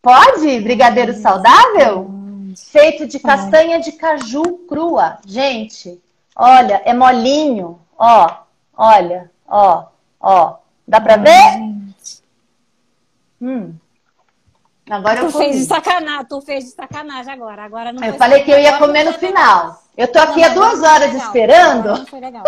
Pode? 0.00 0.60
Brigadeiro 0.60 1.12
saudável? 1.14 2.10
Feito 2.56 3.06
de 3.06 3.18
castanha 3.18 3.80
de 3.80 3.92
caju 3.92 4.64
crua. 4.66 5.18
Gente, 5.26 6.00
Olha, 6.36 6.82
é 6.84 6.92
molinho. 6.92 7.78
Ó, 7.96 8.36
olha, 8.76 9.30
ó, 9.46 9.86
ó. 10.20 10.56
Dá 10.86 11.00
pra 11.00 11.16
ver? 11.16 11.60
Hum. 13.40 13.74
Agora 14.88 15.20
tu 15.20 15.26
eu 15.26 15.30
fez 15.30 15.56
de 15.56 15.64
sacanagem, 15.64 16.26
tu 16.26 16.40
fez 16.42 16.64
de 16.64 16.70
sacanagem 16.70 17.32
agora. 17.32 17.64
Agora 17.64 17.92
não 17.92 18.04
Eu 18.04 18.14
falei 18.14 18.42
que 18.42 18.50
eu 18.50 18.58
ia 18.58 18.78
comer 18.78 19.04
no 19.04 19.14
final. 19.14 19.82
Eu 19.96 20.08
tô 20.08 20.18
aqui 20.18 20.40
não, 20.40 20.48
há 20.48 20.48
duas 20.50 20.82
horas 20.82 21.12
legal. 21.12 21.26
esperando. 21.26 21.88
Não 21.88 22.06
foi 22.06 22.20
legal. 22.20 22.44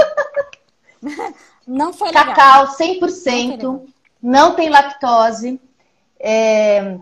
não 1.66 1.92
foi 1.92 2.08
legal. 2.08 2.26
Cacau 2.26 2.66
100%, 2.76 3.62
não, 3.62 3.86
não 4.23 4.55
tem 4.55 4.68
lactose, 4.68 5.60
é, 6.20 6.98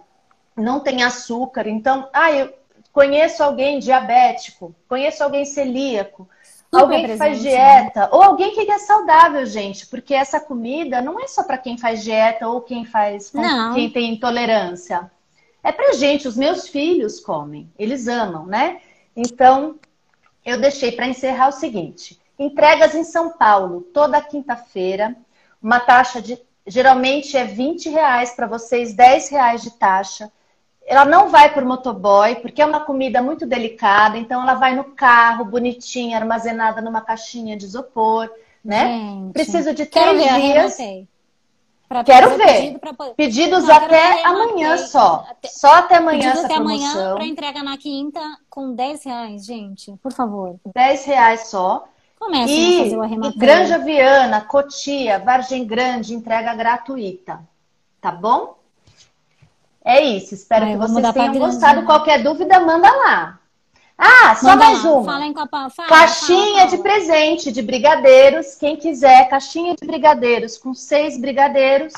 não 0.57 0.81
tem 0.81 1.03
açúcar. 1.03 1.67
Então, 1.67 2.09
ah, 2.13 2.31
eu 2.31 2.55
conheço 2.93 3.43
alguém 3.43 3.81
diabético, 3.81 4.75
conheço 4.89 5.25
alguém 5.25 5.45
celíaco 5.45 6.29
alguém 6.77 7.07
que 7.07 7.17
faz 7.17 7.43
né? 7.43 7.51
dieta, 7.51 8.01
né? 8.01 8.09
ou 8.11 8.23
alguém 8.23 8.53
que 8.53 8.71
é 8.71 8.79
saudável, 8.79 9.45
gente, 9.47 9.87
porque 9.87 10.15
essa 10.15 10.41
comida 10.41 11.01
não 11.01 11.21
é 11.21 11.27
só 11.27 11.43
para 11.45 11.59
quem 11.59 11.79
faz 11.79 12.03
dieta 12.03 12.49
ou 12.49 12.61
quem 12.61 12.85
faz 12.85 13.33
não. 13.33 13.75
quem 13.75 13.91
tem 13.91 14.13
intolerância. 14.13 15.11
É 15.65 15.73
pra 15.73 15.95
gente, 15.95 16.29
os 16.29 16.37
meus 16.37 16.69
filhos 16.69 17.19
comem, 17.19 17.73
eles 17.79 18.07
amam, 18.07 18.45
né? 18.45 18.83
Então, 19.17 19.77
eu 20.45 20.61
deixei 20.61 20.93
para 20.93 21.09
encerrar 21.09 21.49
o 21.49 21.53
seguinte: 21.53 22.21
entregas 22.39 22.95
em 22.95 23.03
São 23.03 23.31
Paulo 23.31 23.81
toda 23.81 24.21
quinta-feira, 24.21 25.17
uma 25.63 25.81
taxa 25.81 26.21
de 26.21 26.39
geralmente 26.67 27.37
é 27.37 27.45
20 27.45 27.89
reais 27.89 28.33
para 28.33 28.47
vocês, 28.47 28.95
10 28.95 29.31
reais 29.31 29.63
de 29.63 29.71
taxa. 29.71 30.31
Ela 30.87 31.07
não 31.07 31.31
vai 31.31 31.53
por 31.53 31.65
motoboy, 31.65 32.37
porque 32.37 32.61
é 32.61 32.67
uma 32.67 32.81
comida 32.81 33.23
muito 33.23 33.47
delicada, 33.47 34.19
então 34.19 34.43
ela 34.43 34.55
vai 34.55 34.77
no 34.77 34.85
carro, 34.85 35.47
bonitinha, 35.47 36.19
armazenada 36.19 36.83
numa 36.83 37.01
caixinha 37.01 37.57
de 37.57 37.65
isopor, 37.65 38.31
né? 38.63 38.87
Gente, 38.89 39.33
Preciso 39.33 39.75
de 39.75 39.87
três 39.87 40.23
dias. 40.35 40.77
Quero 42.03 42.37
ver. 42.37 42.79
Pra... 42.79 42.93
Pedidos 43.17 43.65
não, 43.65 43.75
até 43.75 44.25
amanhã 44.25 44.79
só. 44.79 45.27
Até... 45.29 45.49
Só 45.49 45.75
até 45.75 45.97
amanhã 45.97 46.19
Pedidos 46.19 46.39
essa 46.39 46.47
até 46.47 46.55
promoção. 46.55 46.91
amanhã 46.91 47.15
para 47.15 47.27
entrega 47.27 47.63
na 47.63 47.77
quinta 47.77 48.21
com 48.49 48.75
10 48.75 49.05
reais, 49.05 49.45
gente. 49.45 49.93
Por 50.03 50.13
favor. 50.13 50.57
10 50.75 51.05
reais 51.05 51.49
só. 51.49 51.87
Comecem 52.19 52.81
a 52.81 52.85
fazer 52.85 52.97
o 52.97 53.03
arremateio. 53.03 53.39
Granja 53.39 53.79
Viana, 53.79 54.41
Cotia, 54.41 55.19
Vargem 55.19 55.67
Grande, 55.67 56.15
entrega 56.15 56.55
gratuita. 56.55 57.41
Tá 58.01 58.11
bom? 58.11 58.57
É 59.85 60.01
isso. 60.01 60.35
Espero 60.35 60.65
Ai, 60.65 60.73
que 60.73 60.79
vocês 60.79 61.13
tenham 61.13 61.39
gostado. 61.39 61.81
Né? 61.81 61.87
Qualquer 61.87 62.23
dúvida, 62.23 62.59
manda 62.61 62.91
lá. 62.91 63.39
Ah, 63.97 64.35
só 64.35 64.49
manda 64.49 64.65
mais 64.65 64.85
lá. 64.85 64.93
uma. 64.93 65.05
Fala 65.05 65.27
em 65.27 65.35
Fala, 65.35 65.71
caixinha 65.89 66.61
fala, 66.61 66.71
de 66.71 66.79
presente 66.79 67.53
de 67.53 67.63
brigadeiros. 67.63 68.57
Quem 68.57 68.77
quiser, 68.77 69.29
caixinha 69.29 69.75
de 69.75 69.87
brigadeiros 69.87 70.59
com 70.59 70.75
seis 70.75 71.19
brigadeiros 71.19 71.93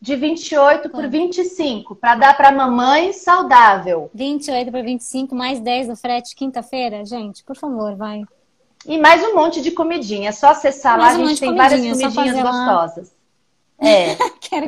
de 0.00 0.16
28 0.16 0.88
por 0.90 1.08
25, 1.08 1.94
para 1.94 2.16
dar 2.16 2.36
para 2.36 2.50
mamãe 2.50 3.12
saudável. 3.12 4.10
28 4.12 4.72
por 4.72 4.82
25, 4.82 5.32
mais 5.32 5.60
10 5.60 5.88
no 5.88 5.96
frete 5.96 6.34
quinta-feira, 6.34 7.04
gente, 7.04 7.44
por 7.44 7.56
favor, 7.56 7.94
vai. 7.94 8.24
E 8.84 8.98
mais 8.98 9.22
um 9.22 9.36
monte 9.36 9.60
de 9.60 9.70
comidinha. 9.70 10.30
É 10.30 10.32
só 10.32 10.48
acessar 10.48 10.98
mais 10.98 11.16
lá, 11.16 11.22
um 11.22 11.24
a 11.24 11.28
gente 11.28 11.40
tem 11.40 11.54
várias 11.54 11.80
comidinhas 11.80 12.42
gostosas. 12.42 13.08
Lá. 13.08 13.22
É, 13.84 14.14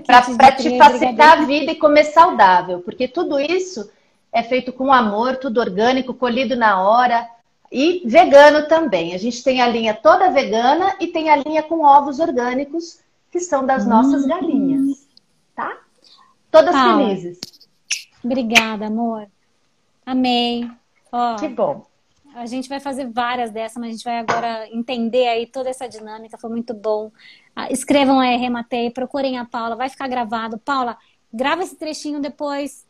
para 0.05 0.51
te 0.51 0.77
facilitar 0.77 1.39
a 1.39 1.45
vida 1.45 1.71
e 1.71 1.77
comer 1.77 2.03
saudável, 2.03 2.81
porque 2.81 3.07
tudo 3.07 3.39
isso 3.39 3.89
é 4.35 4.43
feito 4.43 4.73
com 4.73 4.93
amor, 4.93 5.37
tudo 5.37 5.61
orgânico, 5.61 6.13
colhido 6.13 6.57
na 6.57 6.83
hora 6.83 7.27
e 7.71 8.03
vegano 8.05 8.67
também. 8.67 9.15
A 9.15 9.19
gente 9.19 9.45
tem 9.45 9.63
a 9.63 9.69
linha 9.69 9.95
toda 9.95 10.33
vegana 10.33 10.97
e 10.99 11.07
tem 11.07 11.31
a 11.31 11.37
linha 11.37 11.63
com 11.63 11.85
ovos 11.85 12.19
orgânicos, 12.19 12.99
que 13.31 13.39
são 13.39 13.65
das 13.65 13.87
nossas 13.87 14.25
hum. 14.25 14.29
galinhas, 14.29 15.07
tá? 15.55 15.79
Todas 16.51 16.75
Paula, 16.75 17.07
felizes. 17.07 17.39
Obrigada, 18.25 18.87
amor. 18.87 19.29
Amei. 20.05 20.69
Ó, 21.13 21.37
que 21.37 21.49
bom. 21.49 21.87
A 22.35 22.47
gente 22.47 22.69
vai 22.69 22.81
fazer 22.81 23.09
várias 23.09 23.53
dessas, 23.53 23.77
mas 23.77 23.91
a 23.91 23.93
gente 23.93 24.05
vai 24.05 24.19
agora 24.19 24.69
entender 24.73 25.29
aí 25.29 25.47
toda 25.47 25.71
essa 25.71 25.89
dinâmica. 25.89 26.37
Foi 26.37 26.51
muito 26.51 26.75
bom. 26.75 27.13
Ah, 27.55 27.71
escrevam 27.71 28.19
aí, 28.19 28.37
rematei, 28.37 28.91
procurem 28.91 29.39
a 29.39 29.45
Paula, 29.45 29.77
vai 29.77 29.89
ficar 29.89 30.09
gravado. 30.09 30.59
Paula, 30.59 30.99
grava 31.33 31.63
esse 31.63 31.77
trechinho 31.77 32.21
depois, 32.21 32.85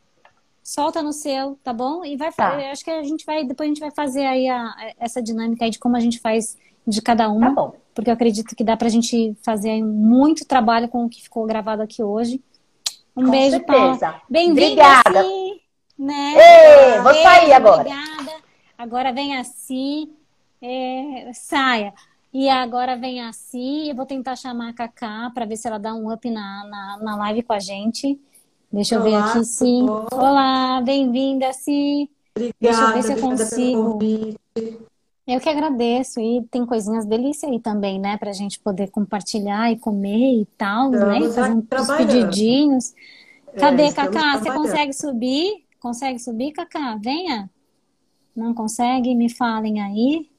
solta 0.65 1.03
no 1.03 1.13
seu, 1.13 1.59
tá 1.63 1.71
bom? 1.71 2.03
E 2.03 2.17
vai 2.17 2.33
tá. 2.33 2.57
acho 2.71 2.83
que 2.83 2.89
a 2.89 3.03
gente 3.03 3.23
vai, 3.23 3.45
depois 3.45 3.67
a 3.67 3.71
gente 3.71 3.79
vai 3.79 3.91
fazer 3.91 4.25
aí 4.25 4.49
a, 4.49 4.73
essa 4.99 5.21
dinâmica 5.21 5.63
aí 5.63 5.69
de 5.69 5.77
como 5.77 5.95
a 5.95 5.99
gente 5.99 6.19
faz 6.19 6.57
de 6.87 7.03
cada 7.03 7.29
uma. 7.29 7.49
Tá 7.49 7.53
bom. 7.53 7.75
Porque 7.93 8.09
eu 8.09 8.13
acredito 8.15 8.55
que 8.55 8.63
dá 8.63 8.75
pra 8.75 8.89
gente 8.89 9.37
fazer 9.43 9.83
muito 9.83 10.43
trabalho 10.43 10.89
com 10.89 11.05
o 11.05 11.09
que 11.09 11.21
ficou 11.21 11.45
gravado 11.45 11.83
aqui 11.83 12.01
hoje. 12.01 12.41
Um 13.15 13.25
com 13.25 13.31
beijo, 13.31 13.51
certeza. 13.51 13.99
Paula. 13.99 14.21
Bem-vinda, 14.27 14.83
né? 15.97 16.33
Ei, 16.35 16.99
vou 16.99 17.13
sair 17.13 17.53
agora. 17.53 17.81
Obrigada. 17.81 18.43
Agora 18.75 19.13
vem 19.13 19.37
assim, 19.37 20.11
é, 20.61 21.31
saia. 21.31 21.93
E 22.33 22.49
agora 22.49 22.97
vem 22.97 23.21
a 23.21 23.31
Si, 23.31 23.87
eu 23.87 23.95
vou 23.95 24.05
tentar 24.05 24.35
chamar 24.35 24.69
a 24.69 24.73
Cacá 24.73 25.31
para 25.33 25.45
ver 25.45 25.55
se 25.55 25.67
ela 25.67 25.77
dá 25.77 25.93
um 25.93 26.11
up 26.11 26.29
na, 26.29 26.65
na, 26.65 26.97
na 27.01 27.15
live 27.17 27.43
com 27.43 27.53
a 27.53 27.59
gente. 27.59 28.19
Deixa 28.75 28.95
eu 28.95 29.03
ver 29.03 29.15
aqui, 29.15 29.45
Si. 29.45 29.85
Olá, 30.11 30.81
bem-vinda, 30.81 31.53
Si. 31.53 32.09
Obrigada, 32.35 32.57
Deixa 32.59 32.81
eu 32.81 32.93
ver 32.93 33.03
se 33.03 33.13
eu 33.13 33.21
consigo. 33.21 33.99
Eu 35.25 35.39
que 35.39 35.47
agradeço. 35.47 36.19
E 36.19 36.43
tem 36.51 36.65
coisinhas 36.65 37.05
delícias 37.05 37.49
aí 37.49 37.61
também, 37.61 37.97
né? 37.97 38.17
Pra 38.17 38.33
gente 38.33 38.59
poder 38.59 38.91
compartilhar 38.91 39.71
e 39.71 39.77
comer 39.79 40.41
e 40.41 40.45
tal, 40.57 40.89
né? 40.89 41.19
estamos 41.19 41.55
né? 41.55 41.63
Fazer 41.69 41.93
uns 41.93 41.97
pedidinhos. 41.97 42.93
Cadê, 43.57 43.83
é, 43.83 43.93
Cacá? 43.93 44.39
Você 44.39 44.51
consegue 44.51 44.91
subir? 44.91 45.63
Consegue 45.79 46.19
subir, 46.19 46.51
Cacá? 46.51 46.99
Venha. 47.01 47.49
Não 48.35 48.53
consegue? 48.53 49.15
Me 49.15 49.29
falem 49.29 49.81
aí. 49.81 50.29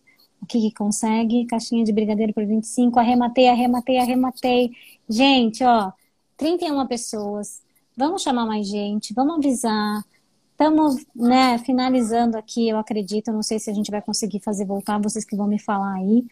O 0.43 0.45
que, 0.45 0.61
que 0.61 0.75
consegue? 0.75 1.47
Caixinha 1.47 1.85
de 1.85 1.91
brigadeiro 1.91 2.35
por 2.35 2.45
25. 2.45 3.01
Arrematei, 3.01 3.49
arrematei, 3.49 3.97
arrematei. 3.97 4.73
Gente, 5.09 5.65
ó, 5.65 5.91
31 6.37 6.87
pessoas. 6.87 7.65
Vamos 7.97 8.23
chamar 8.23 8.45
mais 8.45 8.69
gente, 8.69 9.15
vamos 9.15 9.37
avisar. 9.37 10.05
Estamos, 10.51 11.05
né, 11.15 11.57
finalizando 11.59 12.37
aqui, 12.37 12.69
eu 12.69 12.77
acredito. 12.77 13.33
Não 13.33 13.43
sei 13.43 13.59
se 13.59 13.71
a 13.71 13.73
gente 13.73 13.91
vai 13.91 14.03
conseguir 14.03 14.41
fazer 14.41 14.67
voltar, 14.67 15.01
vocês 15.01 15.25
que 15.25 15.35
vão 15.35 15.47
me 15.47 15.59
falar 15.59 15.95
aí, 15.95 16.27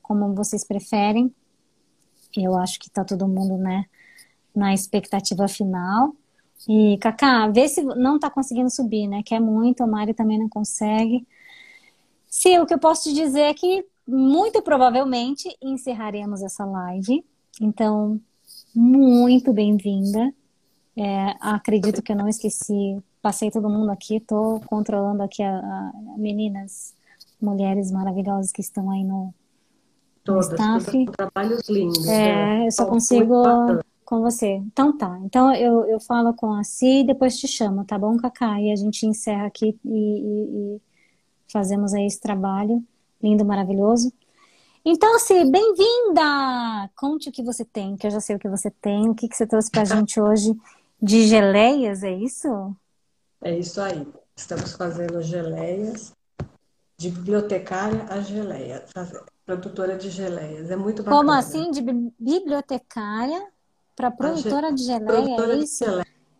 como 0.00 0.32
vocês 0.32 0.64
preferem. 0.64 1.34
Eu 2.36 2.56
acho 2.56 2.78
que 2.78 2.88
tá 2.88 3.04
todo 3.04 3.26
mundo, 3.26 3.56
né, 3.56 3.86
na 4.54 4.72
expectativa 4.72 5.48
final. 5.48 6.14
E, 6.68 6.96
Cacá, 6.98 7.48
vê 7.48 7.68
se 7.68 7.82
não 7.82 8.16
está 8.16 8.30
conseguindo 8.30 8.70
subir, 8.70 9.08
né? 9.08 9.22
Quer 9.24 9.40
muito, 9.40 9.82
a 9.82 9.86
Mari 9.86 10.14
também 10.14 10.38
não 10.38 10.48
consegue. 10.48 11.26
Se 12.28 12.58
o 12.60 12.66
que 12.66 12.74
eu 12.74 12.78
posso 12.78 13.04
te 13.04 13.14
dizer 13.14 13.42
é 13.42 13.54
que 13.54 13.84
muito 14.06 14.62
provavelmente 14.62 15.48
encerraremos 15.62 16.42
essa 16.42 16.64
live. 16.64 17.24
Então, 17.60 18.20
muito 18.74 19.52
bem-vinda. 19.52 20.32
É, 20.98 21.36
acredito 21.40 22.02
que 22.02 22.10
eu 22.10 22.16
não 22.16 22.28
esqueci. 22.28 23.00
Passei 23.22 23.52
todo 23.52 23.68
mundo 23.68 23.90
aqui, 23.90 24.16
estou 24.16 24.60
controlando 24.66 25.22
aqui 25.22 25.42
a, 25.44 25.56
a, 25.56 25.92
meninas, 26.16 26.92
mulheres 27.40 27.92
maravilhosas 27.92 28.50
que 28.50 28.60
estão 28.60 28.90
aí 28.90 29.04
no, 29.04 29.32
Todas, 30.24 30.48
no 30.48 30.54
staff. 30.54 31.06
trabalhos 31.16 31.68
lindos. 31.68 32.04
É, 32.08 32.34
né? 32.34 32.66
eu 32.66 32.72
só 32.72 32.84
consigo 32.86 33.44
com 34.04 34.20
você. 34.22 34.54
Então 34.54 34.96
tá. 34.96 35.20
Então 35.24 35.54
eu, 35.54 35.84
eu 35.84 36.00
falo 36.00 36.34
com 36.34 36.52
a 36.52 36.64
Si 36.64 37.00
e 37.00 37.04
depois 37.04 37.38
te 37.38 37.46
chamo, 37.46 37.84
tá 37.84 37.96
bom, 37.96 38.16
Cacá? 38.16 38.60
E 38.60 38.72
a 38.72 38.76
gente 38.76 39.06
encerra 39.06 39.46
aqui 39.46 39.78
e, 39.84 39.88
e, 39.88 40.76
e 40.76 40.80
fazemos 41.46 41.94
aí 41.94 42.06
esse 42.06 42.20
trabalho 42.20 42.82
lindo, 43.22 43.44
maravilhoso. 43.44 44.12
Então, 44.84 45.14
assim, 45.16 45.50
bem-vinda! 45.50 46.90
Conte 46.96 47.28
o 47.28 47.32
que 47.32 47.42
você 47.42 47.64
tem, 47.64 47.96
que 47.96 48.06
eu 48.06 48.10
já 48.10 48.20
sei 48.20 48.36
o 48.36 48.38
que 48.38 48.48
você 48.48 48.70
tem. 48.70 49.10
O 49.10 49.14
que, 49.14 49.28
que 49.28 49.36
você 49.36 49.46
trouxe 49.46 49.70
pra 49.70 49.84
gente 49.84 50.20
hoje 50.20 50.56
de 51.00 51.26
geleias, 51.26 52.02
é 52.02 52.12
isso? 52.12 52.74
É 53.42 53.56
isso 53.56 53.80
aí. 53.80 54.06
Estamos 54.36 54.72
fazendo 54.72 55.20
geleias 55.22 56.12
de 56.96 57.10
bibliotecária 57.10 58.06
a 58.08 58.20
geleia, 58.20 58.84
produtora 59.46 59.96
de 59.96 60.10
geleias. 60.10 60.70
É 60.70 60.76
muito 60.76 61.02
bacana. 61.02 61.16
Como 61.16 61.30
assim? 61.30 61.70
De 61.70 61.80
bibliotecária 62.18 63.46
para 63.94 64.10
produtora 64.10 64.72
de 64.72 64.82
geleia, 64.82 65.06
produtora 65.06 65.54
é 65.54 65.58
isso? 65.58 65.84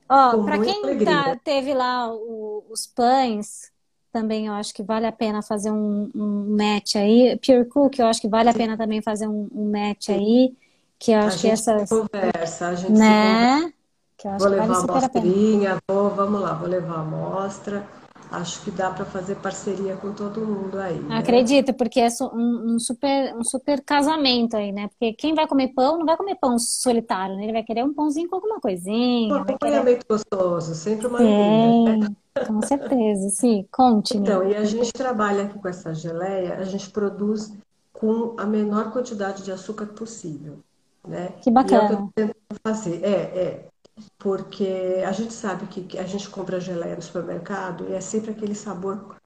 Ó, 0.08 0.42
para 0.44 0.58
quem 0.58 1.04
tá, 1.04 1.36
teve 1.36 1.74
lá 1.74 2.12
o, 2.12 2.64
os 2.70 2.86
pães 2.86 3.70
também 4.12 4.46
eu 4.46 4.52
acho 4.54 4.74
que 4.74 4.82
vale 4.82 5.06
a 5.06 5.12
pena 5.12 5.42
fazer 5.42 5.70
um, 5.70 6.10
um 6.14 6.56
match 6.56 6.96
aí. 6.96 7.38
Pure 7.44 7.64
Cook, 7.66 7.98
eu 7.98 8.06
acho 8.06 8.20
que 8.20 8.28
vale 8.28 8.48
a 8.48 8.54
pena 8.54 8.76
também 8.76 9.02
fazer 9.02 9.28
um, 9.28 9.48
um 9.54 9.70
match 9.70 10.08
aí. 10.08 10.54
Que 10.98 11.12
eu 11.12 11.20
acho 11.20 11.38
a 11.38 11.40
que 11.40 11.46
essa. 11.48 11.86
Conversa, 11.86 12.68
a 12.68 12.74
gente 12.74 12.92
né? 12.92 13.72
Que 14.18 14.26
eu 14.26 14.32
acho 14.32 14.44
vou 14.44 14.52
que 14.52 14.60
levar 14.60 14.74
vale 14.74 14.90
a 14.90 14.94
amostrinha, 14.94 15.78
vou, 15.88 16.10
vamos 16.10 16.40
lá, 16.40 16.52
vou 16.54 16.68
levar 16.68 16.96
a 16.96 17.00
amostra. 17.00 17.86
Acho 18.30 18.60
que 18.62 18.70
dá 18.70 18.90
para 18.90 19.06
fazer 19.06 19.36
parceria 19.36 19.96
com 19.96 20.12
todo 20.12 20.44
mundo 20.44 20.78
aí. 20.78 20.98
Né? 20.98 21.16
Acredito, 21.16 21.72
porque 21.72 22.00
é 22.00 22.08
um, 22.20 22.74
um, 22.74 22.78
super, 22.78 23.34
um 23.34 23.44
super 23.44 23.80
casamento 23.82 24.54
aí, 24.54 24.70
né? 24.70 24.88
Porque 24.88 25.14
quem 25.14 25.34
vai 25.34 25.46
comer 25.46 25.68
pão 25.68 25.98
não 25.98 26.04
vai 26.04 26.16
comer 26.16 26.34
pão 26.34 26.58
solitário, 26.58 27.36
né? 27.36 27.44
Ele 27.44 27.52
vai 27.52 27.62
querer 27.62 27.84
um 27.84 27.94
pãozinho 27.94 28.28
com 28.28 28.36
alguma 28.36 28.60
coisinha. 28.60 29.32
Um 29.32 29.38
acompanhamento 29.38 30.04
querer... 30.04 30.06
gostoso, 30.08 30.74
sempre 30.74 31.06
uma 31.06 31.18
Sim, 31.18 32.16
com 32.46 32.62
certeza, 32.62 33.30
sim. 33.30 33.66
Conte-me. 33.70 34.20
Então, 34.20 34.46
e 34.46 34.54
a 34.56 34.64
gente 34.64 34.92
trabalha 34.92 35.44
aqui 35.44 35.58
com 35.58 35.68
essa 35.68 35.94
geleia, 35.94 36.58
a 36.58 36.64
gente 36.64 36.90
produz 36.90 37.54
com 37.94 38.34
a 38.36 38.44
menor 38.44 38.92
quantidade 38.92 39.42
de 39.42 39.52
açúcar 39.52 39.86
possível. 39.86 40.58
Né? 41.06 41.30
Que 41.40 41.50
bacana. 41.50 41.82
E 41.82 41.86
é 41.86 41.94
o 41.94 41.96
que 41.96 42.20
eu 42.20 42.26
tento 42.26 42.60
fazer. 42.62 43.02
É, 43.02 43.10
é 43.10 43.68
porque 44.18 45.02
a 45.06 45.12
gente 45.12 45.32
sabe 45.32 45.66
que 45.66 45.98
a 45.98 46.04
gente 46.04 46.28
compra 46.28 46.60
geleia 46.60 46.96
no 46.96 47.02
supermercado 47.02 47.86
e 47.88 47.94
é 47.94 48.00
sempre 48.00 48.30
aquele 48.30 48.54
sabor. 48.54 49.16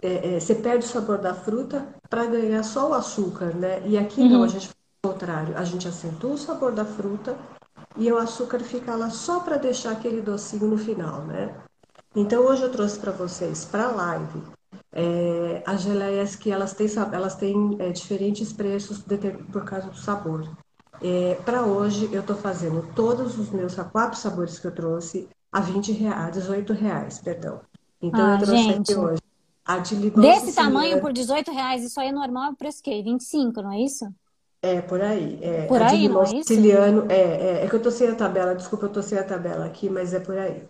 É, 0.00 0.36
é, 0.36 0.40
você 0.40 0.54
perde 0.54 0.84
o 0.84 0.88
sabor 0.88 1.18
da 1.18 1.34
fruta 1.34 1.86
para 2.10 2.26
ganhar 2.26 2.62
só 2.62 2.90
o 2.90 2.94
açúcar, 2.94 3.54
né? 3.54 3.82
E 3.86 3.96
aqui 3.96 4.20
uhum. 4.20 4.28
não, 4.28 4.42
a 4.42 4.48
gente 4.48 4.68
faz 4.68 4.76
o 5.04 5.08
contrário. 5.08 5.56
A 5.56 5.64
gente 5.64 5.86
acentua 5.86 6.32
o 6.32 6.38
sabor 6.38 6.72
da 6.72 6.84
fruta 6.84 7.36
e 7.96 8.10
o 8.10 8.18
açúcar 8.18 8.60
fica 8.60 8.94
lá 8.94 9.10
só 9.10 9.40
para 9.40 9.56
deixar 9.56 9.92
aquele 9.92 10.20
docinho 10.20 10.66
no 10.66 10.78
final, 10.78 11.22
né? 11.22 11.54
Então 12.14 12.44
hoje 12.44 12.62
eu 12.62 12.70
trouxe 12.70 12.98
para 12.98 13.12
vocês, 13.12 13.64
para 13.64 13.86
a 13.86 13.92
live, 13.92 14.42
é, 14.92 15.62
as 15.64 15.82
geleias 15.82 16.36
que 16.36 16.50
elas 16.50 16.74
têm, 16.74 16.86
elas 17.12 17.34
têm 17.34 17.76
é, 17.78 17.90
diferentes 17.90 18.52
preços 18.52 19.02
por 19.50 19.64
causa 19.64 19.88
do 19.88 19.96
sabor. 19.96 20.46
É, 21.02 21.34
para 21.44 21.62
hoje, 21.62 22.08
eu 22.12 22.20
estou 22.20 22.36
fazendo 22.36 22.86
todos 22.94 23.38
os 23.38 23.50
meus 23.50 23.74
quatro 23.74 24.18
sabores 24.18 24.58
que 24.58 24.66
eu 24.66 24.74
trouxe 24.74 25.28
a 25.50 25.60
20 25.60 25.92
reais, 25.92 26.32
18 26.32 26.72
reais, 26.72 27.18
perdão. 27.18 27.60
Então, 28.00 28.24
ah, 28.24 28.34
eu 28.34 28.38
trouxe 28.38 28.62
gente. 28.62 28.92
aqui 28.92 29.00
hoje 29.00 29.22
a 29.64 29.78
de 29.78 29.94
limão 29.94 30.20
Desse 30.20 30.46
siciliano. 30.46 30.74
tamanho, 30.74 31.00
por 31.00 31.12
18 31.12 31.52
reais, 31.52 31.84
isso 31.84 32.00
aí 32.00 32.08
é 32.08 32.12
normal, 32.12 32.52
é 32.52 32.54
preço 32.54 32.82
que 32.82 33.02
25, 33.02 33.62
não 33.62 33.72
é 33.72 33.80
isso? 33.80 34.06
É, 34.60 34.80
por 34.80 35.00
aí. 35.00 35.38
É, 35.42 35.66
por 35.66 35.82
a 35.82 35.90
aí, 35.90 36.08
não 36.08 36.22
é 36.22 36.26
siciliano, 36.26 37.06
é, 37.08 37.14
é, 37.14 37.64
é 37.64 37.68
que 37.68 37.74
eu 37.74 37.82
tô 37.82 37.90
sem 37.90 38.08
a 38.08 38.14
tabela, 38.14 38.54
desculpa, 38.54 38.86
eu 38.86 38.90
tô 38.90 39.02
sem 39.02 39.18
a 39.18 39.24
tabela 39.24 39.64
aqui, 39.64 39.88
mas 39.88 40.14
é 40.14 40.20
por 40.20 40.36
aí. 40.36 40.62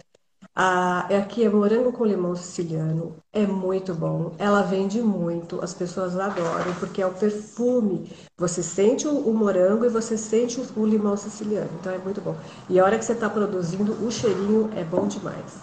Ah, 0.55 1.07
aqui 1.17 1.45
é 1.45 1.49
morango 1.49 1.93
com 1.93 2.05
limão 2.05 2.37
siciliano, 2.37 3.17
é 3.33 3.47
muito 3.47 3.95
bom. 3.95 4.35
Ela 4.39 4.61
vende 4.61 5.01
muito, 5.01 5.65
as 5.65 5.73
pessoas 5.73 6.19
adoram, 6.19 6.75
porque 6.79 7.01
é 7.01 7.07
o 7.07 7.15
perfume. 7.15 8.11
Você 8.37 8.63
sente 8.63 9.09
o, 9.09 9.17
o 9.17 9.33
morango 9.33 9.87
e 9.87 9.89
você 9.89 10.19
sente 10.19 10.61
o, 10.61 10.81
o, 10.81 10.87
limão 10.87 11.17
siciliano, 11.17 11.71
então 11.81 11.91
é 11.91 11.97
muito 11.97 12.21
bom. 12.21 12.37
E 12.69 12.79
a 12.79 12.85
hora 12.85 12.99
que 12.99 13.05
você 13.05 13.15
está 13.15 13.31
produzindo, 13.31 13.93
o 14.05 14.11
cheirinho 14.11 14.71
é 14.77 14.85
bom 14.85 15.07
demais. 15.07 15.57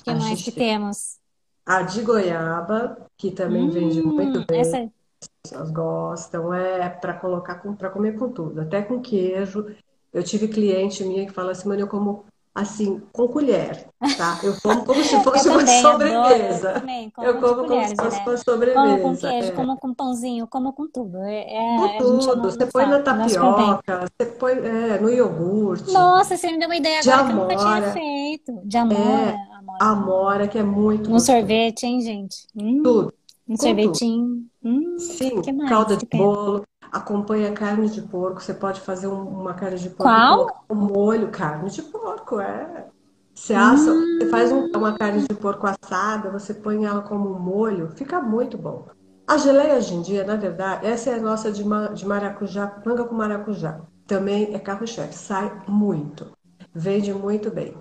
O 0.00 0.04
que 0.04 0.10
a 0.10 0.14
mais 0.14 0.42
que 0.42 0.52
temos? 0.52 1.18
A 1.66 1.82
de 1.82 2.00
goiaba, 2.00 2.96
que 3.18 3.30
também 3.30 3.64
hum, 3.64 3.70
vende 3.70 4.00
muito 4.00 4.42
bem. 4.46 4.60
Essa... 4.60 4.90
As 5.22 5.28
pessoas 5.42 5.70
gostam, 5.70 6.54
é 6.54 6.88
para 6.88 7.12
colocar 7.12 7.56
para 7.76 7.90
comer 7.90 8.18
com 8.18 8.30
tudo, 8.30 8.62
até 8.62 8.80
com 8.80 9.02
queijo. 9.02 9.66
Eu 10.14 10.22
tive 10.22 10.48
cliente 10.48 11.04
minha 11.04 11.26
que 11.26 11.32
fala 11.32 11.52
assim, 11.52 11.68
mano, 11.68 11.82
eu 11.82 11.86
como 11.86 12.24
assim, 12.54 13.00
com 13.12 13.28
colher, 13.28 13.86
tá? 14.16 14.40
Eu 14.42 14.54
como 14.62 14.84
como 14.84 15.04
se 15.04 15.18
fosse 15.22 15.48
uma 15.48 15.66
sobremesa. 15.66 16.68
eu, 16.68 16.74
também, 16.80 17.10
como 17.10 17.26
eu 17.26 17.40
como 17.40 17.68
como 17.68 17.88
se 17.88 17.96
fosse 17.96 18.16
né? 18.18 18.24
uma 18.26 18.36
sobremesa. 18.36 18.80
Como 18.80 19.02
com 19.02 19.16
queijo, 19.16 19.48
é. 19.48 19.52
como 19.52 19.76
com 19.76 19.94
pãozinho, 19.94 20.46
como 20.46 20.72
com 20.72 20.88
tudo. 20.88 21.18
É, 21.18 21.54
é 21.54 21.98
com 21.98 22.18
tudo. 22.18 22.50
Você 22.50 22.66
põe 22.66 22.86
na 22.86 23.00
tapioca, 23.00 24.06
você 24.18 24.26
põe 24.32 24.52
é, 24.52 24.98
no 25.00 25.08
iogurte. 25.08 25.92
Nossa, 25.92 26.36
você 26.36 26.50
me 26.50 26.58
deu 26.58 26.68
uma 26.68 26.76
ideia 26.76 27.00
agora 27.00 27.24
que 27.24 27.30
eu 27.30 27.36
nunca 27.36 27.56
tinha 27.56 27.92
feito. 27.92 28.60
De 28.64 28.76
amora. 28.76 29.00
É, 29.00 29.38
amora. 29.56 29.78
amora, 29.84 30.48
que 30.48 30.58
é 30.58 30.62
muito 30.62 31.08
Um 31.08 31.12
gostoso. 31.12 31.38
sorvete, 31.38 31.84
hein, 31.84 32.00
gente? 32.00 32.46
Hum, 32.56 32.82
tudo. 32.82 33.14
Um 33.50 33.56
sorvetinho. 33.56 34.46
Hum, 34.64 34.96
Sim, 34.98 35.42
calda 35.68 35.96
de 35.96 36.06
bolo 36.06 36.64
acompanha 36.90 37.52
carne 37.52 37.88
de 37.88 38.02
porco. 38.02 38.40
Você 38.40 38.54
pode 38.54 38.80
fazer 38.80 39.06
uma 39.06 39.54
carne 39.54 39.78
de 39.78 39.90
porco 39.90 40.02
Qual? 40.02 40.64
um 40.68 40.74
molho, 40.74 41.28
carne 41.30 41.70
de 41.70 41.82
porco, 41.82 42.40
é. 42.40 42.86
Você 43.34 43.54
assa, 43.54 43.92
hum. 43.92 44.18
você 44.18 44.28
faz 44.28 44.52
um, 44.52 44.66
uma 44.76 44.98
carne 44.98 45.26
de 45.26 45.34
porco 45.34 45.66
assada, 45.66 46.30
você 46.30 46.52
põe 46.52 46.84
ela 46.84 47.02
como 47.02 47.30
um 47.30 47.38
molho, 47.38 47.90
fica 47.94 48.20
muito 48.20 48.58
bom. 48.58 48.86
A 49.26 49.38
geleia 49.38 49.76
hoje 49.76 49.94
em 49.94 50.02
dia, 50.02 50.24
na 50.24 50.36
verdade, 50.36 50.86
essa 50.86 51.10
é 51.10 51.14
a 51.14 51.22
nossa 51.22 51.52
de, 51.52 51.64
ma, 51.64 51.88
de 51.88 52.04
maracujá, 52.06 52.80
manga 52.84 53.04
com 53.04 53.14
maracujá. 53.14 53.80
Também 54.06 54.52
é 54.54 54.58
carro-chefe, 54.58 55.14
sai 55.14 55.62
muito, 55.68 56.26
vende 56.74 57.14
muito 57.14 57.50
bem. 57.50 57.74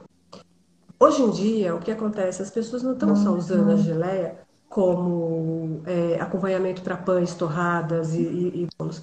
Hoje 1.00 1.24
em 1.24 1.32
dia, 1.32 1.76
o 1.76 1.80
que 1.80 1.92
acontece? 1.92 2.42
As 2.42 2.52
pessoas 2.52 2.84
não 2.84 2.94
estão 2.94 3.16
só 3.16 3.32
usando 3.32 3.72
a 3.72 3.78
geleia 3.78 4.38
como 4.70 5.82
é, 5.86 6.22
acompanhamento 6.22 6.82
para 6.82 6.96
pães, 6.96 7.34
torradas 7.34 8.14
e, 8.14 8.22
e, 8.22 8.64
e 8.64 8.68
bolos. 8.78 9.02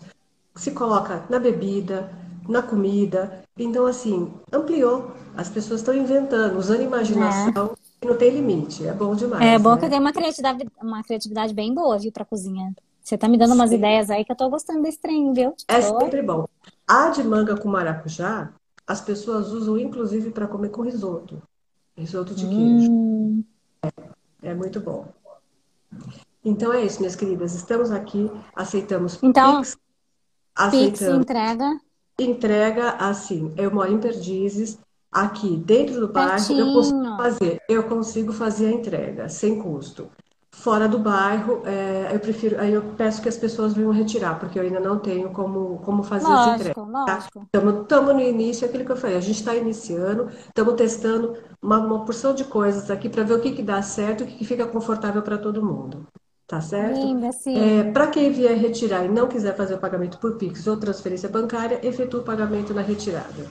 Se 0.55 0.70
coloca 0.70 1.25
na 1.28 1.39
bebida, 1.39 2.11
na 2.49 2.62
comida. 2.62 3.43
Então, 3.59 3.85
assim, 3.85 4.33
ampliou. 4.53 5.11
As 5.36 5.51
pessoas 5.51 5.81
estão 5.81 5.95
inventando, 5.95 6.57
usando 6.57 6.83
imaginação. 6.83 7.73
É. 8.03 8.07
Não 8.07 8.17
tem 8.17 8.31
limite. 8.31 8.86
É 8.86 8.93
bom 8.93 9.15
demais. 9.15 9.45
É 9.45 9.59
bom 9.59 9.75
né? 9.75 9.81
que 9.81 9.89
tem 9.89 9.99
uma 9.99 10.12
criatividade, 10.12 10.67
uma 10.81 11.03
criatividade 11.03 11.53
bem 11.53 11.75
boa, 11.75 11.99
viu, 11.99 12.12
para 12.12 12.25
cozinha. 12.25 12.75
Você 13.03 13.19
tá 13.19 13.28
me 13.28 13.39
dando 13.39 13.55
umas 13.55 13.70
Sim. 13.70 13.77
ideias 13.77 14.11
aí 14.11 14.25
que 14.25 14.33
eu 14.33 14.36
tô 14.36 14.49
gostando 14.49 14.83
desse 14.83 15.01
trem, 15.01 15.33
viu? 15.33 15.55
É 15.69 15.81
tô... 15.81 16.01
sempre 16.01 16.23
bom. 16.23 16.47
A 16.86 17.09
de 17.11 17.23
manga 17.23 17.57
com 17.57 17.69
maracujá, 17.69 18.53
as 18.86 19.01
pessoas 19.01 19.53
usam 19.53 19.78
inclusive 19.78 20.31
para 20.31 20.47
comer 20.47 20.70
com 20.70 20.83
risoto. 20.83 21.43
Risoto 21.97 22.35
de 22.35 22.47
queijo. 22.47 22.91
Hum. 22.91 23.45
É, 23.83 24.51
é 24.51 24.55
muito 24.55 24.81
bom. 24.81 25.07
Então 26.44 26.73
é 26.73 26.84
isso, 26.84 27.00
minhas 27.00 27.16
queridas. 27.16 27.55
Estamos 27.55 27.91
aqui, 27.91 28.31
aceitamos 28.55 29.18
então, 29.23 29.58
Pix. 29.58 29.76
Aceitamos. 30.55 30.99
Pix 30.99 31.02
entrega. 31.02 31.81
Entrega 32.18 32.91
assim. 32.92 33.52
Eu 33.57 33.70
moro 33.70 33.92
em 33.92 33.99
Perdizes. 33.99 34.78
Aqui 35.10 35.57
dentro 35.57 36.00
do 36.00 36.08
bairro 36.08 36.33
Pertinho. 36.33 36.60
eu 36.60 36.73
consigo 36.75 37.16
fazer. 37.16 37.62
Eu 37.68 37.83
consigo 37.84 38.33
fazer 38.33 38.66
a 38.66 38.73
entrega 38.73 39.28
sem 39.28 39.62
custo. 39.62 40.10
Fora 40.57 40.89
do 40.89 40.99
bairro, 40.99 41.62
é, 41.67 42.10
eu 42.12 42.18
prefiro, 42.18 42.59
aí 42.59 42.73
eu 42.73 42.83
peço 42.97 43.20
que 43.20 43.28
as 43.28 43.36
pessoas 43.36 43.75
venham 43.75 43.93
retirar, 43.93 44.41
porque 44.41 44.59
eu 44.59 44.62
ainda 44.62 44.81
não 44.81 44.99
tenho 44.99 45.31
como, 45.31 45.78
como 45.85 46.02
fazer 46.02 46.26
lógico, 46.26 46.49
as 46.49 46.55
entregas. 46.55 46.76
Lógico. 46.76 47.47
Tá? 47.52 47.59
Estamos 47.83 48.15
no 48.15 48.20
início, 48.20 48.65
é 48.65 48.68
aquilo 48.68 48.85
que 48.85 48.91
eu 48.91 48.97
falei, 48.97 49.17
a 49.17 49.20
gente 49.20 49.39
está 49.39 49.55
iniciando, 49.55 50.28
estamos 50.28 50.75
testando 50.75 51.36
uma, 51.62 51.78
uma 51.78 52.05
porção 52.07 52.35
de 52.35 52.43
coisas 52.43 52.91
aqui 52.91 53.09
para 53.09 53.23
ver 53.23 53.35
o 53.35 53.41
que, 53.41 53.52
que 53.52 53.62
dá 53.62 53.83
certo 53.83 54.23
e 54.23 54.25
o 54.25 54.26
que, 54.26 54.39
que 54.39 54.44
fica 54.47 54.67
confortável 54.67 55.20
para 55.23 55.36
todo 55.36 55.65
mundo. 55.65 56.07
Tá 56.47 56.60
certo? 56.60 56.99
Linda, 56.99 57.31
sim. 57.33 57.57
É, 57.59 57.93
para 57.93 58.07
quem 58.07 58.33
vier 58.33 58.57
retirar 58.57 59.05
e 59.05 59.09
não 59.09 59.28
quiser 59.28 59.55
fazer 59.55 59.75
o 59.75 59.78
pagamento 59.78 60.18
por 60.18 60.36
Pix 60.36 60.67
ou 60.67 60.76
transferência 60.76 61.28
bancária, 61.28 61.86
efetua 61.86 62.20
o 62.20 62.25
pagamento 62.25 62.73
na 62.73 62.83
retirada. 62.83 63.47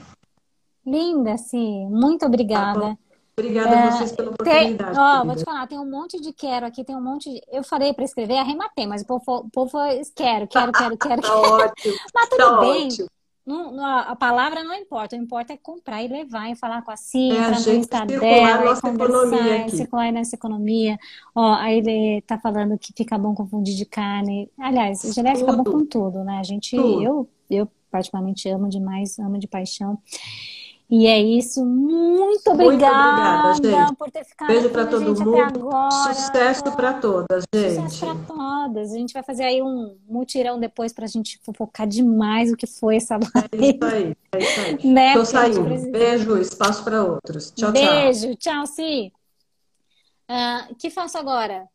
Linda, 0.84 1.36
sim. 1.36 1.88
Muito 1.88 2.26
obrigada. 2.26 2.80
Tá 2.80 2.98
Obrigada 3.38 3.76
a 3.76 3.90
vocês 3.90 4.12
pela 4.12 4.30
oportunidade. 4.30 4.94
Tem, 4.94 4.98
ó, 4.98 5.22
vou 5.22 5.36
te 5.36 5.44
falar, 5.44 5.66
tem 5.66 5.78
um 5.78 5.90
monte 5.90 6.18
de 6.18 6.32
quero 6.32 6.64
aqui, 6.64 6.82
tem 6.82 6.96
um 6.96 7.02
monte 7.02 7.30
de... 7.30 7.42
Eu 7.52 7.62
falei 7.62 7.92
para 7.92 8.04
escrever, 8.04 8.38
arrematei, 8.38 8.86
mas 8.86 9.02
o 9.02 9.06
povo, 9.06 9.22
o 9.28 9.50
povo 9.50 9.78
quero, 10.14 10.48
quero, 10.48 10.72
quero, 10.72 10.96
quero. 10.98 11.20
tá 11.20 11.36
ótimo. 11.36 11.94
Mas 12.14 12.28
tudo 12.30 12.38
tá 12.38 12.60
bem. 12.60 12.86
Ótimo. 12.86 13.08
Não, 13.46 13.86
a 13.86 14.16
palavra 14.16 14.64
não 14.64 14.74
importa, 14.74 15.14
o 15.14 15.18
que 15.18 15.24
importa 15.24 15.52
é 15.52 15.56
comprar 15.56 16.02
e 16.02 16.08
levar, 16.08 16.50
e 16.50 16.56
falar 16.56 16.82
com 16.82 16.90
a 16.90 16.96
Cifra, 16.96 17.36
é, 17.36 17.44
a 17.44 17.50
no 17.50 17.72
Insta 17.74 18.04
dela, 18.06 18.74
e 18.74 18.80
conversar, 18.80 19.70
circular 19.70 20.12
nessa 20.12 20.34
economia. 20.34 20.98
Ó, 21.32 21.52
aí 21.54 21.78
ele 21.78 22.22
tá 22.22 22.38
falando 22.38 22.76
que 22.76 22.92
fica 22.92 23.16
bom 23.16 23.34
confundir 23.34 23.76
de 23.76 23.84
carne. 23.84 24.50
Aliás, 24.58 25.02
gelé 25.14 25.36
fica 25.36 25.52
bom 25.52 25.62
com 25.62 25.86
tudo, 25.86 26.24
né? 26.24 26.38
A 26.38 26.42
gente, 26.42 26.74
eu, 26.74 27.28
eu 27.48 27.68
particularmente 27.88 28.48
amo 28.48 28.68
demais, 28.68 29.16
amo 29.20 29.38
de 29.38 29.46
paixão. 29.46 29.96
E 30.88 31.06
é 31.06 31.20
isso. 31.20 31.64
Muito 31.64 32.48
obrigada, 32.48 33.48
Muito 33.48 33.58
obrigada 33.58 33.94
por 33.96 34.10
ter 34.10 34.24
ficado 34.24 34.48
Beijo 34.48 34.70
para 34.70 34.86
todo 34.86 35.02
mundo. 35.02 35.70
Sucesso 35.90 36.62
para 36.76 36.94
todas, 36.94 37.44
gente. 37.52 37.90
Sucesso 37.90 38.06
para 38.06 38.34
todas. 38.34 38.92
A 38.92 38.96
gente 38.96 39.12
vai 39.12 39.22
fazer 39.24 39.44
aí 39.44 39.60
um 39.60 39.98
mutirão 40.08 40.60
depois 40.60 40.92
para 40.92 41.04
a 41.04 41.08
gente 41.08 41.40
fofocar 41.42 41.88
demais 41.88 42.52
o 42.52 42.56
que 42.56 42.66
foi 42.66 42.96
essa 42.96 43.14
live. 43.14 43.26
É 43.56 43.68
isso 43.68 43.84
aí, 43.84 44.16
é 44.32 44.38
isso 44.38 44.60
aí. 44.60 44.92
Né? 44.92 45.12
Tô 45.14 45.24
saindo. 45.24 45.90
Beijo, 45.90 46.38
espaço 46.38 46.84
para 46.84 47.02
outros. 47.02 47.50
Tchau, 47.50 47.72
Beijo, 47.72 48.36
tchau, 48.36 48.64
tchau 48.64 48.66
Si. 48.66 49.12
O 50.28 50.72
uh, 50.72 50.74
que 50.76 50.90
faço 50.90 51.18
agora? 51.18 51.68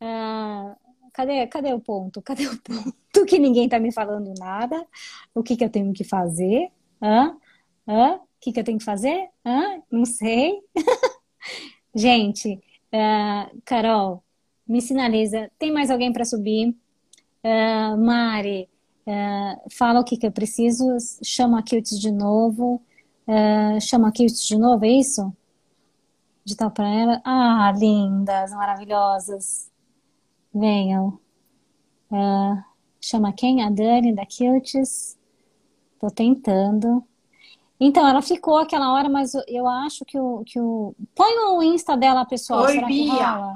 Uh, 0.00 0.76
cadê, 1.12 1.46
cadê 1.48 1.72
o 1.72 1.80
ponto? 1.80 2.22
Cadê 2.22 2.46
o 2.46 2.56
ponto 2.62 3.26
que 3.26 3.38
ninguém 3.38 3.68
tá 3.68 3.78
me 3.80 3.92
falando 3.92 4.32
nada? 4.38 4.86
O 5.34 5.42
que, 5.42 5.56
que 5.56 5.64
eu 5.64 5.70
tenho 5.70 5.92
que 5.92 6.04
fazer? 6.04 6.70
Hã? 7.02 7.36
Hã? 7.86 8.16
O 8.16 8.20
que, 8.40 8.52
que 8.52 8.60
eu 8.60 8.64
tenho 8.64 8.78
que 8.78 8.84
fazer? 8.84 9.28
Hã? 9.44 9.82
Não 9.90 10.04
sei. 10.04 10.60
Gente, 11.94 12.54
uh, 12.94 13.60
Carol, 13.64 14.22
me 14.66 14.80
sinaliza. 14.80 15.50
Tem 15.58 15.72
mais 15.72 15.90
alguém 15.90 16.12
para 16.12 16.24
subir? 16.24 16.68
Uh, 17.42 17.96
Mari, 17.98 18.68
uh, 19.06 19.70
fala 19.70 20.00
o 20.00 20.04
que, 20.04 20.16
que 20.16 20.26
eu 20.26 20.32
preciso. 20.32 20.84
Chama 21.22 21.58
a 21.58 21.62
Kilts 21.62 21.98
de 21.98 22.10
novo. 22.10 22.80
chama 23.80 24.08
a 24.08 24.12
Kilts 24.12 24.46
de 24.46 24.56
novo, 24.56 24.84
é 24.84 24.90
isso? 24.90 25.32
Digital 26.44 26.70
para 26.70 26.88
ela. 26.88 27.22
Ah, 27.24 27.72
lindas, 27.76 28.52
maravilhosas. 28.52 29.70
Venham. 30.54 31.18
chama 33.00 33.32
quem? 33.32 33.62
A 33.62 33.70
Dani 33.70 34.14
da 34.14 34.26
Kilts. 34.26 35.18
Tô 35.98 36.10
tentando. 36.10 37.04
Então, 37.80 38.06
ela 38.06 38.20
ficou 38.20 38.58
aquela 38.58 38.92
hora, 38.92 39.08
mas 39.08 39.32
eu 39.48 39.66
acho 39.66 40.04
que 40.04 40.18
o. 40.18 40.42
Que 40.44 40.60
o... 40.60 40.94
Põe 41.14 41.32
o 41.50 41.62
Insta 41.62 41.96
dela, 41.96 42.26
pessoal. 42.26 42.64
Oi, 42.64 42.84
Bia. 42.84 43.54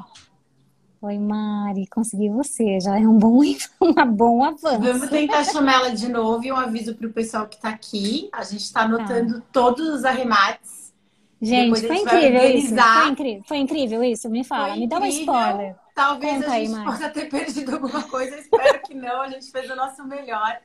Oi, 1.02 1.18
Mari, 1.18 1.86
consegui 1.88 2.30
você. 2.30 2.80
Já 2.80 2.98
é 2.98 3.06
um 3.06 3.18
bom, 3.18 3.40
um 3.82 4.12
bom 4.12 4.42
avanço. 4.42 4.80
Vamos 4.80 5.10
tentar 5.10 5.44
chamar 5.44 5.74
ela 5.74 5.90
de 5.90 6.08
novo 6.08 6.42
e 6.42 6.50
um 6.50 6.56
aviso 6.56 6.94
para 6.94 7.06
o 7.06 7.12
pessoal 7.12 7.46
que 7.46 7.56
está 7.56 7.68
aqui. 7.68 8.30
A 8.32 8.42
gente 8.42 8.62
está 8.62 8.82
anotando 8.82 9.40
tá. 9.40 9.46
todos 9.52 9.86
os 9.86 10.04
arremates. 10.06 10.94
Gente, 11.42 11.86
foi 11.86 11.96
incrível 11.98 12.44
isso. 12.48 12.74
Foi 12.74 13.08
incrível. 13.08 13.42
foi 13.46 13.56
incrível 13.58 14.04
isso? 14.04 14.30
Me 14.30 14.42
fala, 14.42 14.68
foi 14.68 14.78
me 14.78 14.88
dá 14.88 14.98
um 14.98 15.04
spoiler. 15.04 15.76
Talvez 15.94 16.36
Conta 16.36 16.46
a 16.46 16.58
gente 16.58 16.74
aí, 16.74 16.84
possa 16.84 17.10
ter 17.10 17.28
perdido 17.30 17.74
alguma 17.74 18.02
coisa. 18.04 18.38
Espero 18.38 18.80
que 18.80 18.94
não. 18.94 19.20
A 19.20 19.28
gente 19.28 19.50
fez 19.50 19.70
o 19.70 19.76
nosso 19.76 20.02
melhor. 20.06 20.58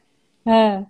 É. 0.45 0.85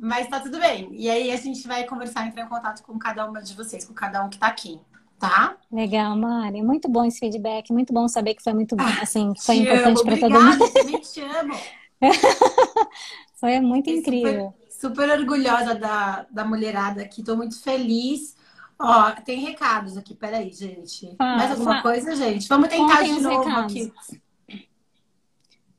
Mas 0.00 0.28
tá 0.28 0.40
tudo 0.40 0.58
bem. 0.58 0.88
E 0.92 1.10
aí 1.10 1.30
a 1.30 1.36
gente 1.36 1.68
vai 1.68 1.84
conversar, 1.84 2.26
entrar 2.26 2.44
em 2.44 2.48
contato 2.48 2.82
com 2.82 2.98
cada 2.98 3.28
uma 3.28 3.42
de 3.42 3.54
vocês, 3.54 3.84
com 3.84 3.92
cada 3.92 4.24
um 4.24 4.30
que 4.30 4.38
tá 4.38 4.46
aqui. 4.46 4.80
Tá? 5.18 5.58
Legal, 5.70 6.16
Mari. 6.16 6.62
Muito 6.62 6.88
bom 6.88 7.04
esse 7.04 7.18
feedback. 7.18 7.70
Muito 7.70 7.92
bom 7.92 8.08
saber 8.08 8.34
que 8.34 8.42
foi 8.42 8.54
muito 8.54 8.74
ah, 8.78 9.02
assim, 9.02 9.34
que 9.34 9.44
foi 9.44 9.56
importante 9.56 10.02
para 10.02 10.16
todo 10.16 10.40
mundo. 10.40 10.64
Eu 10.64 10.72
também 10.72 11.00
te 11.00 11.20
amo. 11.20 11.54
foi 13.36 13.60
muito 13.60 13.90
incrível. 13.90 14.54
Super, 14.70 15.06
super, 15.06 15.10
orgulhosa 15.10 15.74
da, 15.74 16.26
da 16.30 16.46
mulherada 16.46 17.02
aqui. 17.02 17.22
Tô 17.22 17.36
muito 17.36 17.62
feliz. 17.62 18.34
Ó, 18.78 19.10
tem 19.22 19.40
recados 19.40 19.98
aqui. 19.98 20.14
Peraí, 20.14 20.50
gente. 20.50 21.14
Ah, 21.18 21.36
Mais 21.36 21.50
alguma 21.50 21.82
coisa, 21.82 22.16
gente? 22.16 22.48
Vamos 22.48 22.70
tentar 22.70 23.02
de 23.02 23.20
novo 23.20 23.44
recados. 23.44 23.76
aqui. 23.76 23.92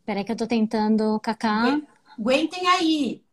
Peraí 0.06 0.24
que 0.24 0.32
eu 0.32 0.38
tô 0.38 0.46
tentando, 0.46 1.20
Cacá. 1.20 1.82
Aguentem 2.20 2.68
aí. 2.68 3.24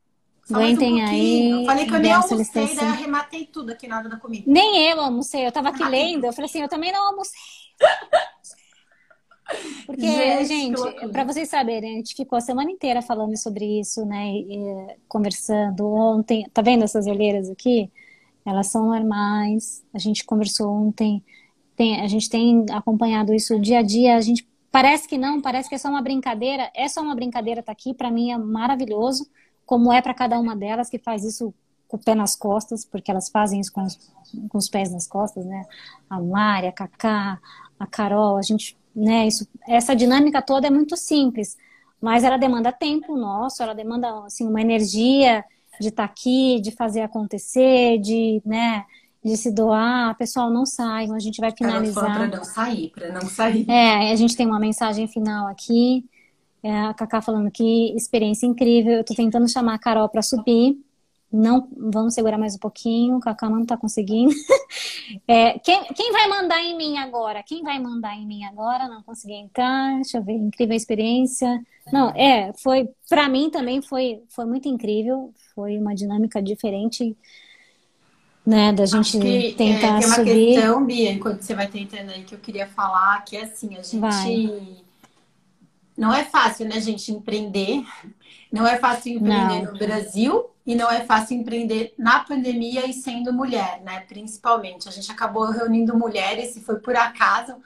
Aguentem 0.51 1.03
um 1.03 1.07
aí. 1.07 1.51
Eu 1.51 1.65
falei 1.67 1.87
que 1.87 1.95
eu 1.95 2.01
nem 2.01 2.13
almocei, 2.13 2.75
daí 2.75 2.77
eu 2.77 2.85
arrematei 2.85 3.47
tudo 3.47 3.71
aqui 3.71 3.87
na 3.87 3.99
hora 3.99 4.09
da 4.09 4.17
comida. 4.17 4.45
Nem 4.47 4.91
eu 4.91 5.01
almocei, 5.01 5.47
eu 5.47 5.53
tava 5.53 5.69
aqui 5.69 5.83
ah, 5.83 5.89
lendo, 5.89 6.25
eu 6.25 6.33
falei 6.33 6.49
assim, 6.49 6.63
eu 6.63 6.69
também 6.69 6.93
não 6.93 7.09
almocei. 7.09 7.39
Porque, 9.87 10.45
gente, 10.45 10.79
gente 10.79 11.09
para 11.11 11.25
vocês 11.25 11.49
saberem, 11.49 11.95
a 11.95 11.97
gente 11.97 12.15
ficou 12.15 12.37
a 12.37 12.41
semana 12.41 12.71
inteira 12.71 13.01
falando 13.01 13.37
sobre 13.37 13.81
isso, 13.81 14.05
né? 14.05 14.31
E, 14.31 14.97
conversando 15.09 15.87
ontem. 15.87 16.47
Tá 16.53 16.61
vendo 16.61 16.85
essas 16.85 17.07
olheiras 17.07 17.49
aqui? 17.49 17.91
Elas 18.45 18.67
são 18.67 18.87
normais. 18.87 19.83
A 19.93 19.99
gente 19.99 20.25
conversou 20.25 20.71
ontem. 20.71 21.25
Tem, 21.75 22.01
a 22.01 22.07
gente 22.07 22.29
tem 22.29 22.67
acompanhado 22.71 23.33
isso 23.33 23.59
dia 23.59 23.79
a 23.79 23.83
dia. 23.83 24.17
A 24.17 24.21
gente 24.21 24.47
parece 24.71 25.09
que 25.09 25.17
não, 25.17 25.41
parece 25.41 25.69
que 25.69 25.75
é 25.75 25.79
só 25.79 25.89
uma 25.89 26.03
brincadeira. 26.03 26.71
É 26.75 26.87
só 26.87 27.01
uma 27.01 27.15
brincadeira, 27.15 27.63
tá 27.63 27.73
aqui. 27.73 27.95
Para 27.95 28.11
mim 28.11 28.31
é 28.31 28.37
maravilhoso 28.37 29.27
como 29.69 29.93
é 29.93 30.01
para 30.01 30.15
cada 30.15 30.41
uma 30.41 30.57
delas 30.57 30.89
que 30.89 30.99
faz 30.99 31.23
isso 31.23 31.53
com 31.87 31.99
o 31.99 32.01
pé 32.01 32.15
nas 32.15 32.35
costas, 32.35 32.87
porque 32.87 33.11
elas 33.11 33.29
fazem 33.29 33.61
isso 33.61 33.71
com 33.71 33.83
os, 33.83 33.99
com 34.49 34.57
os 34.57 34.67
pés 34.67 34.91
nas 34.91 35.07
costas, 35.07 35.45
né? 35.45 35.63
A 36.09 36.19
Mari, 36.19 36.69
a 36.69 36.73
Cacá, 36.73 37.39
a 37.79 37.87
Carol, 37.87 38.39
a 38.39 38.43
gente, 38.43 38.75
né? 38.97 39.27
Isso, 39.27 39.47
essa 39.69 39.95
dinâmica 39.95 40.41
toda 40.41 40.67
é 40.67 40.71
muito 40.71 40.97
simples, 40.97 41.55
mas 42.01 42.25
ela 42.25 42.39
demanda 42.39 42.73
tempo 42.73 43.15
nosso, 43.15 43.63
ela 43.63 43.75
demanda 43.75 44.25
assim 44.25 44.49
uma 44.49 44.63
energia 44.63 45.45
de 45.79 45.89
estar 45.89 46.09
tá 46.09 46.11
aqui, 46.11 46.63
de 46.63 46.71
fazer 46.71 47.03
acontecer, 47.03 47.99
de, 47.99 48.41
né? 48.47 48.87
De 49.23 49.37
se 49.37 49.51
doar, 49.51 50.17
pessoal, 50.17 50.49
não 50.49 50.65
saiam, 50.65 51.15
a 51.15 51.19
gente 51.19 51.43
vai 51.43 51.53
finalizar. 51.53 52.15
Para 52.15 52.39
não 52.39 52.45
sair, 52.45 52.91
para 52.91 53.13
não 53.13 53.29
sair. 53.29 53.69
É, 53.69 54.13
a 54.13 54.17
gente 54.17 54.35
tem 54.35 54.47
uma 54.47 54.59
mensagem 54.59 55.07
final 55.07 55.47
aqui. 55.47 56.07
É, 56.63 56.81
a 56.81 56.95
Cacá 56.95 57.21
falando 57.21 57.51
que 57.51 57.95
experiência 57.95 58.47
incrível. 58.47 58.95
Eu 58.95 59.05
tô 59.05 59.15
tentando 59.15 59.49
chamar 59.49 59.75
a 59.75 59.79
Carol 59.79 60.09
para 60.09 60.23
subir. 60.23 60.77
Não, 61.31 61.69
vamos 61.77 62.15
segurar 62.15 62.39
mais 62.39 62.55
um 62.55 62.59
pouquinho. 62.59 63.17
O 63.17 63.21
Cacá 63.21 63.51
não 63.51 63.65
tá 63.65 63.77
conseguindo. 63.77 64.33
É, 65.27 65.59
quem, 65.61 65.85
quem 65.95 66.13
vai 66.13 66.29
mandar 66.29 66.63
em 66.63 66.77
mim 66.77 66.99
agora? 66.99 67.43
Quem 67.43 67.63
vai 67.63 67.79
mandar 67.79 68.15
em 68.15 68.27
mim 68.27 68.45
agora? 68.45 68.89
Não 68.89 69.03
consegui 69.03 69.33
entrar. 69.33 69.95
Deixa 69.95 70.19
eu 70.19 70.23
ver. 70.23 70.35
Incrível 70.35 70.77
experiência. 70.77 71.63
Não, 71.91 72.11
é, 72.11 72.53
foi 72.63 72.91
para 73.09 73.27
mim 73.27 73.49
também 73.49 73.81
foi 73.81 74.23
foi 74.29 74.45
muito 74.45 74.69
incrível. 74.69 75.33
Foi 75.55 75.79
uma 75.79 75.95
dinâmica 75.95 76.43
diferente. 76.43 77.17
Né, 78.45 78.73
da 78.73 78.85
gente 78.87 79.19
que, 79.19 79.53
tentar 79.53 79.97
é, 79.97 79.99
tem 79.99 80.09
uma 80.09 80.17
subir. 80.17 80.55
questão, 80.55 80.87
Bia, 80.87 81.13
enquanto 81.13 81.43
você 81.43 81.55
vai 81.55 81.69
tentando 81.69 82.11
aí, 82.11 82.23
que 82.25 82.35
eu 82.35 82.39
queria 82.39 82.67
falar, 82.67 83.23
que 83.25 83.37
é 83.37 83.45
assim, 83.45 83.77
a 83.77 83.83
gente 83.83 83.99
vai 83.99 84.83
não 85.99 86.15
é 86.15 86.25
fácil, 86.25 86.69
né, 86.69 86.81
gente, 86.81 87.11
empreender. 87.11 87.85
Não 88.53 88.65
é 88.65 88.79
fácil 88.79 89.15
empreender 89.15 89.63
não. 89.63 89.73
no 89.73 89.79
Brasil 89.79 90.49
e 90.65 90.77
não 90.77 90.89
é 90.89 91.05
fácil 91.05 91.37
empreender 91.37 91.93
na 91.99 92.21
pandemia 92.21 92.87
e 92.87 92.93
sendo 92.93 93.33
mulher, 93.33 93.83
né? 93.83 94.01
Principalmente. 94.09 94.89
A 94.89 94.93
gente 94.93 95.11
acabou 95.11 95.51
reunindo 95.51 95.99
mulheres 95.99 96.57
e 96.57 96.61
foi 96.61 96.79
por 96.79 96.95
acaso, 96.95 97.57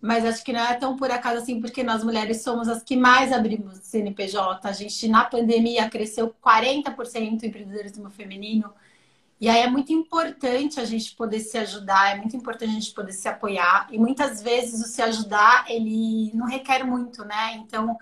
mas 0.00 0.24
acho 0.24 0.44
que 0.44 0.52
não 0.52 0.60
é 0.60 0.74
tão 0.74 0.96
por 0.96 1.12
acaso 1.12 1.38
assim, 1.38 1.60
porque 1.60 1.84
nós 1.84 2.02
mulheres 2.02 2.42
somos 2.42 2.68
as 2.68 2.82
que 2.82 2.96
mais 2.96 3.32
abrimos 3.32 3.78
CNPJ. 3.78 4.68
A 4.68 4.72
gente, 4.72 5.06
na 5.06 5.24
pandemia, 5.24 5.88
cresceu 5.88 6.34
40% 6.44 7.42
o 7.42 7.46
empreendedorismo 7.46 8.10
feminino. 8.10 8.74
E 9.38 9.48
aí 9.48 9.62
é 9.62 9.68
muito 9.68 9.92
importante 9.92 10.80
a 10.80 10.84
gente 10.84 11.14
poder 11.14 11.40
se 11.40 11.58
ajudar, 11.58 12.12
é 12.12 12.16
muito 12.16 12.34
importante 12.34 12.70
a 12.70 12.74
gente 12.74 12.92
poder 12.92 13.12
se 13.12 13.28
apoiar. 13.28 13.86
E 13.90 13.98
muitas 13.98 14.42
vezes 14.42 14.80
o 14.80 14.88
se 14.88 15.02
ajudar, 15.02 15.66
ele 15.68 16.30
não 16.34 16.46
requer 16.46 16.84
muito, 16.84 17.22
né? 17.24 17.54
Então, 17.56 17.98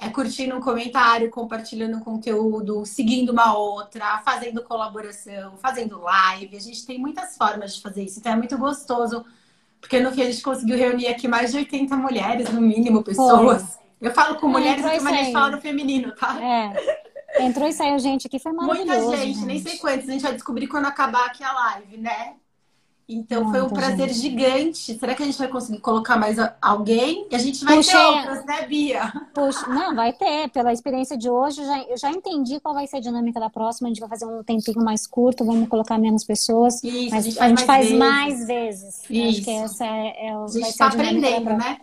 é 0.00 0.08
curtindo 0.08 0.56
um 0.56 0.60
comentário, 0.60 1.30
compartilhando 1.30 2.00
conteúdo, 2.00 2.86
seguindo 2.86 3.30
uma 3.30 3.54
outra, 3.54 4.22
fazendo 4.24 4.62
colaboração, 4.62 5.58
fazendo 5.58 6.00
live. 6.00 6.56
A 6.56 6.60
gente 6.60 6.86
tem 6.86 6.98
muitas 6.98 7.36
formas 7.36 7.74
de 7.74 7.82
fazer 7.82 8.04
isso. 8.04 8.18
Então, 8.18 8.32
é 8.32 8.36
muito 8.36 8.56
gostoso, 8.56 9.22
porque 9.82 10.00
no 10.00 10.10
fim 10.12 10.22
a 10.22 10.30
gente 10.30 10.42
conseguiu 10.42 10.78
reunir 10.78 11.08
aqui 11.08 11.28
mais 11.28 11.52
de 11.52 11.58
80 11.58 11.94
mulheres, 11.94 12.50
no 12.50 12.60
mínimo, 12.62 13.04
pessoas. 13.04 13.62
Foi. 13.74 13.80
Eu 14.00 14.12
falo 14.12 14.36
com 14.36 14.48
mulheres, 14.48 14.82
é, 14.82 14.98
mas 14.98 15.06
a 15.06 15.12
gente 15.12 15.32
fala 15.32 15.50
no 15.50 15.60
feminino, 15.60 16.14
tá? 16.14 16.42
É. 16.42 17.09
Entrou 17.38 17.68
e 17.68 17.72
saiu 17.72 17.98
gente 17.98 18.26
aqui, 18.26 18.38
foi 18.38 18.52
maravilhoso. 18.52 19.06
Muita 19.06 19.16
gente, 19.16 19.34
gente, 19.34 19.46
nem 19.46 19.60
sei 19.60 19.78
quantos. 19.78 20.08
A 20.08 20.12
gente 20.12 20.22
vai 20.22 20.32
descobrir 20.32 20.66
quando 20.66 20.86
acabar 20.86 21.26
aqui 21.26 21.44
a 21.44 21.52
live, 21.52 21.96
né? 21.96 22.34
Então 23.12 23.42
Muita 23.42 23.58
foi 23.58 23.66
um 23.66 23.70
prazer 23.70 24.08
gente. 24.08 24.20
gigante. 24.20 24.98
Será 24.98 25.14
que 25.16 25.22
a 25.22 25.26
gente 25.26 25.36
vai 25.36 25.48
conseguir 25.48 25.80
colocar 25.80 26.16
mais 26.16 26.36
alguém? 26.62 27.26
E 27.28 27.34
a 27.34 27.38
gente 27.38 27.64
vai 27.64 27.76
Puxa, 27.76 27.90
ter 27.90 27.98
outras, 27.98 28.44
né, 28.44 28.66
Bia? 28.66 29.12
Puxa, 29.34 29.66
não, 29.66 29.96
vai 29.96 30.12
ter. 30.12 30.48
Pela 30.50 30.72
experiência 30.72 31.16
de 31.18 31.28
hoje, 31.28 31.64
já, 31.64 31.82
eu 31.82 31.96
já 31.96 32.10
entendi 32.10 32.60
qual 32.60 32.72
vai 32.72 32.86
ser 32.86 32.98
a 32.98 33.00
dinâmica 33.00 33.40
da 33.40 33.50
próxima. 33.50 33.88
A 33.88 33.90
gente 33.90 34.00
vai 34.00 34.08
fazer 34.08 34.26
um 34.26 34.44
tempinho 34.44 34.84
mais 34.84 35.08
curto, 35.08 35.44
vamos 35.44 35.68
colocar 35.68 35.98
menos 35.98 36.22
pessoas. 36.22 36.82
Isso, 36.84 37.10
mas 37.10 37.26
a 37.26 37.28
gente, 37.28 37.40
a 37.40 37.48
gente 37.48 37.64
faz, 37.64 37.90
mais, 37.90 38.46
vezes. 38.46 39.02
Isso. 39.10 39.28
Acho 39.28 39.42
que 39.42 39.50
essa 39.50 39.84
é, 39.84 40.26
é 40.26 40.34
a 40.34 40.46
gente 40.46 40.68
está 40.68 40.86
aprendendo, 40.86 41.50
né? 41.50 41.78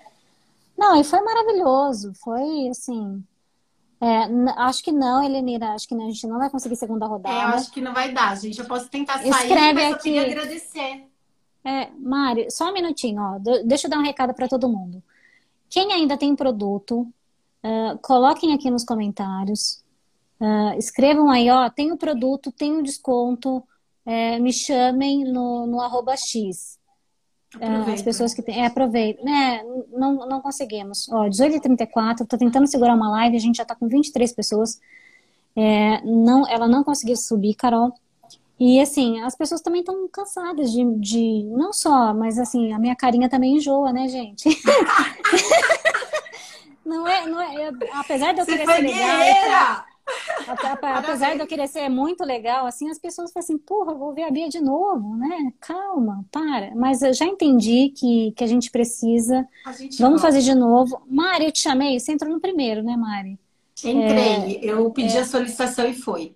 Não, 0.78 1.00
e 1.00 1.04
foi 1.04 1.20
maravilhoso. 1.20 2.14
Foi 2.24 2.70
assim. 2.70 3.22
É, 4.00 4.62
acho 4.62 4.84
que 4.84 4.92
não, 4.92 5.24
Helenira. 5.24 5.74
Acho 5.74 5.88
que 5.88 5.96
não, 5.96 6.08
a 6.08 6.12
gente 6.12 6.28
não 6.28 6.38
vai 6.38 6.50
conseguir 6.50 6.76
segunda 6.76 7.08
rodada. 7.08 7.36
É, 7.36 7.44
eu 7.44 7.58
acho 7.58 7.72
que 7.72 7.82
não 7.82 7.94
vai 7.94 8.12
dar, 8.12 8.38
gente. 8.38 8.60
Eu 8.60 8.66
posso 8.66 8.88
tentar 8.90 9.20
sair, 9.20 9.30
Escreve 9.30 9.74
mas 9.74 9.94
aqui. 9.94 9.94
eu 9.94 9.98
queria 10.00 10.22
agradecer. 10.26 11.08
É, 11.64 11.90
Mari, 11.98 12.50
só 12.52 12.70
um 12.70 12.74
minutinho, 12.74 13.22
ó. 13.22 13.40
Deixa 13.66 13.88
eu 13.88 13.92
dar 13.92 14.00
um 14.00 14.04
recado 14.04 14.34
para 14.34 14.48
todo 14.48 14.70
mundo. 14.70 15.04
Quem 15.70 15.92
ainda 15.92 16.18
tem 16.18 16.36
produto, 16.36 17.02
uh, 17.02 17.98
coloquem 18.02 18.54
aqui 18.54 18.70
nos 18.70 18.86
comentários. 18.86 19.84
Uh, 20.40 20.78
escrevam 20.78 21.30
aí, 21.30 21.50
ó, 21.50 21.70
tem 21.70 21.92
o 21.92 21.98
produto, 21.98 22.52
tem 22.52 22.72
um 22.72 22.84
desconto, 22.84 23.64
é, 24.06 24.40
me 24.40 24.54
chamem 24.54 25.26
no, 25.26 25.68
no 25.68 25.82
arroba 25.82 26.16
X. 26.16 26.80
Uh, 27.56 27.94
as 27.94 28.02
pessoas 28.02 28.34
que 28.34 28.42
têm. 28.42 28.62
É, 28.62 28.66
aproveita. 28.66 29.22
É, 29.28 29.64
não, 29.92 30.28
não 30.28 30.42
conseguimos. 30.42 31.08
Ó, 31.10 31.28
18h34, 31.28 32.28
tô 32.28 32.38
tentando 32.38 32.68
segurar 32.68 32.94
uma 32.94 33.10
live, 33.10 33.38
a 33.38 33.40
gente 33.40 33.58
já 33.58 33.66
tá 33.66 33.74
com 33.74 33.88
23 33.88 34.34
pessoas. 34.34 34.80
É, 35.56 36.02
não, 36.04 36.48
ela 36.48 36.68
não 36.68 36.84
conseguiu 36.84 37.16
subir, 37.16 37.56
Carol. 37.56 37.94
E 38.60 38.82
assim, 38.82 39.22
as 39.22 39.36
pessoas 39.36 39.62
também 39.62 39.82
estão 39.82 40.08
cansadas 40.10 40.72
de, 40.72 40.84
de. 40.96 41.44
Não 41.46 41.72
só, 41.72 42.14
mas 42.14 42.38
assim, 42.38 42.74
a 42.74 42.80
minha 42.80 42.96
carinha 42.96 43.30
também 43.30 43.58
enjoa, 43.58 43.94
né, 43.94 44.08
gente? 44.08 44.50
não 46.86 47.08
é, 47.08 47.26
não 47.28 47.40
é. 47.40 47.72
apesar 47.94 48.34
de 48.34 48.42
eu 48.42 48.46
querer 48.46 48.66
ser 48.66 48.82
legal. 48.82 49.86
Apesar 50.82 51.36
de 51.36 51.42
eu 51.42 51.48
querer 51.48 51.68
ser 51.68 51.90
muito 51.90 52.24
legal, 52.24 52.66
assim, 52.66 52.90
as 52.90 53.00
pessoas 53.00 53.32
falam 53.32 53.44
assim, 53.44 53.58
porra, 53.58 53.94
vou 53.94 54.14
ver 54.14 54.24
a 54.24 54.32
Bia 54.32 54.48
de 54.48 54.62
novo, 54.62 55.16
né? 55.18 55.52
Calma, 55.60 56.26
para. 56.32 56.74
Mas 56.76 57.02
eu 57.02 57.14
já 57.14 57.26
entendi 57.26 57.90
que, 57.90 58.32
que 58.32 58.44
a 58.44 58.48
gente 58.48 58.72
precisa. 58.72 59.48
A 59.66 59.72
gente 59.74 60.02
Vamos 60.02 60.22
fazer 60.22 60.42
de 60.42 60.56
novo. 60.56 61.02
Mari, 61.08 61.46
eu 61.46 61.52
te 61.52 61.60
chamei, 61.60 62.00
você 62.00 62.12
entrou 62.12 62.32
no 62.32 62.40
primeiro, 62.40 62.84
né, 62.84 62.96
Mari? 62.96 63.40
Entrei, 63.84 64.58
é, 64.58 64.66
eu 64.66 64.90
pedi 64.92 65.18
é... 65.18 65.22
a 65.22 65.26
solicitação 65.26 65.88
e 65.88 65.94
foi. 65.94 66.34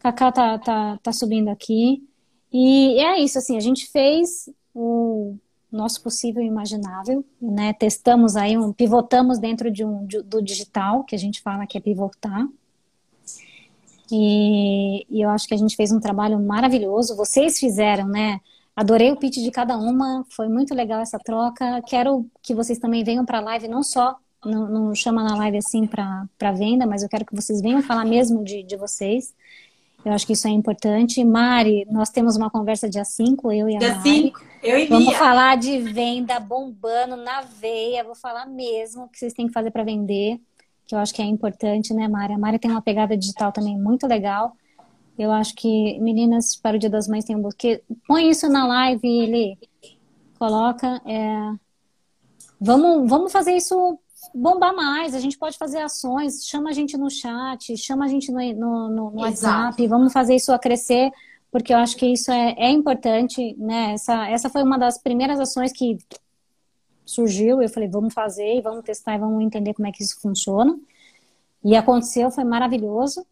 Cacá 0.00 0.32
tá, 0.32 0.58
tá, 0.58 0.98
tá 1.02 1.12
subindo 1.12 1.48
aqui. 1.48 2.02
E 2.52 2.98
é 2.98 3.20
isso, 3.20 3.38
assim, 3.38 3.56
a 3.56 3.60
gente 3.60 3.86
fez 3.90 4.50
o 4.74 5.36
nosso 5.70 6.02
possível 6.02 6.42
e 6.42 6.46
imaginável, 6.46 7.24
né? 7.40 7.72
Testamos 7.72 8.36
aí, 8.36 8.58
um, 8.58 8.72
pivotamos 8.72 9.38
dentro 9.38 9.70
de 9.70 9.84
um, 9.84 10.04
de, 10.04 10.20
do 10.22 10.42
digital, 10.42 11.02
que 11.04 11.14
a 11.14 11.18
gente 11.18 11.40
fala 11.40 11.66
que 11.66 11.78
é 11.78 11.80
pivotar. 11.80 12.46
E, 14.12 15.06
e, 15.08 15.22
eu 15.22 15.30
acho 15.30 15.48
que 15.48 15.54
a 15.54 15.56
gente 15.56 15.74
fez 15.74 15.90
um 15.90 16.00
trabalho 16.00 16.38
maravilhoso. 16.38 17.16
Vocês 17.16 17.58
fizeram, 17.58 18.06
né? 18.06 18.40
Adorei 18.76 19.10
o 19.10 19.16
pitch 19.16 19.36
de 19.36 19.50
cada 19.50 19.76
uma, 19.76 20.24
foi 20.30 20.48
muito 20.48 20.74
legal 20.74 21.00
essa 21.00 21.18
troca. 21.18 21.82
Quero 21.86 22.26
que 22.42 22.54
vocês 22.54 22.78
também 22.78 23.04
venham 23.04 23.24
para 23.24 23.38
a 23.38 23.42
live, 23.42 23.68
não 23.68 23.82
só, 23.82 24.16
não, 24.44 24.68
não 24.68 24.94
chama 24.94 25.22
na 25.22 25.36
live 25.36 25.58
assim 25.58 25.86
para 25.86 26.52
venda, 26.52 26.86
mas 26.86 27.02
eu 27.02 27.08
quero 27.08 27.24
que 27.24 27.34
vocês 27.34 27.60
venham 27.60 27.82
falar 27.82 28.04
mesmo 28.04 28.42
de, 28.42 28.62
de 28.62 28.76
vocês. 28.76 29.34
Eu 30.04 30.12
acho 30.12 30.26
que 30.26 30.32
isso 30.32 30.48
é 30.48 30.50
importante. 30.50 31.24
Mari, 31.24 31.86
nós 31.90 32.10
temos 32.10 32.36
uma 32.36 32.50
conversa 32.50 32.88
dia 32.88 33.04
5, 33.04 33.52
eu 33.52 33.68
e 33.68 33.76
a 33.76 33.78
dia 33.78 33.94
Mari. 33.94 34.02
Dia 34.02 34.22
5, 34.24 34.40
eu 34.62 34.78
e 34.78 34.86
Vamos 34.86 35.14
falar 35.14 35.56
de 35.56 35.78
venda 35.78 36.40
bombando 36.40 37.16
na 37.16 37.42
veia. 37.42 38.02
Vou 38.02 38.14
falar 38.14 38.46
mesmo 38.46 39.04
o 39.04 39.08
que 39.08 39.18
vocês 39.18 39.32
têm 39.32 39.46
que 39.46 39.52
fazer 39.52 39.70
para 39.70 39.84
vender, 39.84 40.40
que 40.92 40.96
eu 40.96 40.98
acho 40.98 41.14
que 41.14 41.22
é 41.22 41.24
importante, 41.24 41.94
né, 41.94 42.06
Mari? 42.06 42.34
A 42.34 42.38
Mari 42.38 42.58
tem 42.58 42.70
uma 42.70 42.82
pegada 42.82 43.16
digital 43.16 43.50
também 43.50 43.78
muito 43.78 44.06
legal. 44.06 44.54
Eu 45.18 45.32
acho 45.32 45.54
que, 45.54 45.98
meninas, 46.00 46.54
para 46.54 46.76
o 46.76 46.78
Dia 46.78 46.90
das 46.90 47.08
Mães 47.08 47.24
tem 47.24 47.34
um 47.34 47.40
buquê. 47.40 47.82
Põe 48.06 48.28
isso 48.28 48.46
na 48.50 48.66
live, 48.66 49.08
ele 49.08 49.58
coloca. 50.38 51.00
É... 51.06 51.54
Vamos, 52.60 53.08
vamos 53.08 53.32
fazer 53.32 53.56
isso 53.56 53.98
bombar 54.34 54.74
mais, 54.74 55.14
a 55.14 55.18
gente 55.18 55.36
pode 55.36 55.58
fazer 55.58 55.80
ações, 55.80 56.46
chama 56.46 56.70
a 56.70 56.72
gente 56.72 56.96
no 56.96 57.10
chat, 57.10 57.76
chama 57.76 58.04
a 58.04 58.08
gente 58.08 58.30
no, 58.30 58.38
no, 58.38 58.88
no, 58.88 59.10
no 59.10 59.20
WhatsApp, 59.20 59.84
vamos 59.88 60.12
fazer 60.12 60.36
isso 60.36 60.52
a 60.52 60.58
crescer, 60.58 61.10
porque 61.50 61.72
eu 61.72 61.78
acho 61.78 61.96
que 61.96 62.06
isso 62.06 62.30
é, 62.30 62.54
é 62.56 62.70
importante, 62.70 63.56
né? 63.58 63.94
Essa, 63.94 64.28
essa 64.28 64.48
foi 64.48 64.62
uma 64.62 64.78
das 64.78 64.96
primeiras 64.96 65.40
ações 65.40 65.72
que 65.72 65.98
surgiu, 67.12 67.62
eu 67.62 67.68
falei, 67.68 67.88
vamos 67.88 68.12
fazer, 68.12 68.60
vamos 68.62 68.84
testar 68.84 69.14
e 69.14 69.18
vamos 69.18 69.42
entender 69.42 69.74
como 69.74 69.86
é 69.88 69.92
que 69.92 70.02
isso 70.02 70.20
funciona. 70.20 70.78
E 71.64 71.76
aconteceu, 71.76 72.30
foi 72.30 72.44
maravilhoso. 72.44 73.24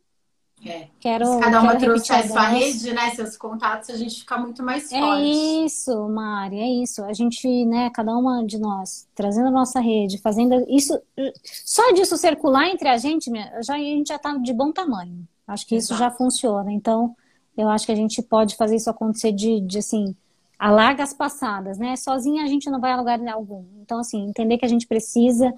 É. 0.64 0.88
Quero, 1.00 1.40
cada 1.40 1.62
uma 1.62 1.74
trouxer 1.76 2.16
a 2.16 2.28
sua 2.28 2.48
rede, 2.48 2.92
né, 2.92 3.10
seus 3.10 3.34
contatos, 3.36 3.88
a 3.88 3.96
gente 3.96 4.20
fica 4.20 4.36
muito 4.36 4.62
mais 4.62 4.92
é 4.92 5.00
forte. 5.00 5.22
É 5.22 5.64
isso, 5.64 6.08
Mari, 6.08 6.58
é 6.58 6.68
isso. 6.82 7.02
A 7.02 7.14
gente, 7.14 7.64
né, 7.64 7.88
cada 7.90 8.14
uma 8.14 8.44
de 8.44 8.58
nós, 8.58 9.08
trazendo 9.14 9.48
a 9.48 9.50
nossa 9.50 9.80
rede, 9.80 10.18
fazendo 10.18 10.64
isso, 10.68 11.00
só 11.42 11.92
disso 11.92 12.16
circular 12.18 12.68
entre 12.68 12.88
a 12.88 12.98
gente, 12.98 13.30
já, 13.62 13.74
a 13.74 13.78
gente 13.78 14.08
já 14.08 14.16
está 14.16 14.36
de 14.36 14.52
bom 14.52 14.70
tamanho. 14.70 15.26
Acho 15.46 15.66
que 15.66 15.74
Exato. 15.74 15.94
isso 15.94 15.98
já 15.98 16.10
funciona. 16.10 16.70
Então, 16.70 17.16
eu 17.56 17.68
acho 17.68 17.86
que 17.86 17.92
a 17.92 17.96
gente 17.96 18.22
pode 18.22 18.54
fazer 18.54 18.76
isso 18.76 18.90
acontecer 18.90 19.32
de, 19.32 19.60
de 19.62 19.78
assim, 19.78 20.14
a 20.60 20.70
largas 20.70 21.14
passadas, 21.14 21.78
né? 21.78 21.96
Sozinha 21.96 22.44
a 22.44 22.46
gente 22.46 22.68
não 22.68 22.80
vai 22.80 22.92
a 22.92 22.96
lugar 22.96 23.18
algum. 23.28 23.64
Então, 23.80 23.98
assim, 23.98 24.28
entender 24.28 24.58
que 24.58 24.64
a 24.64 24.68
gente 24.68 24.86
precisa 24.86 25.52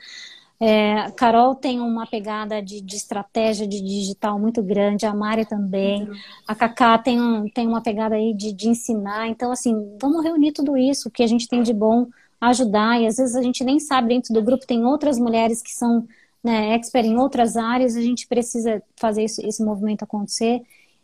é, 0.64 1.10
Carol 1.16 1.56
tem 1.56 1.80
uma 1.80 2.06
pegada 2.06 2.62
de, 2.62 2.80
de, 2.80 2.94
estratégia 2.94 3.66
de 3.66 3.80
digital 3.80 4.38
muito 4.38 4.62
grande, 4.62 5.04
a 5.04 5.12
Mari 5.12 5.44
também, 5.44 6.08
a 6.46 6.54
Cacá 6.54 6.96
tem, 6.98 7.20
um, 7.20 7.48
tem 7.48 7.66
uma 7.66 7.82
pegada 7.82 8.14
aí 8.14 8.32
de, 8.32 8.52
de 8.52 8.68
ensinar. 8.68 9.26
Então, 9.26 9.50
assim, 9.50 9.74
vamos 10.00 10.22
reunir 10.22 10.52
tudo 10.52 10.76
isso, 10.76 11.08
o 11.08 11.10
que 11.10 11.24
a 11.24 11.26
gente 11.26 11.48
tem 11.48 11.64
de 11.64 11.74
bom, 11.74 12.06
ajudar. 12.40 13.00
E 13.00 13.08
às 13.08 13.16
vezes 13.16 13.34
a 13.34 13.42
gente 13.42 13.64
nem 13.64 13.80
sabe, 13.80 14.10
dentro 14.10 14.32
do 14.32 14.40
grupo 14.40 14.64
tem 14.64 14.84
outras 14.84 15.18
mulheres 15.18 15.60
que 15.60 15.72
são 15.72 16.06
né, 16.44 16.74
expert 16.74 17.06
em 17.06 17.18
outras 17.18 17.56
áreas, 17.56 17.96
a 17.96 18.00
gente 18.00 18.28
precisa 18.28 18.80
fazer 18.94 19.24
isso, 19.24 19.44
esse 19.44 19.64
movimento 19.64 20.04
acontecer. 20.04 20.62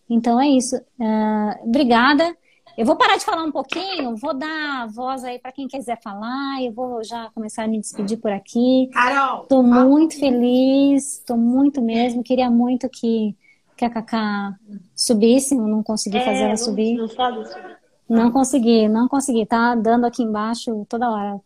Então 0.09 0.41
é 0.41 0.47
isso. 0.49 0.77
Uh, 0.77 1.65
obrigada. 1.67 2.33
Eu 2.79 2.87
vou 2.87 2.95
parar 2.95 3.17
de 3.17 3.25
falar 3.25 3.43
um 3.43 3.51
pouquinho, 3.51 4.15
vou 4.15 4.33
dar 4.33 4.87
voz 4.87 5.25
aí 5.25 5.41
para 5.41 5.51
quem 5.51 5.67
quiser 5.67 6.01
falar, 6.01 6.63
eu 6.63 6.71
vou 6.71 7.03
já 7.03 7.29
começar 7.35 7.65
a 7.65 7.67
me 7.67 7.81
despedir 7.81 8.19
por 8.19 8.31
aqui. 8.31 8.89
Carol! 8.93 9.43
Estou 9.43 9.65
muito 9.65 10.17
feliz, 10.17 11.15
estou 11.15 11.37
muito 11.37 11.83
mesmo. 11.83 12.23
Queria 12.23 12.49
muito 12.49 12.89
que, 12.89 13.35
que 13.77 13.85
a 13.85 13.91
Cacá 13.91 14.55
subisse, 14.95 15.57
eu 15.57 15.67
não 15.67 15.83
consegui 15.83 16.19
é, 16.19 16.25
fazer 16.25 16.39
ela 16.39 16.49
não, 16.51 16.57
subir. 16.57 16.97
Não, 16.97 17.09
subir. 17.09 17.79
não 18.09 18.31
consegui, 18.31 18.89
não 18.89 19.09
consegui. 19.09 19.45
Tá 19.45 19.75
dando 19.75 20.07
aqui 20.07 20.23
embaixo 20.23 20.87
toda 20.89 21.11
hora 21.11 21.41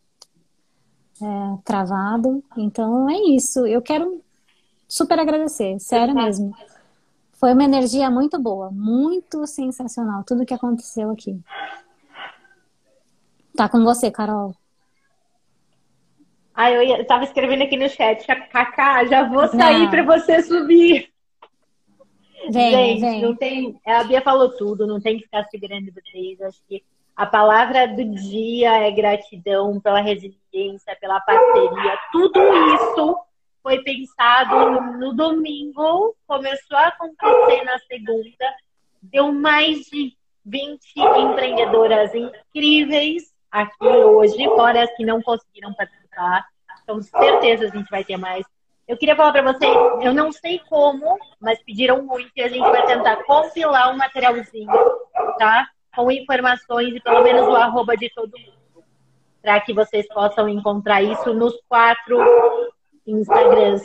é, 1.23 1.59
travado. 1.65 2.45
Então 2.59 3.09
é 3.09 3.17
isso. 3.35 3.67
Eu 3.67 3.81
quero 3.81 4.23
super 4.87 5.19
agradecer, 5.19 5.79
sério 5.81 6.15
mesmo. 6.15 6.53
Foi 7.43 7.55
uma 7.55 7.65
energia 7.65 8.09
muito 8.09 8.41
boa, 8.41 8.71
muito 8.71 9.45
sensacional, 9.49 10.23
tudo 10.25 10.47
que 10.47 10.55
aconteceu 10.55 11.11
aqui. 11.11 11.41
Tá 13.57 13.69
com 13.69 13.83
você, 13.83 14.13
Carol. 14.13 14.55
Ah, 16.55 16.71
eu, 16.71 16.85
ia, 16.85 16.99
eu 16.99 17.05
tava 17.05 17.25
escrevendo 17.25 17.65
aqui 17.65 17.77
no 17.77 17.89
chat, 17.89 18.25
Kaká, 18.25 19.07
já 19.07 19.29
vou 19.29 19.49
sair 19.49 19.91
para 19.91 20.05
você 20.05 20.41
subir. 20.41 21.13
Vem, 22.49 22.71
Gente, 22.71 23.01
vem. 23.01 23.23
não 23.23 23.35
tem. 23.35 23.81
A 23.89 24.05
Bia 24.05 24.23
falou 24.23 24.51
tudo, 24.57 24.87
não 24.87 25.01
tem 25.01 25.17
que 25.17 25.25
ficar 25.25 25.43
segurando 25.51 25.93
vocês. 25.93 26.41
Acho 26.43 26.63
que 26.69 26.85
a 27.17 27.27
palavra 27.27 27.89
do 27.89 28.05
dia 28.05 28.87
é 28.87 28.91
gratidão 28.93 29.81
pela 29.81 30.01
resiliência, 30.01 30.97
pela 31.01 31.21
parceria. 31.21 31.99
Tudo 32.13 32.39
isso 32.77 33.19
foi 33.63 33.83
pensado 33.83 34.81
no 34.99 35.15
domingo, 35.15 36.17
começou 36.27 36.77
a 36.77 36.89
acontecer 36.89 37.65
na 37.65 37.79
segunda, 37.79 38.55
deu 39.01 39.33
mais 39.33 39.81
de 39.87 40.17
20 40.45 40.81
empreendedoras 40.97 42.13
incríveis 42.15 43.33
aqui 43.51 43.87
hoje, 43.87 44.45
fora 44.47 44.83
as 44.83 44.91
que 44.97 45.05
não 45.05 45.23
conseguiram 45.23 45.73
participar. 45.75 46.47
Então, 46.83 47.01
certeza 47.01 47.67
a 47.67 47.69
gente 47.69 47.89
vai 47.91 48.03
ter 48.03 48.17
mais. 48.17 48.45
Eu 48.89 48.97
queria 48.97 49.15
falar 49.15 49.33
para 49.33 49.53
vocês, 49.53 49.77
eu 50.03 50.13
não 50.13 50.33
sei 50.33 50.59
como, 50.69 51.17
mas 51.41 51.63
pediram 51.63 52.03
muito 52.03 52.31
e 52.35 52.43
a 52.43 52.49
gente 52.49 52.69
vai 52.69 52.85
tentar 52.85 53.23
compilar 53.25 53.93
um 53.93 53.97
materialzinho, 53.97 54.73
tá? 55.39 55.69
Com 55.95 56.11
informações 56.11 56.95
e 56.95 57.01
pelo 57.01 57.23
menos 57.23 57.47
o 57.47 57.55
arroba 57.55 57.97
de 57.97 58.11
todo 58.13 58.37
mundo, 58.37 58.85
para 59.41 59.61
que 59.61 59.73
vocês 59.73 60.07
possam 60.09 60.49
encontrar 60.49 61.01
isso 61.01 61.33
nos 61.33 61.55
quatro 61.69 62.19
Instagrams 63.07 63.83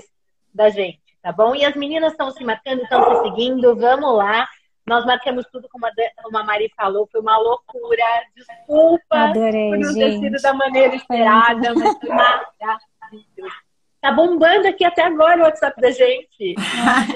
da 0.54 0.70
gente, 0.70 1.02
tá 1.22 1.32
bom? 1.32 1.56
E 1.56 1.64
as 1.66 1.76
meninas 1.76 2.12
estão 2.12 2.32
se 2.32 2.44
marcando, 2.44 2.82
estão 2.84 3.16
se 3.16 3.24
seguindo, 3.24 3.76
vamos 3.76 4.16
lá. 4.16 4.48
Nós 4.86 5.06
marcamos 5.06 5.46
tudo, 5.52 5.68
como 5.70 5.86
a, 5.86 5.92
como 6.24 6.38
a 6.38 6.44
Mari 6.44 6.72
falou, 6.76 7.08
foi 7.12 7.20
uma 7.20 7.38
loucura. 7.38 8.04
Desculpa 8.36 9.18
Adorei, 9.18 9.70
por 9.70 9.80
não 9.80 9.92
gente. 9.94 10.00
ter 10.00 10.20
sido 10.20 10.42
da 10.42 10.54
maneira 10.54 10.96
esperada, 10.96 11.74
mas 11.76 11.98
foi 12.00 12.10
maravilhoso. 12.10 13.68
Tá 14.00 14.12
bombando 14.12 14.68
aqui 14.68 14.86
até 14.86 15.04
agora 15.04 15.42
o 15.42 15.44
WhatsApp 15.44 15.82
da 15.82 15.92
gente. 15.92 16.56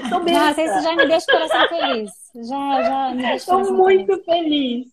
Tô 0.09 0.19
Nossa, 0.19 0.61
isso 0.61 0.81
já 0.81 0.95
me 0.95 1.07
deixa 1.07 1.31
o 1.31 1.33
coração 1.33 1.67
feliz. 1.69 2.11
Já, 2.35 2.81
já 2.83 3.09
me 3.11 3.21
deixa 3.21 3.35
Estou 3.35 3.73
muito 3.73 4.23
feliz. 4.23 4.88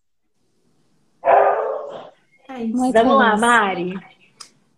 É 2.48 2.62
isso. 2.62 2.76
Muito 2.76 2.92
Vamos 2.92 3.16
feliz. 3.16 3.18
lá, 3.18 3.36
Mari. 3.36 3.94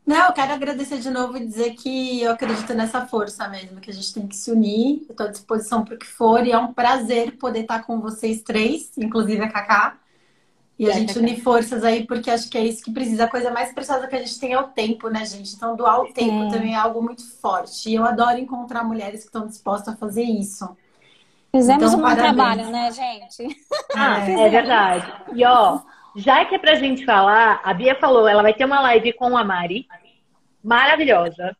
Não, 0.06 0.26
eu 0.26 0.32
quero 0.32 0.52
agradecer 0.52 0.98
de 0.98 1.10
novo 1.10 1.36
e 1.36 1.46
dizer 1.46 1.74
que 1.74 2.22
eu 2.22 2.32
acredito 2.32 2.74
nessa 2.74 3.06
força 3.06 3.46
mesmo, 3.48 3.80
que 3.80 3.90
a 3.90 3.94
gente 3.94 4.12
tem 4.12 4.26
que 4.26 4.34
se 4.34 4.50
unir. 4.50 5.04
Eu 5.08 5.12
estou 5.12 5.26
à 5.26 5.30
disposição 5.30 5.84
para 5.84 5.94
o 5.94 5.98
que 5.98 6.06
for 6.06 6.44
e 6.44 6.52
é 6.52 6.58
um 6.58 6.72
prazer 6.72 7.36
poder 7.38 7.60
estar 7.60 7.84
com 7.84 8.00
vocês 8.00 8.42
três, 8.42 8.90
inclusive 8.96 9.42
a 9.42 9.48
Cacá. 9.48 9.98
E 10.80 10.90
a 10.90 10.94
gente 10.94 11.18
unir 11.18 11.42
forças 11.42 11.84
aí, 11.84 12.06
porque 12.06 12.30
acho 12.30 12.48
que 12.48 12.56
é 12.56 12.64
isso 12.64 12.82
que 12.82 12.90
precisa. 12.90 13.24
A 13.24 13.28
coisa 13.28 13.50
mais 13.50 13.70
preciosa 13.70 14.06
que 14.08 14.16
a 14.16 14.18
gente 14.18 14.40
tem 14.40 14.54
é 14.54 14.58
o 14.58 14.68
tempo, 14.68 15.10
né, 15.10 15.26
gente? 15.26 15.54
Então, 15.54 15.76
doar 15.76 16.00
o 16.00 16.10
tempo 16.10 16.44
é. 16.44 16.48
também 16.48 16.72
é 16.72 16.78
algo 16.78 17.02
muito 17.02 17.22
forte. 17.38 17.90
E 17.90 17.96
eu 17.96 18.02
adoro 18.02 18.38
encontrar 18.38 18.82
mulheres 18.82 19.20
que 19.20 19.26
estão 19.26 19.46
dispostas 19.46 19.92
a 19.92 19.96
fazer 19.98 20.22
isso. 20.22 20.66
Fizemos 21.54 21.92
então, 21.92 21.98
um 21.98 22.08
bom 22.08 22.14
trabalho, 22.14 22.70
né, 22.70 22.90
gente? 22.92 23.62
Ah, 23.94 24.26
é, 24.26 24.32
é 24.46 24.48
verdade. 24.48 25.12
E 25.34 25.44
ó, 25.44 25.80
já 26.16 26.44
que 26.44 26.54
é 26.54 26.58
pra 26.58 26.74
gente 26.74 27.04
falar, 27.04 27.60
a 27.62 27.72
Bia 27.72 27.94
falou, 27.94 28.26
ela 28.26 28.42
vai 28.42 28.54
ter 28.54 28.64
uma 28.64 28.80
live 28.80 29.12
com 29.12 29.36
a 29.36 29.44
Mari. 29.44 29.86
Maravilhosa. 30.62 31.56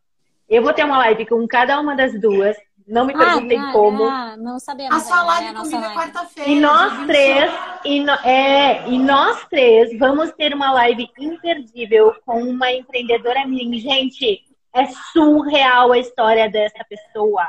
Eu 0.49 0.61
vou 0.61 0.73
ter 0.73 0.83
uma 0.83 0.97
live 0.99 1.25
com 1.25 1.47
cada 1.47 1.79
uma 1.79 1.95
das 1.95 2.19
duas. 2.19 2.55
Não 2.87 3.05
me 3.05 3.13
perguntem 3.13 3.57
ah, 3.57 3.71
como. 3.71 4.03
Ah, 4.03 4.35
não 4.35 4.59
sabemos. 4.59 4.95
A 4.95 4.99
sua 4.99 5.23
live 5.23 5.47
é, 5.47 5.53
comigo 5.53 5.83
é 5.83 5.93
quarta-feira. 5.93 6.49
E 6.49 6.59
nós 6.59 7.05
três, 7.05 7.51
e, 7.85 7.99
no, 8.01 8.11
é, 8.11 8.89
e 8.89 8.99
nós 8.99 9.45
três 9.49 9.97
vamos 9.97 10.31
ter 10.33 10.53
uma 10.53 10.73
live 10.73 11.09
imperdível 11.17 12.15
com 12.25 12.41
uma 12.43 12.71
empreendedora 12.71 13.47
minha. 13.47 13.79
Gente, 13.79 14.43
é 14.73 14.87
surreal 15.13 15.93
a 15.93 15.99
história 15.99 16.49
dessa 16.49 16.83
pessoa. 16.83 17.47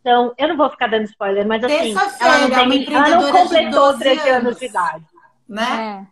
Então, 0.00 0.32
eu 0.38 0.48
não 0.48 0.56
vou 0.56 0.70
ficar 0.70 0.86
dando 0.86 1.04
spoiler, 1.04 1.46
mas 1.46 1.62
assim, 1.62 1.94
ela 2.20 2.38
não, 2.38 2.50
tem, 2.50 2.94
ela 2.94 3.08
não 3.08 3.32
completou 3.32 3.98
13 3.98 4.28
anos 4.30 4.58
de 4.58 4.66
idade 4.66 5.11
né? 5.52 6.06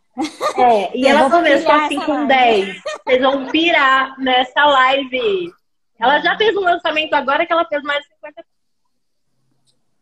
É, 0.57 0.63
é 0.63 0.97
e 0.97 1.03
eu 1.05 1.17
ela 1.17 1.31
começou 1.31 1.73
assim 1.73 2.01
com 2.01 2.27
live. 2.27 2.73
10. 2.73 2.83
Vocês 3.05 3.23
vão 3.23 3.47
pirar 3.47 4.19
nessa 4.19 4.67
live. 4.67 5.53
Ela 5.99 6.21
já 6.21 6.37
fez 6.37 6.57
um 6.57 6.61
lançamento 6.61 7.15
agora 7.15 7.47
que 7.47 7.53
ela 7.53 7.65
fez 7.67 7.83
mais 7.83 8.03
de 8.03 8.15
50 8.15 8.45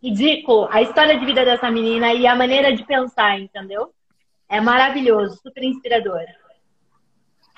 Ridículo 0.00 0.68
a 0.70 0.81
história 0.81 1.18
de 1.18 1.26
vida 1.26 1.44
dessa 1.44 1.70
menina 1.70 2.15
e 2.15 2.26
a 2.26 2.34
maneira 2.34 2.75
de 2.75 2.84
pensar, 2.84 3.39
entendeu? 3.39 3.92
É 4.49 4.60
maravilhoso, 4.60 5.41
super 5.42 5.62
inspirador. 5.62 6.25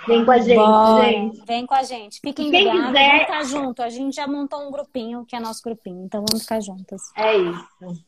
Vem 0.07 0.25
com 0.25 0.31
a 0.31 0.39
gente, 0.39 0.57
Bora. 0.57 1.05
gente. 1.05 1.45
Vem 1.45 1.67
com 1.67 1.75
a 1.75 1.83
gente. 1.83 2.21
Fiquem 2.21 2.51
Quem 2.51 2.65
ligados, 2.65 2.87
quiser... 2.87 3.09
vamos 3.09 3.21
ficar 3.21 3.45
junto. 3.45 3.83
A 3.83 3.91
gente 3.91 4.17
já 4.17 4.27
montou 4.27 4.67
um 4.67 4.71
grupinho, 4.71 5.27
que 5.27 5.37
é 5.37 5.41
nosso 5.41 5.63
grupinho. 5.63 6.03
Então 6.05 6.25
vamos 6.27 6.43
ficar 6.43 6.61
juntas. 6.61 7.03
É 7.15 7.37
isso. 7.37 8.05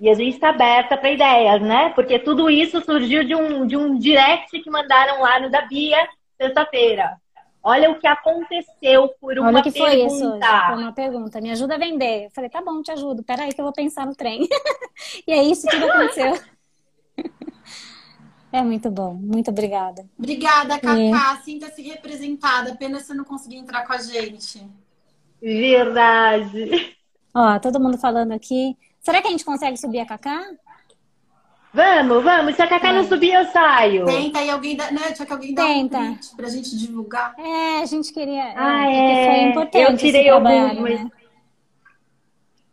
E 0.00 0.10
a 0.10 0.14
gente 0.14 0.34
está 0.34 0.50
aberta 0.50 0.96
para 0.96 1.10
ideias, 1.10 1.62
né? 1.62 1.90
Porque 1.90 2.18
tudo 2.18 2.50
isso 2.50 2.84
surgiu 2.84 3.24
de 3.24 3.34
um, 3.34 3.66
de 3.66 3.76
um 3.76 3.98
direct 3.98 4.60
que 4.60 4.70
mandaram 4.70 5.22
lá 5.22 5.40
no 5.40 5.50
da 5.50 5.62
Bia 5.62 6.06
sexta-feira. 6.38 7.16
Olha 7.62 7.90
o 7.90 7.98
que 7.98 8.06
aconteceu 8.06 9.08
por 9.20 9.38
uma 9.38 9.48
Olha 9.48 9.62
que 9.62 9.72
pergunta. 9.72 9.90
foi 9.90 10.06
isso 10.06 10.24
hoje, 10.24 10.66
foi 10.68 10.76
uma 10.76 10.92
pergunta. 10.92 11.40
Me 11.40 11.50
ajuda 11.50 11.74
a 11.74 11.78
vender. 11.78 12.26
Eu 12.26 12.30
falei, 12.30 12.48
tá 12.48 12.62
bom, 12.62 12.80
te 12.80 12.92
ajudo. 12.92 13.24
Peraí 13.24 13.52
que 13.52 13.60
eu 13.60 13.64
vou 13.64 13.72
pensar 13.72 14.06
no 14.06 14.14
trem. 14.14 14.46
e 15.26 15.32
é 15.32 15.42
isso 15.42 15.66
que 15.66 15.76
aconteceu. 15.76 16.38
É 18.52 18.62
muito 18.62 18.90
bom. 18.90 19.12
Muito 19.12 19.50
obrigada. 19.50 20.08
Obrigada, 20.18 20.78
Cacá. 20.78 21.42
Sinta-se 21.44 21.82
representada. 21.82 22.72
Apenas 22.72 23.02
você 23.02 23.12
não 23.12 23.24
conseguir 23.24 23.56
entrar 23.56 23.86
com 23.86 23.92
a 23.92 23.98
gente. 23.98 24.66
Verdade. 25.42 26.96
Ó, 27.34 27.58
todo 27.58 27.80
mundo 27.80 27.98
falando 27.98 28.32
aqui. 28.32 28.74
Será 29.06 29.22
que 29.22 29.28
a 29.28 29.30
gente 29.30 29.44
consegue 29.44 29.76
subir 29.76 30.00
a 30.00 30.04
Cacá? 30.04 30.44
Vamos, 31.72 32.24
vamos. 32.24 32.56
Se 32.56 32.62
a 32.62 32.66
Cacá 32.66 32.88
é. 32.88 32.92
não 32.92 33.06
subir, 33.06 33.34
eu 33.34 33.44
saio. 33.52 34.04
Tenta 34.04 34.40
aí 34.40 34.50
alguém 34.50 34.76
dá, 34.76 34.90
né? 34.90 35.12
Tinha 35.12 35.24
que 35.24 35.32
alguém 35.32 35.54
Tenta. 35.54 35.96
um 35.96 36.14
print 36.14 36.34
pra 36.34 36.48
gente 36.48 36.76
divulgar. 36.76 37.32
É, 37.38 37.82
a 37.82 37.86
gente 37.86 38.12
queria. 38.12 38.52
Ah, 38.56 38.90
é. 38.90 39.26
Foi 39.26 39.42
importante. 39.50 39.92
Eu 39.92 39.96
tirei 39.96 40.28
alguns, 40.28 40.80
né? 40.80 41.08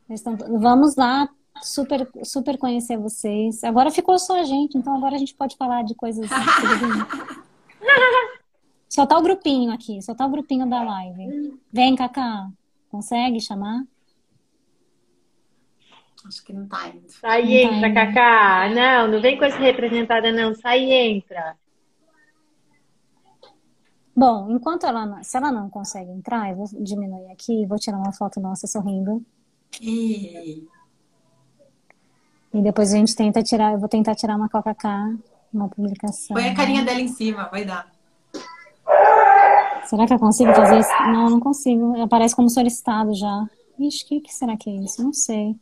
Estão... 0.09 0.35
Vamos 0.59 0.95
lá, 0.95 1.29
super, 1.61 2.09
super 2.23 2.57
conhecer 2.57 2.97
vocês. 2.97 3.63
Agora 3.63 3.91
ficou 3.91 4.17
só 4.17 4.39
a 4.39 4.43
gente, 4.43 4.75
então 4.75 4.95
agora 4.95 5.13
a 5.13 5.19
gente 5.19 5.35
pode 5.35 5.55
falar 5.55 5.83
de 5.83 5.93
coisas. 5.93 6.27
só 8.89 9.05
tá 9.05 9.19
o 9.19 9.21
grupinho 9.21 9.71
aqui, 9.71 10.01
só 10.01 10.15
tá 10.15 10.25
o 10.25 10.31
grupinho 10.31 10.67
da 10.67 10.81
live. 10.81 11.59
Vem, 11.71 11.95
Cacá. 11.95 12.49
Consegue 12.89 13.39
chamar? 13.39 13.83
Acho 16.25 16.43
que 16.43 16.53
não 16.53 16.67
tá 16.67 16.87
indo. 16.87 17.09
Sai 17.09 17.45
e 17.45 17.63
entra, 17.63 17.93
tá 17.93 17.93
Cacá. 17.93 18.69
Não, 18.73 19.07
não 19.07 19.21
vem 19.21 19.37
com 19.37 19.43
essa 19.43 19.57
representada, 19.57 20.31
não. 20.31 20.55
Sai 20.55 20.83
e 20.85 20.93
entra. 20.93 21.55
Bom, 24.15 24.51
enquanto 24.51 24.85
ela, 24.85 25.23
se 25.23 25.35
ela 25.35 25.51
não 25.51 25.69
consegue 25.69 26.11
entrar, 26.11 26.49
eu 26.49 26.55
vou 26.55 26.67
diminuir 26.79 27.31
aqui 27.31 27.63
e 27.63 27.65
vou 27.65 27.79
tirar 27.79 27.97
uma 27.97 28.13
foto 28.13 28.39
nossa 28.39 28.67
sorrindo. 28.67 29.25
E... 29.81 30.67
e 32.53 32.61
depois 32.61 32.93
a 32.93 32.97
gente 32.97 33.15
tenta 33.15 33.41
tirar, 33.41 33.73
eu 33.73 33.79
vou 33.79 33.89
tentar 33.89 34.13
tirar 34.13 34.35
uma 34.35 34.47
Coca-Cola, 34.47 35.15
uma 35.51 35.67
publicação. 35.67 36.35
Põe 36.35 36.49
a 36.49 36.55
carinha 36.55 36.83
dela 36.83 37.01
em 37.01 37.07
cima, 37.07 37.49
vai 37.49 37.65
dar. 37.65 37.91
Será 39.85 40.05
que 40.05 40.13
eu 40.13 40.19
consigo 40.19 40.53
fazer 40.53 40.79
isso? 40.79 40.91
Não, 41.11 41.29
não 41.29 41.39
consigo. 41.39 41.99
Aparece 42.01 42.35
como 42.35 42.49
solicitado 42.49 43.13
já. 43.13 43.49
Ixi, 43.79 44.05
o 44.05 44.07
que, 44.07 44.21
que 44.21 44.33
será 44.33 44.55
que 44.55 44.69
é 44.69 44.73
isso? 44.75 45.03
Não 45.03 45.11
sei. 45.11 45.55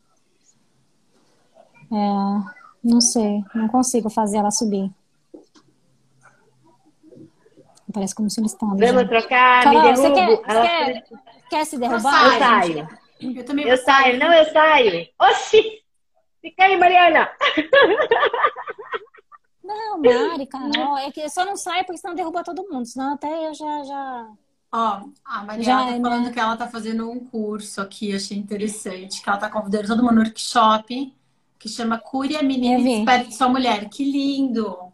É, 1.92 2.52
não 2.84 3.02
sei, 3.02 3.44
não 3.54 3.68
consigo 3.68 4.10
fazer 4.10 4.38
ela 4.38 4.52
subir. 4.52 4.90
Parece 7.94 8.16
como 8.16 8.30
se 8.30 8.40
eles 8.40 8.54
estão. 8.54 8.70
Vamos 8.78 9.08
trocar, 9.10 9.64
Carol, 9.64 9.84
me 9.84 9.96
Você 9.96 10.12
quer, 10.12 10.28
você 10.28 10.44
quer, 10.46 11.04
quer, 11.50 11.66
se 11.66 11.78
derrubar? 11.78 12.26
Eu 12.26 12.40
saio. 12.40 12.88
Eu, 13.20 13.46
também 13.46 13.68
eu 13.68 13.78
saio, 13.78 14.18
não, 14.18 14.34
eu 14.34 14.46
saio. 14.46 15.08
Oxi! 15.20 15.82
Fica 16.42 16.64
aí, 16.64 16.78
Mariana! 16.78 17.30
Não, 19.64 20.02
Mari, 20.02 20.48
Carol, 20.48 20.98
é 20.98 21.12
que 21.12 21.30
só 21.30 21.46
não 21.46 21.56
sai 21.56 21.86
porque 21.86 22.00
senão 22.00 22.14
derruba 22.14 22.44
todo 22.44 22.68
mundo, 22.68 22.86
senão 22.86 23.14
até 23.14 23.48
eu 23.48 23.54
já. 23.54 23.84
já... 23.84 24.28
Ó, 24.70 25.02
a 25.24 25.44
Mariana 25.44 25.64
já, 25.64 25.78
tá 25.78 26.02
falando 26.02 26.26
né? 26.26 26.32
que 26.32 26.40
ela 26.40 26.58
tá 26.58 26.68
fazendo 26.68 27.10
um 27.10 27.20
curso 27.20 27.80
aqui, 27.80 28.14
achei 28.14 28.38
interessante, 28.38 29.22
que 29.22 29.30
ela 29.30 29.38
tá 29.38 29.50
convidando 29.50 29.88
todo 29.88 30.04
mundo 30.04 30.16
no 30.16 30.22
workshop 30.24 31.14
que 31.62 31.70
chama 31.70 32.00
Cure 32.00 32.36
a 32.36 32.42
Menina 32.42 32.82
Desperte 32.82 33.36
Sua 33.36 33.48
Mulher. 33.48 33.88
Que 33.88 34.04
lindo! 34.04 34.92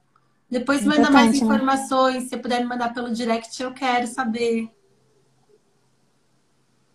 Depois 0.49 0.85
manda 0.85 1.09
mais 1.09 1.31
né? 1.31 1.37
informações. 1.37 2.23
Né? 2.23 2.29
Se 2.29 2.37
puder 2.37 2.59
me 2.59 2.67
mandar 2.67 2.93
pelo 2.93 3.09
direct, 3.09 3.61
eu 3.63 3.73
quero 3.73 4.05
saber. 4.05 4.69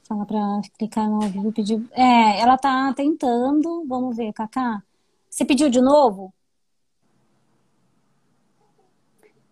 Fala 0.04 0.26
pra 0.26 0.60
clicar 0.78 1.08
no 1.08 1.20
vivo 1.20 1.52
pedir. 1.52 1.82
É, 1.92 2.40
ela 2.40 2.58
tá 2.58 2.92
tentando. 2.92 3.86
Vamos 3.86 4.14
ver, 4.14 4.32
Cacá. 4.34 4.82
Você 5.30 5.42
pediu 5.42 5.70
de 5.70 5.80
novo? 5.80 6.34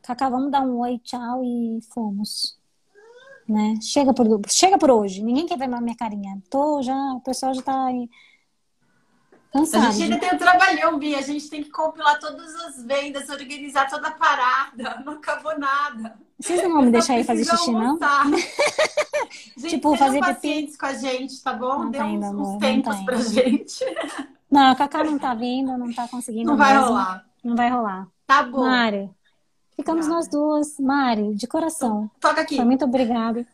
Cacá, 0.03 0.29
vamos 0.29 0.51
dar 0.51 0.61
um 0.61 0.81
oi, 0.81 0.99
tchau 0.99 1.43
e 1.43 1.81
fomos. 1.95 2.59
Né? 3.49 3.77
Chega 3.81 4.13
por, 4.13 4.27
chega 4.49 4.77
por 4.77 4.91
hoje. 4.91 5.23
Ninguém 5.23 5.47
quer 5.47 5.57
ver 5.57 5.67
minha 5.67 5.97
carinha. 5.97 6.43
Tô 6.51 6.83
já, 6.83 7.15
o 7.15 7.21
pessoal 7.21 7.55
já 7.55 7.63
tá 7.63 7.87
aí 7.87 8.09
Cansado. 9.53 9.89
A 9.89 9.91
gente 9.91 10.05
ainda 10.05 10.19
tem 10.19 10.35
um 10.35 10.39
trabalhão, 10.39 10.99
Bia. 10.99 11.19
A 11.19 11.23
gente 11.23 11.51
tem 11.51 11.63
que 11.63 11.71
compilar 11.71 12.19
todas 12.21 12.55
as 12.55 12.85
vendas, 12.85 13.29
organizar 13.29 13.89
toda 13.91 14.09
a 14.09 14.13
parada. 14.13 15.03
Não 15.05 15.15
acabou 15.15 15.59
nada. 15.59 16.17
Vocês 16.39 16.63
não 16.63 16.73
vão 16.73 16.83
me 16.83 16.91
deixar 16.91 17.19
ir 17.19 17.25
fazer 17.25 17.45
xixi, 17.45 17.71
não? 17.71 17.99
gente, 19.59 19.75
tipo, 19.75 19.95
fazer 19.95 20.21
pacientes 20.21 20.75
com 20.75 20.87
a 20.87 20.95
gente, 20.95 21.43
tá 21.43 21.53
bom? 21.53 21.81
Não 21.81 21.91
Dê 21.91 21.99
tá 21.99 22.07
uns, 22.07 22.25
amor, 22.25 22.55
uns 22.55 22.59
tempos 22.59 22.97
tá 22.97 23.05
pra 23.05 23.17
gente. 23.17 23.85
Não, 24.51 24.73
a 24.73 24.75
Cacá 24.75 25.05
não 25.05 25.19
tá 25.19 25.35
vindo, 25.35 25.77
não 25.77 25.93
tá 25.93 26.09
conseguindo. 26.09 26.51
Não 26.51 26.57
vai 26.57 26.73
mesmo. 26.73 26.89
rolar. 26.89 27.27
Não 27.45 27.55
vai 27.55 27.69
rolar. 27.69 28.09
Tá 28.27 28.43
bom. 28.43 28.65
Mari, 28.65 29.11
ficamos 29.77 30.07
nós 30.07 30.29
duas. 30.29 30.79
Mari, 30.81 31.35
de 31.35 31.47
coração. 31.47 32.11
Toca 32.19 32.41
aqui. 32.41 32.57
Foi 32.57 32.65
muito 32.65 32.87
obrigada. 32.87 33.47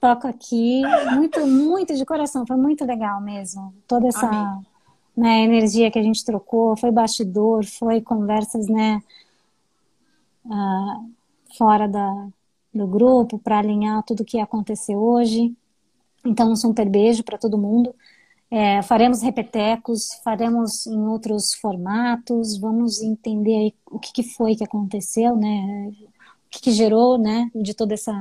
Toco 0.00 0.28
aqui. 0.28 0.82
Muito, 1.16 1.44
muito 1.44 1.96
de 1.96 2.04
coração. 2.04 2.46
Foi 2.46 2.56
muito 2.56 2.84
legal 2.84 3.20
mesmo. 3.20 3.74
Toda 3.88 4.06
essa... 4.06 4.28
Amém 4.28 4.71
né, 5.16 5.44
energia 5.44 5.90
que 5.90 5.98
a 5.98 6.02
gente 6.02 6.24
trocou, 6.24 6.76
foi 6.76 6.90
bastidor, 6.90 7.64
foi 7.66 8.00
conversas, 8.00 8.66
né, 8.68 9.02
uh, 10.44 11.10
fora 11.56 11.88
da, 11.88 12.28
do 12.74 12.86
grupo 12.86 13.38
para 13.38 13.58
alinhar 13.58 14.02
tudo 14.04 14.22
o 14.22 14.24
que 14.24 14.38
aconteceu 14.40 14.98
hoje. 14.98 15.54
Então, 16.24 16.52
um 16.52 16.56
super 16.56 16.88
beijo 16.88 17.24
para 17.24 17.38
todo 17.38 17.58
mundo 17.58 17.94
É, 18.50 18.82
faremos 18.82 19.22
repetecos, 19.22 20.08
faremos 20.24 20.86
em 20.86 21.00
outros 21.08 21.54
formatos, 21.54 22.58
vamos 22.58 23.02
entender 23.02 23.74
o 23.90 23.98
que, 23.98 24.12
que 24.12 24.22
foi 24.22 24.54
que 24.56 24.64
aconteceu, 24.64 25.36
né? 25.36 25.90
O 26.46 26.50
que, 26.50 26.60
que 26.62 26.72
gerou, 26.72 27.18
né? 27.18 27.50
De 27.54 27.74
toda 27.74 27.94
essa 27.94 28.14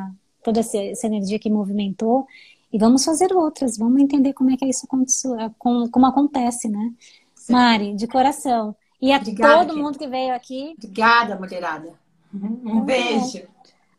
toda 0.43 0.61
essa, 0.61 0.77
essa 0.77 1.07
energia 1.07 1.39
que 1.39 1.49
movimentou 1.49 2.25
e 2.71 2.77
vamos 2.77 3.03
fazer 3.03 3.33
outras, 3.33 3.77
vamos 3.77 4.01
entender 4.01 4.33
como 4.33 4.51
é 4.51 4.57
que 4.57 4.65
isso 4.65 4.87
como, 5.57 5.89
como 5.89 6.05
acontece, 6.05 6.69
né? 6.69 6.93
Sim. 7.35 7.53
Mari, 7.53 7.95
de 7.95 8.07
coração. 8.07 8.75
E 9.01 9.11
a 9.11 9.17
Obrigada, 9.17 9.65
todo 9.65 9.77
mundo 9.77 9.97
que 9.97 10.07
veio 10.07 10.33
aqui. 10.33 10.75
Obrigada, 10.77 11.35
mulherada. 11.35 11.93
Um 12.33 12.81
beijo. 12.81 13.43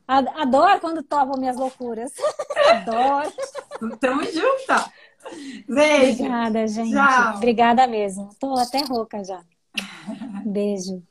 Adoro 0.07 0.81
quando 0.81 1.03
topam 1.03 1.39
minhas 1.39 1.57
loucuras. 1.57 2.13
Adoro. 2.71 3.33
Tamo 3.99 4.23
junto. 4.25 4.91
Beijo. 5.69 6.23
Obrigada, 6.23 6.67
gente. 6.67 6.93
Tchau. 6.93 7.37
Obrigada 7.37 7.87
mesmo. 7.87 8.31
Tô 8.39 8.55
até 8.55 8.81
rouca 8.85 9.23
já. 9.25 9.41
Beijo. 10.45 11.03